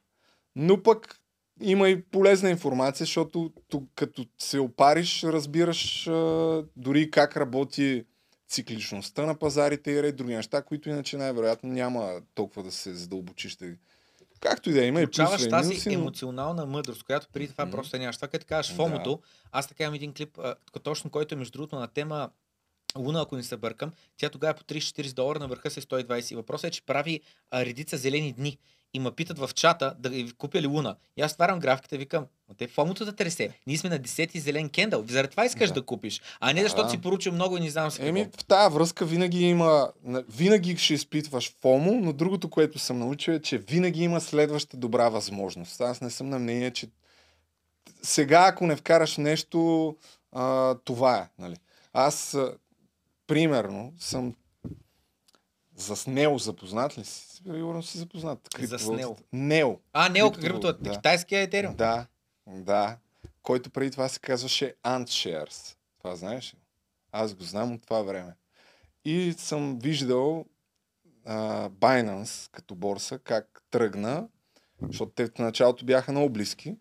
Но 0.56 0.84
пък 0.84 1.19
има 1.61 1.90
и 1.90 2.03
полезна 2.03 2.49
информация, 2.49 3.06
защото 3.06 3.53
тук, 3.68 3.84
като 3.95 4.26
се 4.38 4.60
опариш, 4.60 5.23
разбираш 5.23 6.07
а, 6.07 6.64
дори 6.76 7.11
как 7.11 7.38
работи 7.38 8.06
цикличността 8.53 9.25
на 9.25 9.35
пазарите 9.35 9.91
и 9.91 10.03
ред 10.03 10.15
други 10.15 10.35
неща, 10.35 10.61
които 10.61 10.89
иначе 10.89 11.17
най-вероятно 11.17 11.69
няма 11.69 12.21
толкова 12.35 12.63
да 12.63 12.71
се 12.71 12.93
задълбочиш. 12.93 13.51
ще- 13.51 13.77
Както 14.39 14.69
и 14.69 14.73
да 14.73 14.81
има 14.81 15.01
и 15.01 15.05
Получаваш 15.05 15.31
плюсове 15.31 15.49
тази 15.49 15.69
минуси, 15.69 15.89
но... 15.89 15.93
емоционална 15.95 16.65
мъдрост, 16.65 17.03
която 17.03 17.27
преди 17.30 17.47
това 17.47 17.65
Мгм. 17.65 17.71
просто 17.71 17.97
нямаш. 17.97 18.15
Това, 18.15 18.27
като 18.27 18.45
кажеш 18.45 18.71
Да. 18.71 18.75
фомото, 18.75 19.19
аз 19.51 19.67
така 19.67 19.84
имам 19.84 19.93
един 19.93 20.13
клип, 20.13 20.39
а, 20.39 20.55
точно 20.75 21.09
който 21.09 21.35
е 21.35 21.38
между 21.38 21.51
другото 21.51 21.75
на 21.75 21.88
тема 21.88 22.30
Луна, 22.97 23.21
ако 23.21 23.35
не 23.35 23.43
се 23.43 23.57
бъркам, 23.57 23.91
тя 24.17 24.30
тогава 24.30 24.51
е 24.51 24.55
по 24.55 24.63
30-40 24.63 25.13
долара, 25.13 25.39
на 25.39 25.47
върха 25.47 25.71
се 25.71 25.81
120. 25.81 26.31
И 26.31 26.35
въпросът 26.35 26.63
е, 26.65 26.71
че 26.71 26.81
прави 26.81 27.21
а, 27.51 27.65
редица 27.65 27.97
зелени 27.97 28.34
дни. 28.34 28.57
И 28.93 28.99
ме 28.99 29.11
питат 29.11 29.39
в 29.39 29.49
чата 29.53 29.95
да 29.99 30.09
ги 30.09 30.31
купя 30.31 30.61
ли 30.61 30.67
Луна. 30.67 30.95
И 31.17 31.21
аз 31.21 31.31
отварям 31.31 31.59
графиката 31.59 31.95
и 31.95 31.99
викам, 31.99 32.25
«Ма 32.49 32.55
те 32.55 32.67
фомото 32.67 33.05
да 33.05 33.15
тресе. 33.15 33.49
Ние 33.67 33.77
сме 33.77 33.89
на 33.89 33.99
10 33.99 34.37
зелен 34.37 34.69
кендъл. 34.69 35.05
Заради 35.07 35.29
това 35.29 35.45
искаш 35.45 35.69
да, 35.69 35.73
Да. 35.73 35.85
купиш. 35.85 36.21
А 36.39 36.53
не 36.53 36.61
защото 36.63 36.83
Да. 36.83 36.89
си 36.89 37.01
поручил 37.01 37.33
много 37.33 37.57
и 37.57 37.61
не 37.61 37.69
знам 37.69 37.91
си 37.91 37.97
какво. 37.97 38.09
Еми, 38.09 38.27
в 38.33 38.45
тази 38.45 38.73
връзка 38.75 39.05
винаги 39.05 39.41
има, 39.41 39.91
на- 40.03 40.23
винаги 40.29 40.77
ще 40.77 40.93
изпитваш 40.93 41.53
фомо, 41.61 41.91
но 41.93 42.13
другото, 42.13 42.49
което 42.49 42.79
съм 42.79 42.99
научил 42.99 43.31
е, 43.31 43.41
че 43.41 43.57
винаги 43.57 44.03
има 44.03 44.21
следваща 44.21 44.77
добра 44.77 45.09
възможност. 45.09 45.81
Аз 45.81 46.01
не 46.01 46.09
съм 46.09 46.29
на 46.29 46.39
мнение, 46.39 46.71
че 46.71 46.87
сега, 48.03 48.45
ако 48.47 48.67
не 48.67 48.75
вкараш 48.75 49.17
нещо, 49.17 49.95
а, 50.31 50.75
това 50.75 51.17
е. 51.17 51.29
Нали? 51.39 51.55
Аз, 51.93 52.37
примерно, 53.27 53.93
съм 53.99 54.35
с 55.77 56.07
Нео 56.07 56.37
запознат 56.37 56.97
ли 56.97 57.05
си? 57.05 57.27
Сигурно 57.27 57.83
си 57.83 57.97
запознат. 57.97 58.39
За 58.59 58.77
криптовалутата. 58.77 59.23
Нео. 59.33 59.79
А, 59.93 60.09
не, 60.09 60.19
Криптовалута, 60.19 60.39
криптовалута. 60.41 60.83
да. 60.83 60.91
Китайския 60.91 61.41
етериум. 61.41 61.75
Да, 61.75 62.05
да. 62.47 62.97
Който 63.41 63.69
преди 63.69 63.91
това 63.91 64.09
се 64.09 64.19
казваше 64.19 64.75
AntShares. 64.83 65.75
Това 65.97 66.15
знаеш 66.15 66.53
ли? 66.53 66.57
Аз 67.11 67.33
го 67.33 67.43
знам 67.43 67.73
от 67.73 67.81
това 67.81 68.01
време. 68.01 68.33
И 69.05 69.33
съм 69.37 69.79
виждал 69.79 70.45
а, 71.25 71.69
Binance 71.69 72.49
като 72.51 72.75
борса, 72.75 73.19
как 73.19 73.63
тръгна, 73.71 74.27
защото 74.81 75.11
те 75.11 75.27
в 75.27 75.37
началото 75.39 75.85
бяха 75.85 76.11
много 76.11 76.29
близки. 76.29 76.75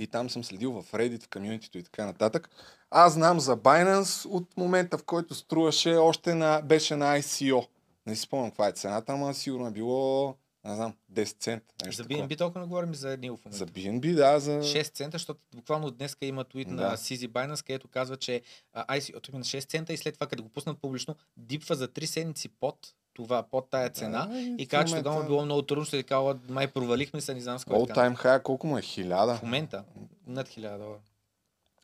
И 0.00 0.06
там 0.06 0.30
съм 0.30 0.44
следил 0.44 0.72
в 0.72 0.92
Reddit, 0.92 1.22
в 1.22 1.28
комьюнитито 1.28 1.78
и 1.78 1.82
така 1.82 2.06
нататък. 2.06 2.50
Аз 2.90 3.12
знам 3.12 3.40
за 3.40 3.56
Binance 3.56 4.26
от 4.26 4.56
момента, 4.56 4.98
в 4.98 5.04
който 5.04 5.34
струваше 5.34 5.96
още 5.96 6.34
на, 6.34 6.60
беше 6.64 6.96
на 6.96 7.18
ICO. 7.18 7.66
Не 8.06 8.16
си 8.16 8.22
спомням 8.22 8.50
каква 8.50 8.68
е 8.68 8.72
цената, 8.72 9.12
ама 9.12 9.34
сигурно 9.34 9.66
е 9.66 9.70
било, 9.70 10.36
не 10.64 10.74
знам, 10.74 10.94
10 11.12 11.38
цента. 11.38 11.74
Нещо 11.84 12.02
За 12.02 12.08
такова. 12.08 12.28
BNB 12.28 12.38
толкова 12.38 12.60
не 12.60 12.66
говорим 12.66 12.94
за 12.94 13.16
Нил 13.16 13.36
в 13.36 13.44
момента. 13.44 13.58
За 13.58 13.66
BNB, 13.66 14.14
да, 14.14 14.40
за... 14.40 14.50
6 14.50 14.94
цента, 14.94 15.14
защото 15.14 15.40
буквално 15.54 15.90
днес 15.90 16.16
има 16.20 16.44
твит 16.44 16.68
Да. 16.68 16.74
на 16.74 16.96
CZ 16.96 17.28
Binance, 17.28 17.66
където 17.66 17.88
казва, 17.88 18.16
че 18.16 18.42
ICO-то 18.76 19.30
има 19.30 19.38
на 19.38 19.44
6 19.44 19.68
цента 19.68 19.92
и 19.92 19.96
след 19.96 20.14
това, 20.14 20.26
като 20.26 20.42
го 20.42 20.48
пуснат 20.48 20.80
публично, 20.80 21.16
дипва 21.36 21.74
за 21.74 21.88
3 21.88 22.04
седмици 22.04 22.48
под 22.48 22.94
това, 23.14 23.42
под 23.42 23.70
тая 23.70 23.90
цена. 23.90 24.26
Да, 24.26 24.40
и 24.58 24.66
казва, 24.66 24.96
че 24.96 25.02
тогава 25.02 25.22
му 25.22 25.26
било 25.26 25.44
много 25.44 25.62
трудно, 25.62 25.84
ще 25.84 26.02
казва, 26.02 26.38
май 26.48 26.66
провалихме 26.66 27.20
се, 27.20 27.34
не 27.34 27.40
знам 27.40 27.58
с 27.58 27.64
кой. 27.64 27.78
All 27.78 27.96
time 27.96 28.24
high, 28.24 28.42
колко 28.42 28.66
му 28.66 28.78
е? 28.78 28.82
Хиляда? 28.82 29.34
В 29.34 29.42
момента, 29.42 29.84
над 30.26 30.48
1000 30.48 30.78
долара. 30.78 30.98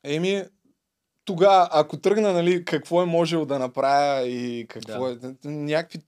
Еми, 0.04 0.44
тогава, 1.24 1.68
ако 1.72 1.96
тръгна, 1.96 2.32
нали, 2.32 2.64
какво 2.64 3.02
е 3.02 3.06
можел 3.06 3.44
да 3.44 3.58
направя 3.58 4.22
и 4.22 4.66
какво 4.68 5.08
е... 5.08 5.18
Някакви... 5.44 5.98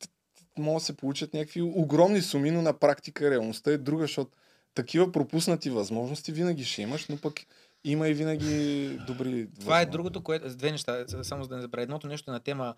Могат 0.59 0.83
да 0.83 0.87
се 0.87 0.97
получат 0.97 1.35
някакви 1.35 1.63
огромни 1.63 2.23
суми, 2.23 2.51
но 2.51 2.63
на 2.63 2.73
практика 2.73 3.31
реалността 3.31 3.71
е 3.71 3.79
друга, 3.79 4.03
защото 4.03 4.31
такива 4.75 5.13
пропуснати 5.13 5.71
възможности 5.71 6.33
винаги 6.33 6.65
ще 6.65 6.83
имаш, 6.83 7.09
но 7.09 7.17
пък 7.17 7.41
има 7.85 8.09
и 8.09 8.15
винаги 8.15 8.89
добри 9.07 9.49
Това 9.61 9.81
е 9.81 9.87
другото, 9.87 10.23
което. 10.23 10.57
Две 10.57 10.71
неща, 10.71 11.05
само 11.23 11.43
за 11.43 11.49
да 11.49 11.57
не 11.57 11.63
забравя. 11.63 11.83
Едното 11.83 12.07
нещо 12.07 12.31
е 12.31 12.35
на 12.35 12.41
тема, 12.41 12.75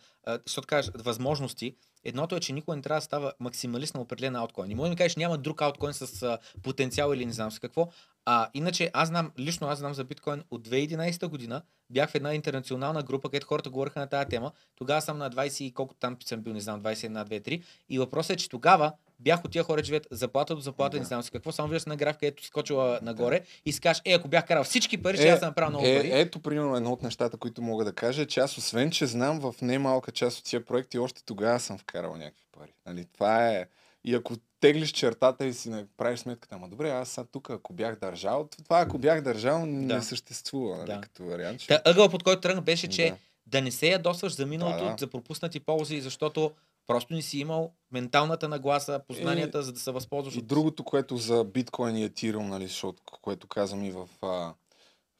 защото 0.47 0.67
кажеш 0.67 0.91
възможности. 0.95 1.77
Едното 2.05 2.37
е, 2.37 2.41
че 2.41 2.53
никой 2.53 2.77
не 2.77 2.83
трябва 2.83 2.99
да 2.99 3.05
става 3.05 3.33
максималист 3.41 3.95
на 3.95 4.01
определен 4.01 4.37
ауткоин. 4.37 4.69
Не 4.69 4.75
може 4.75 4.87
да 4.87 4.91
ми 4.91 4.97
кажеш, 4.97 5.17
няма 5.17 5.39
друг 5.39 5.63
ауткоин 5.63 5.93
с 5.95 6.23
а, 6.23 6.39
потенциал 6.63 7.13
или 7.15 7.27
не 7.27 7.33
знам 7.33 7.51
с 7.51 7.59
какво. 7.59 7.89
А, 8.25 8.49
иначе 8.55 8.91
аз 8.93 9.09
знам, 9.09 9.33
лично 9.39 9.69
аз 9.69 9.79
знам 9.79 9.95
за 9.95 10.05
биткоин 10.05 10.43
от 10.51 10.69
2011 10.69 11.27
година. 11.27 11.63
Бях 11.91 12.11
в 12.11 12.15
една 12.15 12.35
интернационална 12.35 13.03
група, 13.03 13.29
където 13.29 13.47
хората 13.47 13.71
говориха 13.71 14.01
на 14.01 14.07
тази 14.07 14.29
тема. 14.29 14.53
Тогава 14.77 15.03
съм 15.03 15.19
на 15.19 15.31
20 15.31 15.65
и 15.65 15.75
колко 15.75 15.95
там 15.95 16.17
съм 16.25 16.41
бил, 16.41 16.53
не 16.53 16.61
знам, 16.61 16.83
21, 16.83 17.29
2, 17.29 17.49
3. 17.49 17.63
И 17.89 17.99
въпросът 17.99 18.31
е, 18.31 18.37
че 18.37 18.49
тогава 18.49 18.93
бях 19.21 19.45
от 19.45 19.53
тия 19.53 19.65
хора, 19.65 19.85
живеят 19.85 20.07
заплата 20.11 20.55
до 20.55 20.61
заплата, 20.61 20.97
не 20.97 21.01
Да. 21.01 21.07
знам 21.07 21.23
си 21.23 21.31
какво. 21.31 21.53
Само 21.53 21.69
виждаш 21.69 21.87
на 21.87 21.97
графика, 21.97 22.27
ето 22.27 22.45
скочила 22.45 22.99
нагоре 23.03 23.41
и 23.67 23.73
си 23.73 23.81
кажеш, 23.81 24.03
е, 24.05 24.13
ако 24.13 24.29
бях 24.29 24.47
карал 24.47 24.65
всички 24.65 25.03
пари, 25.03 25.17
ще 25.17 25.29
Е, 25.29 25.31
аз 25.31 25.39
съм 25.39 25.49
направил 25.49 25.71
много 25.71 25.87
е, 25.87 25.97
пари. 25.97 26.11
ето, 26.13 26.41
примерно, 26.41 26.77
едно 26.77 26.93
от 26.93 27.03
нещата, 27.03 27.37
които 27.37 27.63
мога 27.63 27.85
да 27.85 27.93
кажа, 27.93 28.27
че 28.27 28.41
аз 28.41 28.59
освен, 28.59 28.91
че 28.91 29.07
знам 29.07 29.41
в 29.41 29.55
немалка 29.63 30.13
част 30.13 30.39
от 30.39 30.45
тия 30.45 30.65
проекти, 30.65 30.99
още 30.99 31.25
тогава 31.25 31.61
съм 31.61 31.79
вкарал 31.79 32.17
някакви 32.17 32.45
пари. 32.53 32.73
Нали, 32.87 33.07
това 33.13 33.49
е... 33.49 33.67
И 34.05 34.15
ако 34.15 34.35
теглиш 34.61 34.91
чертата 34.91 35.47
и 35.47 35.53
си 35.55 35.71
не 35.71 35.87
правиш 35.97 36.21
сметката, 36.21 36.55
ама 36.55 36.69
добре, 36.69 36.91
аз 36.91 37.09
сега 37.09 37.25
тук, 37.25 37.51
ако 37.51 37.73
бях 37.73 37.97
държал, 37.97 38.49
това 38.59 38.81
ако 38.81 38.99
бях 38.99 39.21
държал, 39.21 39.67
не 39.67 39.95
Да. 39.95 40.03
съществува, 40.03 40.77
нали, 40.77 40.87
Да. 40.87 41.01
като 41.01 41.25
вариант. 41.25 41.61
Та, 41.69 41.81
ъгъл, 41.85 42.09
под 42.09 42.23
който 42.23 42.41
тръгна, 42.41 42.63
беше, 42.63 42.89
че 42.89 43.05
Да. 43.05 43.11
да. 43.11 43.17
да 43.47 43.63
не 43.63 43.71
се 43.71 43.89
ядосваш 43.89 44.35
за 44.35 44.47
миналото, 44.47 44.85
Да, 44.85 44.91
да. 44.91 44.97
за 44.99 45.07
пропуснати 45.07 45.61
ползи, 45.61 46.01
защото 46.01 46.53
просто 46.86 47.15
не 47.15 47.23
си 47.23 47.39
имал 47.39 47.73
менталната 47.93 48.48
нагласа, 48.48 49.01
познанията, 49.09 49.62
за 49.62 49.73
да 49.73 49.81
се 49.81 49.90
възползваш 49.90 50.35
И 50.35 50.39
от... 50.39 50.47
другото, 50.47 50.85
което 50.85 51.16
за 51.16 51.44
биткоин 51.44 51.97
и 51.97 52.05
етирум, 52.05 52.48
нали, 52.48 52.66
защото, 52.66 53.02
което 53.23 53.48
казвам 53.48 53.85
и 53.85 53.90
в 53.90 54.09
а, 54.23 54.55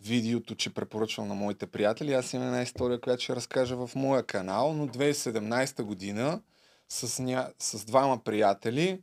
видеото, 0.00 0.54
че 0.54 0.74
препоръчвам 0.74 1.28
на 1.28 1.34
моите 1.34 1.66
приятели, 1.66 2.12
аз 2.12 2.32
имам 2.32 2.46
една 2.46 2.62
история, 2.62 3.00
която 3.00 3.22
ще 3.22 3.36
разкажа 3.36 3.76
в 3.76 3.90
моя 3.94 4.22
канал, 4.22 4.72
но 4.72 4.88
2017 4.88 5.82
година 5.82 6.42
с, 6.88 7.22
ня... 7.22 7.52
с 7.58 7.84
двама 7.84 8.24
приятели 8.24 9.02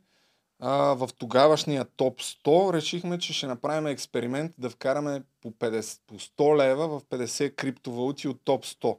а, 0.60 0.72
в 0.94 1.08
тогавашния 1.18 1.84
топ 1.96 2.20
100 2.20 2.72
решихме, 2.72 3.18
че 3.18 3.32
ще 3.32 3.46
направим 3.46 3.86
експеримент 3.86 4.54
да 4.58 4.70
вкараме 4.70 5.22
по, 5.40 5.50
50, 5.50 6.00
по 6.06 6.14
100 6.14 6.56
лева 6.58 6.88
в 6.88 7.04
50 7.04 7.54
криптовалути 7.54 8.28
от 8.28 8.40
топ 8.44 8.64
100 8.64 8.98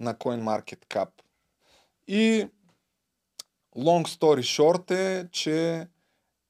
на 0.00 0.14
CoinMarketCap. 0.14 1.08
И 2.06 2.48
long 3.76 4.06
story 4.18 4.40
short 4.40 4.90
е, 4.90 5.28
че 5.32 5.86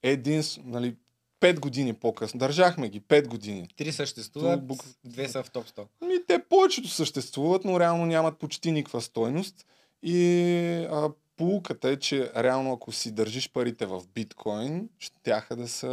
един, 0.03 0.43
нали, 0.65 0.97
5 1.41 1.61
години 1.61 1.95
по-късно, 1.95 2.39
държахме 2.39 2.89
ги 2.89 3.01
5 3.01 3.29
години. 3.29 3.69
Три 3.77 3.93
съществуват, 3.93 4.61
Ту- 4.61 4.75
бук- 4.75 4.97
две 5.05 5.29
са 5.29 5.43
в 5.43 5.51
топ 5.51 5.67
100. 5.67 5.87
Ами, 6.01 6.15
те 6.29 6.43
повечето 6.49 6.89
съществуват, 6.89 7.65
но 7.65 7.81
реално 7.81 8.07
нямат 8.07 8.39
почти 8.39 8.73
никаква 8.73 9.01
стойност. 9.01 9.67
И 10.03 10.87
а, 10.91 11.11
полуката 11.37 11.89
е, 11.89 11.97
че 11.97 12.33
реално 12.37 12.73
ако 12.73 12.93
си 12.93 13.11
държиш 13.11 13.51
парите 13.51 13.87
в 13.87 14.03
биткоин, 14.15 14.89
щяха 14.99 15.57
да 15.57 15.69
са 15.69 15.89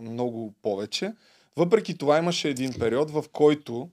много 0.00 0.54
повече. 0.62 1.12
Въпреки 1.56 1.98
това 1.98 2.18
имаше 2.18 2.48
един 2.48 2.72
период, 2.78 3.10
в 3.10 3.24
който, 3.32 3.90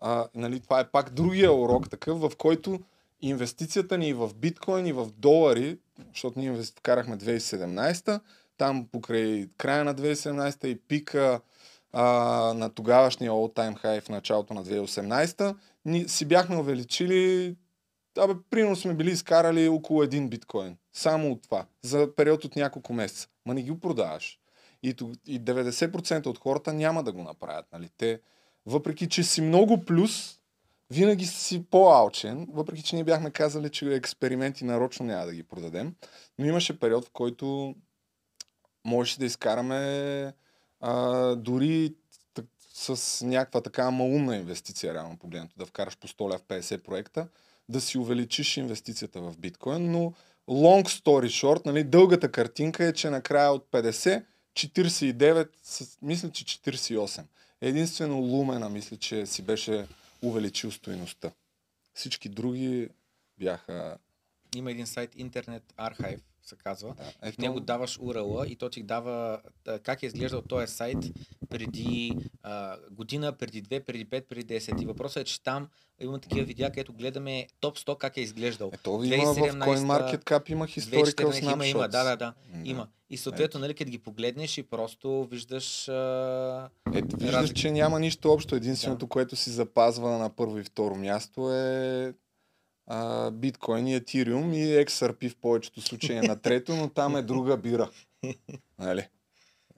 а, 0.00 0.28
нали, 0.34 0.60
това 0.60 0.80
е 0.80 0.90
пак 0.90 1.10
другия 1.10 1.52
урок 1.52 1.90
такъв, 1.90 2.20
в 2.20 2.32
който 2.38 2.80
инвестицията 3.20 3.98
ни 3.98 4.08
и 4.08 4.12
в 4.12 4.30
биткоин 4.34 4.86
и 4.86 4.92
в 4.92 5.08
долари, 5.16 5.78
защото 6.08 6.38
ние 6.38 6.62
вкарахме 6.62 7.16
2017, 7.16 8.20
там 8.58 8.88
покрай 8.92 9.48
края 9.56 9.84
на 9.84 9.94
2017 9.94 10.66
и 10.66 10.80
пика 10.80 11.40
а, 11.92 12.04
на 12.56 12.70
тогавашния 12.70 13.30
all-time 13.30 13.82
high 13.84 14.00
в 14.00 14.08
началото 14.08 14.54
на 14.54 14.64
2018, 14.64 15.56
ни 15.84 16.08
си 16.08 16.24
бяхме 16.24 16.56
увеличили, 16.56 17.56
абе, 18.18 18.34
примерно 18.50 18.76
сме 18.76 18.94
били 18.94 19.10
изкарали 19.10 19.68
около 19.68 20.02
един 20.02 20.28
биткоин. 20.28 20.76
Само 20.92 21.32
от 21.32 21.42
това. 21.42 21.66
За 21.82 22.14
период 22.16 22.44
от 22.44 22.56
няколко 22.56 22.92
месеца. 22.92 23.28
Ма 23.46 23.54
не 23.54 23.62
ги 23.62 23.80
продаваш. 23.80 24.38
И, 24.82 24.88
и 25.26 25.40
90% 25.40 26.26
от 26.26 26.38
хората 26.38 26.72
няма 26.72 27.02
да 27.02 27.12
го 27.12 27.22
направят. 27.22 27.66
Нали? 27.72 27.88
Те, 27.96 28.20
въпреки 28.66 29.08
че 29.08 29.22
си 29.22 29.40
много 29.40 29.84
плюс, 29.84 30.40
винаги 30.90 31.26
си 31.26 31.64
по-алчен, 31.70 32.48
въпреки 32.52 32.82
че 32.82 32.94
ние 32.94 33.04
бяхме 33.04 33.30
казали, 33.30 33.70
че 33.70 33.94
експерименти 33.94 34.64
нарочно 34.64 35.06
няма 35.06 35.26
да 35.26 35.34
ги 35.34 35.42
продадем. 35.42 35.94
Но 36.38 36.46
имаше 36.46 36.78
период, 36.78 37.04
в 37.04 37.10
който 37.12 37.74
можеше 38.84 39.18
да 39.18 39.24
изкараме 39.24 40.32
а, 40.80 41.34
дори 41.36 41.94
с 42.74 43.24
някаква 43.26 43.60
така 43.60 43.90
малумна 43.90 44.36
инвестиция, 44.36 44.94
реално 44.94 45.18
погледнато, 45.18 45.54
да 45.58 45.66
вкараш 45.66 45.98
по 45.98 46.08
100 46.08 46.34
ля 46.34 46.38
в 46.38 46.42
50 46.42 46.82
проекта, 46.82 47.28
да 47.68 47.80
си 47.80 47.98
увеличиш 47.98 48.56
инвестицията 48.56 49.20
в 49.20 49.38
биткоин, 49.38 49.90
но 49.90 50.12
long 50.48 50.84
story 50.84 51.26
short, 51.26 51.66
нали, 51.66 51.84
дългата 51.84 52.32
картинка 52.32 52.84
е, 52.84 52.92
че 52.92 53.10
накрая 53.10 53.52
от 53.52 53.66
50, 53.70 54.24
49, 54.54 55.48
с, 55.62 55.98
мисля, 56.02 56.30
че 56.30 56.44
48. 56.44 57.24
Единствено 57.60 58.16
Лумена, 58.16 58.68
мисля, 58.68 58.96
че 58.96 59.26
си 59.26 59.42
беше 59.42 59.86
увеличил 60.28 60.72
стоеността. 60.72 61.32
Всички 61.94 62.28
други 62.28 62.88
бяха... 63.38 63.98
Има 64.56 64.70
един 64.70 64.86
сайт 64.86 65.14
Internet 65.14 65.62
Archive, 65.78 66.20
се 66.42 66.56
казва. 66.56 66.94
Да, 66.94 67.02
В 67.04 67.32
ето, 67.32 67.40
него 67.40 67.60
даваш 67.60 67.98
URL 67.98 68.46
и 68.46 68.56
то 68.56 68.68
ти 68.70 68.82
дава 68.82 69.40
как 69.82 70.02
е 70.02 70.06
изглеждал 70.06 70.42
този 70.42 70.66
сайт 70.66 70.98
преди 71.48 72.12
а, 72.42 72.76
година, 72.90 73.32
преди 73.32 73.60
две, 73.60 73.80
преди 73.80 74.04
пет, 74.04 74.28
преди 74.28 74.60
10. 74.60 74.82
И 74.82 74.86
въпросът 74.86 75.20
е, 75.20 75.24
че 75.24 75.42
там 75.42 75.68
има 76.00 76.18
такива 76.18 76.44
видеа, 76.44 76.70
където 76.70 76.92
гледаме 76.92 77.46
топ 77.60 77.78
100 77.78 77.98
как 77.98 78.16
е 78.16 78.20
изглеждал. 78.20 78.70
ето 78.74 78.90
има 79.04 79.34
в 79.34 79.36
2017, 79.36 79.64
CoinMarketCap 79.64 80.50
има 80.50 80.66
historical 80.66 81.24
2014 81.24 81.42
има, 81.42 81.66
има, 81.66 81.78
snapshots. 81.84 81.88
да, 81.88 82.04
да, 82.04 82.16
да, 82.16 82.16
Да. 82.16 82.34
има. 82.64 82.88
И 83.10 83.16
съответно, 83.16 83.60
нали, 83.60 83.74
като 83.74 83.90
ги 83.90 83.98
погледнеш 83.98 84.58
и 84.58 84.62
просто 84.62 85.24
виждаш... 85.24 85.88
А... 85.88 86.68
Ето, 86.94 87.16
виждаш, 87.16 87.34
разлика. 87.34 87.60
че 87.60 87.70
няма 87.70 88.00
нищо 88.00 88.32
общо. 88.32 88.54
Единственото, 88.56 89.06
Да. 89.06 89.08
което 89.08 89.36
си 89.36 89.50
запазва 89.50 90.18
на 90.18 90.30
първо 90.30 90.58
и 90.58 90.64
второ 90.64 90.94
място 90.96 91.52
е 91.52 92.14
биткоин 93.32 93.86
и 93.86 93.94
етириум 93.94 94.52
и 94.52 94.66
XRP 94.66 95.30
в 95.30 95.36
повечето 95.36 95.80
случаи 95.80 96.16
е 96.16 96.22
на 96.22 96.40
трето, 96.40 96.76
но 96.76 96.88
там 96.88 97.16
е 97.16 97.22
друга 97.22 97.56
бира. 97.56 97.90
Нали? 98.78 99.08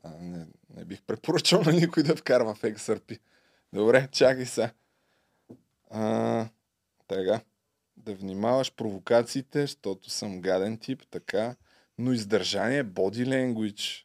А, 0.03 0.11
не, 0.21 0.47
не 0.77 0.85
бих 0.85 1.03
препоръчал 1.03 1.63
на 1.63 1.73
никой 1.73 2.03
да 2.03 2.17
вкарва 2.17 2.55
в 2.55 2.63
XRP. 2.63 3.19
Добре, 3.73 4.09
чакай 4.13 4.47
сега. 4.47 4.71
Така. 7.09 7.41
Да 7.97 8.15
внимаваш 8.15 8.73
провокациите, 8.73 9.61
защото 9.61 10.11
съм 10.11 10.41
гаден 10.41 10.79
тип, 10.79 11.03
така. 11.11 11.57
Но 11.99 12.13
издържание, 12.13 12.85
body 12.85 13.25
language. 13.25 14.05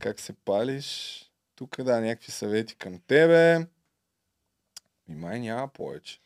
Как 0.00 0.20
се 0.20 0.32
палиш? 0.32 1.16
Тук 1.54 1.82
да, 1.82 2.00
някакви 2.00 2.32
съвети 2.32 2.74
към 2.74 3.00
тебе. 3.06 3.66
Май 5.08 5.40
няма 5.40 5.68
повече. 5.68 6.20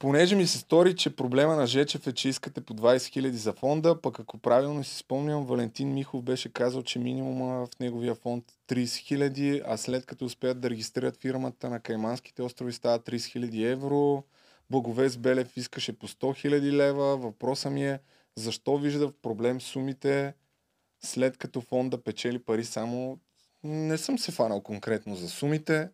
Понеже 0.00 0.36
ми 0.36 0.46
се 0.46 0.58
стори, 0.58 0.96
че 0.96 1.16
проблема 1.16 1.56
на 1.56 1.66
Жечев 1.66 2.06
е, 2.06 2.12
че 2.12 2.28
искате 2.28 2.60
по 2.60 2.74
20 2.74 2.96
000 2.96 3.30
за 3.30 3.52
фонда, 3.52 4.00
пък 4.00 4.20
ако 4.20 4.38
правилно 4.38 4.84
си 4.84 4.96
спомням, 4.96 5.46
Валентин 5.46 5.94
Михов 5.94 6.22
беше 6.22 6.52
казал, 6.52 6.82
че 6.82 6.98
минимума 6.98 7.66
в 7.66 7.80
неговия 7.80 8.14
фонд 8.14 8.44
30 8.68 8.84
000, 8.84 9.62
а 9.66 9.76
след 9.76 10.06
като 10.06 10.24
успеят 10.24 10.60
да 10.60 10.70
регистрират 10.70 11.16
фирмата 11.16 11.70
на 11.70 11.80
Кайманските 11.80 12.42
острови 12.42 12.72
става 12.72 12.98
30 12.98 13.16
000 13.16 13.72
евро. 13.72 14.24
Боговес 14.70 15.16
Белев 15.16 15.56
искаше 15.56 15.98
по 15.98 16.08
100 16.08 16.48
000 16.48 16.72
лева. 16.72 17.16
Въпросът 17.16 17.72
ми 17.72 17.86
е, 17.86 17.98
защо 18.36 18.78
вижда 18.78 19.12
проблем 19.22 19.60
сумите, 19.60 20.34
след 21.04 21.36
като 21.36 21.60
фонда 21.60 22.02
печели 22.02 22.38
пари 22.38 22.64
само... 22.64 23.18
Не 23.64 23.98
съм 23.98 24.18
се 24.18 24.32
фанал 24.32 24.60
конкретно 24.60 25.16
за 25.16 25.28
сумите. 25.28 25.88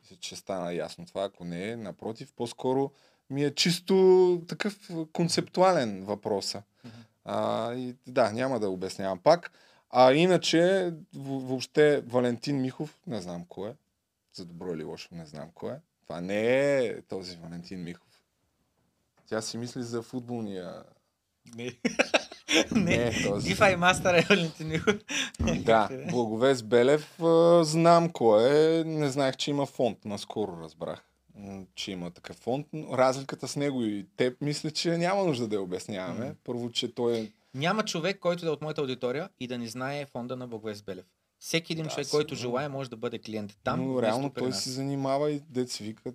Мисля, 0.00 0.16
че 0.20 0.36
стана 0.36 0.72
ясно 0.72 1.06
това, 1.06 1.24
ако 1.24 1.44
не 1.44 1.70
е. 1.70 1.76
Напротив, 1.76 2.32
по-скоро 2.36 2.90
ми 3.30 3.44
е 3.44 3.54
чисто 3.54 4.42
такъв 4.48 4.90
концептуален 5.12 6.04
въпроса. 6.04 6.62
А, 7.24 7.74
и, 7.74 7.94
да, 8.06 8.32
няма 8.32 8.60
да 8.60 8.70
обяснявам 8.70 9.18
пак. 9.18 9.52
А 9.90 10.12
иначе, 10.12 10.92
въобще, 11.14 12.00
Валентин 12.06 12.60
Михов, 12.60 12.98
не 13.06 13.22
знам 13.22 13.44
кой 13.48 13.70
е. 13.70 13.74
За 14.34 14.44
добро 14.44 14.74
или 14.74 14.84
лошо, 14.84 15.08
не 15.12 15.26
знам 15.26 15.50
кой 15.54 15.72
е. 15.72 15.76
Това 16.02 16.20
не 16.20 16.76
е 16.76 17.02
този 17.02 17.36
Валентин 17.36 17.84
Михов. 17.84 18.20
Тя 19.26 19.42
си 19.42 19.58
мисли 19.58 19.82
за 19.82 20.02
футболния. 20.02 20.82
Не. 21.54 21.72
Не 22.72 22.94
е 22.94 23.22
този. 23.22 23.54
DeFi 23.54 23.76
Master 23.76 24.18
е 24.18 24.26
Валентин 24.28 24.68
Михов. 24.68 24.94
Да, 25.64 25.88
Благовест 26.10 26.66
Белев, 26.66 27.20
знам 27.62 28.10
кой 28.10 28.50
е. 28.50 28.84
Не 28.84 29.08
знаех, 29.08 29.36
че 29.36 29.50
има 29.50 29.66
фонд. 29.66 30.04
Наскоро 30.04 30.60
разбрах, 30.60 31.04
че 31.74 31.90
има 31.92 32.10
такъв 32.10 32.36
фонд. 32.36 32.66
Но 32.72 32.98
разликата 32.98 33.48
с 33.48 33.56
него 33.56 33.82
и 33.82 34.06
теб, 34.16 34.40
мисля, 34.40 34.70
че 34.70 34.98
няма 34.98 35.24
нужда 35.24 35.48
да 35.48 35.56
я 35.56 35.62
обясняваме. 35.62 36.24
Мгм. 36.24 36.34
Първо, 36.44 36.70
че 36.70 36.94
той 36.94 37.18
е... 37.18 37.32
Няма 37.54 37.84
човек, 37.84 38.18
който 38.18 38.44
да 38.44 38.48
е 38.48 38.52
от 38.52 38.62
моята 38.62 38.80
аудитория 38.80 39.28
и 39.40 39.46
да 39.46 39.58
не 39.58 39.68
знае 39.68 40.06
фонда 40.06 40.36
на 40.36 40.48
Богвест 40.48 40.84
Белев. 40.84 41.04
Всеки 41.38 41.72
един 41.72 41.84
Да, 41.84 41.90
човек, 41.90 42.08
който 42.10 42.34
желая, 42.34 42.68
може 42.68 42.90
да 42.90 42.96
бъде 42.96 43.18
клиент 43.18 43.58
там. 43.64 43.86
Но 43.86 44.02
реално 44.02 44.30
той 44.30 44.52
се 44.52 44.70
занимава 44.70 45.30
и 45.30 45.40
деца 45.40 45.84
викат. 45.84 46.14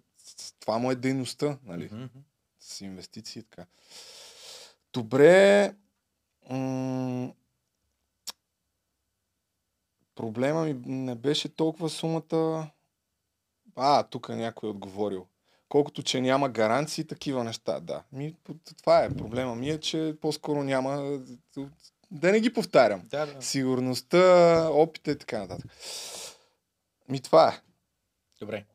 Това 0.60 0.78
му 0.78 0.92
е 0.92 0.96
дейността, 0.96 1.58
нали? 1.64 1.90
Мгм. 1.92 2.06
с 2.60 2.82
инвестиции 2.82 3.40
и 3.40 3.44
така. 3.44 3.66
Добре. 4.94 5.74
М- 6.50 7.34
проблема 10.16 10.66
ми 10.66 10.74
не 10.86 11.16
беше 11.16 11.50
толкова 11.50 11.90
сумата. 11.90 12.68
А, 13.76 14.04
тук 14.04 14.30
някой 14.30 14.70
е 14.70 14.72
отговорил. 14.72 15.28
Колкото, 15.70 16.04
че 16.04 16.22
няма 16.22 16.50
гаранции, 16.50 17.08
такива 17.08 17.44
неща, 17.44 17.80
да. 17.80 18.04
Ми, 18.12 18.36
това 18.78 19.04
е 19.04 19.10
проблема 19.10 19.56
ми 19.56 19.70
е, 19.70 19.80
че 19.80 20.16
по-скоро 20.22 20.64
няма... 20.64 21.20
Да 22.12 22.32
не 22.32 22.40
ги 22.40 22.54
повтарям. 22.54 23.02
Да, 23.06 23.26
да. 23.26 23.42
Сигурността, 23.42 24.70
опита 24.72 25.12
и 25.12 25.18
така 25.18 25.40
нататък. 25.40 25.72
Ми 27.10 27.20
това 27.20 27.48
е. 27.48 27.62
Добре. 28.40 28.66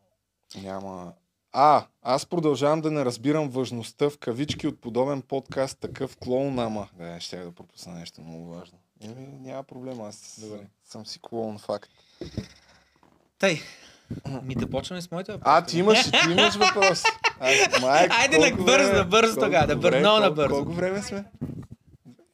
Няма. 0.62 1.12
А, 1.53 1.87
аз 2.03 2.27
продължавам 2.27 2.81
да 2.81 2.91
не 2.91 3.05
разбирам 3.05 3.49
важността 3.49 4.11
в 4.11 4.19
кавички 4.19 4.66
от 4.66 4.81
подобен 4.81 5.23
подкаст, 5.23 5.79
такъв 5.79 6.16
клоун, 6.16 6.59
ама. 6.59 6.89
Да, 6.99 7.20
ще 7.20 7.37
да 7.37 7.53
пропусна 7.53 7.95
нещо 7.95 8.20
много 8.20 8.55
важно. 8.55 8.79
Еми, 9.01 9.27
няма 9.27 9.62
проблем, 9.62 10.01
аз 10.01 10.39
Добре. 10.41 10.66
съм 10.85 11.07
си 11.07 11.19
клоун, 11.23 11.59
факт. 11.59 11.91
Тъй. 13.39 13.61
Ми 14.43 14.55
да 14.55 14.70
почваме 14.70 15.02
с 15.02 15.10
моите 15.10 15.39
А, 15.40 15.64
ти 15.64 15.78
имаш, 15.78 16.02
ти 16.02 16.30
имаш 16.30 16.55
въпрос. 16.56 17.02
Аз, 17.40 17.55
Айде 18.12 18.39
на 18.40 18.56
бързо, 18.56 18.93
на 18.93 19.05
бързо 19.05 19.35
тогава, 19.36 19.66
да 19.66 19.76
бър- 19.76 19.90
време? 19.90 19.98
много 20.01 20.48
Колко- 20.48 20.72
време 20.72 21.02
сме? 21.02 21.24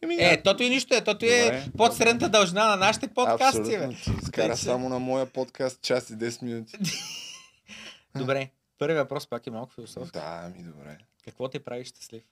Еми, 0.03 0.17
Е, 0.17 0.43
тото 0.43 0.63
и 0.63 0.71
нищо 0.71 0.95
е. 0.95 1.01
Тото 1.01 1.25
е 1.25 1.65
под 1.77 1.95
средната 1.95 2.29
дължина 2.31 2.67
на 2.67 2.77
нашите 2.77 3.09
подкасти. 3.09 3.75
Абсолютно. 3.75 4.23
Скара 4.25 4.57
само 4.57 4.89
на 4.89 4.99
моя 4.99 5.27
подкаст 5.27 5.83
час 5.83 6.11
и 6.11 6.15
10 6.15 6.43
минути. 6.43 6.77
Добре. 8.15 8.51
Първият 8.79 9.01
въпрос 9.01 9.27
пак 9.27 9.47
е 9.47 9.51
малко 9.51 9.73
философски. 9.73 10.13
Да, 10.13 10.53
ми 10.57 10.63
добре. 10.65 10.99
Какво 11.25 11.49
те 11.49 11.61
прави 11.61 11.85
щастлив? 11.85 12.23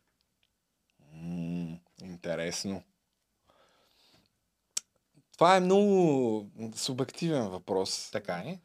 М, 1.15 1.77
интересно. 2.03 2.83
Това 5.35 5.57
е 5.57 5.61
много 5.61 6.47
субективен 6.75 7.43
въпрос. 7.43 8.09
Така 8.13 8.35
е. 8.37 8.59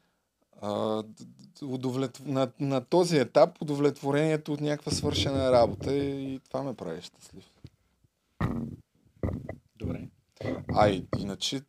А, 0.62 1.04
на, 2.26 2.52
на 2.60 2.86
този 2.86 3.18
етап 3.18 3.62
удовлетворението 3.62 4.54
от 4.54 4.62
някаква 4.62 4.92
свършена 4.92 5.52
работа 5.52 5.96
и, 5.96 6.40
това 6.40 6.64
ме 6.64 6.74
прави 6.74 7.02
щастлив. 7.02 7.52
Добре. 9.76 10.08
А 10.76 10.90
и, 10.90 11.08
иначе 11.18 11.62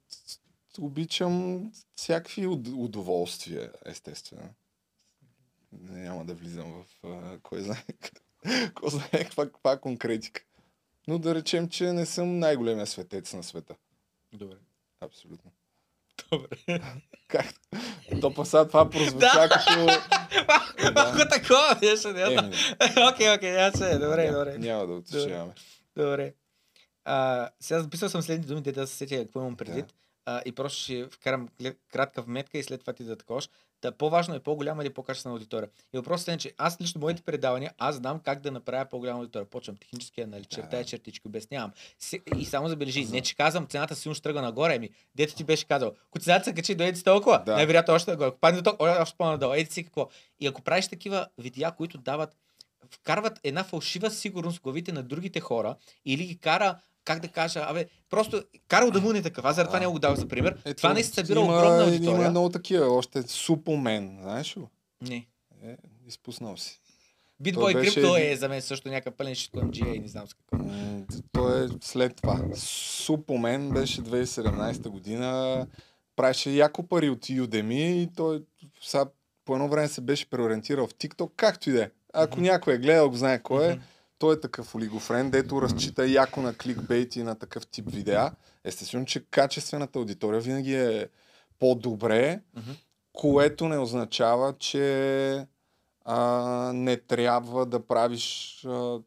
обичам 0.81 1.65
всякакви 1.97 2.47
уд- 2.47 2.75
удоволствия, 2.75 3.73
естествено. 3.87 4.55
Няма 5.73 6.25
да 6.25 6.35
влизам 6.35 6.73
в 6.73 7.07
а, 7.07 7.39
кой 7.43 7.63
знае. 7.63 7.85
къде. 8.01 8.21
Ко 8.75 8.89
знае 8.89 9.11
каква, 9.11 9.47
каква 9.47 9.79
конкретика. 9.79 10.45
Но 11.09 11.19
да 11.19 11.35
речем, 11.35 11.69
че 11.69 11.93
не 11.93 12.07
съм 12.07 12.39
най-големия 12.39 12.87
светец 12.87 13.33
на 13.33 13.43
света. 13.43 13.77
Добре. 14.33 14.57
Абсолютно. 15.01 15.51
Добре. 16.33 16.81
Как? 17.29 17.47
То 18.21 18.45
сега 18.45 18.65
това 18.69 18.91
прозвуча 18.91 19.49
като... 19.49 19.87
Малко 20.95 21.19
такова 21.31 21.77
беше, 21.81 22.09
Окей, 23.13 23.35
окей, 23.35 23.59
аз 23.59 23.79
се. 23.79 23.99
Добре, 23.99 24.25
няма- 24.25 24.39
добре. 24.39 24.59
Няма 24.59 24.87
да 24.87 24.93
уточняваме. 24.93 25.53
Добре. 25.97 26.35
А, 27.05 27.49
сега 27.61 27.81
записал 27.81 28.09
съм 28.09 28.23
следните 28.23 28.49
думи, 28.49 28.63
те 28.63 28.73
да 28.73 28.87
се 28.87 28.97
сетя 28.97 29.17
какво 29.19 29.41
имам 29.41 29.57
предвид. 29.57 29.87
А, 30.27 30.43
и 30.45 30.53
просто 30.53 30.83
ще 30.83 31.09
вкарам 31.11 31.49
кратка 31.93 32.23
вметка 32.23 32.59
и 32.59 32.63
след 32.63 32.81
това 32.81 32.93
ти 32.93 33.05
да 33.05 33.17
таковаш. 33.17 33.49
Та 33.81 33.93
по-важно 33.93 34.35
е 34.35 34.41
по-голяма 34.41 34.83
или 34.83 34.91
по-качествена 34.91 35.33
аудитория. 35.33 35.69
И 35.95 35.97
въпросът 35.97 36.29
е, 36.29 36.37
че 36.37 36.53
аз 36.59 36.81
лично 36.81 37.01
моите 37.01 37.23
предавания, 37.23 37.73
аз 37.79 37.97
знам 37.97 38.21
как 38.21 38.41
да 38.41 38.51
направя 38.51 38.85
по-голяма 38.85 39.19
аудитория. 39.19 39.51
Почвам 39.51 39.77
технически 39.77 40.21
анализ, 40.21 40.47
чертая 40.47 40.85
чертички, 40.85 41.29
обяснявам. 41.29 41.73
И 42.37 42.45
само 42.45 42.69
забележи, 42.69 43.05
не 43.05 43.21
че 43.21 43.37
казвам 43.37 43.67
цената 43.67 43.97
силно 43.97 44.15
ще 44.15 44.23
тръгва 44.23 44.43
нагоре, 44.43 44.75
ами 44.77 44.91
дето 45.15 45.35
ти 45.35 45.45
беше 45.45 45.65
казал, 45.67 45.93
ако 46.09 46.19
цената 46.19 46.45
се 46.45 46.55
качи 46.55 46.75
до 46.75 46.85
еди 46.85 46.99
си 46.99 47.05
толкова, 47.05 47.43
Да. 47.47 47.55
най-вероятно 47.55 47.95
още 47.95 48.11
нагоре. 48.11 48.29
Ако 48.29 48.39
падне 48.39 48.61
до 48.61 48.71
толкова, 48.71 48.99
още 49.01 49.17
по-надолу, 49.19 49.55
еди 49.55 49.71
си 49.71 49.85
какво. 49.85 50.09
И 50.41 50.47
ако 50.47 50.63
правиш 50.63 50.89
такива 50.89 51.27
видеа, 51.39 51.73
които 51.77 51.99
дават 51.99 52.37
вкарват 52.91 53.41
една 53.45 53.65
фалшива 53.65 54.11
сигурност 54.11 54.59
в 54.59 54.63
главите 54.63 54.93
на 54.93 55.03
другите 55.03 55.41
хора 55.41 55.77
или 56.05 56.25
ги 56.25 56.39
кара, 56.39 56.79
как 57.09 57.21
да 57.21 57.29
кажа, 57.29 57.61
абе, 57.61 57.87
просто 58.11 58.43
карал 58.69 58.91
да 58.91 59.01
му 59.01 59.13
не 59.13 59.23
такъв. 59.23 59.45
Аз 59.45 59.57
заради 59.57 59.69
това 59.69 59.81
не 59.81 59.87
го 59.87 59.99
дах 59.99 60.15
за 60.15 60.29
пример. 60.29 60.57
Ето, 60.65 60.77
това 60.77 60.93
не 60.93 61.05
се 61.05 61.11
събира 61.13 61.41
има- 61.41 61.49
огромна 61.49 61.77
Има 61.77 61.85
аудитория. 61.87 62.31
много 62.31 62.49
такива. 62.49 62.87
Още 62.89 63.23
Супермен, 63.23 64.19
знаеш 64.23 64.57
ли? 64.57 64.61
Не. 65.03 65.27
Е, 65.65 65.77
изпуснал 66.07 66.57
си. 66.57 66.81
Битбой 67.41 67.75
беше 67.75 67.95
Крипто 67.95 68.17
е 68.17 68.37
за 68.37 68.49
мен 68.49 68.63
също 68.63 68.89
някакъв 68.89 69.15
пълен 69.15 69.35
шитконджия 69.35 69.95
и 69.95 69.99
не 69.99 70.09
знам 70.09 70.27
с 70.27 70.35
какво. 70.35 70.65
М, 70.65 71.03
Той 71.33 71.65
е 71.65 71.69
след 71.83 72.17
това. 72.17 72.41
Супермен 72.55 73.71
беше 73.71 74.03
2017 74.03 74.89
година. 74.89 75.67
Правеше 76.17 76.51
яко 76.51 76.83
пари 76.83 77.11
от 77.11 77.19
Udemy 77.21 77.73
и 77.75 78.09
той 78.17 78.43
сега 78.83 79.07
по 79.45 79.55
едно 79.55 79.69
време 79.69 79.89
се 79.89 80.01
беше 80.01 80.31
преориентирал 80.31 80.87
в 80.87 80.95
TikTok, 80.95 81.31
както 81.37 81.71
и 81.71 81.73
да 81.73 81.83
е. 81.83 81.91
Ако 82.13 82.41
някой 82.41 82.75
е 82.75 82.79
гледал, 82.79 83.11
го 83.11 83.17
знае 83.17 83.43
кой 83.43 83.67
е. 83.67 83.71
Мгм. 83.71 83.83
Той 84.19 84.35
е 84.35 84.41
такъв 84.41 84.75
олигофрен, 84.75 85.31
дето 85.31 85.63
разчита 85.63 86.07
яко 86.09 86.41
на 86.41 86.55
кликбейт 86.55 87.17
и 87.17 87.23
на 87.23 87.35
такъв 87.35 87.67
тип 87.67 87.91
видеа. 87.91 88.33
Естествено, 88.65 89.05
че 89.05 89.25
качествената 89.31 89.99
аудитория 89.99 90.41
винаги 90.41 90.75
е 90.75 91.09
по-добре, 91.59 92.41
което 93.13 93.69
не 93.69 93.79
означава, 93.79 94.55
че 94.59 95.47
а, 96.05 96.73
не 96.75 96.97
трябва 96.97 97.67
да 97.67 97.87
правиш 97.87 98.57
а, 98.67 98.99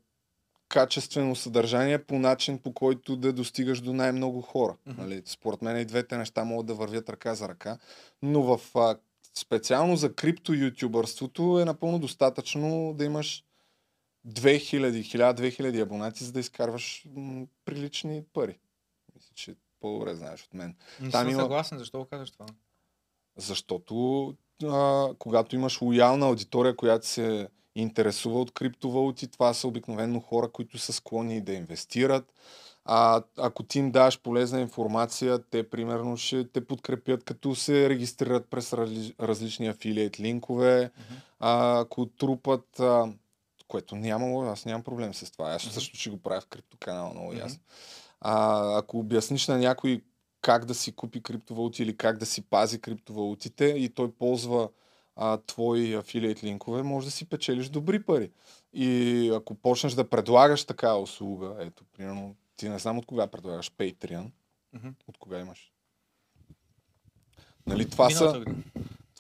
качествено 0.69 1.35
съдържание 1.35 2.03
по 2.03 2.19
начин, 2.19 2.59
по 2.59 2.73
който 2.73 3.15
да 3.15 3.33
достигаш 3.33 3.81
до 3.81 3.93
най-много 3.93 4.41
хора. 4.41 4.75
Нали? 4.85 5.21
Според 5.25 5.61
мен 5.61 5.77
и 5.77 5.85
двете 5.85 6.17
неща 6.17 6.43
могат 6.43 6.65
да 6.65 6.73
вървят 6.73 7.09
ръка 7.09 7.35
за 7.35 7.49
ръка, 7.49 7.77
но 8.21 8.43
в 8.43 8.61
а, 8.75 8.95
специално 9.35 9.95
за 9.95 10.09
крипто-ютубърството 10.13 11.61
е 11.61 11.65
напълно 11.65 11.99
достатъчно 11.99 12.93
да 12.97 13.05
имаш 13.05 13.43
2000, 14.27 15.02
1000-2000 15.02 15.81
абонати, 15.81 16.23
за 16.23 16.31
да 16.31 16.39
изкарваш 16.39 17.06
м- 17.15 17.45
прилични 17.65 18.23
пари. 18.34 18.60
Мисля, 19.15 19.31
че 19.35 19.56
по-добре 19.80 20.15
знаеш 20.15 20.43
от 20.43 20.53
мен. 20.53 20.76
Не 21.02 21.10
Там 21.10 21.22
съм 21.22 21.30
има- 21.30 21.41
съгласен, 21.41 21.77
защо 21.77 21.99
го 21.99 22.06
казваш 22.06 22.31
това? 22.31 22.45
Защото 23.38 24.27
а, 24.64 25.10
когато 25.19 25.56
имаш 25.56 25.81
лоялна 25.81 26.26
аудитория, 26.26 26.76
която 26.76 27.07
се 27.07 27.48
интересува 27.76 28.41
от 28.41 28.52
криптовалути, 28.52 29.27
това 29.27 29.53
са 29.53 29.68
обикновено 29.68 30.19
хора, 30.19 30.49
които 30.49 30.77
са 30.77 30.93
склонни 30.93 31.41
да 31.41 31.53
инвестират. 31.53 32.34
А 32.85 33.23
ако 33.38 33.64
ти 33.64 33.80
им 33.80 33.91
даваш 33.91 34.19
полезна 34.19 34.61
информация, 34.61 35.39
те 35.41 35.69
примерно 35.69 36.18
ще 36.18 36.48
те 36.48 36.65
подкрепят, 36.65 37.23
като 37.23 37.56
се 37.56 37.89
регистрират 37.89 38.48
през 38.49 38.73
разли, 38.73 39.15
различни 39.19 39.68
афилиейт 39.68 40.19
линкове, 40.19 40.91
а, 41.39 41.80
ако 41.80 42.06
трупат, 42.06 42.80
а, 42.80 43.14
което 43.72 43.95
няма, 43.95 44.52
аз 44.52 44.65
нямам 44.65 44.84
проблем 44.84 45.14
с 45.14 45.31
това. 45.31 45.49
Аз 45.52 45.61
също 45.61 45.98
ще 45.98 46.10
го 46.10 46.18
правя 46.18 46.41
в 46.41 46.48
криптоканала, 46.48 47.14
много 47.14 47.34
ясно. 47.34 47.60
А, 48.22 48.77
ако 48.77 48.99
обясниш 48.99 49.48
на 49.48 49.57
някой 49.57 50.03
как 50.41 50.65
да 50.65 50.76
си 50.76 50.95
купи 50.95 51.23
криптовалути 51.23 51.84
или 51.84 51.98
как 51.98 52.18
да 52.18 52.26
си 52.26 52.41
пази 52.41 52.81
криптовалутите 52.81 53.65
и 53.65 53.89
той 53.89 54.11
ползва 54.11 54.69
а, 55.15 55.38
твои 55.38 55.93
афилиейт 55.95 56.43
линкове, 56.43 56.84
може 56.84 57.06
да 57.06 57.11
си 57.11 57.26
печелиш 57.26 57.69
добри 57.69 58.03
пари. 58.03 58.31
И 58.73 59.30
ако 59.35 59.56
почнеш 59.56 59.93
да 59.93 60.10
предлагаш 60.10 60.64
такава 60.65 60.99
услуга, 61.02 61.56
ето, 61.60 61.84
примерно, 61.93 62.35
ти 62.56 62.69
не 62.69 62.80
знам 62.80 62.98
от 62.98 63.06
кога 63.06 63.27
предлагаш 63.27 63.72
Patreon, 63.72 64.31
Мгм. 64.73 64.89
от 65.07 65.18
кога 65.18 65.39
имаш. 65.39 65.72
Нали, 67.68 67.89
това 67.89 68.07
Миналата 68.07 68.31
са, 68.31 68.39
година. 68.39 68.64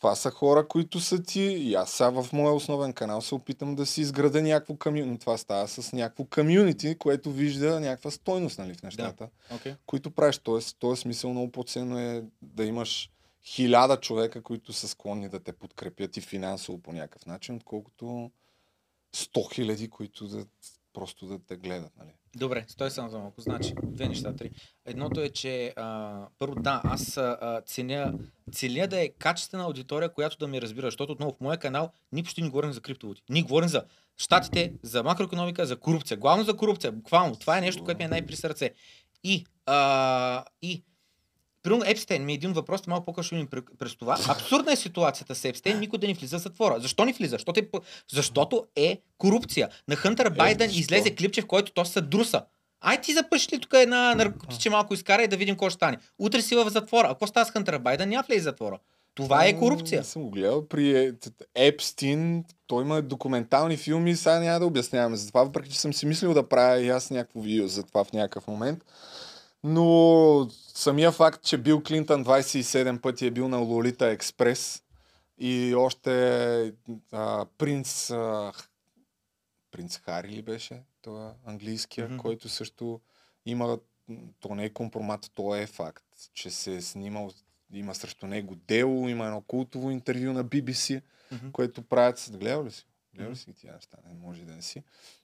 Това 0.01 0.15
са 0.15 0.31
хора, 0.31 0.67
които 0.67 0.99
са 0.99 1.23
ти... 1.23 1.41
И 1.41 1.75
аз 1.75 1.91
сега 1.91 2.09
в 2.09 2.33
моя 2.33 2.53
основен 2.53 2.93
канал 2.93 3.21
се 3.21 3.35
опитам 3.35 3.75
да 3.75 3.85
си 3.85 4.01
изграда 4.01 4.41
някакво 4.41 4.75
комюнити. 4.75 5.19
Това 5.19 5.37
става 5.37 5.67
с 5.67 5.93
някакво 5.93 6.25
комюнити, 6.25 6.97
което 6.97 7.31
вижда 7.31 7.79
някаква 7.79 8.11
стойност 8.11 8.59
нали, 8.59 8.73
в 8.73 8.83
нещата, 8.83 9.29
Окей. 9.51 9.75
които 9.85 10.11
правиш. 10.11 10.37
Тоест, 10.37 10.77
този 10.79 11.01
смисъл 11.01 11.31
много 11.31 11.51
по-ценно 11.51 11.99
е 11.99 12.23
да 12.41 12.65
имаш 12.65 13.11
хиляда 13.43 13.97
човека, 13.97 14.41
които 14.41 14.73
са 14.73 14.87
склонни 14.87 15.29
да 15.29 15.39
те 15.39 15.53
подкрепят 15.53 16.17
и 16.17 16.21
финансово 16.21 16.81
по 16.81 16.93
някакъв 16.93 17.25
начин, 17.25 17.55
отколкото 17.55 18.31
100 19.15 19.53
хиляди, 19.53 19.89
които 19.89 20.27
да 20.27 20.45
просто 20.93 21.25
да 21.25 21.39
те 21.39 21.55
гледат. 21.55 21.91
Нали? 21.97 22.11
Добре, 22.35 22.65
стой 22.67 22.91
само 22.91 23.09
за 23.09 23.19
малко. 23.19 23.41
Значи, 23.41 23.73
две 23.83 24.07
неща, 24.07 24.35
три. 24.35 24.51
Едното 24.85 25.21
е, 25.21 25.29
че 25.29 25.73
а, 25.75 26.19
първо 26.39 26.55
да, 26.55 26.81
аз 26.83 27.17
а, 27.17 27.61
ценя, 27.65 28.13
целя 28.51 28.87
да 28.87 29.03
е 29.03 29.09
качествена 29.09 29.63
аудитория, 29.63 30.13
която 30.13 30.37
да 30.37 30.47
ме 30.47 30.61
разбира, 30.61 30.87
защото 30.87 31.13
отново 31.13 31.31
в 31.31 31.41
моя 31.41 31.57
канал 31.57 31.91
ние 32.11 32.23
почти 32.23 32.41
не 32.41 32.49
говорим 32.49 32.71
за 32.71 32.81
криптовалути. 32.81 33.23
Ние 33.29 33.41
говорим 33.41 33.69
за 33.69 33.83
щатите, 34.17 34.73
за 34.83 35.03
макроекономика, 35.03 35.65
за 35.65 35.79
корупция. 35.79 36.17
Главно 36.17 36.43
за 36.43 36.57
корупция, 36.57 36.91
буквално. 36.91 37.35
Това 37.35 37.57
е 37.57 37.61
нещо, 37.61 37.83
което 37.83 37.97
ми 37.97 38.03
е 38.03 38.07
най-при 38.07 38.35
сърце. 38.35 38.73
И, 39.23 39.45
а, 39.65 40.45
и 40.61 40.83
Примерно 41.63 41.83
Епстейн 41.85 42.25
ми 42.25 42.31
е 42.31 42.35
един 42.35 42.53
въпрос, 42.53 42.87
малко 42.87 43.05
по-късно 43.05 43.37
ми 43.37 43.47
пре- 43.47 43.77
през 43.77 43.95
това. 43.95 44.17
Абсурдна 44.29 44.71
е 44.71 44.77
ситуацията 44.77 45.35
с 45.35 45.45
Епстейн, 45.45 45.79
никой 45.79 45.99
да 45.99 46.07
не 46.07 46.13
влиза 46.13 46.39
в 46.39 46.41
затвора. 46.41 46.79
Защо 46.79 47.05
не 47.05 47.13
влиза? 47.13 47.31
Защото 47.31 47.59
е, 47.59 47.63
защото 48.09 48.65
е 48.75 49.01
корупция. 49.17 49.69
На 49.87 49.95
Хънтър 49.95 50.29
Байден 50.29 50.67
защо? 50.67 50.79
излезе 50.79 51.15
клипче, 51.15 51.41
в 51.41 51.47
който 51.47 51.71
то 51.71 51.85
са 51.85 52.01
друса. 52.01 52.43
Ай 52.81 53.01
ти 53.01 53.13
запъш 53.13 53.53
ли 53.53 53.59
тук 53.59 53.71
една 53.73 54.15
наркотиче 54.15 54.69
малко 54.69 54.93
изкара 54.93 55.23
и 55.23 55.27
да 55.27 55.37
видим 55.37 55.55
какво 55.55 55.69
ще 55.69 55.75
стане. 55.75 55.97
Утре 56.19 56.41
си 56.41 56.55
в 56.55 56.69
затвора. 56.69 57.07
Ако 57.09 57.27
става 57.27 57.45
с 57.45 57.51
Хънтър 57.51 57.77
Байден, 57.77 58.09
няма 58.09 58.23
влезе 58.23 58.39
в 58.39 58.43
затвора. 58.43 58.79
Това 59.15 59.45
е 59.45 59.53
М, 59.53 59.59
корупция. 59.59 59.99
Не 59.99 60.05
съм 60.05 60.21
го 60.21 60.29
гледал. 60.29 60.67
При 60.67 60.99
Е- 60.99 61.11
Епстин, 61.57 62.43
той 62.67 62.83
има 62.83 63.01
документални 63.01 63.77
филми, 63.77 64.15
сега 64.15 64.39
няма 64.39 64.59
да 64.59 64.65
обясняваме 64.65 65.15
за 65.15 65.27
това, 65.27 65.43
въпреки 65.43 65.69
че 65.69 65.79
съм 65.79 65.93
си 65.93 66.05
мислил 66.05 66.33
да 66.33 66.49
правя 66.49 66.79
и 66.79 66.89
аз 66.89 67.09
някакво 67.09 67.41
видео 67.41 67.67
за 67.67 67.83
това 67.83 68.03
в 68.03 68.13
някакъв 68.13 68.47
момент. 68.47 68.83
Но 69.63 70.47
самия 70.73 71.11
факт, 71.11 71.43
че 71.43 71.57
Бил 71.57 71.83
Клинтън 71.83 72.25
27 72.25 73.01
пъти 73.01 73.25
е 73.25 73.31
бил 73.31 73.47
на 73.47 73.57
Лолита 73.57 74.07
Експрес 74.07 74.83
и 75.37 75.75
още 75.75 76.73
а, 77.11 77.45
принц 77.57 78.09
а, 78.11 78.51
принц 79.71 79.97
Хари 79.97 80.29
ли 80.29 80.41
беше 80.41 80.83
това 81.01 81.33
английския, 81.45 82.05
Мгм. 82.07 82.17
който 82.17 82.49
също 82.49 83.01
има, 83.45 83.79
то 84.39 84.55
не 84.55 84.65
е 84.65 84.69
компромат, 84.73 85.31
то 85.33 85.55
е 85.55 85.67
факт, 85.67 86.05
че 86.33 86.49
се 86.49 86.75
е 86.75 86.81
снимал, 86.81 87.31
има 87.73 87.95
срещу 87.95 88.27
него 88.27 88.55
дело, 88.55 89.09
има 89.09 89.25
едно 89.25 89.41
култово 89.41 89.91
интервю 89.91 90.33
на 90.33 90.45
BBC, 90.45 91.01
Мгм. 91.31 91.51
което 91.51 91.81
правят 91.81 92.19
с... 92.19 92.31
Гледал 92.31 92.65
ли 92.65 92.71
си? 92.71 92.85
Гледал 93.15 93.31
ли 93.31 93.35
си 93.35 93.53
тия 93.53 93.73
неща? 93.73 93.97
Не 94.07 94.13
може 94.13 94.45
да 94.45 94.55
не 94.55 94.61
си. 94.61 94.83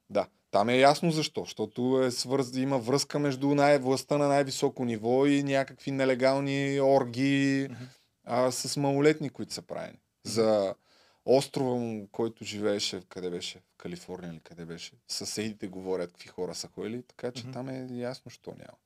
Да, 0.09 0.27
там 0.51 0.69
е 0.69 0.77
ясно 0.77 1.11
защо. 1.11 1.41
Защото 1.41 2.01
е 2.03 2.11
свърз... 2.11 2.51
има 2.55 2.77
връзка 2.77 3.19
между 3.19 3.55
най- 3.55 3.79
властта 3.79 4.17
на 4.17 4.27
най-високо 4.27 4.85
ниво 4.85 5.25
и 5.25 5.43
някакви 5.43 5.91
нелегални 5.91 6.79
орги 6.81 7.67
Мгм. 7.71 7.83
а, 8.25 8.51
с 8.51 8.77
малолетни, 8.77 9.29
които 9.29 9.53
са 9.53 9.61
правени. 9.61 9.99
За 10.23 10.75
острова, 11.25 11.75
му, 11.75 12.07
който 12.11 12.45
живееше, 12.45 13.01
къде 13.09 13.29
беше? 13.29 13.59
В 13.59 13.77
Калифорния 13.77 14.31
или 14.31 14.39
къде 14.39 14.65
беше? 14.65 14.91
Съседите 15.07 15.67
говорят 15.67 16.11
какви 16.11 16.27
хора 16.27 16.55
са 16.55 16.67
ходили, 16.67 17.03
така 17.03 17.31
че 17.31 17.43
Мгм. 17.43 17.51
там 17.53 17.69
е 17.69 17.87
ясно, 17.91 18.31
що 18.31 18.51
няма. 18.51 18.77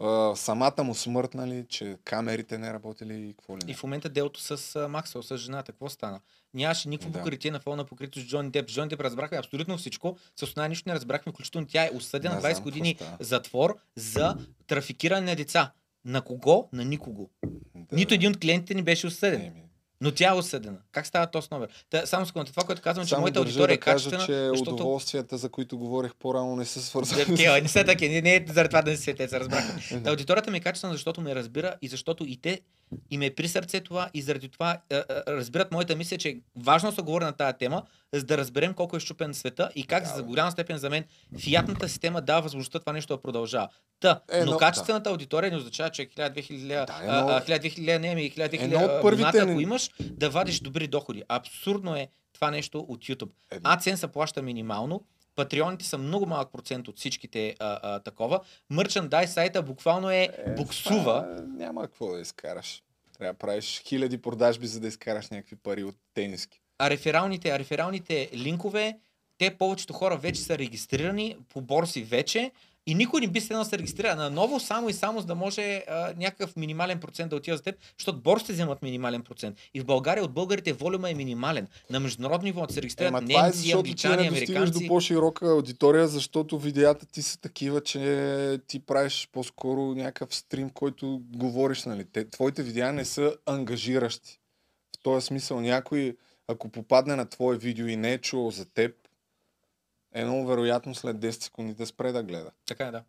А, 0.00 0.36
самата 0.36 0.74
му 0.78 0.94
смърт, 0.94 1.34
нали, 1.34 1.66
че 1.68 1.96
камерите 2.04 2.58
не 2.58 2.72
работили 2.72 3.14
и 3.20 3.32
какво 3.32 3.52
ли 3.52 3.60
не. 3.66 3.72
И 3.72 3.74
в 3.74 3.82
момента 3.82 4.08
делото 4.08 4.40
с 4.40 4.76
а, 4.76 4.88
Максвел, 4.88 5.22
с 5.22 5.36
жената, 5.36 5.72
какво 5.72 5.88
стана? 5.88 6.20
Нямаше 6.54 6.88
никакво 6.88 7.10
Да. 7.10 7.18
покритие 7.18 7.50
на 7.50 7.60
фона 7.60 7.84
покрито 7.84 8.20
с 8.20 8.26
Джон 8.26 8.50
Деп. 8.50 8.70
С 8.70 8.74
Джон 8.74 8.88
Деп 8.88 9.00
разбрахме 9.00 9.38
абсолютно 9.38 9.78
всичко. 9.78 10.16
С 10.36 10.42
основа 10.42 10.68
нищо 10.68 10.88
не 10.88 10.94
разбрахме, 10.94 11.32
включително 11.32 11.66
тя 11.66 11.84
е 11.84 11.90
осъдена 11.94 12.34
Не 12.34 12.40
20 12.40 12.52
знам 12.52 12.62
години 12.62 12.94
става. 12.96 13.16
затвор 13.20 13.76
за 13.96 14.36
трафикиране 14.66 15.26
на 15.26 15.36
деца. 15.36 15.72
На 16.04 16.22
кого? 16.22 16.68
На 16.72 16.84
никого. 16.84 17.30
Да. 17.74 17.96
Нито 17.96 18.14
един 18.14 18.30
от 18.30 18.40
клиентите 18.40 18.74
ни 18.74 18.82
беше 18.82 19.06
осъден. 19.06 19.40
Еми, 19.40 19.62
Но 20.02 20.10
тя 20.10 20.28
е 20.28 20.32
осъдена. 20.32 20.78
Как 20.92 21.06
става 21.06 21.26
този 21.26 21.48
номер? 21.50 21.68
Та, 21.90 22.06
само 22.06 22.26
секунда, 22.26 22.50
това, 22.50 22.62
което 22.62 22.82
казвам, 22.82 23.06
че 23.06 23.10
Само 23.10 23.20
моята 23.20 23.38
аудитория 23.38 23.66
да 23.66 23.74
е 23.74 23.76
кажа, 23.76 24.10
качествена, 24.10 24.26
че 24.26 24.48
защото... 24.48 24.74
удоволствията, 24.74 25.38
за 25.38 25.48
които 25.48 25.78
говорех 25.78 26.14
по-рано, 26.14 26.56
не 26.56 26.64
са 26.64 26.82
свързани 26.82 27.22
с... 27.22 27.26
такива, 27.26 27.60
не 27.60 27.68
са 27.68 27.84
такива, 27.84 28.14
не, 28.14 28.20
не 28.20 28.36
е 28.36 28.44
заради 28.48 28.68
това 28.68 28.82
да 28.82 28.90
не 28.90 28.96
се 28.96 29.14
те 29.14 29.28
се 29.28 29.40
разбраха. 29.40 29.78
Та, 30.04 30.10
аудиторията 30.10 30.50
ми 30.50 30.58
е 30.58 30.60
качествена, 30.60 30.92
защото 30.92 31.20
ме 31.20 31.34
разбира 31.34 31.74
и 31.82 31.88
защото 31.88 32.24
и 32.24 32.36
те 32.36 32.60
им 33.10 33.22
е 33.22 33.30
при 33.30 33.48
сърце 33.48 33.80
това 33.80 34.10
и 34.14 34.22
заради 34.22 34.48
това 34.48 34.78
а, 34.92 34.94
а, 35.08 35.22
разбират 35.26 35.72
моята 35.72 35.96
мисия, 35.96 36.18
че 36.18 36.28
е 36.28 36.36
важно 36.56 36.90
да 36.90 36.94
се 36.96 37.02
говори 37.02 37.24
на 37.24 37.32
тази 37.32 37.58
тема, 37.58 37.82
за 38.14 38.24
да 38.24 38.38
разберем 38.38 38.74
колко 38.74 38.96
е 38.96 39.00
щупен 39.00 39.34
света 39.34 39.70
и 39.74 39.84
как 39.84 40.02
Да, 40.02 40.08
за 40.08 40.22
голяма 40.22 40.50
степен 40.50 40.78
за 40.78 40.90
мен 40.90 41.04
фиатната 41.38 41.88
система 41.88 42.22
дава 42.22 42.42
възможността 42.42 42.78
това 42.78 42.92
нещо 42.92 43.16
да 43.16 43.22
продължава. 43.22 43.68
Та, 44.00 44.20
Е, 44.32 44.44
но 44.44 44.50
но- 44.50 44.58
качествената 44.58 45.10
аудитория 45.10 45.50
не 45.50 45.56
означава, 45.56 45.90
че 45.90 46.02
1000-2000 46.06 46.86
Да, 46.86 47.24
да, 47.24 47.44
1000-2000 47.46 47.98
не, 47.98 48.08
ами 48.08 48.30
1000-2000 48.30 48.62
едно 48.62 48.78
от 48.78 48.84
абоната, 48.84 49.02
първите 49.02 49.38
ако 49.38 49.60
имаш, 49.60 49.90
да 50.00 50.30
вадиш 50.30 50.60
добри 50.60 50.86
доходи. 50.86 51.22
Абсурдно 51.28 51.96
е 51.96 52.08
това 52.32 52.50
нещо 52.50 52.86
от 52.88 53.04
YouTube. 53.04 53.30
AdSense 53.50 53.94
се 53.94 54.08
плаща 54.08 54.42
минимално, 54.42 55.04
Патреоните 55.40 55.84
са 55.84 55.98
много 55.98 56.26
малък 56.26 56.52
процент 56.52 56.88
от 56.88 56.98
всичките 56.98 57.54
а, 57.58 57.78
а, 57.82 58.00
такова. 58.00 58.40
Мерчандай 58.70 59.26
сайта 59.26 59.62
буквално 59.62 60.10
е, 60.10 60.28
Е, 60.46 60.54
буксува. 60.54 61.00
това 61.00 61.44
Няма 61.56 61.82
какво 61.82 62.12
да 62.12 62.20
изкараш. 62.20 62.82
Трябва 63.18 63.32
да 63.32 63.38
правиш 63.38 63.82
хиляди 63.86 64.22
продажби, 64.22 64.66
за 64.66 64.80
да 64.80 64.88
изкараш 64.88 65.28
някакви 65.30 65.56
пари 65.56 65.84
от 65.84 65.96
тениски. 66.14 66.60
А 66.78 66.90
рефералните, 66.90 67.50
а 67.50 67.58
рефералните 67.58 68.30
линкове, 68.34 68.98
те 69.38 69.50
повечето 69.58 69.92
хора 69.92 70.16
вече 70.16 70.40
са 70.40 70.58
регистрирани 70.58 71.36
по 71.48 71.60
борси 71.60 72.02
вече 72.02 72.50
и 72.86 72.94
никой 72.94 73.20
не 73.20 73.28
би 73.28 73.40
следно 73.40 73.64
да 73.64 73.68
се 73.68 73.78
регистрира 73.78 74.16
наново, 74.16 74.60
само 74.60 74.88
и 74.88 74.92
само 74.92 75.20
за 75.20 75.26
да 75.26 75.34
може 75.34 75.84
а, 75.88 76.14
някакъв 76.16 76.56
минимален 76.56 77.00
процент 77.00 77.30
да 77.30 77.36
отива 77.36 77.56
за 77.56 77.62
теб, 77.62 77.76
защото 77.98 78.20
борсите 78.20 78.52
вземат 78.52 78.82
минимален 78.82 79.22
процент. 79.22 79.58
И 79.74 79.80
в 79.80 79.84
България 79.84 80.24
от 80.24 80.32
българите 80.32 80.72
волюма 80.72 81.10
е 81.10 81.14
минимален. 81.14 81.68
На 81.90 82.00
международно 82.00 82.44
ниво 82.44 82.66
да 82.66 82.72
се 82.72 82.82
регистрират 82.82 83.08
Ема 83.08 83.20
това 83.20 83.40
е 83.40 83.42
немци, 83.42 83.58
защото 83.58 83.82
ти 83.82 83.88
англичани, 83.88 84.22
не 84.22 84.28
достигаш 84.28 84.56
американци. 84.56 84.82
до 84.82 84.88
по-широка 84.88 85.46
аудитория, 85.50 86.08
защото 86.08 86.58
видеята 86.58 87.06
ти 87.06 87.22
са 87.22 87.40
такива, 87.40 87.80
че 87.80 88.58
ти 88.66 88.80
правиш 88.80 89.28
по-скоро 89.32 89.80
някакъв 89.94 90.34
стрим, 90.34 90.70
който 90.70 91.22
говориш, 91.36 91.84
нали. 91.84 92.04
Те, 92.12 92.30
твоите 92.30 92.62
видеа 92.62 92.92
не 92.92 93.04
са 93.04 93.36
ангажиращи. 93.46 94.40
В 94.96 95.02
този 95.02 95.26
смисъл 95.26 95.60
някой, 95.60 96.16
ако 96.48 96.68
попадне 96.68 97.16
на 97.16 97.26
твое 97.26 97.58
видео 97.58 97.86
и 97.86 97.96
не 97.96 98.12
е 98.12 98.18
чул 98.18 98.50
за 98.50 98.64
теб, 98.64 98.94
е 100.12 100.24
много 100.24 100.46
вероятно 100.46 100.94
след 100.94 101.16
10 101.16 101.30
секунди 101.30 101.74
да 101.74 101.86
спре 101.86 102.12
да 102.12 102.22
гледа. 102.22 102.50
Така 102.66 102.86
е, 102.86 102.90
да. 102.90 103.04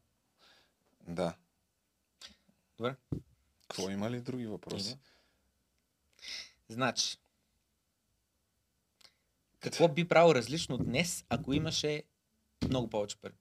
Да. 1.07 1.35
Добре. 2.77 2.95
Какво 3.67 3.89
има 3.89 4.11
ли 4.11 4.21
други 4.21 4.47
въпроси? 4.47 4.91
Има. 4.91 4.99
Значи, 6.69 7.17
какво 9.59 9.87
би 9.87 10.07
правил 10.07 10.35
различно 10.35 10.77
днес, 10.77 11.25
ако 11.29 11.53
имаше 11.53 12.03
много 12.63 12.89
повече 12.89 13.17
пари? 13.17 13.33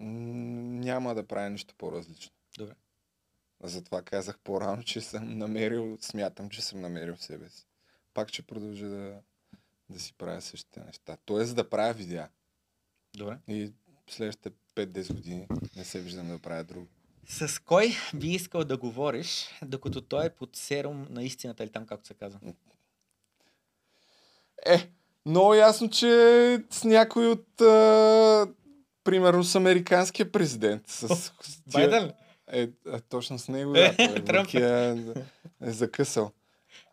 Няма 0.00 1.14
да 1.14 1.26
правя 1.26 1.50
нищо 1.50 1.74
по-различно. 1.78 2.32
Добре. 2.58 2.74
Затова 3.62 4.02
казах 4.02 4.38
по-рано, 4.38 4.82
че 4.82 5.00
съм 5.00 5.38
намерил, 5.38 5.98
смятам, 6.00 6.50
че 6.50 6.62
съм 6.62 6.80
намерил 6.80 7.16
себе 7.16 7.48
си. 7.48 7.66
Пак 8.14 8.28
ще 8.28 8.42
продължа 8.42 8.88
да, 8.88 9.20
да 9.90 10.00
си 10.00 10.12
правя 10.12 10.40
същите 10.40 10.80
неща. 10.80 11.16
Тоест 11.24 11.56
да 11.56 11.70
правя 11.70 11.92
видеа. 11.92 12.28
Добре. 13.16 13.38
И 13.48 13.72
следващите 14.10 14.50
5-10 14.76 15.14
години 15.14 15.46
не 15.76 15.84
се 15.84 16.00
виждам 16.00 16.28
да 16.28 16.38
правя 16.38 16.64
друго. 16.64 16.86
С 17.28 17.62
кой 17.62 17.96
би 18.14 18.28
искал 18.28 18.64
да 18.64 18.76
говориш, 18.76 19.48
докато 19.62 20.00
той 20.00 20.26
е 20.26 20.30
под 20.30 20.56
серум 20.56 21.06
на 21.10 21.22
истината 21.22 21.64
или 21.64 21.70
там, 21.70 21.86
както 21.86 22.06
се 22.06 22.14
казва? 22.14 22.40
Е, 24.66 24.90
много 25.26 25.54
ясно, 25.54 25.90
че 25.90 26.08
с 26.70 26.84
някой 26.84 27.26
от, 27.26 27.60
а, 27.60 28.46
примерно 29.04 29.44
с 29.44 29.54
американския 29.54 30.32
президент. 30.32 30.88
С, 30.88 31.08
с 31.08 31.32
тия- 31.70 31.90
Байден? 31.90 32.12
Е, 32.52 32.68
а, 32.86 33.00
точно 33.00 33.38
с 33.38 33.48
него, 33.48 33.72
да. 33.72 33.96
Той 33.96 34.24
Тръмп. 34.24 34.50
Тръмп. 34.50 34.54
Е, 34.54 35.68
е 35.68 35.70
закъсал. 35.70 36.32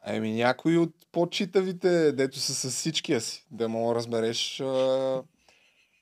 Ами 0.03 0.33
някой 0.33 0.77
от 0.77 0.95
по-читавите, 1.11 2.11
дето 2.11 2.39
са 2.39 2.53
с 2.53 2.75
всичкия 2.75 3.21
си, 3.21 3.45
да 3.51 3.69
мога 3.69 3.93
да 3.93 3.95
разбереш 3.95 4.59
а, 4.59 5.23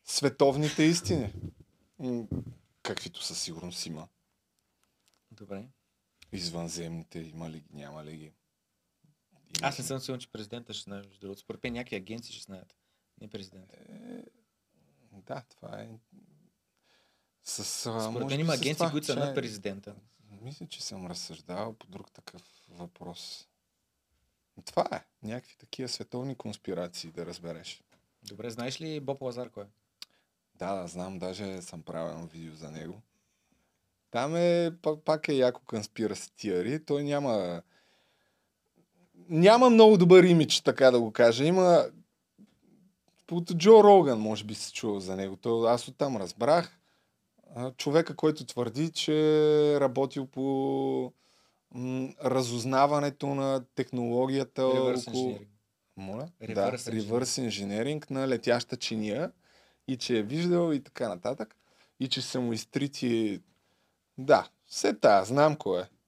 световните 0.10 0.84
истини. 0.84 1.34
Каквито 2.84 3.24
със 3.24 3.42
сигурност 3.42 3.86
има. 3.86 4.08
Добре. 5.32 5.68
Извънземните 6.32 7.20
има 7.20 7.50
ли, 7.50 7.64
няма 7.74 8.06
ли 8.06 8.18
ги? 8.18 8.34
Има 9.34 9.68
Аз 9.68 9.80
не 9.80 9.86
съм 9.86 10.00
сигурен, 10.00 10.20
че 10.20 10.32
президента 10.32 10.74
ще 10.74 10.84
знае, 10.84 11.02
между 11.02 11.20
другото. 11.20 11.42
Според 11.42 11.64
мен 11.64 11.74
някакви 11.74 11.96
агенции 11.96 12.36
ще 12.36 12.44
знаят. 12.44 12.76
Не 13.22 13.28
президента. 13.28 13.78
Е, 13.78 14.24
да, 15.12 15.44
това 15.50 15.82
е... 15.82 15.90
С, 17.44 17.64
Според 18.12 18.28
мен 18.28 18.40
има 18.40 18.54
агенции, 18.54 18.74
това, 18.74 18.92
които 18.92 19.08
са 19.08 19.14
че- 19.14 19.20
над 19.20 19.36
президента. 19.36 19.96
Мисля, 20.42 20.68
че 20.68 20.84
съм 20.84 21.08
разсъждавал 21.08 21.74
по 21.74 21.88
друг 21.88 22.12
такъв 22.12 22.42
въпрос. 22.70 23.48
Това 24.66 24.86
е. 24.92 25.06
Някакви 25.24 25.58
такива 25.58 25.90
световни 25.90 26.36
конспирации 26.36 27.12
да 27.12 27.26
разбереш. 27.26 27.84
Добре, 28.24 28.50
знаеш 28.50 28.82
ли 28.82 29.00
Боб 29.00 29.22
Лазар 29.22 29.50
кой 29.50 29.64
е? 29.64 29.68
Да, 30.60 30.74
да, 30.74 30.88
знам, 30.88 31.20
даже 31.20 31.62
съм 31.62 31.82
правил 31.82 32.12
едно 32.12 32.28
видео 32.28 32.56
за 32.56 32.72
него. 32.72 33.02
Там 34.12 34.36
е, 34.36 34.72
пак, 34.82 35.00
пак 35.06 35.28
е 35.28 35.34
яко 35.34 35.62
конспираси 35.66 36.32
тиари. 36.36 36.86
Той 36.86 37.04
няма... 37.04 37.62
Няма 39.30 39.70
много 39.70 39.98
добър 39.98 40.24
имидж, 40.24 40.62
така 40.62 40.92
да 40.92 41.00
го 41.00 41.12
кажа. 41.12 41.46
Има... 41.46 41.86
От 43.32 43.58
Джо 43.58 43.84
Роган, 43.84 44.20
може 44.20 44.44
би 44.44 44.56
се 44.56 44.74
чувал 44.74 45.00
за 45.00 45.16
него. 45.16 45.36
Той, 45.36 45.72
аз 45.72 45.88
оттам 45.88 46.18
разбрах. 46.18 46.80
Човека, 47.78 48.16
който 48.16 48.46
твърди, 48.46 48.92
че 48.92 49.14
е 49.76 49.80
работил 49.80 50.26
по 50.26 51.14
м, 51.72 52.10
разузнаването 52.24 53.28
на 53.28 53.64
технологията 53.76 54.62
Reverse 54.62 55.08
около... 55.08 55.32
engineering. 55.32 55.48
Моля? 55.98 56.28
Reverse 56.42 56.54
да, 56.54 56.72
engineering. 56.72 56.92
реверс 56.92 57.38
инженеринг 57.38 58.10
на 58.10 58.28
летяща 58.28 58.78
чиния 58.78 59.32
и 59.90 59.98
че 59.98 60.18
е 60.18 60.24
виждал 60.24 60.74
и 60.74 60.84
така 60.84 61.10
нататък. 61.10 61.56
И 62.00 62.10
че 62.10 62.22
са 62.22 62.42
му 62.42 62.54
изтрити... 62.54 63.42
Да, 64.18 64.48
все 64.66 64.94
та, 64.94 65.26
знам 65.26 65.54
е. 65.54 65.56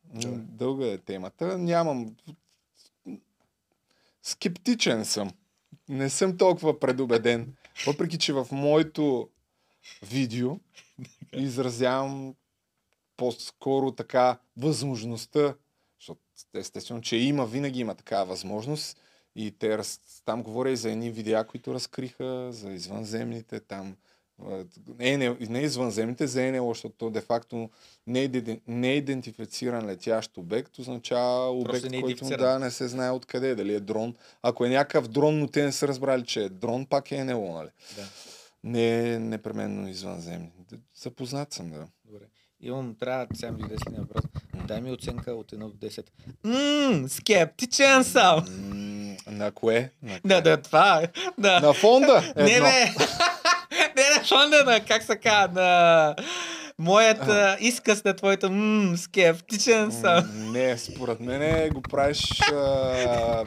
Добре. 0.04 0.38
Дълга 0.38 0.86
е 0.86 0.98
темата. 0.98 1.58
Нямам... 1.58 2.16
Скептичен 4.24 5.06
съм. 5.06 5.32
Не 5.90 6.10
съм 6.10 6.38
толкова 6.38 6.80
предубеден. 6.80 7.56
Въпреки, 7.88 8.18
че 8.18 8.34
в 8.34 8.48
моето 8.52 9.30
видео 10.04 10.60
изразявам 11.34 12.36
по-скоро 13.18 13.92
така 13.92 14.40
възможността, 14.58 15.56
защото 16.00 16.22
естествено, 16.54 17.02
че 17.02 17.18
има, 17.18 17.46
винаги 17.46 17.80
има 17.80 17.96
такава 17.96 18.26
възможност 18.26 18.98
и 19.36 19.52
те 19.52 19.78
раз... 19.78 20.00
там 20.26 20.44
говоря 20.44 20.72
и 20.72 20.78
за 20.78 20.92
едни 20.92 21.12
видеа, 21.12 21.44
които 21.44 21.74
разкриха, 21.74 22.48
за 22.52 22.72
извънземните, 22.72 23.60
там 23.60 23.96
не, 25.00 25.18
не, 25.18 25.38
не 25.50 25.62
извънземните, 25.62 26.28
за 26.28 26.52
НЛО, 26.52 26.74
защото 26.74 26.96
то 26.98 27.10
де-факто 27.10 27.70
не 28.08 28.24
е, 28.24 28.60
не 28.68 28.90
е 28.92 28.96
идентифициран 28.98 29.86
летящ 29.86 30.38
обект, 30.38 30.80
означава 30.80 31.52
обект, 31.52 31.90
не 31.90 31.98
е 31.98 32.02
който 32.02 32.26
да, 32.26 32.60
не 32.60 32.72
се 32.72 32.88
знае 32.88 33.12
откъде 33.12 33.50
е, 33.50 33.56
дали 33.56 33.74
е 33.74 33.80
дрон. 33.80 34.16
Ако 34.42 34.66
е 34.66 34.70
някакъв 34.70 35.08
дрон, 35.08 35.40
но 35.40 35.48
те 35.48 35.64
не 35.64 35.72
са 35.72 35.88
разбрали, 35.88 36.26
че 36.26 36.44
е 36.44 36.50
дрон, 36.50 36.86
пак 36.86 37.12
е 37.12 37.24
НЛО, 37.24 37.54
нали? 37.54 37.70
Да. 37.96 38.08
Не 38.64 39.14
е 39.14 39.20
непременно 39.20 39.90
извънземни. 39.90 40.52
Запознат 40.96 41.54
съм, 41.54 41.70
да. 41.70 41.88
Добре. 42.06 42.26
Имам, 42.62 42.96
трябва 42.96 43.28
сега 43.34 43.52
ми 43.52 43.62
даде 43.62 43.76
следния 43.78 44.02
въпрос. 44.02 44.24
Дай 44.58 44.82
ми 44.82 44.92
оценка 44.92 45.32
от 45.32 45.52
1 45.52 45.58
до 45.58 45.88
10. 45.88 46.04
Ммм, 46.44 47.10
скептичен 47.10 48.04
съм. 48.04 48.46
М, 48.50 49.16
На 49.28 49.52
кое? 49.52 49.90
На, 50.04 50.20
Да, 50.26 50.42
да, 50.42 50.58
това 50.58 51.02
е. 51.04 51.08
Да. 51.38 51.60
на 51.60 51.74
фонда? 51.74 52.34
Не, 52.38 52.52
Едно. 52.52 52.66
бе! 52.66 52.86
не, 53.96 54.10
на 54.12 54.24
фонда 54.26 54.64
на, 54.66 54.80
как 54.80 55.04
се 55.04 55.16
казва, 55.16 55.52
на 55.54 56.16
моят 56.80 57.20
а, 57.20 57.58
изказ 57.60 58.04
на 58.04 58.16
твоето 58.16 58.52
ммм, 58.52 58.98
скептичен 58.98 59.92
съм. 59.92 60.52
Не, 60.52 60.78
според 60.78 61.20
мен 61.20 61.70
го 61.70 61.82
правиш 61.82 62.22
а, 62.44 63.44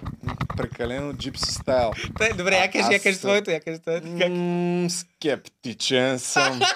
прекалено 0.57 1.13
джипси 1.13 1.53
стайл. 1.53 1.91
Тъй, 2.19 2.33
Добре, 2.33 2.55
я 2.55 2.71
кажи, 2.71 2.85
я 2.85 2.97
аз 2.97 3.03
кажи 3.03 3.15
съм- 3.15 3.21
твоето, 3.21 3.51
я 3.51 3.61
кажи 3.61 3.79
твоето. 3.79 4.07
Как? 4.19 4.29
М, 4.29 4.87
скептичен 4.91 6.19
съм. 6.19 6.61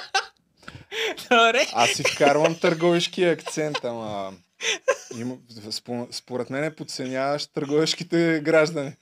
Добре. 1.23 1.67
Аз 1.73 1.91
си 1.91 2.03
вкарвам 2.05 2.59
търговешки 2.59 3.25
акцент, 3.25 3.77
ама... 3.85 4.33
Има, 5.17 5.37
спо- 5.51 6.13
според 6.13 6.51
мен 6.51 6.75
подценяваш 6.75 7.47
търговешките 7.47 8.41
граждани. 8.45 8.93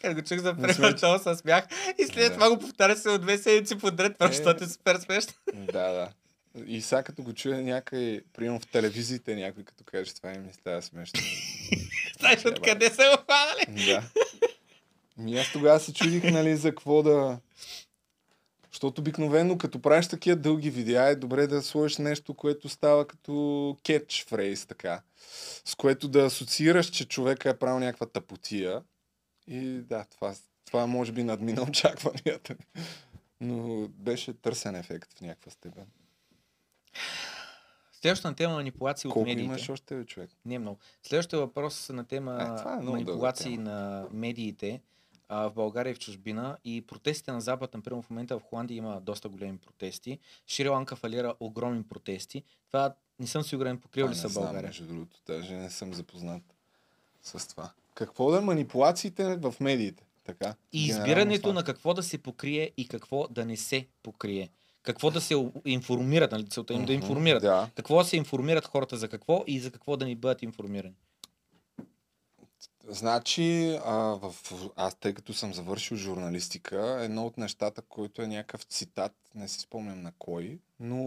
Как 0.00 0.14
го 0.14 0.22
чух 0.22 0.38
за 0.38 0.54
много 0.54 0.72
се 1.18 1.36
смях. 1.36 1.64
И 1.98 2.04
след 2.06 2.28
Да. 2.28 2.32
това 2.34 2.50
го 2.50 2.58
повтаря 2.58 2.96
се 2.96 3.08
от 3.08 3.20
две 3.22 3.38
седмици 3.38 3.78
подред, 3.78 4.12
Е. 4.20 4.26
защото 4.26 4.64
е 4.64 4.68
супер 4.68 4.96
смешно. 4.96 5.32
Да, 5.54 5.92
да. 5.92 6.08
И 6.66 6.80
сега 6.82 7.02
като 7.02 7.22
го 7.22 7.32
чуя 7.34 7.62
някъде, 7.62 8.22
примерно 8.36 8.60
в 8.60 8.66
телевизиите 8.66 9.34
някой 9.34 9.64
като 9.64 9.84
каже 9.84 10.14
това 10.14 10.32
и 10.32 10.38
ми 10.38 10.52
става 10.52 10.82
смешно. 10.82 11.20
Знаеш 12.20 12.44
Е, 12.44 12.48
откъде 12.48 12.90
са 12.90 13.16
го 13.16 13.22
хванали? 13.24 13.84
да. 13.86 14.02
Ми 15.18 15.38
аз 15.38 15.52
тогава 15.52 15.80
се 15.80 15.92
чудих, 15.94 16.22
нали, 16.24 16.56
за 16.56 16.68
какво 16.70 17.02
да... 17.02 17.38
Защото 18.78 19.00
обикновено, 19.00 19.58
като 19.58 19.82
правиш 19.82 20.08
такива 20.08 20.36
дълги 20.36 20.70
видеа, 20.70 21.02
е 21.02 21.16
добре 21.16 21.46
да 21.46 21.62
сложиш 21.62 21.98
нещо, 21.98 22.34
което 22.34 22.68
става 22.68 23.06
като 23.06 23.76
кетч 23.82 24.24
фрейз, 24.28 24.66
така. 24.66 25.02
С 25.64 25.74
което 25.74 26.08
да 26.08 26.24
асоциираш, 26.24 26.86
че 26.86 27.08
човека 27.08 27.50
е 27.50 27.58
правил 27.58 27.78
някаква 27.78 28.06
тъпотия. 28.06 28.82
И 29.46 29.60
да, 29.60 30.04
това, 30.10 30.34
това 30.64 30.86
може 30.86 31.12
би 31.12 31.22
надмина 31.22 31.62
очакванията 31.68 32.54
ми. 32.54 32.82
Но 33.40 33.88
беше 33.88 34.32
търсен 34.32 34.74
ефект 34.74 35.12
в 35.18 35.20
някаква 35.20 35.50
степен. 35.50 35.86
Следващата 37.92 38.34
тема 38.34 38.54
манипулации 38.54 39.08
от 39.08 39.12
Колко 39.12 39.28
медиите. 39.28 39.44
имаш 39.44 39.68
още, 39.68 39.94
бе, 39.94 40.04
човек? 40.04 40.30
Не 40.44 40.58
много. 40.58 40.78
Следващия 41.02 41.38
въпрос 41.38 41.88
на 41.88 42.04
тема 42.04 42.32
Е, 42.40 42.58
това 42.58 42.74
е 42.74 42.82
манипулации 42.82 43.56
дълга 43.56 43.70
на 43.70 44.06
медиите 44.12 44.80
а, 45.28 45.48
в 45.50 45.54
България 45.54 45.90
и 45.90 45.94
в 45.94 45.98
чужбина 45.98 46.56
и 46.64 46.86
протестите 46.86 47.32
на 47.32 47.40
Запад, 47.40 47.74
например 47.74 48.02
в 48.02 48.10
момента 48.10 48.38
в 48.38 48.42
Холандия 48.42 48.76
има 48.76 49.00
доста 49.00 49.28
големи 49.28 49.58
протести. 49.58 50.18
Шри-Ланка 50.48 50.96
фалира 50.96 51.34
огромни 51.40 51.82
протести. 51.82 52.42
Това 52.68 52.94
не 53.20 53.26
съм 53.26 53.42
сигурен 53.42 53.78
покрил 53.78 54.06
А, 54.06 54.10
ли 54.10 54.14
са 54.14 54.28
знам, 54.28 54.44
България. 54.44 54.68
Между 54.68 54.86
другото, 54.86 55.16
даже 55.26 55.54
не 55.54 55.70
съм 55.70 55.94
запознат 55.94 56.42
с 57.22 57.48
това. 57.48 57.70
Какво 57.94 58.30
да 58.30 58.38
е 58.38 58.40
манипулациите 58.40 59.36
в 59.36 59.54
медиите? 59.60 60.04
Така. 60.24 60.54
И 60.72 60.86
избирането 60.86 61.42
това. 61.42 61.52
на 61.54 61.64
какво 61.64 61.94
да 61.94 62.02
се 62.02 62.18
покрие 62.18 62.70
и 62.76 62.88
какво 62.88 63.28
да 63.28 63.44
не 63.44 63.56
се 63.56 63.86
покрие. 64.02 64.48
Какво 64.82 65.10
да 65.10 65.20
се 65.20 65.50
информират, 65.64 66.32
нали, 66.32 66.48
целта 66.48 66.72
им 66.74 66.84
да 66.84 66.92
Мгм, 66.92 67.02
информират. 67.02 67.42
Да. 67.42 67.70
Какво 67.74 67.98
да 67.98 68.04
се 68.04 68.16
информират 68.16 68.66
хората 68.66 68.96
за 68.96 69.08
какво 69.08 69.44
и 69.46 69.60
за 69.60 69.70
какво 69.70 69.96
да 69.96 70.04
ни 70.04 70.14
бъдат 70.14 70.42
информирани. 70.42 70.94
Значи, 72.90 73.78
а, 73.84 73.92
в, 73.94 74.34
аз 74.76 74.94
тъй 74.94 75.14
като 75.14 75.34
съм 75.34 75.54
завършил 75.54 75.96
журналистика, 75.96 76.98
едно 77.00 77.26
от 77.26 77.38
нещата, 77.38 77.82
който 77.82 78.22
е 78.22 78.26
някакъв 78.26 78.62
цитат, 78.62 79.12
не 79.34 79.48
си 79.48 79.60
спомням 79.60 80.02
на 80.02 80.12
кой, 80.18 80.60
но 80.80 81.04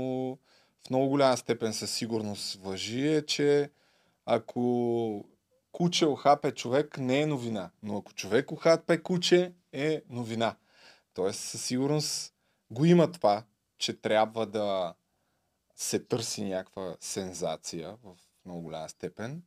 в 0.85 0.90
много 0.90 1.08
голяма 1.08 1.38
степен 1.38 1.74
със 1.74 1.92
сигурност 1.92 2.61
въжи 2.64 3.08
е, 3.08 3.26
че 3.26 3.72
ако 4.26 5.26
куче 5.72 6.06
охапе 6.06 6.51
човек, 6.51 6.98
не 6.98 7.22
е 7.22 7.26
новина. 7.26 7.69
Но 7.84 7.98
ако 7.98 8.14
човек 8.14 8.51
охапе 8.51 9.03
куче, 9.03 9.53
е 9.74 10.01
новина. 10.10 10.56
Тоест, 11.14 11.40
със 11.40 11.66
сигурност 11.66 12.34
го 12.72 12.85
има 12.85 13.11
това, 13.11 13.43
че 13.77 13.93
трябва 13.93 14.45
да 14.45 14.93
се 15.76 16.00
търси 16.00 16.43
някаква 16.43 16.95
сензация 17.00 17.98
в 18.03 18.16
много 18.45 18.61
голяма 18.61 18.90
степен. 18.90 19.43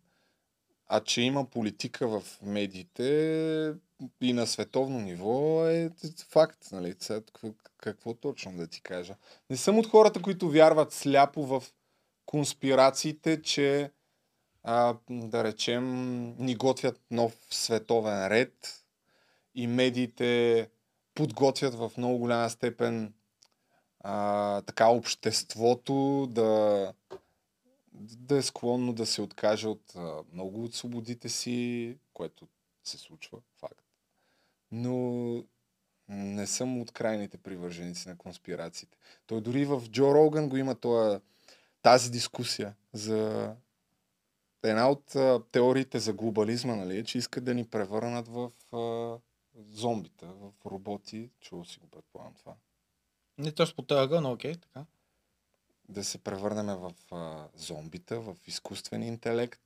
А 0.96 1.00
че 1.00 1.22
има 1.22 1.44
политика 1.44 2.08
в 2.08 2.22
медиите 2.42 3.74
и 4.20 4.32
на 4.32 4.46
световно 4.46 5.00
ниво 5.00 5.66
е 5.66 5.90
факт. 6.28 6.58
Нали? 6.72 6.94
Сега, 6.98 7.20
какво 7.78 8.14
точно 8.14 8.56
да 8.56 8.66
ти 8.66 8.82
кажа? 8.82 9.14
Не 9.50 9.56
съм 9.56 9.78
от 9.78 9.86
хората, 9.86 10.22
които 10.22 10.50
вярват 10.50 10.92
сляпо 10.92 11.46
в 11.46 11.62
конспирациите, 12.26 13.42
че 13.42 13.90
а, 14.62 14.96
да 15.10 15.44
речем 15.44 15.84
ни 16.38 16.54
готвят 16.54 17.00
нов 17.10 17.36
световен 17.50 18.26
ред 18.26 18.84
и 19.54 19.66
медиите 19.66 20.70
подготвят 21.14 21.74
в 21.74 21.92
много 21.96 22.18
голяма 22.18 22.50
степен 22.50 23.14
а, 24.00 24.60
така 24.62 24.88
обществото 24.88 26.28
да, 26.30 26.92
да 27.94 28.36
е 28.36 28.42
склонно 28.42 28.92
да 28.92 29.06
се 29.06 29.22
откаже 29.22 29.68
от 29.68 29.96
а, 29.96 30.22
много 30.32 30.64
от 30.64 30.74
свободите 30.74 31.28
си, 31.28 31.98
което 32.12 32.48
се 32.84 32.98
случва, 32.98 33.38
факт. 33.58 33.84
Но 34.72 35.44
не 36.08 36.46
съм 36.46 36.80
от 36.80 36.92
крайните 36.92 37.38
привърженици 37.38 38.08
на 38.08 38.16
конспирациите. 38.16 38.98
Той 39.26 39.40
дори 39.40 39.64
в 39.64 39.82
Джо 39.90 40.14
Роган 40.14 40.48
го 40.48 40.56
има 40.56 40.74
това, 40.74 41.20
тази 41.82 42.10
дискусия 42.10 42.74
за 42.92 43.52
една 44.62 44.90
от 44.90 45.14
а, 45.14 45.42
теориите 45.52 45.98
за 45.98 46.12
глобализма, 46.12 46.76
нали, 46.76 47.04
че 47.04 47.18
искат 47.18 47.44
да 47.44 47.54
ни 47.54 47.64
превърнат 47.64 48.28
в 48.28 48.50
а, 48.72 49.18
зомбита, 49.70 50.26
в 50.26 50.52
роботи. 50.66 51.30
Чувал 51.40 51.64
си 51.64 51.78
го 51.78 51.86
предполагам 51.86 52.34
това. 52.34 52.54
Не 53.38 53.52
точно 53.52 53.86
по 53.86 53.94
ъгъл, 53.94 54.20
но 54.20 54.32
окей, 54.32 54.54
така. 54.54 54.84
Да 55.88 56.04
се 56.04 56.18
превърнем 56.18 56.66
в 56.66 56.92
а, 57.10 57.48
зомбита, 57.56 58.20
в 58.20 58.36
изкуствен 58.46 59.02
интелект. 59.02 59.60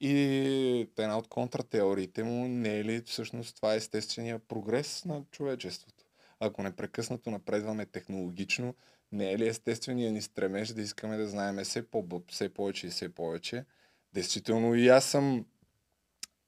И 0.00 0.88
една 0.98 1.18
от 1.18 1.28
контратеориите 1.28 2.22
му 2.22 2.48
не 2.48 2.78
е 2.78 2.84
ли 2.84 3.02
всъщност 3.02 3.56
това 3.56 3.74
естествения 3.74 4.38
прогрес 4.38 5.04
на 5.04 5.24
човечеството? 5.30 6.04
Ако 6.40 6.62
непрекъснато 6.62 7.30
напредваме 7.30 7.86
технологично, 7.86 8.74
не 9.12 9.32
е 9.32 9.38
ли 9.38 9.48
естествения 9.48 10.12
ни 10.12 10.22
стремеж 10.22 10.68
да 10.68 10.82
искаме 10.82 11.16
да 11.16 11.28
знаем 11.28 11.64
все, 11.64 11.90
по- 11.90 12.22
все 12.28 12.54
повече 12.54 12.86
и 12.86 12.90
все 12.90 13.14
повече? 13.14 13.64
Действително 14.12 14.74
и 14.74 14.88
аз 14.88 15.04
съм 15.04 15.46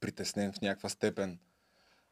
притеснен 0.01 0.53
в 0.53 0.61
някаква 0.61 0.89
степен. 0.89 1.39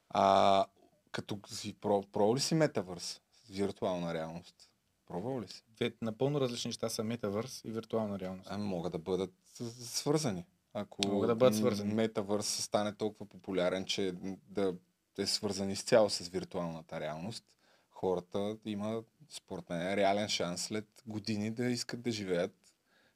А 0.09 0.67
като 1.13 1.39
си 1.49 1.75
про- 1.75 2.07
пробвал 2.13 2.35
ли 2.35 2.41
си 2.41 2.55
метавърс? 2.55 3.21
Виртуална 3.51 4.15
реалност. 4.15 4.68
Пробвал 5.09 5.41
ли 5.41 5.49
си? 5.49 5.63
Две 5.69 5.93
напълно 6.03 6.41
различни 6.41 6.69
неща 6.69 6.89
са 6.89 7.05
метавърс 7.05 7.61
и 7.65 7.71
виртуална 7.71 8.19
реалност. 8.19 8.49
Ами 8.51 8.65
могат 8.65 8.93
да 8.93 8.99
бъдат 8.99 9.33
свързани. 9.81 10.45
Ако 10.75 11.09
Могат 11.09 11.29
да 11.29 11.35
бъдат 11.37 11.57
свързани. 11.57 11.95
метавърс 11.95 12.47
стане 12.57 12.95
толкова 12.95 13.27
популярен, 13.27 13.85
че 13.85 14.15
да 14.49 14.75
е 15.19 15.27
свързан 15.27 15.71
изцяло 15.71 16.11
с 16.11 16.19
виртуалната 16.21 17.01
реалност, 17.01 17.45
хората 17.91 18.57
има, 18.65 19.03
според 19.29 19.71
мен, 19.71 19.95
реален 19.95 20.29
шанс 20.29 20.63
след 20.63 21.03
години 21.07 21.51
да 21.51 21.65
искат 21.65 22.03
да 22.03 22.11
живеят 22.11 22.53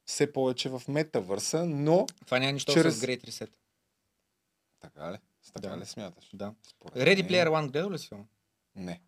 все 0.05 0.33
повече 0.33 0.69
в 0.69 0.83
метавърса, 0.89 1.67
но 1.67 2.07
Това 2.19 2.39
няма 2.39 2.53
нищо 2.53 2.73
Чрез- 2.73 2.91
с 2.91 3.01
Great 3.01 3.25
Reset. 3.25 3.51
така 4.81 5.13
ли? 5.13 5.19
С 5.43 5.51
Така 5.53 5.69
Да. 5.69 5.79
ли 5.79 5.87
смяташ? 5.87 6.31
Да. 6.35 6.55
Според 6.63 6.95
Ready 6.95 7.17
мен- 7.19 7.29
Player 7.29 7.49
One 7.49 7.71
гледал 7.71 7.91
ли 7.91 7.99
си? 7.99 8.11
Не. 8.77 9.01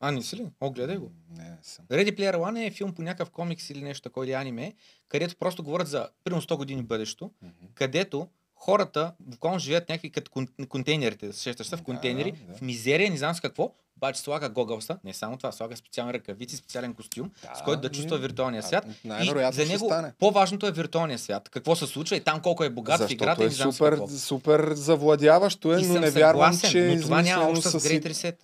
А, 0.00 0.12
не 0.12 0.22
си 0.22 0.36
ли? 0.36 0.46
О, 0.60 0.70
гледай 0.70 0.96
го. 0.96 1.10
Не, 1.30 1.56
съм. 1.62 1.84
Ready 1.86 2.12
Player 2.12 2.34
One 2.34 2.66
е 2.66 2.70
филм 2.70 2.92
по 2.92 3.02
някакъв 3.02 3.30
комикс 3.30 3.70
или 3.70 3.82
нещо 3.82 4.02
такова 4.02 4.26
или 4.26 4.32
аниме, 4.32 4.74
където 5.08 5.36
просто 5.36 5.62
говорят 5.62 5.88
за 5.88 6.08
примерно 6.24 6.42
100 6.42 6.56
години 6.56 6.82
бъдещето, 6.82 7.30
Мгм. 7.42 7.52
където 7.74 8.28
хората 8.54 9.12
буквално 9.20 9.58
живеят 9.58 9.88
някакви 9.88 10.10
като 10.10 10.30
кон- 10.30 10.66
контейнерите, 10.66 11.32
сещаш 11.32 11.66
се 11.66 11.76
в 11.76 11.78
Да, 11.78 11.84
контейнери, 11.84 12.32
да. 12.32 12.54
в 12.54 12.62
мизерия, 12.62 13.10
не 13.10 13.16
знам 13.16 13.34
с 13.34 13.40
какво, 13.40 13.72
обаче 13.96 14.20
слага 14.20 14.48
гогълса, 14.48 14.98
не 15.04 15.14
само 15.14 15.36
това, 15.36 15.52
слага 15.52 15.76
специални 15.76 16.12
ръкавици, 16.14 16.56
специален 16.56 16.94
костюм, 16.94 17.30
с 17.54 17.62
който 17.62 17.80
да 17.80 17.86
и- 17.86 17.90
чувства 17.90 18.18
виртуалния 18.18 18.62
свят. 18.62 18.84
А, 18.86 18.92
най-вероятно 19.04 19.62
и 19.62 19.64
за 19.64 19.72
него 19.72 19.86
стане. 19.86 20.12
по-важното 20.18 20.66
е 20.66 20.72
виртуалния 20.72 21.18
свят. 21.18 21.48
Какво 21.48 21.76
се 21.76 21.86
случва 21.86 22.16
и 22.16 22.20
там 22.20 22.42
колко 22.42 22.64
е 22.64 22.70
богат 22.70 22.94
в 22.94 22.98
Защото 22.98 23.12
играта 23.14 23.42
и 23.42 23.44
е 23.44 23.48
не 23.48 23.54
знам 23.54 23.72
с 23.72 23.76
супер, 23.76 23.90
какво. 23.90 24.08
супер 24.08 24.72
завладяващо 24.72 25.72
е, 25.72 25.80
И 25.80 25.86
но 25.86 25.94
не 25.94 26.10
вярвам, 26.10 26.58
че 26.60 26.82
но 26.86 27.00
това 27.00 27.22
няма 27.22 27.44
общо 27.44 27.70
с 27.70 27.80
с 27.80 27.84
Great 27.84 28.04
Reset. 28.04 28.36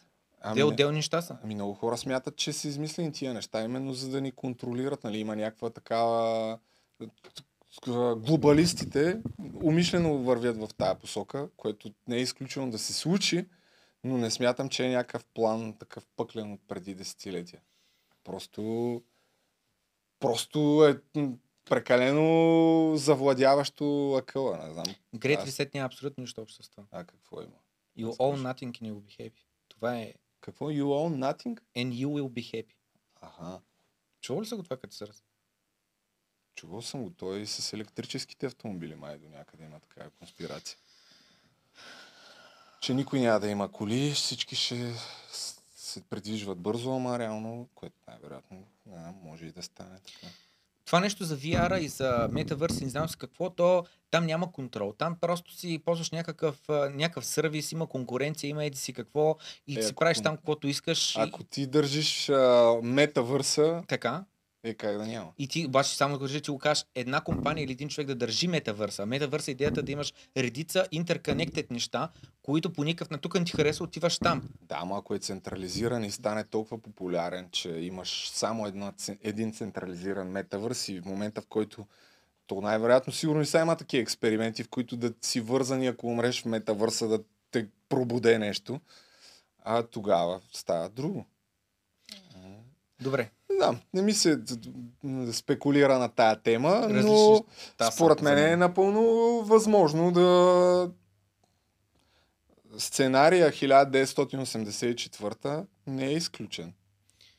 Ами, 0.45 0.59
не. 0.59 0.65
отделни 0.65 0.97
неща 0.97 1.23
са. 1.23 1.39
Ами 1.45 1.55
много 1.55 1.75
хора 1.75 1.99
смятат, 1.99 2.37
че 2.37 2.53
са 2.53 2.69
измислени 2.69 3.13
тия 3.13 3.35
неща, 3.35 3.63
именно 3.63 3.93
за 3.93 4.11
да 4.11 4.21
ни 4.21 4.33
контролират. 4.33 5.05
Нали? 5.05 5.19
Има 5.19 5.37
някаква 5.37 5.71
такава... 5.71 6.59
Глобалистите 8.17 9.21
умишлено 9.63 10.19
вървят 10.19 10.57
в 10.57 10.69
тая 10.77 10.95
посока, 10.95 11.49
което 11.57 11.93
не 12.09 12.17
е 12.17 12.21
изключено 12.21 12.71
да 12.71 12.79
се 12.79 12.93
случи, 12.93 13.47
но 14.05 14.19
не 14.19 14.31
смятам, 14.31 14.69
че 14.69 14.87
е 14.87 14.91
някакъв 14.91 15.25
план 15.25 15.75
такъв 15.79 16.07
пъклен 16.17 16.53
от 16.53 16.61
преди 16.69 16.95
десетилетия. 16.95 17.61
Просто... 18.25 19.03
Просто 20.21 20.87
е 20.89 21.21
прекалено 21.65 22.97
завладяващо 22.97 24.15
акъла, 24.15 24.59
не 24.67 24.73
знам. 24.73 24.87
Great 25.17 25.47
Reset 25.47 25.75
няма 25.75 25.87
абсолютно 25.87 26.21
нищо 26.21 26.43
общо 26.43 26.63
с 26.63 26.69
това. 26.69 26.85
А 26.91 27.05
какво 27.05 27.43
има? 27.43 27.59
You 27.99 28.07
own 28.07 28.53
nothing 28.53 28.71
and 28.71 28.83
you 28.83 28.93
will 28.93 29.03
be 29.03 29.21
happy. 29.21 29.45
Това 29.69 29.97
е 29.97 30.15
Какво? 30.43 30.71
You 30.71 30.85
own 30.85 31.19
nothing? 31.19 31.61
and 31.77 31.93
you 31.93 32.09
will 32.09 32.29
be 32.29 32.53
happy. 32.55 32.75
Аха. 33.21 33.61
Чува 34.21 34.43
ли 34.43 34.47
са 34.47 34.57
го 34.57 34.63
това, 34.63 34.77
като 34.77 35.07
раз? 35.07 35.23
Чувал 36.55 36.83
съм 36.83 37.03
го. 37.03 37.11
Той 37.11 37.41
и 37.41 37.47
с 37.47 37.73
електрическите 37.73 38.47
автомобили 38.47 38.95
май 38.95 39.19
до 39.19 39.29
някъде 39.29 39.65
има 39.65 39.81
такава 39.81 40.11
конспирация. 40.11 40.79
Че 42.81 42.95
никой 42.95 43.21
няма 43.21 43.41
да 43.41 43.49
има 43.49 43.73
коли, 43.73 44.13
всички 44.13 44.57
ще 44.57 44.95
се 45.77 46.03
придвижват 46.03 46.59
бързо, 46.59 46.97
ама 46.97 47.19
реално, 47.19 47.69
което 47.75 47.97
най-вероятно 48.09 48.65
може 49.23 49.47
и 49.47 49.53
да 49.53 49.63
стане 49.63 49.99
така. 50.01 50.27
Това 50.85 51.01
нещо 51.01 51.25
за 51.25 51.37
VR 51.37 51.81
и 51.81 51.89
за 51.89 52.29
Metaverse, 52.33 52.83
не 52.83 52.89
знам 52.91 53.09
с 53.09 53.17
какво, 53.17 53.51
то 53.51 53.85
там 54.11 54.27
няма 54.27 54.53
контрол. 54.53 54.95
Там 54.99 55.17
просто 55.21 55.53
си 55.53 55.83
ползваш 55.85 56.11
някакъв, 56.11 56.59
някакъв 56.69 57.27
сервис, 57.27 57.73
има 57.73 57.87
конкуренция, 57.87 58.49
има 58.49 58.65
еди 58.65 58.79
си 58.79 58.93
какво 58.93 59.37
и 59.67 59.79
Е, 59.79 59.83
си 59.83 59.89
ако 59.91 59.99
правиш 59.99 60.21
там 60.23 60.37
каквото 60.37 60.69
искаш. 60.69 61.17
Ако 61.17 61.43
И... 61.43 61.45
ти 61.45 61.67
държиш 61.67 62.31
метавърса, 62.83 63.83
Така. 63.89 64.25
Е, 64.65 64.75
как 64.75 64.99
да 64.99 65.07
няма? 65.07 65.33
И 65.39 65.49
ти 65.49 65.67
обаче 65.67 65.97
само 65.97 66.19
да 66.19 66.25
кажа, 66.25 66.41
че 66.41 66.53
го 66.53 66.59
кажеш 66.59 66.87
една 66.95 67.21
компания 67.21 67.65
или 67.65 67.73
един 67.73 67.89
човек 67.89 68.07
да 68.07 68.15
държи 68.15 68.49
метавърса. 68.49 69.07
Метавърса 69.07 69.51
е 69.51 69.53
идеята 69.53 69.83
да 69.83 69.93
имаш 69.93 70.13
редица 70.37 70.87
интерконектед 70.93 71.71
неща, 71.71 72.09
които 72.43 72.73
по 72.73 72.85
никакъв 72.85 73.11
на 73.11 73.19
тук 73.19 73.35
не 73.35 73.45
ти 73.45 73.53
харесва, 73.53 73.85
отиваш 73.85 74.19
там. 74.19 74.43
Да, 74.63 74.77
ама 74.81 74.99
ако 74.99 75.15
е 75.15 75.19
централизиран 75.19 76.05
и 76.05 76.11
стане 76.11 76.45
толкова 76.45 76.79
популярен, 76.79 77.49
че 77.53 77.69
имаш 77.69 78.31
само 78.35 78.67
една, 78.67 78.93
един 79.23 79.53
централизиран 79.53 80.29
метавърс 80.29 80.89
и 80.89 81.01
в 81.01 81.05
момента, 81.05 81.41
в 81.41 81.47
който 81.47 81.87
то 82.47 82.61
най-вероятно 82.61 83.13
сигурно 83.13 83.43
и 83.43 83.47
сега 83.47 83.63
има 83.63 83.77
такива 83.77 84.03
експерименти, 84.03 84.63
в 84.63 84.69
които 84.69 84.97
да 84.97 85.13
си 85.23 85.41
вързани, 85.41 85.87
ако 85.87 86.07
умреш 86.07 86.43
в 86.43 86.47
метавърса, 86.47 87.09
да 87.09 87.21
те 87.51 87.69
пробуде 87.89 88.39
нещо, 88.39 88.81
а 89.65 89.83
тогава 89.83 90.41
става 90.53 90.89
друго. 90.89 91.27
Добре. 93.03 93.31
Знам, 93.57 93.81
не 93.95 94.03
ми 94.03 94.13
се 94.13 94.41
спекулира 95.33 95.99
на 95.99 96.09
тая 96.09 96.43
тема, 96.43 96.87
но 96.89 96.95
Различни 96.95 97.45
Та 97.77 97.85
са 97.85 97.93
според 97.93 98.23
мен 98.23 98.39
е 98.39 98.57
напълно 98.57 99.03
възможно 99.45 100.13
да 100.13 100.91
сценария 102.79 103.51
1984 103.51 105.67
не 105.87 106.07
е 106.07 106.13
изключен. 106.13 106.75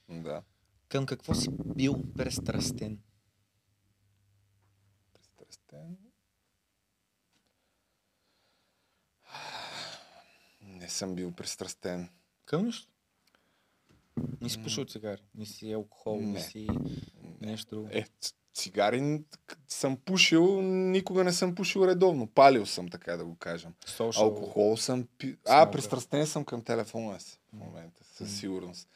Да. 0.09 0.41
Към 0.89 1.05
какво 1.05 1.33
си 1.33 1.49
бил 1.75 2.03
престрастен? 2.17 2.99
Пристрастен. 5.13 5.97
Не 10.61 10.89
съм 10.89 11.15
бил 11.15 11.31
пристрастен. 11.31 12.09
Към 12.45 12.65
нищо? 12.65 12.92
Не 14.41 14.49
си 14.49 14.63
пушил 14.63 14.85
цигари, 14.85 15.21
не 15.35 15.45
си 15.45 15.73
алкохол, 15.73 16.21
не, 16.21 16.25
Не. 16.27 16.39
си 16.39 16.67
нещо 17.41 17.75
друго. 17.75 17.89
Е, 17.91 18.05
цигари 18.53 19.23
съм 19.67 19.97
пушил, 19.97 20.61
никога 20.61 21.23
не 21.23 21.33
съм 21.33 21.55
пушил 21.55 21.85
редовно. 21.87 22.27
Палил 22.27 22.65
съм, 22.65 22.89
така 22.89 23.17
да 23.17 23.25
го 23.25 23.35
кажем. 23.35 23.73
Social. 23.85 24.21
Алкохол 24.21 24.77
съм 24.77 25.07
пи... 25.17 25.37
А, 25.47 25.71
пристрастен 25.71 26.27
съм 26.27 26.45
към 26.45 26.61
телефона 26.61 27.19
си 27.19 27.39
в 27.49 27.53
момента, 27.53 28.03
със 28.03 28.39
сигурност. 28.39 28.87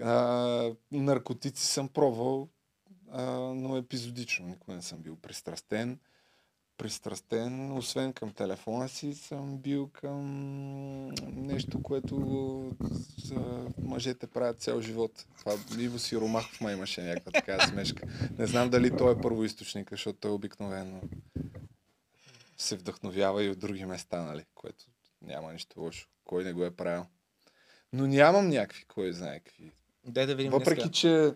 А, 0.00 0.70
наркотици 0.92 1.66
съм 1.66 1.88
пробвал, 1.88 2.48
а, 3.10 3.22
но 3.32 3.76
епизодично. 3.76 4.46
Никога 4.46 4.74
не 4.74 4.82
съм 4.82 4.98
бил 4.98 5.16
пристрастен. 5.16 5.98
Пристрастен, 6.80 7.72
освен 7.72 8.12
към 8.12 8.32
телефона 8.32 8.88
си, 8.88 9.14
съм 9.14 9.58
бил 9.58 9.88
към 9.92 10.24
нещо, 11.22 11.82
което 11.82 12.16
а, 13.36 13.66
мъжете 13.82 14.26
правят 14.26 14.60
цял 14.60 14.80
живот. 14.80 15.26
Това 15.38 15.54
Иво 15.78 15.98
си 15.98 16.16
Ромахов 16.16 16.60
ма 16.60 16.72
имаше 16.72 17.02
някаква 17.02 17.32
така 17.32 17.66
смешка. 17.66 18.06
Не 18.38 18.46
знам 18.46 18.70
дали 18.70 18.96
той 18.96 19.12
е 19.12 19.20
първоисточника, 19.20 19.94
защото 19.94 20.18
той 20.18 20.30
обикновено 20.30 21.00
се 22.56 22.76
вдъхновява 22.76 23.44
и 23.44 23.50
от 23.50 23.58
други 23.58 23.84
места, 23.84 24.22
нали? 24.22 24.44
Което 24.54 24.84
няма 25.22 25.52
нищо 25.52 25.80
лошо. 25.80 26.08
Кой 26.24 26.44
не 26.44 26.52
го 26.52 26.64
е 26.64 26.70
правил. 26.70 27.06
Но 27.92 28.06
нямам 28.06 28.48
някакви, 28.48 28.84
кой 28.84 29.12
знае 29.12 29.40
какви. 29.40 29.72
Дай 30.06 30.26
да 30.26 30.34
видим 30.34 30.52
Въпреки, 30.52 30.80
днеска. 30.80 30.92
че 30.92 31.32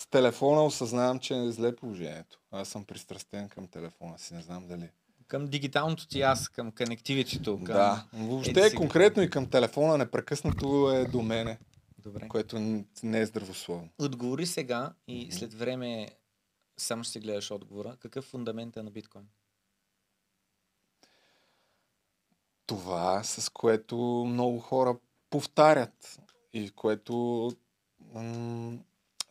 с 0.00 0.06
телефона 0.06 0.64
осъзнавам, 0.64 1.18
че 1.18 1.36
е 1.36 1.50
зле 1.50 1.76
положението. 1.76 2.40
Аз 2.50 2.68
съм 2.68 2.84
пристрастен 2.84 3.48
към 3.48 3.68
телефона 3.68 4.18
си, 4.18 4.34
не 4.34 4.42
знам 4.42 4.68
дали. 4.68 4.90
Към 5.26 5.46
дигиталното 5.46 6.06
ти 6.08 6.22
аз, 6.22 6.48
към 6.48 6.72
конективитето. 6.72 7.56
Към... 7.56 7.74
Да, 7.74 8.06
въобще 8.12 8.62
сега. 8.62 8.76
конкретно 8.76 9.22
и 9.22 9.30
към 9.30 9.50
телефона 9.50 9.98
непрекъснато 9.98 10.90
е 10.90 11.04
до 11.04 11.22
мене, 11.22 11.58
Добре. 11.98 12.28
което 12.28 12.58
не 13.02 13.20
е 13.20 13.26
здравословно. 13.26 13.88
Отговори 13.98 14.46
сега 14.46 14.92
и 15.08 15.32
след 15.32 15.54
време 15.54 16.08
само 16.76 17.04
ще 17.04 17.12
си 17.12 17.20
гледаш 17.20 17.50
отговора. 17.50 17.96
Какъв 18.00 18.24
фундамент 18.24 18.76
е 18.76 18.82
на 18.82 18.90
биткоин? 18.90 19.28
Това, 22.66 23.22
с 23.24 23.48
което 23.50 23.96
много 24.28 24.58
хора 24.58 24.96
повтарят 25.30 26.18
и 26.52 26.70
което 26.70 27.50
м- 28.14 28.78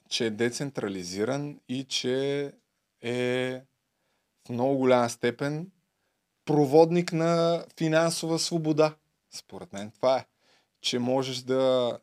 че 0.09 0.25
е 0.25 0.29
децентрализиран 0.29 1.59
и 1.69 1.83
че 1.83 2.53
е 3.01 3.61
в 4.47 4.49
много 4.49 4.77
голяма 4.77 5.09
степен 5.09 5.71
проводник 6.45 7.13
на 7.13 7.65
финансова 7.77 8.39
свобода. 8.39 8.95
Според 9.31 9.73
мен 9.73 9.91
това 9.91 10.17
е. 10.17 10.25
Че 10.81 10.99
можеш 10.99 11.37
да... 11.37 11.99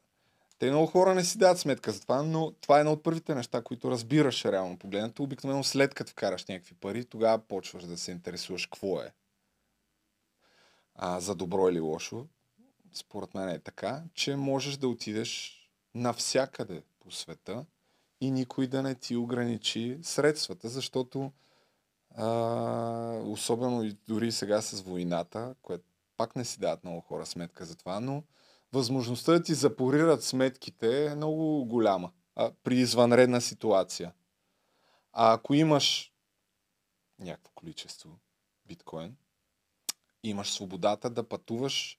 Те 0.59 0.71
много 0.71 0.87
хора 0.87 1.15
не 1.15 1.25
си 1.25 1.39
дадат 1.39 1.59
сметка 1.59 1.93
за 1.93 2.01
това, 2.01 2.23
но 2.23 2.53
това 2.53 2.77
е 2.77 2.81
едно 2.81 2.93
от 2.93 3.03
първите 3.03 3.35
неща, 3.35 3.63
които 3.63 3.91
разбираш 3.91 4.45
реално 4.45 4.79
погледнато. 4.79 5.23
Обикновено 5.23 5.65
след 5.65 5.95
като 5.95 6.13
вкараш 6.13 6.45
някакви 6.45 6.75
пари, 6.75 7.05
тогава 7.05 7.39
почваш 7.39 7.85
да 7.85 7.99
се 7.99 8.11
интересуваш 8.11 8.67
какво 8.67 9.01
е. 9.01 9.13
А, 10.95 11.21
за 11.21 11.35
добро 11.35 11.69
или 11.69 11.81
лошо, 11.81 12.27
според 12.93 13.35
мен 13.35 13.49
е 13.49 13.59
така, 13.59 14.03
че 14.15 14.37
можеш 14.37 14.77
да 14.77 14.89
отидеш 14.89 15.61
навсякъде 15.95 16.83
по 17.01 17.11
света 17.11 17.65
и 18.25 18.31
никой 18.31 18.67
да 18.67 18.83
не 18.83 18.95
ти 18.95 19.17
ограничи 19.17 19.99
средствата, 20.03 20.69
защото 20.69 21.33
а, 22.17 22.27
особено 23.25 23.85
и 23.85 23.97
дори 24.09 24.33
сега 24.33 24.63
с 24.63 24.81
войната, 24.81 25.55
което 25.63 25.85
пак 26.17 26.37
не 26.37 26.45
си 26.45 26.61
дават 26.61 26.85
много 26.85 27.01
хора 27.01 27.27
сметка 27.27 27.65
за 27.65 27.77
това, 27.77 28.01
но 28.01 28.23
възможността 28.73 29.33
да 29.33 29.43
ти 29.43 29.55
запорират 29.55 30.25
сметките 30.25 31.07
е 31.07 31.15
много 31.15 31.65
голяма 31.65 32.13
а, 32.37 32.53
при 32.63 32.79
извънредна 32.79 33.41
ситуация. 33.41 34.13
А 35.13 35.33
ако 35.33 35.55
имаш 35.55 36.13
някакво 37.19 37.53
количество 37.55 38.19
биткоин, 38.67 39.17
имаш 40.23 40.53
свободата 40.53 41.11
да 41.11 41.29
пътуваш 41.29 41.99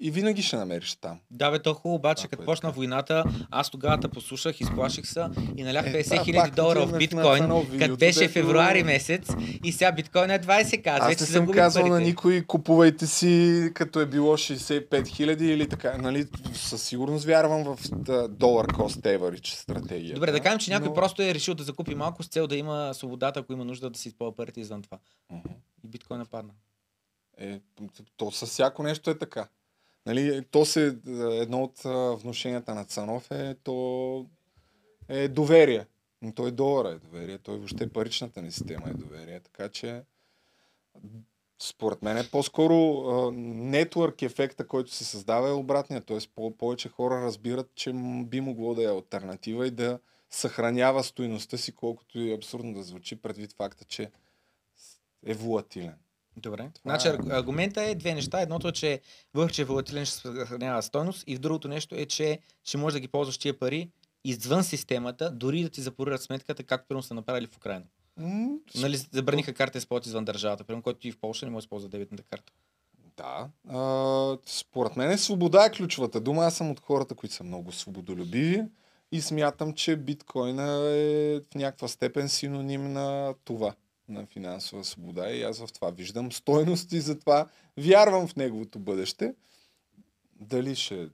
и 0.00 0.10
винаги 0.10 0.42
ще 0.42 0.56
намериш 0.56 0.94
там. 0.94 1.18
Да, 1.30 1.50
бе, 1.50 1.58
то 1.58 1.74
хубаво, 1.74 1.94
обаче, 1.94 2.28
като 2.28 2.42
е 2.42 2.46
почна 2.46 2.68
така. 2.68 2.76
войната, 2.76 3.24
аз 3.50 3.70
тогава 3.70 4.00
те 4.00 4.08
послушах, 4.08 4.60
изплаших 4.60 5.06
се 5.06 5.26
и 5.56 5.62
налях 5.62 5.86
Е, 5.86 6.02
50 6.02 6.10
това 6.10 6.24
хиляди 6.24 6.50
долара 6.50 6.86
в 6.86 6.98
биткоин, 6.98 7.78
като 7.78 7.96
беше 7.96 8.28
февруари 8.28 8.82
месец 8.82 9.28
и 9.64 9.72
сега 9.72 9.92
биткоин 9.92 10.30
е 10.30 10.38
20 10.38 10.84
казва. 10.84 11.06
Аз 11.06 11.20
не 11.20 11.26
съм 11.26 11.26
загубих 11.26 11.56
казвал 11.56 11.86
на 11.86 11.90
парите. 11.90 12.08
никой, 12.08 12.42
купувайте 12.42 13.06
си, 13.06 13.70
като 13.74 14.00
е 14.00 14.06
било 14.06 14.36
65 14.36 15.08
хиляди 15.08 15.46
или 15.46 15.68
така, 15.68 15.98
нали, 15.98 16.26
със 16.54 16.82
сигурност 16.82 17.24
вярвам 17.24 17.64
в 17.64 17.78
долар 18.28 18.66
cost 18.66 19.18
average 19.18 19.54
стратегия. 19.54 20.14
Добре, 20.14 20.32
да 20.32 20.40
кажем, 20.40 20.58
че 20.58 20.70
някой 20.70 20.88
но... 20.88 20.94
просто 20.94 21.22
е 21.22 21.34
решил 21.34 21.54
да 21.54 21.62
закупи 21.62 21.94
малко 21.94 22.22
с 22.22 22.28
цел 22.28 22.46
да 22.46 22.56
има 22.56 22.94
свободата, 22.94 23.40
ако 23.40 23.52
има 23.52 23.64
нужда 23.64 23.90
да 23.90 23.98
си 23.98 24.08
използва 24.08 24.36
парите 24.36 24.60
извън 24.60 24.82
това. 24.82 24.98
Мгм. 25.30 25.48
И 25.84 25.88
биткоин 25.88 26.26
падна. 26.30 26.52
Е, 27.38 27.60
то 28.16 28.30
със 28.30 28.50
всяко 28.50 28.82
нещо 28.82 29.10
е 29.10 29.18
така. 29.18 29.48
Нали, 30.08 30.44
то 30.50 30.64
се, 30.64 30.98
едно 31.32 31.62
от 31.62 31.84
а, 31.84 32.14
внушенията 32.16 32.74
на 32.74 32.84
Цанов 32.84 33.30
е, 33.30 33.54
то 33.54 34.26
е 35.08 35.28
доверие. 35.28 35.86
Но 36.22 36.32
той 36.32 36.50
долара 36.50 36.88
е 36.88 36.98
доверие, 36.98 37.38
той 37.38 37.56
въобще 37.56 37.92
паричната 37.92 38.42
ни 38.42 38.52
система 38.52 38.88
е 38.90 38.92
доверие. 38.92 39.40
Така 39.40 39.68
че, 39.68 40.02
според 41.62 42.02
мен 42.02 42.18
е 42.18 42.28
по-скоро 42.30 43.30
нетворк 43.32 44.22
ефекта, 44.22 44.66
който 44.66 44.90
се 44.90 45.04
създава 45.04 45.48
е 45.48 45.52
обратния. 45.52 46.02
По- 46.34 46.56
повече 46.56 46.88
хора 46.88 47.22
разбират, 47.22 47.70
че 47.74 47.92
би 48.24 48.40
могло 48.40 48.74
да 48.74 48.82
е 48.82 48.86
альтернатива 48.86 49.66
и 49.66 49.70
да 49.70 49.98
съхранява 50.30 51.04
стоиността 51.04 51.56
си, 51.56 51.72
колкото 51.72 52.18
и 52.18 52.32
абсурдно 52.32 52.74
да 52.74 52.82
звучи 52.82 53.16
предвид 53.16 53.52
факта, 53.52 53.84
че 53.84 54.10
е 55.26 55.34
волатилен. 55.34 55.94
Добре. 56.38 56.70
Значи 56.82 57.08
е. 57.08 57.10
арг- 57.10 57.38
аргумента 57.38 57.82
е 57.82 57.94
две 57.94 58.14
неща. 58.14 58.40
Едното 58.40 58.68
е, 58.68 58.72
че 58.72 59.00
въпреки 59.34 59.54
че 59.54 59.62
е 59.62 59.64
волатилен 59.64 60.04
ще 60.04 60.16
съхранява 60.16 60.82
стойност 60.82 61.24
и 61.26 61.36
в 61.36 61.38
другото 61.38 61.68
нещо 61.68 61.94
е, 61.94 62.06
че 62.06 62.38
ще 62.64 62.76
можеш 62.78 62.94
да 62.94 63.00
ги 63.00 63.08
ползваш 63.08 63.38
тия 63.38 63.58
пари 63.58 63.90
извън 64.24 64.64
системата, 64.64 65.30
дори 65.30 65.62
да 65.62 65.68
ти 65.68 65.80
запорират 65.80 66.22
сметката, 66.22 66.62
както 66.62 66.88
примерно 66.88 67.02
са 67.02 67.14
направили 67.14 67.46
в 67.46 67.56
Украина. 67.56 67.84
М, 68.16 68.48
Нали, 68.74 68.96
забраниха 68.96 69.54
карта 69.54 69.78
използват 69.78 70.06
извън 70.06 70.24
държавата, 70.24 70.64
примерно, 70.64 70.82
който 70.82 71.00
ти 71.00 71.12
в 71.12 71.18
Польша 71.20 71.46
не 71.46 71.52
може 71.52 71.62
да 71.62 71.66
използва 71.66 71.88
дебитната 71.88 72.22
карта. 72.22 72.52
Да. 73.16 73.48
А, 73.68 74.38
според 74.46 74.96
мен 74.96 75.18
свобода 75.18 75.64
е 75.64 75.72
ключовата 75.72 76.20
дума. 76.20 76.44
Аз 76.44 76.56
съм 76.56 76.70
от 76.70 76.80
хората, 76.80 77.14
които 77.14 77.34
са 77.34 77.44
много 77.44 77.72
свободолюбиви 77.72 78.62
и 79.12 79.20
смятам, 79.20 79.72
че 79.74 79.96
биткоина 79.96 80.90
е 80.94 81.40
в 81.40 81.54
някаква 81.54 81.88
степен 81.88 82.28
синоним 82.28 82.92
на 82.92 83.34
това, 83.44 83.74
на 84.08 84.26
финансова 84.26 84.84
свобода 84.84 85.30
и 85.30 85.42
аз 85.42 85.58
в 85.58 85.72
това 85.72 85.90
виждам 85.90 86.32
стойност 86.32 86.92
и 86.92 87.00
затова 87.00 87.48
вярвам 87.76 88.28
в 88.28 88.36
неговото 88.36 88.78
бъдеще. 88.78 89.34
Дали 90.40 90.76
ще 90.76 91.08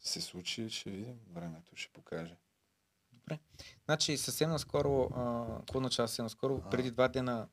се 0.00 0.20
случи, 0.20 0.70
ще 0.70 0.90
видим. 0.90 1.18
Времето 1.32 1.76
ще 1.76 1.92
покаже. 1.92 2.36
Значи 3.84 4.16
съвсем 4.16 4.50
наскоро, 4.50 5.08
какво 5.58 5.78
означава 5.78 6.08
съвсем 6.08 6.24
наскоро, 6.24 6.62
А. 6.64 6.70
преди 6.70 6.90
два 6.90 7.08
дена... 7.08 7.48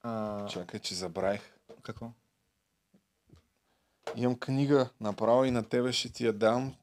А, 0.00 0.46
Чакай, 0.46 0.80
че 0.80 0.94
забравих. 0.94 1.58
какво? 1.82 2.12
Имам 4.16 4.38
книга, 4.38 4.90
направо 5.00 5.44
и 5.44 5.50
на 5.50 5.68
тебе 5.68 5.92
ще 5.92 6.12
ти 6.12 6.26
я 6.26 6.32
дам. 6.32 6.74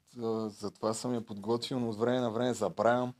Затова 0.48 0.94
съм 0.94 1.14
я 1.14 1.26
подготвил, 1.26 1.80
но 1.80 1.90
от 1.90 1.98
време 1.98 2.20
на 2.20 2.32
време 2.32 2.54
забравям. 2.54 3.14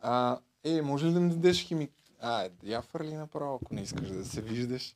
А, 0.00 0.38
е, 0.64 0.82
може 0.82 1.06
ли 1.06 1.12
да 1.12 1.20
ми 1.20 1.30
дадеш 1.30 1.64
химик? 1.64 1.92
А, 2.22 2.48
я 2.62 2.82
фърли 2.82 3.14
направо, 3.14 3.60
ако 3.62 3.74
не 3.74 3.80
искаш 3.80 4.08
да 4.08 4.24
се 4.24 4.40
виждаш. 4.40 4.94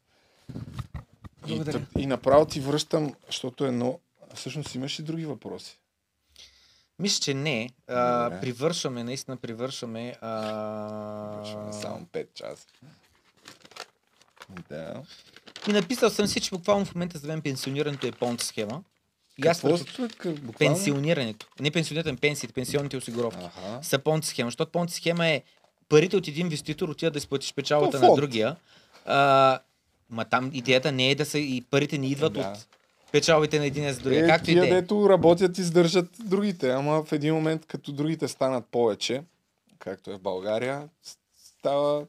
И, 1.47 1.61
тъп- 1.61 1.99
и 1.99 2.07
направо 2.07 2.47
ти 2.47 2.61
връщам, 2.61 3.15
защото 3.27 3.67
едно... 3.67 4.01
Всъщност 4.35 4.75
имаш 4.75 4.99
и 4.99 5.03
други 5.03 5.27
въпроси. 5.27 5.79
Мисля, 6.99 7.21
че 7.21 7.35
не. 7.35 7.71
А, 7.89 8.25
Добре. 8.25 8.41
привършваме, 8.41 9.05
наистина 9.05 9.37
привършваме. 9.37 10.17
А... 10.21 11.73
Само 11.73 12.07
5 12.07 12.27
часа. 12.35 12.67
Да. 14.69 15.03
И 15.69 15.73
написал 15.73 16.11
съм 16.11 16.27
си, 16.27 16.41
че 16.41 16.51
буквално 16.51 16.85
в 16.85 16.95
момента 16.95 17.19
за 17.19 17.29
мен 17.29 17.43
пенсионирането 17.43 18.07
е 18.07 18.13
понт 18.13 18.41
схема. 18.41 18.83
И 19.39 19.47
аз 19.47 19.61
Какво? 19.61 19.79
Буквално? 19.79 20.53
Пенсионирането. 20.59 21.47
Не 21.61 21.71
пенсионирането, 21.71 22.21
пенсиите, 22.21 22.55
пенсионните 22.55 22.97
осигуровки. 22.97 23.45
Аха. 23.45 23.79
Са 23.83 23.99
понт 23.99 24.25
схема. 24.25 24.49
Защото 24.49 24.73
понт 24.73 24.91
схема 24.91 25.27
е 25.27 25.43
парите 25.89 26.17
от 26.17 26.29
един 26.29 26.47
инвеститор 26.47 26.89
отиват 26.89 27.13
да 27.13 27.19
изплатиш 27.19 27.55
печалбата 27.55 28.01
То 28.01 28.09
на 28.09 28.15
другия. 28.15 28.57
А, 29.07 29.59
ма 30.11 30.25
там 30.25 30.51
идеята 30.55 30.93
не 30.93 31.11
е 31.11 31.15
да 31.15 31.25
са 31.25 31.39
и 31.39 31.65
парите 31.71 31.99
не 31.99 32.07
идват 32.07 32.33
Да. 32.33 32.41
от 32.41 32.67
печалбите 33.13 33.59
на 33.59 33.67
един 33.67 33.93
за 33.93 34.01
другия. 34.01 34.25
Е, 34.25 34.29
Както 34.29 34.51
и 34.51 34.55
тия, 34.55 34.63
да 34.63 34.69
е. 34.69 34.71
дето 34.73 35.09
работят, 35.09 35.59
издържат 35.59 36.09
другите, 36.21 36.71
ама 36.71 37.05
в 37.05 37.13
един 37.13 37.35
момент, 37.35 37.67
като 37.67 37.93
другите 37.93 38.29
станат 38.29 38.67
повече, 38.67 39.23
както 39.79 40.11
е 40.11 40.15
в 40.15 40.21
България, 40.21 40.89
с- 41.03 41.17
става... 41.51 42.05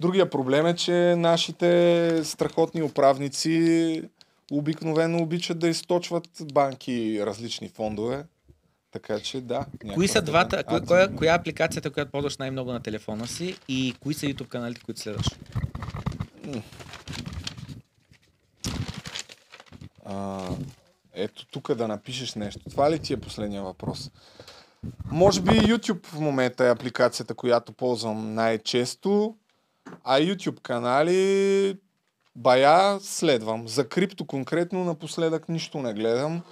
Другия 0.00 0.30
проблем 0.30 0.66
е, 0.66 0.76
че 0.76 0.92
нашите 1.16 2.20
страхотни 2.24 2.82
управници 2.82 4.02
обикновено 4.52 5.18
обичат 5.18 5.58
да 5.58 5.68
източват 5.68 6.28
банки 6.44 6.92
и 6.92 7.26
различни 7.26 7.68
фондове. 7.68 8.24
Така 8.90 9.20
че 9.20 9.40
да. 9.40 9.66
Кои 9.94 10.08
са 10.08 10.22
двата, 10.22 10.64
коя, 10.64 10.80
коя, 10.80 11.16
коя 11.16 11.32
е 11.32 11.36
апликацията, 11.36 11.90
която 11.90 12.10
ползваш 12.10 12.36
най-много 12.36 12.72
на 12.72 12.80
телефона 12.80 13.26
си 13.26 13.56
и 13.68 13.94
кои 14.00 14.14
са 14.14 14.26
YouTube 14.26 14.48
каналите, 14.48 14.80
които 14.80 15.00
следваш? 15.00 15.26
А, 20.04 20.48
ето 21.14 21.46
тук 21.46 21.74
да 21.74 21.88
напишеш 21.88 22.34
нещо. 22.34 22.70
Това 22.70 22.90
ли 22.90 22.98
ти 22.98 23.12
е 23.12 23.20
последния 23.20 23.62
въпрос? 23.62 24.10
Може 25.10 25.40
би 25.40 25.50
YouTube 25.50 26.06
в 26.06 26.20
момента 26.20 26.64
е 26.64 26.70
апликацията, 26.70 27.34
която 27.34 27.72
ползвам 27.72 28.34
най-често, 28.34 29.36
а 30.04 30.20
YouTube 30.20 30.60
канали 30.60 31.76
бая 32.36 33.00
следвам. 33.00 33.68
За 33.68 33.88
крипто 33.88 34.26
конкретно 34.26 34.84
напоследък 34.84 35.48
нищо 35.48 35.78
не 35.78 35.94
гледам. 35.94 36.42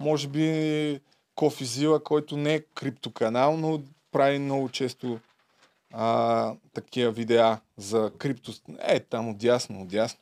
Може 0.00 0.28
би 0.28 1.00
Кофизила, 1.38 2.04
който 2.04 2.36
не 2.36 2.54
е 2.54 2.60
крипто 2.60 3.12
канал, 3.12 3.56
но 3.56 3.82
прави 4.12 4.38
много 4.38 4.68
често 4.68 5.20
а, 5.92 6.54
такива 6.74 7.12
видеа 7.12 7.60
за 7.76 8.12
крипто. 8.18 8.52
Е, 8.78 9.00
там 9.00 9.28
отясно, 9.28 9.82
отясно. 9.82 10.20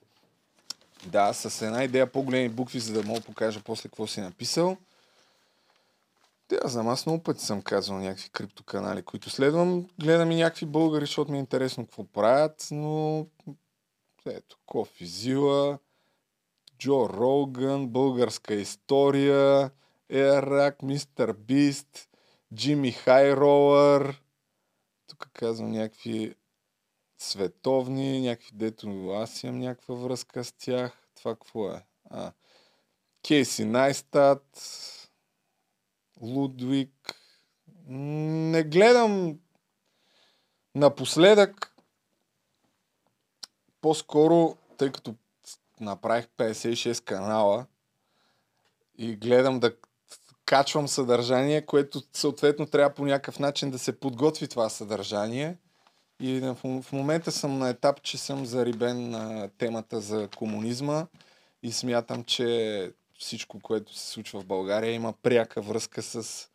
Да, 1.06 1.32
с 1.32 1.62
една 1.62 1.84
идея 1.84 2.12
по-големи 2.12 2.48
букви, 2.48 2.80
за 2.80 2.92
да 2.92 3.02
мога 3.02 3.20
покажа 3.20 3.60
после 3.64 3.88
какво 3.88 4.06
си 4.06 4.20
написал. 4.20 4.76
Да, 6.48 6.60
знам, 6.64 6.88
аз 6.88 7.06
много 7.06 7.22
пъти 7.22 7.44
съм 7.44 7.62
казвал 7.62 7.98
някакви 7.98 8.30
криптоканали, 8.30 9.02
които 9.02 9.30
следвам. 9.30 9.88
Гледам 10.00 10.30
и 10.30 10.36
някакви 10.36 10.66
българи, 10.66 11.02
защото 11.02 11.30
ми 11.30 11.38
е 11.38 11.40
интересно 11.40 11.86
какво 11.86 12.04
правят, 12.04 12.68
но 12.70 13.26
ето, 14.26 14.56
Кофи 14.66 15.06
Зила, 15.06 15.78
Джо 16.78 17.08
Роган, 17.08 17.88
Българска 17.88 18.54
история, 18.54 19.70
Ерак, 20.10 20.83
Мистер 20.83 21.33
Бист, 21.33 22.09
Джимми 22.55 22.93
Хайролър. 22.93 24.23
Тук 25.07 25.31
казвам 25.33 25.70
някакви 25.70 26.35
световни, 27.18 28.20
някакви, 28.20 28.51
дето 28.52 29.10
аз 29.10 29.43
имам 29.43 29.59
някаква 29.59 29.94
връзка 29.94 30.44
с 30.44 30.52
тях. 30.52 31.09
Това 31.15 31.35
какво 31.35 31.70
е? 31.70 31.86
А, 32.10 32.33
Кейси 33.28 33.65
Найстат, 33.65 34.60
Лудвик. 36.20 37.15
Не 37.86 38.62
гледам 38.62 39.39
напоследък. 40.75 41.75
По-скоро, 43.81 44.57
тъй 44.76 44.93
като 44.93 45.15
направих 45.81 46.26
56 46.26 47.05
канала 47.05 47.67
и 48.99 49.17
гледам 49.17 49.60
да 49.60 49.76
качвам 50.47 50.89
съдържание, 50.89 51.66
което 51.66 52.02
съответно 52.12 52.66
трябва 52.66 52.94
по 52.94 53.05
някакъв 53.05 53.39
начин 53.39 53.70
да 53.70 53.78
се 53.78 54.00
подготви 54.00 54.49
това 54.49 54.68
съдържание. 54.68 55.57
И 56.20 56.41
в, 56.41 56.92
момента 56.92 57.33
съм 57.33 57.58
на 57.58 57.68
етап, 57.68 58.02
че 58.02 58.18
съм 58.18 58.47
зарибен 58.47 59.10
на 59.10 59.50
темата 59.58 60.00
за 60.00 60.28
комунизма 60.36 61.07
и 61.62 61.73
смятам, 61.73 62.25
че 62.25 62.92
всичко, 63.18 63.60
което 63.60 63.94
се 63.94 64.07
случва 64.10 64.41
в 64.41 64.47
България, 64.47 64.92
има 64.92 65.12
пряка 65.12 65.62
връзка 65.62 66.02
с 66.02 66.49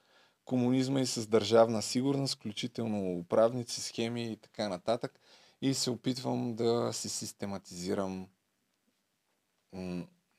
комунизма 0.46 1.02
и 1.02 1.06
с 1.06 1.28
държавна 1.28 1.82
сигурност, 1.82 2.36
включително 2.36 3.18
управници, 3.18 3.82
схеми 3.82 4.32
и 4.32 4.38
така 4.38 4.70
нататък. 4.70 5.20
И 5.62 5.74
се 5.74 5.90
опитвам 5.90 6.56
да 6.56 6.94
си 6.94 7.10
систематизирам 7.10 8.28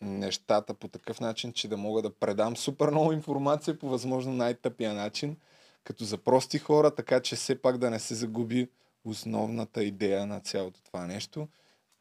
нещата 0.03 0.75
по 0.75 0.89
такъв 0.89 1.21
начин, 1.21 1.53
че 1.53 1.69
да 1.69 1.77
мога 1.77 2.03
да 2.03 2.15
предам 2.15 2.57
супер 2.57 2.91
много 2.91 3.13
информация 3.13 3.79
по 3.79 3.89
възможно 3.89 4.33
най-тъпия 4.33 4.95
начин, 4.95 5.37
като 5.85 6.05
за 6.05 6.19
прости 6.19 6.59
хора, 6.59 6.95
така 6.95 7.21
че 7.21 7.37
все 7.37 7.63
пак 7.63 7.79
да 7.79 7.91
не 7.91 7.99
се 7.99 8.15
загуби 8.15 8.71
основната 9.05 9.85
идея 9.85 10.27
на 10.27 10.41
цялото 10.41 10.83
това 10.83 11.07
нещо. 11.07 11.49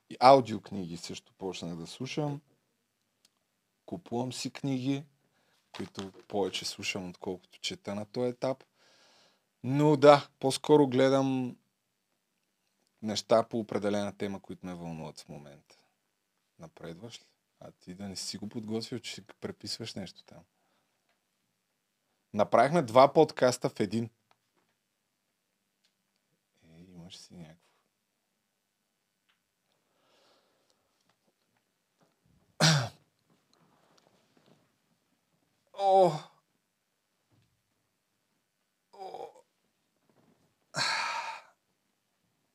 И 0.10 0.18
аудиокниги 0.20 0.98
също 0.98 1.34
почнах 1.38 1.76
да 1.76 1.88
слушам. 1.88 2.42
Купувам 3.86 4.34
си 4.34 4.52
книги, 4.52 5.04
които 5.76 6.12
повече 6.28 6.66
слушам, 6.66 7.10
отколкото 7.10 7.60
чета 7.60 7.96
на 7.96 8.06
този 8.06 8.30
етап. 8.30 8.64
Но 9.64 9.98
да, 9.98 10.28
по-скоро 10.40 10.88
гледам 10.88 11.58
неща 13.02 13.44
по 13.44 13.60
определена 13.60 14.18
тема, 14.18 14.40
които 14.40 14.66
ме 14.66 14.76
вълнуват 14.76 15.20
в 15.20 15.30
момента. 15.30 15.76
Напредваш 16.60 17.20
ли? 17.20 17.31
А 17.64 17.72
ти 17.72 17.94
да 17.96 18.10
не 18.10 18.16
си 18.16 18.38
го 18.38 18.50
подготвил, 18.50 19.00
че 19.00 19.26
преписваш 19.42 19.94
нещо 19.96 20.24
там. 20.24 20.44
Направихме 22.34 22.82
два 22.82 23.14
подкаста 23.14 23.70
в 23.70 23.80
един. 23.80 24.10
Е, 26.64 26.80
имаш 26.80 27.18
си 27.18 27.34
някакво. 27.34 27.72
О! 35.74 36.12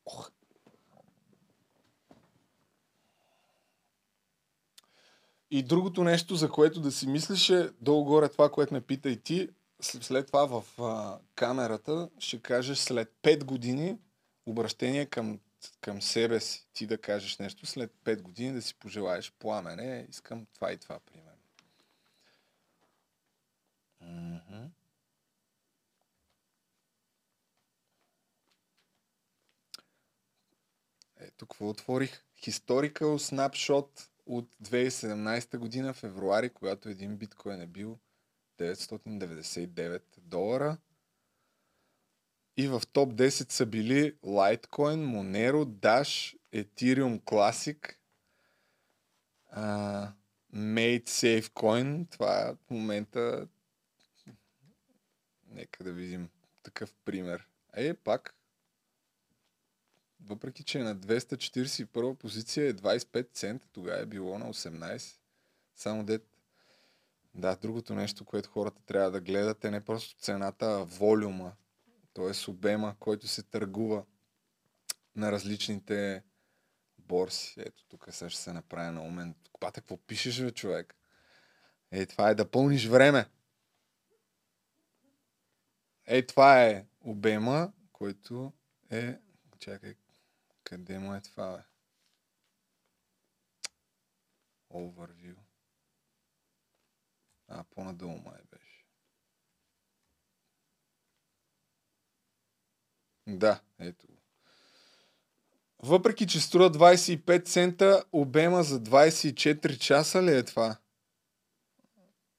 Ох. 0.04 0.30
И 5.50 5.62
другото 5.62 6.04
нещо, 6.04 6.36
за 6.36 6.50
което 6.50 6.80
да 6.80 6.92
си 6.92 7.06
мислиш 7.06 7.50
е 7.50 7.70
долу-горе 7.80 8.28
това, 8.28 8.50
което 8.50 8.74
ме 8.74 8.80
пита 8.80 9.10
и 9.10 9.20
ти. 9.20 9.48
След 9.80 10.26
това 10.26 10.46
в 10.46 10.82
а, 10.82 11.18
камерата 11.34 12.10
ще 12.18 12.42
кажеш 12.42 12.78
след 12.78 13.12
5 13.22 13.44
години 13.44 13.98
обращение 14.46 15.06
към, 15.06 15.40
към 15.80 16.02
себе 16.02 16.40
си. 16.40 16.66
Ти 16.72 16.86
да 16.86 16.98
кажеш 16.98 17.38
нещо 17.38 17.66
след 17.66 17.92
5 18.04 18.22
години, 18.22 18.52
да 18.52 18.62
си 18.62 18.74
пожелаеш 18.74 19.32
пламене. 19.38 20.06
Искам 20.10 20.46
това 20.54 20.72
и 20.72 20.76
това, 20.76 20.98
примерно. 20.98 21.32
Мгм. 24.00 24.64
Ето 31.20 31.46
какво 31.46 31.68
отворих. 31.68 32.22
Historical 32.42 33.18
Snapshot 33.18 34.08
от 34.26 34.56
2017 34.62 35.58
година, 35.58 35.94
февруари, 35.94 36.50
когато 36.50 36.88
един 36.88 37.16
биткоин 37.16 37.60
е 37.60 37.66
бил 37.66 37.98
999 38.58 40.02
долара. 40.18 40.78
И 42.56 42.68
в 42.68 42.82
топ 42.92 43.14
10 43.14 43.52
са 43.52 43.66
били 43.66 44.14
Litecoin, 44.14 44.96
Monero, 44.96 45.64
Dash, 45.64 46.38
Ethereum 46.54 47.20
Classic, 47.20 47.96
а, 49.50 50.12
Made 50.54 51.04
Safe 51.04 51.48
Coin. 51.48 52.10
Това 52.10 52.56
в 52.66 52.70
момента 52.70 53.48
Нека 55.56 55.84
да 55.84 55.92
видим 55.92 56.28
такъв 56.62 56.94
пример. 57.04 57.48
Е, 57.74 57.94
пак. 57.94 58.35
Въпреки, 60.28 60.64
че 60.64 60.78
е 60.78 60.82
на 60.82 60.96
241 60.96 62.14
позиция 62.14 62.68
е 62.68 62.74
25 62.74 63.32
цента, 63.32 63.68
тогава 63.72 64.00
е 64.00 64.06
било 64.06 64.38
на 64.38 64.52
18. 64.52 65.16
Само 65.76 66.04
дет. 66.04 66.26
Да, 67.34 67.56
другото 67.56 67.94
нещо, 67.94 68.24
което 68.24 68.48
хората 68.48 68.82
трябва 68.82 69.10
да 69.10 69.20
гледат 69.20 69.64
е 69.64 69.70
не 69.70 69.84
просто 69.84 70.20
цената, 70.20 70.66
а 70.66 70.84
волюма. 70.84 71.52
т.е. 72.14 72.50
обема, 72.50 72.96
който 73.00 73.28
се 73.28 73.42
търгува 73.42 74.04
на 75.16 75.32
различните 75.32 76.22
борси. 76.98 77.54
Ето 77.60 77.84
тук 77.88 78.06
сега 78.10 78.30
ще 78.30 78.40
се 78.40 78.52
направя 78.52 78.92
на 78.92 79.02
умен. 79.02 79.34
Бата, 79.60 79.80
какво 79.80 79.96
пишеш, 79.96 80.42
бе, 80.42 80.50
човек? 80.50 80.94
Е, 81.90 82.06
това 82.06 82.30
е 82.30 82.34
да 82.34 82.50
пълниш 82.50 82.86
време. 82.86 83.26
Е, 86.06 86.22
това 86.22 86.62
е 86.62 86.86
обема, 87.00 87.72
който 87.92 88.52
е... 88.90 89.18
Чакай, 89.58 89.94
къде 90.66 90.98
му 90.98 91.14
е 91.14 91.20
това, 91.20 91.56
бе? 91.56 91.62
Overview. 94.70 95.36
А, 97.48 97.64
по-надолу 97.64 98.18
май 98.18 98.40
беше. 98.50 98.86
Да, 103.26 103.60
ето 103.78 104.06
го. 104.06 104.12
Въпреки, 105.78 106.26
че 106.26 106.40
струва 106.40 106.70
25 106.70 107.44
цента, 107.44 108.04
обема 108.12 108.62
за 108.62 108.80
24 108.80 109.78
часа 109.78 110.22
ли 110.22 110.36
е 110.36 110.42
това? 110.42 110.76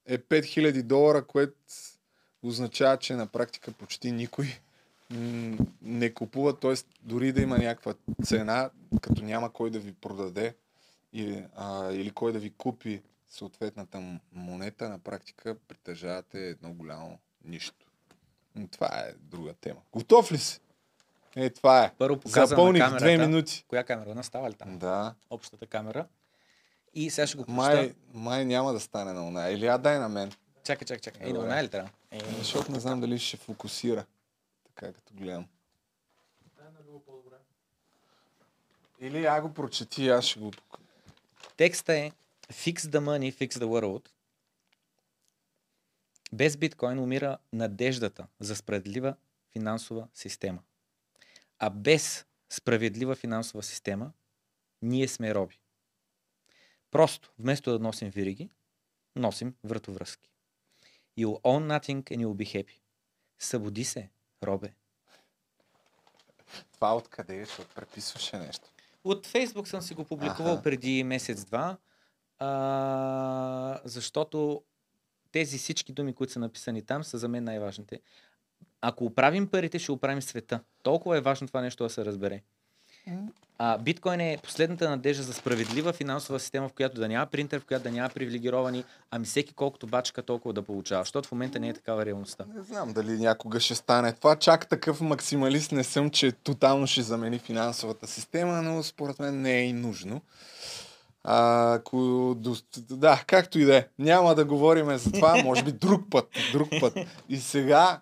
Е 0.04 0.18
5000 0.18 0.82
долара, 0.82 1.26
което 1.26 1.54
означава, 2.42 2.98
че 2.98 3.14
на 3.14 3.26
практика 3.26 3.72
почти 3.72 4.12
никой 4.12 4.60
не 5.82 6.14
купува, 6.14 6.56
т.е. 6.56 6.74
дори 7.02 7.32
да 7.32 7.42
има 7.42 7.58
някаква 7.58 7.94
цена, 8.24 8.70
като 9.00 9.22
няма 9.22 9.52
кой 9.52 9.70
да 9.70 9.78
ви 9.78 9.92
продаде 9.92 10.56
или, 11.12 11.44
а, 11.56 11.92
или 11.92 12.10
кой 12.10 12.32
да 12.32 12.38
ви 12.38 12.50
купи 12.50 13.02
съответната 13.28 14.18
монета, 14.32 14.88
на 14.88 14.98
практика 14.98 15.56
притежавате 15.68 16.48
едно 16.48 16.72
голямо 16.72 17.18
нищо. 17.44 17.86
Но 18.54 18.68
това 18.68 18.86
е 18.86 19.12
друга 19.20 19.54
тема. 19.54 19.80
Готов 19.92 20.32
ли 20.32 20.38
си? 20.38 20.60
Е, 21.36 21.50
това 21.50 21.84
е. 21.84 21.92
Първо 21.98 22.20
на 22.36 22.46
Запълних 22.46 22.82
камерата. 22.82 23.04
две 23.04 23.18
минути. 23.18 23.64
Коя 23.68 23.84
камера? 23.84 24.10
Една 24.10 24.22
става 24.22 24.50
ли 24.50 24.54
там? 24.54 24.78
Да. 24.78 25.14
Общата 25.30 25.66
камера. 25.66 26.06
И 26.94 27.10
сега 27.10 27.26
ще 27.26 27.36
го 27.36 27.44
прочета. 27.44 27.62
Май, 27.76 27.94
май 28.14 28.44
няма 28.44 28.72
да 28.72 28.80
стане 28.80 29.12
на 29.12 29.28
она. 29.28 29.48
Или 29.50 29.66
я 29.66 29.78
дай 29.78 29.98
на 29.98 30.08
мен. 30.08 30.32
Чакай, 30.64 30.86
чакай, 30.86 31.00
чакай. 31.00 31.26
Ей, 31.26 31.32
Добре. 31.32 31.48
да 31.48 31.62
ли 31.62 31.68
трябва? 31.68 31.90
Е, 32.10 32.20
Защото 32.38 32.72
не 32.72 32.80
знам 32.80 33.00
дали 33.00 33.18
ще 33.18 33.36
фокусира. 33.36 34.04
Така 34.78 34.92
като 34.92 35.14
гледам. 35.14 35.48
Или 39.00 39.22
я 39.22 39.40
го 39.42 39.54
прочети, 39.54 40.08
аз 40.08 40.24
ще 40.24 40.40
го... 40.40 40.52
Текста 41.56 41.94
е 41.94 42.12
Fix 42.52 42.78
the 42.78 42.98
money, 42.98 43.32
fix 43.32 43.50
the 43.50 43.64
world. 43.64 44.08
Без 46.32 46.56
биткоин 46.56 46.98
умира 46.98 47.38
надеждата 47.52 48.26
за 48.40 48.56
справедлива 48.56 49.16
финансова 49.52 50.08
система. 50.14 50.62
А 51.58 51.70
без 51.70 52.26
справедлива 52.50 53.16
финансова 53.16 53.62
система, 53.62 54.12
ние 54.82 55.08
сме 55.08 55.34
роби. 55.34 55.60
Просто, 56.90 57.32
вместо 57.38 57.72
да 57.72 57.78
носим 57.78 58.10
вириги, 58.10 58.50
носим 59.16 59.54
вратовръзки. 59.64 60.30
You'll 61.18 61.40
own 61.42 61.78
nothing 61.78 62.02
and 62.02 62.24
you'll 62.24 62.44
be 62.44 62.64
happy. 62.64 62.78
Събуди 63.38 63.84
се, 63.84 64.10
робе. 64.42 64.72
Това 66.72 66.96
откъде 66.96 67.36
е, 67.36 67.44
защото 67.44 67.74
преписваше 67.74 68.38
нещо. 68.38 68.68
От 69.04 69.26
Фейсбук 69.26 69.68
съм 69.68 69.82
си 69.82 69.94
го 69.94 70.04
публикувал 70.04 70.52
Аха. 70.52 70.62
преди 70.62 71.04
месец-два, 71.04 71.76
а, 72.38 73.80
защото 73.84 74.62
тези 75.32 75.58
всички 75.58 75.92
думи, 75.92 76.14
които 76.14 76.32
са 76.32 76.38
написани 76.38 76.82
там, 76.82 77.04
са 77.04 77.18
за 77.18 77.28
мен 77.28 77.44
най-важните. 77.44 78.00
Ако 78.80 79.04
оправим 79.04 79.50
парите, 79.50 79.78
ще 79.78 79.92
оправим 79.92 80.22
света. 80.22 80.60
Толкова 80.82 81.16
е 81.16 81.20
важно 81.20 81.46
това 81.46 81.60
нещо 81.60 81.84
да 81.84 81.90
се 81.90 82.04
разбере. 82.04 82.42
А, 83.60 83.78
биткоин 83.78 84.20
е 84.20 84.38
последната 84.42 84.90
надежда 84.90 85.22
за 85.22 85.34
справедлива 85.34 85.92
финансова 85.92 86.40
система, 86.40 86.68
в 86.68 86.72
която 86.72 87.00
да 87.00 87.08
няма 87.08 87.26
принтер, 87.26 87.60
в 87.60 87.64
която 87.64 87.82
да 87.82 87.90
няма 87.90 88.08
привилегировани, 88.08 88.84
ами 89.10 89.24
всеки 89.24 89.54
колкото 89.54 89.86
бачка, 89.86 90.22
толкова 90.22 90.52
да 90.52 90.62
получава. 90.62 91.02
Защото 91.02 91.28
в 91.28 91.32
момента 91.32 91.60
не 91.60 91.68
е 91.68 91.74
такава 91.74 92.06
реалността. 92.06 92.44
Не 92.54 92.62
знам 92.62 92.92
дали 92.92 93.18
някога 93.18 93.60
ще 93.60 93.74
стане 93.74 94.12
това. 94.12 94.36
Чак 94.36 94.68
такъв 94.68 95.00
максималист 95.00 95.72
не 95.72 95.84
съм, 95.84 96.10
че 96.10 96.32
тотално 96.32 96.86
ще 96.86 97.02
замени 97.02 97.38
финансовата 97.38 98.06
система, 98.06 98.62
но 98.62 98.82
според 98.82 99.18
мен 99.18 99.40
не 99.40 99.58
е 99.58 99.64
и 99.64 99.72
нужно. 99.72 100.22
А, 101.24 101.74
ако, 101.74 102.36
да, 102.90 103.22
както 103.26 103.58
и 103.58 103.64
да 103.64 103.76
е. 103.76 103.86
Няма 103.98 104.34
да 104.34 104.44
говорим 104.44 104.98
за 104.98 105.12
това, 105.12 105.36
може 105.44 105.62
би 105.62 105.72
друг 105.72 106.02
път. 106.10 106.28
Друг 106.52 106.68
път. 106.80 106.94
И 107.28 107.36
сега, 107.36 108.00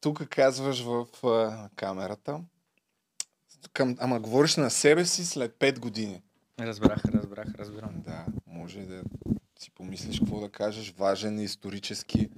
тук 0.00 0.28
казваш 0.28 0.84
в 0.84 1.06
а, 1.24 1.68
камерата, 1.76 2.40
към, 3.72 3.96
ама 3.98 4.20
говориш 4.20 4.56
на 4.56 4.70
себе 4.70 5.04
си 5.04 5.24
след 5.24 5.52
5 5.52 5.78
години. 5.78 6.22
Разбрах, 6.60 7.04
разбрах, 7.04 7.54
разбирам. 7.54 8.00
Да, 8.00 8.26
може 8.46 8.80
да 8.80 9.02
си 9.58 9.70
помислиш 9.70 10.18
какво 10.18 10.40
да 10.40 10.48
кажеш. 10.48 10.94
Важен 10.98 11.40
исторически. 11.40 12.30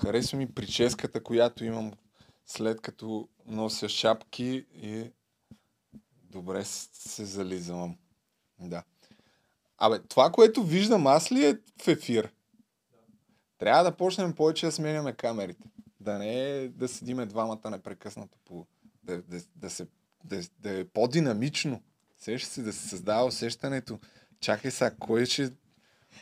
Харесва 0.00 0.38
ми 0.38 0.54
прическата, 0.54 1.22
която 1.22 1.64
имам 1.64 1.92
след 2.46 2.80
като 2.80 3.28
нося 3.46 3.88
шапки 3.88 4.66
и 4.74 5.10
добре 6.22 6.64
се 6.64 7.24
зализам. 7.24 7.96
Да. 8.60 8.82
Абе, 9.78 9.98
това, 9.98 10.32
което 10.32 10.62
виждам 10.62 11.06
аз 11.06 11.32
ли 11.32 11.46
е 11.46 11.58
в 11.82 11.88
ефир? 11.88 12.32
Трябва 13.58 13.84
да 13.84 13.96
почнем 13.96 14.32
повече 14.32 14.66
да 14.66 14.72
сменяме 14.72 15.12
камерите. 15.12 15.68
Да 16.00 16.18
не 16.18 16.40
е 16.40 16.68
да 16.68 16.88
седиме 16.88 17.26
двамата 17.26 17.70
непрекъснато 17.70 18.38
по... 18.44 18.66
Да, 19.02 19.22
да, 19.22 19.40
да, 19.56 19.70
се, 19.70 19.86
да, 20.24 20.42
да 20.58 20.78
е 20.78 20.84
по-динамично. 20.84 21.82
Сеща 22.18 22.50
се 22.50 22.62
да 22.62 22.72
се 22.72 22.88
създава 22.88 23.24
усещането. 23.24 23.98
Чакай 24.40 24.70
сега, 24.70 24.94
кой 25.00 25.26
ще... 25.26 25.50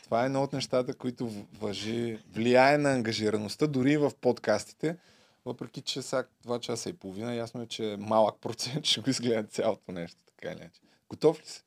Това 0.03 0.23
е 0.23 0.25
едно 0.25 0.43
от 0.43 0.53
нещата, 0.53 0.93
които 0.93 1.29
въжи, 1.59 2.19
влияе 2.33 2.77
на 2.77 2.93
ангажираността, 2.93 3.67
дори 3.67 3.91
и 3.91 3.97
в 3.97 4.11
подкастите. 4.21 4.97
Въпреки, 5.45 5.81
че 5.81 6.01
сега 6.01 6.23
два 6.43 6.59
часа 6.59 6.89
и 6.89 6.93
половина, 6.93 7.35
ясно 7.35 7.61
е, 7.61 7.65
че 7.65 7.97
малък 7.99 8.41
процент 8.41 8.85
ще 8.85 9.01
го 9.01 9.09
изгледа 9.09 9.47
цялото 9.47 9.91
нещо. 9.91 10.17
Така 10.25 10.53
или 10.53 10.59
иначе. 10.59 10.81
Готов 11.09 11.41
ли 11.41 11.45
си? 11.45 11.63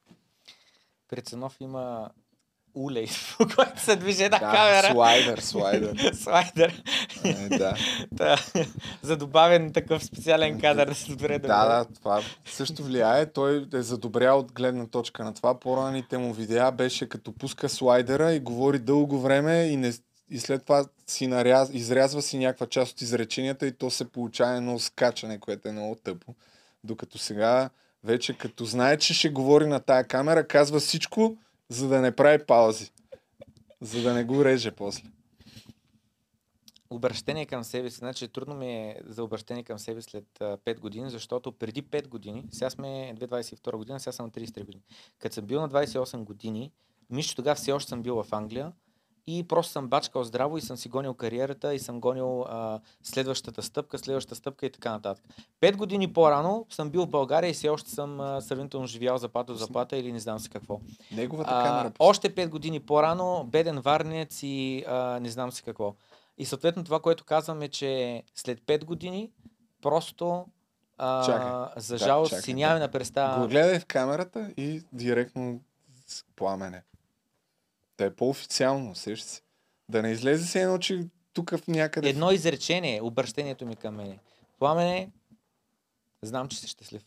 Пред 1.09 1.27
Цанов 1.27 1.57
има 1.61 2.11
улей, 2.77 3.07
по 3.39 3.47
който 3.57 3.81
се 3.81 3.97
движи 3.97 4.23
една 4.23 4.39
да, 4.39 4.53
камера. 4.53 4.93
слайдер, 4.93 5.39
слайдер. 5.39 6.13
Слайдер. 6.15 6.83
Е, 7.25 7.59
да. 7.59 7.75
Та, 8.17 8.37
за 9.03 9.17
добавен 9.17 9.73
такъв 9.73 10.05
специален 10.05 10.61
кадър 10.61 10.89
да 10.89 10.95
се 10.95 11.11
добре 11.11 11.39
Да, 11.39 11.69
да, 11.69 11.85
това 11.95 12.23
също 12.47 12.83
влияе. 12.83 13.27
Той 13.27 13.67
е 13.75 13.83
задобрял 13.83 14.39
от 14.39 14.53
гледна 14.53 14.87
точка 14.87 15.25
на 15.25 15.35
това. 15.35 15.61
По-раните 15.61 16.19
му 16.19 16.33
видеа 16.33 16.73
беше 16.73 17.09
като 17.09 17.33
пуска 17.33 17.69
слайдера 17.69 18.33
и 18.33 18.41
говори 18.41 18.79
дълго 18.79 19.21
време 19.21 19.65
и, 19.65 19.77
не, 19.77 19.93
и 20.31 20.39
след 20.39 20.63
това 20.63 20.85
си 21.07 21.27
наряз, 21.27 21.71
изрязва 21.73 22.23
си 22.23 22.39
някаква 22.39 22.67
част 22.67 22.93
от 22.93 23.03
изреченията 23.03 23.67
и 23.67 23.73
то 23.73 23.91
се 23.91 24.11
получава 24.11 24.57
едно 24.57 24.79
скачане, 24.79 25.41
което 25.41 25.69
е 25.69 25.73
много 25.73 25.95
тъпо. 25.95 26.35
Докато 26.85 27.19
сега 27.19 27.71
вече 28.05 28.33
като 28.33 28.65
знае, 28.65 28.97
че 28.97 29.15
ще 29.15 29.29
говори 29.29 29.67
на 29.67 29.81
тая 29.81 30.05
камера, 30.05 30.47
казва 30.47 30.81
всичко, 30.81 31.37
за 31.69 31.89
да 31.89 32.01
не 32.01 32.17
прави 32.17 32.47
паузи. 32.47 32.93
За 33.81 34.03
да 34.03 34.15
не 34.15 34.25
го 34.25 34.45
реже 34.45 34.71
после. 34.71 35.03
Обращение 36.91 37.47
към 37.47 37.65
себе 37.65 37.91
си. 37.91 37.97
Значи 37.97 38.29
трудно 38.29 38.55
ми 38.55 38.67
е 38.67 39.01
за 39.05 39.25
обращение 39.25 39.63
към 39.63 39.79
себе 39.79 40.03
след 40.03 40.25
а, 40.41 40.57
5 40.57 40.79
години, 40.79 41.11
защото 41.11 41.53
преди 41.53 41.83
5 41.83 42.09
години, 42.09 42.45
сега 42.51 42.71
сме 42.71 43.15
2022 43.17 43.77
година, 43.77 44.01
сега 44.01 44.13
съм 44.13 44.27
на 44.27 44.33
33 44.33 44.65
години. 44.65 44.83
Като 45.19 45.35
съм 45.35 45.47
бил 45.47 45.61
на 45.61 45.69
28 45.69 46.25
години, 46.25 46.73
мисля, 47.11 47.29
че 47.29 47.37
тогава 47.37 47.55
все 47.55 47.73
още 47.73 47.89
съм 47.89 48.03
бил 48.03 48.23
в 48.23 48.33
Англия 48.33 48.73
и 49.27 49.49
просто 49.49 49.73
съм 49.73 49.89
бачкал 49.89 50.25
здраво 50.25 50.59
и 50.59 50.63
съм 50.63 50.77
си 50.77 50.89
гонил 50.89 51.15
кариерата 51.15 51.75
и 51.75 51.79
съм 51.79 52.01
гонил 52.01 52.43
а, 52.43 52.81
следващата 53.03 53.63
стъпка, 53.63 53.99
следващата 53.99 54.35
стъпка 54.35 54.67
и 54.67 54.73
така 54.73 54.91
нататък. 54.91 55.25
Пет 55.61 55.77
години 55.77 56.13
по-рано 56.13 56.67
съм 56.71 56.91
бил 56.91 57.03
в 57.03 57.11
България 57.11 57.51
и 57.51 57.55
все 57.55 57.69
още 57.69 57.91
съм 57.91 58.21
а, 58.21 58.41
сравнително 58.41 58.87
живял 58.87 59.19
заплата 59.19 59.53
до 59.53 59.59
заплата 59.59 59.97
или 59.97 60.13
не 60.13 60.19
знам 60.19 60.39
си 60.39 60.51
какво. 60.51 60.81
Неговата 61.13 61.51
А, 61.53 61.65
камера. 61.65 61.93
още 61.99 62.35
5 62.35 62.49
години 62.49 62.81
по-рано, 62.81 63.45
беден 63.45 63.81
варнец 63.81 64.41
и 64.43 64.85
а, 64.89 65.21
не 65.21 65.29
знам 65.29 65.53
си 65.53 65.63
какво. 65.63 65.95
И 66.39 66.45
съответно 66.45 66.85
това, 66.85 67.01
което 67.01 67.25
казвам 67.25 67.63
е, 67.63 67.69
че 67.69 68.23
след 68.35 68.61
5 68.61 68.85
години 68.85 69.31
просто 69.83 70.47
а, 70.99 71.25
Чакай. 71.27 71.73
за 71.77 71.95
Да, 71.95 72.05
жалост 72.05 72.31
чакай, 72.31 72.43
си 72.43 72.51
да. 72.51 72.57
нямаме 72.57 72.81
на 72.81 72.89
представа. 72.89 73.43
Го 73.43 73.49
гледай 73.49 73.81
в 73.81 73.87
камерата 73.87 74.51
и 74.57 74.83
директно 74.93 75.61
пламене. 76.37 76.83
Да 77.99 78.05
е 78.05 78.15
по-официално, 78.15 78.95
сеща 78.95 79.29
се. 79.29 79.41
Да 79.89 80.03
не 80.03 80.11
излезе 80.11 80.47
се 80.47 80.63
едно, 80.63 80.79
че 80.79 81.09
тук 81.33 81.51
в 81.51 81.69
някъде... 81.69 82.09
Едно 82.09 82.31
изречение, 82.31 83.03
обращението 83.03 83.67
ми 83.67 83.77
към 83.77 83.95
мене. 83.95 84.19
Пламене, 84.59 85.11
знам, 86.23 86.49
че 86.49 86.59
си 86.59 86.69
щастлив. 86.69 87.03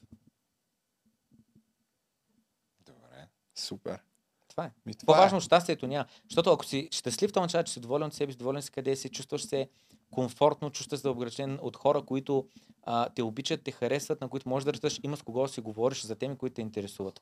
Добре, 2.85 3.27
супер. 3.55 3.99
Това 4.47 4.65
е. 4.65 4.71
Ми, 4.85 4.95
това 4.95 5.13
По-важно 5.13 5.37
от 5.37 5.43
щастието 5.43 5.87
няма. 5.87 6.05
Защото 6.23 6.51
ако 6.51 6.65
си 6.65 6.89
щастлив, 6.91 7.31
то 7.31 7.39
означава, 7.39 7.63
че 7.63 7.73
си 7.73 7.79
доволен 7.79 8.07
от 8.07 8.13
себе 8.13 8.31
си, 8.31 8.37
доволен 8.37 8.61
си 8.61 8.71
къде 8.71 8.95
си, 8.95 9.09
чувстваш 9.09 9.45
се 9.45 9.69
комфортно, 10.11 10.69
чувстваш 10.69 10.99
се 11.01 11.09
обграчен 11.09 11.59
от 11.61 11.77
хора, 11.77 12.01
които 12.01 12.45
а, 12.83 13.09
те 13.09 13.23
обичат, 13.23 13.63
те 13.63 13.71
харесват, 13.71 14.21
на 14.21 14.29
които 14.29 14.49
можеш 14.49 14.65
да 14.65 14.73
растеш, 14.73 14.99
има 15.03 15.17
с 15.17 15.21
кого 15.21 15.41
да 15.41 15.47
си 15.47 15.61
говориш 15.61 16.01
за 16.01 16.15
теми, 16.15 16.38
които 16.38 16.53
те 16.53 16.61
интересуват. 16.61 17.21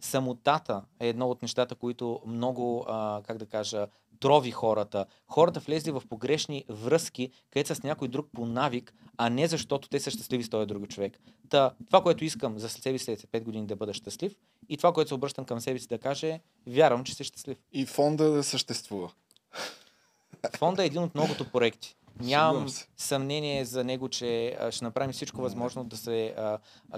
Самотата 0.00 0.82
е 1.00 1.08
едно 1.08 1.30
от 1.30 1.42
нещата, 1.42 1.74
които 1.74 2.20
много, 2.26 2.84
а, 2.88 3.22
как 3.26 3.38
да 3.38 3.46
кажа, 3.46 3.86
трови 4.20 4.50
хората. 4.50 5.06
Хората 5.28 5.60
влезли 5.60 5.90
в 5.90 6.02
погрешни 6.08 6.64
връзки, 6.68 7.30
където 7.50 7.68
са 7.68 7.74
с 7.74 7.82
някой 7.82 8.08
друг 8.08 8.28
по 8.34 8.46
навик, 8.46 8.94
а 9.16 9.30
не 9.30 9.46
защото 9.46 9.88
те 9.88 10.00
са 10.00 10.10
щастливи 10.10 10.44
с 10.44 10.48
този 10.48 10.66
друг 10.66 10.88
човек. 10.88 11.20
Та, 11.48 11.70
това, 11.86 12.02
което 12.02 12.24
искам 12.24 12.58
за 12.58 12.68
себе 12.68 12.98
си 12.98 13.04
след 13.04 13.20
5 13.20 13.42
години 13.42 13.66
да 13.66 13.76
бъда 13.76 13.94
щастлив 13.94 14.36
и 14.68 14.76
това, 14.76 14.92
което 14.92 15.08
се 15.08 15.14
обръщам 15.14 15.44
към 15.44 15.60
себе 15.60 15.78
си 15.78 15.86
да 15.86 15.98
каже, 15.98 16.28
е, 16.28 16.40
вярвам, 16.66 17.04
че 17.04 17.14
си 17.14 17.24
щастлив. 17.24 17.58
И 17.72 17.86
фонда 17.86 18.30
да 18.30 18.44
съществува. 18.44 19.10
Фонда 20.56 20.82
е 20.82 20.86
един 20.86 21.02
от 21.02 21.14
многото 21.14 21.50
проекти. 21.50 21.96
Нямам 22.20 22.66
съмнение 22.96 23.64
за 23.64 23.84
него, 23.84 24.08
че 24.08 24.58
ще 24.70 24.84
направим 24.84 25.12
всичко 25.12 25.40
възможно 25.40 25.84
да 25.84 25.96
се, 25.96 26.34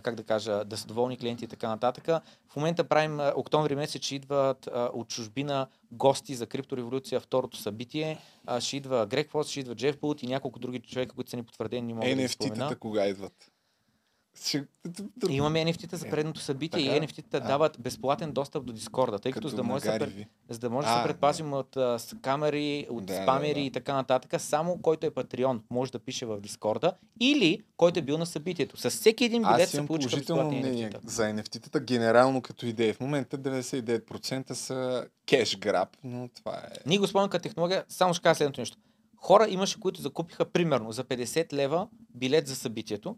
как 0.03 0.15
да 0.15 0.23
кажа, 0.23 0.65
да 0.65 0.77
са 0.77 0.87
доволни 0.87 1.17
клиенти 1.17 1.45
и 1.45 1.49
така 1.49 1.69
нататък. 1.69 2.07
В 2.49 2.57
момента 2.57 2.85
правим, 2.85 3.21
октомври 3.37 3.75
месец 3.75 4.03
ще 4.03 4.15
идват 4.15 4.69
от 4.75 5.09
чужбина 5.09 5.67
гости 5.93 6.35
за 6.35 6.47
криптореволюция, 6.47 7.21
второто 7.21 7.57
събитие. 7.57 8.19
Ще 8.59 8.77
идва 8.77 9.07
Грег 9.07 9.31
Фос, 9.31 9.49
ще 9.49 9.61
идва 9.61 9.75
Джеф 9.75 9.99
Булт 9.99 10.23
и 10.23 10.27
няколко 10.27 10.59
други 10.59 10.81
човека, 10.81 11.15
които 11.15 11.31
са 11.31 11.37
ни 11.37 11.43
потвърдени, 11.43 11.87
не 11.87 11.95
мога 11.95 12.09
да 12.09 12.15
ги 12.15 12.29
спомена. 12.29 12.71
NFT-тата 12.71 12.79
кога 12.79 13.07
идват? 13.07 13.33
Ще... 14.35 14.65
Имаме 15.29 15.65
NFT-та 15.65 15.97
за 15.97 16.11
предното 16.11 16.41
събитие 16.41 16.85
така 16.85 16.97
и? 16.97 17.01
NFT-та 17.01 17.41
дават 17.41 17.77
безплатен 17.81 18.33
достъп 18.33 18.65
до 18.65 18.73
Дискорда, 18.73 19.19
тъй 19.19 19.33
като, 19.33 19.41
Като 19.41 19.49
за 19.49 19.57
да 19.57 19.63
може 19.63 19.85
да 19.85 20.09
за 20.49 20.59
да 20.59 20.71
може 20.71 20.89
да 20.89 20.97
се 20.97 21.09
предпазим 21.09 21.53
от 21.53 21.77
а, 21.77 21.99
камери, 22.23 22.87
от 22.91 23.07
Да, 23.07 23.15
да, 23.15 23.23
спамери 23.23 23.61
да. 23.61 23.67
и 23.67 23.71
така 23.71 23.95
нататък, 23.95 24.41
само 24.41 24.79
който 24.83 25.07
е 25.07 25.11
Патреон 25.11 25.63
може 25.71 25.93
да 25.93 25.99
пише 25.99 26.27
в 26.27 26.41
Дискорда 26.41 26.93
или 27.21 27.63
който 27.77 27.99
е 27.99 28.03
бил 28.03 28.19
на 28.19 28.27
събитието. 28.27 28.77
С 28.77 28.91
всеки 28.91 29.25
един 29.25 29.43
билет 29.43 29.69
се 29.69 29.87
положително 29.87 30.43
безплатни 30.43 30.59
мнение 30.59 30.91
NFT-та. 30.91 31.09
за 31.09 31.23
NFT-тата 31.23 31.81
генерално 31.81 32.43
като 32.43 32.67
идея. 32.67 32.95
В 32.95 33.01
момента 33.01 33.39
99% 33.39 34.53
са 34.53 35.07
кеш 35.27 35.59
граб, 35.59 35.89
но 36.05 36.29
това 36.29 36.53
е... 36.53 36.69
Ние 36.87 36.99
го 36.99 37.07
спомням 37.07 37.31
като 37.31 37.43
технология, 37.43 37.85
само 37.89 38.15
ще 38.15 38.23
кажа 38.23 38.35
следното 38.35 38.61
нещо. 38.61 38.79
Хора 39.17 39.47
имаше, 39.49 39.81
които 39.81 40.01
закупиха 40.01 40.45
примерно 40.45 40.93
за 40.93 41.05
50 41.05 41.53
лева 41.53 41.89
билет 42.15 42.47
за 42.47 42.57
събитието 42.57 43.17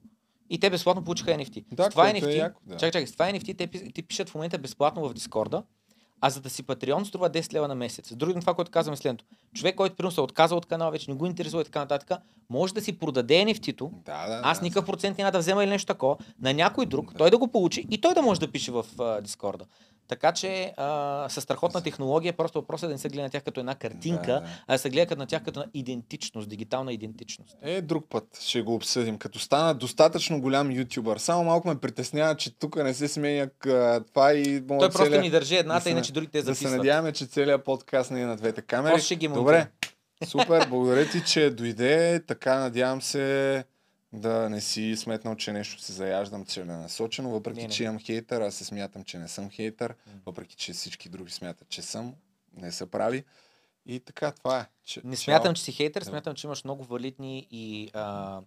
и 0.51 0.59
те 0.61 0.71
безплатно 0.71 1.05
получиха 1.05 1.31
NFT. 1.31 1.65
Да, 1.73 1.85
с 1.85 1.91
това 1.91 2.03
което 2.11 2.27
е 2.27 2.29
NFT, 2.29 2.37
яко, 2.37 2.61
да. 2.67 2.75
чакай, 2.75 2.91
чакай, 2.91 3.07
с 3.07 3.13
това 3.13 3.33
NFT 3.33 3.59
те, 3.59 3.93
те 3.93 4.03
пишат 4.03 4.29
в 4.29 4.35
момента 4.35 4.59
безплатно 4.59 5.09
в 5.09 5.15
Дискорда, 5.15 5.63
а 6.25 6.31
за 6.31 6.41
да 6.41 6.51
си 6.51 6.63
Патреон 6.63 7.07
струва 7.07 7.31
10 7.31 7.53
лева 7.53 7.69
на 7.69 7.75
месец. 7.75 8.15
Други 8.15 8.41
това, 8.41 8.55
което 8.55 8.71
казваме 8.71 8.97
следното. 8.97 9.25
Човек, 9.55 9.75
който 9.75 9.97
примерно 9.97 10.11
се 10.11 10.21
е 10.21 10.25
отказал 10.25 10.59
от 10.59 10.67
канала, 10.67 10.91
вече 10.91 11.11
не 11.11 11.17
го 11.17 11.27
интересува 11.27 11.63
и 11.63 11.65
така 11.65 11.79
нататък, 11.79 12.19
може 12.51 12.75
да 12.75 12.81
си 12.81 12.99
продаде 12.99 13.35
NFT-то, 13.35 13.91
Да, 14.05 14.27
да, 14.27 14.41
аз 14.45 14.59
да. 14.59 14.65
никакъв 14.65 14.87
процент 14.87 15.19
няма 15.19 15.33
да 15.33 15.39
взема 15.39 15.65
или 15.65 15.71
нещо 15.71 15.87
такова, 15.87 16.17
на 16.41 16.55
някой 16.55 16.87
друг, 16.87 17.13
Да. 17.13 17.19
той 17.19 17.31
да 17.31 17.39
го 17.39 17.49
получи 17.49 17.87
и 17.91 18.01
той 18.01 18.15
да 18.15 18.23
може 18.23 18.41
да 18.41 18.53
пише 18.53 18.73
в 18.73 18.87
а, 18.99 19.21
Дискорда. 19.21 19.65
Така 20.09 20.33
че 20.33 20.73
а, 20.77 21.27
с 21.29 21.41
страхотна 21.41 21.83
технология, 21.83 22.33
просто 22.33 22.61
въпросът 22.61 22.85
е 22.85 22.87
да 22.87 22.93
не 22.93 22.99
се 22.99 23.09
гледа 23.09 23.23
на 23.23 23.31
тях 23.31 23.43
като 23.43 23.61
една 23.61 23.75
картинка, 23.75 24.23
Да, 24.25 24.41
да. 24.41 24.47
а 24.67 24.73
да 24.73 24.79
се 24.79 24.91
гледа 24.91 25.17
на 25.17 25.27
тях 25.27 25.43
като 25.43 25.61
на 25.61 25.67
идентичност, 25.75 26.49
дигитална 26.49 26.93
идентичност. 26.93 27.57
Е, 27.63 27.81
друг 27.83 28.07
път 28.09 28.39
ще 28.41 28.63
го 28.63 28.75
обсъдим. 28.75 29.19
Като 29.19 29.39
стана 29.39 29.75
достатъчно 29.75 30.41
голям 30.41 30.73
ютубър. 30.73 31.19
Само 31.19 31.45
малко 31.45 31.69
ме 31.69 31.77
притеснява, 31.77 32.37
че 32.37 32.51
тук 32.53 32.77
не 32.77 32.95
се 32.95 33.09
сменя 33.09 33.49
това 34.05 34.33
и 34.33 34.45
Той 34.69 34.79
просто 34.81 34.99
целия- 34.99 35.21
ни 35.21 35.31
държи 35.31 35.57
едната, 35.57 35.85
да 35.85 35.91
иначе 35.91 36.11
на- 36.11 36.15
другите 36.15 36.39
Да 36.39 36.45
се 36.45 36.53
записват. 36.55 36.77
надяваме, 36.77 37.13
че 37.13 37.27
целият 37.27 37.65
подкаст 37.65 38.11
не 38.11 38.21
е 38.21 38.27
на 38.27 38.37
двете 38.37 38.63
камери. 38.63 39.01
Ще 39.01 39.17
ги 39.17 39.29
Добре, 39.29 39.67
супер, 40.25 40.67
благодаря 40.69 41.07
ти, 41.07 41.23
че 41.23 41.51
дойде. 41.51 42.23
Така 42.23 42.55
надявам 42.57 43.03
се 43.03 43.65
да 44.13 44.49
не 44.51 44.61
си 44.61 44.97
сметнал, 44.97 45.37
че 45.37 45.53
нещо 45.53 45.81
се 45.83 45.93
заяждам 45.93 46.45
целенасочено, 46.45 47.31
въпреки 47.31 47.61
Не, 47.61 47.67
не. 47.67 47.73
че 47.73 47.85
имам 47.85 47.99
хейтър, 47.99 48.41
аз 48.41 48.55
се 48.55 48.65
смятам, 48.65 49.05
че 49.05 49.19
не 49.19 49.29
съм 49.29 49.51
хейтър, 49.51 49.95
въпреки 50.27 50.57
че 50.57 50.73
всички 50.73 51.09
други 51.09 51.33
смятат, 51.33 51.69
че 51.69 51.83
съм, 51.83 52.15
не 52.57 52.73
са 52.73 52.87
прави. 52.87 53.25
И 53.87 54.01
така, 54.01 54.33
това 54.33 54.61
е. 54.61 54.67
Че, 54.85 55.01
Не 55.05 55.17
смятам, 55.17 55.55
че 55.55 55.63
си 55.63 55.73
хейтър, 55.73 56.03
смятам, 56.03 56.35
че 56.35 56.47
имаш 56.47 56.65
много 56.65 56.85
валидни 56.85 57.47
и 57.51 57.91
а, 57.95 58.41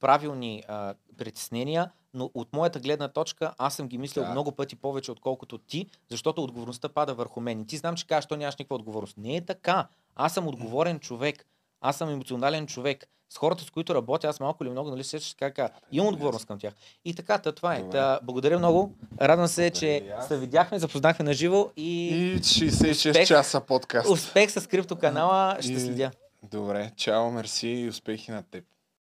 правилни 0.00 0.64
а, 0.68 0.94
притеснения, 1.16 1.90
но 2.14 2.30
от 2.34 2.52
моята 2.52 2.80
гледна 2.80 3.08
точка 3.08 3.54
аз 3.58 3.74
съм 3.74 3.88
ги 3.88 3.98
мислил 3.98 4.24
Да. 4.24 4.30
много 4.30 4.52
пъти 4.52 4.76
повече, 4.76 5.12
отколкото 5.12 5.58
ти, 5.58 5.86
защото 6.10 6.42
отговорността 6.44 6.88
пада 6.88 7.14
върху 7.14 7.40
мен. 7.40 7.60
И 7.60 7.66
ти 7.66 7.76
знам, 7.76 7.96
че 7.96 8.06
кажеш, 8.06 8.26
то 8.26 8.36
нямаш 8.36 8.56
никаква 8.56 8.76
отговорност. 8.76 9.16
Не 9.16 9.36
е 9.36 9.44
така. 9.44 9.88
Аз 10.14 10.34
съм 10.34 10.48
отговорен 10.48 11.00
човек. 11.00 11.46
Аз 11.82 11.96
съм 11.96 12.08
емоционален 12.10 12.66
човек. 12.66 13.04
С 13.28 13.36
хората, 13.36 13.64
с 13.64 13.70
които 13.70 13.94
работя, 13.94 14.28
аз 14.28 14.40
малко 14.40 14.64
или 14.64 14.70
много, 14.70 14.90
нали, 14.90 15.04
се 15.04 15.18
ще 15.18 15.50
кажа, 15.50 15.68
имам 15.92 16.08
отговорност 16.08 16.46
към 16.46 16.58
тях. 16.58 16.74
И 17.04 17.14
така, 17.14 17.38
та, 17.38 17.52
това 17.52 17.74
е. 17.74 17.88
Та, 17.90 18.20
благодаря 18.22 18.58
много. 18.58 18.90
Радвам 19.20 19.48
се, 19.48 19.70
че 19.70 20.12
се 20.28 20.38
видяхме, 20.38 20.78
запознахме 20.78 21.24
на 21.24 21.32
живо 21.32 21.70
и, 21.76 22.08
И 22.08 22.38
66 22.38 23.10
Успех. 23.10 23.28
часа 23.28 23.60
подкаст. 23.60 24.08
успех 24.08 24.50
с 24.50 24.66
криптоканала 24.66 25.56
ще 25.60 25.72
И- 25.72 25.80
следя. 25.80 26.10
Добре, 26.42 26.90
чао, 26.96 27.30
мерси 27.30 27.68
и 27.68 27.88
успехи 27.88 28.30
на 28.30 28.42
теб. 28.42 28.64